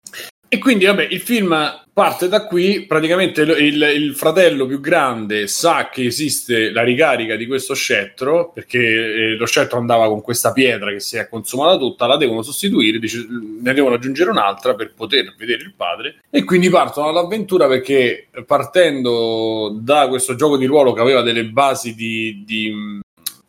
E 0.52 0.58
quindi, 0.58 0.84
vabbè, 0.84 1.06
il 1.08 1.20
film 1.20 1.54
parte 1.92 2.28
da 2.28 2.46
qui. 2.46 2.86
Praticamente 2.86 3.42
il, 3.42 3.50
il, 3.50 3.82
il, 3.94 4.14
fratello 4.16 4.66
più 4.66 4.80
grande 4.80 5.46
sa 5.46 5.90
che 5.90 6.04
esiste 6.04 6.70
la 6.70 6.82
ricarica 6.82 7.36
di 7.36 7.46
questo 7.46 7.74
scettro 7.74 8.50
perché 8.52 8.78
eh, 8.78 9.36
lo 9.36 9.46
scettro 9.46 9.78
andava 9.78 10.08
con 10.08 10.22
questa 10.22 10.52
pietra 10.52 10.90
che 10.90 10.98
si 10.98 11.18
è 11.18 11.28
consumata 11.28 11.76
tutta. 11.76 12.06
La 12.06 12.16
devono 12.16 12.42
sostituire, 12.42 12.98
dice, 12.98 13.24
ne 13.62 13.72
devono 13.72 13.94
aggiungere 13.94 14.30
un'altra 14.30 14.74
per 14.74 14.92
poter 14.92 15.34
vedere 15.36 15.62
il 15.62 15.74
padre. 15.76 16.22
E 16.30 16.42
quindi 16.42 16.68
partono 16.68 17.10
all'avventura 17.10 17.68
perché 17.68 18.28
partendo 18.44 19.78
da 19.80 20.08
questo 20.08 20.34
gioco 20.34 20.56
di 20.56 20.66
ruolo 20.66 20.92
che 20.92 21.00
aveva 21.00 21.22
delle 21.22 21.44
basi 21.44 21.94
di, 21.94 22.42
di 22.44 23.00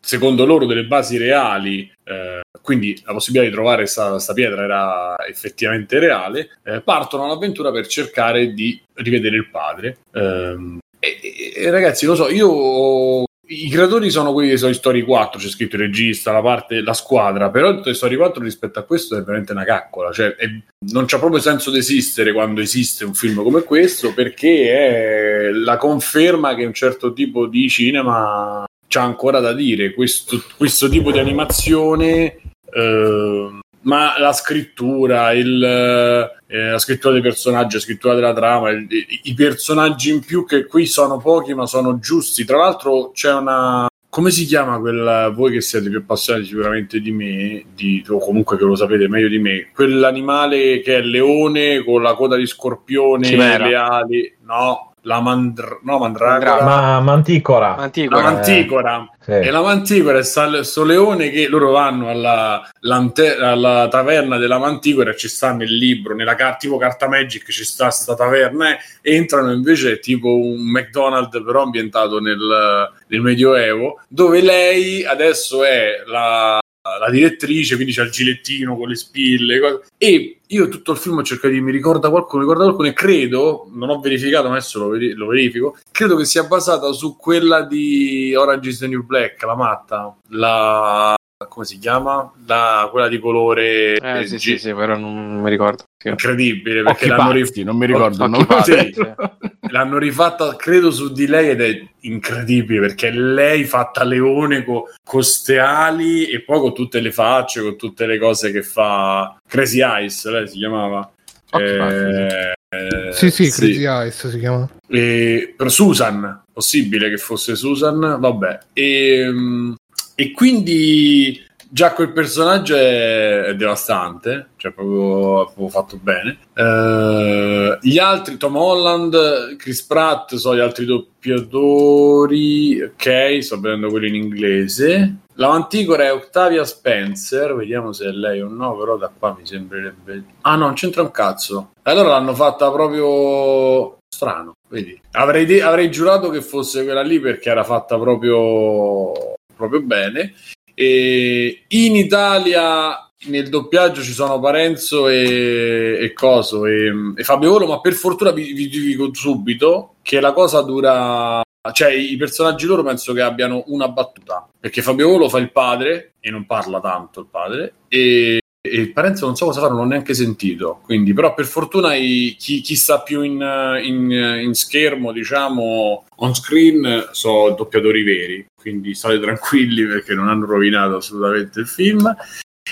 secondo 0.04 0.44
loro 0.44 0.66
delle 0.66 0.84
basi 0.84 1.16
reali, 1.16 1.90
eh, 2.04 2.40
quindi 2.60 3.00
la 3.04 3.12
possibilità 3.12 3.48
di 3.48 3.54
trovare 3.54 3.84
questa 3.84 4.32
pietra 4.34 4.64
era 4.64 5.16
effettivamente 5.26 5.98
reale, 6.00 6.58
eh, 6.64 6.80
partono 6.80 7.24
all'avventura 7.24 7.70
per 7.70 7.86
cercare 7.86 8.52
di 8.52 8.80
rivedere 8.94 9.36
il 9.36 9.48
padre. 9.48 9.98
Eh, 10.12 10.78
e, 10.98 11.52
e, 11.56 11.70
ragazzi, 11.70 12.04
lo 12.06 12.16
so, 12.16 12.28
io 12.28 13.24
i 13.46 13.68
creatori 13.68 14.10
sono 14.10 14.32
quelli 14.32 14.50
di 14.50 14.58
Toy 14.58 14.74
Story 14.74 15.02
4, 15.02 15.38
c'è 15.38 15.48
scritto 15.48 15.76
il 15.76 15.82
regista, 15.82 16.32
la 16.32 16.42
parte, 16.42 16.80
la 16.80 16.94
squadra, 16.94 17.50
però 17.50 17.80
Toy 17.80 17.94
Story 17.94 18.16
4 18.16 18.42
rispetto 18.42 18.78
a 18.78 18.84
questo 18.84 19.16
è 19.16 19.22
veramente 19.22 19.52
una 19.52 19.64
caccola, 19.64 20.10
cioè 20.10 20.34
è, 20.34 20.46
non 20.90 21.04
c'ha 21.06 21.18
proprio 21.18 21.40
senso 21.40 21.70
di 21.70 21.78
esistere 21.78 22.32
quando 22.32 22.60
esiste 22.60 23.04
un 23.04 23.14
film 23.14 23.42
come 23.42 23.62
questo 23.62 24.14
perché 24.14 25.48
è 25.48 25.50
la 25.50 25.76
conferma 25.76 26.54
che 26.54 26.64
un 26.64 26.72
certo 26.72 27.12
tipo 27.12 27.46
di 27.46 27.68
cinema 27.68 28.64
c'ha 28.92 29.02
ancora 29.02 29.40
da 29.40 29.54
dire 29.54 29.94
questo, 29.94 30.42
questo 30.58 30.86
tipo 30.90 31.10
di 31.10 31.18
animazione 31.18 32.36
eh, 32.70 33.50
ma 33.80 34.18
la 34.18 34.32
scrittura 34.34 35.32
il, 35.32 35.62
eh, 35.62 36.70
la 36.70 36.78
scrittura 36.78 37.14
dei 37.14 37.22
personaggi 37.22 37.76
la 37.76 37.80
scrittura 37.80 38.14
della 38.14 38.34
trama 38.34 38.68
il, 38.68 38.86
i, 38.90 39.20
i 39.24 39.34
personaggi 39.34 40.10
in 40.10 40.20
più 40.20 40.44
che 40.44 40.66
qui 40.66 40.84
sono 40.84 41.16
pochi 41.16 41.54
ma 41.54 41.64
sono 41.66 41.98
giusti 41.98 42.44
tra 42.44 42.58
l'altro 42.58 43.12
c'è 43.12 43.32
una 43.32 43.86
come 44.10 44.30
si 44.30 44.44
chiama 44.44 44.78
quella 44.78 45.30
voi 45.30 45.52
che 45.52 45.62
siete 45.62 45.88
più 45.88 46.00
appassionati 46.00 46.44
sicuramente 46.44 47.00
di 47.00 47.12
me 47.12 47.64
di, 47.74 48.04
o 48.06 48.18
comunque 48.18 48.58
che 48.58 48.64
lo 48.64 48.76
sapete 48.76 49.08
meglio 49.08 49.28
di 49.28 49.38
me 49.38 49.70
quell'animale 49.74 50.80
che 50.80 50.96
è 50.96 50.98
il 50.98 51.08
leone 51.08 51.82
con 51.82 52.02
la 52.02 52.12
coda 52.12 52.36
di 52.36 52.46
scorpione 52.46 53.26
Chimera. 53.26 53.66
le 53.66 53.74
ali 53.74 54.36
no 54.44 54.91
la 55.02 55.20
mandr- 55.20 55.80
no, 55.82 55.98
mandragora. 55.98 56.62
Ma, 56.62 57.00
manticora. 57.00 57.74
manticora. 57.76 58.22
La 58.22 58.30
manticora. 58.30 59.10
Sì. 59.20 59.30
E 59.30 59.50
la 59.50 59.60
manticora 59.60 60.18
è 60.18 60.24
questo 60.24 60.84
leone 60.84 61.30
che 61.30 61.48
loro 61.48 61.70
vanno 61.70 62.08
alla, 62.08 62.68
alla, 62.80 63.88
taverna 63.88 64.36
della 64.36 64.58
manticora 64.58 65.10
e 65.10 65.16
ci 65.16 65.28
sta 65.28 65.52
nel 65.52 65.72
libro, 65.72 66.14
nella 66.14 66.34
car- 66.34 66.56
tipo 66.56 66.76
carta 66.76 67.08
magic 67.08 67.50
ci 67.50 67.64
sta 67.64 67.90
sta 67.90 68.14
taverna 68.14 68.76
e 69.00 69.14
entrano 69.14 69.52
invece 69.52 69.98
tipo 70.00 70.36
un 70.36 70.70
McDonald's 70.70 71.42
però 71.44 71.62
ambientato 71.62 72.18
nel, 72.20 72.90
nel 73.06 73.20
Medioevo 73.20 74.00
dove 74.08 74.40
lei 74.40 75.04
adesso 75.04 75.64
è 75.64 76.02
la 76.06 76.60
la 76.82 77.10
direttrice, 77.10 77.76
quindi 77.76 77.92
c'è 77.92 78.02
il 78.02 78.10
gilettino 78.10 78.76
con 78.76 78.88
le 78.88 78.96
spille. 78.96 79.80
E 79.96 80.40
io 80.46 80.68
tutto 80.68 80.92
il 80.92 80.98
film 80.98 81.18
ho 81.18 81.22
cercato 81.22 81.52
di 81.52 81.60
mi 81.60 81.70
ricorda 81.70 82.10
qualcuno, 82.10 82.42
ricorda 82.42 82.64
qualcuno 82.64 82.88
e 82.88 82.92
credo, 82.92 83.68
non 83.72 83.90
ho 83.90 84.00
verificato, 84.00 84.48
ma 84.48 84.56
adesso 84.56 84.78
lo, 84.80 84.88
veri- 84.88 85.12
lo, 85.12 85.26
verifico, 85.26 85.76
credo 85.90 86.16
che 86.16 86.24
sia 86.24 86.44
basata 86.44 86.92
su 86.92 87.16
quella 87.16 87.62
di 87.62 88.34
Orange 88.34 88.68
is 88.68 88.78
the 88.78 88.88
New 88.88 89.04
Black, 89.04 89.42
la 89.42 89.56
matta, 89.56 90.16
la 90.30 91.14
come 91.48 91.64
si 91.64 91.78
chiama? 91.78 92.30
La, 92.46 92.88
quella 92.90 93.08
di 93.08 93.18
colore 93.18 93.96
eh, 93.96 94.26
sì, 94.26 94.38
sì, 94.38 94.58
sì, 94.58 94.72
però 94.72 94.96
non 94.96 95.40
mi 95.40 95.50
ricordo. 95.50 95.84
Incredibile 96.04 96.82
perché 96.82 97.06
l'hanno 97.06 97.32
rifatta, 97.32 97.62
non 97.64 97.76
mi 97.76 97.86
ricordo. 97.86 98.26
Non 98.26 98.46
sì, 98.62 98.94
l'hanno 99.70 99.98
rifatta, 99.98 100.56
credo, 100.56 100.90
su 100.90 101.12
di 101.12 101.26
lei 101.26 101.50
ed 101.50 101.60
è 101.60 101.82
incredibile 102.00 102.80
perché 102.80 103.10
lei 103.10 103.64
fatta 103.64 104.04
leone 104.04 104.64
con 104.64 104.82
queste 105.04 105.58
ali 105.58 106.26
e 106.26 106.42
poi 106.42 106.60
con 106.60 106.74
tutte 106.74 107.00
le 107.00 107.12
facce, 107.12 107.62
con 107.62 107.76
tutte 107.76 108.06
le 108.06 108.18
cose 108.18 108.50
che 108.50 108.62
fa 108.62 109.36
Crazy 109.46 109.82
Eyes, 109.82 110.28
lei 110.28 110.48
si 110.48 110.58
chiamava. 110.58 111.10
Eh, 111.54 112.54
eh, 112.68 113.12
sì, 113.12 113.30
sì, 113.30 113.50
Crazy 113.50 113.84
Eyes 113.84 114.28
si 114.28 114.38
chiama. 114.38 114.68
E, 114.88 115.54
per 115.56 115.70
Susan, 115.70 116.42
possibile 116.52 117.10
che 117.10 117.18
fosse 117.18 117.54
Susan, 117.54 118.16
vabbè. 118.18 118.58
E, 118.72 119.18
ehm, 119.18 119.76
e 120.14 120.30
quindi 120.32 121.50
già 121.72 121.92
quel 121.92 122.12
personaggio 122.12 122.76
è, 122.76 123.44
è 123.44 123.56
devastante, 123.56 124.50
cioè 124.56 124.72
proprio, 124.72 125.44
proprio 125.44 125.68
fatto 125.68 125.98
bene. 126.00 126.38
Uh, 126.54 127.78
gli 127.80 127.98
altri, 127.98 128.36
Tom 128.36 128.56
Holland, 128.56 129.56
Chris 129.56 129.82
Pratt, 129.82 130.34
sono 130.34 130.56
gli 130.56 130.60
altri 130.60 130.84
doppiatori, 130.84 132.82
ok, 132.82 133.42
sto 133.42 133.58
vedendo 133.58 133.88
quelli 133.88 134.08
in 134.08 134.16
inglese. 134.16 135.16
La 135.36 135.48
manticora 135.48 136.04
è 136.04 136.12
Octavia 136.12 136.62
Spencer, 136.62 137.54
vediamo 137.54 137.92
se 137.92 138.04
è 138.04 138.10
lei 138.10 138.42
o 138.42 138.48
no, 138.48 138.76
però 138.76 138.98
da 138.98 139.10
qua 139.18 139.34
mi 139.38 139.46
sembrerebbe... 139.46 140.24
Ah 140.42 140.56
no, 140.56 140.66
non 140.66 140.74
c'entra 140.74 141.00
un 141.00 141.10
cazzo. 141.10 141.70
Allora 141.84 142.10
l'hanno 142.10 142.34
fatta 142.34 142.70
proprio 142.70 143.96
strano, 144.12 144.52
vedi. 144.68 145.00
Avrei, 145.12 145.46
de- 145.46 145.62
avrei 145.62 145.90
giurato 145.90 146.28
che 146.28 146.42
fosse 146.42 146.84
quella 146.84 147.00
lì 147.00 147.18
perché 147.18 147.48
era 147.48 147.64
fatta 147.64 147.98
proprio 147.98 149.36
proprio 149.54 149.82
bene. 149.82 150.34
E 150.74 151.64
in 151.68 151.96
Italia 151.96 153.10
nel 153.26 153.48
doppiaggio 153.48 154.02
ci 154.02 154.12
sono 154.12 154.40
Parenzo 154.40 155.08
e, 155.08 155.98
e 156.00 156.12
Coso 156.12 156.66
e, 156.66 156.92
e 157.14 157.22
Fabio 157.24 157.50
Volo, 157.50 157.66
ma 157.66 157.80
per 157.80 157.92
fortuna 157.92 158.30
vi, 158.32 158.52
vi 158.52 158.68
dico 158.68 159.12
subito 159.12 159.94
che 160.02 160.20
la 160.20 160.32
cosa 160.32 160.62
dura 160.62 161.40
cioè 161.72 161.92
i 161.92 162.16
personaggi 162.16 162.66
loro 162.66 162.82
penso 162.82 163.12
che 163.12 163.20
abbiano 163.20 163.62
una 163.68 163.86
battuta 163.86 164.48
perché 164.58 164.82
Fabio 164.82 165.08
Volo 165.08 165.28
fa 165.28 165.38
il 165.38 165.52
padre 165.52 166.14
e 166.18 166.28
non 166.28 166.44
parla 166.44 166.80
tanto 166.80 167.20
il 167.20 167.28
padre 167.30 167.74
e 167.86 168.40
e 168.64 168.90
Parenzo 168.90 169.26
non 169.26 169.34
so 169.34 169.46
cosa 169.46 169.58
fare, 169.58 169.72
non 169.72 169.82
ho 169.82 169.88
neanche 169.88 170.14
sentito. 170.14 170.82
Quindi, 170.84 171.12
però, 171.12 171.34
per 171.34 171.46
fortuna, 171.46 171.96
i, 171.96 172.36
chi, 172.38 172.60
chi, 172.60 172.76
sta 172.76 173.00
più 173.00 173.22
in, 173.22 173.44
in, 173.82 174.08
in, 174.08 174.54
schermo, 174.54 175.10
diciamo 175.10 176.04
on 176.14 176.32
screen, 176.32 177.08
sono 177.10 177.50
doppiatori 177.56 178.04
veri. 178.04 178.46
Quindi 178.62 178.94
state 178.94 179.18
tranquilli 179.18 179.84
perché 179.84 180.14
non 180.14 180.28
hanno 180.28 180.46
rovinato 180.46 180.96
assolutamente 180.96 181.60
il 181.60 181.66
film. 181.66 182.16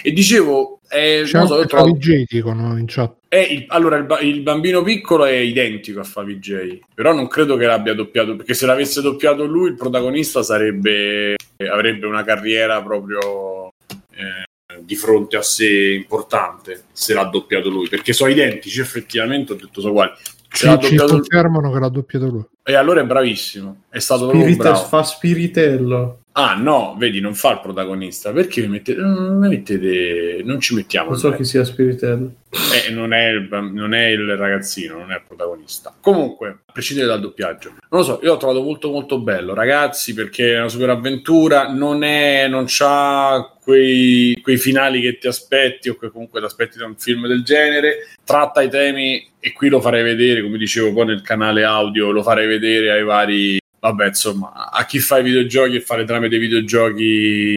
E 0.02 0.12
dicevo, 0.12 0.80
eh, 0.88 1.22
C'è 1.24 1.46
so, 1.46 1.66
trovo... 1.66 1.98
Dicono 1.98 2.78
in 2.78 2.86
chat. 2.86 3.16
Il, 3.28 3.64
allora, 3.68 3.96
il, 3.96 4.06
il, 4.22 4.40
bambino 4.40 4.82
piccolo 4.82 5.24
è 5.24 5.34
identico 5.34 6.00
a 6.00 6.04
Favij, 6.04 6.80
però 6.94 7.12
non 7.12 7.26
credo 7.26 7.56
che 7.56 7.66
l'abbia 7.66 7.92
doppiato, 7.92 8.36
perché 8.36 8.54
se 8.54 8.66
l'avesse 8.66 9.02
doppiato 9.02 9.44
lui, 9.44 9.68
il 9.68 9.74
protagonista 9.74 10.42
sarebbe, 10.44 11.34
avrebbe 11.68 12.06
una 12.06 12.22
carriera 12.22 12.80
proprio 12.82 13.72
eh, 14.12 14.44
di 14.80 14.94
fronte 14.94 15.36
a 15.36 15.42
sé 15.42 15.92
importante 15.94 16.84
se 16.92 17.12
l'ha 17.12 17.24
doppiato 17.24 17.68
lui 17.68 17.88
perché 17.88 18.12
sono 18.12 18.30
identici 18.30 18.80
effettivamente 18.80 19.52
ho 19.52 19.56
detto 19.56 19.80
sono 19.80 19.92
uguali 19.92 20.12
se 20.52 20.66
l'ha 20.66 20.78
ci 20.78 20.96
confermano 20.96 21.66
lui. 21.66 21.72
che 21.74 21.80
l'ha 21.80 21.88
doppiato 21.88 22.26
lui. 22.26 22.44
E 22.62 22.74
allora 22.74 23.00
è 23.00 23.04
bravissimo. 23.04 23.82
È 23.88 23.98
stato 23.98 24.28
Spirite, 24.28 24.74
fa 24.74 25.02
spiritello 25.02 26.19
Ah 26.32 26.54
no, 26.54 26.94
vedi, 26.96 27.20
non 27.20 27.34
fa 27.34 27.52
il 27.52 27.60
protagonista. 27.60 28.32
Perché 28.32 28.60
mi 28.62 28.68
mettete... 28.68 29.00
Non, 29.00 29.38
mettete... 29.38 30.42
non 30.44 30.60
ci 30.60 30.74
mettiamo. 30.74 31.10
Non 31.10 31.18
so 31.18 31.32
chi 31.32 31.44
sia 31.44 31.64
Spiritello. 31.64 32.34
Eh, 32.50 32.92
non, 32.92 33.12
è 33.12 33.28
il, 33.28 33.48
non 33.50 33.94
è 33.94 34.06
il 34.06 34.36
ragazzino, 34.36 34.98
non 34.98 35.10
è 35.10 35.16
il 35.16 35.22
protagonista. 35.26 35.94
Comunque, 36.00 36.48
a 36.66 36.72
prescindere 36.72 37.08
dal 37.08 37.20
doppiaggio. 37.20 37.70
Non 37.90 38.00
lo 38.00 38.02
so, 38.02 38.20
io 38.22 38.32
l'ho 38.32 38.36
trovato 38.36 38.62
molto 38.62 38.90
molto 38.90 39.20
bello, 39.20 39.54
ragazzi, 39.54 40.14
perché 40.14 40.54
è 40.54 40.58
una 40.58 40.68
super 40.68 40.90
avventura, 40.90 41.72
non 41.72 42.04
è... 42.04 42.46
non 42.48 42.64
c'ha 42.66 43.56
quei, 43.60 44.38
quei 44.40 44.56
finali 44.56 45.00
che 45.00 45.18
ti 45.18 45.26
aspetti 45.26 45.88
o 45.88 45.96
che 45.96 46.10
comunque 46.10 46.40
ti 46.40 46.46
aspetti 46.46 46.78
da 46.78 46.86
un 46.86 46.96
film 46.96 47.26
del 47.26 47.42
genere, 47.42 48.08
tratta 48.24 48.62
i 48.62 48.70
temi 48.70 49.28
e 49.38 49.52
qui 49.52 49.68
lo 49.68 49.80
farei 49.80 50.02
vedere, 50.02 50.42
come 50.42 50.58
dicevo 50.58 50.92
poi 50.92 51.06
nel 51.06 51.22
canale 51.22 51.64
audio, 51.64 52.10
lo 52.10 52.22
farei 52.22 52.46
vedere 52.46 52.90
ai 52.90 53.04
vari 53.04 53.58
vabbè, 53.80 54.06
insomma, 54.06 54.70
a 54.70 54.84
chi 54.84 54.98
fa 54.98 55.18
i 55.18 55.22
videogiochi 55.22 55.76
e 55.76 55.80
fa 55.80 55.96
le 55.96 56.04
trame 56.04 56.28
dei 56.28 56.38
videogiochi 56.38 57.54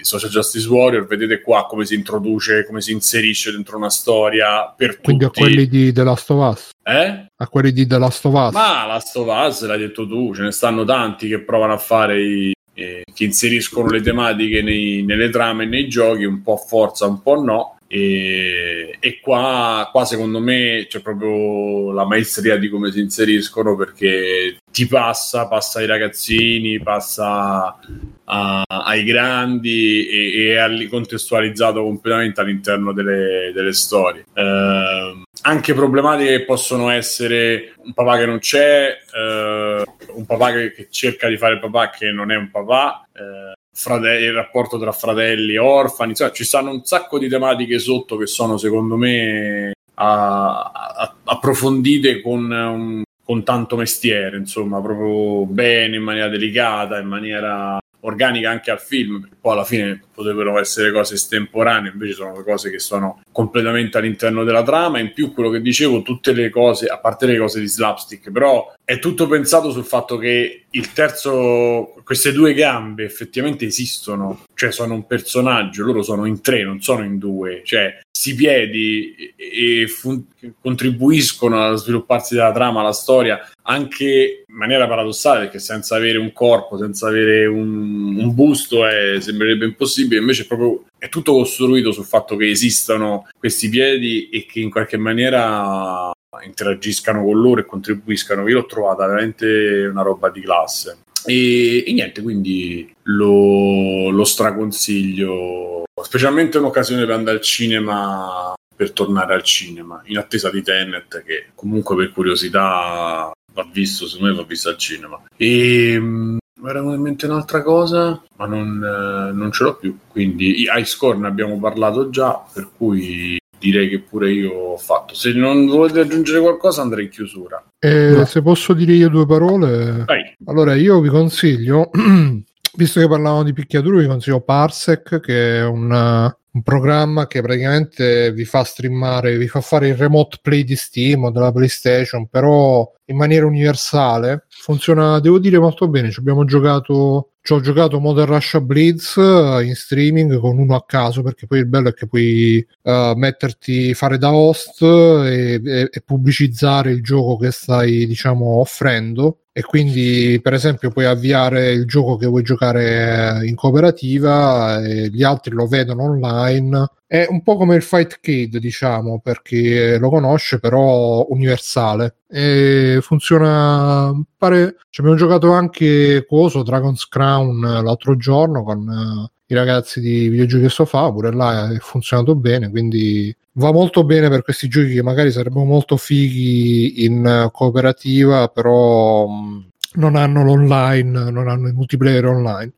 Social 0.00 0.30
Justice 0.30 0.68
Warrior, 0.68 1.06
vedete 1.06 1.40
qua 1.40 1.66
come 1.66 1.84
si 1.84 1.94
introduce, 1.94 2.64
come 2.64 2.80
si 2.80 2.92
inserisce 2.92 3.50
dentro 3.50 3.76
una 3.76 3.90
storia 3.90 4.72
per 4.76 5.00
Quindi 5.00 5.24
tutti. 5.24 5.40
a 5.40 5.42
quelli 5.42 5.68
di 5.68 5.92
The 5.92 6.04
Last 6.04 6.30
of 6.30 6.52
Us? 6.52 6.70
Eh? 6.84 7.26
A 7.36 7.48
quelli 7.48 7.72
di 7.72 7.86
The 7.86 7.98
Last 7.98 8.24
of 8.24 8.34
Us? 8.34 8.52
Ma 8.52 8.86
Last 8.86 9.16
of 9.16 9.26
Us 9.28 9.66
l'hai 9.66 9.78
detto 9.78 10.06
tu, 10.06 10.34
ce 10.34 10.42
ne 10.42 10.52
stanno 10.52 10.84
tanti 10.84 11.28
che 11.28 11.40
provano 11.40 11.72
a 11.72 11.78
fare 11.78 12.22
i, 12.22 12.52
eh, 12.74 13.02
che 13.12 13.24
inseriscono 13.24 13.88
le 13.88 14.00
tematiche 14.00 14.62
nei, 14.62 15.02
nelle 15.02 15.30
trame 15.30 15.64
e 15.64 15.66
nei 15.66 15.88
giochi, 15.88 16.24
un 16.24 16.42
po' 16.42 16.56
forza, 16.56 17.06
un 17.06 17.20
po' 17.20 17.42
no. 17.42 17.76
E, 17.92 18.96
e 19.00 19.18
qua, 19.18 19.88
qua, 19.90 20.04
secondo 20.04 20.38
me 20.38 20.86
c'è 20.88 21.00
proprio 21.00 21.90
la 21.90 22.06
maestria 22.06 22.56
di 22.56 22.68
come 22.68 22.92
si 22.92 23.00
inseriscono 23.00 23.74
perché 23.74 24.58
ti 24.70 24.86
passa, 24.86 25.48
passa 25.48 25.80
ai 25.80 25.86
ragazzini, 25.86 26.80
passa 26.80 27.76
a, 28.24 28.62
ai 28.62 29.02
grandi 29.02 30.06
e, 30.06 30.50
e, 30.50 30.64
è 30.64 30.88
contestualizzato 30.88 31.82
completamente 31.82 32.40
all'interno 32.40 32.92
delle, 32.92 33.50
delle 33.52 33.72
storie. 33.72 34.24
Eh, 34.34 35.22
anche 35.42 35.74
problematiche 35.74 36.38
che 36.38 36.44
possono 36.44 36.90
essere 36.90 37.74
un 37.78 37.92
papà 37.92 38.18
che 38.18 38.26
non 38.26 38.38
c'è, 38.38 38.98
eh, 39.12 39.84
un 40.14 40.26
papà 40.26 40.52
che, 40.52 40.72
che, 40.72 40.86
cerca 40.90 41.26
di 41.26 41.36
fare 41.36 41.54
il 41.54 41.60
papà 41.60 41.90
che 41.90 42.12
non 42.12 42.30
è 42.30 42.36
un 42.36 42.52
papà. 42.52 43.08
Eh, 43.12 43.58
fratelli, 43.72 44.24
il 44.24 44.32
rapporto 44.32 44.78
tra 44.78 44.92
fratelli, 44.92 45.56
orfani, 45.56 46.14
cioè, 46.14 46.30
ci 46.32 46.44
stanno 46.44 46.70
un 46.70 46.84
sacco 46.84 47.18
di 47.18 47.28
tematiche 47.28 47.78
sotto 47.78 48.16
che 48.16 48.26
sono 48.26 48.56
secondo 48.56 48.96
me 48.96 49.72
a, 49.94 50.70
a, 50.72 51.14
approfondite 51.24 52.20
con, 52.20 52.50
um, 52.50 53.02
con 53.24 53.44
tanto 53.44 53.76
mestiere, 53.76 54.36
insomma, 54.36 54.80
proprio 54.80 55.46
bene, 55.46 55.96
in 55.96 56.02
maniera 56.02 56.28
delicata, 56.28 56.98
in 56.98 57.08
maniera 57.08 57.78
organica 58.00 58.50
anche 58.50 58.70
al 58.70 58.80
film, 58.80 59.20
perché 59.20 59.36
poi 59.40 59.52
alla 59.52 59.64
fine 59.64 60.00
potrebbero 60.12 60.58
essere 60.58 60.92
cose 60.92 61.14
estemporanee, 61.14 61.92
invece 61.92 62.14
sono 62.14 62.42
cose 62.42 62.70
che 62.70 62.78
sono 62.78 63.22
completamente 63.32 63.98
all'interno 63.98 64.44
della 64.44 64.62
trama. 64.62 64.98
In 64.98 65.12
più, 65.12 65.32
quello 65.32 65.50
che 65.50 65.60
dicevo, 65.60 66.02
tutte 66.02 66.32
le 66.32 66.50
cose, 66.50 66.86
a 66.86 66.98
parte 66.98 67.26
le 67.26 67.38
cose 67.38 67.60
di 67.60 67.68
slapstick, 67.68 68.30
però 68.30 68.72
è 68.84 68.98
tutto 68.98 69.28
pensato 69.28 69.70
sul 69.70 69.84
fatto 69.84 70.16
che 70.18 70.64
il 70.70 70.92
terzo, 70.92 71.94
queste 72.04 72.32
due 72.32 72.54
gambe 72.54 73.04
effettivamente 73.04 73.64
esistono, 73.64 74.44
cioè 74.54 74.72
sono 74.72 74.94
un 74.94 75.06
personaggio, 75.06 75.84
loro 75.84 76.02
sono 76.02 76.24
in 76.26 76.40
tre, 76.40 76.64
non 76.64 76.80
sono 76.80 77.04
in 77.04 77.18
due, 77.18 77.62
cioè 77.64 78.00
questi 78.20 78.34
piedi 78.34 79.34
e 79.34 79.86
fun- 79.88 80.26
contribuiscono 80.60 81.62
a 81.62 81.74
svilupparsi 81.74 82.34
della 82.34 82.52
trama, 82.52 82.80
alla 82.80 82.92
storia, 82.92 83.40
anche 83.62 84.44
in 84.46 84.54
maniera 84.54 84.86
paradossale, 84.86 85.44
perché 85.44 85.58
senza 85.58 85.96
avere 85.96 86.18
un 86.18 86.30
corpo, 86.32 86.76
senza 86.76 87.08
avere 87.08 87.46
un, 87.46 88.18
un 88.18 88.34
busto, 88.34 88.86
è, 88.86 89.18
sembrerebbe 89.20 89.64
impossibile, 89.64 90.20
invece 90.20 90.42
è 90.42 90.46
proprio 90.46 90.84
è 90.98 91.08
tutto 91.08 91.32
costruito 91.32 91.92
sul 91.92 92.04
fatto 92.04 92.36
che 92.36 92.50
esistano 92.50 93.26
questi 93.38 93.70
piedi 93.70 94.28
e 94.28 94.44
che 94.44 94.60
in 94.60 94.70
qualche 94.70 94.98
maniera 94.98 96.10
interagiscano 96.44 97.24
con 97.24 97.40
loro 97.40 97.60
e 97.60 97.64
contribuiscano. 97.64 98.46
Io 98.48 98.56
l'ho 98.56 98.66
trovata 98.66 99.06
veramente 99.06 99.88
una 99.90 100.02
roba 100.02 100.28
di 100.28 100.42
classe. 100.42 100.98
E, 101.26 101.84
e 101.86 101.92
niente, 101.92 102.22
quindi 102.22 102.94
lo, 103.04 104.10
lo 104.10 104.24
straconsiglio, 104.24 105.84
specialmente 106.02 106.58
in 106.58 106.64
occasione 106.64 107.04
per 107.04 107.14
andare 107.14 107.36
al 107.38 107.42
cinema, 107.42 108.54
per 108.74 108.92
tornare 108.92 109.34
al 109.34 109.42
cinema, 109.42 110.02
in 110.06 110.18
attesa 110.18 110.50
di 110.50 110.62
Tenet, 110.62 111.22
che 111.24 111.46
comunque 111.54 111.96
per 111.96 112.12
curiosità 112.12 113.30
va 113.52 113.68
visto, 113.70 114.06
secondo 114.06 114.32
me 114.32 114.38
va 114.38 114.46
visto 114.46 114.68
al 114.68 114.78
cinema. 114.78 115.22
E 115.36 115.98
mi 116.00 116.38
era 116.68 116.80
in 116.80 117.00
mente 117.00 117.26
un'altra 117.26 117.62
cosa, 117.62 118.22
ma 118.36 118.46
non, 118.46 118.82
eh, 118.82 119.32
non 119.32 119.50
ce 119.52 119.64
l'ho 119.64 119.74
più. 119.76 119.98
Quindi 120.08 120.62
Ice 120.62 120.84
Score 120.84 121.18
ne 121.18 121.26
abbiamo 121.26 121.58
parlato 121.58 122.10
già, 122.10 122.42
per 122.52 122.70
cui 122.76 123.38
direi 123.60 123.88
che 123.88 124.00
pure 124.00 124.32
io 124.32 124.52
ho 124.52 124.76
fatto. 124.78 125.14
Se 125.14 125.32
non 125.32 125.66
volete 125.66 126.00
aggiungere 126.00 126.40
qualcosa, 126.40 126.82
andrei 126.82 127.04
in 127.04 127.10
chiusura. 127.10 127.62
Eh, 127.78 128.10
no. 128.16 128.24
Se 128.24 128.42
posso 128.42 128.72
dire 128.72 128.94
io 128.94 129.08
due 129.08 129.26
parole, 129.26 130.04
Vai. 130.06 130.34
allora 130.46 130.74
io 130.74 130.98
vi 131.00 131.10
consiglio, 131.10 131.90
visto 132.74 133.00
che 133.00 133.08
parlavamo 133.08 133.42
di 133.42 133.52
picchiaduro, 133.52 133.98
vi 133.98 134.06
consiglio 134.06 134.40
Parsec, 134.40 135.20
che 135.20 135.58
è 135.58 135.64
un, 135.64 135.90
un 135.90 136.62
programma 136.62 137.26
che 137.26 137.42
praticamente 137.42 138.32
vi 138.32 138.44
fa 138.44 138.64
streamare, 138.64 139.36
vi 139.36 139.48
fa 139.48 139.60
fare 139.60 139.88
il 139.88 139.96
remote 139.96 140.38
play 140.42 140.64
di 140.64 140.76
Steam 140.76 141.24
o 141.24 141.30
della 141.30 141.52
PlayStation, 141.52 142.28
però 142.28 142.90
in 143.06 143.16
maniera 143.16 143.46
universale. 143.46 144.46
Funziona, 144.48 145.20
devo 145.20 145.38
dire, 145.38 145.58
molto 145.58 145.88
bene. 145.88 146.10
Ci 146.10 146.20
abbiamo 146.20 146.44
giocato 146.44 147.30
ci 147.42 147.54
ho 147.54 147.60
giocato 147.60 148.00
Modern 148.00 148.32
Russia 148.32 148.60
Blitz 148.60 149.16
eh, 149.16 149.64
in 149.64 149.74
streaming 149.74 150.38
con 150.38 150.58
uno 150.58 150.74
a 150.74 150.84
caso 150.84 151.22
perché 151.22 151.46
poi 151.46 151.60
il 151.60 151.66
bello 151.66 151.88
è 151.88 151.94
che 151.94 152.06
puoi 152.06 152.64
uh, 152.82 153.14
metterti 153.14 153.94
fare 153.94 154.18
da 154.18 154.32
host 154.32 154.82
e, 154.82 155.60
e, 155.64 155.88
e, 155.90 156.00
pubblicizzare 156.04 156.90
il 156.90 157.02
gioco 157.02 157.38
che 157.38 157.50
stai 157.50 158.06
diciamo 158.06 158.60
offrendo 158.60 159.44
e 159.60 159.62
quindi 159.62 160.40
per 160.42 160.54
esempio 160.54 160.90
puoi 160.90 161.04
avviare 161.04 161.70
il 161.70 161.84
gioco 161.84 162.16
che 162.16 162.26
vuoi 162.26 162.42
giocare 162.42 163.40
in 163.44 163.54
cooperativa 163.54 164.80
gli 164.80 165.22
altri 165.22 165.54
lo 165.54 165.66
vedono 165.66 166.04
online 166.04 166.88
è 167.06 167.26
un 167.28 167.42
po' 167.42 167.56
come 167.56 167.74
il 167.74 167.82
Fight 167.82 168.20
Kid, 168.20 168.58
diciamo, 168.58 169.18
per 169.18 169.42
chi 169.42 169.98
lo 169.98 170.10
conosce, 170.10 170.60
però 170.60 171.26
universale. 171.28 172.18
E 172.28 173.00
funziona. 173.02 174.12
Pare. 174.36 174.76
Ci 174.90 175.00
abbiamo 175.00 175.18
giocato 175.18 175.50
anche 175.50 176.24
Coso, 176.24 176.62
Dragon's 176.62 177.08
Crown 177.08 177.58
l'altro 177.82 178.14
giorno 178.14 178.62
con 178.62 178.86
uh, 178.86 179.28
i 179.46 179.54
ragazzi 179.56 180.00
di 180.00 180.28
videogiochi 180.28 180.68
sofà, 180.68 181.10
pure 181.10 181.32
là 181.32 181.72
è 181.72 181.78
funzionato 181.78 182.36
bene, 182.36 182.70
quindi 182.70 183.36
va 183.60 183.72
molto 183.72 184.04
bene 184.04 184.28
per 184.28 184.42
questi 184.42 184.68
giochi 184.68 184.94
che 184.94 185.02
magari 185.02 185.30
sarebbero 185.30 185.64
molto 185.64 185.96
fighi 185.96 187.04
in 187.04 187.50
cooperativa, 187.52 188.48
però 188.48 189.28
mh, 189.28 189.68
non 189.94 190.16
hanno 190.16 190.42
l'online, 190.42 191.30
non 191.30 191.46
hanno 191.46 191.68
il 191.68 191.74
multiplayer 191.74 192.24
online. 192.24 192.72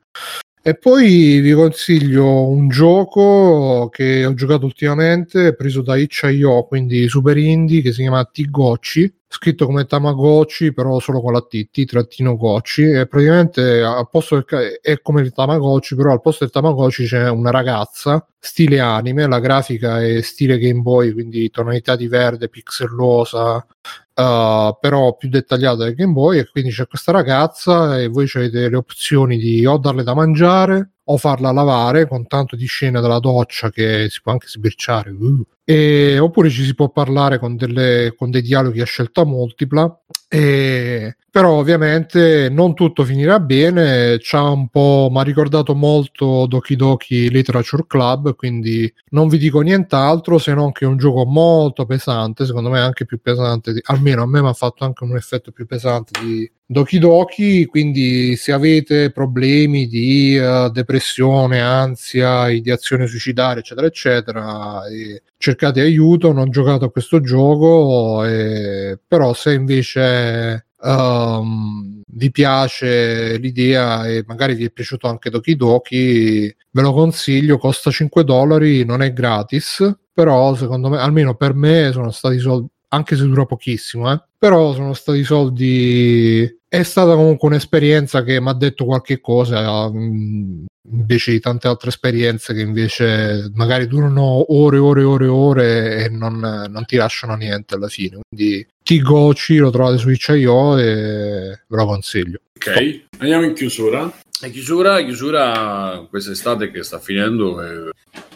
E 0.65 0.75
poi 0.77 1.41
vi 1.41 1.53
consiglio 1.53 2.47
un 2.47 2.69
gioco 2.69 3.89
che 3.91 4.25
ho 4.25 4.35
giocato 4.35 4.65
ultimamente, 4.65 5.55
preso 5.55 5.83
da 5.83 5.97
Itch.io, 5.97 6.65
quindi 6.65 7.09
super 7.09 7.37
indie, 7.37 7.81
che 7.81 7.93
si 7.93 8.03
chiama 8.03 8.25
T-Gocci, 8.25 9.15
scritto 9.33 9.65
come 9.65 9.87
Tamagotchi, 9.87 10.75
però 10.75 11.01
solo 11.01 11.23
con 11.23 11.33
la 11.33 11.41
T, 11.41 11.71
T-Gocci. 11.71 12.23
Gocci, 12.23 12.83
e 12.83 13.07
praticamente 13.07 13.81
al 13.81 14.09
posto 14.11 14.45
del, 14.47 14.79
è 14.81 15.01
come 15.01 15.23
il 15.23 15.33
Tamagotchi, 15.33 15.95
però 15.95 16.13
al 16.13 16.21
posto 16.21 16.45
del 16.45 16.53
Tamagotchi 16.53 17.07
c'è 17.07 17.31
una 17.31 17.51
ragazza, 17.51 18.27
stile 18.39 18.79
anime, 18.79 19.27
la 19.27 19.41
grafica 19.41 20.03
è 20.03 20.21
stile 20.21 20.59
Game 20.59 20.81
Boy, 20.81 21.13
quindi 21.13 21.51
tonalità 21.51 21.97
di 21.97 22.09
verde, 22.09 22.49
pixellosa, 22.49 23.67
Uh, 24.15 24.77
però 24.79 25.17
più 25.17 25.31
dettagliata 25.31 25.85
del 25.85 25.95
Game 25.95 26.13
Boy 26.13 26.39
e 26.39 26.47
quindi 26.47 26.71
c'è 26.71 26.87
questa 26.87 27.13
ragazza 27.13 27.99
e 27.99 28.09
voi 28.09 28.29
avete 28.35 28.69
le 28.69 28.77
opzioni 28.77 29.39
di 29.39 29.65
o 29.65 29.79
darle 29.79 30.03
da 30.03 30.15
mangiare 30.15 30.91
o 31.05 31.17
farla 31.17 31.51
lavare 31.51 32.07
con 32.07 32.27
tanto 32.27 32.55
di 32.55 32.67
scena 32.67 33.01
della 33.01 33.21
doccia 33.21 33.71
che 33.71 34.09
si 34.11 34.21
può 34.21 34.33
anche 34.33 34.49
sbirciare 34.49 35.11
uh. 35.13 35.47
E, 35.65 36.19
oppure 36.19 36.51
ci 36.51 36.65
si 36.65 36.75
può 36.75 36.91
parlare 36.91 37.39
con, 37.39 37.57
delle, 37.57 38.15
con 38.17 38.31
dei 38.31 38.43
dialoghi 38.43 38.81
a 38.81 38.87
scelta 38.87 39.25
multipla 39.25 40.01
e, 40.29 41.17
però 41.33 41.53
ovviamente 41.53 42.51
non 42.51 42.75
tutto 42.75 43.05
finirà 43.05 43.41
bene 43.41 44.19
c'ha 44.21 44.43
un 44.51 44.69
po' 44.69 45.09
mi 45.11 45.19
ha 45.19 45.23
ricordato 45.23 45.75
molto 45.75 46.45
Doki 46.47 46.77
Doki 46.77 47.31
Literature 47.31 47.85
Club 47.87 48.37
quindi 48.37 48.93
non 49.13 49.29
vi 49.29 49.39
dico 49.39 49.63
nient'altro 49.63 50.37
se 50.37 50.53
non 50.53 50.73
che 50.73 50.85
è 50.85 50.89
un 50.89 50.99
gioco 50.99 51.25
molto 51.25 51.87
pesante 51.87 52.45
secondo 52.45 52.69
me 52.69 52.81
anche 52.81 53.07
più 53.07 53.19
pesante 53.19 53.73
di, 53.73 53.81
almeno 53.85 54.23
a 54.23 54.27
me 54.27 54.43
mi 54.43 54.49
ha 54.49 54.53
fatto 54.53 54.85
anche 54.85 55.05
un 55.05 55.17
effetto 55.17 55.53
più 55.53 55.65
pesante 55.65 56.21
di 56.23 56.53
Doki 56.67 56.99
Doki 56.99 57.65
quindi 57.65 58.37
se 58.37 58.53
avete 58.53 59.11
problemi 59.11 59.87
di 59.87 60.37
uh, 60.37 60.69
depressione 60.71 61.63
ansia 61.63 62.51
ideazione 62.51 63.07
suicidaria 63.07 63.61
eccetera 63.61 63.87
eccetera 63.87 64.83
cercate 65.39 65.81
aiuto 65.81 66.31
non 66.33 66.51
giocate 66.51 66.85
a 66.85 66.91
questo 66.91 67.23
gioco 67.23 68.23
e, 68.27 68.99
però 69.09 69.33
se 69.33 69.55
invece 69.55 70.67
Um, 70.85 72.03
vi 72.15 72.31
piace 72.31 73.37
l'idea 73.39 74.07
e 74.07 74.25
magari 74.27 74.55
vi 74.55 74.65
è 74.65 74.71
piaciuto 74.71 75.09
anche 75.09 75.31
Doki 75.31 75.57
Doki, 75.57 76.55
ve 76.71 76.83
lo 76.83 76.93
consiglio, 76.93 77.59
costa 77.59 77.91
5 77.91 78.25
dollari, 78.25 78.85
non 78.85 79.01
è 79.03 79.13
gratis, 79.13 79.99
però 80.13 80.55
secondo 80.55 80.89
me, 80.89 80.99
almeno 80.99 81.35
per 81.35 81.55
me, 81.55 81.91
sono 81.93 82.11
stati 82.11 82.39
soldi, 82.39 82.69
anche 82.89 83.17
se 83.17 83.25
dura 83.25 83.47
pochissimo, 83.47 84.13
eh, 84.13 84.23
però 84.37 84.75
sono 84.75 84.93
stati 84.93 85.25
soldi 85.25 86.61
è 86.73 86.83
stata 86.85 87.15
comunque 87.15 87.49
un'esperienza 87.49 88.25
che 88.25 88.41
mi 88.41 88.49
ha 88.49 88.55
detto 88.55 88.87
qualche 88.87 89.21
cosa 89.21 89.91
mm, 89.91 90.65
invece 90.91 91.33
di 91.33 91.39
tante 91.39 91.69
altre 91.69 91.91
esperienze 91.91 92.55
che 92.55 92.63
invece 92.63 93.51
magari 93.55 93.87
durano 93.87 94.51
ore 94.55 94.79
e 94.79 94.81
ore 94.81 95.03
e 95.03 95.05
ore 95.05 95.25
e 95.27 95.29
ore 95.29 96.05
e 96.05 96.09
non, 96.09 96.39
non, 96.39 96.85
ti 96.87 96.97
lasciano 96.97 97.35
niente 97.35 97.75
alla 97.75 97.89
fine. 97.89 98.21
Quindi 98.27 98.67
Tigoci 98.83 99.59
lo 99.59 99.69
trovate 99.69 99.99
su 99.99 100.09
itch.io 100.09 100.79
e 100.79 101.61
ve 101.67 101.77
lo 101.77 101.85
consiglio. 101.85 102.39
Ok 102.57 103.01
andiamo 103.19 103.45
in 103.45 103.53
chiusura. 103.53 104.11
In 104.45 104.51
chiusura, 104.51 105.01
chiusura 105.05 106.07
quest'estate 106.09 106.71
che 106.71 106.83
sta 106.83 106.99
finendo 106.99 107.57
un 107.57 107.91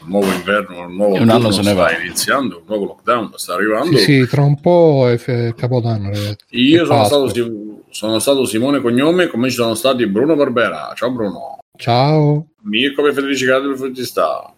nuovo 0.04 0.30
inverno 0.30 0.86
un 0.86 0.94
nuovo 0.94 1.14
un 1.14 1.28
anno 1.30 1.50
se 1.50 1.62
ne 1.62 1.72
va. 1.72 1.90
iniziando 1.98 2.58
un 2.58 2.64
nuovo 2.66 2.84
lockdown 2.84 3.32
sta 3.34 3.54
arrivando. 3.54 3.96
Sì, 3.96 4.20
sì 4.20 4.26
tra 4.28 4.42
un 4.42 4.60
po' 4.60 5.08
è 5.08 5.54
capodanno 5.54 6.10
io 6.50 6.84
sono 6.84 7.04
stato 7.04 7.28
sono 7.96 8.18
stato 8.18 8.44
Simone 8.44 8.82
Cognome, 8.82 9.26
come 9.28 9.48
ci 9.48 9.54
sono 9.54 9.74
stati 9.74 10.06
Bruno 10.06 10.36
Barbera. 10.36 10.92
Ciao 10.94 11.10
Bruno. 11.10 11.60
Ciao. 11.78 12.48
Mirko 12.64 13.02
per 13.02 13.14
Federici 13.14 13.46
Grado 13.46 13.68
per 13.68 13.78
Fruttista. 13.78 14.52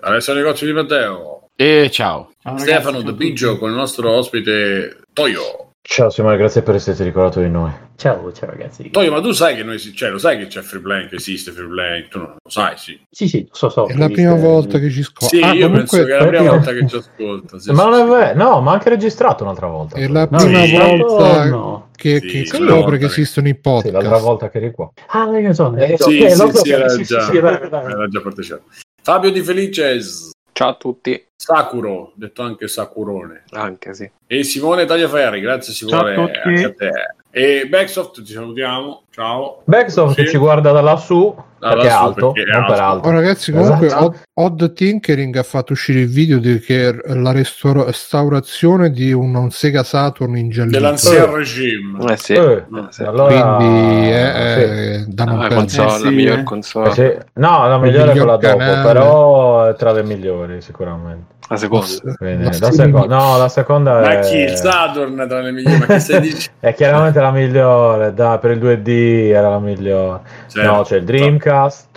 Alessio 0.00 0.34
Negozio 0.34 0.66
di 0.66 0.74
Matteo. 0.74 1.46
E 1.56 1.88
ciao. 1.90 2.32
ciao 2.38 2.58
Stefano 2.58 3.00
De 3.00 3.14
Biggio 3.14 3.56
con 3.56 3.70
il 3.70 3.76
nostro 3.76 4.10
ospite 4.10 5.04
Toyo. 5.14 5.69
Ciao 5.82 6.10
Simone, 6.10 6.36
grazie 6.36 6.62
per 6.62 6.74
esserti 6.74 7.02
ricordato 7.02 7.40
di 7.40 7.48
noi. 7.48 7.72
Ciao, 7.96 8.30
ciao 8.32 8.50
ragazzi. 8.50 8.90
Toyo, 8.90 9.10
ma 9.10 9.20
tu 9.20 9.32
sai 9.32 9.56
che 9.56 9.62
noi, 9.62 9.78
cioè, 9.78 10.10
lo 10.10 10.18
sai 10.18 10.38
che 10.38 10.46
c'è 10.46 10.60
Freeplane, 10.60 11.08
che 11.08 11.16
esiste 11.16 11.52
Freeplane, 11.52 12.06
tu 12.08 12.18
non 12.18 12.36
lo 12.42 12.50
sai, 12.50 12.76
sì. 12.76 13.00
Sì, 13.10 13.28
sì, 13.28 13.48
so, 13.50 13.70
so. 13.70 13.86
È 13.86 13.94
la 13.94 14.08
prima 14.08 14.34
volta 14.34 14.78
che 14.78 14.90
ci 14.90 15.00
ascolta. 15.00 15.26
Sì, 15.26 15.40
ah, 15.40 15.52
io 15.52 15.68
comunque... 15.68 15.98
penso 15.98 16.04
che 16.04 16.16
è 16.16 16.18
la 16.18 16.26
prima 16.26 16.50
volta 16.50 16.72
che 16.72 16.86
ci 16.86 16.96
ascolta. 16.96 17.58
Sì, 17.58 17.72
ma 17.72 17.84
non 17.84 17.94
è 17.94 18.04
vero, 18.04 18.38
no, 18.38 18.60
ma 18.60 18.72
anche 18.72 18.88
registrato 18.90 19.42
un'altra 19.42 19.66
volta. 19.66 19.96
È 19.96 20.06
la 20.06 20.26
prima 20.28 20.64
sì. 20.64 20.76
volta 20.76 21.44
no. 21.46 21.88
che, 21.96 22.20
sì, 22.20 22.26
che 22.26 22.46
scopre 22.46 22.98
che 22.98 23.06
esistono 23.06 23.48
i 23.48 23.56
podcast. 23.56 23.86
Sì, 23.86 23.92
l'altra 23.92 24.18
volta 24.18 24.50
che 24.50 24.58
eri 24.58 24.72
qua. 24.72 24.92
Ah, 25.08 25.38
io 25.38 25.52
so, 25.54 25.74
eh, 25.76 25.96
sì, 25.98 26.18
eh, 26.18 26.30
sì, 26.30 26.50
sì, 26.52 26.70
era 26.70 26.96
già, 27.00 27.32
era 27.32 28.06
già 28.06 28.20
partecipato. 28.20 28.64
Fabio 29.02 29.30
Di 29.32 29.40
Felices. 29.42 30.30
Ciao 30.60 30.68
a 30.68 30.74
tutti. 30.74 31.26
Sakuro, 31.36 32.12
detto 32.16 32.42
anche 32.42 32.68
Sakurone. 32.68 33.44
Anche 33.52 33.94
sì. 33.94 34.10
E 34.26 34.44
Simone 34.44 34.84
Tagliaferri, 34.84 35.40
grazie 35.40 35.72
Simone. 35.72 36.14
Ciao 36.14 36.24
a 36.24 36.26
tutti. 36.26 36.38
Anche 36.38 36.64
a 36.64 36.74
te. 36.74 36.90
E 37.30 37.66
Backsoft 37.66 38.22
ti 38.22 38.30
salutiamo. 38.30 39.04
Ciao. 39.08 39.62
Backsoft 39.64 40.20
sì. 40.20 40.28
ci 40.28 40.36
guarda 40.36 40.70
da 40.70 40.82
lassù 40.82 41.34
da 41.60 41.74
perché, 41.74 41.88
è 41.88 41.90
alto, 41.90 42.32
perché 42.32 42.50
è 42.50 42.54
alto. 42.54 42.72
Per 42.72 42.82
alto. 42.82 43.08
Oh, 43.08 43.10
ragazzi, 43.12 43.52
comunque 43.52 43.86
esatto. 43.86 44.16
Odd, 44.34 44.72
Tinkering 44.72 45.36
ha 45.36 45.42
fatto 45.42 45.74
uscire 45.74 46.00
il 46.00 46.08
video 46.08 46.38
di 46.38 46.58
che 46.58 46.98
la 47.04 47.32
restaurazione 47.32 48.90
di 48.90 49.12
un, 49.12 49.34
un 49.34 49.50
Sega 49.50 49.82
Saturn 49.82 50.36
in 50.38 50.48
giallino. 50.48 50.72
Dell'ancien 50.72 51.22
eh. 51.22 51.34
regime. 51.36 52.12
Eh 52.12 52.16
sì. 52.16 52.32
Eh, 52.32 52.64
sì. 52.88 53.02
Allora, 53.02 53.56
Quindi 53.56 54.08
è, 54.08 55.02
sì. 55.04 55.14
da 55.14 55.24
non 55.24 55.42
ah, 55.42 55.48
console, 55.48 55.96
eh, 55.96 56.04
la 56.04 56.10
miglior 56.10 56.42
console. 56.44 56.92
Sì. 56.92 57.16
No, 57.34 57.68
la 57.68 57.78
migliore 57.78 58.12
è 58.12 58.16
quella 58.16 58.36
dopo, 58.38 58.56
però 58.56 59.66
è 59.66 59.74
tra 59.74 59.92
le 59.92 60.02
migliori 60.02 60.62
sicuramente. 60.62 61.38
La 61.50 61.56
seconda. 61.56 61.86
La, 62.20 62.50
la 62.60 62.70
seconda. 62.70 63.06
No, 63.06 63.36
la 63.36 63.48
seconda 63.48 63.98
ma 63.98 64.20
è... 64.20 64.20
chi? 64.20 64.36
Il 64.36 64.54
Saturn 64.54 65.26
tra 65.28 65.40
le 65.40 65.50
migliori? 65.50 65.78
Ma 65.78 65.86
che 65.86 65.98
stai 65.98 66.20
dicendo? 66.30 66.58
è 66.60 66.72
chiaramente 66.74 67.18
la 67.18 67.32
migliore, 67.32 68.14
dai, 68.14 68.38
per 68.38 68.52
il 68.52 68.60
2D 68.60 69.32
era 69.32 69.48
la 69.48 69.58
migliore. 69.58 70.20
Certo. 70.46 70.70
No, 70.70 70.82
c'è 70.84 70.98
il 70.98 71.04
Dreamcast, 71.04 71.88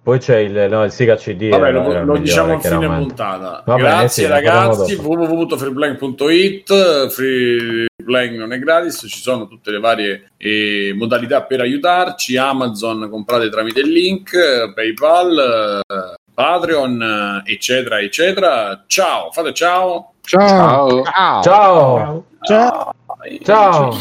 poi 0.00 0.18
c'è 0.20 0.36
il, 0.36 0.68
no, 0.70 0.84
il 0.84 0.92
Sega 0.92 1.16
CD. 1.16 1.48
Vabbè, 1.48 1.72
lo, 1.72 1.80
lo 1.80 1.88
migliore, 1.88 2.20
diciamo 2.20 2.54
a 2.54 2.60
fine 2.60 2.86
puntata. 2.86 3.62
Vabbè, 3.66 3.80
Grazie 3.80 4.24
sì, 4.24 4.30
ragazzi, 4.30 4.94
www.freeplank.it 4.94 7.08
Freeplank 7.08 8.36
non 8.36 8.52
è 8.52 8.60
gratis, 8.60 9.06
ci 9.08 9.20
sono 9.20 9.48
tutte 9.48 9.72
le 9.72 9.80
varie 9.80 10.30
eh, 10.36 10.94
modalità 10.96 11.42
per 11.42 11.60
aiutarci, 11.60 12.36
Amazon 12.36 13.08
comprate 13.10 13.48
tramite 13.48 13.80
il 13.80 13.90
link, 13.90 14.72
PayPal, 14.72 15.82
eh, 15.84 16.14
Patreon, 16.40 17.42
eccetera, 17.44 18.00
eccetera. 18.00 18.84
Ciao, 18.86 19.30
fate 19.30 19.52
ciao. 19.52 20.14
Ciao. 20.22 21.02
Ciao. 21.02 21.42
Ciao. 21.42 22.24
Ciao. 22.40 22.94
Ciao. 23.42 23.98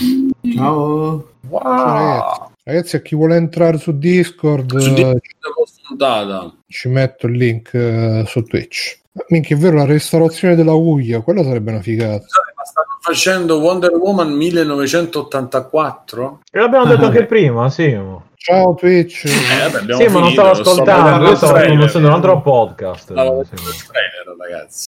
Ciao. 0.55 1.27
Wow. 1.49 2.51
Ragazzi, 2.63 2.95
a 2.95 3.01
chi 3.01 3.15
vuole 3.15 3.35
entrare 3.35 3.77
su 3.77 3.97
Discord, 3.97 4.77
su 4.77 4.93
Discord 4.93 6.53
ci 6.67 6.87
metto 6.87 7.27
il 7.27 7.35
link 7.35 7.71
uh, 7.73 8.25
su 8.25 8.41
Twitch. 8.43 9.01
Minchia, 9.27 9.57
è 9.57 9.59
vero, 9.59 9.75
la 9.75 9.85
restaurazione 9.85 10.55
della 10.55 10.75
Uia, 10.75 11.19
quella 11.19 11.43
sarebbe 11.43 11.71
una 11.71 11.81
figata. 11.81 12.23
Ma 12.55 12.63
stanno 12.63 12.99
facendo 13.01 13.59
Wonder 13.59 13.91
Woman 13.91 14.31
1984? 14.31 16.39
E 16.49 16.59
l'abbiamo 16.59 16.85
detto 16.85 17.03
anche 17.03 17.25
prima, 17.25 17.69
sì. 17.69 17.99
Ciao 18.41 18.73
Twitch. 18.73 19.25
Eh, 19.25 19.69
vabbè, 19.69 19.95
sì, 19.95 20.07
ma 20.07 20.19
non 20.21 20.31
stavo 20.31 20.49
ascoltando, 20.51 21.35
stavo 21.35 21.59
conoscendo 21.59 22.07
un 22.07 22.13
altro 22.13 22.41
podcast. 22.41 23.11
Stavo 23.11 23.43
trailer, 23.43 24.35
ragazzi. 24.39 24.85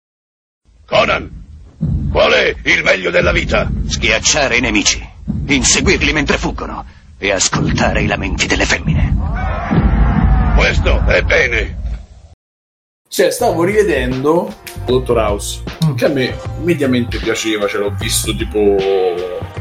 Conan, 0.87 1.43
qual 2.11 2.31
è 2.31 2.55
il 2.63 2.83
meglio 2.83 3.11
della 3.11 3.31
vita? 3.31 3.69
Schiacciare 3.85 4.57
i 4.57 4.61
nemici, 4.61 5.07
inseguirli 5.45 6.11
mentre 6.11 6.37
fuggono 6.37 6.83
e 7.19 7.31
ascoltare 7.31 8.01
i 8.01 8.07
lamenti 8.07 8.47
delle 8.47 8.65
femmine. 8.65 9.15
Questo 10.57 11.05
è 11.05 11.21
bene. 11.21 11.83
Cioè, 13.07 13.31
stavo 13.31 13.63
rivedendo 13.63 14.53
Dottor 14.85 15.17
House, 15.17 15.61
mm. 15.85 15.95
che 15.95 16.05
a 16.05 16.09
me 16.09 16.35
mediamente 16.63 17.17
piaceva, 17.19 17.67
ce 17.67 17.77
l'ho 17.77 17.95
visto 17.97 18.35
tipo 18.35 18.75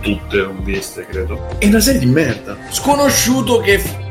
tutte, 0.00 0.36
non 0.38 0.62
viste, 0.64 1.06
credo. 1.06 1.56
È 1.58 1.66
una 1.66 1.80
serie 1.80 2.00
di 2.00 2.06
merda. 2.06 2.56
Sconosciuto 2.70 3.58
che 3.58 3.80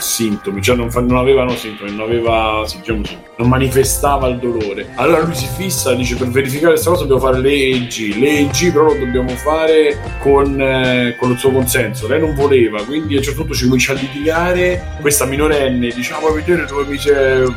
sintomi, 0.00 0.62
cioè 0.62 0.76
non, 0.76 0.90
fa, 0.90 1.00
non 1.00 1.16
avevano 1.16 1.54
sintomi, 1.54 1.90
non 1.90 2.00
aveva, 2.00 2.64
diciamo 2.64 3.02
non 3.38 3.48
manifestava 3.48 4.26
il 4.28 4.38
dolore. 4.38 4.88
Allora 4.96 5.22
lui 5.22 5.34
si 5.34 5.46
fissa, 5.46 5.94
dice 5.94 6.16
per 6.16 6.28
verificare 6.28 6.72
questa 6.72 6.90
cosa 6.90 7.04
dobbiamo 7.04 7.30
fare 7.30 7.40
l'EEG, 7.40 8.16
l'EEG 8.16 8.72
però 8.72 8.84
lo 8.86 8.94
dobbiamo 8.94 9.28
fare 9.30 9.98
con, 10.20 10.60
eh, 10.60 11.16
con, 11.18 11.30
il 11.30 11.38
suo 11.38 11.52
consenso, 11.52 12.08
lei 12.08 12.20
non 12.20 12.34
voleva, 12.34 12.82
quindi 12.84 13.14
a 13.14 13.18
un 13.18 13.22
certo 13.22 13.40
punto 13.40 13.54
ci 13.54 13.64
comincia 13.64 13.92
a 13.92 13.96
litigare, 13.96 14.96
questa 15.00 15.24
minorenne 15.24 15.90
dice 15.90 16.12
ah, 16.14 16.18
vuoi 16.18 16.34
vedere 16.34 16.66
dove 16.66 16.82
mi, 16.84 16.98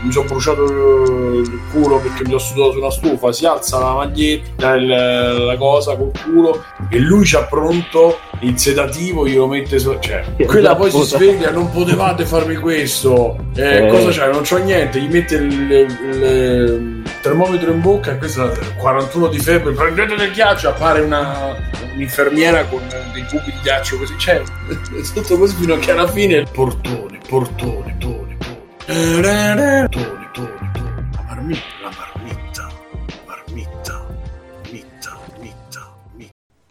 mi 0.01 0.11
sono 0.11 0.27
bruciato 0.27 0.63
il 0.63 1.59
culo 1.71 1.97
perché 1.99 2.27
mi 2.27 2.35
ho 2.35 2.39
sudato 2.39 2.73
su 2.73 2.77
una 2.77 2.91
stufa, 2.91 3.31
si 3.31 3.45
alza 3.45 3.79
la 3.79 3.93
maglietta, 3.93 4.79
la, 4.79 5.31
la 5.33 5.57
cosa 5.57 5.95
col 5.95 6.11
culo 6.23 6.63
e 6.89 6.99
lui 6.99 7.25
c'ha 7.25 7.43
pronto 7.45 8.17
il 8.41 8.57
sedativo, 8.57 9.27
glielo 9.27 9.47
mette 9.47 9.79
su... 9.79 9.97
cioè, 9.99 10.23
quella 10.45 10.75
poi 10.75 10.91
si 10.91 11.01
sveglia, 11.03 11.51
non 11.51 11.69
potevate 11.71 12.25
farmi 12.25 12.55
questo. 12.55 13.37
Eh, 13.55 13.85
eh. 13.85 13.87
Cosa 13.87 14.09
c'è? 14.09 14.31
Non 14.31 14.41
c'ho 14.41 14.57
niente. 14.57 14.99
Gli 14.99 15.11
mette 15.11 15.35
il, 15.35 15.71
il, 15.71 16.21
il, 16.23 17.03
termometro 17.21 17.71
in 17.71 17.81
bocca 17.81 18.13
e 18.13 18.17
questo 18.17 18.51
è 18.51 18.75
41 18.77 19.27
di 19.27 19.39
febbre. 19.39 19.73
Prendete 19.73 20.15
del 20.15 20.31
ghiaccio. 20.31 20.69
Appare 20.69 21.01
una, 21.01 21.55
un'infermiera 21.93 22.65
con 22.65 22.81
dei 23.13 23.25
cubi 23.25 23.51
di 23.51 23.59
ghiaccio 23.61 23.97
così. 23.97 24.15
C'è 24.15 24.41
tutto 25.13 25.37
così 25.37 25.55
fino 25.55 25.75
a 25.75 25.77
che 25.77 25.91
alla 25.91 26.07
fine 26.07 26.35
il 26.35 26.47
portone, 26.51 27.19
portone, 27.27 27.95
tone, 27.99 28.37
tone, 28.85 29.87
tone, 29.89 30.29
tone, 30.33 30.71
tone, 30.73 31.09
la 31.13 31.23
marmita 31.27 32.10